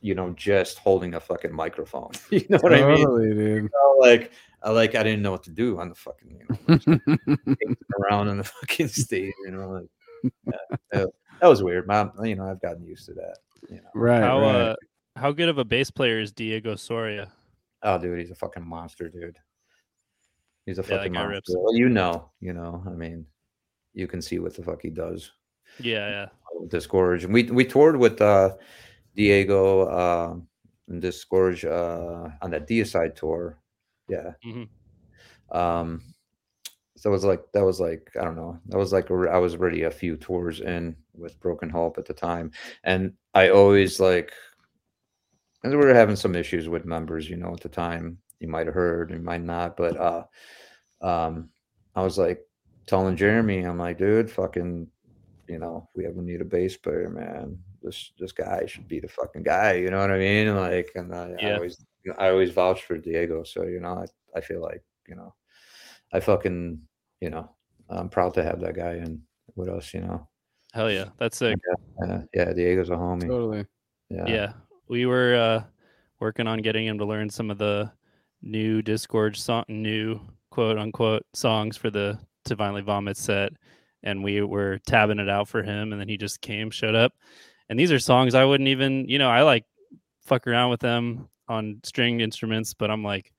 you 0.00 0.14
know, 0.14 0.30
just 0.36 0.78
holding 0.78 1.14
a 1.14 1.20
fucking 1.20 1.52
microphone. 1.52 2.10
you 2.30 2.44
know 2.48 2.58
what 2.58 2.72
I 2.72 2.86
mean? 2.86 3.04
Totally, 3.04 3.34
dude. 3.34 3.62
You 3.64 3.70
know, 3.72 3.96
like 4.00 4.30
I 4.62 4.70
like 4.70 4.94
I 4.94 5.02
didn't 5.02 5.22
know 5.22 5.32
what 5.32 5.42
to 5.44 5.50
do 5.50 5.78
on 5.80 5.88
the 5.88 5.94
fucking 5.96 6.38
you 6.38 6.46
know 6.48 6.78
pacing 6.78 7.76
around 8.00 8.28
on 8.28 8.36
the 8.38 8.44
fucking 8.44 8.88
stage. 8.88 9.32
You 9.44 9.50
know, 9.52 9.68
like 9.70 10.32
yeah, 10.46 10.76
that, 10.92 11.08
that 11.40 11.48
was 11.48 11.62
weird. 11.62 11.86
Man, 11.88 12.12
you 12.22 12.36
know, 12.36 12.48
I've 12.48 12.60
gotten 12.60 12.84
used 12.84 13.06
to 13.06 13.14
that. 13.14 13.38
You 13.68 13.76
know, 13.76 13.88
right, 13.94 14.22
How 14.22 14.40
right. 14.40 14.54
uh, 14.54 14.76
how 15.16 15.32
good 15.32 15.48
of 15.48 15.58
a 15.58 15.64
bass 15.64 15.90
player 15.90 16.20
is 16.20 16.30
Diego 16.30 16.76
Soria? 16.76 17.32
oh, 17.82 17.98
dude, 17.98 18.18
he's 18.18 18.30
a 18.30 18.34
fucking 18.34 18.66
monster, 18.66 19.08
dude. 19.08 19.38
He's 20.66 20.78
a 20.78 20.82
Yeah, 20.82 20.88
fucking 20.98 21.12
monster. 21.12 21.30
rips. 21.30 21.54
Well, 21.56 21.74
you 21.74 21.88
know, 21.88 22.30
you 22.40 22.52
know. 22.52 22.82
I 22.86 22.90
mean, 22.90 23.24
you 23.94 24.06
can 24.06 24.20
see 24.20 24.38
what 24.40 24.54
the 24.54 24.62
fuck 24.62 24.82
he 24.82 24.90
does. 24.90 25.30
Yeah, 25.80 26.08
yeah. 26.08 26.28
Disgorge. 26.68 27.24
And 27.24 27.32
we 27.32 27.44
we 27.44 27.64
toured 27.64 27.96
with 27.96 28.20
uh 28.20 28.56
Diego 29.14 29.82
uh 29.86 30.36
and 30.88 31.02
Disgorge 31.02 31.64
uh 31.64 32.30
on 32.42 32.50
that 32.50 32.66
Deicide 32.68 33.14
tour. 33.14 33.58
Yeah. 34.08 34.32
Mhm. 34.44 34.68
Um 35.50 36.02
so 36.96 37.10
it 37.10 37.12
was 37.12 37.24
like 37.24 37.44
that 37.52 37.64
was 37.64 37.78
like 37.78 38.10
I 38.18 38.24
don't 38.24 38.36
know. 38.36 38.58
That 38.66 38.78
was 38.78 38.92
like 38.92 39.10
I 39.10 39.38
was 39.38 39.54
already 39.54 39.82
a 39.84 39.90
few 39.90 40.16
tours 40.16 40.60
in 40.60 40.96
with 41.14 41.38
Broken 41.40 41.68
Hope 41.70 41.98
at 41.98 42.06
the 42.06 42.14
time. 42.14 42.50
And 42.84 43.12
I 43.34 43.50
always 43.50 44.00
like 44.00 44.32
and 45.62 45.72
we 45.72 45.78
were 45.78 45.94
having 45.94 46.16
some 46.16 46.34
issues 46.34 46.68
with 46.68 46.84
members, 46.86 47.28
you 47.28 47.36
know, 47.36 47.52
at 47.52 47.60
the 47.60 47.68
time. 47.68 48.18
You 48.40 48.48
might 48.48 48.66
have 48.66 48.74
heard, 48.74 49.10
you 49.10 49.18
might 49.18 49.42
not, 49.42 49.76
but 49.76 49.96
uh 49.96 50.24
um 51.00 51.50
I 51.94 52.02
was 52.02 52.18
like 52.18 52.40
telling 52.86 53.16
Jeremy, 53.16 53.60
I'm 53.60 53.78
like, 53.78 53.98
dude, 53.98 54.30
fucking 54.30 54.88
you 55.48 55.58
know, 55.60 55.88
if 55.88 55.96
we 55.96 56.06
ever 56.06 56.20
need 56.22 56.40
a 56.40 56.44
bass 56.44 56.76
player, 56.76 57.08
man, 57.08 57.58
this 57.82 58.12
this 58.18 58.32
guy 58.32 58.66
should 58.66 58.88
be 58.88 59.00
the 59.00 59.08
fucking 59.08 59.42
guy. 59.44 59.74
You 59.74 59.90
know 59.90 60.00
what 60.00 60.10
I 60.10 60.18
mean? 60.18 60.54
Like, 60.56 60.90
and 60.94 61.14
I, 61.14 61.30
I 61.30 61.36
Yeah. 61.40 61.54
always 61.54 61.84
I 62.18 62.28
always 62.30 62.50
vouch 62.50 62.82
for 62.84 62.98
Diego. 62.98 63.42
So 63.44 63.62
you 63.64 63.80
know, 63.80 63.94
I 64.04 64.06
I 64.36 64.40
feel 64.40 64.60
like 64.60 64.82
you 65.08 65.14
know, 65.14 65.34
I 66.12 66.20
fucking 66.20 66.80
you 67.20 67.30
know, 67.30 67.48
I'm 67.88 68.08
proud 68.08 68.34
to 68.34 68.42
have 68.42 68.60
that 68.60 68.74
guy 68.74 68.94
in 68.94 69.22
with 69.54 69.68
us. 69.68 69.94
You 69.94 70.00
know, 70.00 70.28
Hell 70.74 70.90
yeah. 70.90 71.06
That's 71.18 71.36
sick. 71.38 71.56
uh, 72.02 72.20
yeah, 72.34 72.52
Diego's 72.52 72.90
a 72.90 72.94
homie. 72.94 73.28
totally. 73.28 73.64
Yeah, 74.10 74.26
Yeah. 74.26 74.52
We 74.88 75.06
were 75.06 75.34
uh 75.36 75.64
working 76.20 76.46
on 76.46 76.60
getting 76.60 76.86
him 76.86 76.98
to 76.98 77.04
learn 77.04 77.30
some 77.30 77.50
of 77.50 77.58
the 77.58 77.90
new 78.46 78.80
Disgorge 78.82 79.36
song 79.36 79.64
new 79.68 80.20
quote 80.50 80.78
unquote 80.78 81.24
songs 81.34 81.76
for 81.76 81.90
the 81.90 82.18
Divinely 82.44 82.82
Vomit 82.82 83.16
set. 83.16 83.52
And 84.02 84.22
we 84.22 84.40
were 84.42 84.78
tabbing 84.86 85.18
it 85.18 85.28
out 85.28 85.48
for 85.48 85.62
him 85.62 85.92
and 85.92 86.00
then 86.00 86.08
he 86.08 86.16
just 86.16 86.40
came, 86.40 86.70
showed 86.70 86.94
up. 86.94 87.12
And 87.68 87.78
these 87.78 87.90
are 87.90 87.98
songs 87.98 88.34
I 88.34 88.44
wouldn't 88.44 88.68
even, 88.68 89.08
you 89.08 89.18
know, 89.18 89.28
I 89.28 89.42
like 89.42 89.64
fuck 90.24 90.46
around 90.46 90.70
with 90.70 90.80
them 90.80 91.28
on 91.48 91.80
stringed 91.84 92.22
instruments, 92.22 92.72
but 92.74 92.90
I'm 92.90 93.02
like, 93.02 93.32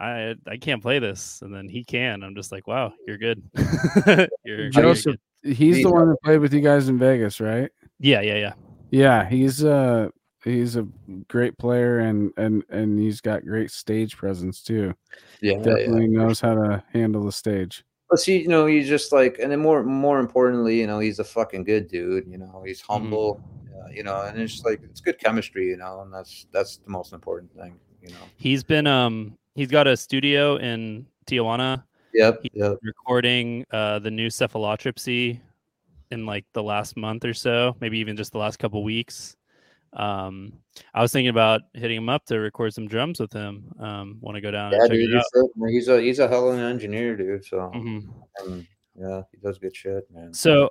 I 0.00 0.34
I 0.48 0.56
can't 0.56 0.82
play 0.82 0.98
this. 1.00 1.40
And 1.42 1.52
then 1.54 1.68
he 1.68 1.84
can. 1.84 2.22
I'm 2.22 2.34
just 2.36 2.52
like, 2.52 2.66
wow, 2.66 2.92
you're 3.06 3.18
good. 3.18 3.42
you're, 4.06 4.28
you're 4.44 4.70
Joseph- 4.70 5.16
good. 5.42 5.54
he's 5.54 5.76
He's- 5.76 5.84
the 5.84 5.90
one 5.92 6.08
that 6.08 6.22
played 6.22 6.38
with 6.38 6.54
you 6.54 6.60
guys 6.60 6.88
in 6.88 6.98
Vegas, 6.98 7.40
right? 7.40 7.70
Yeah, 7.98 8.20
yeah, 8.20 8.36
yeah. 8.36 8.52
Yeah, 8.90 9.28
he's 9.28 9.64
uh 9.64 10.08
he's 10.44 10.76
a 10.76 10.86
great 11.28 11.56
player 11.58 12.00
and 12.00 12.32
and 12.36 12.64
and 12.68 12.98
he's 12.98 13.20
got 13.20 13.44
great 13.44 13.70
stage 13.70 14.16
presence 14.16 14.62
too. 14.62 14.94
Yeah, 15.40 15.52
yeah. 15.52 15.58
Definitely 15.62 16.08
knows 16.08 16.40
how 16.40 16.54
to 16.54 16.82
handle 16.92 17.24
the 17.24 17.32
stage. 17.32 17.84
But 18.10 18.20
see, 18.20 18.42
you 18.42 18.48
know, 18.48 18.66
he's 18.66 18.86
just 18.86 19.12
like, 19.12 19.38
and 19.38 19.50
then 19.50 19.60
more, 19.60 19.82
more 19.82 20.20
importantly, 20.20 20.78
you 20.78 20.86
know, 20.86 20.98
he's 20.98 21.18
a 21.18 21.24
fucking 21.24 21.64
good 21.64 21.88
dude. 21.88 22.26
You 22.28 22.38
know, 22.38 22.62
he's 22.64 22.80
humble. 22.80 23.40
uh, 23.74 23.88
you 23.92 24.02
know, 24.02 24.22
and 24.22 24.38
it's 24.38 24.62
like 24.64 24.80
it's 24.84 25.00
good 25.00 25.18
chemistry. 25.18 25.68
You 25.68 25.78
know, 25.78 26.02
and 26.02 26.12
that's 26.12 26.46
that's 26.52 26.76
the 26.78 26.90
most 26.90 27.12
important 27.12 27.52
thing. 27.56 27.78
You 28.02 28.10
know. 28.10 28.28
He's 28.36 28.62
been 28.62 28.86
um 28.86 29.38
he's 29.54 29.68
got 29.68 29.86
a 29.86 29.96
studio 29.96 30.56
in 30.56 31.06
Tijuana 31.26 31.84
Yep. 32.12 32.40
He- 32.42 32.50
Yep. 32.54 32.78
recording 32.82 33.64
uh 33.70 33.98
the 33.98 34.10
new 34.10 34.28
Cephalotripsy 34.28 35.40
in 36.10 36.26
like 36.26 36.44
the 36.52 36.62
last 36.62 36.96
month 36.96 37.24
or 37.24 37.34
so, 37.34 37.74
maybe 37.80 37.98
even 37.98 38.16
just 38.16 38.32
the 38.32 38.38
last 38.38 38.58
couple 38.58 38.84
weeks. 38.84 39.36
Um 39.94 40.54
I 40.92 41.02
was 41.02 41.12
thinking 41.12 41.28
about 41.30 41.62
hitting 41.74 41.96
him 41.96 42.08
up 42.08 42.24
to 42.26 42.38
record 42.38 42.74
some 42.74 42.88
drums 42.88 43.20
with 43.20 43.32
him. 43.32 43.72
Um 43.78 44.18
want 44.20 44.34
to 44.36 44.40
go 44.40 44.50
down 44.50 44.72
Yeah, 44.72 44.78
and 44.80 44.88
check 44.90 44.98
dude. 44.98 45.22
He's 45.70 45.88
a, 45.88 46.00
he's 46.00 46.18
a 46.18 46.28
hell 46.28 46.48
of 46.50 46.58
an 46.58 46.64
engineer, 46.64 47.16
dude. 47.16 47.44
So, 47.44 47.70
Mhm. 47.74 48.06
um, 48.42 48.66
yeah, 48.96 49.22
he 49.30 49.38
does 49.38 49.58
good 49.58 49.74
shit, 49.74 50.04
man. 50.10 50.32
So 50.34 50.70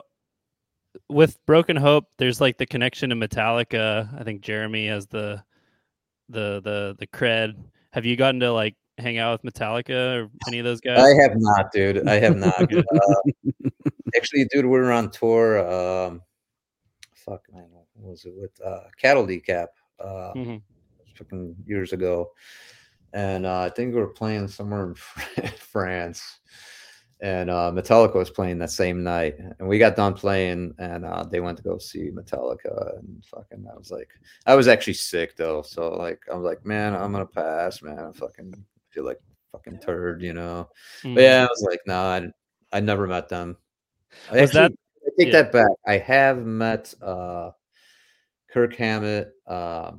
with 1.10 1.44
Broken 1.46 1.76
Hope, 1.76 2.06
there's 2.18 2.40
like 2.40 2.58
the 2.58 2.66
connection 2.66 3.10
to 3.10 3.16
Metallica. 3.16 4.14
I 4.20 4.24
think 4.24 4.42
Jeremy 4.42 4.88
has 4.88 5.08
the 5.08 5.44
the 6.30 6.62
the 6.64 6.96
the 7.00 7.08
cred. 7.08 7.56
Have 7.92 8.06
you 8.06 8.16
gotten 8.16 8.40
to 8.42 8.52
like 8.52 8.76
hang 8.98 9.18
out 9.18 9.42
with 9.42 9.54
Metallica 9.54 10.24
or 10.24 10.30
any 10.48 10.60
of 10.60 10.66
those 10.66 10.82
guys? 10.82 11.00
I 11.00 11.20
have 11.22 11.34
not, 11.36 11.72
dude. 11.72 12.08
I 12.08 12.20
have 12.20 12.38
not. 12.38 12.60
uh, 12.74 13.70
actually, 14.16 14.46
dude, 14.52 14.66
we 14.66 14.72
were 14.72 14.92
on 14.92 15.10
tour. 15.12 15.60
Um, 15.60 16.22
fuck, 17.16 17.42
man, 17.52 17.68
was 18.04 18.26
it 18.26 18.34
with 18.36 18.52
uh, 18.66 18.82
Cattle 18.98 19.26
Decap? 19.26 19.68
Uh, 20.00 20.34
Mhm. 20.36 20.62
fucking 21.16 21.56
years 21.66 21.94
ago, 21.94 22.32
and 23.14 23.46
uh, 23.46 23.62
I 23.62 23.70
think 23.70 23.94
we 23.94 24.02
were 24.02 24.08
playing 24.08 24.48
somewhere 24.48 24.88
in 24.88 24.96
France, 25.58 26.40
and 27.22 27.50
uh, 27.50 27.72
Metallica 27.74 28.16
was 28.16 28.30
playing 28.32 28.58
that 28.60 28.72
same 28.72 29.04
night, 29.04 29.36
and 29.60 29.68
we 29.70 29.78
got 29.78 29.96
done 29.96 30.14
playing, 30.16 30.74
and 30.80 31.06
uh, 31.06 31.24
they 31.24 31.40
went 31.40 31.58
to 31.58 31.64
go 31.64 31.78
see 31.78 32.10
Metallica, 32.12 32.98
and 33.00 33.24
fucking, 33.26 33.66
I 33.72 33.78
was 33.78 33.92
like, 33.92 34.10
I 34.46 34.56
was 34.56 34.68
actually 34.68 34.96
sick 34.96 35.36
though, 35.38 35.62
so 35.62 35.92
like, 35.94 36.22
I 36.30 36.36
was 36.36 36.44
like, 36.44 36.66
man, 36.66 36.94
I'm 36.96 37.12
gonna 37.12 37.26
pass, 37.26 37.82
man, 37.82 38.00
I 38.00 38.12
fucking 38.12 38.54
feel 38.90 39.06
like 39.06 39.22
fucking 39.52 39.80
turd, 39.80 40.22
you 40.22 40.34
know. 40.34 40.68
Mhm. 41.04 41.16
But 41.16 41.22
yeah, 41.24 41.46
I 41.46 41.48
was 41.48 41.66
like, 41.70 41.80
no, 41.86 41.96
I, 42.02 42.28
I 42.76 42.80
never 42.82 43.08
met 43.08 43.30
them. 43.30 43.56
I 44.32 44.42
Was 44.42 44.52
that- 44.52 44.72
I 45.06 45.10
take 45.20 45.28
yeah. 45.34 45.44
that 45.44 45.52
back. 45.52 45.72
I 45.86 45.98
have 45.98 46.40
met 46.46 46.94
uh, 47.02 47.52
Kirk 48.54 48.76
Hammett, 48.76 49.34
uh, 49.48 49.94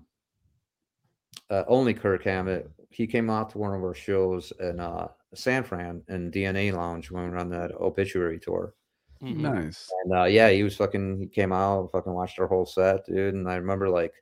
uh, 1.51 1.65
only 1.67 1.93
Kirk 1.93 2.23
Hammett. 2.23 2.71
He 2.89 3.07
came 3.09 3.29
out 3.29 3.51
to 3.51 3.59
one 3.59 3.75
of 3.75 3.83
our 3.83 3.95
shows 3.95 4.53
in 4.61 4.79
uh, 4.79 5.09
San 5.35 5.65
Fran 5.65 6.03
in 6.09 6.31
DNA 6.31 6.73
Lounge 6.73 7.11
when 7.11 7.25
we 7.25 7.31
were 7.31 7.39
on 7.39 7.51
that 7.51 7.73
obituary 7.73 8.39
tour. 8.39 8.75
Mhm. 9.21 9.39
Nice. 9.39 9.91
And 10.05 10.17
uh, 10.17 10.25
yeah, 10.25 10.51
he 10.51 10.63
was 10.63 10.77
fucking. 10.77 11.19
He 11.19 11.27
came 11.27 11.53
out, 11.53 11.91
fucking 11.91 12.13
watched 12.13 12.39
our 12.39 12.47
whole 12.47 12.67
set, 12.67 13.07
dude. 13.07 13.35
And 13.35 13.51
I 13.51 13.57
remember 13.57 13.89
like, 13.89 14.15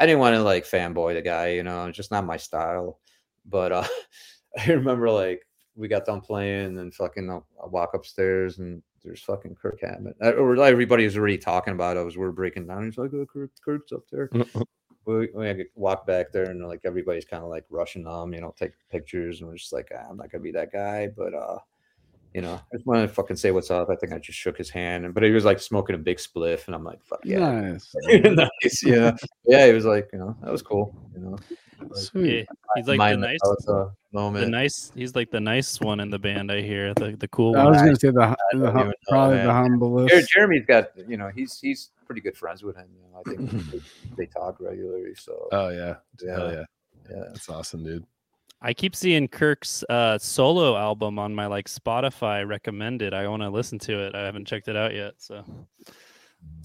I 0.00 0.06
didn't 0.06 0.20
want 0.20 0.34
to 0.34 0.42
like 0.42 0.64
fanboy 0.64 1.14
the 1.14 1.22
guy, 1.22 1.50
you 1.50 1.62
know, 1.62 1.86
it's 1.86 1.96
just 1.96 2.10
not 2.10 2.26
my 2.26 2.36
style. 2.36 2.98
But 3.44 3.70
uh, 3.70 3.86
I 4.58 4.72
remember 4.72 5.10
like 5.10 5.46
we 5.76 5.86
got 5.86 6.06
done 6.06 6.22
playing, 6.22 6.78
and 6.78 6.92
fucking 6.92 7.30
uh, 7.30 7.40
I 7.62 7.66
walk 7.66 7.94
upstairs, 7.94 8.58
and 8.58 8.82
there's 9.06 9.22
fucking 9.22 9.54
Kirk 9.54 9.80
Hammett. 9.80 10.16
Uh, 10.20 10.34
everybody 10.60 11.04
was 11.04 11.16
already 11.16 11.38
talking 11.38 11.72
about 11.72 11.96
it 11.96 12.06
as 12.06 12.16
we 12.16 12.24
are 12.24 12.32
breaking 12.32 12.66
down. 12.66 12.84
He's 12.84 12.98
like, 12.98 13.12
"Oh, 13.14 13.24
Kirk, 13.24 13.50
Kirk's 13.64 13.92
up 13.92 14.02
there." 14.10 14.28
we, 15.06 15.28
we 15.32 15.66
walk 15.76 16.06
back 16.06 16.32
there, 16.32 16.50
and 16.50 16.66
like 16.66 16.80
everybody's 16.84 17.24
kind 17.24 17.42
of 17.42 17.48
like 17.48 17.64
rushing 17.70 18.04
them, 18.04 18.34
you 18.34 18.40
know, 18.40 18.52
take 18.58 18.72
pictures, 18.90 19.40
and 19.40 19.48
we're 19.48 19.56
just 19.56 19.72
like, 19.72 19.88
ah, 19.94 20.10
I'm 20.10 20.16
not 20.16 20.30
gonna 20.30 20.42
be 20.42 20.52
that 20.52 20.72
guy, 20.72 21.08
but 21.16 21.32
uh 21.32 21.58
you 22.34 22.42
know, 22.42 22.52
I 22.52 22.76
just 22.76 22.86
wanted 22.86 23.06
to 23.06 23.14
fucking 23.14 23.36
say 23.36 23.50
what's 23.50 23.70
up. 23.70 23.88
I 23.88 23.96
think 23.96 24.12
I 24.12 24.18
just 24.18 24.38
shook 24.38 24.58
his 24.58 24.68
hand, 24.68 25.06
and 25.06 25.14
but 25.14 25.22
he 25.22 25.30
was 25.30 25.46
like 25.46 25.58
smoking 25.58 25.94
a 25.94 25.98
big 25.98 26.18
spliff, 26.18 26.66
and 26.66 26.74
I'm 26.74 26.84
like, 26.84 27.02
"Fuck 27.02 27.20
yeah, 27.24 27.60
Nice. 27.60 27.94
nice, 28.04 28.84
yeah, 28.84 29.12
yeah." 29.46 29.66
He 29.66 29.72
was 29.72 29.86
like, 29.86 30.10
you 30.12 30.18
know, 30.18 30.36
that 30.42 30.52
was 30.52 30.60
cool, 30.60 30.94
you 31.14 31.20
know. 31.20 31.38
Like, 31.80 31.96
Sweet. 31.96 32.38
Yeah, 32.38 32.44
he's 32.76 32.88
like 32.88 32.98
my 32.98 33.12
the 33.12 33.18
nice, 33.18 33.38
Metallica 33.42 33.92
the 34.16 34.46
nice. 34.48 34.92
He's 34.94 35.14
like 35.14 35.30
the 35.30 35.40
nice 35.40 35.80
one 35.80 36.00
in 36.00 36.10
the 36.10 36.18
band. 36.18 36.50
I 36.50 36.62
hear 36.62 36.94
the 36.94 37.16
the 37.16 37.28
cool 37.28 37.52
one. 37.52 37.60
I 37.60 37.64
one. 37.64 37.72
was 37.72 37.82
gonna 37.82 37.96
say 37.96 38.10
the, 38.10 38.36
don't 38.52 38.60
the 38.62 38.70
hum- 38.70 38.78
even 38.78 38.88
know, 38.88 38.94
probably 39.08 39.36
man. 39.36 39.46
the 39.46 39.52
humblest. 39.52 40.32
Jeremy's 40.32 40.64
got, 40.66 40.90
you 41.08 41.16
know, 41.16 41.28
he's 41.34 41.58
he's 41.60 41.90
pretty 42.06 42.20
good 42.20 42.36
friends 42.36 42.62
with 42.62 42.76
him. 42.76 42.86
You 42.94 43.02
know, 43.02 43.20
I 43.20 43.28
think 43.28 43.70
they, 43.72 43.80
they 44.16 44.26
talk 44.26 44.56
regularly. 44.60 45.14
So 45.14 45.48
Oh 45.52 45.68
yeah, 45.68 45.96
hell 46.28 46.50
Yeah. 46.50 46.52
yeah, 46.52 46.64
yeah, 47.10 47.24
that's 47.28 47.48
awesome, 47.48 47.84
dude. 47.84 48.04
I 48.62 48.72
keep 48.72 48.96
seeing 48.96 49.28
Kirk's 49.28 49.84
uh, 49.90 50.16
solo 50.18 50.76
album 50.76 51.18
on 51.18 51.34
my 51.34 51.46
like 51.46 51.68
Spotify 51.68 52.48
recommended. 52.48 53.12
I 53.12 53.28
want 53.28 53.42
to 53.42 53.50
listen 53.50 53.78
to 53.80 54.06
it. 54.06 54.14
I 54.14 54.24
haven't 54.24 54.46
checked 54.46 54.68
it 54.68 54.76
out 54.76 54.94
yet, 54.94 55.14
so 55.18 55.44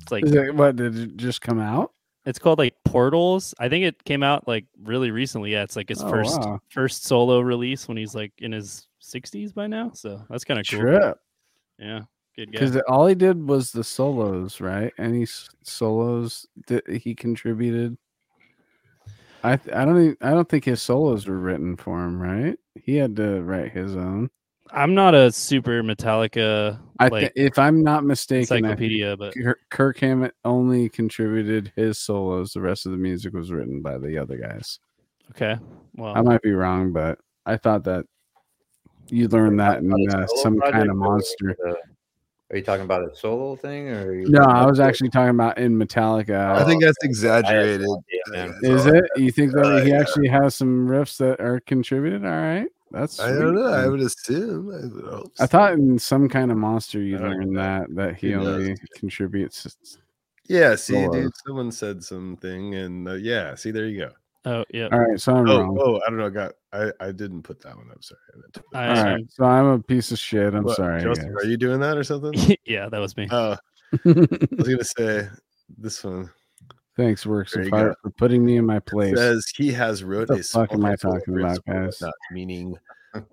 it's 0.01 0.11
like 0.11 0.23
Is 0.23 0.31
it, 0.33 0.55
what 0.55 0.77
did 0.77 0.97
it 0.97 1.17
just 1.17 1.41
come 1.41 1.59
out? 1.59 1.91
It's 2.25 2.39
called 2.39 2.59
like 2.59 2.75
Portals. 2.85 3.53
I 3.59 3.69
think 3.69 3.85
it 3.85 4.03
came 4.03 4.23
out 4.23 4.47
like 4.47 4.65
really 4.83 5.11
recently. 5.11 5.51
Yeah, 5.51 5.63
it's 5.63 5.75
like 5.75 5.89
his 5.89 6.01
Oh, 6.01 6.09
first 6.09 6.39
wow. 6.39 6.59
first 6.69 7.05
solo 7.05 7.39
release 7.39 7.87
when 7.87 7.97
he's 7.97 8.13
like 8.15 8.31
in 8.39 8.51
his 8.51 8.87
60s 9.01 9.53
by 9.53 9.67
now. 9.67 9.91
So 9.93 10.21
that's 10.29 10.43
kind 10.43 10.59
of 10.59 10.67
cool. 10.69 10.79
Trip. 10.81 11.17
Yeah, 11.79 12.01
good 12.35 12.51
guy. 12.51 12.59
Because 12.59 12.77
all 12.87 13.07
he 13.07 13.15
did 13.15 13.47
was 13.47 13.71
the 13.71 13.83
solos, 13.83 14.61
right? 14.61 14.93
Any 14.99 15.25
solos 15.63 16.45
that 16.67 16.87
he 16.87 17.15
contributed. 17.15 17.97
I 19.43 19.57
th- 19.57 19.75
I 19.75 19.85
don't 19.85 19.99
even, 19.99 20.17
I 20.21 20.31
don't 20.31 20.47
think 20.47 20.65
his 20.65 20.83
solos 20.83 21.25
were 21.27 21.39
written 21.39 21.75
for 21.75 22.03
him, 22.03 22.21
right? 22.21 22.55
He 22.75 22.95
had 22.97 23.15
to 23.15 23.41
write 23.41 23.71
his 23.71 23.95
own. 23.95 24.29
I'm 24.73 24.93
not 24.95 25.13
a 25.13 25.31
super 25.31 25.83
Metallica 25.83 26.79
I 26.99 27.07
like 27.09 27.33
thi- 27.33 27.41
if 27.41 27.59
I'm 27.59 27.83
not 27.83 28.03
mistaken, 28.05 28.53
I 28.53 28.57
encyclopedia, 28.59 29.17
but 29.17 29.33
Kirk, 29.33 29.59
Kirk 29.69 29.97
Hammett 29.99 30.33
only 30.45 30.87
contributed 30.89 31.73
his 31.75 31.99
solos. 31.99 32.53
The 32.53 32.61
rest 32.61 32.85
of 32.85 32.91
the 32.91 32.97
music 32.97 33.33
was 33.33 33.51
written 33.51 33.81
by 33.81 33.97
the 33.97 34.17
other 34.17 34.37
guys. 34.37 34.79
okay. 35.31 35.57
Well, 35.95 36.15
I 36.15 36.21
might 36.21 36.41
be 36.41 36.51
wrong, 36.51 36.93
but 36.93 37.19
I 37.45 37.57
thought 37.57 37.83
that 37.85 38.05
you 39.09 39.27
learned 39.27 39.59
that 39.59 39.79
in 39.79 39.91
uh, 40.09 40.25
some 40.41 40.59
kind 40.61 40.89
of 40.89 40.95
monster. 40.95 41.55
the- 41.59 41.75
are 42.51 42.57
you 42.57 42.63
talking 42.63 42.83
about 42.83 43.09
a 43.09 43.15
solo 43.15 43.55
thing 43.55 43.87
or? 43.89 44.07
Are 44.07 44.13
you 44.13 44.27
No, 44.29 44.41
I 44.43 44.65
was 44.65 44.77
the- 44.77 44.83
actually 44.83 45.09
talking 45.09 45.29
about 45.31 45.57
in 45.57 45.77
Metallica. 45.77 46.51
I 46.51 46.63
think 46.65 46.83
that's 46.83 46.97
exaggerated. 47.01 47.81
no 47.81 48.01
idea, 48.33 48.47
man. 48.47 48.59
Is 48.63 48.85
it? 48.85 49.03
You 49.17 49.31
think 49.31 49.53
that 49.53 49.65
Uh, 49.65 49.81
he 49.83 49.89
yeah. 49.91 49.99
actually 50.01 50.27
has 50.27 50.55
some 50.55 50.87
riffs 50.87 51.17
that 51.17 51.39
are 51.41 51.59
contributed? 51.61 52.23
All 52.25 52.31
right, 52.31 52.67
that's. 52.91 53.19
I 53.19 53.29
don't 53.29 53.53
sweet, 53.55 53.61
know. 53.63 53.73
I 53.73 53.87
would 53.87 53.99
assume. 54.01 54.69
I, 54.69 54.93
would 54.95 55.05
hope 55.13 55.31
I 55.39 55.45
thought 55.47 55.73
in 55.73 55.97
some 55.99 56.27
kind 56.29 56.51
of 56.51 56.57
monster 56.57 57.01
you 57.01 57.17
I 57.17 57.21
don't 57.21 57.29
learned 57.31 57.51
know. 57.51 57.61
that 57.61 57.95
that 57.95 58.15
he 58.17 58.31
Who 58.31 58.37
knows, 58.39 58.47
only 58.47 58.67
dude? 58.75 58.91
contributes. 58.95 59.67
Yeah. 60.47 60.75
See, 60.75 60.93
dude. 60.93 61.05
solos. 61.13 61.31
Someone 61.47 61.71
said 61.71 62.03
something, 62.03 62.75
and 62.75 63.07
uh, 63.07 63.13
yeah. 63.13 63.55
See, 63.55 63.71
there 63.71 63.87
you 63.87 63.99
go. 63.99 64.11
oh 64.45 64.65
yeah. 64.73 64.89
All 64.91 64.99
right, 64.99 65.19
so 65.19 65.35
I'm 65.35 65.49
Oh, 65.49 65.59
wrong. 65.61 65.77
oh, 65.79 66.01
I 66.05 66.09
don't 66.09 66.17
know. 66.17 66.25
I 66.25 66.29
got 66.29 66.51
I. 66.73 66.91
I 66.99 67.11
didn't 67.11 67.43
put 67.43 67.61
that 67.61 67.75
one 67.77 67.89
up. 67.91 68.03
Sorry. 68.03 68.19
I 68.33 68.37
meant 68.37 68.53
to 68.53 68.63
put 68.63 68.75
I- 68.77 68.87
that 68.87 68.97
All 68.97 68.99
up. 68.99 69.05
right, 69.15 69.25
so 69.29 69.43
I'm 69.45 69.65
a 69.65 69.79
piece 69.79 70.11
of 70.11 70.19
shit. 70.19 70.53
I'm 70.53 70.63
What, 70.63 70.75
sorry. 70.77 71.01
Joseph, 71.01 71.25
are 71.35 71.45
you 71.45 71.57
doing 71.57 71.79
that 71.81 71.97
or 71.97 72.03
something? 72.03 72.33
yeah, 72.65 72.89
that 72.89 72.99
was 72.99 73.15
me. 73.17 73.27
Oh, 73.31 73.55
I 73.93 73.99
was 74.05 74.27
gonna 74.67 74.83
say 74.83 75.27
this 75.77 76.03
one 76.03 76.29
Thanks, 76.97 77.25
works 77.25 77.55
of 77.55 77.65
you 77.65 77.71
art, 77.73 77.97
for 78.01 78.09
putting 78.11 78.45
me 78.45 78.57
in 78.57 78.65
my 78.65 78.79
place. 78.79 79.15
says 79.17 79.45
he 79.55 79.71
has 79.71 80.03
wrote 80.03 80.29
What 80.29 80.35
the 80.35 80.41
a 80.41 80.43
small 80.43 80.65
fuck 80.65 80.73
am 80.73 80.85
I 80.85 80.93
of 80.93 80.99
talking 80.99 81.33
riffs 81.33 81.39
about, 81.59 81.65
guys? 81.65 81.85
whatnot, 82.01 82.13
meaning 82.31 82.75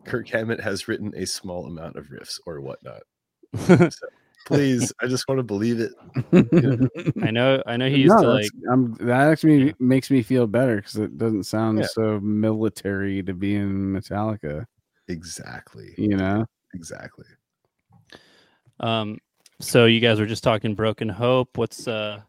Kirk 0.04 0.28
Hammett 0.28 0.60
has 0.60 0.86
written 0.88 1.12
a 1.16 1.26
small 1.26 1.66
amount 1.66 1.96
of 1.96 2.06
riffs 2.06 2.38
or 2.46 2.60
whatnot. 2.60 3.02
So 4.48 4.54
please, 4.54 4.92
I 5.02 5.06
just 5.08 5.24
want 5.28 5.40
to 5.40 5.42
believe 5.42 5.78
it. 5.78 5.92
I 7.22 7.30
know. 7.30 7.62
I 7.66 7.76
know 7.76 7.88
he 7.90 7.96
used 7.98 8.14
no, 8.16 8.22
to 8.22 8.28
like. 8.28 8.50
I'm, 8.72 8.94
that 8.94 9.28
actually 9.28 9.66
Yeah. 9.66 9.72
makes 9.78 10.10
me 10.10 10.22
feel 10.22 10.46
better 10.46 10.76
because 10.76 10.96
it 10.96 11.18
doesn't 11.18 11.44
sound 11.44 11.80
Yeah. 11.80 11.86
so 11.90 12.18
military 12.20 13.22
to 13.24 13.34
be 13.34 13.56
in 13.56 13.92
Metallica. 13.92 14.64
Exactly. 15.08 15.92
You 15.98 16.16
know, 16.16 16.46
Exactly. 16.72 17.26
Um, 18.80 19.18
so 19.60 19.84
you 19.84 20.00
guys 20.00 20.18
were 20.20 20.26
just 20.26 20.44
talking 20.44 20.74
Broken 20.74 21.08
Hope. 21.10 21.58
What's 21.58 21.86
uh, 21.86 22.22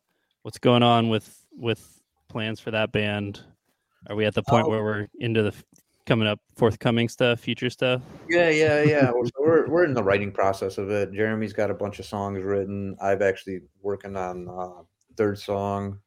what's 0.50 0.58
going 0.58 0.82
on 0.82 1.10
with 1.10 1.46
with 1.56 2.02
plans 2.28 2.60
for 2.60 2.72
that 2.72 2.92
band? 2.92 3.40
Are 4.10 4.16
we 4.16 4.26
at 4.26 4.34
the 4.34 4.42
point 4.42 4.66
Oh. 4.66 4.70
where 4.72 4.84
we're 4.84 5.08
into 5.20 5.44
the 5.44 5.54
coming 6.08 6.28
up 6.28 6.40
forthcoming 6.56 7.08
stuff, 7.08 7.40
future 7.40 7.70
stuff? 7.70 8.02
Yeah, 8.28 8.50
yeah, 8.50 8.82
yeah. 8.82 9.12
We're 9.38 9.68
we're 9.68 9.86
in 9.86 9.94
the 9.94 10.02
writing 10.04 10.32
process 10.32 10.80
of 10.80 10.90
it. 10.90 11.14
Jeremy's 11.14 11.54
got 11.54 11.70
a 11.70 11.76
bunch 11.76 12.00
of 12.00 12.08
songs 12.08 12.42
written. 12.44 12.98
I've 13.00 13.22
actually 13.22 13.62
working 13.84 14.16
on 14.16 14.48
uh, 14.50 14.82
third 15.16 15.38
song, 15.38 16.00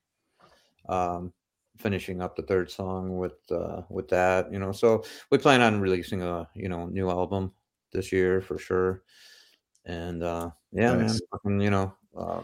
um, 0.88 1.32
finishing 1.78 2.20
up 2.20 2.34
the 2.34 2.42
third 2.42 2.68
song 2.68 3.18
with 3.18 3.36
uh, 3.52 3.82
with 3.90 4.08
that. 4.08 4.52
You 4.52 4.58
know, 4.58 4.72
so 4.72 5.04
we 5.30 5.38
plan 5.38 5.60
on 5.60 5.80
releasing 5.80 6.20
a 6.20 6.48
you 6.56 6.68
know 6.68 6.86
new 6.86 7.08
album 7.10 7.52
this 7.92 8.10
year 8.10 8.40
for 8.40 8.58
sure. 8.58 9.04
and 9.84 10.24
uh, 10.24 10.50
yeah, 10.72 10.94
Nice. 10.94 11.20
man, 11.44 11.60
you 11.60 11.70
know, 11.70 11.94
uh, 12.18 12.42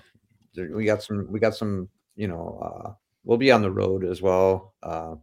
we 0.59 0.85
got 0.85 1.03
some, 1.03 1.27
we 1.31 1.41
got 1.41 1.55
some, 1.55 1.89
you 2.17 2.29
know, 2.29 2.59
uh, 2.63 2.93
we'll 3.25 3.39
be 3.39 3.53
on 3.53 3.63
the 3.63 3.71
road 3.71 4.05
as 4.05 4.23
well. 4.23 4.75
Uh, 4.83 5.17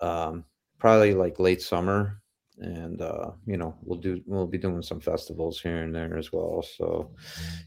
um, 0.00 0.44
probably 0.78 1.14
like 1.14 1.38
late 1.38 1.62
summer, 1.62 2.20
and 2.58 3.00
uh, 3.00 3.30
you 3.46 3.56
know, 3.56 3.74
we'll 3.82 3.98
do, 3.98 4.22
we'll 4.26 4.46
be 4.46 4.58
doing 4.58 4.82
some 4.82 5.00
festivals 5.00 5.60
here 5.60 5.82
and 5.82 5.94
there 5.94 6.16
as 6.16 6.32
well. 6.32 6.62
So, 6.62 7.10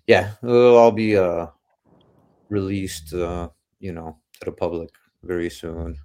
yeah, 0.07 0.31
it'll 0.43 0.77
all 0.77 0.91
be 0.91 1.17
uh 1.17 1.47
released, 2.49 3.13
uh, 3.13 3.49
you 3.79 3.93
know, 3.93 4.17
to 4.39 4.45
the 4.45 4.51
public 4.51 4.89
very 5.23 5.49
soon 5.49 5.97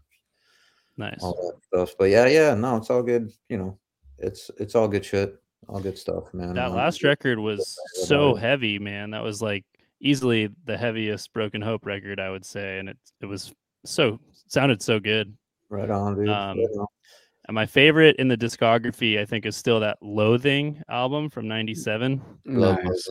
Nice. 0.99 1.23
all 1.23 1.33
that 1.33 1.65
stuff. 1.65 1.97
But 1.99 2.07
yeah, 2.07 2.27
yeah, 2.27 2.55
no, 2.55 2.77
it's 2.77 2.91
all 2.91 3.03
good. 3.03 3.33
You 3.49 3.59
know, 3.59 3.79
it's 4.19 4.51
it's 4.59 4.75
all 4.75 4.89
good 4.89 5.05
shit, 5.05 5.41
all 5.69 5.81
good 5.81 5.97
stuff, 5.97 6.35
man. 6.35 6.55
That 6.55 6.67
I'm 6.67 6.75
last 6.75 7.05
record 7.05 7.39
was 7.39 7.79
so 7.95 8.35
heavy, 8.35 8.79
man. 8.81 9.13
That 9.13 9.23
was 9.23 9.41
like 9.41 9.65
easily 10.01 10.49
the 10.65 10.77
heaviest 10.77 11.33
Broken 11.33 11.63
Hope 11.63 11.85
record, 11.87 12.21
I 12.21 12.31
would 12.31 12.45
say, 12.45 12.79
and 12.79 12.89
it 12.89 12.99
it 13.21 13.27
was 13.27 13.53
so 13.85 14.19
sounded 14.47 14.83
so 14.83 15.01
good. 15.01 15.37
right 15.69 15.91
on, 15.91 16.17
dude. 16.17 16.29
Um, 16.29 16.59
right 16.59 16.67
on. 16.79 16.87
And 17.47 17.55
my 17.55 17.65
favorite 17.65 18.17
in 18.17 18.29
the 18.29 18.37
discography, 18.37 19.19
I 19.19 19.25
think, 19.25 19.47
is 19.47 19.57
still 19.57 19.81
that 19.81 19.97
Loathing 20.03 20.83
album 20.89 21.31
from 21.31 21.49
'97. 21.49 22.21
Nice. 22.45 23.11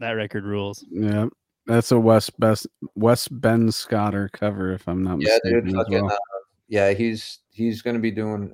That 0.00 0.12
record 0.12 0.44
rules. 0.44 0.84
Yeah, 0.90 1.26
that's 1.66 1.92
a 1.92 1.98
West 1.98 2.38
Best 2.40 2.66
Wes 2.96 3.28
Benscoter 3.28 4.30
cover, 4.32 4.72
if 4.72 4.88
I'm 4.88 5.02
not 5.04 5.20
Yeah, 5.20 5.34
mistaken. 5.44 5.64
dude. 5.66 5.74
Fucking, 5.76 6.04
well. 6.04 6.12
uh, 6.12 6.40
yeah, 6.68 6.92
he's 6.92 7.38
he's 7.50 7.82
gonna 7.82 8.00
be 8.00 8.10
doing 8.10 8.52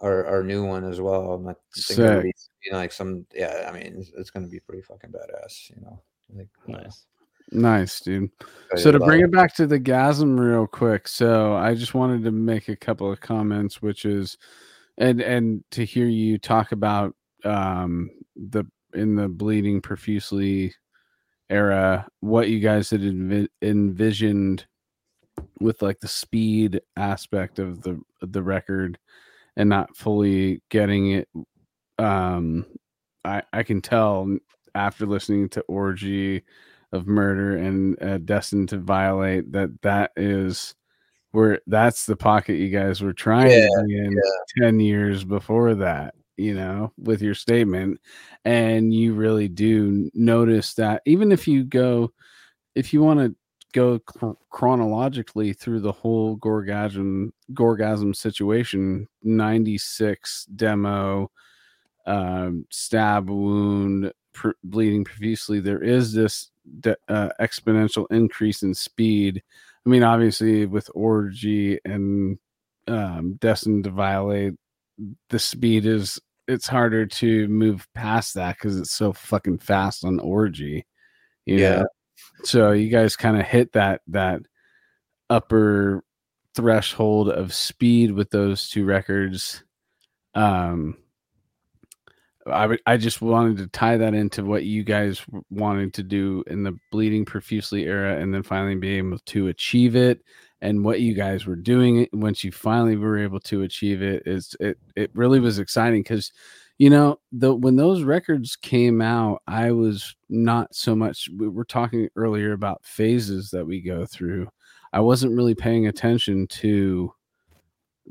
our 0.00 0.24
our 0.26 0.42
new 0.42 0.64
one 0.64 0.84
as 0.84 1.00
well. 1.00 1.34
I 1.46 1.52
think 1.74 1.98
it'll 1.98 2.22
Sick. 2.22 2.22
be, 2.22 2.32
you 2.64 2.72
know, 2.72 2.78
like 2.78 2.92
some. 2.92 3.26
Yeah, 3.34 3.66
I 3.68 3.72
mean, 3.72 3.96
it's, 3.98 4.10
it's 4.16 4.30
gonna 4.30 4.46
be 4.48 4.60
pretty 4.60 4.82
fucking 4.82 5.10
badass. 5.10 5.68
You 5.68 5.82
know, 5.82 6.02
like 6.34 6.48
Nice. 6.66 7.06
Nice, 7.50 8.00
dude. 8.00 8.30
So 8.76 8.92
to 8.92 8.98
bring 8.98 9.22
it 9.22 9.32
back 9.32 9.54
to 9.56 9.66
the 9.66 9.80
gasm 9.80 10.38
real 10.38 10.66
quick. 10.66 11.08
So 11.08 11.54
I 11.54 11.74
just 11.74 11.94
wanted 11.94 12.22
to 12.24 12.30
make 12.30 12.68
a 12.68 12.76
couple 12.76 13.10
of 13.10 13.20
comments, 13.20 13.80
which 13.80 14.04
is, 14.04 14.36
and 14.98 15.20
and 15.20 15.64
to 15.70 15.84
hear 15.84 16.06
you 16.06 16.38
talk 16.38 16.72
about 16.72 17.14
um 17.44 18.10
the 18.36 18.64
in 18.92 19.14
the 19.14 19.28
bleeding 19.28 19.80
profusely 19.80 20.74
era, 21.48 22.06
what 22.20 22.50
you 22.50 22.60
guys 22.60 22.90
had 22.90 23.00
envi- 23.00 23.48
envisioned 23.62 24.66
with 25.60 25.80
like 25.80 26.00
the 26.00 26.08
speed 26.08 26.80
aspect 26.96 27.58
of 27.58 27.80
the 27.82 27.98
the 28.20 28.42
record, 28.42 28.98
and 29.56 29.70
not 29.70 29.96
fully 29.96 30.60
getting 30.68 31.12
it. 31.12 31.28
Um, 31.98 32.66
I 33.24 33.42
I 33.52 33.62
can 33.62 33.80
tell 33.80 34.36
after 34.74 35.06
listening 35.06 35.48
to 35.50 35.60
Orgy 35.62 36.44
of 36.92 37.06
murder 37.06 37.56
and 37.56 38.02
uh, 38.02 38.18
destined 38.18 38.70
to 38.70 38.78
violate 38.78 39.52
that 39.52 39.82
that 39.82 40.12
is 40.16 40.74
where 41.32 41.60
that's 41.66 42.06
the 42.06 42.16
pocket 42.16 42.54
you 42.54 42.70
guys 42.70 43.02
were 43.02 43.12
trying 43.12 43.50
Yeah, 43.50 43.68
to 43.68 43.84
be 43.86 43.98
in 43.98 44.20
10 44.58 44.80
years 44.80 45.24
before 45.24 45.74
that 45.74 46.14
you 46.38 46.54
know 46.54 46.92
with 46.96 47.20
your 47.20 47.34
statement. 47.34 48.00
And 48.44 48.94
you 48.94 49.12
really 49.14 49.48
do 49.48 50.10
notice 50.14 50.74
that 50.74 51.02
even 51.04 51.32
if 51.32 51.46
you 51.46 51.64
go 51.64 52.12
if 52.74 52.92
you 52.94 53.02
want 53.02 53.20
to 53.20 53.34
go 53.74 53.98
chronologically 54.50 55.52
through 55.52 55.80
the 55.80 55.92
whole 55.92 56.38
gorgasm 56.38 57.32
gorgasm 57.52 58.16
situation 58.16 59.06
96 59.22 60.46
demo 60.56 61.30
um, 62.06 62.64
Stabwound 62.72 64.10
pr- 64.38 64.50
bleeding 64.62 65.04
profusely 65.04 65.58
there 65.60 65.82
is 65.82 66.12
this 66.12 66.50
de- 66.80 66.96
uh, 67.08 67.30
exponential 67.40 68.06
increase 68.10 68.62
in 68.62 68.72
speed. 68.74 69.42
I 69.84 69.88
mean 69.90 70.02
obviously 70.02 70.64
with 70.66 70.88
orgy 70.94 71.78
and 71.84 72.38
um, 72.86 73.34
destined 73.40 73.84
to 73.84 73.90
violate 73.90 74.54
the 75.30 75.38
speed 75.38 75.84
is 75.86 76.20
it's 76.46 76.66
harder 76.66 77.04
to 77.06 77.48
move 77.48 77.86
past 77.94 78.34
that 78.34 78.56
because 78.56 78.78
it's 78.78 78.92
so 78.92 79.12
fucking 79.12 79.58
fast 79.58 80.04
on 80.04 80.18
orgy 80.20 80.86
you 81.44 81.58
Yeah. 81.58 81.76
know 81.80 81.86
so 82.44 82.72
you 82.72 82.88
guys 82.88 83.16
kind 83.16 83.36
of 83.38 83.46
hit 83.46 83.72
that 83.72 84.00
that 84.08 84.42
upper 85.30 86.02
threshold 86.54 87.28
of 87.28 87.52
speed 87.54 88.10
with 88.12 88.30
those 88.30 88.68
two 88.70 88.84
records. 88.84 89.62
Um 90.34 90.96
I 92.50 92.78
I 92.86 92.96
just 92.96 93.20
wanted 93.20 93.58
to 93.58 93.66
tie 93.68 93.96
that 93.96 94.14
into 94.14 94.44
what 94.44 94.64
you 94.64 94.84
guys 94.84 95.24
wanted 95.50 95.94
to 95.94 96.02
do 96.02 96.44
in 96.46 96.62
the 96.62 96.76
bleeding 96.90 97.24
profusely 97.24 97.84
era, 97.84 98.20
and 98.20 98.32
then 98.32 98.42
finally 98.42 98.74
being 98.76 99.06
able 99.06 99.18
to 99.18 99.48
achieve 99.48 99.96
it, 99.96 100.20
and 100.60 100.84
what 100.84 101.00
you 101.00 101.14
guys 101.14 101.46
were 101.46 101.56
doing 101.56 102.06
once 102.12 102.44
you 102.44 102.52
finally 102.52 102.96
were 102.96 103.18
able 103.18 103.40
to 103.40 103.62
achieve 103.62 104.02
it 104.02 104.22
is 104.26 104.56
it 104.60 104.78
it 104.96 105.10
really 105.14 105.40
was 105.40 105.58
exciting 105.58 106.02
because 106.02 106.32
you 106.78 106.90
know 106.90 107.18
the 107.32 107.54
when 107.54 107.76
those 107.76 108.02
records 108.02 108.56
came 108.56 109.00
out, 109.00 109.42
I 109.46 109.72
was 109.72 110.16
not 110.28 110.74
so 110.74 110.94
much. 110.96 111.28
We 111.36 111.48
were 111.48 111.64
talking 111.64 112.08
earlier 112.16 112.52
about 112.52 112.84
phases 112.84 113.50
that 113.50 113.66
we 113.66 113.80
go 113.80 114.06
through. 114.06 114.48
I 114.92 115.00
wasn't 115.00 115.34
really 115.36 115.54
paying 115.54 115.86
attention 115.86 116.46
to 116.48 117.12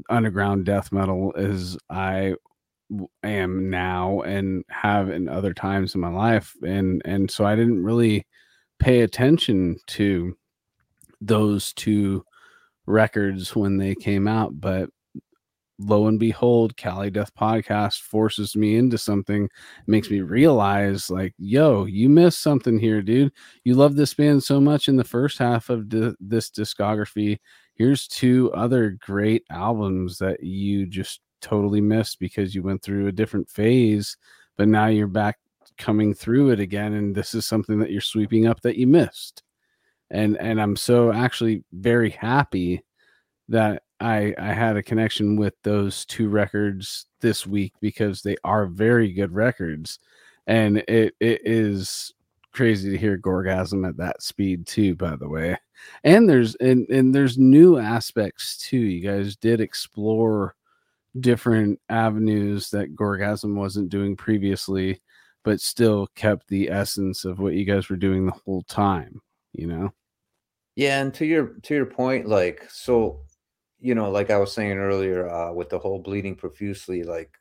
underground 0.10 0.66
death 0.66 0.92
metal 0.92 1.34
as 1.36 1.78
I 1.90 2.36
am 3.24 3.70
now 3.70 4.22
and 4.22 4.64
have 4.70 5.10
in 5.10 5.28
other 5.28 5.54
times 5.54 5.94
in 5.94 6.02
my 6.02 6.10
life 6.10 6.54
and 6.66 7.02
and 7.06 7.30
so 7.30 7.46
I 7.46 7.56
didn't 7.56 7.84
really 7.84 8.26
pay 8.80 9.02
attention 9.02 9.78
to 9.88 10.38
those 11.20 11.74
two 11.74 12.24
records 12.86 13.56
when 13.56 13.78
they 13.78 13.94
came 13.94 14.28
out 14.28 14.60
but 14.60 14.90
lo 15.80 16.08
and 16.08 16.20
behold 16.20 16.78
Cali 16.78 17.12
Death 17.12 17.34
podcast 17.36 18.02
forces 18.02 18.56
me 18.56 18.78
into 18.78 18.98
something 18.98 19.50
makes 19.86 20.10
me 20.10 20.22
realize 20.22 21.10
like 21.10 21.34
yo 21.38 21.86
you 21.86 22.10
missed 22.10 22.42
something 22.42 22.80
here 22.80 23.02
dude. 23.02 23.34
You 23.64 23.76
love 23.76 23.96
this 23.96 24.14
band 24.14 24.44
so 24.44 24.62
much 24.62 24.88
in 24.88 24.96
the 24.96 25.04
first 25.04 25.38
half 25.38 25.70
of 25.70 25.90
the, 25.90 26.16
this 26.20 26.50
discography. 26.50 27.38
Here's 27.76 28.08
two 28.08 28.52
other 28.54 28.98
great 29.02 29.44
albums 29.52 30.18
that 30.18 30.42
you 30.42 30.88
just 30.88 31.22
totally 31.42 31.82
missed 31.82 32.20
because 32.20 32.54
you 32.54 32.64
went 32.64 32.82
through 32.82 33.08
a 33.08 33.12
different 33.12 33.50
phase 33.50 34.18
but 34.58 34.68
now 34.68 34.88
you're 34.88 35.08
back 35.08 35.38
coming 35.78 36.14
through 36.14 36.50
it 36.50 36.60
again 36.60 36.94
and 36.94 37.16
this 37.16 37.34
is 37.34 37.46
something 37.46 37.80
that 37.80 37.92
you're 37.92 38.02
sweeping 38.02 38.48
up 38.48 38.62
that 38.62 38.78
you 38.78 38.88
missed. 38.88 39.44
And 40.10 40.38
and 40.38 40.60
i'm 40.62 40.76
so 40.76 41.12
actually 41.12 41.64
very 41.74 42.10
happy 42.10 42.84
that 43.50 43.84
i 44.00 44.34
i 44.38 44.54
had 44.54 44.78
a 44.78 44.84
connection 44.84 45.36
with 45.36 45.54
those 45.64 46.06
two 46.06 46.30
records 46.30 47.08
this 47.20 47.46
week 47.46 47.74
because 47.82 48.22
they 48.22 48.38
are 48.44 48.66
very 48.66 49.12
good 49.12 49.32
records. 49.34 50.00
And 50.48 50.78
it 50.88 51.14
it 51.20 51.42
is 51.44 52.14
crazy 52.54 52.90
to 52.90 52.98
hear 52.98 53.18
gorgasm 53.18 53.88
at 53.88 53.98
that 53.98 54.24
speed 54.24 54.66
too 54.66 54.96
by 54.96 55.16
the 55.16 55.30
way. 55.30 55.58
And 56.04 56.30
there's 56.30 56.56
and 56.56 56.88
and 56.90 57.14
there's 57.14 57.38
new 57.38 57.78
aspects 57.78 58.58
too. 58.58 58.78
You 58.78 59.02
guys 59.02 59.36
did 59.36 59.62
explore 59.62 60.56
different 61.22 61.80
avenues 61.90 62.70
that 62.70 62.96
gorgasm 62.96 63.56
wasn't 63.56 63.90
doing 63.90 64.16
previously 64.16 65.02
but 65.44 65.62
still 65.62 66.08
kept 66.16 66.48
the 66.48 66.70
essence 66.70 67.24
of 67.26 67.40
what 67.40 67.54
you 67.54 67.66
guys 67.66 67.90
were 67.90 67.96
doing 67.96 68.26
the 68.26 68.40
whole 68.46 68.64
time 68.64 69.22
you 69.54 69.68
know 69.68 69.92
Yeah, 70.76 71.02
and 71.02 71.12
to 71.16 71.26
your 71.26 71.56
to 71.64 71.74
your 71.74 71.88
point, 71.88 72.28
like 72.28 72.70
so, 72.70 73.22
you 73.80 73.96
know, 73.96 74.12
like 74.12 74.30
I 74.30 74.38
was 74.38 74.54
saying 74.54 74.78
earlier, 74.78 75.28
uh, 75.28 75.52
with 75.52 75.70
the 75.70 75.80
whole 75.80 75.98
bleeding 76.00 76.36
profusely, 76.36 77.02
like, 77.04 77.32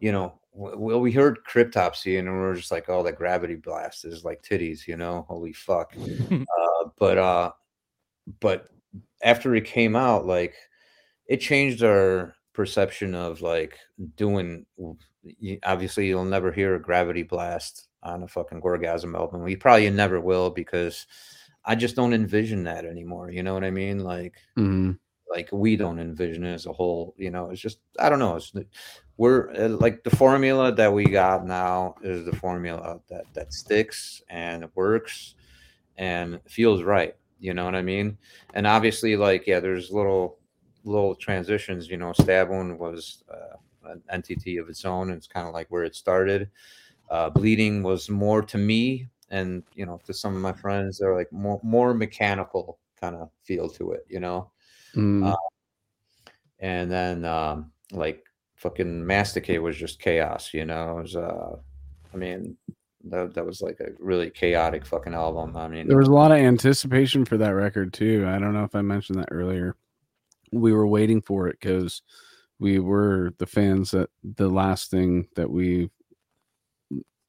you 0.00 0.12
know, 0.12 0.38
well, 0.52 1.00
we 1.00 1.10
heard 1.10 1.38
cryptopsy 1.50 2.18
and 2.18 2.28
we 2.30 2.44
are 2.44 2.54
just 2.54 2.70
like, 2.70 2.90
oh, 2.90 3.02
that 3.02 3.16
gravity 3.16 3.54
blast 3.54 4.04
is 4.04 4.22
like 4.22 4.42
titties, 4.42 4.86
you 4.86 4.96
know, 4.98 5.24
holy 5.28 5.54
fuck. 5.54 5.94
uh, 6.30 6.88
but 6.98 7.16
uh, 7.16 7.52
but 8.40 8.68
after 9.22 9.54
it 9.54 9.64
came 9.64 9.96
out, 9.96 10.26
like, 10.26 10.54
it 11.26 11.38
changed 11.38 11.82
our 11.82 12.34
perception 12.54 13.14
of 13.14 13.42
like 13.42 13.78
doing. 14.16 14.64
Obviously, 15.64 16.06
you'll 16.06 16.24
never 16.24 16.52
hear 16.52 16.74
a 16.74 16.80
gravity 16.82 17.22
blast 17.22 17.88
on 18.02 18.22
a 18.22 18.28
fucking 18.28 18.60
Gorgasm 18.60 19.14
album. 19.16 19.46
You 19.48 19.56
probably 19.58 19.88
never 19.90 20.20
will 20.20 20.50
because 20.50 21.06
I 21.64 21.74
just 21.74 21.96
don't 21.96 22.12
envision 22.14 22.64
that 22.64 22.84
anymore. 22.84 23.30
You 23.30 23.42
know 23.42 23.54
what 23.54 23.64
I 23.64 23.70
mean? 23.70 24.00
Like, 24.00 24.34
Mhm. 24.58 24.98
like 25.30 25.48
we 25.52 25.76
don't 25.76 25.98
envision 25.98 26.44
it 26.44 26.52
as 26.54 26.66
a 26.66 26.72
whole. 26.72 27.14
You 27.16 27.30
know, 27.30 27.50
it's 27.50 27.60
just 27.60 27.78
I 27.98 28.08
don't 28.08 28.18
know. 28.18 28.36
It's 28.36 28.52
we're 29.16 29.50
uh, 29.52 29.68
like 29.68 30.04
the 30.04 30.14
formula 30.16 30.72
that 30.72 30.92
we 30.92 31.04
got 31.04 31.46
now 31.46 31.94
is 32.02 32.24
the 32.24 32.36
formula 32.36 33.00
that 33.08 33.24
that 33.34 33.52
sticks 33.52 34.22
and 34.28 34.68
works 34.74 35.34
and 35.96 36.40
feels 36.48 36.82
right. 36.82 37.16
You 37.40 37.54
know 37.54 37.64
what 37.64 37.74
I 37.74 37.82
mean? 37.82 38.18
And 38.54 38.66
obviously, 38.66 39.16
like 39.16 39.46
yeah, 39.46 39.60
there's 39.60 39.90
little 39.90 40.38
little 40.84 41.14
transitions. 41.14 41.88
You 41.88 41.96
know, 41.96 42.12
Stabwound 42.12 42.78
was 42.78 43.24
uh, 43.32 43.56
an 43.90 44.02
entity 44.10 44.58
of 44.58 44.68
its 44.68 44.84
own. 44.84 45.08
And 45.10 45.16
it's 45.18 45.26
kind 45.26 45.48
of 45.48 45.54
like 45.54 45.68
where 45.70 45.84
it 45.84 45.94
started. 45.96 46.50
uh, 47.10 47.30
bleeding 47.30 47.82
was 47.82 48.08
more 48.08 48.42
to 48.42 48.58
me 48.58 49.08
and 49.30 49.62
you 49.74 49.84
know 49.86 49.98
to 50.04 50.12
some 50.14 50.34
of 50.36 50.40
my 50.42 50.52
friends 50.52 50.98
they're 50.98 51.14
like 51.16 51.30
more 51.32 51.60
more 51.62 51.94
mechanical 51.94 52.78
kind 53.00 53.14
of 53.16 53.30
feel 53.42 53.68
to 53.68 53.92
it 53.92 54.04
you 54.08 54.20
know 54.20 54.50
Mm. 54.94 55.26
Uh, 55.32 55.36
and 56.60 56.90
then 56.90 57.24
um 57.24 57.72
like 57.92 58.24
fucking 58.56 59.04
masticate 59.06 59.62
was 59.62 59.76
just 59.76 60.00
chaos 60.00 60.54
you 60.54 60.64
know 60.64 60.98
it 60.98 61.02
was 61.02 61.16
uh 61.16 61.56
i 62.12 62.16
mean 62.16 62.56
that, 63.06 63.34
that 63.34 63.44
was 63.44 63.60
like 63.60 63.80
a 63.80 63.90
really 63.98 64.30
chaotic 64.30 64.86
fucking 64.86 65.14
album 65.14 65.56
i 65.56 65.68
mean 65.68 65.86
There 65.88 65.98
was 65.98 66.08
a 66.08 66.12
lot 66.12 66.32
of 66.32 66.38
anticipation 66.38 67.24
for 67.24 67.36
that 67.38 67.50
record 67.50 67.92
too. 67.92 68.24
I 68.26 68.38
don't 68.38 68.54
know 68.54 68.64
if 68.64 68.74
I 68.74 68.80
mentioned 68.82 69.18
that 69.18 69.28
earlier. 69.30 69.76
We 70.60 70.72
were 70.72 70.86
waiting 70.86 71.20
for 71.20 71.48
it 71.48 71.58
because 71.60 72.02
we 72.58 72.78
were 72.78 73.34
the 73.38 73.46
fans 73.46 73.90
that 73.90 74.10
the 74.22 74.48
last 74.48 74.90
thing 74.90 75.28
that 75.36 75.50
we 75.50 75.90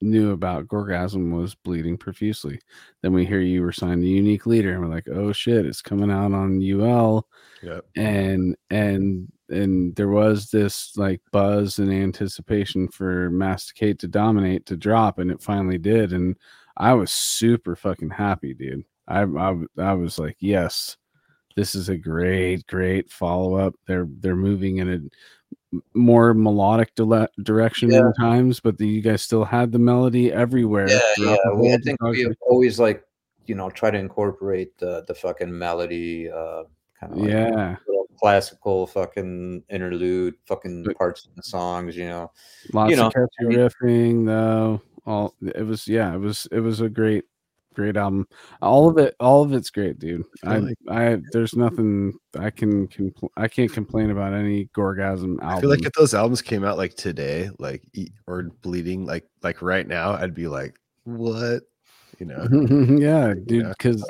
knew 0.02 0.32
about 0.32 0.68
Gorgasm 0.68 1.32
was 1.32 1.56
bleeding 1.56 1.98
profusely. 1.98 2.60
Then 3.02 3.14
we 3.14 3.26
hear 3.26 3.40
you 3.40 3.62
were 3.62 3.72
signed 3.72 4.04
a 4.04 4.08
unique 4.08 4.46
leader, 4.46 4.72
and 4.74 4.82
we're 4.82 4.94
like, 4.94 5.08
oh 5.10 5.32
shit, 5.34 5.66
it's 5.66 5.82
coming 5.82 6.12
out 6.12 6.34
on 6.34 6.62
UL 6.62 7.28
Yep. 7.64 7.86
and 7.96 8.56
and 8.70 9.32
and 9.50 9.96
there 9.96 10.10
was 10.10 10.50
this 10.52 10.96
like 10.98 11.22
buzz 11.32 11.80
and 11.80 11.92
anticipation 11.92 12.88
for 12.88 13.30
masticate 13.32 14.00
to 14.00 14.08
dominate 14.08 14.66
to 14.68 14.78
drop 14.78 15.20
and 15.20 15.32
it 15.32 15.42
finally 15.42 15.78
did 15.78 16.14
and 16.14 16.36
i 16.78 16.94
was 16.94 17.12
super 17.12 17.76
fucking 17.76 18.10
happy 18.10 18.54
dude 18.54 18.84
i 19.08 19.22
i, 19.22 19.56
I 19.78 19.94
was 19.94 20.20
like 20.20 20.36
yes 20.40 20.98
this 21.56 21.76
is 21.76 21.90
a 21.90 21.98
great 21.98 22.66
great 22.68 23.10
follow-up. 23.12 23.74
They're 23.88 24.08
they're 24.20 24.36
moving 24.36 24.78
in 24.78 24.90
a 24.90 25.00
more 25.94 26.34
melodic 26.34 26.94
dile- 26.96 27.28
direction 27.44 27.92
Yeah. 27.92 28.12
times 28.20 28.60
but 28.60 28.78
the, 28.78 28.88
you 28.88 29.02
guys 29.02 29.22
still 29.22 29.44
had 29.44 29.72
the 29.74 29.80
melody 29.80 30.32
everywhere 30.32 30.90
yeah 30.90 31.00
yeah. 31.18 31.36
we, 31.54 31.74
i 31.74 31.78
think 31.78 32.02
we 32.02 32.34
always 32.50 32.80
like 32.80 33.04
you 33.46 33.56
know 33.56 33.70
try 33.70 33.92
to 33.92 33.98
incorporate 33.98 34.78
the 34.78 35.04
the 35.08 35.14
fucking 35.14 35.58
melody 35.58 36.30
uh 36.30 36.64
kind 37.00 37.12
of 37.14 37.20
like 37.20 37.30
yeah. 37.30 37.76
classical 38.20 38.88
fucking 38.88 39.64
interlude 39.70 40.36
fucking 40.46 40.86
parts 40.98 41.26
of 41.26 41.36
the 41.36 41.44
songs 41.44 41.98
you 41.98 42.08
know. 42.08 42.32
Lots 42.72 42.96
know, 42.96 43.08
of 43.08 43.14
catchy 43.14 43.28
I 43.42 43.44
mean- 43.44 43.58
riffing 43.58 44.26
though 44.26 44.82
all 45.06 45.36
it 45.42 45.66
was 45.66 45.88
yeah 45.90 46.14
it 46.14 46.20
was 46.20 46.48
it 46.52 46.62
was 46.62 46.80
a 46.80 46.90
great 46.90 47.26
great 47.76 47.98
album. 47.98 48.28
All 48.62 48.90
of 48.90 48.98
it 48.98 49.16
all 49.20 49.44
of 49.44 49.54
it's 49.54 49.70
great 49.70 50.00
dude. 50.00 50.24
I 50.44 50.56
i 50.56 50.58
like- 50.58 50.78
i 50.90 51.22
there's 51.32 51.56
nothing 51.56 52.14
i 52.40 52.50
can 52.50 52.88
compl- 52.88 53.30
i 53.38 53.48
can't 53.48 53.72
complain 53.72 54.10
about 54.10 54.34
any 54.34 54.66
gorgasm 54.76 55.40
album 55.40 55.40
I 55.42 55.62
feel 55.62 55.70
like 55.70 55.86
if 55.86 55.94
those 55.94 56.14
albums 56.14 56.42
came 56.42 56.64
out 56.64 56.78
like 56.78 56.96
today, 56.96 57.50
like 57.60 57.84
or 58.28 58.44
bleeding, 58.62 59.06
like 59.06 59.26
like 59.44 59.62
right 59.62 59.88
now, 59.88 60.14
I'd 60.14 60.34
be 60.34 60.48
like, 60.48 60.76
what? 61.04 61.64
You 62.20 62.26
know? 62.28 62.48
yeah 62.98 63.34
dude 63.46 63.68
because 63.70 64.04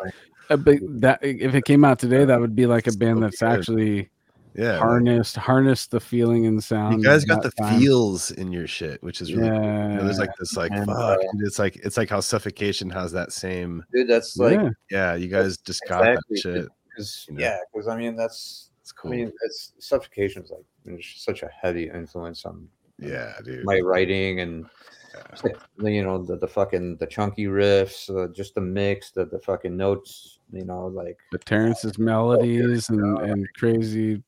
uh, 0.49 0.57
but 0.57 0.77
that 1.01 1.19
if 1.23 1.55
it 1.55 1.65
came 1.65 1.83
out 1.83 1.97
today 1.97 2.23
that 2.23 2.39
would 2.39 2.55
be 2.55 2.67
like 2.67 2.85
a 2.87 2.91
band 2.93 3.23
that's 3.23 3.41
actually 3.41 4.09
Yeah. 4.57 4.71
like, 4.73 4.79
harnessed 4.81 5.35
harnessed 5.35 5.91
the 5.91 5.99
feeling 5.99 6.45
and 6.45 6.63
sound 6.63 7.01
you 7.01 7.03
guys 7.03 7.25
got 7.25 7.43
the 7.43 7.51
time. 7.51 7.79
feels 7.79 8.31
in 8.31 8.51
your 8.53 8.67
shit, 8.67 9.03
which 9.03 9.19
is 9.21 9.33
really 9.33 9.49
cool. 9.49 9.63
yeah 9.63 9.89
You 9.89 9.95
know, 9.97 10.03
there's 10.05 10.19
like 10.19 10.35
this 10.39 10.55
like 10.55 10.71
And, 10.71 10.85
fuck, 10.85 10.97
uh, 10.97 11.17
it's 11.39 11.59
like 11.59 11.75
it's 11.77 11.97
like 11.97 12.09
how 12.09 12.21
suffocation 12.21 12.89
has 12.91 13.11
that 13.11 13.33
same 13.33 13.83
dude 13.93 14.07
that's 14.07 14.37
like 14.37 14.59
yeah. 14.59 14.69
yeah, 14.89 15.15
you 15.15 15.27
guys 15.27 15.57
just 15.57 15.81
got 15.89 16.07
Exactly, 16.07 16.35
that 16.35 16.41
shit. 16.41 16.67
because 16.89 17.25
you 17.27 17.35
know? 17.35 17.41
yeah 17.41 17.57
because 17.73 17.87
i 17.89 17.97
mean 17.97 18.15
that's 18.15 18.69
It's 18.81 18.91
cool. 18.93 19.11
i 19.11 19.15
mean 19.17 19.31
it's 19.43 19.73
suffocation 19.79 20.43
is 20.43 20.51
like 20.51 20.65
it's 20.85 21.23
such 21.23 21.43
a 21.43 21.49
heavy 21.61 21.89
influence 21.89 22.45
on 22.45 22.67
yeah, 22.97 23.33
dude. 23.43 23.65
my 23.65 23.79
writing 23.79 24.39
and 24.39 24.65
Yeah. 25.13 25.21
it's 25.33 25.43
like, 25.43 25.57
the- 25.77 25.91
you 25.91 26.03
know 26.03 26.23
the, 26.23 26.37
the 26.37 26.47
fucking 26.47 26.95
the 26.97 27.07
chunky 27.07 27.45
riffs 27.45 28.09
uh, 28.09 28.31
just 28.31 28.55
the 28.55 28.61
mix 28.61 29.11
the, 29.11 29.25
the 29.25 29.39
fucking 29.39 29.75
notes 29.75 30.39
you 30.53 30.63
know 30.63 30.87
like 30.87 31.17
the 31.33 31.39
Terrance's 31.39 31.97
melodies 31.99 32.87
and, 32.89 33.19
and 33.19 33.45
crazy 33.57 34.23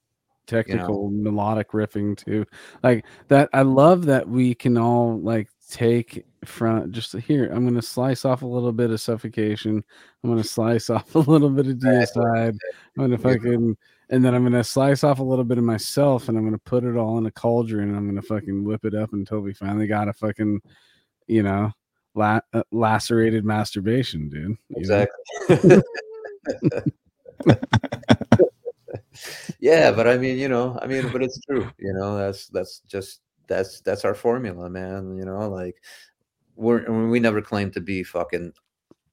technical 0.47 1.09
melodic 1.09 1.71
riffing 1.71 2.17
too. 2.17 2.45
Like 2.83 3.05
that 3.27 3.49
I 3.53 3.61
love 3.61 4.05
that 4.05 4.27
we 4.27 4.55
can 4.55 4.77
all 4.77 5.19
like 5.19 5.49
take 5.69 6.25
from 6.45 6.91
just 6.91 7.13
here, 7.13 7.51
I'm 7.51 7.65
gonna 7.65 7.81
slice 7.81 8.25
off 8.25 8.41
a 8.41 8.47
little 8.47 8.71
bit 8.71 8.89
of 8.89 9.01
suffocation. 9.01 9.83
I'm 10.23 10.29
gonna 10.29 10.43
slice 10.43 10.89
off 10.91 11.13
a 11.15 11.19
little 11.19 11.49
bit 11.49 11.67
of 11.67 11.75
deicide. 11.75 12.57
I'm 12.97 13.03
gonna 13.03 13.17
fucking 13.17 13.77
and 14.09 14.23
then 14.23 14.33
I'm 14.33 14.43
gonna 14.43 14.63
slice 14.63 15.03
off 15.03 15.19
a 15.19 15.23
little 15.23 15.45
bit 15.45 15.57
of 15.57 15.63
myself 15.63 16.29
and 16.29 16.37
I'm 16.37 16.45
gonna 16.45 16.57
put 16.59 16.83
it 16.83 16.95
all 16.97 17.17
in 17.17 17.25
a 17.25 17.31
cauldron 17.31 17.89
and 17.89 17.97
I'm 17.97 18.07
gonna 18.07 18.21
fucking 18.21 18.63
whip 18.63 18.85
it 18.85 18.95
up 18.95 19.13
until 19.13 19.41
we 19.41 19.53
finally 19.53 19.87
got 19.87 20.07
a 20.07 20.13
fucking, 20.13 20.61
you 21.27 21.43
know, 21.43 21.71
la- 22.15 22.39
uh, 22.53 22.63
lacerated 22.71 23.43
masturbation, 23.43 24.29
dude. 24.29 24.57
exactly 24.75 25.13
yeah 29.59 29.91
but 29.91 30.07
i 30.07 30.17
mean 30.17 30.37
you 30.37 30.47
know 30.47 30.77
i 30.81 30.87
mean 30.87 31.09
but 31.11 31.21
it's 31.23 31.39
true 31.41 31.69
you 31.77 31.93
know 31.93 32.17
that's 32.17 32.47
that's 32.47 32.79
just 32.87 33.21
that's 33.47 33.81
that's 33.81 34.05
our 34.05 34.13
formula 34.15 34.69
man 34.69 35.17
you 35.17 35.25
know 35.25 35.49
like 35.49 35.75
we're 36.55 36.89
we 37.09 37.19
never 37.19 37.41
claim 37.41 37.69
to 37.71 37.81
be 37.81 38.03
fucking 38.03 38.51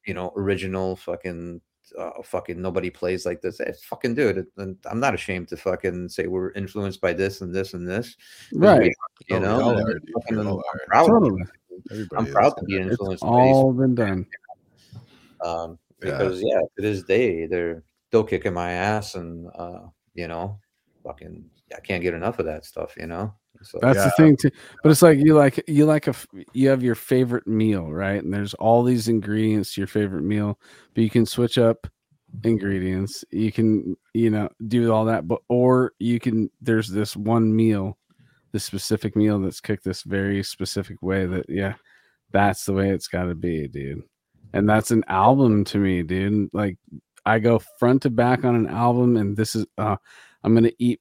you 0.06 0.14
know 0.14 0.32
original 0.36 0.96
fucking 0.96 1.60
uh, 1.98 2.10
fucking 2.24 2.60
nobody 2.60 2.88
plays 2.90 3.26
like 3.26 3.40
this. 3.42 3.58
Hey, 3.58 3.72
fucking 3.84 4.14
dude, 4.14 4.38
it- 4.38 4.52
and 4.56 4.76
I'm 4.90 4.98
not 5.00 5.14
ashamed 5.14 5.48
to 5.48 5.56
fucking 5.56 6.08
say 6.08 6.26
we're 6.26 6.50
influenced 6.52 7.00
by 7.00 7.12
this 7.12 7.40
and 7.42 7.54
this 7.54 7.74
and 7.74 7.86
this. 7.86 8.16
Right. 8.52 8.80
are, 8.80 9.26
you 9.28 9.36
Oh, 9.36 9.38
know, 9.38 9.68
are, 9.68 9.74
I'm 9.80 9.86
dude. 9.86 10.10
fucking- 10.14 10.38
I'm 10.48 10.60
proud. 10.88 11.06
Totally. 11.06 11.42
I'm 12.16 12.26
proud 12.26 12.54
to 12.56 12.64
be 12.64 12.76
It's 12.78 12.90
influenced 12.92 13.22
by 13.22 13.28
all 13.28 13.72
been 13.72 13.94
done. 13.94 14.26
um, 15.44 15.78
Yeah. 16.02 16.18
because 16.18 16.42
yeah. 16.42 16.60
to 16.60 16.82
this 16.82 17.02
day 17.02 17.46
they're 17.46 17.84
still 18.14 18.22
kicking 18.22 18.54
my 18.54 18.70
ass, 18.70 19.16
and 19.16 19.48
uh, 19.58 19.80
you 20.14 20.28
know, 20.28 20.60
fucking, 21.02 21.44
I 21.76 21.80
can't 21.80 22.00
get 22.00 22.14
enough 22.14 22.38
of 22.38 22.46
that 22.46 22.64
stuff, 22.64 22.94
you 22.96 23.08
know. 23.08 23.34
So 23.60 23.80
That's 23.82 24.04
the 24.04 24.10
thing 24.12 24.36
too. 24.36 24.52
But 24.84 24.92
it's 24.92 25.02
like 25.02 25.18
you 25.18 25.34
like 25.34 25.60
you 25.66 25.84
like 25.84 26.06
a 26.06 26.10
f- 26.10 26.28
you 26.52 26.68
have 26.68 26.80
your 26.80 26.94
favorite 26.94 27.48
meal, 27.48 27.90
right? 27.90 28.22
And 28.22 28.32
there's 28.32 28.54
all 28.54 28.84
these 28.84 29.08
ingredients 29.08 29.74
to 29.74 29.80
your 29.80 29.88
favorite 29.88 30.22
meal, 30.22 30.60
but 30.94 31.02
you 31.02 31.10
can 31.10 31.26
switch 31.26 31.58
up 31.58 31.88
ingredients. 32.44 33.24
You 33.32 33.50
can 33.50 33.96
you 34.12 34.30
know 34.30 34.48
do 34.68 34.92
all 34.92 35.06
that, 35.06 35.26
but 35.26 35.40
or 35.48 35.92
you 35.98 36.20
can 36.20 36.50
there's 36.60 36.88
this 36.88 37.16
one 37.16 37.54
meal, 37.54 37.98
this 38.52 38.62
specific 38.62 39.16
meal 39.16 39.40
that's 39.40 39.60
cooked 39.60 39.82
this 39.82 40.02
very 40.02 40.44
specific 40.44 41.02
way 41.02 41.26
that 41.26 41.46
yeah, 41.48 41.74
that's 42.30 42.64
the 42.64 42.74
way 42.74 42.90
it's 42.90 43.08
got 43.08 43.24
to 43.24 43.34
be, 43.34 43.66
dude. 43.66 44.04
And 44.52 44.68
that's 44.68 44.92
an 44.92 45.02
album 45.08 45.64
to 45.64 45.78
me, 45.78 46.04
dude. 46.04 46.50
Like 46.52 46.78
I 47.26 47.38
go 47.38 47.60
front 47.78 48.02
to 48.02 48.10
back 48.10 48.44
on 48.44 48.54
an 48.54 48.66
album, 48.66 49.16
and 49.16 49.36
this 49.36 49.54
is 49.54 49.66
uh, 49.78 49.96
I'm 50.42 50.54
gonna 50.54 50.72
eat 50.78 51.00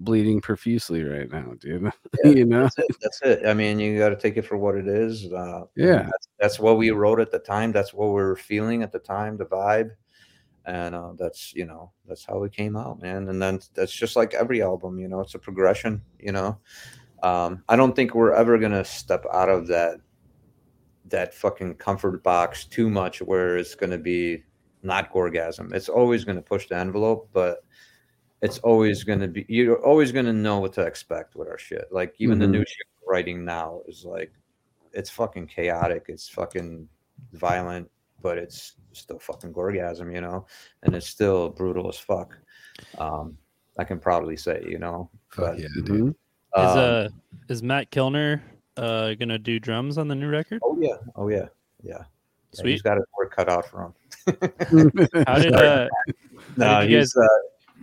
bleeding 0.00 0.40
profusely 0.40 1.02
right 1.02 1.30
now, 1.30 1.52
dude. 1.60 1.90
Yeah, 2.24 2.30
you 2.30 2.44
know, 2.44 2.62
that's 2.64 2.78
it. 2.78 2.96
That's 3.00 3.22
it. 3.22 3.46
I 3.46 3.54
mean, 3.54 3.78
you 3.78 3.98
got 3.98 4.10
to 4.10 4.16
take 4.16 4.36
it 4.36 4.44
for 4.46 4.56
what 4.56 4.74
it 4.74 4.86
is. 4.86 5.32
Uh, 5.32 5.62
Yeah. 5.76 6.02
that's, 6.02 6.28
that's 6.38 6.60
what 6.60 6.76
we 6.76 6.90
wrote 6.90 7.20
at 7.20 7.30
the 7.30 7.38
time. 7.38 7.72
That's 7.72 7.94
what 7.94 8.08
we 8.08 8.14
were 8.14 8.36
feeling 8.36 8.82
at 8.82 8.92
the 8.92 8.98
time, 8.98 9.36
the 9.36 9.46
vibe, 9.46 9.90
and 10.66 10.94
uh, 10.94 11.12
that's 11.18 11.54
you 11.54 11.64
know 11.66 11.92
that's 12.06 12.24
how 12.24 12.42
it 12.44 12.52
came 12.52 12.76
out, 12.76 13.00
man. 13.00 13.28
And 13.28 13.40
then 13.40 13.60
that's 13.74 13.92
just 13.92 14.16
like 14.16 14.34
every 14.34 14.62
album, 14.62 14.98
you 14.98 15.08
know, 15.08 15.20
it's 15.20 15.34
a 15.34 15.38
progression. 15.38 16.02
You 16.18 16.32
know, 16.32 16.58
um, 17.22 17.62
I 17.68 17.76
don't 17.76 17.96
think 17.96 18.14
we're 18.14 18.34
ever 18.34 18.58
gonna 18.58 18.84
step 18.84 19.24
out 19.32 19.48
of 19.48 19.66
that 19.68 20.00
that 21.06 21.34
fucking 21.34 21.74
comfort 21.76 22.22
box 22.22 22.64
too 22.64 22.88
much, 22.90 23.22
where 23.22 23.56
it's 23.56 23.74
gonna 23.74 23.98
be 23.98 24.42
not 24.82 25.12
gorgasm. 25.12 25.72
It's 25.74 25.88
always 25.88 26.24
gonna 26.24 26.42
push 26.42 26.68
the 26.68 26.76
envelope, 26.76 27.28
but 27.32 27.64
it's 28.42 28.58
always 28.58 29.04
going 29.04 29.20
to 29.20 29.28
be 29.28 29.46
you're 29.48 29.80
always 29.86 30.10
going 30.10 30.24
to 30.26 30.32
know 30.32 30.58
what 30.58 30.72
to 30.72 30.80
expect 30.82 31.36
with 31.36 31.46
our 31.46 31.58
shit 31.58 31.84
like 31.92 32.12
even 32.18 32.40
the 32.40 32.44
Mhm. 32.46 32.50
new 32.50 32.64
shit 32.66 32.86
writing 33.06 33.44
now 33.44 33.82
is 33.86 34.04
like 34.04 34.32
it's 34.92 35.08
fucking 35.10 35.46
chaotic 35.46 36.06
it's 36.08 36.28
fucking 36.28 36.88
violent 37.34 37.88
but 38.20 38.38
it's 38.38 38.72
still 38.94 39.20
fucking 39.20 39.52
gorgasm 39.52 40.12
you 40.12 40.20
know 40.20 40.44
and 40.82 40.92
it's 40.96 41.06
still 41.06 41.50
brutal 41.50 41.88
as 41.88 41.98
fuck 41.98 42.36
um 42.98 43.38
i 43.78 43.84
can 43.84 44.00
probably 44.00 44.36
say 44.36 44.60
you 44.68 44.78
know 44.80 45.08
but 45.36 45.56
yeah, 45.60 45.68
dude. 45.84 45.86
Mhm. 45.86 46.08
Is 46.10 46.14
um, 46.56 46.78
uh 46.78 47.08
is 47.48 47.62
Matt 47.62 47.92
Kilner 47.92 48.40
uh 48.76 49.14
gonna 49.14 49.38
do 49.38 49.60
drums 49.60 49.98
on 49.98 50.08
the 50.08 50.16
new 50.16 50.28
record? 50.28 50.60
oh 50.64 50.76
yeah 50.80 50.96
oh 51.14 51.28
yeah 51.28 51.46
yeah 51.84 51.98
Yeah, 51.98 52.04
Sweet. 52.54 52.72
he's 52.72 52.82
got 52.82 52.96
his 52.96 53.06
work 53.16 53.34
cut 53.36 53.48
out 53.48 53.66
for 53.66 53.84
him 53.84 53.94
How 55.26 55.38
did 55.38 55.54
uh 55.54 55.88
no 56.56 56.80
did 56.80 56.90
you 56.90 56.98
he's 56.98 57.16
uh, 57.16 57.26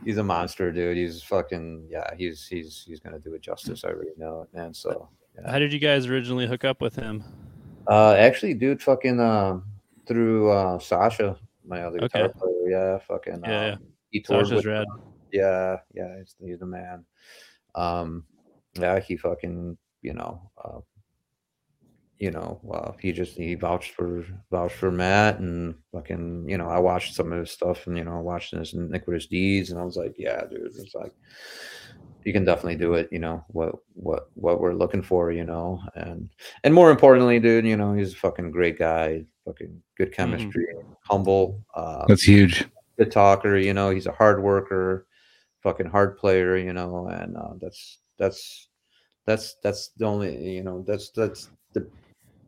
he's 0.05 0.17
a 0.17 0.23
monster 0.23 0.71
dude 0.71 0.97
he's 0.97 1.21
fucking 1.23 1.87
yeah 1.89 2.09
he's 2.17 2.47
he's 2.47 2.83
he's 2.87 2.99
gonna 2.99 3.19
do 3.19 3.33
it 3.33 3.41
justice 3.41 3.83
i 3.83 3.89
already 3.89 4.11
know 4.17 4.41
it 4.41 4.57
man 4.57 4.73
so 4.73 5.09
yeah. 5.37 5.51
how 5.51 5.59
did 5.59 5.73
you 5.73 5.79
guys 5.79 6.07
originally 6.07 6.47
hook 6.47 6.63
up 6.63 6.81
with 6.81 6.95
him? 6.95 7.23
Uh, 7.87 8.13
actually, 8.13 8.53
dude, 8.53 8.81
fucking 8.81 9.19
um, 9.19 9.65
through 10.05 10.51
uh, 10.51 10.77
Sasha, 10.79 11.37
my 11.65 11.81
other 11.81 11.99
guitar 11.99 12.25
Okay. 12.25 12.39
player. 12.39 12.69
Yeah, 12.69 12.99
fucking. 12.99 13.41
Yeah, 13.43 13.65
yeah. 13.65 13.73
um, 13.73 13.83
He 14.11 14.21
toured 14.21 14.45
Sasha's 14.45 14.65
with, 14.65 14.73
rad. 14.73 14.87
Yeah, 15.31 15.77
yeah, 15.93 16.19
he's, 16.19 16.35
he's 16.43 16.59
the 16.59 16.65
man. 16.67 17.03
Um, 17.73 18.25
yeah, 18.79 18.99
he 18.99 19.17
fucking, 19.17 19.77
you 20.03 20.13
know, 20.13 20.51
uh, 20.63 20.79
you 22.19 22.31
know, 22.31 22.59
uh, 22.71 22.91
he 22.99 23.13
just 23.13 23.37
he 23.37 23.55
vouched 23.55 23.93
for 23.93 24.25
vouched 24.51 24.75
for 24.75 24.91
Matt 24.91 25.39
and 25.39 25.73
fucking, 25.93 26.47
you 26.49 26.57
know, 26.57 26.67
I 26.67 26.77
watched 26.79 27.15
some 27.15 27.31
of 27.31 27.39
his 27.39 27.51
stuff 27.51 27.87
and 27.87 27.97
you 27.97 28.03
know, 28.03 28.17
I 28.17 28.19
watched 28.19 28.53
his 28.53 28.73
Iniquitous 28.73 29.27
Deeds 29.27 29.71
and 29.71 29.79
I 29.79 29.83
was 29.83 29.95
like, 29.95 30.15
yeah, 30.17 30.41
dude, 30.45 30.71
it's 30.75 30.93
like 30.93 31.13
you 32.25 32.33
can 32.33 32.43
definitely 32.43 32.75
do 32.75 32.95
it, 32.95 33.07
you 33.11 33.19
know, 33.19 33.43
what 33.47 33.75
what 33.93 34.27
what 34.33 34.59
we're 34.59 34.73
looking 34.73 35.01
for, 35.01 35.31
you 35.31 35.45
know, 35.45 35.81
and 35.95 36.29
and 36.65 36.73
more 36.73 36.91
importantly, 36.91 37.39
dude, 37.39 37.65
you 37.65 37.77
know, 37.77 37.93
he's 37.93 38.11
a 38.11 38.17
fucking 38.17 38.51
great 38.51 38.77
guy, 38.77 39.23
fucking 39.45 39.81
good 39.97 40.13
chemistry, 40.13 40.67
humble, 41.03 41.63
uh, 41.73 42.05
That's 42.05 42.23
huge. 42.23 42.65
good 42.97 43.11
talker, 43.11 43.55
you 43.55 43.73
know, 43.73 43.91
he's 43.91 44.07
a 44.07 44.11
hard 44.11 44.43
worker, 44.43 45.07
fucking 45.63 45.87
hard 45.89 46.17
player, 46.17 46.57
you 46.57 46.73
know, 46.73 47.07
and 47.07 47.37
uh, 47.37 47.53
that's 47.61 47.99
that's 48.17 48.67
that's 49.25 49.55
that's 49.63 49.91
the 49.95 50.05
only 50.05 50.55
you 50.55 50.63
know 50.63 50.83
that's 50.85 51.11
that's 51.11 51.49
the 51.73 51.87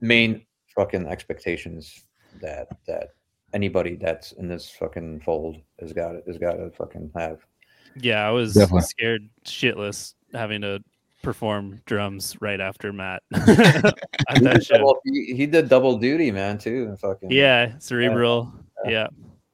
main 0.02 0.46
fucking 0.76 1.08
expectations 1.08 2.04
that 2.42 2.68
that 2.88 3.10
anybody 3.54 3.96
that's 3.96 4.32
in 4.34 4.48
this 4.48 4.70
fucking 4.70 5.20
fold 5.22 5.58
has 5.80 5.94
got 5.94 6.16
it 6.16 6.24
has 6.28 6.38
got 6.38 6.54
to 6.54 6.70
fucking 6.72 7.12
have. 7.16 7.40
Yeah, 7.96 8.26
I 8.28 8.32
was 8.32 8.54
Definitely. 8.54 8.82
scared 8.84 9.30
shitless 9.46 10.14
having 10.34 10.62
to 10.62 10.82
perform 11.24 11.82
drums 11.86 12.38
right 12.42 12.60
after 12.62 12.92
Matt 12.94 13.22
at 13.34 13.94
that 14.42 14.64
show. 14.66 14.84
Well, 14.84 15.00
he, 15.04 15.34
he 15.36 15.46
did 15.46 15.68
double 15.70 15.98
duty, 15.98 16.32
man, 16.32 16.58
too. 16.58 16.96
Fucking 17.02 17.30
Yeah, 17.32 17.74
cerebral. 17.80 18.52
Yeah. 18.86 18.92
Yeah, 18.92 19.08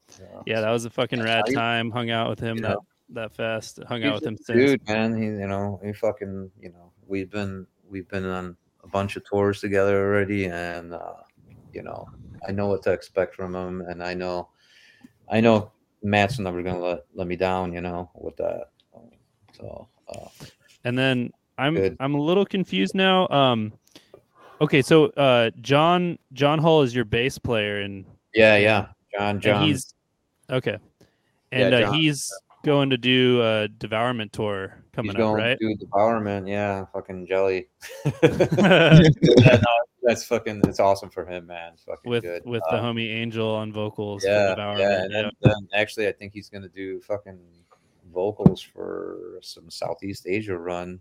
so- 0.10 0.44
yeah, 0.46 0.62
that 0.62 0.70
was 0.72 0.86
a 0.86 0.90
fucking 0.92 1.22
rad 1.22 1.46
I- 1.48 1.54
time. 1.54 1.90
Hung 1.92 2.12
out 2.12 2.30
with 2.30 2.40
him 2.40 2.58
you 2.58 2.62
that 2.62 2.70
know, 2.70 2.86
that 3.10 3.36
fest. 3.36 3.80
Hung 3.88 4.04
out 4.04 4.14
with 4.16 4.26
him 4.26 4.38
since. 4.38 4.56
dude, 4.58 4.88
man. 4.88 5.20
He, 5.20 5.26
you 5.26 5.48
know, 5.48 5.80
he 5.84 5.92
fucking, 5.94 6.52
you 6.62 6.70
know, 6.70 6.92
we've 7.08 7.32
been 7.32 7.66
we've 7.90 8.08
been 8.08 8.26
on 8.26 8.56
a 8.88 8.92
bunch 8.92 9.16
of 9.16 9.26
tours 9.26 9.60
together 9.60 9.98
already, 10.06 10.46
and 10.46 10.94
uh, 10.94 11.14
you 11.74 11.84
know, 11.84 12.10
I 12.48 12.52
know 12.52 12.68
what 12.68 12.84
to 12.84 12.92
expect 12.92 13.36
from 13.36 13.54
him, 13.56 13.82
and 13.82 14.02
I 14.04 14.14
know, 14.14 14.50
I 15.30 15.42
know 15.42 15.72
Matt's 16.04 16.40
never 16.40 16.64
gonna 16.64 16.80
let 16.80 17.00
let 17.14 17.28
me 17.28 17.36
down, 17.36 17.74
you 17.74 17.82
know, 17.82 18.10
with 18.16 18.38
that. 18.38 18.70
So, 19.54 19.88
uh, 20.10 20.28
And 20.84 20.98
then 20.98 21.32
I'm 21.58 21.76
Good. 21.76 21.98
I'm 22.00 22.14
a 22.16 22.22
little 22.22 22.46
confused 22.46 22.94
now. 22.94 23.28
Um, 23.30 23.74
okay, 24.62 24.82
so 24.82 25.06
uh, 25.18 25.50
John 25.62 26.18
John 26.34 26.60
Hall 26.60 26.82
is 26.84 26.96
your 26.96 27.06
bass 27.06 27.38
player, 27.38 27.82
and, 27.82 28.06
yeah, 28.34 28.58
yeah, 28.58 28.88
John, 29.18 29.40
John, 29.42 29.66
he's 29.66 29.94
okay, 30.50 30.78
Yeah, 31.52 31.60
and 31.60 31.74
uh, 31.74 31.80
John, 31.82 31.94
he's 31.96 32.32
going 32.68 32.90
to 32.92 32.98
do 32.98 33.42
a 33.42 33.68
Devourment 33.68 34.32
tour 34.34 34.84
coming 34.94 35.10
he's 35.12 35.16
up, 35.16 35.20
going 35.20 35.42
right? 35.42 35.58
to 35.60 35.68
do 35.70 35.76
Devourment, 35.76 36.48
yeah, 36.48 36.86
fucking 36.94 37.26
jelly. 37.26 37.68
yeah, 38.22 39.00
no, 39.02 39.74
that's 40.04 40.24
fucking, 40.26 40.62
it's 40.68 40.80
awesome 40.80 41.10
for 41.10 41.26
him, 41.26 41.48
man. 41.48 41.72
It's 41.74 41.84
fucking 41.86 42.10
with 42.10 42.24
good. 42.24 42.44
with 42.46 42.62
Uh, 42.70 42.76
the 42.76 42.82
homie 42.84 43.10
Angel 43.10 43.50
on 43.50 43.72
vocals. 43.74 44.24
yeah, 44.26 44.50
Devourment, 44.50 44.80
yeah, 44.82 45.04
and 45.04 45.14
then, 45.14 45.32
then 45.42 45.68
actually, 45.74 46.08
I 46.08 46.12
think 46.12 46.34
he's 46.34 46.50
gonna 46.50 46.68
do 46.70 47.00
fucking 47.02 47.40
vocals 48.14 48.62
for 48.62 49.40
some 49.42 49.70
Southeast 49.70 50.28
Asia 50.28 50.58
run. 50.58 51.00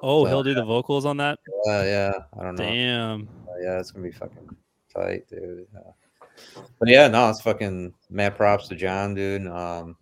Oh, 0.00 0.24
So, 0.24 0.28
he'll 0.28 0.42
do 0.42 0.54
the 0.54 0.64
vocals 0.64 1.06
on 1.06 1.16
that. 1.18 1.38
Uh, 1.68 1.82
yeah, 1.82 2.12
I 2.38 2.42
don't 2.42 2.56
know. 2.56 2.64
Damn. 2.64 3.28
Uh, 3.48 3.52
yeah, 3.62 3.78
it's 3.78 3.92
gonna 3.92 4.04
be 4.04 4.12
fucking 4.12 4.54
tight, 4.94 5.26
dude. 5.28 5.66
Yeah. 5.72 6.60
But 6.78 6.88
yeah, 6.88 7.08
no, 7.08 7.30
it's 7.30 7.40
fucking 7.40 7.94
mad 8.10 8.36
props 8.36 8.68
to 8.68 8.74
John, 8.74 9.14
dude. 9.14 9.46
Um, 9.46 9.96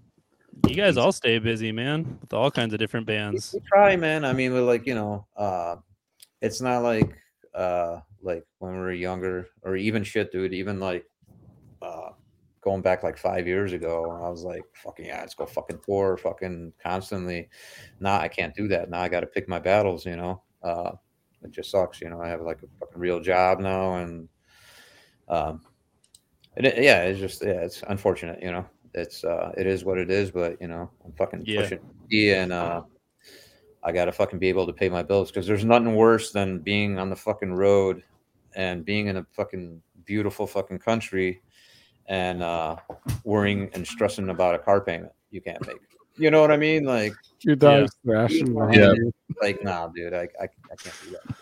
You 0.67 0.75
guys 0.75 0.97
all 0.97 1.13
stay 1.13 1.39
busy, 1.39 1.73
man, 1.73 2.19
with 2.21 2.33
all 2.33 2.51
kinds 2.51 2.73
of 2.73 2.79
different 2.79 3.07
bands. 3.07 3.53
we 3.53 3.61
try, 3.67 3.97
man. 3.97 4.25
I 4.25 4.33
mean, 4.33 4.53
we're 4.53 4.63
like, 4.63 4.87
you 4.87 4.95
know, 4.95 5.27
uh, 5.37 5.77
it's 6.41 6.61
not 6.61 6.83
like 6.83 7.11
uh, 7.55 8.01
like 8.23 8.45
when 8.59 8.73
we 8.73 8.79
were 8.79 8.93
younger, 8.93 9.49
or 9.63 9.77
even 9.77 10.03
shit, 10.05 10.33
dude. 10.33 10.55
Even 10.55 10.81
like 10.81 11.05
uh, 11.83 12.11
going 12.61 12.81
back 12.83 13.03
like 13.03 13.19
five 13.19 13.47
years 13.47 13.73
ago, 13.73 14.11
I 14.23 14.29
was 14.29 14.43
like, 14.43 14.63
fucking 14.83 15.07
yeah, 15.07 15.21
let's 15.21 15.35
go 15.35 15.45
fucking 15.47 15.81
tour, 15.85 16.17
fucking 16.17 16.73
constantly. 16.83 17.49
Now 18.01 18.19
I 18.19 18.29
can't 18.29 18.55
do 18.55 18.67
that. 18.69 18.89
Now 18.91 19.01
I 19.03 19.09
got 19.09 19.21
to 19.21 19.27
pick 19.27 19.49
my 19.49 19.59
battles, 19.59 20.07
you 20.07 20.17
know. 20.17 20.43
Uh, 20.63 20.93
it 21.43 21.51
just 21.51 21.71
sucks, 21.71 22.01
you 22.01 22.09
know. 22.09 22.21
I 22.23 22.29
have 22.29 22.41
like 22.41 22.63
a 22.63 22.67
fucking 22.81 22.99
real 23.01 23.21
job 23.21 23.61
now, 23.61 23.97
and 23.97 24.29
um, 25.29 25.61
it- 26.57 26.83
yeah, 26.83 27.03
it's 27.03 27.21
just 27.21 27.43
yeah, 27.45 27.61
it's 27.61 27.83
unfortunate, 27.87 28.43
you 28.43 28.51
know. 28.51 28.65
It's 28.95 29.25
uh, 29.25 29.53
it 29.57 29.67
is 29.67 29.85
what 29.85 29.99
it 29.99 30.11
is, 30.11 30.31
but 30.31 30.61
you 30.61 30.69
know, 30.69 30.91
I'm 31.05 31.13
fucking 31.13 31.45
Yeah. 31.47 31.63
pushing 31.63 31.81
E 32.13 32.33
and 32.33 32.53
uh, 32.53 32.83
I 33.83 33.93
got 33.93 34.07
to 34.07 34.13
fucking 34.13 34.39
be 34.39 34.49
able 34.49 34.67
to 34.67 34.73
pay 34.73 34.89
my 34.89 35.03
bills 35.03 35.31
because 35.31 35.47
there's 35.47 35.65
nothing 35.65 35.95
worse 35.95 36.33
than 36.33 36.61
being 36.61 36.99
on 36.99 37.11
the 37.11 37.17
fucking 37.17 37.53
road 37.53 38.03
and 38.55 38.85
being 38.85 39.09
in 39.09 39.17
a 39.17 39.27
fucking 39.33 39.83
beautiful 40.05 40.47
fucking 40.47 40.79
country 40.79 41.43
and 42.07 42.43
uh, 42.43 42.77
worrying 43.25 43.71
and 43.75 43.87
stressing 43.87 44.29
about 44.31 44.55
a 44.55 44.59
car 44.59 44.81
payment 44.81 45.13
you 45.31 45.41
can't 45.41 45.67
make. 45.67 45.81
You 46.17 46.31
know 46.31 46.41
what 46.41 46.53
I 46.53 46.57
mean? 46.57 46.85
Like, 46.85 47.15
Your 47.41 47.57
dog's 47.57 47.97
thrashing. 48.05 48.55
Yeah. 48.73 48.93
like, 49.43 49.63
nah, 49.65 49.89
dude, 49.89 50.15
I, 50.15 50.29
I, 50.41 50.45
I 50.45 50.77
can't 50.77 50.95
do 51.03 51.11
that. 51.11 51.37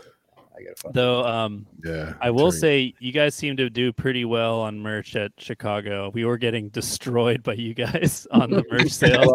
I 0.63 0.65
gotta 0.67 0.77
fucking. 0.77 0.93
Though 0.95 1.25
um 1.25 1.67
Yeah. 1.85 2.15
I 2.21 2.31
will 2.31 2.53
say 2.53 2.95
you 2.99 3.13
guys 3.13 3.35
seem 3.35 3.57
to 3.57 3.69
do 3.71 3.93
pretty 3.93 4.25
well 4.25 4.61
on 4.61 4.81
merch 4.81 5.17
at 5.17 5.33
Chicago. 5.39 6.11
We 6.15 6.25
were 6.25 6.39
getting 6.39 6.69
destroyed 6.71 7.43
by 7.43 7.55
you 7.55 7.75
guys 7.75 8.27
on 8.31 8.51
the 8.51 8.65
merch 8.71 8.91
sales. 8.91 9.33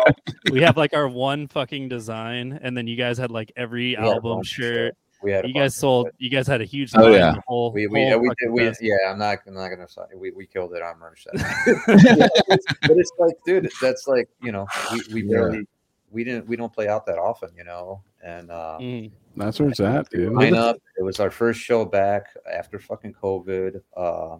we 0.52 0.62
have 0.62 0.78
like 0.78 0.94
our 0.94 1.08
one 1.08 1.48
fucking 1.48 1.90
design, 1.90 2.60
and 2.62 2.76
then 2.76 2.88
you 2.88 2.96
guys 2.96 3.18
had 3.18 3.32
like 3.32 3.52
every 3.56 3.96
had 3.96 4.06
a 4.06 4.12
album 4.12 4.44
shirt. 4.44 4.96
we 5.22 5.32
had 5.32 5.48
You 5.48 5.54
guys 5.54 5.76
sold. 5.76 6.10
You 6.18 6.30
guys 6.30 6.48
had 6.48 6.62
a 6.62 6.66
huge. 6.66 6.92
Oh, 6.96 7.12
yeah. 7.12 7.36
whole, 7.48 7.72
We 7.72 7.88
we, 7.88 8.10
whole 8.10 8.20
we, 8.20 8.30
did, 8.40 8.52
we 8.52 8.64
yeah. 8.82 8.96
I'm 9.10 9.20
not 9.20 9.40
I'm 9.48 9.54
not 9.54 9.70
gonna 9.70 9.88
say 9.88 10.02
we, 10.16 10.32
we 10.32 10.46
killed 10.46 10.74
it 10.74 10.82
on 10.82 11.00
merch. 11.00 11.24
Set. 11.24 11.34
but 11.88 12.98
it's 12.98 13.12
like, 13.20 13.36
dude, 13.46 13.70
that's 13.82 14.08
like 14.08 14.30
you 14.42 14.52
know 14.52 14.66
we, 14.92 15.24
we 15.24 15.24
Yeah. 15.24 15.62
Barely 16.08 16.16
we 16.16 16.24
didn't 16.24 16.48
we 16.48 16.56
don't 16.56 16.74
play 16.74 16.88
out 16.88 17.06
that 17.06 17.18
often, 17.18 17.50
you 17.56 17.64
know, 17.64 18.02
and 18.24 18.52
uh, 18.52 18.78
Mm. 18.80 19.12
That's 19.36 19.60
where 19.60 19.70
it's 19.70 19.80
at, 19.80 20.10
dude. 20.10 20.34
line 20.34 20.56
up. 20.56 20.78
It 20.98 21.04
was 21.04 21.20
our 21.20 21.30
first 21.30 21.60
show 21.60 21.86
back 21.86 22.26
after 22.52 22.80
fucking 22.80 23.14
COVID. 23.14 23.82
Uh, 23.96 24.38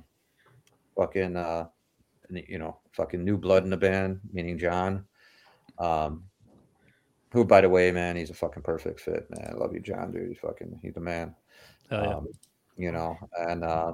fucking, 0.96 1.36
uh, 1.36 1.68
you 2.30 2.58
know, 2.58 2.80
fucking 2.94 3.24
new 3.24 3.38
blood 3.38 3.64
in 3.64 3.70
the 3.70 3.78
band, 3.78 4.20
meaning 4.34 4.58
John. 4.58 5.06
Um, 5.78 6.24
who, 7.32 7.46
by 7.46 7.62
the 7.62 7.70
way, 7.70 7.92
man, 7.92 8.16
he's 8.16 8.32
a 8.32 8.34
fucking 8.34 8.64
perfect 8.64 9.00
fit, 9.00 9.30
man. 9.30 9.52
I 9.52 9.54
love 9.54 9.74
you, 9.74 9.82
John, 9.82 10.12
dude. 10.12 10.30
He's 10.30 10.40
fucking, 10.40 10.80
he's 10.82 10.96
the 10.96 11.00
man. 11.00 11.36
Hell 11.92 12.04
yeah. 12.04 12.16
Um, 12.16 12.28
you 12.76 12.92
know, 12.92 13.18
and 13.38 13.64
uh, 13.64 13.94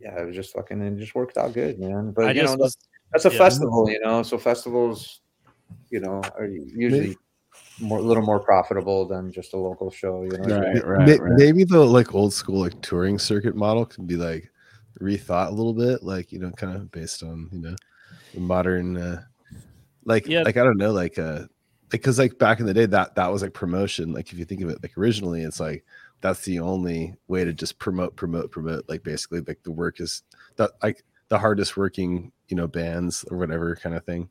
yeah, 0.00 0.18
it 0.18 0.26
was 0.26 0.34
just 0.34 0.54
fucking, 0.54 0.80
it 0.80 0.96
just 0.98 1.14
worked 1.14 1.36
out 1.36 1.52
good, 1.52 1.78
man. 1.78 2.12
But 2.12 2.26
I 2.26 2.30
you 2.30 2.42
know, 2.42 2.48
just 2.48 2.58
was. 2.58 2.78
that's 3.12 3.24
a 3.26 3.32
yeah. 3.32 3.38
festival, 3.38 3.90
you 3.90 4.00
know. 4.00 4.22
So 4.22 4.38
festivals, 4.38 5.20
you 5.96 6.02
know, 6.02 6.22
are 6.38 6.46
usually 6.46 7.16
more, 7.78 8.00
a 8.00 8.02
little 8.02 8.22
more 8.22 8.38
profitable 8.38 9.08
than 9.08 9.32
just 9.32 9.54
a 9.54 9.56
local 9.56 9.90
show. 9.90 10.24
You 10.24 10.36
know, 10.36 10.58
Right, 10.58 10.84
Ma- 10.84 10.90
right, 10.90 11.20
right. 11.20 11.32
Maybe 11.36 11.64
the 11.64 11.82
like 11.82 12.14
old 12.14 12.34
school 12.34 12.60
like 12.60 12.78
touring 12.82 13.18
circuit 13.18 13.56
model 13.56 13.86
can 13.86 14.04
be 14.06 14.16
like 14.16 14.50
rethought 15.00 15.48
a 15.48 15.52
little 15.52 15.72
bit, 15.72 16.02
like 16.02 16.32
you 16.32 16.38
know, 16.38 16.50
kind 16.50 16.76
of 16.76 16.90
based 16.90 17.22
on 17.22 17.48
you 17.50 17.60
know 17.60 17.76
the 18.34 18.40
modern, 18.40 18.98
uh, 18.98 19.22
like 20.04 20.26
Yeah. 20.26 20.42
like 20.42 20.58
I 20.58 20.64
don't 20.64 20.76
know, 20.76 20.92
like 20.92 21.18
uh, 21.18 21.44
because 21.88 22.18
like 22.18 22.38
back 22.38 22.60
in 22.60 22.66
the 22.66 22.74
day 22.74 22.84
that 22.84 23.14
that 23.14 23.32
was 23.32 23.40
like 23.40 23.54
promotion. 23.54 24.12
Like 24.12 24.30
if 24.32 24.38
you 24.38 24.44
think 24.44 24.60
of 24.60 24.68
it, 24.68 24.82
like 24.82 24.98
originally, 24.98 25.44
it's 25.44 25.60
like 25.60 25.86
that's 26.20 26.44
the 26.44 26.60
only 26.60 27.14
way 27.28 27.42
to 27.46 27.54
just 27.54 27.78
promote, 27.78 28.16
promote, 28.16 28.50
promote. 28.50 28.86
Like 28.86 29.02
basically, 29.02 29.40
like 29.40 29.62
the 29.62 29.72
work 29.72 29.98
is 30.00 30.24
that 30.56 30.72
like 30.82 31.04
the 31.28 31.38
hardest 31.38 31.74
working 31.74 32.32
you 32.48 32.56
know 32.56 32.68
bands 32.68 33.24
or 33.30 33.38
whatever 33.38 33.76
kind 33.76 33.94
of 33.94 34.04
thing. 34.04 34.28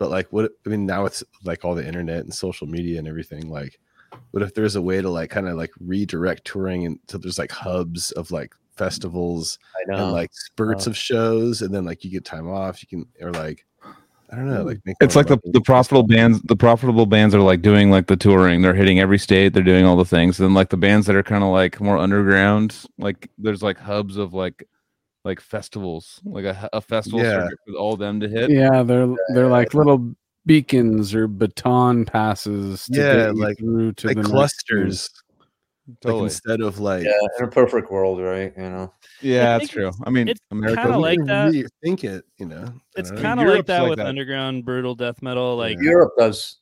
But 0.00 0.10
like 0.10 0.28
what 0.30 0.50
I 0.66 0.70
mean 0.70 0.86
now 0.86 1.04
it's 1.04 1.22
like 1.44 1.62
all 1.62 1.74
the 1.74 1.86
internet 1.86 2.20
and 2.20 2.34
social 2.34 2.66
media 2.66 2.98
and 2.98 3.06
everything 3.06 3.50
like 3.50 3.78
what 4.30 4.42
if 4.42 4.54
there's 4.54 4.74
a 4.74 4.80
way 4.80 5.02
to 5.02 5.10
like 5.10 5.28
kind 5.28 5.46
of 5.46 5.56
like 5.58 5.70
redirect 5.78 6.46
touring 6.46 6.86
until 6.86 7.20
there's 7.20 7.38
like 7.38 7.52
hubs 7.52 8.10
of 8.12 8.30
like 8.30 8.54
festivals 8.76 9.58
I 9.76 9.92
know. 9.92 10.04
and 10.04 10.12
like 10.12 10.30
spurts 10.32 10.86
of 10.86 10.96
shows 10.96 11.60
and 11.60 11.74
then 11.74 11.84
like 11.84 12.02
you 12.02 12.10
get 12.10 12.24
time 12.24 12.48
off 12.48 12.82
you 12.82 12.88
can 12.88 13.06
or 13.20 13.30
like 13.30 13.66
i 14.32 14.36
don't 14.36 14.48
know 14.48 14.62
hmm. 14.62 14.68
like 14.68 14.78
make 14.86 14.96
It's 15.02 15.16
like 15.16 15.26
the, 15.26 15.38
the 15.44 15.60
profitable 15.60 16.04
bands. 16.04 16.40
The 16.44 16.56
profitable 16.56 17.04
bands 17.04 17.34
are 17.34 17.42
like 17.42 17.60
doing 17.60 17.90
like 17.90 18.06
the 18.06 18.16
touring. 18.16 18.62
They're 18.62 18.72
hitting 18.72 19.00
every 19.00 19.18
state. 19.18 19.52
They're 19.52 19.62
doing 19.62 19.84
all 19.84 19.96
the 19.96 20.06
things. 20.06 20.38
then 20.38 20.54
like 20.54 20.70
the 20.70 20.78
bands 20.78 21.06
that 21.08 21.16
are 21.16 21.22
kind 21.22 21.44
of 21.44 21.50
like 21.50 21.78
more 21.78 21.98
underground, 21.98 22.86
like 22.96 23.28
there's 23.36 23.62
like 23.62 23.76
hubs 23.76 24.16
of 24.16 24.32
like 24.32 24.66
like 25.24 25.40
festivals, 25.40 26.20
like 26.24 26.44
a, 26.44 26.68
a 26.72 26.80
festival 26.80 27.20
Yeah. 27.20 27.42
circuit 27.42 27.58
for 27.66 27.74
all 27.78 27.96
them 27.96 28.20
to 28.20 28.28
hit. 28.28 28.50
Yeah, 28.50 28.82
they're 28.82 29.14
they're 29.34 29.48
like 29.48 29.74
little 29.74 30.14
beacons 30.46 31.14
or 31.14 31.26
baton 31.28 32.04
passes. 32.04 32.86
To 32.86 33.00
Yeah, 33.00 33.14
get 33.26 33.36
like- 33.36 33.58
through 33.58 33.92
to 33.92 34.06
like 34.08 34.16
the 34.16 34.22
next 34.22 34.30
clusters 34.32 35.10
like 36.04 36.14
instead 36.22 36.60
of 36.60 36.78
like 36.78 37.04
yeah, 37.04 37.12
in 37.38 37.44
a 37.46 37.48
perfect 37.48 37.90
world, 37.90 38.20
right? 38.20 38.52
You 38.56 38.70
know, 38.70 38.92
Yeah, 39.20 39.58
that's 39.58 39.70
true. 39.70 39.88
it's- 39.88 40.00
I 40.06 40.10
mean, 40.10 40.28
it's 40.28 40.40
America. 40.50 40.82
kinda 40.82 40.98
like 40.98 41.18
can 41.18 41.26
that. 41.26 41.70
think 41.82 42.04
it 42.04 42.24
you 42.38 42.46
know 42.46 42.72
It's 42.96 43.10
uh, 43.10 43.16
kind 43.16 43.40
of 43.40 43.46
like 43.48 43.66
that 43.66 43.80
like 43.80 43.90
with 43.90 43.98
that. 43.98 44.06
underground 44.06 44.64
brutal 44.64 44.94
death 44.94 45.20
metal. 45.20 45.56
Like 45.56 45.76
Yeah. 45.78 45.90
Europe 45.90 46.12
does. 46.18 46.56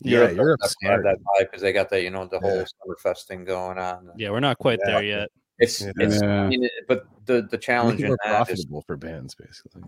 Yeah, 0.00 0.18
Europe 0.20 0.36
Europe's 0.36 0.62
does 0.62 0.76
definitely 0.82 1.08
have 1.10 1.16
that 1.18 1.24
vibe 1.24 1.46
because 1.50 1.62
they 1.62 1.72
got 1.72 1.88
that, 1.90 2.02
you 2.02 2.10
know, 2.10 2.26
the 2.30 2.38
whole 2.38 2.58
Yeah. 2.58 2.64
Summerfest 2.86 3.24
thing 3.26 3.44
going 3.44 3.78
on. 3.78 4.10
yeah, 4.16 4.30
we're 4.30 4.38
not 4.40 4.58
quite 4.58 4.78
Yeah. 4.84 4.92
there 4.92 5.02
yet. 5.02 5.28
It's, 5.58 5.82
Yeah. 5.82 5.92
it's 5.96 6.22
I 6.22 6.48
mean, 6.48 6.68
but 6.86 7.06
the 7.26 7.48
the 7.50 7.58
challenge 7.58 8.00
it 8.00 8.04
in 8.04 8.08
more 8.08 8.18
that 8.24 8.30
is 8.30 8.64
profitable 8.64 8.82
for 8.82 8.96
bands, 8.96 9.34
basically. 9.34 9.82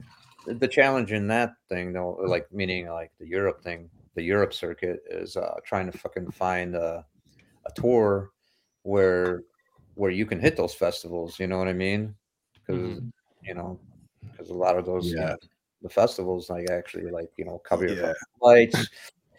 the 0.46 0.68
challenge 0.68 1.12
in 1.12 1.28
that 1.28 1.52
thing 1.68 1.92
though 1.92 2.18
like 2.26 2.50
meaning 2.52 2.88
like 2.88 3.12
the 3.20 3.26
europe 3.26 3.62
thing 3.62 3.90
the 4.14 4.22
europe 4.22 4.52
circuit 4.52 5.00
is 5.10 5.36
uh 5.36 5.54
trying 5.64 5.90
to 5.90 5.96
fucking 5.96 6.28
find 6.30 6.74
a, 6.74 7.04
a 7.66 7.70
tour 7.80 8.30
where 8.82 9.42
where 9.94 10.10
you 10.10 10.24
can 10.26 10.40
hit 10.40 10.56
those 10.56 10.74
festivals 10.74 11.38
you 11.38 11.46
know 11.46 11.58
what 11.58 11.68
i 11.68 11.72
mean 11.72 12.14
because 12.66 13.00
you 13.46 13.54
know 13.54 13.78
because 14.32 14.50
a 14.50 14.54
lot 14.54 14.76
of 14.78 14.86
those 14.86 15.12
you 15.12 15.18
Yeah. 15.18 15.30
know, 15.30 15.36
the 15.82 15.88
festivals 15.88 16.50
like 16.50 16.68
actually 16.68 17.10
like 17.10 17.30
you 17.36 17.44
know 17.44 17.58
cover 17.58 17.84
your 17.84 17.94
Yeah. 17.96 18.00
fucking 18.02 18.14
flights 18.40 18.88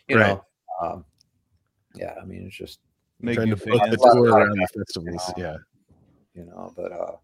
you 0.07 0.15
Right. 0.15 0.27
know 0.27 0.45
um 0.81 1.03
yeah 1.95 2.13
i 2.21 2.25
mean 2.25 2.45
it's 2.45 2.55
just 2.55 2.79
Make 3.21 3.35
Trying 3.35 3.49
you 3.49 3.55
to 3.55 3.69
book 3.69 3.81
fan. 3.81 3.91
the 3.91 3.97
tour 3.97 4.29
around 4.31 4.57
the 4.57 4.63
effort, 4.63 4.77
you 4.77 4.81
festivals. 4.81 5.33
know. 5.37 5.43
Yeah. 5.43 5.57
You 6.33 6.45
know 6.45 6.73
but 6.75 6.91
uh 6.91 7.15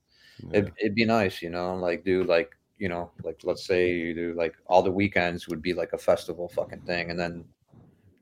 yeah. 0.52 0.60
It'd, 0.60 0.72
it'd 0.80 0.96
be 0.96 1.06
nice, 1.06 1.42
you 1.42 1.50
know, 1.50 1.76
like 1.76 2.04
do 2.06 2.24
like 2.24 2.52
you 2.78 2.90
know, 2.90 3.12
like 3.24 3.40
let's 3.44 3.66
say 3.66 3.92
you 3.92 4.14
do 4.14 4.34
like 4.38 4.54
all 4.68 4.84
the 4.84 4.92
weekends 4.92 5.48
would 5.48 5.64
be 5.64 5.74
like 5.74 5.94
a 5.94 5.98
festival 5.98 6.48
fucking 6.48 6.82
thing, 6.82 7.10
and 7.10 7.20
then 7.20 7.44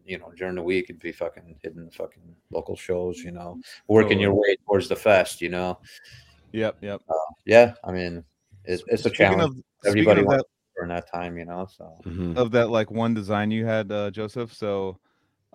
you 0.06 0.18
know 0.18 0.32
during 0.38 0.56
the 0.56 0.62
week 0.64 0.86
it'd 0.90 1.02
be 1.02 1.12
fucking 1.12 1.58
hitting 1.62 1.86
the 1.86 1.92
fucking 1.92 2.24
local 2.52 2.76
shows, 2.76 3.20
you 3.20 3.32
know, 3.32 3.60
working 3.90 4.20
your 4.20 4.34
way 4.34 4.56
towards 4.66 4.88
the 4.88 4.96
fest, 4.96 5.42
you 5.42 5.50
know. 5.50 5.78
Yep, 6.54 6.78
yep. 6.82 7.02
Yeah, 7.46 7.74
I 7.84 7.92
mean, 7.92 8.24
it's, 8.64 8.84
it's 8.88 9.06
a 9.06 9.10
Speaking 9.10 9.28
challenge. 9.28 9.58
of 9.58 9.64
Everybody 9.86 10.22
speaking 10.22 10.26
of 10.26 10.26
wants 10.28 10.44
that, 10.44 10.76
during 10.78 10.90
that 10.90 11.12
time, 11.12 11.38
you 11.38 11.46
know. 11.46 11.68
So 11.70 12.00
Mhm. 12.06 12.38
of 12.38 12.52
that 12.52 12.70
like 12.70 12.90
one 12.92 13.14
design 13.14 13.52
you 13.52 13.66
had, 13.66 13.92
uh, 13.92 14.10
Joseph. 14.10 14.54
So, 14.54 15.00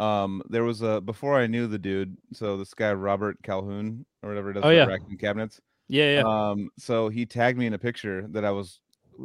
um, 0.00 0.42
there 0.48 0.64
was 0.64 0.82
a 0.82 1.00
before 1.00 1.38
I 1.38 1.46
knew 1.46 1.66
the 1.66 1.78
dude. 1.78 2.16
So 2.32 2.56
this 2.56 2.72
guy 2.74 2.92
Robert 2.92 3.36
Calhoun 3.42 4.04
or 4.22 4.30
whatever 4.30 4.50
is, 4.52 4.62
Oh, 4.64 4.70
yeah. 4.70 4.84
racking 4.86 5.18
cabinets. 5.18 5.60
Yeah, 5.88 6.20
yeah. 6.20 6.22
Um, 6.24 6.70
so 6.78 7.08
he 7.08 7.26
tagged 7.26 7.58
me 7.58 7.66
in 7.66 7.74
a 7.74 7.78
picture 7.78 8.26
that 8.28 8.44
I 8.44 8.50
was. 8.50 8.80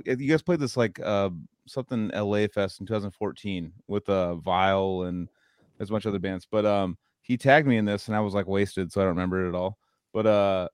You 0.05 0.15
guys 0.29 0.41
played 0.41 0.59
this 0.59 0.75
like 0.75 0.99
uh 0.99 1.29
something 1.67 2.09
LA 2.09 2.47
Fest 2.47 2.79
in 2.81 2.85
2014 2.85 3.71
with 3.87 4.07
uh 4.09 4.35
Vile 4.35 5.03
and 5.03 5.29
there's 5.77 5.89
a 5.89 5.93
bunch 5.93 6.05
of 6.05 6.09
other 6.09 6.19
bands, 6.19 6.45
but 6.49 6.65
um 6.65 6.97
he 7.21 7.37
tagged 7.37 7.67
me 7.67 7.77
in 7.77 7.85
this 7.85 8.07
and 8.07 8.15
I 8.15 8.19
was 8.19 8.33
like 8.33 8.47
wasted, 8.47 8.91
so 8.91 8.99
I 9.01 9.05
don't 9.05 9.15
remember 9.15 9.45
it 9.45 9.49
at 9.49 9.55
all. 9.55 9.77
But 10.13 10.25
uh, 10.27 10.67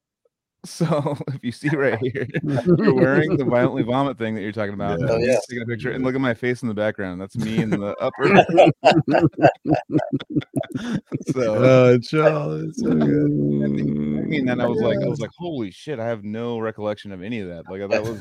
so 0.65 1.17
if 1.27 1.43
you 1.43 1.51
see 1.51 1.69
right 1.69 1.99
here, 1.99 2.27
you're 2.43 2.93
wearing 2.93 3.37
the 3.37 3.45
violently 3.49 3.83
vomit 3.83 4.17
thing 4.17 4.35
that 4.35 4.41
you're 4.41 4.51
talking 4.51 4.73
about. 4.73 4.99
Yeah. 4.99 5.07
Oh, 5.09 5.17
yeah. 5.17 5.33
just 5.33 5.49
taking 5.49 5.63
a 5.63 5.65
picture 5.65 5.91
and 5.91 6.03
look 6.03 6.15
at 6.15 6.21
my 6.21 6.33
face 6.33 6.61
in 6.61 6.67
the 6.67 6.73
background. 6.73 7.21
That's 7.21 7.35
me 7.35 7.61
in 7.61 7.69
the 7.69 7.95
upper. 7.99 8.27
so 11.31 11.63
Oh, 11.63 11.97
Joel, 11.97 12.67
it's 12.67 12.79
so 12.79 12.93
good. 12.93 13.25
I 13.25 13.67
mean, 13.67 14.45
then 14.45 14.61
I 14.61 14.67
was 14.67 14.81
like, 14.81 14.97
I 15.03 15.07
was 15.07 15.19
like, 15.19 15.31
holy 15.37 15.71
shit! 15.71 15.99
I 15.99 16.05
have 16.05 16.23
no 16.23 16.59
recollection 16.59 17.11
of 17.11 17.21
any 17.21 17.39
of 17.39 17.49
that. 17.49 17.69
Like 17.69 17.87
that 17.89 18.03
was. 18.03 18.19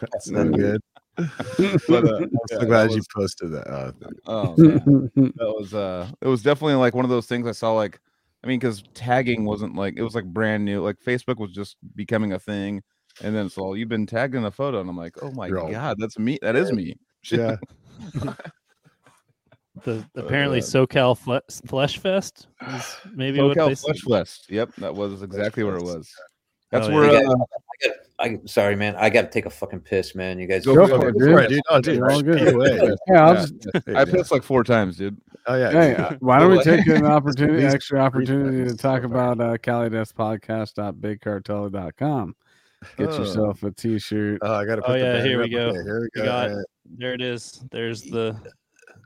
That's 0.00 0.26
so 0.26 0.48
good. 0.48 0.80
But, 1.16 2.04
uh, 2.04 2.16
I'm 2.16 2.30
yeah, 2.50 2.58
so 2.60 2.66
glad 2.66 2.90
that 2.90 2.94
you 2.94 3.02
posted 3.14 3.50
that. 3.50 3.66
Oh, 3.68 3.92
Oh 4.26 4.54
man, 4.56 5.10
that 5.14 5.54
was 5.58 5.74
uh, 5.74 6.08
it 6.20 6.28
was 6.28 6.42
definitely 6.42 6.74
like 6.74 6.94
one 6.94 7.04
of 7.04 7.10
those 7.10 7.26
things 7.26 7.46
I 7.46 7.52
saw. 7.52 7.72
Like, 7.72 8.00
I 8.44 8.46
mean, 8.46 8.58
because 8.60 8.82
tagging 8.94 9.44
wasn't 9.44 9.74
like 9.74 9.94
it 9.96 10.02
was 10.02 10.14
like 10.14 10.24
brand 10.24 10.64
new. 10.64 10.82
Like 10.82 10.96
Facebook 11.04 11.38
was 11.38 11.50
just 11.52 11.76
becoming 11.96 12.32
a 12.32 12.38
thing, 12.38 12.82
and 13.22 13.34
then 13.34 13.46
it's 13.46 13.58
all 13.58 13.76
you've 13.76 13.88
been 13.88 14.06
tagged 14.06 14.34
in 14.34 14.44
a 14.44 14.50
photo, 14.50 14.80
and 14.80 14.88
I'm 14.88 14.96
like, 14.96 15.16
oh 15.22 15.30
my 15.32 15.48
You're 15.48 15.70
god, 15.70 15.96
that's 15.98 16.18
me. 16.18 16.38
That 16.42 16.54
is 16.56 16.72
me. 16.72 16.94
Shit. 17.22 17.40
yeah. 17.40 18.34
The 19.84 20.04
apparently 20.16 20.58
uh, 20.58 20.62
SoCal 20.62 21.16
Fle- 21.16 21.66
Flesh 21.68 21.98
Fest 21.98 22.48
is 22.74 22.96
maybe 23.14 23.40
what 23.40 23.54
they 23.56 23.60
SoCal 23.62 23.70
s- 23.70 23.80
Flesh 23.82 24.00
Fest. 24.00 24.46
Yep, 24.50 24.70
that 24.78 24.92
was 24.94 25.22
exactly 25.22 25.62
where 25.62 25.76
it 25.76 25.84
was. 25.84 26.10
That's 26.72 26.88
Oh, 26.88 26.92
where. 26.94 27.12
yeah. 27.22 27.28
Uh, 27.28 27.36
I 27.82 27.86
got, 27.88 27.96
I 28.20 28.38
sorry, 28.46 28.76
man, 28.76 28.94
I 28.96 29.08
got 29.10 29.22
to 29.22 29.28
take 29.28 29.46
a 29.46 29.50
fucking 29.50 29.80
piss, 29.80 30.14
man. 30.14 30.38
You 30.38 30.46
guys 30.46 30.64
Go 30.66 30.74
Go 30.74 30.86
for 30.88 31.00
for 31.00 31.08
it, 31.08 31.14
it, 31.14 31.18
dude. 31.18 31.30
for 31.30 31.40
it, 31.40 31.48
dude. 31.48 31.62
Oh, 31.70 31.80
dude, 31.80 32.02
all 32.02 32.22
good. 32.22 32.38
take 32.38 32.48
it 32.48 32.54
away. 32.54 32.90
Yeah, 33.08 33.26
I'll 33.26 33.34
Yeah. 33.34 33.46
just. 33.46 33.54
I 33.94 34.04
pissed 34.04 34.30
like 34.32 34.42
four 34.42 34.64
times, 34.64 34.96
dude. 34.96 35.16
Oh 35.46 35.54
yeah. 35.56 35.70
Hey, 35.70 36.16
why 36.20 36.38
don't 36.40 36.50
we 36.50 36.60
take 36.62 36.86
an 36.88 37.06
opportunity, 37.06 37.62
Please- 37.62 37.74
extra 37.74 38.00
opportunity 38.00 38.64
to 38.68 38.76
talk 38.76 39.02
so 39.02 39.08
far. 39.08 39.32
about 39.32 39.40
uh, 39.40 39.56
CaliDeathPodcast.bigcartel.com. 39.58 42.36
Get 42.96 43.08
Oh. 43.08 43.18
yourself 43.18 43.62
a 43.64 43.70
T-shirt. 43.72 44.38
Oh, 44.42 44.54
I 44.54 44.64
gotta 44.64 44.82
put 44.82 44.90
Oh, 44.90 44.92
the 44.94 44.98
yeah, 45.00 45.22
here 45.22 45.40
we 45.42 45.48
go. 45.48 45.68
Okay, 45.68 45.82
here 45.82 46.00
we 46.00 46.08
We 46.14 46.22
go. 46.22 46.24
got- 46.24 46.50
All 46.50 46.56
right. 46.56 46.64
There 46.96 47.12
it 47.12 47.20
is. 47.20 47.62
There's 47.70 48.02
the 48.02 48.36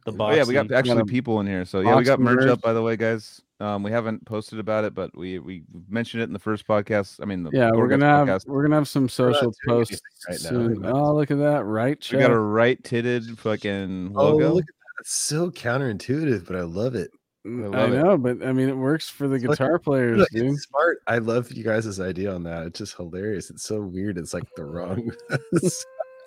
the 0.04 0.12
Oh 0.12 0.16
box. 0.16 0.36
yeah, 0.36 0.44
we 0.44 0.52
got 0.54 0.70
actually 0.72 0.96
got 0.96 1.06
people 1.06 1.40
in 1.40 1.46
here. 1.46 1.64
So 1.64 1.80
yeah, 1.80 1.96
we 1.96 2.04
got 2.04 2.18
and 2.18 2.24
merch 2.24 2.40
merch. 2.40 2.50
up 2.50 2.60
by 2.60 2.72
the 2.72 2.82
way, 2.82 2.96
guys. 2.96 3.40
Um, 3.62 3.82
we 3.84 3.92
haven't 3.92 4.24
posted 4.24 4.58
about 4.58 4.84
it, 4.84 4.92
but 4.94 5.16
we 5.16 5.38
we 5.38 5.62
mentioned 5.88 6.20
it 6.22 6.26
in 6.26 6.32
the 6.32 6.38
first 6.38 6.66
podcast. 6.66 7.20
I 7.22 7.26
mean, 7.26 7.44
the 7.44 7.50
Yeah, 7.52 7.70
we're 7.70 7.86
gonna 7.88 8.26
have 8.26 8.42
we're 8.46 8.62
gonna 8.62 8.74
have 8.74 8.88
some 8.88 9.08
social 9.08 9.54
posts 9.68 10.00
right 10.28 10.38
soon. 10.38 10.74
Look 10.74 10.84
at 10.84 10.92
Oh, 10.94 11.14
look 11.14 11.30
at 11.30 11.38
that! 11.38 11.64
Right, 11.64 12.04
We 12.12 12.18
got 12.18 12.30
a 12.32 12.38
right 12.38 12.82
titted 12.82 13.38
fucking 13.38 14.12
Oh, 14.16 14.30
logo. 14.30 14.54
look 14.54 14.64
at 14.64 14.66
that. 14.66 15.00
It's 15.00 15.14
so 15.14 15.50
counterintuitive, 15.50 16.46
but 16.46 16.56
I 16.56 16.62
love 16.62 16.94
it. 16.96 17.10
Mm, 17.46 17.74
I 17.74 17.78
I, 17.78 17.80
love 17.86 17.92
it. 17.92 18.02
know, 18.04 18.18
but 18.18 18.46
I 18.46 18.52
mean, 18.52 18.68
it 18.68 18.76
works 18.76 19.08
for 19.08 19.26
the 19.28 19.34
It's 19.34 19.44
like- 19.44 19.58
guitar 19.58 19.78
players, 19.78 20.18
Look, 20.18 20.28
dude. 20.30 20.52
it's 20.52 20.62
smart. 20.64 20.98
I 21.08 21.18
love 21.18 21.50
you 21.52 21.64
guys' 21.64 21.98
idea 22.00 22.32
on 22.34 22.42
that. 22.44 22.66
It's 22.66 22.78
just 22.78 22.96
hilarious. 22.96 23.50
It's 23.50 23.64
so 23.64 23.80
weird. 23.80 24.16
It's 24.18 24.32
like 24.32 24.44
the 24.56 24.64
wrong. 24.64 25.10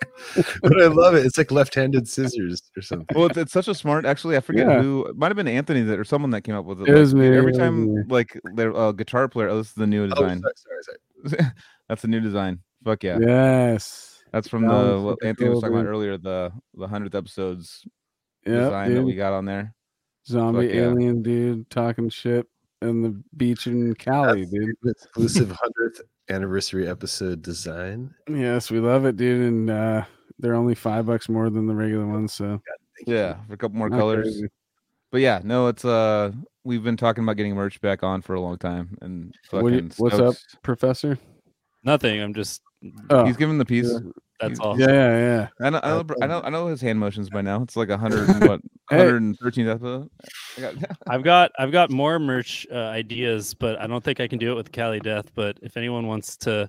but 0.62 0.82
I 0.82 0.86
love 0.86 1.14
it. 1.14 1.24
It's 1.26 1.38
like 1.38 1.50
left-handed 1.50 2.08
scissors 2.08 2.62
or 2.76 2.82
something. 2.82 3.06
well, 3.16 3.26
it's, 3.26 3.36
it's 3.38 3.52
such 3.52 3.68
a 3.68 3.74
smart. 3.74 4.04
Actually, 4.04 4.36
I 4.36 4.40
forget 4.40 4.66
Yeah. 4.66 4.82
who. 4.82 5.06
It 5.06 5.16
might 5.16 5.28
have 5.28 5.36
been 5.36 5.48
Anthony 5.48 5.82
that 5.82 5.98
or 5.98 6.04
someone 6.04 6.30
that 6.32 6.42
came 6.42 6.54
up 6.54 6.64
with 6.64 6.80
it. 6.80 6.88
It 6.88 6.92
like, 6.92 7.00
was 7.00 7.14
me, 7.14 7.28
Every 7.28 7.52
time, 7.52 7.94
me. 7.94 8.02
like 8.08 8.38
their 8.54 8.74
uh, 8.76 8.92
guitar 8.92 9.28
player. 9.28 9.48
Oh, 9.48 9.58
this 9.58 9.68
is 9.68 9.74
the 9.74 9.86
new 9.86 10.04
Oh, 10.04 10.08
design. 10.08 10.40
sorry, 10.42 10.52
sorry, 10.84 10.98
sorry. 11.38 11.50
That's 11.88 12.04
a 12.04 12.08
new 12.08 12.20
design. 12.20 12.60
Fuck 12.84 13.04
yeah. 13.04 13.18
Yes. 13.20 14.22
That's 14.32 14.48
from 14.48 14.62
That 14.66 14.68
the 14.82 14.94
was 14.96 15.02
what 15.04 15.18
Anthony 15.24 15.48
was 15.50 15.56
cool, 15.56 15.60
talking 15.62 15.76
about 15.78 15.88
earlier. 15.88 16.18
The 16.18 16.52
the 16.74 16.86
hundredth 16.88 17.14
episodes 17.14 17.84
Yep, 18.44 18.54
design 18.64 18.94
that 18.94 19.02
we 19.02 19.14
got 19.14 19.32
on 19.32 19.44
there. 19.44 19.74
Zombie 20.26 20.66
Fuck 20.66 20.74
yeah. 20.74 20.82
alien 20.82 21.22
dude 21.22 21.70
talking 21.70 22.08
shit 22.10 22.46
in 22.82 23.02
the 23.02 23.22
beach 23.36 23.66
in 23.66 23.94
Cali, 23.94 24.40
That's 24.44 24.50
dude. 24.52 24.74
exclusive 24.84 25.50
hundredth 25.50 26.02
anniversary 26.28 26.88
episode 26.88 27.42
design. 27.42 28.14
Yes, 28.28 28.70
we 28.70 28.80
love 28.80 29.04
it, 29.04 29.16
dude. 29.16 29.42
And 29.42 29.70
uh 29.70 30.04
they're 30.38 30.54
only 30.54 30.74
five 30.74 31.06
bucks 31.06 31.28
more 31.28 31.48
than 31.50 31.66
the 31.66 31.74
regular 31.74 32.06
ones, 32.06 32.32
so 32.32 32.60
Yeah, 33.06 33.36
for 33.46 33.54
a 33.54 33.56
couple 33.56 33.78
more 33.78 33.88
not 33.88 33.98
colors. 33.98 34.24
crazy. 34.24 34.48
But 35.12 35.20
yeah, 35.20 35.40
no, 35.44 35.68
it's 35.68 35.84
uh 35.84 36.32
we've 36.64 36.82
been 36.82 36.96
talking 36.96 37.22
about 37.24 37.36
getting 37.36 37.54
merch 37.54 37.80
back 37.80 38.02
on 38.02 38.22
for 38.22 38.34
a 38.34 38.40
long 38.40 38.58
time 38.58 38.98
and 39.00 39.34
What 39.50 39.64
you- 39.72 39.88
fucking 39.88 39.92
what's 39.98 40.18
up. 40.18 40.34
Professor? 40.62 41.18
Nothing. 41.84 42.20
I'm 42.20 42.34
just. 42.34 42.62
Oh, 43.10 43.24
He's 43.24 43.36
giving 43.36 43.58
the 43.58 43.64
piece. 43.64 43.90
yeah. 43.92 43.98
That's 44.38 44.58
you- 44.58 44.64
all. 44.64 44.78
yeah, 44.78 44.86
yeah, 44.88 45.18
yeah. 45.18 45.48
I 45.66 45.70
know, 45.70 45.80
I 45.82 45.88
know, 45.90 46.04
I 46.22 46.26
know, 46.26 46.40
I 46.44 46.50
know 46.50 46.66
his 46.66 46.80
hand 46.82 46.98
motions 46.98 47.30
by 47.30 47.40
now. 47.40 47.62
It's 47.62 47.74
like 47.74 47.88
a 47.88 47.96
hundred 47.96 48.28
what, 48.46 48.60
hundred 48.90 49.22
and 49.22 49.38
thirteen 49.38 49.66
episode. 49.66 50.10
I 50.58 50.60
got, 50.60 50.74
I've 51.08 51.22
got 51.22 51.52
I've 51.58 51.72
got 51.72 51.90
more 51.90 52.18
merch 52.18 52.66
uh, 52.70 52.74
ideas, 52.76 53.54
but 53.54 53.80
I 53.80 53.86
don't 53.86 54.04
think 54.04 54.20
I 54.20 54.28
can 54.28 54.38
do 54.38 54.52
it 54.52 54.54
with 54.56 54.72
Cali 54.72 55.00
Death. 55.00 55.32
But 55.34 55.58
if 55.62 55.78
anyone 55.78 56.06
wants 56.06 56.36
to 56.38 56.68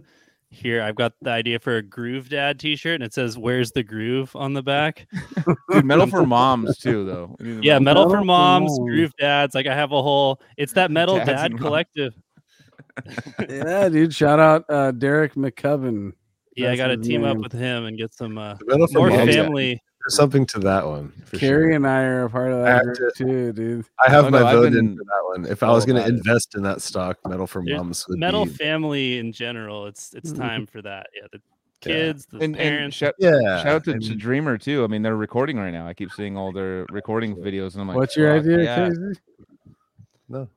hear, 0.49 0.81
I've 0.81 0.95
got 0.95 1.11
the 1.21 1.31
idea 1.31 1.59
for 1.59 1.75
a 1.75 1.81
Groove 1.81 2.29
Dad 2.29 2.57
T-shirt, 2.57 2.95
and 2.95 3.03
it 3.03 3.13
says 3.13 3.37
"Where's 3.37 3.73
the 3.73 3.83
groove" 3.83 4.33
on 4.33 4.53
the 4.53 4.63
back. 4.63 5.05
Dude, 5.69 5.83
metal 5.83 6.07
for 6.07 6.25
moms 6.25 6.77
too, 6.77 7.03
though. 7.05 7.35
We 7.37 7.47
need 7.47 7.57
the 7.57 7.63
Yeah, 7.63 7.79
metal, 7.79 8.03
Metal 8.05 8.09
for 8.11 8.19
for 8.21 8.23
moms, 8.25 8.79
moms. 8.79 8.89
Groove 8.89 9.11
Dads. 9.19 9.53
Like 9.53 9.67
I 9.67 9.75
have 9.75 9.91
a 9.91 10.01
whole. 10.01 10.39
It's 10.55 10.71
that 10.71 10.89
Metal 10.89 11.17
Dads 11.17 11.29
Dad 11.31 11.57
Collective. 11.57 12.13
moms. 12.13 12.23
Collective. 13.03 13.49
yeah, 13.67 13.89
dude. 13.89 14.13
Shout 14.13 14.39
out 14.39 14.65
uh 14.69 14.91
Derek 14.91 15.35
McCubbin. 15.35 16.13
Yeah, 16.55 16.71
I 16.71 16.75
got 16.75 16.87
to 16.87 16.97
his 16.97 17.05
team 17.07 17.23
up 17.23 17.37
with 17.37 17.51
him 17.51 17.85
and 17.85 17.97
get 17.97 18.13
some 18.15 18.37
uh, 18.37 18.55
Metal 18.65 18.87
for 18.87 18.97
more 18.99 19.09
Moms, 19.09 19.35
yeah. 19.35 19.43
family. 19.43 19.81
There's 20.01 20.15
something 20.15 20.45
to 20.47 20.59
that 20.59 20.87
one. 20.87 21.11
Carrie 21.33 21.65
sure. 21.67 21.71
and 21.73 21.85
I 21.85 22.01
are 22.01 22.23
a 22.23 22.29
part 22.31 22.51
of 22.51 22.63
that 22.63 22.83
to- 22.95 23.11
too, 23.15 23.53
dude. 23.53 23.85
I 24.03 24.09
have 24.09 24.25
Oh, 24.25 24.29
my 24.31 24.39
no, 24.39 24.45
I've 24.47 24.55
vote 24.55 24.67
in 24.67 24.73
been 24.73 24.97
for 24.97 25.03
that 25.03 25.21
one. 25.41 25.45
If 25.51 25.61
I 25.61 25.69
was 25.69 25.85
going 25.85 26.01
to 26.01 26.07
invest 26.07 26.55
in 26.55 26.63
that 26.63 26.81
stock, 26.81 27.17
Metal 27.27 27.45
for 27.45 27.61
Moms 27.61 28.07
would 28.07 28.17
Metal 28.17 28.45
be 28.45 28.53
family 28.53 29.19
in 29.19 29.31
general. 29.33 29.85
It's 29.85 30.13
it's 30.15 30.31
time 30.31 30.65
for 30.65 30.81
that. 30.81 31.07
Yeah, 31.15 31.27
the 31.31 31.39
Yeah. 31.85 31.93
kids, 31.93 32.25
the 32.25 32.37
And, 32.37 32.43
and 32.43 32.55
parents. 32.55 32.97
shout, 32.97 33.13
yeah. 33.19 33.39
shout 33.61 33.67
out 33.67 33.83
to, 33.83 33.91
and- 33.91 34.01
to 34.01 34.15
Dreamer 34.15 34.57
too. 34.57 34.83
I 34.83 34.87
mean, 34.87 35.03
they're 35.03 35.15
recording 35.15 35.57
right 35.57 35.69
now. 35.71 35.87
I 35.87 35.93
keep 35.93 36.11
seeing 36.11 36.35
all 36.35 36.51
their 36.51 36.87
recording 36.89 37.35
videos, 37.35 37.73
and 37.73 37.81
I'm 37.81 37.87
like, 37.87 37.97
What's 37.97 38.17
your 38.17 38.35
idea, 38.35 38.63
Yeah. 38.63 38.87
Casey? 38.89 39.19
no, 40.29 40.47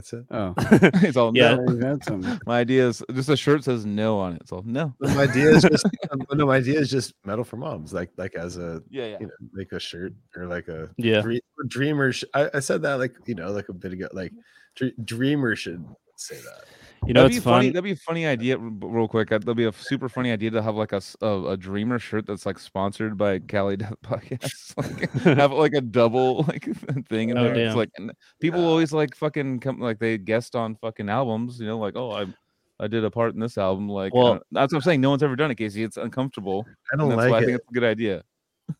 that's 0.00 0.12
it. 0.14 0.24
Oh, 0.30 0.54
it's 1.02 1.16
all 1.16 1.30
Yeah. 1.36 1.56
no. 1.56 1.64
yeah, 1.66 1.72
you 1.74 1.86
had 1.86 2.04
some. 2.04 2.40
My 2.46 2.58
idea 2.60 2.88
is 2.88 3.02
just 3.12 3.28
a 3.28 3.36
shirt 3.36 3.64
says 3.64 3.84
no 3.84 4.18
on 4.18 4.32
it. 4.34 4.40
It's 4.42 4.52
all 4.52 4.62
no. 4.64 4.94
My 5.00 5.22
idea 5.24 5.50
is 5.50 5.62
just 5.62 5.84
um, 6.10 6.22
no. 6.32 6.46
My 6.46 6.56
idea 6.56 6.78
is 6.80 6.90
just 6.90 7.12
Metal 7.24 7.44
for 7.44 7.56
Moms, 7.58 7.92
like 7.92 8.10
like 8.16 8.34
as 8.34 8.56
a 8.56 8.82
Yeah, 8.90 9.06
yeah. 9.06 9.16
you 9.20 9.26
know 9.26 9.32
like 9.56 9.72
a 9.72 9.78
shirt 9.80 10.14
or 10.36 10.46
like 10.46 10.68
a 10.68 10.88
yeah, 10.96 11.20
Dream, 11.20 11.40
dreamer. 11.68 12.12
Sh- 12.12 12.24
I, 12.34 12.48
I 12.54 12.60
said 12.60 12.82
that 12.82 12.94
like 12.94 13.14
you 13.26 13.34
know 13.34 13.50
like 13.52 13.68
a 13.68 13.74
bit 13.74 13.92
ago. 13.92 14.08
Like 14.12 14.32
dre- 14.76 14.94
dreamer 15.04 15.54
should 15.56 15.84
say 16.16 16.36
that. 16.36 16.64
You 17.06 17.14
know 17.14 17.22
that'd 17.22 17.36
it's 17.36 17.44
be 17.44 17.50
funny. 17.50 17.66
fun. 17.68 17.72
That'd 17.72 17.84
be 17.84 17.90
a 17.92 17.96
funny 17.96 18.26
idea, 18.26 18.58
real 18.58 19.08
quick. 19.08 19.32
uh, 19.32 19.38
That'd 19.38 19.56
be 19.56 19.64
a 19.64 19.72
super 19.72 20.08
funny 20.08 20.30
idea 20.32 20.50
to 20.50 20.62
have 20.62 20.74
like 20.76 20.92
a 20.92 21.00
a 21.26 21.56
dreamer 21.56 21.98
shirt 21.98 22.26
that's 22.26 22.44
like 22.46 22.58
sponsored 22.58 23.16
by 23.16 23.38
Cali 23.38 23.76
Death 23.76 23.94
Podcast. 24.04 24.74
like, 24.76 25.10
have 25.38 25.52
like 25.52 25.72
a 25.74 25.80
double 25.80 26.42
like 26.48 26.64
thing 27.08 27.30
in 27.30 27.38
Oh, 27.38 27.44
there. 27.44 27.54
It's 27.54 27.68
damn. 27.70 27.76
like 27.76 27.90
and 27.96 28.12
people 28.40 28.64
always 28.64 28.92
like 28.92 29.14
fucking 29.16 29.60
come 29.60 29.80
like 29.80 29.98
they 29.98 30.18
guest 30.18 30.54
on 30.54 30.74
fucking 30.76 31.08
albums. 31.08 31.58
You 31.60 31.66
know, 31.66 31.78
like 31.78 31.96
oh 31.96 32.12
I'm 32.12 32.34
I 32.78 32.86
did 32.86 33.04
a 33.04 33.10
part 33.10 33.34
in 33.34 33.40
this 33.40 33.58
album. 33.58 33.88
Like, 33.90 34.14
Well- 34.14 34.40
that's 34.52 34.72
what 34.72 34.78
I'm 34.78 34.82
saying. 34.82 35.00
No 35.02 35.10
one's 35.10 35.22
ever 35.22 35.36
done 35.36 35.50
it, 35.50 35.56
Casey. 35.56 35.82
It's 35.82 35.98
uncomfortable. 35.98 36.66
I 36.92 36.96
don't 36.96 37.10
that's 37.10 37.30
why 37.30 37.38
I 37.38 37.44
think 37.44 37.58
it's 37.58 37.68
a 37.70 37.74
good 37.74 37.84
idea. 37.84 38.22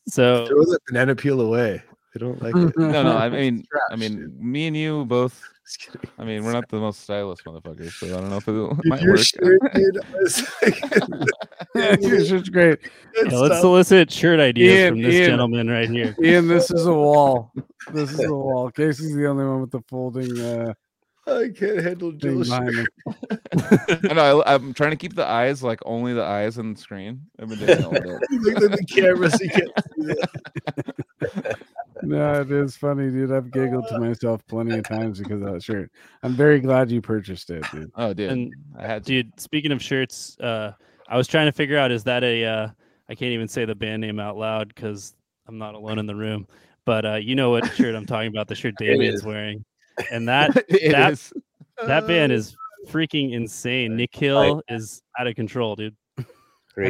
So 0.08 0.46
Throw 0.46 0.62
the 0.64 0.78
banana 0.88 1.14
peel 1.14 1.40
away. 1.40 1.82
I 2.14 2.18
don't 2.18 2.42
like 2.42 2.56
it. 2.56 2.76
No, 2.78 3.02
no. 3.02 3.16
I 3.16 3.26
It's 3.26 3.34
mean, 3.34 3.64
I 3.92 3.96
mean, 3.96 4.16
dude. 4.16 4.40
me 4.42 4.66
and 4.68 4.76
you 4.76 5.04
both. 5.04 5.42
Just 5.70 5.92
kidding. 5.92 6.10
I 6.18 6.24
mean, 6.24 6.42
we're 6.42 6.50
not 6.52 6.68
the 6.68 6.80
most 6.80 7.00
stylish 7.00 7.44
motherfuckers, 7.44 7.92
so 7.92 8.08
I 8.08 8.20
don't 8.20 8.28
know 8.30 8.38
if 8.38 8.48
it 8.48 8.52
Dude, 8.82 8.86
might 8.86 9.00
your 9.02 9.12
work. 9.12 9.20
shirt, 9.20 9.60
dude. 9.72 9.98
Like, 10.62 10.80
yeah, 11.76 11.96
your 12.00 12.24
shirt's 12.24 12.48
great. 12.48 12.80
yeah, 13.14 13.22
let's 13.38 13.54
stop. 13.54 13.60
solicit 13.60 14.10
shirt 14.10 14.40
ideas 14.40 14.74
Ian, 14.80 14.94
from 14.94 15.02
this 15.02 15.14
Ian. 15.14 15.30
gentleman 15.30 15.70
right 15.70 15.88
here. 15.88 16.16
Ian, 16.20 16.48
this 16.48 16.72
is 16.72 16.86
a 16.86 16.92
wall. 16.92 17.52
This 17.92 18.10
is 18.10 18.24
a 18.24 18.34
wall. 18.34 18.72
Casey's 18.72 19.14
the 19.14 19.28
only 19.28 19.44
one 19.44 19.60
with 19.60 19.70
the 19.70 19.82
folding 19.82 20.40
uh, 20.40 20.74
I 21.28 21.50
can't 21.56 21.80
handle 21.80 22.10
thing 22.18 22.42
shirt. 22.42 22.88
I 24.10 24.12
know. 24.12 24.42
I, 24.42 24.54
I'm 24.54 24.74
trying 24.74 24.90
to 24.90 24.96
keep 24.96 25.14
the 25.14 25.24
eyes 25.26 25.62
like 25.62 25.78
only 25.86 26.14
the 26.14 26.24
eyes 26.24 26.58
on 26.58 26.72
the 26.72 26.80
screen. 26.80 27.20
I've 27.38 27.48
been 27.48 27.58
doing 27.60 27.84
all 27.84 27.92
that. 27.92 28.26
You 28.30 28.56
at 28.56 28.72
the 28.72 28.84
camera 28.86 29.30
so 29.30 29.38
you 29.44 29.50
can't 29.50 29.70
see 29.94 30.14
that. 31.20 31.58
No, 32.02 32.40
it 32.40 32.50
is 32.50 32.76
funny, 32.76 33.10
dude. 33.10 33.32
I've 33.32 33.50
giggled 33.50 33.86
to 33.88 33.98
myself 33.98 34.46
plenty 34.46 34.78
of 34.78 34.84
times 34.84 35.18
because 35.18 35.42
of 35.42 35.52
that 35.52 35.62
shirt. 35.62 35.90
I'm 36.22 36.34
very 36.34 36.60
glad 36.60 36.90
you 36.90 37.00
purchased 37.00 37.50
it, 37.50 37.64
dude. 37.72 37.90
Oh, 37.96 38.12
dude, 38.12 38.30
And, 38.30 38.54
I 38.78 38.86
had 38.86 39.04
to. 39.06 39.22
Dude, 39.22 39.38
speaking 39.40 39.72
of 39.72 39.82
shirts, 39.82 40.38
uh, 40.40 40.72
I 41.08 41.16
was 41.16 41.26
trying 41.26 41.46
to 41.46 41.52
figure 41.52 41.76
out 41.78 41.90
is 41.90 42.04
that 42.04 42.22
a 42.24 42.44
uh, 42.44 42.68
I 43.08 43.14
can't 43.14 43.32
even 43.32 43.48
say 43.48 43.64
the 43.64 43.74
band 43.74 44.00
name 44.02 44.20
out 44.20 44.36
loud 44.36 44.68
because 44.68 45.14
I'm 45.48 45.58
not 45.58 45.74
alone 45.74 45.98
in 45.98 46.06
the 46.06 46.14
room. 46.14 46.46
But 46.84 47.04
uh, 47.04 47.14
you 47.16 47.34
know 47.34 47.50
what 47.50 47.66
shirt 47.74 47.94
I'm 47.94 48.06
talking 48.06 48.28
about? 48.28 48.48
The 48.48 48.54
shirt 48.54 48.74
Damian's 48.78 49.22
wearing, 49.24 49.64
and 50.10 50.28
that 50.28 50.56
It 50.68 50.92
that- 50.92 51.12
is. 51.12 51.32
that 51.86 52.06
band 52.06 52.32
is 52.32 52.56
freaking 52.88 53.32
insane. 53.32 53.96
Nick 53.96 54.14
Hill 54.14 54.62
is 54.68 55.02
out 55.18 55.26
of 55.26 55.34
control, 55.34 55.76
dude. 55.76 55.96
Have 56.16 56.26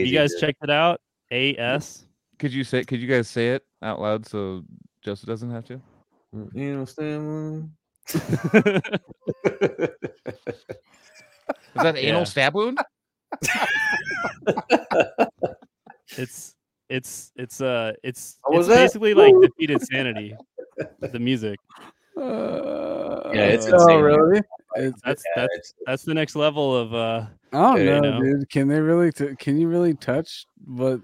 you 0.07 0.13
guys 0.17 0.33
dude. 0.33 0.41
checked 0.41 0.59
it 0.63 0.71
out? 0.71 1.01
AS. 1.33 2.07
Could 2.39 2.53
you 2.53 2.65
say? 2.65 2.85
Could 2.85 3.01
you 3.01 3.09
guys 3.09 3.29
say 3.29 3.49
it 3.51 3.65
out 3.83 4.01
loud 4.01 4.27
so 4.27 4.63
Joseph 5.03 5.27
doesn't 5.29 5.51
have 5.51 5.65
to? 5.67 5.81
You 6.55 6.77
know, 6.77 6.85
Stan, 6.85 7.73
Is 11.75 11.83
that 11.83 11.97
anal 11.97 12.25
stab 12.27 12.55
wound? 12.55 12.79
it's 16.17 16.55
it's 16.89 17.33
it's 17.37 17.61
uh 17.61 17.93
it's 18.03 18.39
it's 18.51 18.69
that? 18.69 18.75
basically 18.75 19.15
like 19.15 19.33
defeated 19.41 19.81
sanity. 19.83 20.37
The 21.01 21.19
music. 21.19 21.59
Uh, 22.17 23.31
Yeah, 23.33 23.45
it's 23.47 23.67
oh, 23.73 24.01
really? 24.01 24.43
It's, 24.77 25.01
That's 25.05 25.23
Yeah, 25.37 25.43
that's 25.43 25.55
it's- 25.55 25.75
that's 25.87 26.03
the 26.05 26.15
next 26.15 26.37
level 26.37 26.77
of 26.77 26.95
uh 26.95 27.27
I 27.53 27.59
don't 27.59 27.85
Yeah, 27.87 28.01
know, 28.01 28.19
know. 28.19 28.25
dude. 28.39 28.51
Can 28.51 28.69
they 28.69 28.81
really? 28.81 29.11
T- 29.13 29.35
can 29.37 29.59
you 29.59 29.69
really 29.69 29.95
touch 29.95 30.47
what 30.65 31.01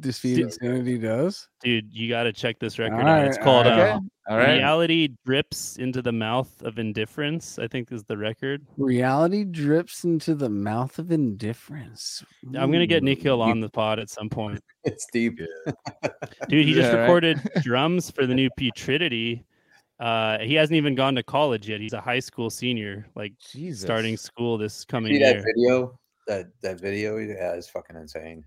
defeated 0.00 0.52
sanity 0.52 0.98
does? 0.98 1.48
dude, 1.62 1.92
you 1.92 2.08
got 2.08 2.24
to 2.24 2.32
check 2.32 2.58
this 2.58 2.78
record 2.78 3.00
All 3.00 3.08
out. 3.08 3.26
It's 3.26 3.38
called 3.38 3.66
all 3.66 3.72
uh, 3.72 3.84
right. 3.84 4.00
All 4.28 4.36
right. 4.36 4.58
Reality 4.58 5.08
Drips 5.26 5.76
into 5.78 6.00
the 6.00 6.12
Mouth 6.12 6.62
of 6.62 6.78
Indifference, 6.78 7.58
I 7.58 7.66
think 7.66 7.90
is 7.90 8.04
the 8.04 8.16
record. 8.16 8.64
Reality 8.76 9.44
drips 9.44 10.04
into 10.04 10.36
the 10.36 10.48
mouth 10.48 10.98
of 11.00 11.10
indifference. 11.10 12.24
I'm 12.46 12.70
going 12.70 12.80
to 12.80 12.86
get 12.86 13.02
Nick 13.02 13.20
Hill 13.20 13.40
Ooh. 13.40 13.42
on 13.42 13.60
the 13.60 13.68
pod 13.68 13.98
at 13.98 14.10
some 14.10 14.28
point. 14.28 14.62
It's 14.84 15.06
deep. 15.12 15.38
Dude, 16.48 16.66
he 16.66 16.74
just 16.74 16.90
Yeah, 16.90 16.96
right. 16.96 17.00
recorded 17.02 17.40
drums 17.62 18.10
for 18.10 18.26
the 18.26 18.34
new 18.34 18.50
Putridity. 18.58 19.44
Uh, 20.00 20.38
he 20.40 20.54
hasn't 20.54 20.76
even 20.76 20.96
gone 20.96 21.14
to 21.14 21.22
college 21.22 21.68
yet. 21.68 21.80
He's 21.80 21.92
a 21.92 22.00
high 22.00 22.18
school 22.18 22.50
senior, 22.50 23.06
like 23.14 23.32
Jesus. 23.38 23.82
starting 23.82 24.16
school 24.16 24.58
this 24.58 24.84
coming 24.84 25.12
See 25.12 25.20
that 25.20 25.44
video? 25.44 25.96
That 26.26 26.46
that 26.62 26.80
video? 26.80 27.18
Yeah, 27.18 27.52
it's 27.52 27.70
fucking 27.70 27.94
insane. 27.94 28.44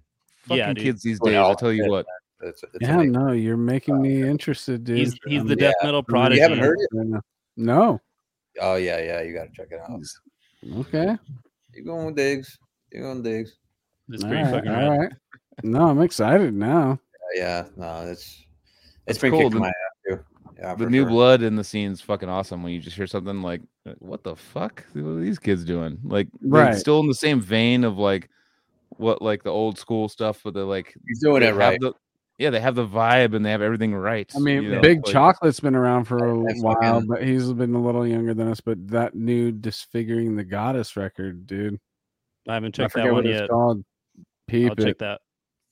Fucking 0.48 0.58
Yeah, 0.58 0.74
dude. 0.74 0.84
kids 0.84 1.02
these 1.04 1.20
Going 1.20 1.34
days. 1.34 1.40
I'll 1.40 1.56
tell 1.56 1.72
you 1.74 1.84
there, 1.84 1.92
what. 1.92 2.06
It's, 2.42 2.64
it's 2.64 2.74
Yeah, 2.82 2.96
amazing. 2.96 3.12
no, 3.14 3.32
you're 3.32 3.58
making 3.58 4.02
me 4.02 4.22
interested, 4.22 4.84
dude. 4.84 4.98
He's 4.98 5.14
he's 5.26 5.40
I'm- 5.40 5.48
the 5.48 5.54
um, 5.54 5.60
death 5.60 5.74
yeah. 5.82 5.86
metal 5.88 6.00
You 6.02 6.04
prodigy. 6.04 6.42
haven't 6.42 6.60
heard 6.60 6.78
it? 6.80 7.22
No. 7.58 8.00
Oh 8.62 8.76
yeah, 8.76 9.00
yeah. 9.00 9.22
You 9.22 9.34
got 9.34 9.46
to 9.46 9.52
check 9.54 9.68
it 9.72 9.80
out. 9.80 10.02
Okay. 10.80 11.18
You 11.74 11.84
going 11.84 12.06
with 12.08 12.16
digs? 12.16 12.58
You 12.92 13.02
going 13.02 13.22
digs? 13.24 13.58
It's 14.10 14.24
All 14.24 14.30
pretty 14.30 14.44
right, 14.44 14.52
fucking 14.54 14.72
all 14.72 15.00
rad. 15.00 15.18
No, 15.64 15.88
I'm 15.90 16.02
excited 16.02 16.54
now. 16.54 17.00
Yeah, 17.36 17.66
no, 17.76 18.06
it's 18.08 18.46
That's 19.06 19.18
it's 19.18 19.20
been 19.20 19.32
cool. 19.32 19.40
kicking 19.42 19.54
The- 19.56 19.60
my 19.60 19.68
ass 19.68 19.74
too. 20.08 20.20
Yeah, 20.58 20.76
The 20.76 20.90
new 20.90 21.02
sure. 21.02 21.10
blood 21.10 21.42
in 21.42 21.56
the 21.56 21.64
scene's 21.64 22.00
fucking 22.02 22.30
awesome 22.30 22.64
when 22.64 22.72
you 22.72 22.80
just 22.80 22.96
hear 22.96 23.08
something 23.08 23.42
like, 23.42 23.62
like, 23.86 23.98
what 24.00 24.24
the 24.24 24.36
fuck? 24.38 24.86
What 24.94 25.10
are 25.10 25.20
these 25.20 25.38
kids 25.40 25.66
doing? 25.66 25.98
Like, 26.04 26.28
Right. 26.42 26.76
still 26.78 27.00
in 27.02 27.08
the 27.08 27.14
same 27.14 27.42
vein 27.42 27.84
of 27.84 27.98
like 27.98 28.30
what 28.90 29.22
like 29.22 29.44
the 29.44 29.50
old 29.52 29.78
school 29.78 30.08
stuff, 30.10 30.42
but 30.44 30.54
they're 30.54 30.64
like, 30.64 30.94
He's 31.08 31.20
doing 31.22 31.44
it 31.44 31.56
right. 31.56 31.80
the- 31.80 31.94
yeah, 32.38 32.50
they 32.50 32.60
have 32.60 32.76
the 32.76 32.86
vibe 32.86 33.34
and 33.34 33.46
they 33.46 33.52
have 33.52 33.62
everything 33.62 33.96
right. 33.96 34.30
I 34.36 34.40
mean, 34.40 34.64
you 34.64 34.72
know, 34.72 34.82
Big 34.82 35.06
like- 35.06 35.14
Chocolate's 35.14 35.62
been 35.62 35.74
around 35.76 36.04
for 36.06 36.18
a 36.18 36.36
while, 36.38 37.02
but 37.08 37.24
he's 37.24 37.52
been 37.54 37.74
a 37.76 37.82
little 37.82 38.06
younger 38.06 38.34
than 38.34 38.50
us. 38.50 38.60
But 38.60 38.88
that 38.90 39.16
new 39.16 39.54
Disfiguring 39.54 40.36
the 40.36 40.44
Goddess 40.44 40.98
record, 40.98 41.48
dude. 41.48 41.80
I 42.48 42.56
haven't 42.56 42.76
checked 42.76 42.92
forget 42.92 43.06
that 43.08 43.14
what 43.14 43.24
one 43.24 43.32
it's 43.32 43.40
yet. 43.42 43.50
called. 43.50 43.84
Peep 44.48 44.70
I'll 44.70 44.76
check 44.76 44.88
it. 44.88 45.00
that. 45.00 45.22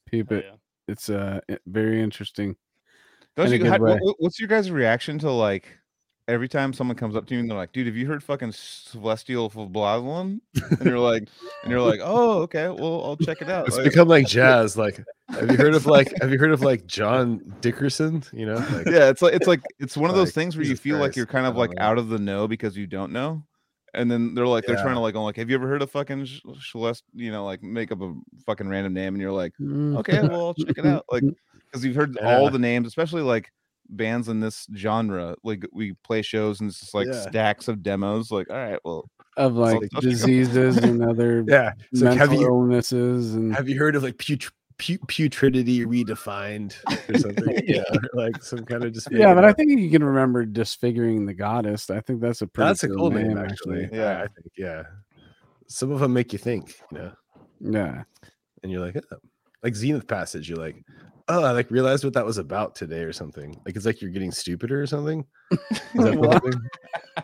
Peep 0.10 0.28
Oh, 0.32 0.36
it. 0.36 0.46
yeah. 0.48 0.56
It's 0.88 1.10
uh 1.10 1.40
very 1.68 2.02
interesting. 2.02 2.56
Don't 3.36 3.48
in 3.48 3.54
a 3.54 3.56
you, 3.58 3.64
good 3.64 3.72
how, 3.72 3.80
way. 3.80 4.00
what's 4.20 4.40
your 4.40 4.48
guys' 4.48 4.72
reaction 4.72 5.20
to 5.20 5.32
like 5.32 5.68
every 6.28 6.48
time 6.48 6.72
someone 6.74 6.96
comes 6.96 7.16
up 7.16 7.26
to 7.28 7.34
you 7.34 7.40
and 7.42 7.50
they're 7.50 7.58
like, 7.58 7.72
"Dude, 7.74 7.88
have 7.88 7.96
you 7.96 8.06
heard 8.08 8.24
fucking 8.24 8.52
Celestial 8.54 9.50
Blablin?" 9.50 10.40
And 10.80 10.86
you're 10.86 11.00
like, 11.00 11.28
and 11.64 11.72
you're 11.72 11.82
like, 11.82 12.00
"Oh, 12.04 12.40
okay, 12.44 12.70
well, 12.70 13.04
I'll 13.04 13.18
check 13.18 13.42
it 13.42 13.50
out." 13.50 13.68
It's 13.68 13.76
Like, 13.78 13.86
become 13.86 14.08
like 14.08 14.28
jazz. 14.38 14.78
Like, 14.78 15.04
have 15.30 15.52
you 15.52 15.58
heard 15.58 15.76
of 15.76 15.86
like 15.86 16.14
have 16.22 16.32
you 16.32 16.40
heard 16.40 16.52
of 16.52 16.62
like 16.62 16.86
John 16.88 17.56
Dickerson? 17.62 18.24
You 18.32 18.46
know, 18.48 18.56
like, 18.56 18.86
yeah, 18.88 19.10
it's 19.10 19.22
like 19.22 19.34
it's 19.34 19.48
like 19.48 19.62
it's 19.80 19.98
one 19.98 20.10
of 20.10 20.16
those 20.16 20.28
Like, 20.30 20.36
things 20.36 20.56
where 20.58 20.66
you 20.66 20.76
feel 20.76 20.98
like 20.98 21.16
you're 21.16 21.26
kind 21.26 21.46
of 21.46 21.56
like 21.58 21.72
out 21.80 21.98
of 21.98 22.10
the 22.10 22.20
know 22.20 22.48
because 22.48 22.78
you 22.78 22.88
don't 22.88 23.12
know. 23.12 23.44
And 23.96 24.10
then 24.10 24.34
they're 24.34 24.48
like 24.48 24.66
they're 24.66 24.76
trying 24.82 24.96
to 24.96 25.00
like 25.02 25.14
go 25.14 25.24
like, 25.24 25.36
"Have 25.36 25.50
you 25.52 25.56
ever 25.56 25.68
heard 25.68 25.84
of 25.84 25.92
fucking 25.92 26.28
Celeste?" 26.62 27.04
You 27.14 27.32
know, 27.32 27.46
like 27.46 27.62
make 27.62 27.92
up 27.92 28.02
a 28.02 28.14
fucking 28.46 28.68
random 28.68 28.94
name, 28.94 29.14
and 29.14 29.22
you're 29.22 29.32
like, 29.32 29.54
Mm. 29.62 29.98
"Okay, 30.00 30.20
well, 30.22 30.48
I'll 30.48 30.54
check 30.56 30.78
it 30.80 30.86
out." 30.86 31.06
Like 31.12 31.22
because 31.72 31.86
you've 31.86 31.96
heard 31.96 32.18
Yeah. 32.20 32.38
all 32.38 32.50
the 32.50 32.58
names, 32.58 32.88
especially 32.88 33.22
like 33.22 33.52
bands 33.90 34.30
in 34.30 34.40
this 34.40 34.68
genre. 34.76 35.36
Like 35.44 35.66
we 35.72 35.94
play 36.04 36.22
shows 36.22 36.60
and 36.62 36.70
it's 36.70 36.80
just 36.80 36.94
like 36.94 37.08
Yeah. 37.08 37.22
stacks 37.22 37.68
of 37.68 37.84
demos. 37.84 38.32
Like, 38.32 38.50
all 38.50 38.56
right, 38.58 38.80
well, 38.84 39.10
of 39.38 39.56
like 39.56 39.82
like- 39.82 39.90
diseases 40.02 40.78
and 40.78 41.04
other 41.04 41.44
yeah. 41.48 41.74
It's 41.92 42.02
like, 42.02 42.18
mental 42.18 42.30
have 42.30 42.40
you 42.40 42.48
illnesses 42.48 43.34
and 43.36 43.54
have 43.56 43.68
you 43.70 43.78
heard 43.80 43.96
of 43.96 44.04
like 44.04 44.18
put- 44.18 44.52
pu- 44.78 45.00
putridity 45.08 45.86
redefined 45.86 46.76
or 47.10 47.18
something? 47.20 47.62
yeah, 47.68 47.84
or, 47.94 48.02
like 48.14 48.44
some 48.44 48.66
kind 48.66 48.84
of 48.84 48.94
just 48.94 49.12
yeah, 49.12 49.34
but 49.34 49.46
I 49.46 49.54
think 49.54 49.80
you 49.80 49.90
can 49.90 50.04
remember 50.04 50.46
disfiguring 50.46 51.26
the 51.26 51.34
goddess. 51.34 51.90
I 51.90 52.02
think 52.02 52.22
that's 52.22 52.42
a 52.42 52.48
pretty 52.48 52.70
that's 52.70 52.84
a 52.84 52.90
cool 52.90 53.10
name, 53.12 53.30
name, 53.30 53.38
actually. 53.38 53.90
Yeah. 53.92 54.00
Yeah, 54.00 54.18
I 54.24 54.28
think 54.28 54.48
yeah. 54.58 54.84
Some 55.68 55.92
of 55.92 56.00
them 56.00 56.14
make 56.14 56.34
you 56.34 56.40
think, 56.40 56.76
you 56.92 56.98
know, 57.00 57.12
Yeah, 57.60 58.04
and 58.62 58.72
you're 58.72 58.86
like, 58.86 58.98
oh. 59.12 59.18
Like 59.64 59.76
Zenith 59.76 60.08
Passage. 60.08 60.50
You're 60.50 60.58
like, 60.60 60.84
oh, 61.30 61.44
I 61.44 61.52
like 61.52 61.72
realized 61.72 62.04
what 62.04 62.14
that 62.14 62.26
was 62.26 62.38
about 62.38 62.76
today 62.76 63.02
or 63.04 63.14
something. 63.14 63.60
Like 63.66 63.76
it's 63.76 63.86
like 63.86 64.02
you're 64.02 64.12
getting 64.12 64.32
stupider 64.32 64.82
or 64.82 64.88
something. 64.88 65.26
Is 65.52 65.60
that 65.70 65.94
the? 65.96 66.60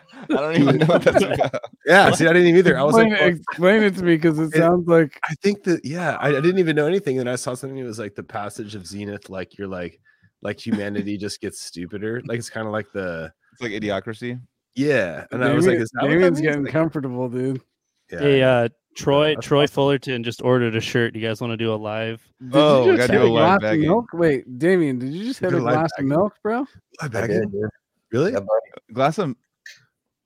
I 0.30 0.34
don't 0.34 0.56
even 0.56 0.76
know 0.78 0.86
what 0.86 1.02
that's 1.02 1.22
about. 1.22 1.54
Yeah, 1.86 2.12
see, 2.12 2.26
I 2.28 2.32
didn't 2.34 2.48
even 2.48 2.58
either. 2.58 2.78
I 2.78 2.82
was 2.84 2.94
explain, 2.96 3.12
like, 3.12 3.20
well, 3.20 3.28
explain 3.50 3.82
it 3.82 3.96
to 3.96 4.02
me 4.04 4.14
because 4.16 4.38
it 4.38 4.54
It- 4.54 4.58
sounds 4.58 4.86
like 4.86 5.18
I 5.28 5.34
think 5.42 5.64
that 5.64 5.84
yeah, 5.84 6.16
I, 6.20 6.28
I 6.28 6.32
didn't 6.40 6.58
even 6.58 6.76
know 6.76 6.86
anything, 6.86 7.18
and 7.18 7.28
I 7.28 7.34
saw 7.36 7.54
something. 7.54 7.78
It 7.78 7.82
was 7.84 7.98
like 7.98 8.14
the 8.14 8.22
passage 8.22 8.74
of 8.76 8.86
Zenith, 8.86 9.28
like 9.30 9.58
you're 9.58 9.66
like, 9.66 9.98
like 10.42 10.64
humanity 10.64 11.16
just 11.16 11.40
gets 11.40 11.60
stupider. 11.62 12.20
Like 12.26 12.38
it's 12.38 12.50
kind 12.50 12.66
of 12.66 12.72
like 12.72 12.86
the 12.92 13.32
It's 13.54 13.62
like 13.62 13.72
idiocracy. 13.72 14.40
yeah, 14.76 15.24
and 15.32 15.42
I 15.42 15.52
was 15.54 15.66
like, 15.66 15.72
Damian- 15.78 15.82
is 15.82 15.90
that 15.94 16.02
what 16.02 16.08
that 16.08 16.14
Damian's 16.14 16.38
means? 16.40 16.46
getting 16.46 16.64
Like, 16.64 16.72
comfortable, 16.72 17.28
dude. 17.28 17.60
yeah. 18.12 18.18
Hey, 18.20 18.42
uh, 18.42 18.68
Troy 18.96 19.34
that's 19.34 19.46
Troy 19.46 19.62
awesome. 19.64 19.74
Fullerton 19.74 20.24
just 20.24 20.42
ordered 20.42 20.74
a 20.76 20.80
shirt. 20.80 21.14
You 21.14 21.20
guys 21.26 21.40
want 21.40 21.52
to 21.52 21.56
do 21.56 21.72
a 21.72 21.76
live? 21.76 22.20
Did 22.42 22.50
Oh, 22.54 22.86
you 22.90 22.96
just 22.96 23.10
hit 23.10 23.20
a 23.20 23.24
a 23.24 23.26
live 23.26 23.60
glass 23.60 23.72
of 23.74 23.78
milk? 23.80 24.06
Wait, 24.12 24.58
Damian, 24.58 24.98
did 24.98 25.10
you 25.12 25.24
just 25.24 25.40
We 25.40 25.46
hit 25.46 25.54
a 25.54 25.58
do 25.58 25.62
live 25.64 25.74
glass 25.74 25.90
of 25.98 26.04
milk, 26.04 26.34
bro? 26.42 26.66
I 27.00 27.04
I 27.04 27.08
bag 27.08 27.30
did, 27.30 27.42
it? 27.54 27.70
Really? 28.12 28.32
Yeah. 28.32 28.40
Glass 28.92 29.18
of 29.18 29.36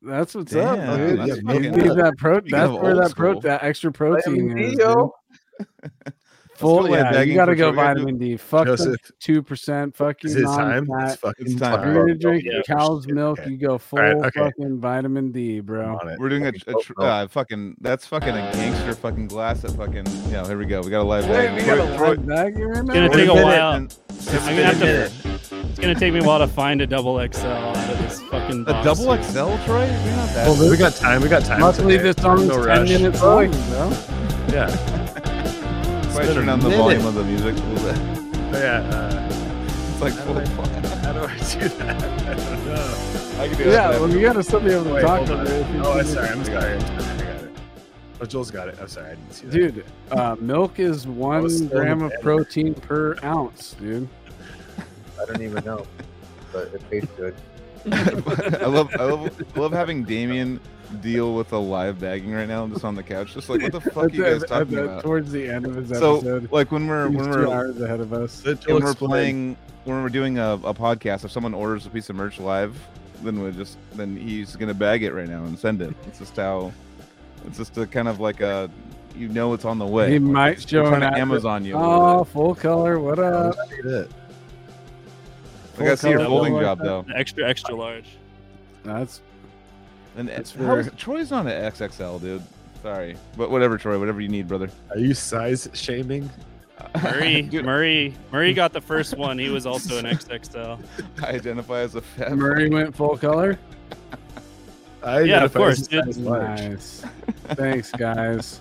That's 0.02 0.34
what's 0.34 0.52
Damn, 0.52 0.88
up, 0.88 0.96
dude. 0.96 1.18
that's 1.18 1.28
You 1.28 1.46
fucking 1.46 1.62
need 1.62 1.74
good. 1.74 1.98
that 1.98 2.14
pro- 2.18 2.40
that's 2.40 2.72
where 2.72 2.94
that 2.96 3.14
pro- 3.16 3.40
that 3.40 3.62
extra 3.62 3.92
protein 3.92 4.56
is. 4.58 4.78
dude. 6.54 6.60
yo. 6.62 6.68
Full, 6.68 6.90
yeah, 6.90 7.20
you 7.22 7.34
gotta 7.34 7.54
go 7.56 7.72
Troy. 7.72 7.82
Vitamin 7.84 8.18
D. 8.18 8.36
Fuck 8.36 8.68
two 9.20 9.42
percent. 9.42 9.94
Fuck 9.96 10.24
Is 10.24 10.36
it 10.36 10.42
time? 10.44 10.84
It's 10.84 10.88
non-fat. 10.88 11.18
fucking 11.20 11.46
It's 11.46 11.54
time. 11.60 11.76
time. 11.80 11.94
You're 11.94 12.06
gonna 12.06 12.14
drink 12.18 12.44
Yeah. 12.44 12.62
cow's 12.66 13.06
milk, 13.06 13.40
Okay. 13.40 13.50
you 13.50 13.56
go 13.56 13.78
full 13.78 13.98
right, 13.98 14.14
okay. 14.16 14.40
fucking 14.40 14.78
vitamin 14.80 15.32
D, 15.32 15.60
bro. 15.60 15.98
We're 16.18 16.28
doing 16.28 16.46
a, 16.46 16.52
Fucking 16.52 16.74
a 16.74 16.82
tr- 16.82 16.92
milk. 16.98 17.10
uh, 17.10 17.28
fucking 17.28 17.76
that's 17.80 18.06
fucking 18.06 18.30
a 18.30 18.52
gangster 18.52 18.94
fucking 18.94 19.28
glass 19.28 19.60
that 19.62 19.72
fucking 19.72 20.06
yeah. 20.30 20.46
Here 20.46 20.56
we 20.58 20.66
go. 20.66 20.80
We 20.80 20.90
got 20.90 21.02
a 21.02 21.04
live 21.04 21.24
Wait, 21.28 21.32
bag. 21.48 21.60
we 21.60 21.66
got 21.66 21.78
a 21.92 21.96
Troy- 21.96 22.08
live 22.10 22.26
bag 22.26 22.58
right 22.58 22.84
now. 22.84 22.94
gonna 22.94 23.08
take 23.10 23.28
a 23.28 23.34
while. 23.34 23.72
and- 23.72 23.96
I'm 24.32 24.56
gonna 24.56 24.62
have 24.64 24.78
to. 24.80 25.10
It's 25.74 25.80
gonna 25.80 25.94
take 25.98 26.12
me 26.14 26.20
a 26.20 26.22
while 26.24 26.38
to 26.38 26.46
find 26.46 26.80
a 26.82 26.86
double 26.86 27.16
XL 27.18 27.46
out 27.48 27.76
of 27.76 27.98
this 27.98 28.20
fucking 28.22 28.60
A 28.62 28.64
box, 28.64 28.84
double. 28.84 29.16
XL, 29.22 29.64
Troy? 29.66 29.80
You're 29.86 29.88
that. 29.88 30.46
Well, 30.46 30.70
we 30.70 30.76
got 30.76 30.94
time. 30.94 31.20
We 31.20 31.28
got 31.28 31.44
time. 31.44 31.60
Luckily, 31.60 31.96
today. 31.96 32.12
this 32.12 32.22
song's 32.22 32.46
No 32.46 32.64
10 32.64 32.84
minutes 32.84 33.20
long, 33.20 33.50
bro. 33.50 33.92
Yeah. 34.52 34.93
If 36.14 36.20
I 36.20 36.22
been 36.22 36.30
a 36.30 36.34
turn 36.34 36.46
down 36.46 36.60
the 36.60 36.70
volume 36.70 37.06
of 37.06 37.14
the 37.14 37.24
music 37.24 37.56
a 37.56 37.60
little 37.68 37.92
bit. 37.92 37.96
Yeah. 38.52 38.80
Uh, 38.88 39.28
It's 39.92 40.00
like 40.00 40.12
How 40.14 40.24
full 40.24 40.34
do 40.34 40.40
I- 40.40 40.96
how 41.04 41.12
do 41.12 41.20
I 41.20 41.36
do 41.36 41.68
that? 41.68 42.02
I 42.28 42.34
don't 42.34 42.66
know. 42.66 43.42
I 43.42 43.48
can 43.48 43.56
do 43.58 43.64
Yeah, 43.64 43.90
that. 43.90 44.00
well, 44.00 44.08
you 44.10 44.20
gotta 44.20 44.42
still 44.44 44.60
be 44.60 44.70
able 44.70 44.84
to 44.84 44.94
Wait, 44.94 45.02
talk 45.02 45.18
hold 45.26 45.30
on. 45.30 45.40
about 45.40 45.52
it. 45.52 45.60
if 45.66 45.74
you 45.74 45.82
Oh, 45.84 45.98
I'm 45.98 46.06
sorry. 46.06 46.28
I'm 46.28 46.44
sorry. 46.44 46.72
I'm 46.74 46.80
sorry. 46.80 47.02
I 47.02 47.16
got 47.18 47.44
it. 47.44 47.50
Oh, 48.20 48.24
Joel's 48.26 48.50
got 48.52 48.68
it. 48.68 48.78
I'm 48.80 48.86
sorry. 48.88 49.06
I 49.10 49.14
didn't 49.16 49.32
see 49.32 49.46
that. 49.46 49.52
Dude, 49.74 49.84
uh, 50.12 50.36
milk 50.38 50.78
is 50.78 51.06
one 51.08 51.66
gram 51.68 52.02
of 52.02 52.12
protein 52.22 52.74
per 52.74 53.16
ounce, 53.24 53.74
dude. 53.80 54.08
I 55.20 55.24
don't 55.26 55.42
even 55.42 55.64
know, 55.64 55.84
but 56.52 56.72
it 56.74 56.82
tastes 56.90 57.10
good. 57.16 57.34
I 57.92 58.66
love, 58.66 58.88
I 58.98 59.04
love, 59.04 59.42
I 59.56 59.58
love 59.60 59.72
having 59.72 60.04
Damian 60.04 60.60
deal 61.00 61.34
with 61.34 61.52
a 61.52 61.58
live 61.58 61.98
bagging 62.00 62.32
right 62.32 62.48
now, 62.48 62.66
just 62.66 62.84
on 62.84 62.94
the 62.94 63.02
couch, 63.02 63.34
just 63.34 63.48
like 63.48 63.62
what 63.62 63.72
the 63.72 63.80
fuck 63.80 63.96
are 64.04 64.08
you 64.08 64.22
guys 64.24 64.42
At 64.42 64.48
the- 64.48 64.54
at 64.54 64.58
talking 64.60 64.78
about? 64.78 65.02
Towards 65.02 65.32
the 65.32 65.48
end 65.48 65.66
of 65.66 65.74
his 65.76 65.90
episode, 65.90 66.20
So, 66.22 66.36
episode, 66.36 66.52
like 66.52 66.72
when 66.72 66.86
we're 66.86 67.08
when 67.08 67.24
two 67.24 67.30
we're 67.30 67.48
hours 67.52 67.80
ahead 67.80 68.00
of 68.00 68.12
us. 68.12 68.44
Let 68.44 68.60
Joel 68.60 68.74
when 68.74 68.84
we're 68.84 68.90
explain. 68.90 69.08
playing 69.10 69.56
when 69.84 70.02
we're 70.02 70.08
doing 70.08 70.38
a, 70.38 70.52
a 70.64 70.72
podcast, 70.74 71.24
if 71.24 71.30
someone 71.30 71.52
orders 71.54 71.86
a 71.86 71.90
piece 71.90 72.08
of 72.10 72.16
merch 72.16 72.38
live, 72.40 72.74
then 73.22 73.40
we 73.42 73.50
just 73.52 73.76
then 73.94 74.16
he's 74.16 74.56
gonna 74.56 74.74
bag 74.74 75.02
it 75.02 75.12
right 75.12 75.28
now 75.28 75.44
and 75.44 75.58
send 75.58 75.82
it. 75.82 75.94
It's 76.06 76.18
just 76.18 76.36
how 76.36 76.72
it's 77.46 77.58
just 77.58 77.76
a 77.78 77.86
kind 77.86 78.08
of 78.08 78.20
like 78.20 78.40
a 78.40 78.70
you 79.16 79.28
know 79.28 79.52
it's 79.52 79.64
on 79.64 79.78
the 79.78 79.86
way. 79.86 80.10
He 80.12 80.18
Like, 80.18 80.32
might 80.32 80.48
it's- 80.52 80.68
show 80.68 80.82
we're 80.84 80.94
an 80.94 81.02
Amazon 81.02 81.64
you. 81.64 81.76
a 81.76 82.18
Oh, 82.20 82.24
full 82.24 82.54
color. 82.54 82.98
What 82.98 83.18
up? 83.18 83.56
That's. 83.84 84.12
I 85.78 85.84
gotta 85.84 85.96
see 85.96 86.10
your 86.10 86.24
folding 86.24 86.58
job 86.60 86.78
though. 86.78 87.04
Extra, 87.14 87.48
extra 87.48 87.74
large. 87.74 88.06
That's 88.84 89.20
And 90.16 90.28
That's 90.28 90.52
how 90.54 90.76
is- 90.76 90.86
fair. 90.88 90.96
Troy's 90.96 91.32
on 91.32 91.46
an 91.46 91.72
XXL, 91.72 92.20
dude. 92.20 92.42
Sorry, 92.82 93.16
but 93.36 93.50
whatever, 93.50 93.78
Troy. 93.78 93.98
Whatever 93.98 94.20
you 94.20 94.28
need, 94.28 94.46
brother. 94.46 94.68
Are 94.90 94.98
you 94.98 95.14
size 95.14 95.68
shaming? 95.72 96.28
Murray, 97.02 97.42
Dude, 97.50 97.64
Murray, 97.64 98.14
Murray 98.30 98.52
got 98.52 98.72
the 98.72 98.80
first 98.80 99.16
one. 99.16 99.38
He 99.38 99.48
was 99.48 99.64
also 99.64 99.96
an 99.98 100.04
XXL. 100.04 100.78
I 101.22 101.26
identify 101.28 101.80
as 101.80 101.94
a 101.94 102.02
fat. 102.02 102.36
Murray 102.36 102.68
went 102.68 102.94
full 102.94 103.16
color. 103.16 103.58
I 105.02 105.20
Yeah, 105.20 105.44
of 105.44 105.54
course, 105.54 105.86
dude. 105.86 106.16
Nice. 106.18 107.04
Thanks, 107.50 107.90
guys. 107.92 108.60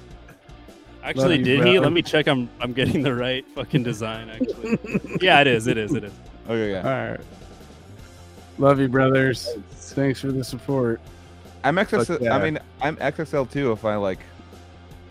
Actually, 1.04 1.40
you, 1.40 1.44
did 1.44 1.66
he? 1.66 1.80
Let 1.80 1.92
me 1.92 2.02
check. 2.02 2.28
I'm 2.28 2.50
I'm 2.62 2.72
getting 2.72 3.04
the 3.04 3.14
right 3.14 3.46
fucking 3.56 3.84
design. 3.84 4.30
Actually, 4.30 4.78
yeah, 5.22 5.42
it 5.42 5.48
is. 5.48 5.68
It 5.68 5.78
is. 5.78 5.94
It 5.94 6.06
is. 6.06 6.14
Okay, 6.46 6.78
All 6.78 6.84
yeah. 6.84 7.12
right. 7.12 7.20
Love 8.58 8.80
you, 8.80 8.88
brothers. 8.88 9.50
Thanks 9.72 10.22
for 10.22 10.32
the 10.32 10.44
support. 10.44 11.02
I'm 11.64 11.76
XXL. 11.76 12.06
Fuck 12.06 12.22
yeah. 12.22 12.36
I 12.36 12.44
mean, 12.44 12.60
I'm 12.82 12.98
XXL 12.98 13.50
too. 13.50 13.72
If 13.72 13.86
I 13.86 13.96
like, 13.96 14.20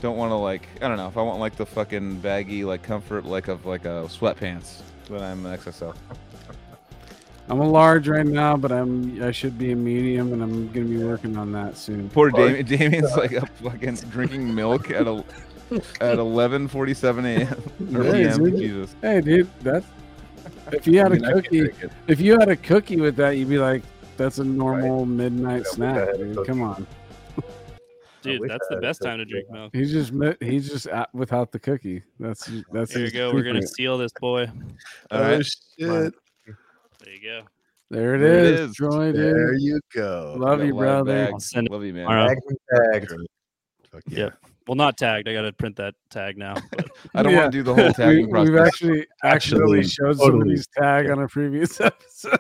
don't 0.01 0.17
want 0.17 0.31
to 0.31 0.37
like, 0.37 0.69
I 0.81 0.89
don't 0.89 0.97
know. 0.97 1.09
If 1.09 1.17
I 1.17 1.23
want 1.23 1.41
like 1.41 1.57
the 1.57 1.67
fucking 1.67 2.21
baggy 2.21 2.65
like 2.65 2.83
comfort 2.83 3.25
like 3.25 3.49
of 3.49 3.67
like 3.67 3.85
a 3.85 4.07
sweatpants, 4.09 4.83
then 5.09 5.23
I'm 5.23 5.43
XXL. 5.45 5.95
I'm 7.49 7.61
a 7.61 7.69
large 7.69 8.09
right 8.09 8.27
now, 8.27 8.57
but 8.57 8.71
I'm 8.71 9.23
I 9.23 9.31
should 9.33 9.59
be 9.59 9.73
a 9.73 9.77
medium, 9.77 10.33
and 10.33 10.43
I'm 10.43 10.71
gonna 10.73 10.87
be 10.87 11.03
working 11.03 11.37
on 11.37 11.53
that 11.53 11.77
soon. 11.77 12.09
Poor 12.11 12.31
Damian. 12.31 12.65
Damian's 12.67 13.17
like 13.17 13.35
up 13.35 13.49
fucking 13.63 13.97
drinking 14.11 14.55
milk 14.55 14.91
at 14.91 15.07
a 15.09 15.25
at 16.01 16.19
11:47 16.19 17.25
a.m. 17.25 17.97
or 17.97 18.17
Yeah, 18.17 18.37
dude. 18.37 18.57
Jesus. 18.57 18.95
Hey, 19.01 19.21
dude, 19.21 19.51
that's 19.61 19.87
if 20.73 20.87
you 20.87 20.99
had 20.99 21.13
I 21.13 21.15
mean, 21.17 21.25
I 21.25 21.31
a 21.31 21.43
can 21.43 21.43
cookie, 21.43 21.89
if 22.09 22.21
you 22.21 22.39
had 22.39 22.49
a 22.49 22.57
cookie 22.57 23.01
with 23.01 23.17
that, 23.17 23.37
you'd 23.37 23.49
be 23.49 23.59
like, 23.59 23.83
"That's 24.23 24.39
a 24.39 24.44
normal 24.44 25.05
midnight 25.07 25.62
Yeah, 25.67 25.70
snack." 25.73 26.15
Dude. 26.17 26.36
cookie. 26.36 26.47
Come 26.49 26.62
on, 26.62 26.86
Dude, 28.23 28.49
that's 28.49 28.67
the 28.70 28.76
best 28.76 29.02
time 29.02 29.18
to 29.18 29.25
drink 29.25 29.51
milk. 29.51 29.75
he's 29.75 29.91
just 29.91 30.12
mi- 30.12 30.36
he's 30.41 30.68
just 30.68 30.86
at, 30.86 31.12
without 31.15 31.51
the 31.51 31.59
cookie. 31.59 32.02
That's 32.20 32.49
that's 32.73 32.91
Here 32.92 33.01
you 33.01 33.05
his 33.07 33.12
go. 33.12 33.33
We're 33.34 33.42
gonna 33.42 33.60
secret. 33.62 33.75
seal 33.76 33.99
this 33.99 34.12
boy. 34.20 34.47
Oh, 35.10 35.17
All 35.18 35.23
oh 35.25 35.36
right. 35.36 35.44
shit! 35.47 36.15
There 36.99 37.15
you 37.15 37.20
go. 37.23 37.42
There 37.91 38.15
it 38.15 38.18
There 38.20 38.39
it 38.39 38.44
is, 38.55 38.70
is. 38.70 38.76
Troy, 38.76 39.12
There 39.12 39.52
dude. 39.52 39.60
you 39.62 39.81
go. 39.94 40.34
Love 40.39 40.65
you, 40.65 40.73
brother. 40.75 41.12
bags. 41.12 41.33
I'll 41.33 41.41
send 41.41 41.67
it 41.67 41.73
Love 41.73 41.84
you, 41.84 41.92
man. 41.92 42.05
tomorrow. 42.05 42.28
Tagged 42.28 42.42
and 42.49 42.59
tagged. 43.09 43.12
Fuck 43.91 44.02
yeah. 44.09 44.18
Yeah. 44.18 44.31
Well, 44.69 44.77
not 44.77 44.97
tagged. 44.97 45.29
I 45.29 45.33
gotta 45.33 45.53
print 45.53 45.77
that 45.77 45.95
tag 46.11 46.39
now. 46.39 46.55
I 47.15 47.23
don't 47.23 47.33
Yeah. 47.33 47.41
want 47.41 47.53
to 47.53 47.59
do 47.59 47.63
the 47.65 47.75
whole 47.75 47.87
We, 47.89 47.93
tagging 47.93 48.31
process. 48.31 48.51
we've 48.51 48.59
actually 48.61 49.07
Actually, 49.25 49.83
showed 49.85 50.19
totally. 50.19 50.31
somebody's 50.31 50.67
tag 50.69 51.11
on 51.11 51.19
a 51.21 51.29
previous 51.29 51.81
episode. 51.81 52.39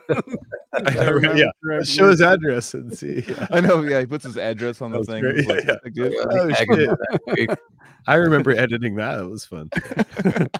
yeah. 0.94 1.50
Let's 1.64 1.90
show 1.90 2.08
his 2.10 2.20
address 2.20 2.74
and 2.74 2.96
see. 2.96 3.24
Yeah. 3.26 3.46
I 3.50 3.60
know. 3.60 3.82
Yeah, 3.82 4.00
he 4.00 4.06
puts 4.06 4.24
his 4.24 4.36
address 4.36 4.80
on 4.80 4.92
the 4.92 5.02
thing. 5.04 5.20
great, 5.20 5.46
like, 5.48 5.64
yeah, 5.66 5.76
Yeah. 5.94 6.10
Oh 6.30 6.50
shit! 7.36 7.58
I 8.06 8.14
remember 8.14 8.50
editing 8.52 8.96
that. 8.96 9.20
It 9.20 9.28
was 9.30 9.44
fun. 9.44 9.68
that 9.72 10.50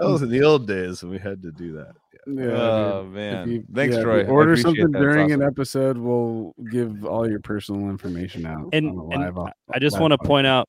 was 0.00 0.22
in 0.22 0.30
the 0.30 0.42
old 0.42 0.66
days 0.66 1.02
when 1.02 1.12
we 1.12 1.18
had 1.18 1.42
to 1.42 1.50
do 1.52 1.72
that. 1.74 1.94
Yeah, 2.30 2.44
oh 2.50 3.02
dude. 3.04 3.12
man, 3.14 3.50
you- 3.50 3.64
thanks, 3.74 3.96
yeah, 3.96 4.02
Troy. 4.02 4.24
Order 4.26 4.56
something 4.56 4.90
that. 4.90 4.98
During 4.98 5.32
awesome. 5.32 5.40
an 5.42 5.46
episode, 5.48 5.96
we'll 5.96 6.54
give 6.70 7.04
all 7.04 7.28
your 7.28 7.40
personal 7.40 7.88
information 7.88 8.44
out. 8.44 8.68
And- 8.72 8.90
on 8.90 9.12
and 9.12 9.22
live, 9.22 9.38
op- 9.38 9.56
I 9.72 9.78
just 9.78 9.98
want 9.98 10.12
to 10.12 10.18
point 10.18 10.46
out 10.46 10.68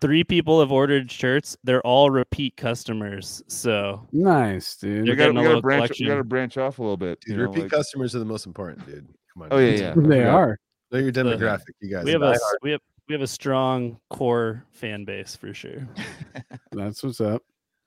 three 0.00 0.22
people 0.24 0.60
have 0.60 0.70
ordered 0.72 1.10
shirts. 1.10 1.56
They're 1.64 1.82
all 1.82 2.10
repeat 2.10 2.56
customers. 2.56 3.42
So 3.48 4.06
Nice, 4.12 4.76
dude. 4.76 5.06
You're 5.06 5.16
got 5.16 5.24
getting 5.24 5.36
a 5.38 5.40
we 5.40 5.44
got 5.44 5.48
to 5.48 5.54
little 5.56 5.62
branch. 5.62 5.80
We 5.82 5.86
collection. 5.88 6.06
got 6.06 6.14
to 6.16 6.24
branch 6.24 6.56
off 6.58 6.78
a 6.78 6.82
little 6.82 6.96
bit. 6.96 7.20
Dude, 7.22 7.30
you 7.32 7.36
know, 7.38 7.48
repeat 7.48 7.62
like- 7.62 7.70
customers 7.72 8.14
are 8.14 8.20
the 8.20 8.24
most 8.24 8.46
important, 8.46 8.86
dude. 8.86 9.06
Come 9.34 9.42
on. 9.42 9.48
Oh 9.50 9.58
yeah, 9.58 9.70
yeah. 9.72 9.94
they 9.96 10.20
Yeah. 10.20 10.34
are. 10.34 10.58
Know 10.92 10.98
your 10.98 11.08
uh-huh. 11.10 11.22
demographic, 11.22 11.74
you 11.80 11.90
guys. 11.90 12.04
we 12.04 12.12
have 12.12 12.22
a 12.22 12.36
we 12.62 12.70
have 12.72 12.80
we 13.08 13.14
have 13.14 13.22
a 13.22 13.26
strong 13.26 13.98
core 14.10 14.64
fan 14.72 15.04
base 15.04 15.34
for 15.36 15.52
sure. 15.52 15.88
That's 16.72 17.02
what's 17.02 17.20
up. 17.20 17.42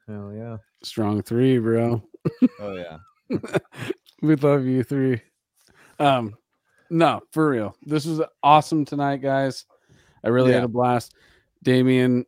Hell 0.08 0.34
yeah. 0.35 0.58
Strong 0.84 1.24
three, 1.24 1.58
bro. 1.60 2.03
Oh 2.60 2.76
yeah. 2.76 2.98
We 4.24 4.38
love 4.38 4.66
you 4.66 4.84
three. 4.84 5.22
Um, 6.00 6.36
no, 6.90 7.24
for 7.34 7.50
real. 7.50 7.76
This 7.82 8.06
was 8.06 8.22
awesome 8.42 8.86
tonight, 8.86 9.18
guys. 9.18 9.66
I 10.24 10.30
really 10.30 10.53
had 10.53 10.64
a 10.64 10.70
blast. 10.70 11.14
Damian, 11.62 12.26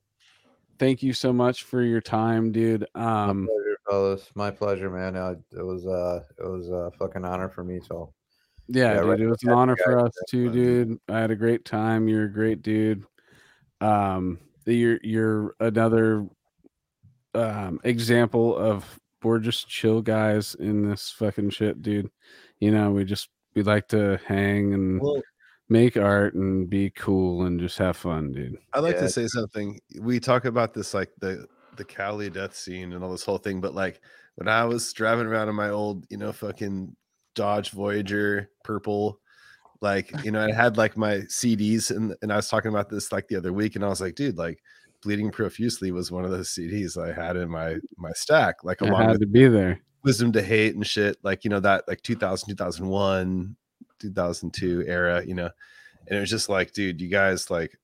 thank 0.77 1.01
you 1.01 1.13
so 1.13 1.31
much 1.31 1.63
for 1.63 1.81
your 1.81 2.01
time, 2.01 2.51
dude. 2.51 2.85
Um, 2.95 3.47
pleasure, 3.47 3.77
fellas. 3.89 4.29
My 4.35 4.51
pleasure, 4.51 4.89
man. 4.89 5.15
Uh, 5.15 5.35
it 5.57 5.63
was 5.63 5.87
uh, 5.87 6.23
it 6.37 6.45
was 6.45 6.69
a 6.69 6.91
fucking 6.99 7.23
honor 7.23 7.47
for 7.47 7.63
me. 7.63 7.79
So 7.79 8.13
yeah, 8.67 8.95
Yeah, 8.95 9.01
dude, 9.01 9.21
it 9.21 9.27
was 9.29 9.43
an 9.43 9.51
honor 9.51 9.77
for 9.77 9.97
us 9.97 10.11
too, 10.29 10.51
dude. 10.51 10.99
I 11.07 11.19
had 11.19 11.31
a 11.31 11.35
great 11.37 11.63
time. 11.63 12.09
You're 12.09 12.25
a 12.25 12.33
great 12.33 12.61
dude. 12.61 13.05
Um, 13.79 14.39
you're 14.65 14.99
you're 15.01 15.55
another 15.61 16.27
um 17.33 17.79
example 17.85 18.57
of 18.57 18.85
we're 19.25 19.39
just 19.39 19.67
chill 19.67 20.01
guys 20.01 20.55
in 20.55 20.89
this 20.89 21.09
fucking 21.11 21.49
shit, 21.49 21.81
dude. 21.81 22.09
You 22.59 22.71
know, 22.71 22.91
we 22.91 23.03
just 23.05 23.29
we 23.55 23.63
like 23.63 23.87
to 23.89 24.19
hang 24.25 24.73
and 24.73 25.01
Well, 25.01 25.21
make 25.67 25.97
art 25.97 26.35
and 26.35 26.69
be 26.69 26.91
cool 26.91 27.43
and 27.43 27.59
just 27.59 27.77
have 27.79 27.97
fun, 27.97 28.31
dude. 28.31 28.57
I'd 28.73 28.79
like 28.81 28.95
Yeah. 28.95 29.01
to 29.01 29.09
say 29.09 29.27
something. 29.27 29.79
We 29.99 30.19
talk 30.19 30.45
about 30.45 30.73
this 30.73 30.93
like 30.93 31.11
the 31.19 31.47
the 31.75 31.83
Cali 31.85 32.29
death 32.29 32.55
scene 32.55 32.93
and 32.93 33.03
all 33.03 33.11
this 33.11 33.25
whole 33.25 33.37
thing, 33.37 33.59
but 33.59 33.75
like 33.75 33.99
when 34.35 34.47
I 34.47 34.63
was 34.65 34.93
driving 34.93 35.25
around 35.27 35.49
in 35.49 35.55
my 35.55 35.69
old, 35.69 36.05
you 36.09 36.17
know, 36.17 36.31
fucking 36.31 36.95
Dodge 37.35 37.71
Voyager 37.71 38.49
purple, 38.63 39.19
like 39.81 40.09
you 40.23 40.31
know, 40.31 40.41
I 40.45 40.53
had 40.53 40.77
like 40.77 40.95
my 40.95 41.15
CDs 41.27 41.91
and 41.95 42.15
and 42.21 42.31
I 42.31 42.37
was 42.37 42.47
talking 42.47 42.69
about 42.69 42.89
this 42.89 43.11
like 43.11 43.27
the 43.27 43.35
other 43.35 43.51
week, 43.51 43.75
and 43.75 43.83
I 43.83 43.89
was 43.89 43.99
like, 44.01 44.15
dude, 44.15 44.37
like 44.37 44.61
bleeding 45.05 45.31
profusely 45.31 45.91
was 45.91 46.11
one 46.11 46.25
of 46.25 46.31
those 46.31 46.49
CDs 46.49 46.97
I 47.01 47.13
had 47.13 47.37
in 47.37 47.47
my 47.47 47.77
my 47.95 48.11
stack, 48.13 48.63
like 48.63 48.79
had 48.79 49.11
with 49.11 49.19
to 49.21 49.27
be 49.27 49.47
there. 49.47 49.79
wisdom 50.03 50.31
to 50.33 50.41
hate 50.41 50.75
and 50.75 50.85
shit 50.85 51.17
like 51.23 51.43
you 51.43 51.49
know 51.49 51.59
that 51.59 51.87
like 51.87 52.01
2000 52.01 52.49
2001 52.49 53.55
2002 53.99 54.83
era 54.87 55.23
you 55.25 55.35
know 55.35 55.49
and 56.07 56.17
it 56.17 56.19
was 56.19 56.29
just 56.29 56.49
like 56.49 56.73
dude 56.73 56.99
you 56.99 57.07
guys 57.07 57.49
like 57.49 57.77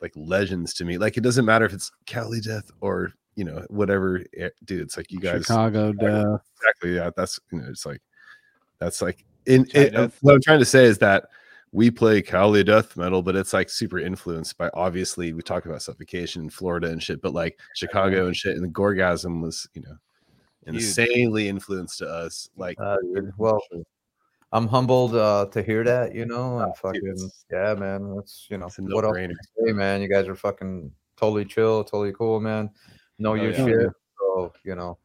like 0.00 0.12
legends 0.14 0.72
to 0.72 0.84
me 0.84 0.98
like 0.98 1.16
it 1.16 1.22
doesn't 1.22 1.44
matter 1.44 1.64
if 1.64 1.72
it's 1.72 1.90
cali 2.06 2.40
death 2.40 2.70
or 2.80 3.12
you 3.34 3.44
know 3.44 3.64
whatever 3.68 4.24
dude 4.64 4.80
it's 4.80 4.96
like 4.96 5.10
you 5.10 5.20
guys 5.20 5.42
Chicago 5.42 5.92
death. 6.00 6.40
exactly 6.56 6.94
yeah 6.94 7.10
that's 7.16 7.40
you 7.50 7.60
know 7.60 7.68
it's 7.68 7.84
like 7.84 8.00
that's 8.78 9.02
like 9.02 9.24
in 9.46 9.66
it, 9.74 9.94
uh, 9.96 10.08
what 10.20 10.34
i'm 10.34 10.40
trying 10.40 10.60
to 10.60 10.64
say 10.64 10.84
is 10.84 10.98
that 10.98 11.26
we 11.74 11.90
play 11.90 12.22
Cali 12.22 12.62
death 12.62 12.96
metal, 12.96 13.20
but 13.20 13.34
it's 13.34 13.52
like 13.52 13.68
super 13.68 13.98
influenced 13.98 14.56
by 14.56 14.70
obviously 14.74 15.32
we 15.32 15.42
talk 15.42 15.66
about 15.66 15.82
suffocation 15.82 16.42
in 16.44 16.48
Florida 16.50 16.86
and 16.86 17.02
shit, 17.02 17.20
but 17.20 17.34
like 17.34 17.58
Chicago 17.74 18.26
and 18.28 18.36
shit, 18.36 18.54
and 18.54 18.62
the 18.64 18.68
Gorgasm 18.68 19.42
was, 19.42 19.68
you 19.74 19.82
know, 19.82 19.96
Huge. 20.66 20.76
insanely 20.76 21.48
influenced 21.48 21.98
to 21.98 22.06
us. 22.08 22.48
Like, 22.56 22.78
Uh, 22.80 22.96
well, 23.36 23.60
I'm 24.52 24.68
humbled 24.68 25.16
uh, 25.16 25.46
to 25.50 25.62
hear 25.64 25.82
that. 25.82 26.14
You 26.14 26.26
know, 26.26 26.60
and 26.60 26.72
dude, 26.72 26.80
fucking 26.80 27.30
yeah, 27.50 27.74
man. 27.74 28.14
That's 28.14 28.46
you 28.48 28.56
know 28.56 28.66
it's 28.66 28.78
what 28.78 29.04
else 29.04 29.12
no-brainer. 29.16 29.34
can 29.56 29.66
say, 29.66 29.72
man. 29.72 30.00
You 30.00 30.08
guys 30.08 30.28
are 30.28 30.36
fucking 30.36 30.92
totally 31.16 31.44
chill, 31.44 31.82
totally 31.82 32.12
cool, 32.12 32.38
man. 32.40 32.70
Know 33.18 33.32
Oh, 33.32 33.34
your 33.34 33.50
yeah. 33.50 33.64
shit. 33.66 33.90
So 34.20 34.52
you 34.62 34.76
know, 34.76 34.96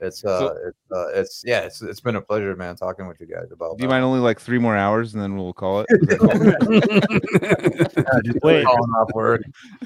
it's 0.00 0.24
uh, 0.24 0.54
it's, 0.66 0.78
uh, 0.92 1.06
it's 1.08 1.42
yeah, 1.44 1.60
it's 1.60 1.82
it's 1.82 2.00
been 2.00 2.16
a 2.16 2.20
pleasure, 2.20 2.54
man, 2.56 2.76
talking 2.76 3.06
with 3.06 3.20
you 3.20 3.26
guys 3.26 3.50
about. 3.52 3.78
Do 3.78 3.82
you 3.82 3.88
uh, 3.88 3.92
mind 3.92 4.04
only 4.04 4.20
like 4.20 4.40
three 4.40 4.58
more 4.58 4.76
hours 4.76 5.14
and 5.14 5.22
then 5.22 5.36
we'll 5.36 5.52
call 5.52 5.80
it? 5.80 5.86
yeah, 7.96 8.04
just 8.24 8.42
Wait. 8.42 8.66
work. 9.14 9.42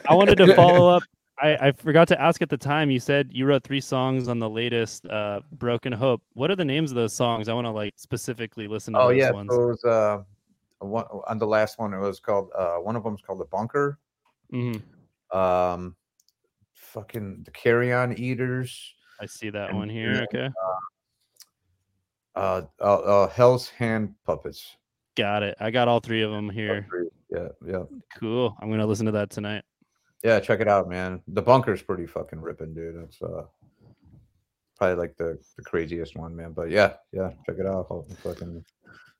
I 0.08 0.14
wanted 0.14 0.36
to 0.36 0.54
follow 0.56 0.88
up. 0.88 1.02
I, 1.40 1.68
I 1.68 1.72
forgot 1.72 2.06
to 2.08 2.20
ask 2.20 2.42
at 2.42 2.48
the 2.48 2.56
time. 2.56 2.90
You 2.90 3.00
said 3.00 3.30
you 3.32 3.44
wrote 3.46 3.64
three 3.64 3.80
songs 3.80 4.28
on 4.28 4.38
the 4.38 4.48
latest 4.48 5.04
uh, 5.06 5.40
Broken 5.52 5.92
Hope. 5.92 6.22
What 6.34 6.50
are 6.50 6.56
the 6.56 6.64
names 6.64 6.92
of 6.92 6.94
those 6.94 7.12
songs? 7.12 7.48
I 7.48 7.54
want 7.54 7.66
to 7.66 7.70
like 7.70 7.94
specifically 7.96 8.68
listen 8.68 8.94
to 8.94 9.00
Oh 9.00 9.08
those 9.08 9.16
yeah, 9.18 9.32
ones. 9.32 9.50
so 9.52 9.62
it 9.62 9.66
was 9.66 9.84
uh, 9.84 10.22
one 10.78 11.04
on 11.26 11.38
the 11.38 11.46
last 11.46 11.78
one. 11.78 11.92
It 11.92 11.98
was 11.98 12.20
called 12.20 12.50
uh, 12.56 12.76
one 12.76 12.94
of 12.94 13.02
them's 13.02 13.20
called 13.20 13.40
the 13.40 13.46
bunker. 13.46 13.98
Mhm. 14.52 14.80
Um, 15.32 15.96
fucking 16.72 17.42
the 17.44 17.50
carrion 17.50 18.16
eaters. 18.16 18.94
I 19.20 19.26
see 19.26 19.50
that 19.50 19.70
And 19.70 19.78
one 19.78 19.88
here. 19.88 20.14
then, 20.14 20.22
Okay, 20.24 20.48
Uh, 22.34 22.62
uh, 22.80 22.84
uh, 22.84 23.28
Hell's 23.28 23.68
Hand 23.70 24.14
puppets. 24.26 24.76
got 25.16 25.42
it. 25.42 25.56
I 25.60 25.70
got 25.70 25.86
all 25.88 26.00
three 26.00 26.22
of 26.22 26.30
them 26.30 26.50
here. 26.50 26.86
Yeah, 27.30 27.48
yeah, 27.66 27.82
Cool. 28.18 28.56
I'm 28.60 28.70
gonna 28.70 28.86
listen 28.86 29.06
to 29.06 29.12
that 29.12 29.30
tonight. 29.30 29.62
yeah. 30.22 30.40
Check 30.40 30.60
it 30.60 30.68
out, 30.68 30.88
man. 30.88 31.22
The 31.28 31.42
bunker's 31.42 31.82
pretty 31.82 32.06
fucking 32.06 32.40
ripping, 32.40 32.74
dude. 32.74 32.96
It's 33.04 33.20
uh, 33.22 33.44
probably 34.76 34.96
like 34.96 35.16
the 35.16 35.38
the 35.56 35.62
craziest 35.62 36.16
one, 36.16 36.34
man. 36.34 36.52
But 36.52 36.70
yeah, 36.70 36.94
yeah. 37.12 37.30
Check 37.46 37.56
it 37.58 37.66
out. 37.66 37.86
I'll 37.90 38.06
fucking 38.22 38.64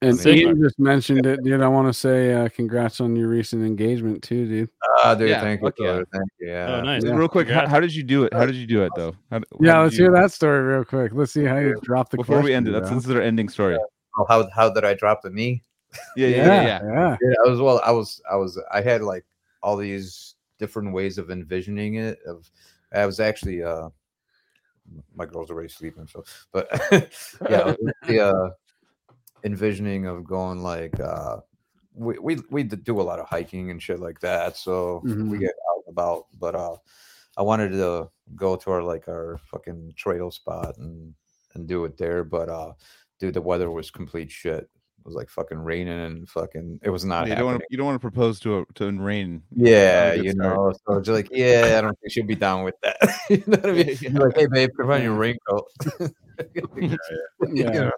And 0.05 0.19
Sick. 0.19 0.37
Ian 0.37 0.63
just 0.63 0.79
mentioned 0.79 1.25
it, 1.27 1.43
dude. 1.43 1.61
I 1.63 1.69
want 1.69 1.89
to 1.89 1.93
say 1.95 2.33
uh, 2.35 2.49
congrats 2.49 3.01
on 3.01 3.17
your 3.17 3.29
recent 3.29 3.65
engagement 3.65 4.23
too, 4.23 4.47
dude. 4.47 4.71
ah, 5.03 5.15
dude. 5.15 5.31
Yeah, 5.31 5.41
thank 5.41 5.63
you, 5.63 5.73
yeah. 5.79 6.03
Thank 6.13 6.29
you. 6.41 6.49
Yeah. 6.49 6.77
Oh, 6.77 6.81
nice. 6.83 7.05
Yeah. 7.05 7.13
Real 7.15 7.29
quick, 7.29 7.49
how, 7.49 7.67
how 7.67 7.81
did 7.81 7.95
you 7.95 8.03
do 8.03 8.25
it? 8.25 8.33
How 8.33 8.45
did 8.47 8.55
you 8.57 8.67
do 8.67 8.83
it 8.83 8.93
though? 8.97 9.15
How, 9.31 9.41
Yeah, 9.61 9.81
let's 9.81 9.97
you- 9.97 10.05
hear 10.05 10.13
that 10.13 10.33
story 10.33 10.63
real 10.63 10.85
quick. 10.85 11.13
Let's 11.15 11.33
see 11.33 11.45
how 11.45 11.59
you 11.59 11.75
dropped 11.83 12.11
the 12.11 12.19
before 12.19 12.41
we 12.41 12.53
end 12.55 12.69
it. 12.69 12.73
question, 12.73 12.83
That's 12.83 12.91
bro. 12.91 12.99
this 12.99 13.05
is 13.07 13.15
our 13.17 13.23
ending 13.23 13.49
story. 13.49 13.79
Oh, 14.19 14.25
how 14.29 14.49
how 14.51 14.71
did 14.71 14.85
I 14.85 14.95
drop 14.95 15.23
the 15.23 15.31
knee? 15.31 15.63
Yeah, 16.17 16.29
yeah, 16.29 16.37
yeah. 16.37 16.63
yeah. 16.63 16.81
yeah. 16.85 17.17
Yeah, 17.23 17.35
I 17.47 17.49
was 17.51 17.61
well. 17.61 17.81
I 17.85 17.91
was 17.93 18.21
I 18.31 18.37
was 18.37 18.61
I 18.73 18.81
had 18.81 19.03
like 19.03 19.25
all 19.63 19.77
these 19.77 20.35
different 20.59 20.93
ways 20.93 21.19
of 21.19 21.31
envisioning 21.31 21.95
it. 21.97 22.19
Of 22.27 22.51
I 22.93 23.07
was 23.07 23.21
actually 23.21 23.63
uh 23.63 23.89
my 25.17 25.25
girl's 25.27 25.51
already 25.51 25.69
sleeping, 25.69 26.07
so 26.07 26.25
but 26.53 26.69
yeah, 27.49 27.75
the 28.07 28.21
uh, 28.21 28.51
envisioning 29.45 30.07
of 30.07 30.25
going 30.25 30.63
like 30.63 30.99
uh 31.01 31.37
we 31.95 32.19
we 32.19 32.39
we 32.51 32.63
do 32.65 33.01
a 33.01 33.03
lot 33.03 33.21
of 33.21 33.27
hiking 33.29 33.71
and 33.71 33.81
shit 33.81 34.01
like 34.01 34.19
that, 34.21 34.57
so 34.57 35.01
we 35.05 35.11
Mhm. 35.13 35.41
get 35.41 35.55
out 35.71 35.83
and 35.87 35.93
about. 35.93 36.27
But 36.39 36.55
uh, 36.57 36.77
I 37.37 37.43
wanted 37.43 37.71
to 37.73 38.11
go 38.35 38.57
to 38.57 38.71
our 38.71 38.83
like 38.83 39.07
our 39.09 39.39
fucking 39.51 39.93
trail 39.97 40.31
spot 40.33 40.77
and 40.79 41.15
and 41.55 41.69
do 41.69 41.85
it 41.85 41.97
there, 41.97 42.25
but 42.25 42.49
uh, 42.49 42.73
dude, 43.21 43.35
the 43.35 43.41
weather 43.43 43.71
was 43.71 43.93
complete 43.93 44.31
shit. 44.33 44.65
It 44.65 45.05
was 45.05 45.15
like 45.15 45.29
fucking 45.29 45.59
raining 45.59 46.01
and 46.01 46.29
fucking. 46.29 46.81
It 46.83 46.91
was 46.91 47.05
not 47.05 47.29
you 47.29 47.37
don't 47.37 47.45
want 47.47 47.61
to 47.61 47.67
you 47.71 47.77
don't 47.77 47.87
want 47.87 47.97
to 47.97 48.01
propose 48.11 48.41
to 48.41 48.59
a, 48.61 48.65
to 48.75 48.87
in 48.87 49.01
rain. 49.01 49.43
Yeah, 49.55 50.15
you 50.15 50.33
start. 50.33 50.57
know. 50.57 50.75
So 50.89 50.99
it's 50.99 51.09
like, 51.09 51.29
yeah, 51.31 51.77
I 51.79 51.81
don't 51.81 51.97
think 52.01 52.11
she'll 52.13 52.27
be 52.27 52.35
down 52.35 52.65
with 52.65 52.75
that. 52.83 52.97
you 53.31 53.45
know 53.47 53.59
what 53.59 53.67
I 53.67 53.73
mean? 53.73 53.99
You're 54.01 54.29
like, 54.31 54.37
hey, 54.37 54.47
babe, 54.51 54.71
on 54.81 55.03
your 55.03 55.15
raincoat. 55.15 55.67
Yeah. 57.53 57.71
know? 57.71 57.91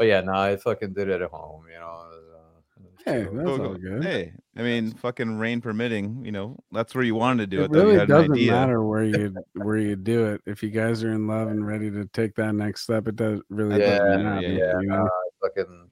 But 0.00 0.06
yeah, 0.06 0.22
no, 0.22 0.32
I 0.32 0.56
fucking 0.56 0.94
did 0.94 1.10
it 1.10 1.20
at 1.20 1.30
home. 1.30 1.64
You 1.70 1.78
know. 1.78 2.04
it 2.10 2.16
was, 2.16 2.24
uh, 2.34 2.38
it 2.78 2.82
was 2.82 3.02
Hey, 3.04 3.22
that's 3.36 3.44
Go- 3.58 3.64
all 3.66 3.74
good. 3.74 4.02
Hey, 4.02 4.32
I 4.56 4.62
mean, 4.62 4.94
fucking 4.94 5.36
rain 5.38 5.60
permitting, 5.60 6.24
you 6.24 6.32
know, 6.32 6.56
that's 6.72 6.94
where 6.94 7.04
you 7.04 7.14
wanted 7.14 7.50
to 7.50 7.56
do 7.58 7.62
it. 7.62 7.64
it 7.66 7.72
though. 7.72 7.80
You 7.80 7.86
really 7.88 7.98
had 7.98 8.08
doesn't 8.08 8.32
idea. 8.32 8.52
matter 8.52 8.82
where 8.82 9.04
you 9.04 9.34
where 9.56 9.76
you 9.76 9.96
do 9.96 10.24
it. 10.28 10.40
If 10.46 10.62
you 10.62 10.70
guys 10.70 11.04
are 11.04 11.12
in 11.12 11.26
love 11.26 11.48
and 11.48 11.66
ready 11.66 11.90
to 11.90 12.06
take 12.14 12.34
that 12.36 12.54
next 12.54 12.80
step, 12.84 13.08
it 13.08 13.16
does 13.16 13.42
really 13.50 13.78
Yeah, 13.78 13.98
doesn't 13.98 14.20
yeah, 14.20 14.24
matter. 14.30 14.46
yeah, 14.48 14.80
you 14.80 14.86
know? 14.86 15.04
I 15.06 15.46
fucking, 15.48 15.90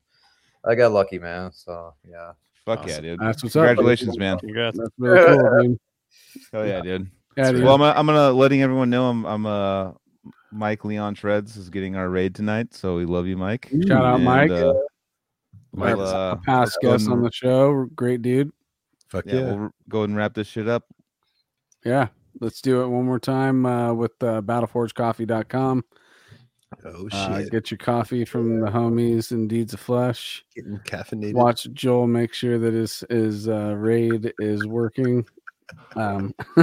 I 0.65 0.75
got 0.75 0.93
lucky, 0.93 1.19
man. 1.19 1.53
So 1.53 1.93
yeah. 2.09 2.33
Fuck 2.65 2.87
yeah, 2.89 3.01
dude. 3.01 3.21
That's 3.21 3.43
what's 3.43 3.57
up. 3.57 3.67
Congratulations, 3.67 4.17
man. 4.19 4.39
Congrats. 4.39 4.79
That's 4.79 4.91
really 4.97 5.27
cool, 5.39 5.63
dude. 5.63 5.81
Hell 6.51 6.67
yeah, 6.67 6.81
dude. 6.81 7.11
Yeah, 7.37 7.53
dude. 7.53 7.63
Well, 7.63 7.75
I'm, 7.75 7.81
gonna- 7.81 7.99
I'm 7.99 8.07
gonna 8.07 8.33
letting 8.33 8.63
everyone 8.63 8.89
know 8.89 9.11
I'm 9.11 9.27
I'm 9.27 9.45
uh 9.45 9.93
Mike 10.53 10.85
Leon 10.85 11.15
Shreds 11.15 11.57
is 11.57 11.69
getting 11.71 11.97
our 11.97 12.09
raid 12.09 12.35
tonight, 12.35 12.75
so 12.75 12.97
we 12.97 13.05
love 13.05 13.27
you, 13.27 13.37
Mike. 13.37 13.69
Shout 13.87 14.05
out, 14.05 14.17
And, 14.17 14.25
Mike. 14.25 14.51
uh, 14.51 14.69
Our 14.69 15.97
we'll, 15.97 16.01
uh, 16.01 16.37
past 16.37 16.79
guest 16.81 17.09
on 17.09 17.23
the 17.23 17.31
show, 17.31 17.87
great 17.95 18.23
dude. 18.23 18.51
Fuck 19.09 19.27
yeah, 19.27 19.35
yeah. 19.35 19.53
we'll 19.55 19.71
go 19.89 19.99
ahead 19.99 20.09
and 20.11 20.17
wrap 20.19 20.35
this 20.35 20.47
shit 20.47 20.69
up. 20.69 20.85
Yeah, 21.85 22.09
let's 22.41 22.61
do 22.61 22.83
it 22.83 22.89
one 22.89 23.05
more 23.05 23.19
time 23.21 23.65
uh, 23.67 23.93
with 23.95 24.13
uh, 24.23 24.43
battleforgecoffee.com. 24.43 25.85
oh 26.85 27.09
Uh, 27.13 27.39
shit. 27.41 27.51
get 27.51 27.71
your 27.71 27.79
coffee 27.79 28.25
from 28.25 28.61
the 28.61 28.67
homies 28.71 29.31
and 29.31 29.49
Deeds 29.49 29.73
of 29.75 29.81
Flesh. 29.81 30.45
Getting 30.55 30.79
caffeinated. 30.79 31.35
Watch 31.35 31.67
Joel 31.73 32.07
make 32.07 32.33
sure 32.35 32.59
that 32.59 32.75
his 32.75 33.05
his 33.09 33.49
uh, 33.49 33.75
raid 33.77 34.33
is 34.39 34.67
working. 34.67 35.25
Um, 35.97 36.35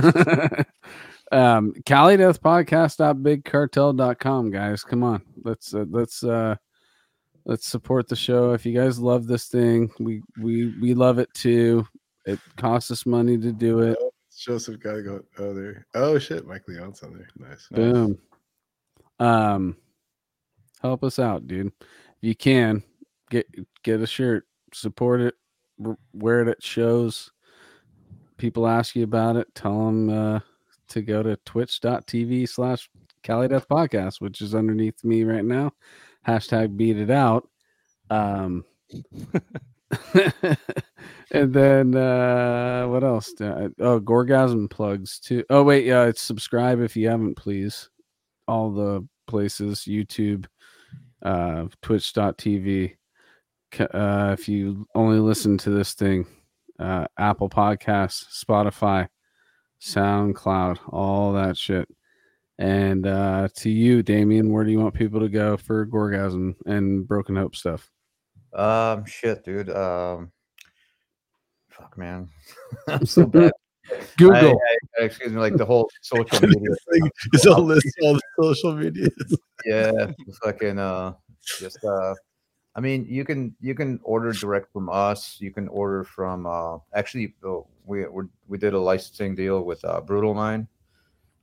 um, 1.31 1.73
Cali 1.85 2.17
Death 2.17 2.41
Podcast.bigcartel.com, 2.41 4.51
guys. 4.51 4.83
Come 4.83 5.03
on, 5.03 5.21
let's 5.43 5.73
uh, 5.73 5.85
let's 5.89 6.23
uh, 6.23 6.55
let's 7.45 7.67
support 7.67 8.07
the 8.07 8.15
show. 8.15 8.53
If 8.53 8.65
you 8.65 8.73
guys 8.73 8.99
love 8.99 9.27
this 9.27 9.47
thing, 9.47 9.91
we 9.99 10.21
we 10.39 10.77
we 10.79 10.93
love 10.93 11.19
it 11.19 11.33
too. 11.33 11.85
It 12.25 12.39
costs 12.57 12.91
us 12.91 13.05
money 13.05 13.37
to 13.37 13.51
do 13.51 13.79
it. 13.79 13.97
Joseph 14.37 14.79
gotta 14.79 15.01
go. 15.01 15.21
Oh, 15.37 15.53
there. 15.53 15.85
Oh 15.93 16.19
shit, 16.19 16.45
Mike 16.45 16.67
Leon's 16.67 17.01
on 17.03 17.13
there. 17.13 17.27
Nice. 17.37 17.67
Boom. 17.71 18.17
Um, 19.19 19.77
help 20.81 21.03
us 21.03 21.19
out, 21.19 21.47
dude. 21.47 21.67
If 21.67 21.73
you 22.21 22.35
can 22.35 22.83
get 23.29 23.47
get 23.83 24.01
a 24.01 24.07
shirt, 24.07 24.45
support 24.73 25.21
it, 25.21 25.35
wear 26.13 26.41
it 26.41 26.49
at 26.49 26.63
shows. 26.63 27.31
People 28.37 28.67
ask 28.67 28.95
you 28.95 29.03
about 29.03 29.37
it. 29.37 29.53
Tell 29.55 29.85
them 29.85 30.09
uh, 30.09 30.39
to 30.89 31.01
go 31.01 31.23
to 31.23 31.37
twitch.tv 31.45 32.47
slash 32.49 32.89
Cali 33.23 33.47
Death 33.47 33.67
Podcast, 33.67 34.21
which 34.21 34.41
is 34.41 34.55
underneath 34.55 35.03
me 35.03 35.23
right 35.23 35.45
now. 35.45 35.71
Hashtag 36.27 36.77
beat 36.77 36.97
it 36.97 37.09
out. 37.09 37.47
Um, 38.09 38.63
and 41.31 41.53
then 41.53 41.95
uh, 41.95 42.87
what 42.87 43.03
else? 43.03 43.33
oh, 43.39 43.99
Gorgasm 43.99 44.69
plugs 44.69 45.19
too. 45.19 45.43
Oh 45.49 45.63
wait, 45.63 45.85
yeah, 45.85 46.05
it's 46.05 46.21
subscribe 46.21 46.81
if 46.81 46.95
you 46.95 47.09
haven't, 47.09 47.35
please. 47.35 47.89
All 48.47 48.71
the 48.71 49.07
places, 49.27 49.81
YouTube, 49.81 50.45
uh, 51.23 51.65
Twitch.tv. 51.81 52.95
Uh, 53.79 54.35
if 54.37 54.47
you 54.47 54.87
only 54.95 55.19
listen 55.19 55.57
to 55.57 55.69
this 55.69 55.93
thing, 55.93 56.25
uh, 56.79 57.05
Apple 57.17 57.49
Podcasts, 57.49 58.43
Spotify, 58.45 59.07
SoundCloud, 59.81 60.79
all 60.89 61.33
that 61.33 61.57
shit. 61.57 61.87
And 62.57 63.05
uh, 63.05 63.49
to 63.57 63.69
you, 63.69 64.01
Damian, 64.01 64.51
where 64.51 64.63
do 64.63 64.71
you 64.71 64.79
want 64.79 64.93
people 64.95 65.19
to 65.19 65.29
go 65.29 65.57
for 65.57 65.85
Gorgasm 65.85 66.55
and 66.65 67.05
Broken 67.07 67.35
Hope 67.35 67.55
stuff? 67.55 67.91
Um, 68.53 69.05
shit, 69.05 69.43
dude. 69.43 69.69
Um, 69.69 70.31
fuck, 71.69 71.97
man. 71.97 72.29
I'm 72.87 73.05
so 73.05 73.25
bad. 73.25 73.51
Google. 74.17 74.35
I- 74.59 75.01
I- 75.01 75.03
excuse 75.03 75.33
me, 75.33 75.39
like 75.39 75.57
the 75.57 75.65
whole 75.65 75.89
social 76.01 76.39
media. 76.47 76.69
Like, 76.91 77.11
It's 77.33 77.45
all 77.45 77.61
list 77.61 77.85
all 78.01 78.13
the 78.13 78.21
social 78.41 78.73
media. 78.75 79.09
yeah, 79.65 80.11
fucking 80.43 80.79
uh, 80.79 81.13
just 81.59 81.83
uh, 81.83 82.13
I 82.75 82.79
mean, 82.79 83.05
you 83.09 83.25
can 83.25 83.53
you 83.59 83.75
can 83.75 83.99
order 84.03 84.31
direct 84.31 84.71
from 84.71 84.89
us. 84.89 85.37
You 85.41 85.51
can 85.51 85.67
order 85.67 86.05
from 86.05 86.45
uh, 86.45 86.77
actually, 86.93 87.35
uh, 87.45 87.59
we 87.85 88.07
we 88.07 88.23
we 88.47 88.57
did 88.57 88.73
a 88.73 88.79
licensing 88.79 89.35
deal 89.35 89.63
with 89.63 89.83
uh, 89.85 90.01
Brutal 90.01 90.33
Mind. 90.33 90.67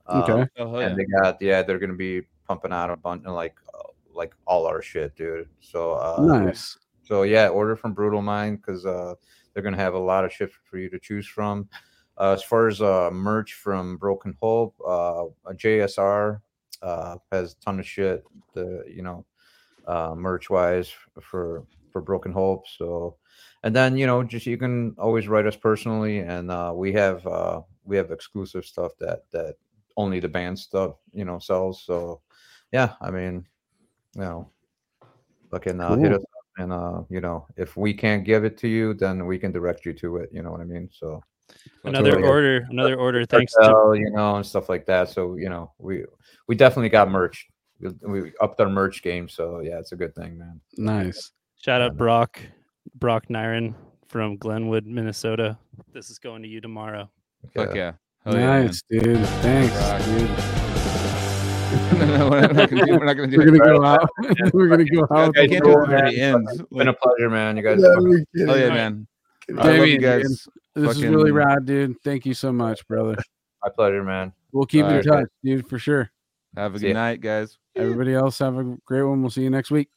Uh, 0.07 0.21
Okay. 0.21 0.49
Oh, 0.59 0.75
and 0.75 0.97
they 0.97 1.05
got 1.05 1.41
yeah, 1.41 1.61
they're 1.61 1.79
gonna 1.79 1.93
be 1.93 2.23
pumping 2.47 2.73
out 2.73 2.89
a 2.89 2.97
bunch 2.97 3.25
of 3.25 3.33
like 3.33 3.55
uh, 3.73 3.89
like 4.13 4.33
all 4.45 4.65
our 4.65 4.81
shit, 4.81 5.15
dude. 5.15 5.49
So 5.59 5.93
uh, 5.93 6.17
nice. 6.19 6.77
So 7.03 7.23
yeah, 7.23 7.49
order 7.49 7.75
from 7.75 7.93
Brutal 7.93 8.21
Mind 8.21 8.61
because 8.61 8.85
uh, 8.85 9.15
they're 9.53 9.63
gonna 9.63 9.77
have 9.77 9.93
a 9.93 9.99
lot 9.99 10.25
of 10.25 10.31
shit 10.31 10.51
for 10.69 10.77
you 10.77 10.89
to 10.89 10.99
choose 10.99 11.27
from. 11.27 11.67
Uh, 12.17 12.31
as 12.33 12.43
far 12.43 12.67
as 12.67 12.81
uh, 12.81 13.09
merch 13.11 13.53
from 13.53 13.97
Broken 13.97 14.35
Hope, 14.39 14.75
uh, 14.85 15.25
JSR 15.53 16.41
uh, 16.81 17.15
has 17.31 17.53
a 17.53 17.55
ton 17.65 17.79
of 17.79 17.87
shit. 17.87 18.23
The 18.53 18.83
you 18.87 19.01
know, 19.01 19.25
uh, 19.87 20.13
merch 20.15 20.49
wise 20.49 20.93
for 21.19 21.63
for 21.91 22.01
Broken 22.01 22.31
Hope. 22.31 22.67
So, 22.67 23.15
and 23.63 23.75
then 23.75 23.97
you 23.97 24.05
know, 24.05 24.23
just 24.23 24.45
you 24.45 24.57
can 24.57 24.95
always 24.97 25.27
write 25.27 25.47
us 25.47 25.55
personally, 25.55 26.19
and 26.19 26.51
uh, 26.51 26.73
we 26.75 26.91
have 26.93 27.25
uh, 27.25 27.61
we 27.85 27.95
have 27.97 28.11
exclusive 28.11 28.65
stuff 28.65 28.91
that 28.99 29.23
that 29.31 29.55
only 29.95 30.19
the 30.19 30.27
band 30.27 30.59
stuff 30.59 30.95
you 31.13 31.25
know 31.25 31.39
sells. 31.39 31.83
So, 31.83 32.21
yeah, 32.71 32.93
I 33.01 33.09
mean, 33.09 33.45
you 34.15 34.21
know, 34.21 34.49
fucking 35.49 35.79
uh, 35.79 35.95
hit 35.95 36.11
us 36.11 36.21
up, 36.21 36.45
and 36.57 36.73
uh, 36.73 37.03
you 37.09 37.21
know, 37.21 37.47
if 37.55 37.77
we 37.77 37.93
can't 37.93 38.25
give 38.25 38.43
it 38.43 38.57
to 38.59 38.67
you, 38.67 38.93
then 38.93 39.25
we 39.25 39.39
can 39.39 39.53
direct 39.53 39.85
you 39.85 39.93
to 39.93 40.17
it. 40.17 40.29
You 40.33 40.43
know 40.43 40.51
what 40.51 40.61
I 40.61 40.65
mean? 40.65 40.89
So. 40.91 41.23
Another 41.83 42.11
Totally. 42.11 42.29
order, 42.29 42.67
another 42.69 42.95
order. 42.95 43.25
Thanks 43.25 43.53
to 43.53 43.93
you 43.95 44.09
know, 44.11 44.37
and 44.37 44.45
stuff 44.45 44.69
like 44.69 44.85
that. 44.87 45.09
So 45.09 45.35
you 45.35 45.49
know, 45.49 45.71
we 45.77 46.05
we 46.47 46.55
definitely 46.55 46.89
got 46.89 47.11
merch. 47.11 47.47
we, 47.79 48.21
we 48.21 48.31
upped 48.41 48.59
our 48.61 48.69
merch 48.69 49.03
game. 49.03 49.29
So 49.29 49.59
yeah, 49.59 49.77
it's 49.77 49.91
a 49.91 49.95
good 49.95 50.15
thing, 50.15 50.37
man. 50.37 50.61
Nice. 50.77 51.31
Shout 51.57 51.81
out 51.81 51.95
Brock, 51.95 52.41
Brock 52.95 53.27
Nyron 53.29 53.73
from 54.07 54.37
Glenwood, 54.37 54.85
Minnesota. 54.85 55.57
This 55.93 56.09
is 56.09 56.19
going 56.19 56.41
to 56.43 56.47
you 56.47 56.61
tomorrow. 56.61 57.09
Fuck 57.55 57.75
yeah. 57.75 57.93
Hell 58.25 58.35
yeah, 58.35 58.39
man. 58.39 58.65
nice, 58.67 58.83
dude. 58.89 59.25
Thanks, 59.41 59.75
Rock. 59.75 60.03
dude. 60.05 60.29
no, 61.99 62.29
we're 62.29 62.41
not 62.41 62.69
gonna 62.69 62.85
do. 62.85 62.93
We're 62.97 63.05
not 63.05 63.13
gonna 63.13 63.27
do. 63.31 63.37
We're 63.37 63.45
gonna 63.45 63.57
go 63.79 63.83
out. 63.83 64.09
We're 64.53 64.67
gonna 64.67 64.85
go 64.85 65.07
out. 65.11 65.37
I 65.37 65.47
can't 65.47 65.63
do 65.63 65.71
it 65.81 65.89
at 65.89 66.11
the 66.11 66.21
end. 66.21 66.47
It's 66.51 66.61
been 66.71 66.87
a 66.87 66.93
pleasure, 66.93 67.29
man. 67.29 67.57
You 67.57 67.63
guys. 67.63 67.79
Yeah, 67.81 67.95
we 67.99 68.23
Oh 68.47 68.53
it. 68.53 68.59
yeah, 68.59 68.69
man. 68.69 69.07
I 69.57 69.77
love 69.77 69.87
you 69.87 69.99
guys. 69.99 70.47
This 70.75 70.97
is 70.97 71.03
really 71.03 71.31
rad, 71.31 71.65
dude. 71.65 71.95
Thank 72.03 72.25
you 72.25 72.33
so 72.33 72.51
much, 72.51 72.87
brother. 72.87 73.17
My 73.63 73.69
pleasure, 73.75 74.03
man. 74.03 74.33
We'll 74.51 74.65
keep 74.65 74.85
in 74.85 74.91
Alright, 74.91 75.03
touch, 75.03 75.27
dude, 75.43 75.67
for 75.67 75.79
sure. 75.79 76.11
Have 76.55 76.75
a 76.75 76.79
See 76.79 76.87
good 76.87 76.89
ya. 76.89 77.01
night, 77.01 77.21
guys. 77.21 77.57
Everybody 77.75 78.13
else 78.13 78.37
have 78.39 78.57
a 78.57 78.77
great 78.85 79.01
one. 79.03 79.21
We'll 79.21 79.31
see 79.31 79.41
you 79.41 79.49
next 79.49 79.71
week. 79.71 79.89